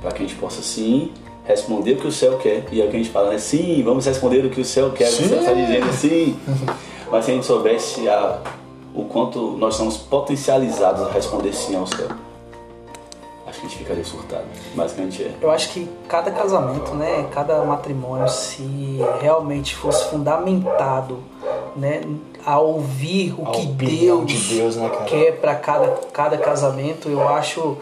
Para 0.00 0.10
que 0.12 0.22
a 0.22 0.26
gente 0.26 0.38
possa, 0.38 0.60
sim, 0.60 1.12
responder 1.44 1.92
o 1.92 1.96
que 1.96 2.06
o 2.06 2.12
céu 2.12 2.38
quer. 2.38 2.66
E 2.72 2.80
é 2.80 2.84
o 2.84 2.88
que 2.88 2.96
a 2.96 2.98
gente 2.98 3.10
fala, 3.10 3.30
né? 3.30 3.38
Sim, 3.38 3.82
vamos 3.82 4.06
responder 4.06 4.44
o 4.44 4.50
que 4.50 4.60
o 4.60 4.64
céu 4.64 4.90
quer. 4.92 5.08
O 5.08 5.12
céu 5.12 5.38
está 5.38 5.52
dizendo 5.52 5.92
sim. 5.92 6.36
Mas 7.10 7.24
se 7.24 7.30
a 7.30 7.34
gente 7.34 7.46
soubesse 7.46 8.08
a, 8.08 8.38
o 8.94 9.04
quanto 9.04 9.52
nós 9.58 9.74
somos 9.74 9.96
potencializados 9.96 11.02
a 11.02 11.10
responder 11.10 11.52
sim 11.52 11.76
ao 11.76 11.86
céu, 11.86 12.08
que 13.62 13.66
a 13.66 13.68
gente 13.68 13.78
ficaria 13.78 14.04
surtado. 14.04 14.44
Basicamente 14.74 15.22
é. 15.22 15.34
Eu 15.40 15.50
acho 15.50 15.72
que 15.72 15.88
cada 16.08 16.30
casamento, 16.30 16.94
né, 16.94 17.28
cada 17.30 17.62
matrimônio, 17.64 18.28
se 18.28 18.98
realmente 19.20 19.74
fosse 19.76 20.10
fundamentado, 20.10 21.18
né, 21.76 22.02
a 22.44 22.58
ouvir 22.58 23.34
o 23.38 23.48
A 23.48 23.52
que 23.52 23.66
Deus, 23.66 24.26
de 24.26 24.54
Deus, 24.56 24.76
né, 24.76 24.90
quer 25.06 25.40
para 25.40 25.54
cada, 25.54 25.88
cada 26.12 26.36
casamento, 26.36 27.08
eu 27.08 27.26
acho, 27.28 27.76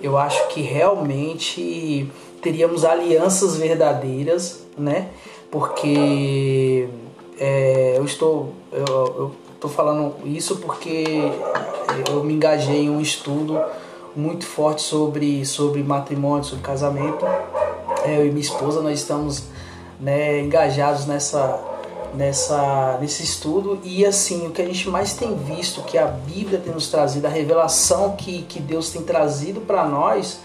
eu 0.00 0.16
acho 0.16 0.46
que 0.48 0.60
realmente 0.60 2.10
teríamos 2.40 2.84
alianças 2.84 3.56
verdadeiras, 3.56 4.64
né? 4.78 5.08
Porque 5.50 6.88
é, 7.38 7.94
eu 7.96 8.04
estou 8.04 8.52
eu, 8.72 8.84
eu 8.86 9.32
estou 9.54 9.70
falando 9.70 10.14
isso 10.24 10.56
porque 10.56 11.32
eu 12.10 12.22
me 12.22 12.34
engajei 12.34 12.84
em 12.84 12.90
um 12.90 13.00
estudo 13.00 13.58
muito 14.16 14.46
forte 14.46 14.82
sobre 14.82 15.44
sobre 15.44 15.82
matrimônio, 15.82 16.44
sobre 16.44 16.64
casamento. 16.64 17.24
É, 18.04 18.18
eu 18.18 18.26
e 18.26 18.30
minha 18.30 18.40
esposa 18.40 18.80
nós 18.80 19.00
estamos 19.00 19.44
né, 20.00 20.40
engajados 20.40 21.06
nessa 21.06 21.62
nessa 22.14 22.98
nesse 23.00 23.22
estudo 23.22 23.78
e 23.84 24.04
assim 24.06 24.46
o 24.46 24.50
que 24.50 24.62
a 24.62 24.64
gente 24.64 24.88
mais 24.88 25.14
tem 25.14 25.36
visto 25.36 25.82
que 25.82 25.98
a 25.98 26.06
Bíblia 26.06 26.58
tem 26.58 26.72
nos 26.72 26.88
trazido 26.88 27.26
a 27.26 27.30
revelação 27.30 28.16
que, 28.16 28.42
que 28.42 28.58
Deus 28.58 28.90
tem 28.90 29.02
trazido 29.02 29.60
para 29.60 29.84
nós 29.84 30.40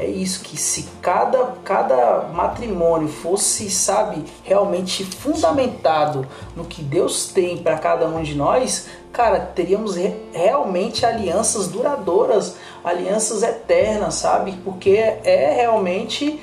é 0.00 0.06
isso 0.06 0.40
que 0.42 0.56
se 0.56 0.88
cada 1.02 1.54
cada 1.64 2.28
matrimônio 2.32 3.08
fosse 3.08 3.68
sabe 3.70 4.24
realmente 4.42 5.04
fundamentado 5.04 6.26
no 6.56 6.64
que 6.64 6.82
Deus 6.82 7.28
tem 7.28 7.58
para 7.58 7.78
cada 7.78 8.06
um 8.06 8.22
de 8.22 8.34
nós 8.34 8.88
cara 9.12 9.40
teríamos 9.40 9.96
re- 9.96 10.16
realmente 10.32 11.04
alianças 11.04 11.68
duradouras 11.68 12.56
alianças 12.84 13.42
eternas 13.42 14.14
sabe? 14.14 14.52
Porque 14.64 14.90
é 14.90 15.52
realmente 15.54 16.40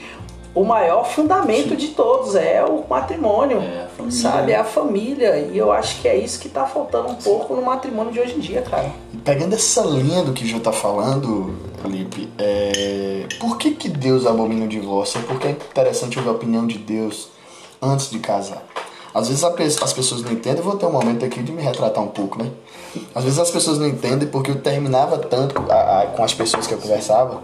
o 0.57 0.65
maior 0.65 1.05
fundamento 1.05 1.75
de 1.75 1.89
todos 1.89 2.33
é 2.33 2.65
o 2.65 2.83
matrimônio, 2.89 3.59
É 3.59 3.87
a 3.99 4.11
sabe? 4.11 4.51
É 4.51 4.55
a 4.55 4.63
família. 4.63 5.37
E 5.37 5.55
eu 5.57 5.71
acho 5.71 6.01
que 6.01 6.07
é 6.07 6.17
isso 6.17 6.39
que 6.39 6.49
tá 6.49 6.65
faltando 6.65 7.09
um 7.09 7.15
pouco 7.15 7.55
no 7.55 7.61
matrimônio 7.61 8.11
de 8.11 8.19
hoje 8.19 8.35
em 8.35 8.39
dia, 8.39 8.63
cara. 8.63 8.91
E 9.13 9.17
Pegando 9.17 9.53
essa 9.53 9.81
linha 9.81 10.23
do 10.23 10.33
que 10.33 10.43
o 10.43 10.47
João 10.47 10.61
tá 10.61 10.71
falando, 10.71 11.55
Felipe, 11.81 12.27
é... 12.39 13.27
por 13.39 13.57
que, 13.57 13.71
que 13.71 13.87
Deus 13.87 14.25
abomina 14.25 14.65
o 14.65 14.67
divórcio? 14.67 15.21
Porque 15.23 15.47
é 15.47 15.51
interessante 15.51 16.17
ouvir 16.17 16.29
a 16.29 16.33
opinião 16.33 16.65
de 16.65 16.79
Deus 16.79 17.29
antes 17.79 18.09
de 18.09 18.17
casar. 18.17 18.63
Às 19.13 19.27
vezes 19.27 19.43
as 19.43 19.93
pessoas 19.93 20.23
não 20.23 20.31
entendem, 20.31 20.59
eu 20.59 20.63
vou 20.63 20.75
ter 20.75 20.85
um 20.85 20.91
momento 20.91 21.23
aqui 21.23 21.41
de 21.41 21.51
me 21.51 21.61
retratar 21.61 22.03
um 22.03 22.07
pouco, 22.07 22.41
né? 22.41 22.51
Às 23.13 23.23
vezes 23.23 23.39
as 23.39 23.51
pessoas 23.51 23.77
não 23.77 23.87
entendem 23.87 24.27
porque 24.27 24.51
eu 24.51 24.59
terminava 24.59 25.17
tanto 25.17 25.55
com 26.15 26.23
as 26.23 26.33
pessoas 26.33 26.67
que 26.67 26.73
eu 26.73 26.77
conversava, 26.77 27.41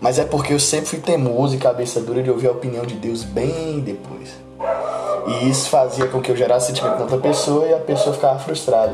mas 0.00 0.18
é 0.18 0.24
porque 0.24 0.52
eu 0.52 0.60
sempre 0.60 0.86
fui 0.86 0.98
teimoso 0.98 1.54
e 1.54 1.58
cabeça 1.58 2.00
dura 2.00 2.22
de 2.22 2.30
ouvir 2.30 2.48
a 2.48 2.52
opinião 2.52 2.84
de 2.84 2.94
Deus 2.94 3.22
bem 3.24 3.80
depois. 3.80 4.30
E 5.26 5.48
isso 5.50 5.68
fazia 5.68 6.06
com 6.06 6.20
que 6.20 6.30
eu 6.30 6.36
gerasse 6.36 6.68
sentimento 6.68 6.96
na 6.96 7.02
outra 7.02 7.18
pessoa 7.18 7.66
e 7.66 7.74
a 7.74 7.78
pessoa 7.78 8.14
ficava 8.14 8.38
frustrada. 8.38 8.92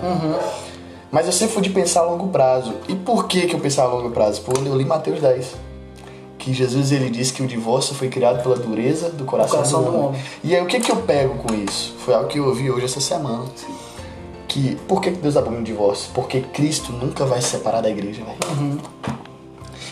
Mas 1.10 1.26
eu 1.26 1.32
sempre 1.32 1.52
fui 1.52 1.62
de 1.62 1.70
pensar 1.70 2.00
a 2.00 2.04
longo 2.04 2.28
prazo. 2.28 2.72
E 2.88 2.94
por 2.94 3.26
que, 3.26 3.46
que 3.46 3.54
eu 3.54 3.60
pensava 3.60 3.92
a 3.92 3.96
longo 3.96 4.10
prazo? 4.10 4.40
Quando 4.40 4.66
eu 4.66 4.76
li 4.76 4.84
Mateus 4.84 5.20
10. 5.20 5.54
Que 6.38 6.54
Jesus 6.54 6.90
ele 6.90 7.10
disse 7.10 7.32
que 7.32 7.42
o 7.42 7.46
divórcio 7.46 7.94
foi 7.94 8.08
criado 8.08 8.42
pela 8.42 8.56
dureza 8.56 9.10
do 9.10 9.24
coração, 9.24 9.58
coração 9.58 9.84
do, 9.84 9.90
do 9.90 9.96
homem. 9.96 10.08
homem. 10.08 10.22
E 10.42 10.56
aí 10.56 10.62
o 10.62 10.66
que, 10.66 10.80
que 10.80 10.90
eu 10.90 10.96
pego 10.96 11.34
com 11.34 11.54
isso? 11.54 11.94
Foi 11.98 12.14
algo 12.14 12.28
que 12.28 12.38
eu 12.38 12.46
ouvi 12.46 12.70
hoje 12.70 12.86
essa 12.86 13.00
semana. 13.00 13.44
Que 14.48 14.76
por 14.88 15.00
que, 15.00 15.12
que 15.12 15.18
Deus 15.18 15.36
abomina 15.36 15.60
o 15.60 15.64
divórcio? 15.64 16.10
Porque 16.14 16.40
Cristo 16.40 16.92
nunca 16.92 17.24
vai 17.24 17.40
se 17.40 17.48
separar 17.48 17.82
da 17.82 17.90
igreja, 17.90 18.24
velho. 18.24 18.80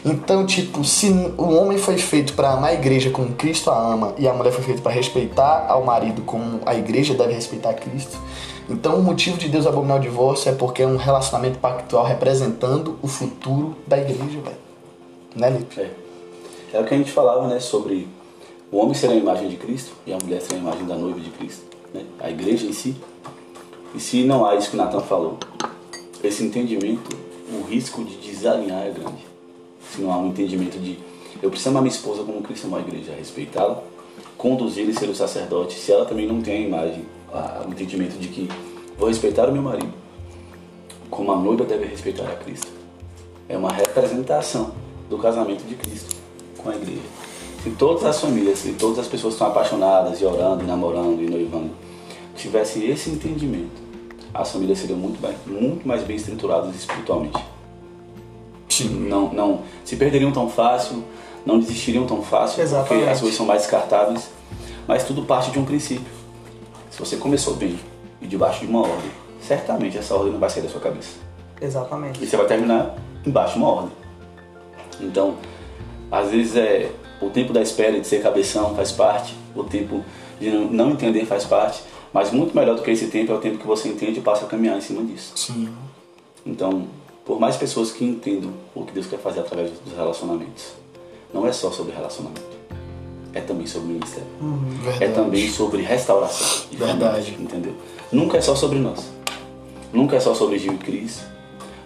Então, 0.04 0.46
tipo, 0.46 0.82
se 0.82 1.10
o 1.36 1.54
homem 1.54 1.76
foi 1.76 1.98
feito 1.98 2.32
para 2.32 2.52
amar 2.52 2.70
a 2.70 2.74
igreja 2.74 3.10
como 3.10 3.34
Cristo 3.34 3.70
a 3.70 3.78
ama 3.78 4.14
e 4.16 4.26
a 4.26 4.32
mulher 4.32 4.50
foi 4.50 4.64
feita 4.64 4.80
para 4.80 4.92
respeitar 4.92 5.66
ao 5.68 5.84
marido 5.84 6.22
como 6.22 6.60
a 6.64 6.74
igreja 6.74 7.12
deve 7.14 7.34
respeitar 7.34 7.74
Cristo, 7.74 8.16
então 8.68 8.96
o 8.96 9.02
motivo 9.02 9.36
de 9.36 9.48
Deus 9.48 9.66
abominar 9.66 9.98
o 9.98 10.00
divórcio 10.00 10.50
é 10.50 10.54
porque 10.54 10.82
é 10.82 10.86
um 10.86 10.96
relacionamento 10.96 11.58
pactual 11.58 12.04
representando 12.04 12.98
o 13.02 13.08
futuro 13.08 13.76
da 13.86 13.98
igreja, 13.98 14.40
velho. 14.40 14.56
Né, 15.36 15.50
Lipe? 15.50 15.80
É. 15.80 15.90
É 16.72 16.80
o 16.80 16.84
que 16.84 16.94
a 16.94 16.96
gente 16.96 17.10
falava, 17.10 17.48
né, 17.48 17.58
sobre 17.58 18.08
o 18.70 18.78
homem 18.78 18.94
ser 18.94 19.08
a 19.08 19.14
imagem 19.14 19.48
de 19.48 19.56
Cristo 19.56 19.92
e 20.06 20.12
a 20.12 20.18
mulher 20.22 20.40
ser 20.40 20.54
a 20.54 20.58
imagem 20.58 20.86
da 20.86 20.94
noiva 20.94 21.18
de 21.18 21.30
Cristo, 21.30 21.64
né? 21.92 22.04
A 22.20 22.30
igreja 22.30 22.64
em 22.64 22.72
si. 22.72 22.94
E 23.92 23.98
se 23.98 24.22
não 24.22 24.46
há 24.46 24.54
isso 24.54 24.70
que 24.70 24.76
Natan 24.76 25.00
falou, 25.00 25.36
esse 26.22 26.44
entendimento, 26.44 27.10
o 27.52 27.64
risco 27.64 28.04
de 28.04 28.16
desalinhar 28.18 28.86
é 28.86 28.90
grande. 28.90 29.29
Se 29.94 30.00
não 30.00 30.12
há 30.12 30.18
um 30.18 30.28
entendimento 30.28 30.78
de 30.78 30.98
eu 31.42 31.48
preciso 31.48 31.70
amar 31.70 31.82
minha 31.82 31.94
esposa 31.94 32.22
como 32.22 32.42
Cristo 32.42 32.66
amou 32.66 32.78
a 32.78 32.82
igreja, 32.82 33.14
respeitá-la, 33.16 33.82
conduzir 34.36 34.88
e 34.88 34.94
ser 34.94 35.08
o 35.08 35.14
sacerdote, 35.14 35.74
se 35.74 35.90
ela 35.90 36.04
também 36.04 36.26
não 36.26 36.42
tem 36.42 36.64
a 36.64 36.66
imagem, 36.66 37.06
o 37.66 37.70
entendimento 37.70 38.18
de 38.18 38.28
que 38.28 38.48
vou 38.98 39.08
respeitar 39.08 39.48
o 39.48 39.52
meu 39.52 39.62
marido, 39.62 39.92
como 41.10 41.32
a 41.32 41.36
noiva 41.36 41.64
deve 41.64 41.86
respeitar 41.86 42.24
a 42.24 42.36
Cristo. 42.36 42.68
É 43.48 43.56
uma 43.56 43.72
representação 43.72 44.72
do 45.08 45.18
casamento 45.18 45.64
de 45.64 45.74
Cristo 45.76 46.14
com 46.58 46.68
a 46.68 46.76
igreja. 46.76 47.00
Se 47.62 47.70
todas 47.70 48.04
as 48.04 48.20
famílias, 48.20 48.58
se 48.58 48.72
todas 48.72 48.98
as 48.98 49.06
pessoas 49.06 49.34
que 49.34 49.42
estão 49.42 49.48
apaixonadas 49.48 50.20
e 50.20 50.24
orando, 50.24 50.62
e 50.62 50.66
namorando 50.66 51.22
e 51.22 51.28
noivando, 51.28 51.70
tivessem 52.36 52.90
esse 52.90 53.10
entendimento, 53.10 53.80
as 54.32 54.52
famílias 54.52 54.78
seriam 54.78 54.98
muito 54.98 55.20
mais, 55.20 55.36
muito 55.46 55.86
mais 55.86 56.02
bem 56.02 56.16
estruturadas 56.16 56.74
espiritualmente. 56.74 57.38
Sim. 58.70 58.88
Não, 59.08 59.32
não 59.32 59.62
se 59.84 59.96
perderiam 59.96 60.32
tão 60.32 60.48
fácil, 60.48 61.04
não 61.44 61.58
desistiriam 61.58 62.06
tão 62.06 62.22
fácil, 62.22 62.62
Exatamente. 62.62 62.88
porque 62.88 63.10
as 63.10 63.20
coisas 63.20 63.36
são 63.36 63.46
mais 63.46 63.62
descartáveis. 63.62 64.30
Mas 64.86 65.04
tudo 65.04 65.22
parte 65.22 65.50
de 65.50 65.58
um 65.58 65.64
princípio. 65.64 66.12
Se 66.90 66.98
você 66.98 67.16
começou 67.16 67.54
bem 67.54 67.78
e 68.20 68.26
debaixo 68.26 68.60
de 68.60 68.66
uma 68.66 68.80
ordem, 68.80 69.10
certamente 69.40 69.96
essa 69.98 70.14
ordem 70.14 70.32
não 70.32 70.40
vai 70.40 70.50
sair 70.50 70.62
da 70.62 70.68
sua 70.68 70.80
cabeça. 70.80 71.18
E 71.60 71.64
Exatamente. 71.64 72.24
você 72.24 72.36
vai 72.36 72.46
terminar 72.46 72.96
embaixo 73.24 73.54
de 73.54 73.58
uma 73.58 73.68
ordem. 73.68 73.92
Então, 75.00 75.36
às 76.10 76.30
vezes 76.30 76.56
é 76.56 76.90
o 77.20 77.30
tempo 77.30 77.52
da 77.52 77.60
espera 77.60 77.96
e 77.96 78.00
de 78.00 78.06
ser 78.06 78.22
cabeção 78.22 78.74
faz 78.74 78.90
parte, 78.92 79.34
o 79.54 79.62
tempo 79.62 80.04
de 80.40 80.50
não 80.50 80.90
entender 80.90 81.24
faz 81.26 81.44
parte, 81.44 81.82
mas 82.12 82.32
muito 82.32 82.56
melhor 82.56 82.74
do 82.74 82.82
que 82.82 82.90
esse 82.90 83.06
tempo 83.08 83.30
é 83.32 83.34
o 83.34 83.38
tempo 83.38 83.58
que 83.58 83.66
você 83.66 83.88
entende 83.88 84.18
e 84.18 84.22
passa 84.22 84.44
a 84.44 84.48
caminhar 84.48 84.76
em 84.76 84.80
cima 84.80 85.02
disso. 85.04 85.32
Sim. 85.36 85.68
Então, 86.44 86.86
por 87.30 87.38
mais 87.38 87.56
pessoas 87.56 87.92
que 87.92 88.04
entendam 88.04 88.52
o 88.74 88.84
que 88.84 88.90
Deus 88.90 89.06
quer 89.06 89.20
fazer 89.20 89.38
através 89.38 89.70
dos 89.70 89.94
relacionamentos, 89.94 90.72
não 91.32 91.46
é 91.46 91.52
só 91.52 91.70
sobre 91.70 91.94
relacionamento, 91.94 92.42
é 93.32 93.40
também 93.40 93.68
sobre 93.68 93.92
ministério. 93.92 94.26
Verdade. 94.82 95.04
É 95.04 95.08
também 95.12 95.48
sobre 95.48 95.80
restauração. 95.80 96.68
de 96.68 96.76
Verdade. 96.76 97.26
família, 97.26 97.44
entendeu? 97.44 97.74
Nunca 98.10 98.36
é 98.36 98.40
só 98.40 98.56
sobre 98.56 98.80
nós. 98.80 99.08
Nunca 99.92 100.16
é 100.16 100.20
só 100.20 100.34
sobre 100.34 100.58
Gil 100.58 100.72
e 100.72 100.78
Cris. 100.78 101.22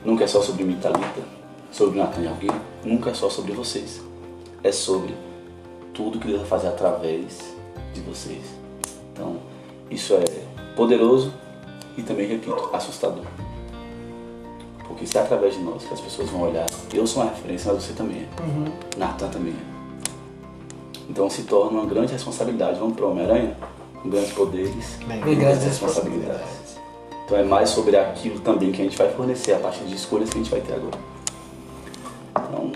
Nunca 0.03 0.25
é 0.25 0.27
só 0.27 0.41
sobre 0.41 0.65
mim, 0.65 0.79
Thalita, 0.81 1.23
sobre 1.71 1.99
Natan 1.99 2.23
e 2.23 2.27
alguém. 2.27 2.51
Nunca 2.83 3.11
é 3.11 3.15
só 3.15 3.29
sobre 3.29 3.53
vocês. 3.53 4.01
É 4.62 4.73
sobre 4.73 5.15
tudo 5.93 6.19
que 6.19 6.27
Deus 6.27 6.41
vai 6.41 6.49
fazer 6.49 6.69
através 6.69 7.55
de 7.93 8.01
vocês. 8.01 8.47
Então, 9.12 9.37
isso 9.91 10.15
é 10.15 10.25
poderoso 10.75 11.35
e 11.99 12.03
também, 12.03 12.27
repito, 12.27 12.71
assustador. 12.73 13.27
Porque 14.95 15.09
se 15.09 15.19
é 15.19 15.23
através 15.23 15.55
de 15.55 15.61
nós 15.61 15.83
que 15.83 15.93
as 15.93 16.01
pessoas 16.01 16.31
vão 16.31 16.43
olhar, 16.43 16.66
eu 16.93 17.05
sou 17.05 17.23
uma 17.25 17.31
referência, 17.31 17.73
mas 17.73 17.83
você 17.83 17.93
também 17.95 18.23
é. 18.23 18.99
Natan 18.99 19.29
também 19.29 19.53
é. 19.53 19.75
Então 21.11 21.29
se 21.29 21.43
torna 21.43 21.81
uma 21.81 21.87
grande 21.87 22.12
responsabilidade. 22.12 22.79
Vamos 22.79 22.95
para 22.95 23.05
o 23.05 23.11
Homem-Aranha? 23.11 23.57
Com 24.01 24.09
grandes 24.09 24.33
poderes 24.33 24.97
Bem, 25.07 25.21
E 25.27 25.35
grandes 25.35 25.65
responsabilidades. 25.65 26.79
Então 27.25 27.37
é 27.37 27.43
mais 27.43 27.71
sobre 27.71 27.97
aquilo 27.97 28.39
também 28.41 28.71
que 28.71 28.81
a 28.83 28.85
gente 28.85 28.97
vai 28.97 29.11
fornecer 29.12 29.55
a 29.55 29.59
partir 29.59 29.83
de 29.85 29.97
escolhas 29.97 30.31
que 30.31 30.37
a 30.37 30.43
gente 30.43 30.51
vai 30.51 30.61
ter 30.61 30.75
agora. 30.75 30.99
Então, 32.49 32.73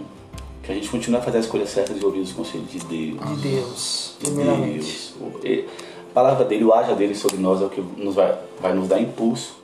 que 0.62 0.72
a 0.72 0.74
gente 0.74 0.88
continue 0.88 1.18
a 1.20 1.22
fazer 1.22 1.38
a 1.38 1.40
escolha 1.40 1.66
certa 1.66 1.94
de 1.94 2.04
ouvir 2.04 2.20
os 2.20 2.32
conselhos 2.32 2.68
de 2.70 2.78
Deus. 2.80 3.28
De 3.40 3.48
Deus, 3.48 4.16
De 4.18 4.26
primeiramente. 4.26 5.14
Deus. 5.20 5.44
E- 5.44 5.64
A 6.10 6.14
palavra 6.14 6.44
dele, 6.44 6.64
o 6.64 6.72
haja 6.74 6.94
dele 6.96 7.14
sobre 7.14 7.36
nós 7.36 7.62
é 7.62 7.66
o 7.66 7.68
que 7.68 7.80
nos 7.80 8.14
vai, 8.16 8.36
vai 8.60 8.72
nos 8.74 8.88
dar 8.88 9.00
impulso 9.00 9.56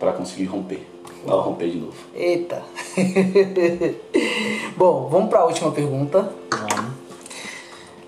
para 0.00 0.12
conseguir 0.12 0.46
romper. 0.46 0.84
Ao 1.26 1.40
romper 1.40 1.70
de 1.70 1.78
novo. 1.78 1.96
Eita. 2.14 2.62
Bom, 4.76 5.08
vamos 5.08 5.28
para 5.28 5.40
a 5.40 5.44
última 5.44 5.70
pergunta. 5.70 6.32
Vamos. 6.50 6.92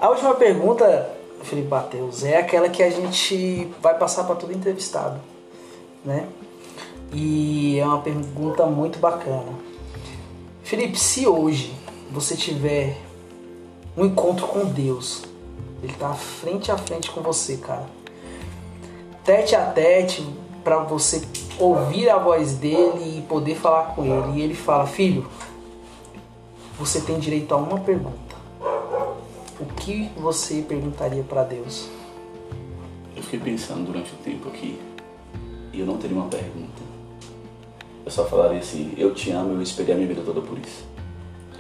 A 0.01 0.09
última 0.09 0.35
pergunta, 0.35 1.11
Felipe 1.43 1.69
Mateus, 1.69 2.25
é 2.25 2.39
aquela 2.39 2.69
que 2.69 2.83
a 2.83 2.91
gente 2.91 3.69
vai 3.81 3.97
passar 3.97 4.25
para 4.25 4.35
todo 4.35 4.53
entrevistado, 4.53 5.21
né? 6.05 6.27
E 7.13 7.79
é 7.79 7.85
uma 7.85 8.01
pergunta 8.01 8.67
muito 8.67 8.99
bacana. 8.99 9.53
Felipe, 10.65 10.99
se 10.99 11.27
hoje 11.27 11.73
você 12.11 12.35
tiver 12.35 12.97
um 13.97 14.07
encontro 14.07 14.47
com 14.47 14.65
Deus, 14.65 15.23
ele 15.83 15.93
tá 15.93 16.15
frente 16.15 16.73
a 16.73 16.79
frente 16.79 17.11
com 17.11 17.21
você, 17.21 17.59
cara. 17.59 17.87
Tete 19.23 19.55
a 19.55 19.67
tete, 19.67 20.27
para 20.65 20.79
você 20.79 21.21
ouvir 21.59 22.09
a 22.09 22.19
voz 22.19 22.55
dele 22.55 23.19
e 23.19 23.23
poder 23.23 23.55
falar 23.55 23.95
com 23.95 24.05
ele. 24.05 24.39
E 24.39 24.43
ele 24.43 24.55
fala: 24.55 24.87
Filho, 24.87 25.27
você 26.79 27.01
tem 27.01 27.19
direito 27.19 27.53
a 27.53 27.57
uma 27.57 27.81
pergunta. 27.81 28.35
O 29.61 29.67
que 29.67 30.11
você 30.17 30.63
perguntaria 30.63 31.23
para 31.23 31.45
Deus? 31.45 31.89
Eu 33.17 33.23
fiquei 33.23 33.39
pensando 33.39 33.87
durante 33.87 34.13
o 34.13 34.17
tempo 34.17 34.49
aqui 34.49 34.79
e 35.73 35.81
eu 35.81 35.87
não 35.87 35.97
teria 35.97 36.17
uma 36.17 36.29
pergunta. 36.29 36.83
Eu 38.05 38.11
só 38.11 38.25
falaria 38.25 38.59
assim: 38.59 38.93
Eu 38.97 39.15
te 39.15 39.31
amo, 39.31 39.55
eu 39.55 39.63
esperei 39.63 39.95
a 39.95 39.97
minha 39.97 40.09
vida 40.09 40.23
toda 40.23 40.41
por 40.41 40.59
isso. 40.59 40.85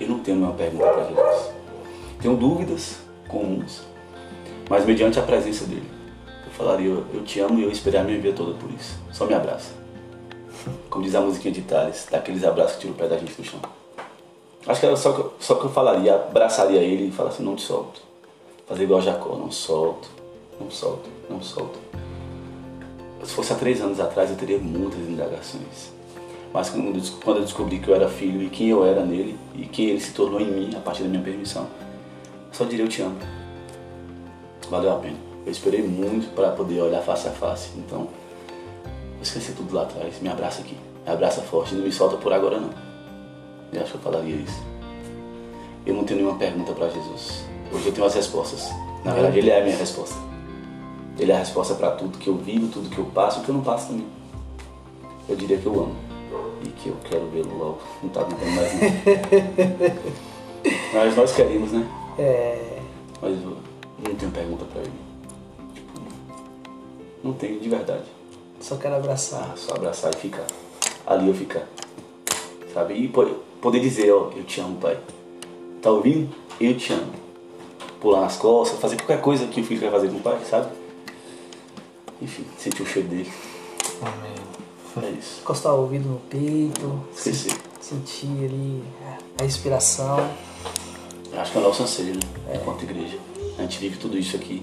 Eu 0.00 0.08
não 0.08 0.18
tenho 0.18 0.38
nenhuma 0.38 0.56
pergunta 0.56 0.84
para 0.84 1.04
Jesus. 1.04 1.52
Tenho 2.20 2.36
dúvidas 2.36 2.98
comuns, 3.28 3.82
mas 4.68 4.84
mediante 4.84 5.18
a 5.18 5.22
presença 5.22 5.64
dele, 5.66 5.88
eu 6.44 6.52
falaria: 6.52 6.88
Eu 6.88 7.22
te 7.24 7.38
amo 7.40 7.58
e 7.60 7.62
eu 7.62 7.70
esperei 7.70 8.00
a 8.00 8.04
minha 8.04 8.18
vida 8.20 8.34
toda 8.34 8.54
por 8.54 8.70
isso. 8.70 8.98
Só 9.12 9.26
me 9.26 9.34
abraça. 9.34 9.81
Como 10.88 11.04
diz 11.04 11.14
a 11.14 11.20
musiquinha 11.20 11.52
de 11.52 11.62
Thales, 11.62 12.06
daqueles 12.10 12.44
abraços 12.44 12.76
que 12.76 12.82
tira 12.82 12.92
o 12.92 12.96
pé 12.96 13.08
da 13.08 13.18
gente 13.18 13.34
do 13.34 13.44
chão. 13.44 13.60
Acho 14.66 14.80
que 14.80 14.86
era 14.86 14.96
só 14.96 15.12
que, 15.12 15.44
só 15.44 15.56
que 15.56 15.64
eu 15.64 15.70
falaria, 15.70 16.14
abraçaria 16.14 16.80
ele 16.80 17.08
e 17.08 17.12
falasse: 17.12 17.36
assim, 17.36 17.44
Não 17.44 17.56
te 17.56 17.62
solto. 17.62 18.00
Fazer 18.66 18.84
igual 18.84 19.00
Jacó: 19.00 19.36
Não 19.36 19.50
solto, 19.50 20.08
não 20.60 20.70
solto, 20.70 21.08
não 21.28 21.42
solto. 21.42 21.78
Se 23.24 23.32
fosse 23.32 23.52
há 23.52 23.56
três 23.56 23.80
anos 23.80 24.00
atrás, 24.00 24.30
eu 24.30 24.36
teria 24.36 24.58
muitas 24.58 25.00
indagações. 25.00 25.92
Mas 26.52 26.68
quando 26.68 26.96
eu 27.38 27.42
descobri 27.42 27.78
que 27.78 27.88
eu 27.88 27.94
era 27.94 28.08
filho 28.08 28.42
e 28.42 28.50
quem 28.50 28.68
eu 28.68 28.84
era 28.84 29.04
nele 29.04 29.38
e 29.54 29.64
quem 29.64 29.86
ele 29.86 30.00
se 30.00 30.12
tornou 30.12 30.40
em 30.40 30.50
mim 30.50 30.70
a 30.76 30.80
partir 30.80 31.02
da 31.02 31.08
minha 31.08 31.22
permissão, 31.22 31.66
só 32.50 32.64
diria 32.64 32.84
eu 32.84 32.88
te 32.88 33.00
amo. 33.00 33.16
Valeu 34.68 34.92
a 34.92 34.96
pena. 34.96 35.16
Eu 35.46 35.50
esperei 35.50 35.82
muito 35.82 36.34
para 36.34 36.50
poder 36.50 36.80
olhar 36.80 37.02
face 37.02 37.26
a 37.26 37.30
face. 37.30 37.70
Então, 37.76 38.08
esqueci 39.22 39.52
tudo 39.52 39.74
lá 39.74 39.82
atrás. 39.82 40.20
Me 40.20 40.28
abraça 40.28 40.60
aqui. 40.60 40.76
Me 41.06 41.12
abraça 41.12 41.40
forte. 41.42 41.74
Não 41.74 41.84
me 41.84 41.92
solta 41.92 42.16
por 42.16 42.32
agora 42.32 42.58
não. 42.60 42.70
Eu 43.72 43.82
acho 43.82 43.92
que 43.92 43.96
eu 43.96 44.02
falaria 44.02 44.36
isso. 44.36 44.62
Eu 45.86 45.94
não 45.94 46.04
tenho 46.04 46.20
nenhuma 46.20 46.38
pergunta 46.38 46.72
para 46.72 46.88
Jesus. 46.88 47.44
Hoje 47.72 47.86
eu 47.86 47.92
tenho 47.92 48.06
as 48.06 48.14
respostas. 48.14 48.70
Na 49.04 49.12
verdade, 49.12 49.38
ele 49.38 49.50
é 49.50 49.60
a 49.60 49.64
minha 49.64 49.76
resposta. 49.76 50.16
Ele 51.18 51.32
é 51.32 51.34
a 51.34 51.38
resposta 51.38 51.74
para 51.74 51.92
tudo 51.92 52.18
que 52.18 52.28
eu 52.28 52.36
vivo, 52.36 52.68
tudo 52.68 52.88
que 52.88 52.98
eu 52.98 53.04
passo 53.06 53.40
e 53.40 53.44
que 53.44 53.48
eu 53.48 53.54
não 53.54 53.62
passo 53.62 53.88
também. 53.88 54.06
Eu 55.28 55.36
diria 55.36 55.58
que 55.58 55.66
eu 55.66 55.72
amo 55.72 55.96
e 56.64 56.68
que 56.68 56.88
eu 56.88 56.96
quero 57.08 57.26
vê-lo 57.28 57.56
logo. 57.56 57.78
Não 58.02 58.10
tá 58.10 58.20
aguentando 58.20 58.50
mais 58.52 58.72
não. 58.74 58.82
Mas 60.94 61.16
nós 61.16 61.32
queremos, 61.32 61.72
né? 61.72 61.86
É. 62.18 62.78
Mas 63.20 63.42
eu 63.42 63.56
não 64.06 64.14
tenho 64.14 64.32
pergunta 64.32 64.64
pra 64.66 64.80
ele. 64.80 64.92
Tipo, 65.74 66.00
não 67.24 67.32
tenho 67.32 67.60
de 67.60 67.68
verdade. 67.68 68.04
Só 68.62 68.76
quero 68.76 68.94
abraçar. 68.94 69.50
Ah, 69.52 69.56
só 69.56 69.74
abraçar 69.74 70.14
e 70.14 70.16
ficar. 70.16 70.46
Ali 71.04 71.28
eu 71.28 71.34
ficar. 71.34 71.66
Sabe? 72.72 72.94
E 72.94 73.12
poder 73.60 73.80
dizer, 73.80 74.12
ó, 74.12 74.30
eu 74.36 74.44
te 74.44 74.60
amo, 74.60 74.76
pai. 74.76 74.98
Tá 75.82 75.90
ouvindo? 75.90 76.32
Eu 76.60 76.76
te 76.76 76.92
amo. 76.92 77.12
Pular 78.00 78.20
nas 78.20 78.36
costas, 78.36 78.78
fazer 78.78 78.96
qualquer 78.96 79.20
coisa 79.20 79.48
que 79.48 79.60
o 79.60 79.64
filho 79.64 79.80
quer 79.80 79.90
fazer 79.90 80.08
com 80.08 80.16
o 80.16 80.20
pai, 80.20 80.38
sabe? 80.48 80.72
Enfim, 82.20 82.46
sentir 82.56 82.82
o 82.82 82.86
cheiro 82.86 83.08
dele. 83.08 83.32
Amém. 84.00 85.08
É 85.08 85.18
isso. 85.18 85.40
Encostar 85.40 85.74
o 85.74 85.80
ouvido 85.80 86.08
no 86.08 86.20
peito. 86.20 87.04
Esquecer. 87.12 87.56
Sentir 87.80 88.44
ali 88.44 88.82
a 89.40 89.42
respiração. 89.42 90.30
Acho 91.36 91.50
que 91.50 91.58
é 91.58 91.60
o 91.60 91.64
nosso 91.64 91.82
anseio, 91.82 92.14
né? 92.14 92.20
É. 92.48 92.56
Enquanto 92.56 92.84
igreja. 92.84 93.18
A 93.58 93.62
gente 93.62 93.78
vive 93.78 93.98
tudo 93.98 94.16
isso 94.16 94.36
aqui 94.36 94.62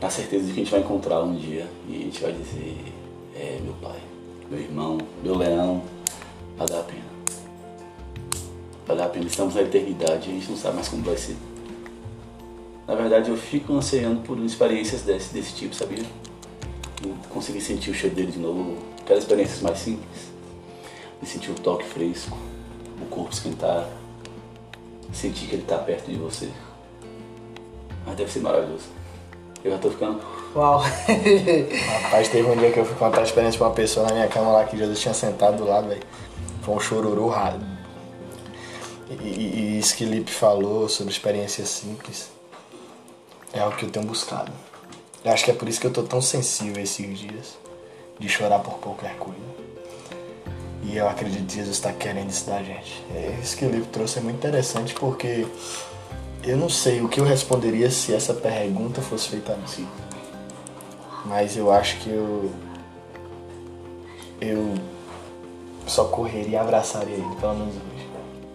na 0.00 0.10
certeza 0.10 0.44
de 0.44 0.52
que 0.52 0.60
a 0.60 0.64
gente 0.64 0.70
vai 0.70 0.80
encontrar 0.80 1.22
um 1.22 1.34
dia 1.34 1.68
e 1.88 1.96
a 1.96 1.98
gente 1.98 2.20
vai 2.20 2.32
dizer, 2.32 2.93
é 3.34 3.60
meu 3.62 3.74
pai, 3.74 4.00
meu 4.50 4.60
irmão, 4.60 4.98
meu 5.22 5.36
leão, 5.36 5.82
vale 6.56 6.76
a 6.76 6.82
pena. 6.82 7.14
Vale 8.86 9.02
a 9.02 9.08
pena, 9.08 9.26
estamos 9.26 9.54
na 9.54 9.62
eternidade 9.62 10.30
a 10.30 10.32
gente 10.32 10.50
não 10.50 10.56
sabe 10.56 10.76
mais 10.76 10.88
como 10.88 11.02
vai 11.02 11.16
ser. 11.16 11.36
Na 12.86 12.94
verdade 12.94 13.30
eu 13.30 13.36
fico 13.36 13.72
ansiando 13.72 14.20
por 14.20 14.38
experiências 14.38 15.02
desse, 15.02 15.32
desse 15.32 15.54
tipo, 15.54 15.74
sabia? 15.74 16.04
conseguir 17.30 17.60
sentir 17.60 17.90
o 17.90 17.94
cheiro 17.94 18.14
dele 18.14 18.32
de 18.32 18.38
novo, 18.38 18.78
aquelas 19.00 19.24
experiências 19.24 19.60
mais 19.60 19.78
simples. 19.78 20.32
De 21.20 21.28
sentir 21.28 21.50
o 21.50 21.54
toque 21.54 21.84
fresco, 21.84 22.36
o 23.00 23.06
corpo 23.06 23.32
esquentar, 23.32 23.88
sentir 25.12 25.46
que 25.46 25.54
ele 25.54 25.62
está 25.62 25.78
perto 25.78 26.10
de 26.10 26.16
você. 26.16 26.50
Mas 28.06 28.16
deve 28.16 28.30
ser 28.30 28.40
maravilhoso. 28.40 28.84
Eu 29.62 29.70
já 29.70 29.78
tô 29.78 29.90
ficando. 29.90 30.20
Uau! 30.54 30.78
Rapaz, 30.78 32.28
teve 32.28 32.48
um 32.48 32.56
dia 32.56 32.70
que 32.70 32.78
eu 32.78 32.84
fui 32.84 32.94
contar 32.94 33.20
a 33.20 33.24
experiência 33.24 33.58
pra 33.58 33.66
uma 33.66 33.74
pessoa 33.74 34.06
na 34.06 34.14
minha 34.14 34.28
cama 34.28 34.52
lá 34.52 34.64
que 34.64 34.76
Jesus 34.76 35.00
tinha 35.00 35.12
sentado 35.12 35.56
do 35.56 35.64
lado, 35.64 35.88
velho. 35.88 36.02
Foi 36.62 36.76
um 36.76 36.80
chororô 36.80 37.28
raro. 37.28 37.58
E, 39.20 39.78
isso 39.80 39.96
que 39.96 40.04
Lipe 40.04 40.30
falou 40.30 40.88
sobre 40.88 41.12
experiências 41.12 41.68
simples 41.68 42.30
é 43.52 43.64
o 43.64 43.72
que 43.72 43.84
eu 43.84 43.90
tenho 43.90 44.06
buscado. 44.06 44.52
Eu 45.24 45.32
acho 45.32 45.44
que 45.44 45.50
é 45.50 45.54
por 45.54 45.68
isso 45.68 45.80
que 45.80 45.88
eu 45.88 45.92
tô 45.92 46.04
tão 46.04 46.22
sensível 46.22 46.80
esses 46.80 47.18
dias. 47.18 47.58
De 48.16 48.28
chorar 48.28 48.60
por 48.60 48.74
qualquer 48.74 49.16
coisa. 49.16 49.40
E 50.84 50.96
eu 50.96 51.08
acredito 51.08 51.46
que 51.46 51.56
Jesus 51.56 51.76
está 51.76 51.92
querendo 51.92 52.30
isso 52.30 52.46
da 52.46 52.62
gente. 52.62 53.04
É 53.12 53.40
isso 53.42 53.56
que 53.56 53.64
o 53.64 53.70
livro 53.70 53.88
trouxe 53.90 54.20
é 54.20 54.22
muito 54.22 54.36
interessante 54.36 54.94
porque 54.94 55.44
eu 56.44 56.56
não 56.56 56.68
sei 56.68 57.00
o 57.00 57.08
que 57.08 57.18
eu 57.18 57.24
responderia 57.24 57.90
se 57.90 58.14
essa 58.14 58.32
pergunta 58.32 59.02
fosse 59.02 59.30
feita 59.30 59.54
a 59.54 59.56
mim. 59.56 59.88
Mas 61.24 61.56
eu 61.56 61.72
acho 61.72 61.98
que 61.98 62.10
eu. 62.10 62.50
Eu 64.40 64.74
só 65.86 66.04
correria 66.04 66.50
e 66.50 66.56
abraçaria 66.56 67.14
ele, 67.14 67.34
pelo 67.40 67.54
menos 67.54 67.74
hoje. 67.74 68.08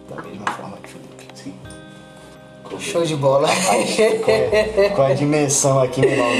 Da 0.08 0.22
mesma 0.22 0.46
forma 0.46 0.76
que 0.82 0.88
Felipe. 0.88 1.28
Sim. 1.34 1.54
Show 2.78 3.04
de 3.04 3.16
bola. 3.16 3.48
com, 3.48 4.96
com 4.96 5.02
a 5.02 5.12
dimensão 5.14 5.80
aqui, 5.80 6.00
meu 6.00 6.10
irmão. 6.10 6.30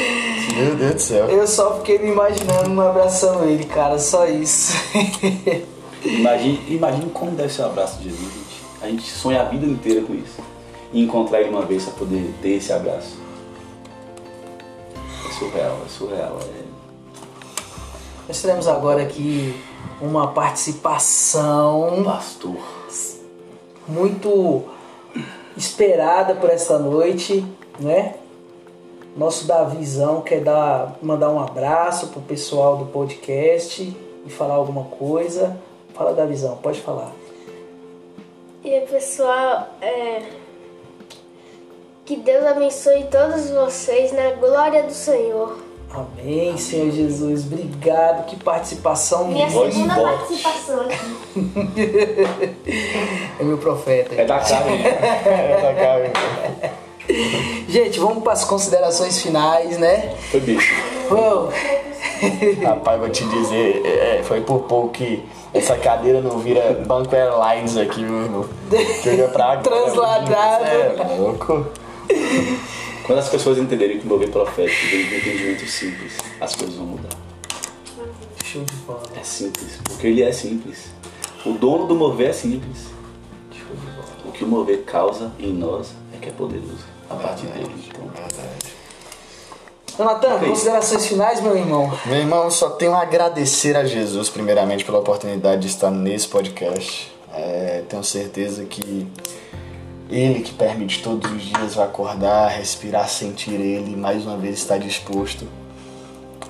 Meu 0.55 0.77
Deus 0.77 0.95
do 0.95 1.01
céu. 1.01 1.27
Eu 1.29 1.47
só 1.47 1.77
fiquei 1.79 1.99
me 1.99 2.11
imaginando 2.11 2.81
abraçando 2.81 3.49
ele, 3.49 3.65
cara, 3.65 3.99
só 3.99 4.27
isso. 4.27 4.73
imagine, 6.05 6.61
imagine 6.69 7.11
como 7.11 7.33
deve 7.33 7.53
ser 7.53 7.63
o 7.63 7.67
abraço 7.67 7.99
de 7.99 8.11
Jesus, 8.11 8.21
gente. 8.21 8.63
A 8.83 8.89
gente 8.89 9.03
sonha 9.03 9.43
a 9.43 9.45
vida 9.45 9.67
inteira 9.67 10.03
com 10.03 10.15
isso. 10.15 10.41
E 10.93 11.03
encontrar 11.03 11.41
ele 11.41 11.51
uma 11.51 11.63
vez 11.63 11.85
para 11.85 11.95
poder 11.95 12.35
ter 12.43 12.57
esse 12.57 12.73
abraço. 12.73 13.20
É 15.41 15.43
surreal, 15.43 15.77
é 15.87 15.89
surreal. 15.89 16.39
É... 16.39 16.63
Nós 18.29 18.43
teremos 18.43 18.69
agora 18.69 19.03
aqui 19.03 19.59
uma 20.01 20.29
participação. 20.29 22.03
Pastor. 22.05 22.59
Muito 23.89 24.65
esperada 25.57 26.35
por 26.35 26.51
esta 26.51 26.79
noite, 26.79 27.45
né? 27.79 28.17
Nosso 29.17 29.47
Davizão 29.47 30.21
quer 30.21 30.43
dar, 30.43 30.99
mandar 31.03 31.31
um 31.31 31.41
abraço 31.41 32.09
pro 32.09 32.21
pessoal 32.21 32.77
do 32.77 32.85
podcast 32.87 33.97
e 34.27 34.31
falar 34.31 34.55
alguma 34.55 34.85
coisa. 34.85 35.59
Fala, 35.95 36.13
Davizão, 36.13 36.59
pode 36.59 36.81
falar. 36.81 37.13
E 38.63 38.75
aí, 38.75 38.87
pessoal, 38.87 39.71
é... 39.81 40.23
que 42.11 42.17
Deus 42.17 42.45
abençoe 42.45 43.05
todos 43.05 43.51
vocês 43.51 44.11
na 44.11 44.33
glória 44.33 44.83
do 44.83 44.93
Senhor. 44.93 45.57
Amém, 45.95 46.57
Senhor 46.57 46.91
Jesus. 46.91 47.45
Obrigado. 47.45 48.27
Que 48.27 48.35
participação 48.35 49.29
Minha 49.29 49.49
segunda 49.49 49.95
participação 49.95 50.81
aqui. 50.81 50.97
é 53.39 53.45
meu 53.45 53.59
profeta. 53.59 54.17
É 54.17 54.25
da 54.25 54.41
carne. 54.41 54.83
é 54.85 55.61
da 55.63 55.75
carne. 55.81 57.69
Gente, 57.69 58.01
vamos 58.01 58.25
para 58.25 58.33
as 58.33 58.43
considerações 58.43 59.23
finais, 59.23 59.79
né? 59.79 60.13
Foi 60.33 60.41
bicho. 60.41 60.75
Vamos. 61.09 61.55
Rapaz, 62.61 62.99
vou 62.99 63.09
te 63.09 63.25
dizer, 63.25 63.87
é, 63.87 64.23
foi 64.25 64.41
por 64.41 64.63
pouco 64.63 64.89
que 64.89 65.25
essa 65.55 65.77
cadeira 65.77 66.21
não 66.21 66.41
vira 66.41 66.73
Banco 66.85 67.15
Airlines 67.15 67.77
aqui, 67.77 68.03
meu 68.03 68.25
irmão. 68.25 68.49
Pra 69.33 69.59
Transladado. 69.59 70.65
É 70.65 71.17
louco. 71.17 71.67
Quando 73.07 73.19
as 73.19 73.29
pessoas 73.29 73.59
entenderem 73.59 73.99
que 73.99 74.07
o 74.07 74.09
mover 74.09 74.31
profético 74.31 74.87
vem 74.91 75.09
de 75.09 75.15
um 75.15 75.19
entendimento 75.19 75.67
simples, 75.67 76.13
as 76.41 76.55
coisas 76.55 76.77
vão 76.77 76.87
mudar. 76.87 77.09
Show 78.45 78.63
de 78.65 78.75
bola. 78.87 79.03
É 79.17 79.23
simples, 79.23 79.79
porque 79.85 80.07
ele 80.07 80.23
é 80.23 80.33
simples. 80.33 80.91
O 81.45 81.53
dono 81.53 81.87
do 81.87 81.95
mover 81.95 82.31
é 82.31 82.33
simples. 82.33 82.87
Show 83.53 83.75
de 83.75 83.87
bola. 83.87 84.09
O 84.25 84.33
que 84.33 84.45
o 84.45 84.47
mover 84.47 84.83
causa 84.85 85.33
em 85.39 85.53
nós 85.53 85.93
é 86.15 86.19
que 86.19 86.29
é 86.29 86.33
poderoso. 86.33 86.85
A 87.09 87.15
partir 87.15 87.47
dele. 87.47 87.71
Então, 87.89 88.09
Verdade. 88.09 88.81
Jonathan, 89.97 90.39
considerações 90.39 91.07
finais, 91.07 91.43
meu 91.43 91.57
irmão. 91.57 91.93
Meu 92.07 92.17
irmão, 92.17 92.51
só 92.51 92.71
tenho 92.71 92.95
a 92.95 93.03
agradecer 93.03 93.77
a 93.77 93.85
Jesus, 93.85 94.31
primeiramente, 94.31 94.85
pela 94.85 94.99
oportunidade 94.99 95.63
de 95.63 95.69
estar 95.69 95.91
nesse 95.91 96.27
podcast. 96.29 97.13
É, 97.33 97.81
É, 97.81 97.85
tenho 97.89 98.03
certeza 98.03 98.65
que 98.65 99.07
Ele 100.11 100.41
que 100.41 100.53
permite 100.53 101.03
todos 101.03 101.31
os 101.31 101.43
dias 101.43 101.79
acordar, 101.79 102.49
respirar, 102.49 103.09
sentir 103.09 103.53
Ele 103.55 103.95
mais 103.97 104.25
uma 104.27 104.37
vez 104.37 104.57
estar 104.59 104.77
disposto 104.79 105.47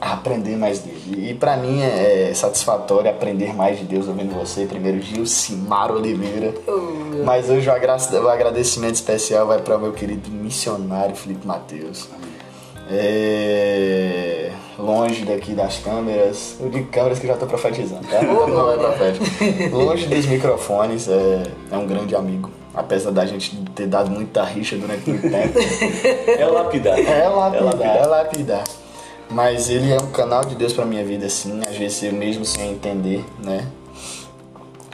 a 0.00 0.14
aprender 0.14 0.56
mais 0.56 0.78
dele. 0.78 1.28
E 1.30 1.34
para 1.34 1.58
mim 1.58 1.82
é 1.82 2.32
satisfatório 2.34 3.10
aprender 3.10 3.54
mais 3.54 3.78
de 3.78 3.84
Deus 3.84 4.08
ouvindo 4.08 4.32
você. 4.34 4.64
Primeiro 4.64 5.02
Gil 5.02 5.26
Simar 5.26 5.90
Oliveira. 5.92 6.54
Mas 7.22 7.50
hoje 7.50 7.68
o 7.68 7.72
agra- 7.72 7.98
o 8.22 8.28
agradecimento 8.28 8.94
especial 8.94 9.46
vai 9.46 9.58
para 9.60 9.76
o 9.76 9.80
meu 9.80 9.92
querido 9.92 10.30
missionário 10.30 11.14
Felipe 11.14 11.46
Mateus. 11.46 12.08
É, 12.92 14.50
longe 14.78 15.24
daqui 15.24 15.52
das 15.52 15.78
câmeras, 15.78 16.56
eu 16.58 16.70
digo 16.70 16.88
câmeras 16.90 17.18
que 17.18 17.26
já 17.26 17.34
estou 17.34 17.46
profetizando, 17.46 18.06
tá? 18.08 18.22
Não, 18.22 18.46
glória. 18.46 18.78
profético. 18.78 19.24
Longe 19.76 20.06
dos 20.06 20.26
microfones, 20.26 21.08
é, 21.08 21.42
é 21.70 21.76
um 21.76 21.86
grande 21.86 22.16
amigo. 22.16 22.50
Apesar 22.72 23.10
da 23.10 23.26
gente 23.26 23.56
ter 23.74 23.86
dado 23.86 24.10
muita 24.10 24.44
rixa 24.44 24.76
durante 24.76 25.08
muito 25.10 25.28
tempo. 25.28 25.58
É 26.38 26.46
o 26.46 26.52
lapidar. 26.52 26.98
É 26.98 27.28
lapidar, 27.28 27.64
lapidar. 27.64 27.96
é 27.96 28.06
lapidar. 28.06 28.64
Mas 29.28 29.68
ele 29.68 29.92
é 29.92 29.96
um 30.00 30.10
canal 30.10 30.44
de 30.44 30.54
Deus 30.54 30.72
pra 30.72 30.84
minha 30.84 31.04
vida, 31.04 31.26
assim, 31.26 31.60
às 31.68 31.76
vezes 31.76 32.02
eu 32.02 32.12
mesmo 32.12 32.44
sem 32.44 32.72
entender, 32.72 33.24
né? 33.44 33.66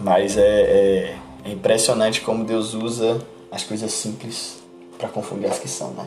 Mas 0.02 0.36
é, 0.36 0.42
é- 0.42 1.16
é 1.44 1.50
impressionante 1.52 2.20
como 2.20 2.44
Deus 2.44 2.74
usa 2.74 3.18
as 3.50 3.62
coisas 3.62 3.92
simples 3.92 4.58
pra 4.98 5.08
confundir 5.08 5.48
as 5.50 5.58
que 5.58 5.68
são, 5.68 5.90
né? 5.92 6.06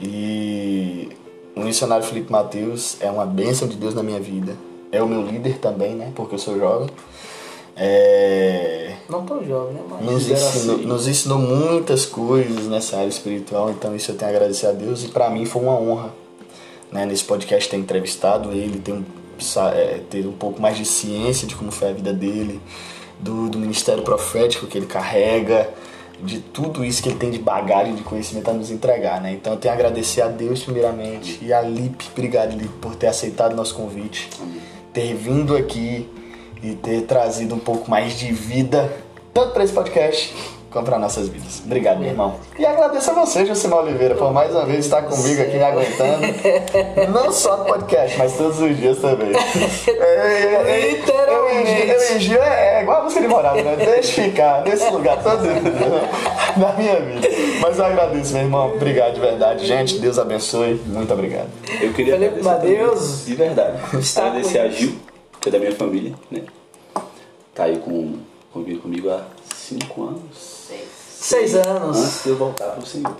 E 0.00 1.08
o 1.54 1.60
missionário 1.60 2.04
Felipe 2.04 2.30
Mateus 2.32 2.96
é 3.00 3.10
uma 3.10 3.26
bênção 3.26 3.68
de 3.68 3.76
Deus 3.76 3.94
na 3.94 4.02
minha 4.02 4.20
vida. 4.20 4.54
É 4.92 5.02
o 5.02 5.08
meu 5.08 5.22
líder 5.22 5.58
também, 5.58 5.94
né? 5.94 6.10
Porque 6.14 6.34
eu 6.34 6.38
sou 6.38 6.58
jovem. 6.58 6.88
É, 7.82 8.92
Não 9.08 9.24
tão 9.24 9.42
jovem, 9.42 9.72
né? 9.72 9.80
Mas 9.88 10.04
nos 10.04 10.30
ensinou, 10.30 10.76
assim. 10.76 10.84
nos 10.84 11.08
ensinou 11.08 11.38
muitas 11.38 12.04
coisas 12.04 12.66
nessa 12.66 12.98
área 12.98 13.08
espiritual, 13.08 13.70
então 13.70 13.96
isso 13.96 14.10
eu 14.10 14.16
tenho 14.16 14.30
a 14.30 14.34
agradecer 14.34 14.66
a 14.66 14.72
Deus 14.72 15.02
e 15.02 15.08
para 15.08 15.30
mim 15.30 15.46
foi 15.46 15.62
uma 15.62 15.80
honra 15.80 16.12
né, 16.92 17.06
nesse 17.06 17.24
podcast 17.24 17.70
ter 17.70 17.78
entrevistado 17.78 18.52
ele, 18.52 18.78
ter 18.80 18.92
um, 18.92 19.02
é, 19.72 20.00
ter 20.10 20.26
um 20.26 20.32
pouco 20.32 20.60
mais 20.60 20.76
de 20.76 20.84
ciência 20.84 21.48
de 21.48 21.56
como 21.56 21.70
foi 21.70 21.88
a 21.88 21.92
vida 21.94 22.12
dele, 22.12 22.60
do, 23.18 23.48
do 23.48 23.58
ministério 23.58 24.02
profético 24.02 24.66
que 24.66 24.76
ele 24.76 24.86
carrega, 24.86 25.70
de 26.22 26.38
tudo 26.38 26.84
isso 26.84 27.02
que 27.02 27.08
ele 27.08 27.18
tem 27.18 27.30
de 27.30 27.38
bagagem, 27.38 27.94
de 27.94 28.02
conhecimento 28.02 28.50
a 28.50 28.52
nos 28.52 28.70
entregar. 28.70 29.22
Né? 29.22 29.32
Então 29.32 29.54
eu 29.54 29.58
tenho 29.58 29.72
a 29.72 29.74
agradecer 29.74 30.20
a 30.20 30.28
Deus 30.28 30.62
primeiramente 30.62 31.38
e 31.40 31.50
a 31.50 31.62
Lipe, 31.62 32.08
obrigado 32.12 32.52
Lipe 32.52 32.74
por 32.78 32.94
ter 32.94 33.06
aceitado 33.06 33.56
nosso 33.56 33.74
convite, 33.74 34.28
ter 34.92 35.14
vindo 35.14 35.56
aqui 35.56 36.06
e 36.62 36.72
ter 36.74 37.02
trazido 37.02 37.54
um 37.54 37.58
pouco 37.58 37.90
mais 37.90 38.14
de 38.18 38.32
vida, 38.32 38.90
tanto 39.32 39.52
para 39.52 39.64
esse 39.64 39.72
podcast 39.72 40.34
como 40.70 40.84
para 40.86 40.98
nossas 41.00 41.28
vidas. 41.28 41.60
Obrigado, 41.64 41.98
meu 41.98 42.10
irmão. 42.10 42.36
E 42.56 42.64
agradeço 42.64 43.10
a 43.10 43.14
você, 43.14 43.44
Josimar 43.44 43.80
Oliveira, 43.80 44.14
por 44.14 44.32
mais 44.32 44.52
uma 44.52 44.64
vez 44.64 44.84
estar 44.84 45.02
comigo 45.02 45.42
aqui 45.42 45.56
me 45.56 45.64
aguentando. 45.64 46.20
Não 47.12 47.32
só 47.32 47.56
no 47.56 47.64
podcast, 47.64 48.16
mas 48.16 48.36
todos 48.36 48.60
os 48.60 48.76
dias 48.76 48.98
também. 48.98 49.32
É, 49.88 50.00
é, 50.00 50.62
é, 50.68 50.90
Literalmente. 50.92 51.88
Eu 51.88 52.16
engi 52.16 52.38
é, 52.38 52.78
é 52.78 52.82
igual 52.82 53.00
a 53.00 53.02
música 53.02 53.20
de 53.20 53.26
morada, 53.26 53.60
né? 53.60 53.76
Deixa 53.76 54.22
ficar 54.22 54.62
nesse 54.62 54.88
lugar 54.90 55.20
todo 55.20 55.42
na 56.56 56.72
minha 56.74 57.00
vida. 57.00 57.28
Mas 57.60 57.76
eu 57.76 57.84
agradeço, 57.86 58.32
meu 58.34 58.42
irmão. 58.42 58.72
Obrigado 58.72 59.14
de 59.14 59.20
verdade. 59.20 59.66
Gente, 59.66 59.98
Deus 59.98 60.20
abençoe. 60.20 60.74
Muito 60.86 61.12
obrigado. 61.12 61.48
Eu 61.80 61.92
queria 61.92 62.16
Felipe 62.16 62.40
agradecer 62.40 62.78
Mateus, 62.78 63.26
de 63.26 63.34
verdade. 63.34 63.76
está 63.98 64.26
agradecer 64.26 64.58
com- 64.60 64.64
a 64.64 64.68
Gil, 64.68 64.92
que 65.40 65.48
é 65.48 65.52
da 65.52 65.58
minha 65.58 65.74
família, 65.74 66.14
né? 66.30 66.44
Tá 67.54 67.64
aí 67.64 67.78
com, 67.78 68.18
convive 68.52 68.80
comigo 68.80 69.10
há 69.10 69.24
cinco 69.54 70.04
anos. 70.04 70.68
seis 71.08 71.54
anos. 71.54 71.96
Antes 71.96 72.22
de 72.24 72.28
eu 72.30 72.36
voltar 72.36 72.70
pro 72.72 72.86
Senhor. 72.86 73.16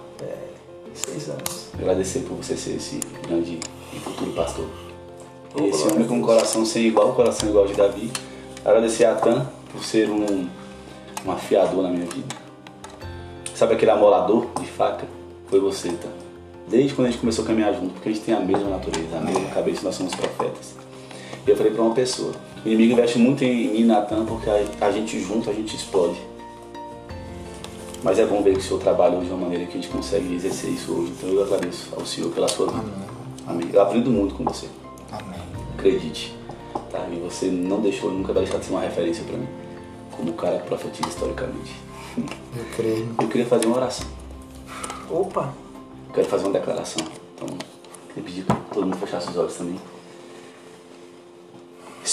Seis 0.94 1.28
anos. 1.28 1.68
Agradecer 1.74 2.20
por 2.20 2.36
você 2.36 2.56
ser 2.56 2.76
esse 2.76 3.00
grande 3.26 3.58
e 3.92 4.00
futuro 4.00 4.32
pastor. 4.32 4.66
Esse 5.56 5.88
homem 5.88 6.06
com 6.06 6.14
um 6.14 6.22
coração 6.22 6.64
sem 6.64 6.86
igual, 6.86 7.10
um 7.10 7.14
coração 7.14 7.48
igual 7.48 7.66
de 7.66 7.74
Davi. 7.74 8.10
Agradecer 8.64 9.04
a 9.04 9.14
Tan 9.14 9.46
por 9.72 9.84
ser 9.84 10.10
um, 10.10 10.48
um 11.26 11.30
afiador 11.30 11.82
na 11.82 11.88
minha 11.88 12.06
vida. 12.06 12.36
Sabe 13.54 13.74
aquele 13.74 13.90
amolador 13.90 14.46
de 14.60 14.66
faca? 14.66 15.06
Foi 15.48 15.58
você, 15.58 15.88
Tan. 15.88 16.10
Desde 16.68 16.94
quando 16.94 17.08
a 17.08 17.10
gente 17.10 17.20
começou 17.20 17.44
a 17.44 17.48
caminhar 17.48 17.74
junto, 17.74 17.94
porque 17.94 18.08
a 18.08 18.12
gente 18.12 18.24
tem 18.24 18.34
a 18.34 18.40
mesma 18.40 18.70
natureza, 18.70 19.16
a 19.16 19.20
mesma 19.20 19.48
cabeça, 19.50 19.82
nós 19.82 19.94
somos 19.94 20.14
profetas. 20.14 20.79
E 21.46 21.50
eu 21.50 21.56
falei 21.56 21.72
pra 21.72 21.82
uma 21.82 21.94
pessoa, 21.94 22.32
o 22.64 22.68
inimigo 22.68 22.92
investe 22.92 23.18
muito 23.18 23.42
em 23.42 23.68
mim 23.68 23.80
e 23.80 23.84
na 23.84 24.02
Tan 24.02 24.26
porque 24.26 24.48
a, 24.80 24.90
gente 24.90 25.18
junto, 25.20 25.48
a 25.48 25.52
gente 25.52 25.74
explode. 25.74 26.20
Mas 28.02 28.18
é 28.18 28.26
bom 28.26 28.42
ver 28.42 28.54
que 28.54 28.60
o 28.60 28.62
Senhor 28.62 28.80
trabalha 28.80 29.18
de 29.18 29.26
uma 29.26 29.38
maneira 29.38 29.64
que 29.66 29.72
a 29.72 29.80
gente 29.80 29.88
consegue 29.88 30.34
exercer 30.34 30.70
isso 30.70 30.92
hoje. 30.92 31.12
Então 31.16 31.30
eu 31.30 31.42
agradeço 31.42 31.88
ao 31.96 32.04
Senhor 32.04 32.30
pela 32.30 32.48
sua 32.48 32.66
vida. 32.66 32.84
Amém. 33.46 33.68
Eu 33.72 33.82
aprendo 33.82 34.10
muito 34.10 34.34
com 34.34 34.44
você. 34.44 34.68
Amém. 35.12 35.40
Acredite. 35.74 36.34
Tá? 36.90 37.06
E 37.10 37.18
você 37.18 37.46
não 37.46 37.80
deixou, 37.80 38.10
nunca 38.10 38.32
vai 38.32 38.44
deixar 38.44 38.58
de 38.58 38.66
ser 38.66 38.72
uma 38.72 38.80
referência 38.80 39.24
para 39.24 39.36
mim. 39.36 39.48
Como 40.12 40.30
o 40.30 40.34
cara 40.34 40.58
que 40.58 40.66
profetiza 40.66 41.08
historicamente. 41.08 41.72
Eu 42.16 42.64
creio. 42.74 43.08
Eu 43.20 43.28
queria 43.28 43.46
fazer 43.46 43.66
uma 43.66 43.76
oração. 43.76 44.06
Opa. 45.10 45.52
Eu 46.08 46.14
quero 46.14 46.28
fazer 46.28 46.44
uma 46.44 46.52
declaração. 46.52 47.04
Então, 47.34 47.48
eu 48.16 48.22
pedir 48.22 48.44
para 48.44 48.56
todo 48.72 48.84
mundo 48.84 48.96
fechasse 48.96 49.30
os 49.30 49.36
olhos 49.36 49.54
também. 49.54 49.78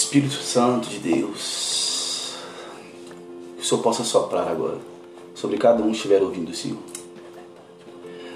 Espírito 0.08 0.42
Santo 0.42 0.88
de 0.88 1.00
Deus, 1.00 2.32
que 3.56 3.60
o 3.60 3.62
Senhor 3.62 3.82
possa 3.82 4.02
soprar 4.02 4.48
agora 4.48 4.78
sobre 5.34 5.58
cada 5.58 5.82
um 5.82 5.90
que 5.90 5.96
estiver 5.96 6.22
ouvindo 6.22 6.48
o 6.48 6.54
Senhor. 6.54 6.78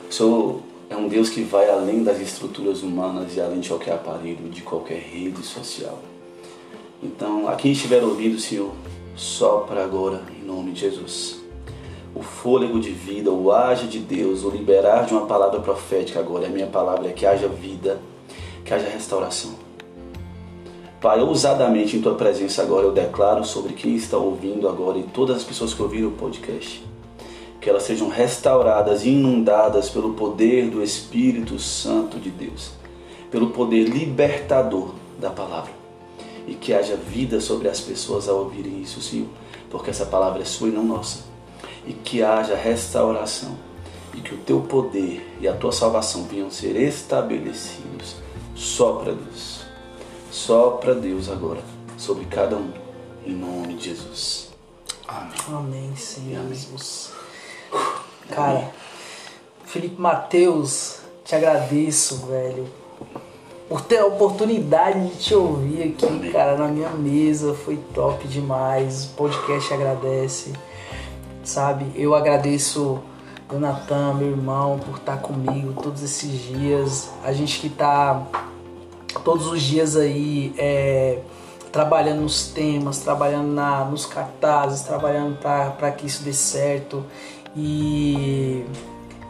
O 0.07 0.13
Senhor 0.13 0.61
é 0.91 0.97
um 0.99 1.09
Deus 1.09 1.31
que 1.31 1.41
vai 1.41 1.71
além 1.71 2.05
das 2.05 2.21
estruturas 2.21 2.83
humanas 2.83 3.35
e 3.37 3.41
além 3.41 3.61
de 3.61 3.71
qualquer 3.71 3.95
aparelho, 3.95 4.51
de 4.51 4.61
qualquer 4.61 4.99
rede 4.99 5.43
social. 5.43 5.99
Então, 7.03 7.49
a 7.49 7.57
quem 7.57 7.73
estiver 7.73 8.05
ouvindo, 8.05 8.39
Senhor, 8.39 8.75
sopra 9.17 9.83
agora 9.83 10.23
em 10.39 10.45
nome 10.45 10.73
de 10.73 10.81
Jesus. 10.81 11.41
O 12.15 12.23
fôlego 12.23 12.79
de 12.81 12.91
vida, 12.91 13.31
o 13.31 13.51
age 13.51 13.87
de 13.87 13.99
Deus, 13.99 14.45
o 14.45 14.51
liberar 14.51 15.07
de 15.07 15.15
uma 15.15 15.25
palavra 15.25 15.59
profética 15.61 16.21
agora. 16.21 16.49
A 16.49 16.51
minha 16.51 16.67
palavra 16.67 17.09
é 17.09 17.13
que 17.13 17.25
haja 17.25 17.49
vida, 17.49 17.99
que 18.63 18.75
haja 18.75 18.91
restauração. 18.91 19.72
Pai, 21.03 21.21
ousadamente 21.21 21.97
em 21.97 22.01
tua 22.01 22.15
presença 22.15 22.63
agora 22.63 22.87
eu 22.87 22.93
declaro 22.93 23.45
sobre 23.45 23.73
quem 23.73 23.97
está 23.97 24.17
ouvindo 24.17 24.69
agora 24.69 24.99
e 24.99 25.03
todas 25.03 25.39
as 25.39 25.43
pessoas 25.43 25.75
que 25.75 25.83
ouviram 25.83 26.11
o 26.11 26.13
podcast, 26.13 26.81
que 27.61 27.69
elas 27.69 27.83
sejam 27.83 28.09
restauradas 28.09 29.05
e 29.05 29.09
inundadas 29.09 29.91
pelo 29.91 30.15
poder 30.15 30.71
do 30.71 30.81
Espírito 30.81 31.59
Santo 31.59 32.21
de 32.21 32.31
Deus, 32.31 32.71
pelo 33.33 33.51
poder 33.51 33.89
libertador 33.89 34.95
da 35.19 35.29
palavra. 35.29 35.73
E 36.47 36.55
que 36.55 36.73
haja 36.73 36.95
vida 36.95 37.41
sobre 37.41 37.69
as 37.69 37.81
pessoas 37.81 38.29
ao 38.29 38.39
ouvirem 38.39 38.81
isso, 38.81 39.03
Senhor, 39.03 39.27
porque 39.69 39.91
essa 39.91 40.07
palavra 40.07 40.43
é 40.43 40.45
sua 40.45 40.69
e 40.69 40.73
não 40.73 40.85
nossa. 40.85 41.25
E 41.85 41.93
que 41.93 42.23
haja 42.23 42.55
restauração, 42.55 43.57
e 44.15 44.21
que 44.21 44.37
o 44.37 44.39
teu 44.39 44.61
poder 44.61 45.37
e 45.41 45.49
a 45.49 45.53
tua 45.53 45.73
salvação 45.73 46.29
venham 46.31 46.49
ser 46.49 46.77
estabelecidos. 46.77 48.15
Sopra, 48.55 49.13
Deus. 49.13 49.52
Sopra, 50.33 50.95
Deus, 50.95 51.29
agora 51.29 51.61
sobre 51.99 52.25
cada 52.25 52.57
um, 52.57 52.73
em 53.27 53.35
nome 53.35 53.75
de 53.75 53.91
Jesus. 53.91 54.51
Amém, 55.47 55.95
Senhor 55.95 56.41
Amém. 56.41 56.55
Jesus. 56.55 57.13
Cara, 58.31 58.71
Felipe 59.67 60.01
Mateus, 60.01 61.01
te 61.23 61.35
agradeço, 61.35 62.25
velho, 62.29 62.67
por 63.69 63.83
ter 63.83 63.99
a 63.99 64.07
oportunidade 64.07 65.07
de 65.09 65.17
te 65.17 65.35
ouvir 65.35 65.83
aqui, 65.83 66.07
Amém. 66.07 66.33
cara, 66.33 66.57
na 66.57 66.69
minha 66.69 66.89
mesa. 66.89 67.53
Foi 67.53 67.77
top 67.93 68.27
demais. 68.27 69.05
O 69.05 69.09
podcast 69.11 69.75
agradece, 69.75 70.55
sabe? 71.45 71.85
Eu 71.95 72.15
agradeço 72.15 73.03
o 73.51 73.59
Natan, 73.59 74.15
meu 74.15 74.29
irmão, 74.29 74.79
por 74.79 74.97
estar 74.97 75.19
comigo 75.19 75.75
todos 75.83 76.03
esses 76.03 76.41
dias. 76.41 77.11
A 77.23 77.35
gente 77.35 77.61
que 77.61 77.69
tá 77.69 78.27
todos 79.21 79.47
os 79.47 79.63
dias 79.63 79.97
aí 79.97 80.55
é, 80.57 81.19
trabalhando 81.71 82.23
nos 82.23 82.49
temas, 82.49 82.99
trabalhando 82.99 83.49
na, 83.49 83.85
nos 83.85 84.05
cartazes, 84.05 84.83
trabalhando 84.83 85.39
para 85.39 85.91
que 85.93 86.07
isso 86.07 86.23
dê 86.23 86.33
certo. 86.33 87.05
E, 87.57 88.65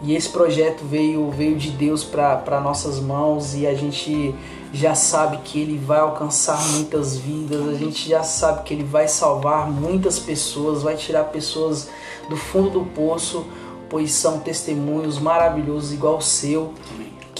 e 0.03 0.15
esse 0.15 0.29
projeto 0.29 0.85
veio, 0.85 1.31
veio 1.31 1.57
de 1.57 1.71
Deus 1.71 2.05
para 2.05 2.61
nossas 2.61 2.99
mãos 2.99 3.55
e 3.55 3.67
a 3.67 3.75
gente 3.75 4.35
já 4.73 4.95
sabe 4.95 5.39
que 5.45 5.61
ele 5.61 5.79
vai 5.79 6.01
alcançar 6.01 6.59
muitas 6.71 7.17
vidas, 7.17 7.69
a 7.69 7.75
gente 7.75 8.09
já 8.09 8.23
sabe 8.23 8.63
que 8.63 8.73
ele 8.73 8.85
vai 8.85 9.07
salvar 9.07 9.71
muitas 9.71 10.19
pessoas, 10.19 10.83
vai 10.83 10.97
tirar 10.97 11.25
pessoas 11.25 11.89
do 12.29 12.37
fundo 12.37 12.71
do 12.71 12.85
poço, 12.87 13.47
pois 13.89 14.13
são 14.13 14.41
testemunhos 14.41 15.19
maravilhosos 15.19 15.93
igual 15.93 16.17
o 16.17 16.23
seu. 16.23 16.73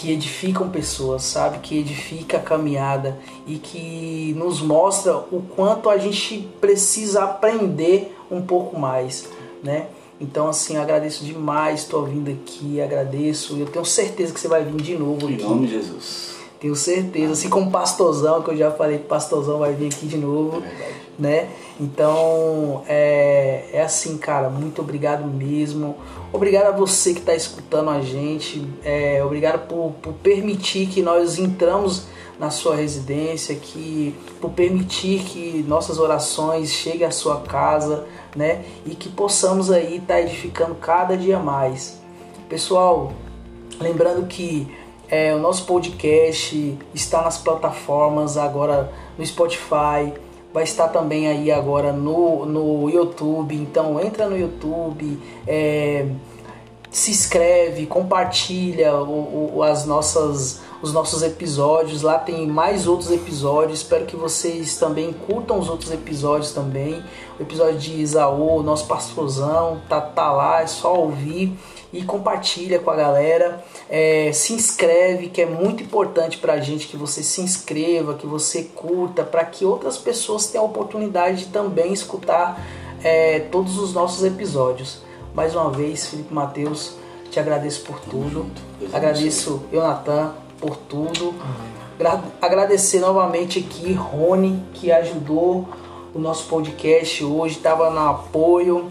Que 0.03 0.11
edificam 0.11 0.69
pessoas, 0.69 1.23
sabe? 1.23 1.59
Que 1.61 1.79
edifica 1.79 2.39
a 2.39 2.41
caminhada 2.41 3.17
e 3.47 3.57
que 3.57 4.35
nos 4.37 4.61
mostra 4.61 5.17
o 5.17 5.41
quanto 5.55 5.89
a 5.89 5.97
gente 5.97 6.49
precisa 6.61 7.23
aprender 7.23 8.13
um 8.29 8.43
pouco 8.43 8.79
mais, 8.79 9.29
né? 9.63 9.87
Então, 10.21 10.49
assim, 10.49 10.77
agradeço 10.77 11.25
demais 11.25 11.85
tua 11.85 12.05
vinda 12.05 12.33
aqui, 12.33 12.81
agradeço. 12.81 13.57
Eu 13.57 13.67
tenho 13.67 13.85
certeza 13.85 14.33
que 14.35 14.41
você 14.41 14.49
vai 14.49 14.65
vir 14.65 14.75
de 14.81 14.97
novo 14.97 15.29
Em 15.31 15.35
aqui. 15.35 15.43
nome 15.45 15.67
de 15.67 15.73
Jesus. 15.75 16.33
Tenho 16.61 16.75
certeza. 16.77 17.33
Assim 17.33 17.49
como 17.49 17.69
o 17.69 17.71
Pastorzão, 17.73 18.43
que 18.43 18.51
eu 18.51 18.57
já 18.57 18.71
falei 18.71 18.99
que 18.99 19.05
o 19.05 19.09
Pastorzão 19.09 19.59
vai 19.59 19.73
vir 19.73 19.87
aqui 19.87 20.07
de 20.07 20.17
novo, 20.17 20.59
É 20.59 20.69
verdade. 20.69 20.95
Né? 21.23 21.49
Então, 21.81 22.83
é, 22.89 23.69
é 23.73 23.81
assim, 23.81 24.19
cara, 24.19 24.51
muito 24.51 24.83
obrigado 24.83 25.25
mesmo. 25.25 25.97
Obrigado 26.33 26.67
a 26.67 26.71
você 26.73 27.15
que 27.15 27.21
está 27.21 27.35
escutando 27.35 27.91
a 27.91 28.01
gente. 28.01 28.67
É, 28.85 29.25
obrigado 29.25 29.69
por, 29.69 29.93
por 30.03 30.13
permitir 30.15 30.89
que 30.89 31.01
nós 31.01 31.39
entramos 31.39 32.07
na 32.41 32.51
sua 32.51 32.75
residência, 32.75 33.55
que 33.55 34.17
por 34.41 34.51
permitir 34.51 35.23
que 35.23 35.65
nossas 35.69 36.01
orações 36.01 36.71
cheguem 36.71 37.07
à 37.07 37.13
sua 37.13 37.41
casa, 37.43 38.05
né? 38.35 38.65
E 38.85 38.97
que 38.97 39.09
possamos 39.09 39.71
aí 39.71 39.99
estar 39.99 40.21
edificando 40.21 40.75
cada 40.75 41.17
dia 41.17 41.39
mais. 41.39 42.01
Pessoal, 42.49 43.13
lembrando 43.81 44.27
que 44.27 44.67
é, 45.09 45.33
o 45.35 45.39
nosso 45.39 45.67
podcast 45.67 46.77
está 46.93 47.23
nas 47.23 47.39
plataformas 47.39 48.37
agora 48.37 48.93
no 49.17 49.25
Spotify, 49.25 50.13
vai 50.53 50.65
estar 50.65 50.89
também 50.89 51.29
aí 51.29 51.51
agora 51.51 51.93
no, 51.93 52.45
no 52.47 52.91
YouTube. 52.91 53.55
Então 53.55 54.01
entra 54.01 54.29
no 54.29 54.37
YouTube, 54.39 55.19
é, 55.47 56.07
se 56.91 57.11
inscreve, 57.11 57.87
compartilha 57.87 58.95
o, 58.97 59.57
o- 59.57 59.63
as 59.63 59.87
nossas, 59.87 60.61
os 60.83 60.93
nossos 60.93 61.23
episódios. 61.23 62.03
Lá 62.03 62.19
tem 62.19 62.47
mais 62.47 62.87
outros 62.87 63.11
episódios. 63.11 63.79
Espero 63.81 64.05
que 64.05 64.17
vocês 64.17 64.77
também 64.77 65.13
curtam 65.13 65.59
os 65.59 65.69
outros 65.69 65.91
episódios 65.91 66.53
também. 66.53 67.03
O 67.39 67.43
episódio 67.43 67.79
de 67.79 68.01
Isaú, 68.01 68.63
nosso 68.63 68.87
pastorzão, 68.87 69.81
tá, 69.89 70.01
tá 70.01 70.31
lá, 70.31 70.61
é 70.63 70.67
só 70.67 70.95
ouvir 70.95 71.57
e 71.93 72.03
compartilha 72.03 72.79
com 72.79 72.91
a 72.91 72.97
galera. 72.97 73.63
É, 73.91 74.31
se 74.33 74.53
inscreve, 74.55 75.29
que 75.29 75.43
é 75.43 75.47
muito 75.47 75.83
importante 75.83 76.39
pra 76.39 76.59
gente 76.59 76.89
que 76.89 76.97
você 76.97 77.23
se 77.23 77.41
inscreva, 77.43 78.15
que 78.15 78.27
você 78.27 78.63
curta, 78.75 79.23
para 79.23 79.45
que 79.45 79.65
outras 79.65 79.99
pessoas 79.99 80.47
tenham 80.47 80.65
a 80.65 80.69
oportunidade 80.69 81.45
de 81.45 81.53
também 81.53 81.93
escutar 81.93 82.59
é, 83.05 83.41
todos 83.41 83.79
os 83.79 83.93
nossos 83.93 84.25
episódios. 84.25 85.01
Mais 85.35 85.55
uma 85.55 85.71
vez, 85.71 86.07
Felipe 86.07 86.33
Mateus, 86.33 86.95
te 87.31 87.39
agradeço 87.41 87.83
por 87.83 87.99
tudo. 88.01 88.47
Agradeço 88.93 89.63
Jonathan 89.73 90.33
por 90.61 90.77
tudo. 90.77 91.35
Gra- 91.99 92.23
Agradecer 92.41 93.01
novamente 93.01 93.59
aqui 93.59 93.93
Rony, 93.93 94.63
que 94.75 94.91
ajudou 94.93 95.67
o 96.15 96.19
nosso 96.19 96.47
podcast 96.49 97.25
hoje, 97.25 97.57
estava 97.57 97.91
no 97.91 98.01
apoio. 98.11 98.91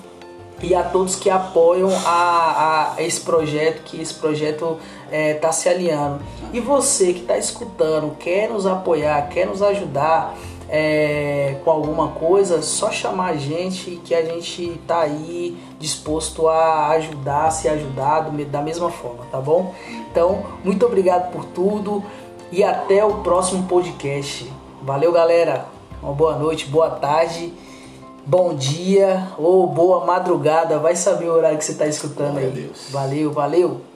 E 0.63 0.75
a 0.75 0.83
todos 0.83 1.15
que 1.15 1.29
apoiam 1.29 1.89
a, 2.05 2.93
a 2.95 3.03
esse 3.03 3.21
projeto, 3.21 3.83
que 3.83 3.99
esse 3.99 4.13
projeto 4.13 4.77
está 5.11 5.51
se 5.51 5.67
alinhando. 5.67 6.21
E 6.53 6.59
você 6.59 7.13
que 7.13 7.21
está 7.21 7.37
escutando, 7.37 8.15
quer 8.17 8.49
nos 8.49 8.65
apoiar, 8.65 9.27
quer 9.29 9.47
nos 9.47 9.61
ajudar 9.61 10.35
é, 10.73 11.57
com 11.65 11.69
alguma 11.69 12.09
coisa, 12.09 12.61
só 12.61 12.89
chamar 12.89 13.31
a 13.31 13.35
gente 13.35 13.99
que 14.05 14.15
a 14.15 14.23
gente 14.23 14.79
tá 14.87 15.01
aí 15.01 15.57
disposto 15.77 16.47
a 16.47 16.87
ajudar, 16.91 17.51
se 17.51 17.67
ajudar 17.67 18.21
do 18.21 18.45
da 18.45 18.61
mesma 18.61 18.89
forma, 18.89 19.25
tá 19.29 19.41
bom? 19.41 19.75
Então, 20.09 20.43
muito 20.63 20.85
obrigado 20.85 21.29
por 21.33 21.43
tudo 21.43 22.01
e 22.53 22.63
até 22.63 23.03
o 23.03 23.15
próximo 23.15 23.67
podcast. 23.67 24.49
Valeu, 24.81 25.11
galera. 25.11 25.65
Uma 26.01 26.13
boa 26.13 26.35
noite, 26.37 26.65
boa 26.65 26.89
tarde, 26.89 27.53
bom 28.25 28.53
dia 28.53 29.27
ou 29.37 29.67
boa 29.67 30.05
madrugada. 30.05 30.79
Vai 30.79 30.95
saber 30.95 31.29
o 31.29 31.33
horário 31.33 31.57
que 31.57 31.65
você 31.65 31.73
está 31.73 31.87
escutando 31.87 32.33
Glória 32.33 32.47
aí. 32.47 32.71
Valeu, 32.89 33.31
valeu. 33.31 33.90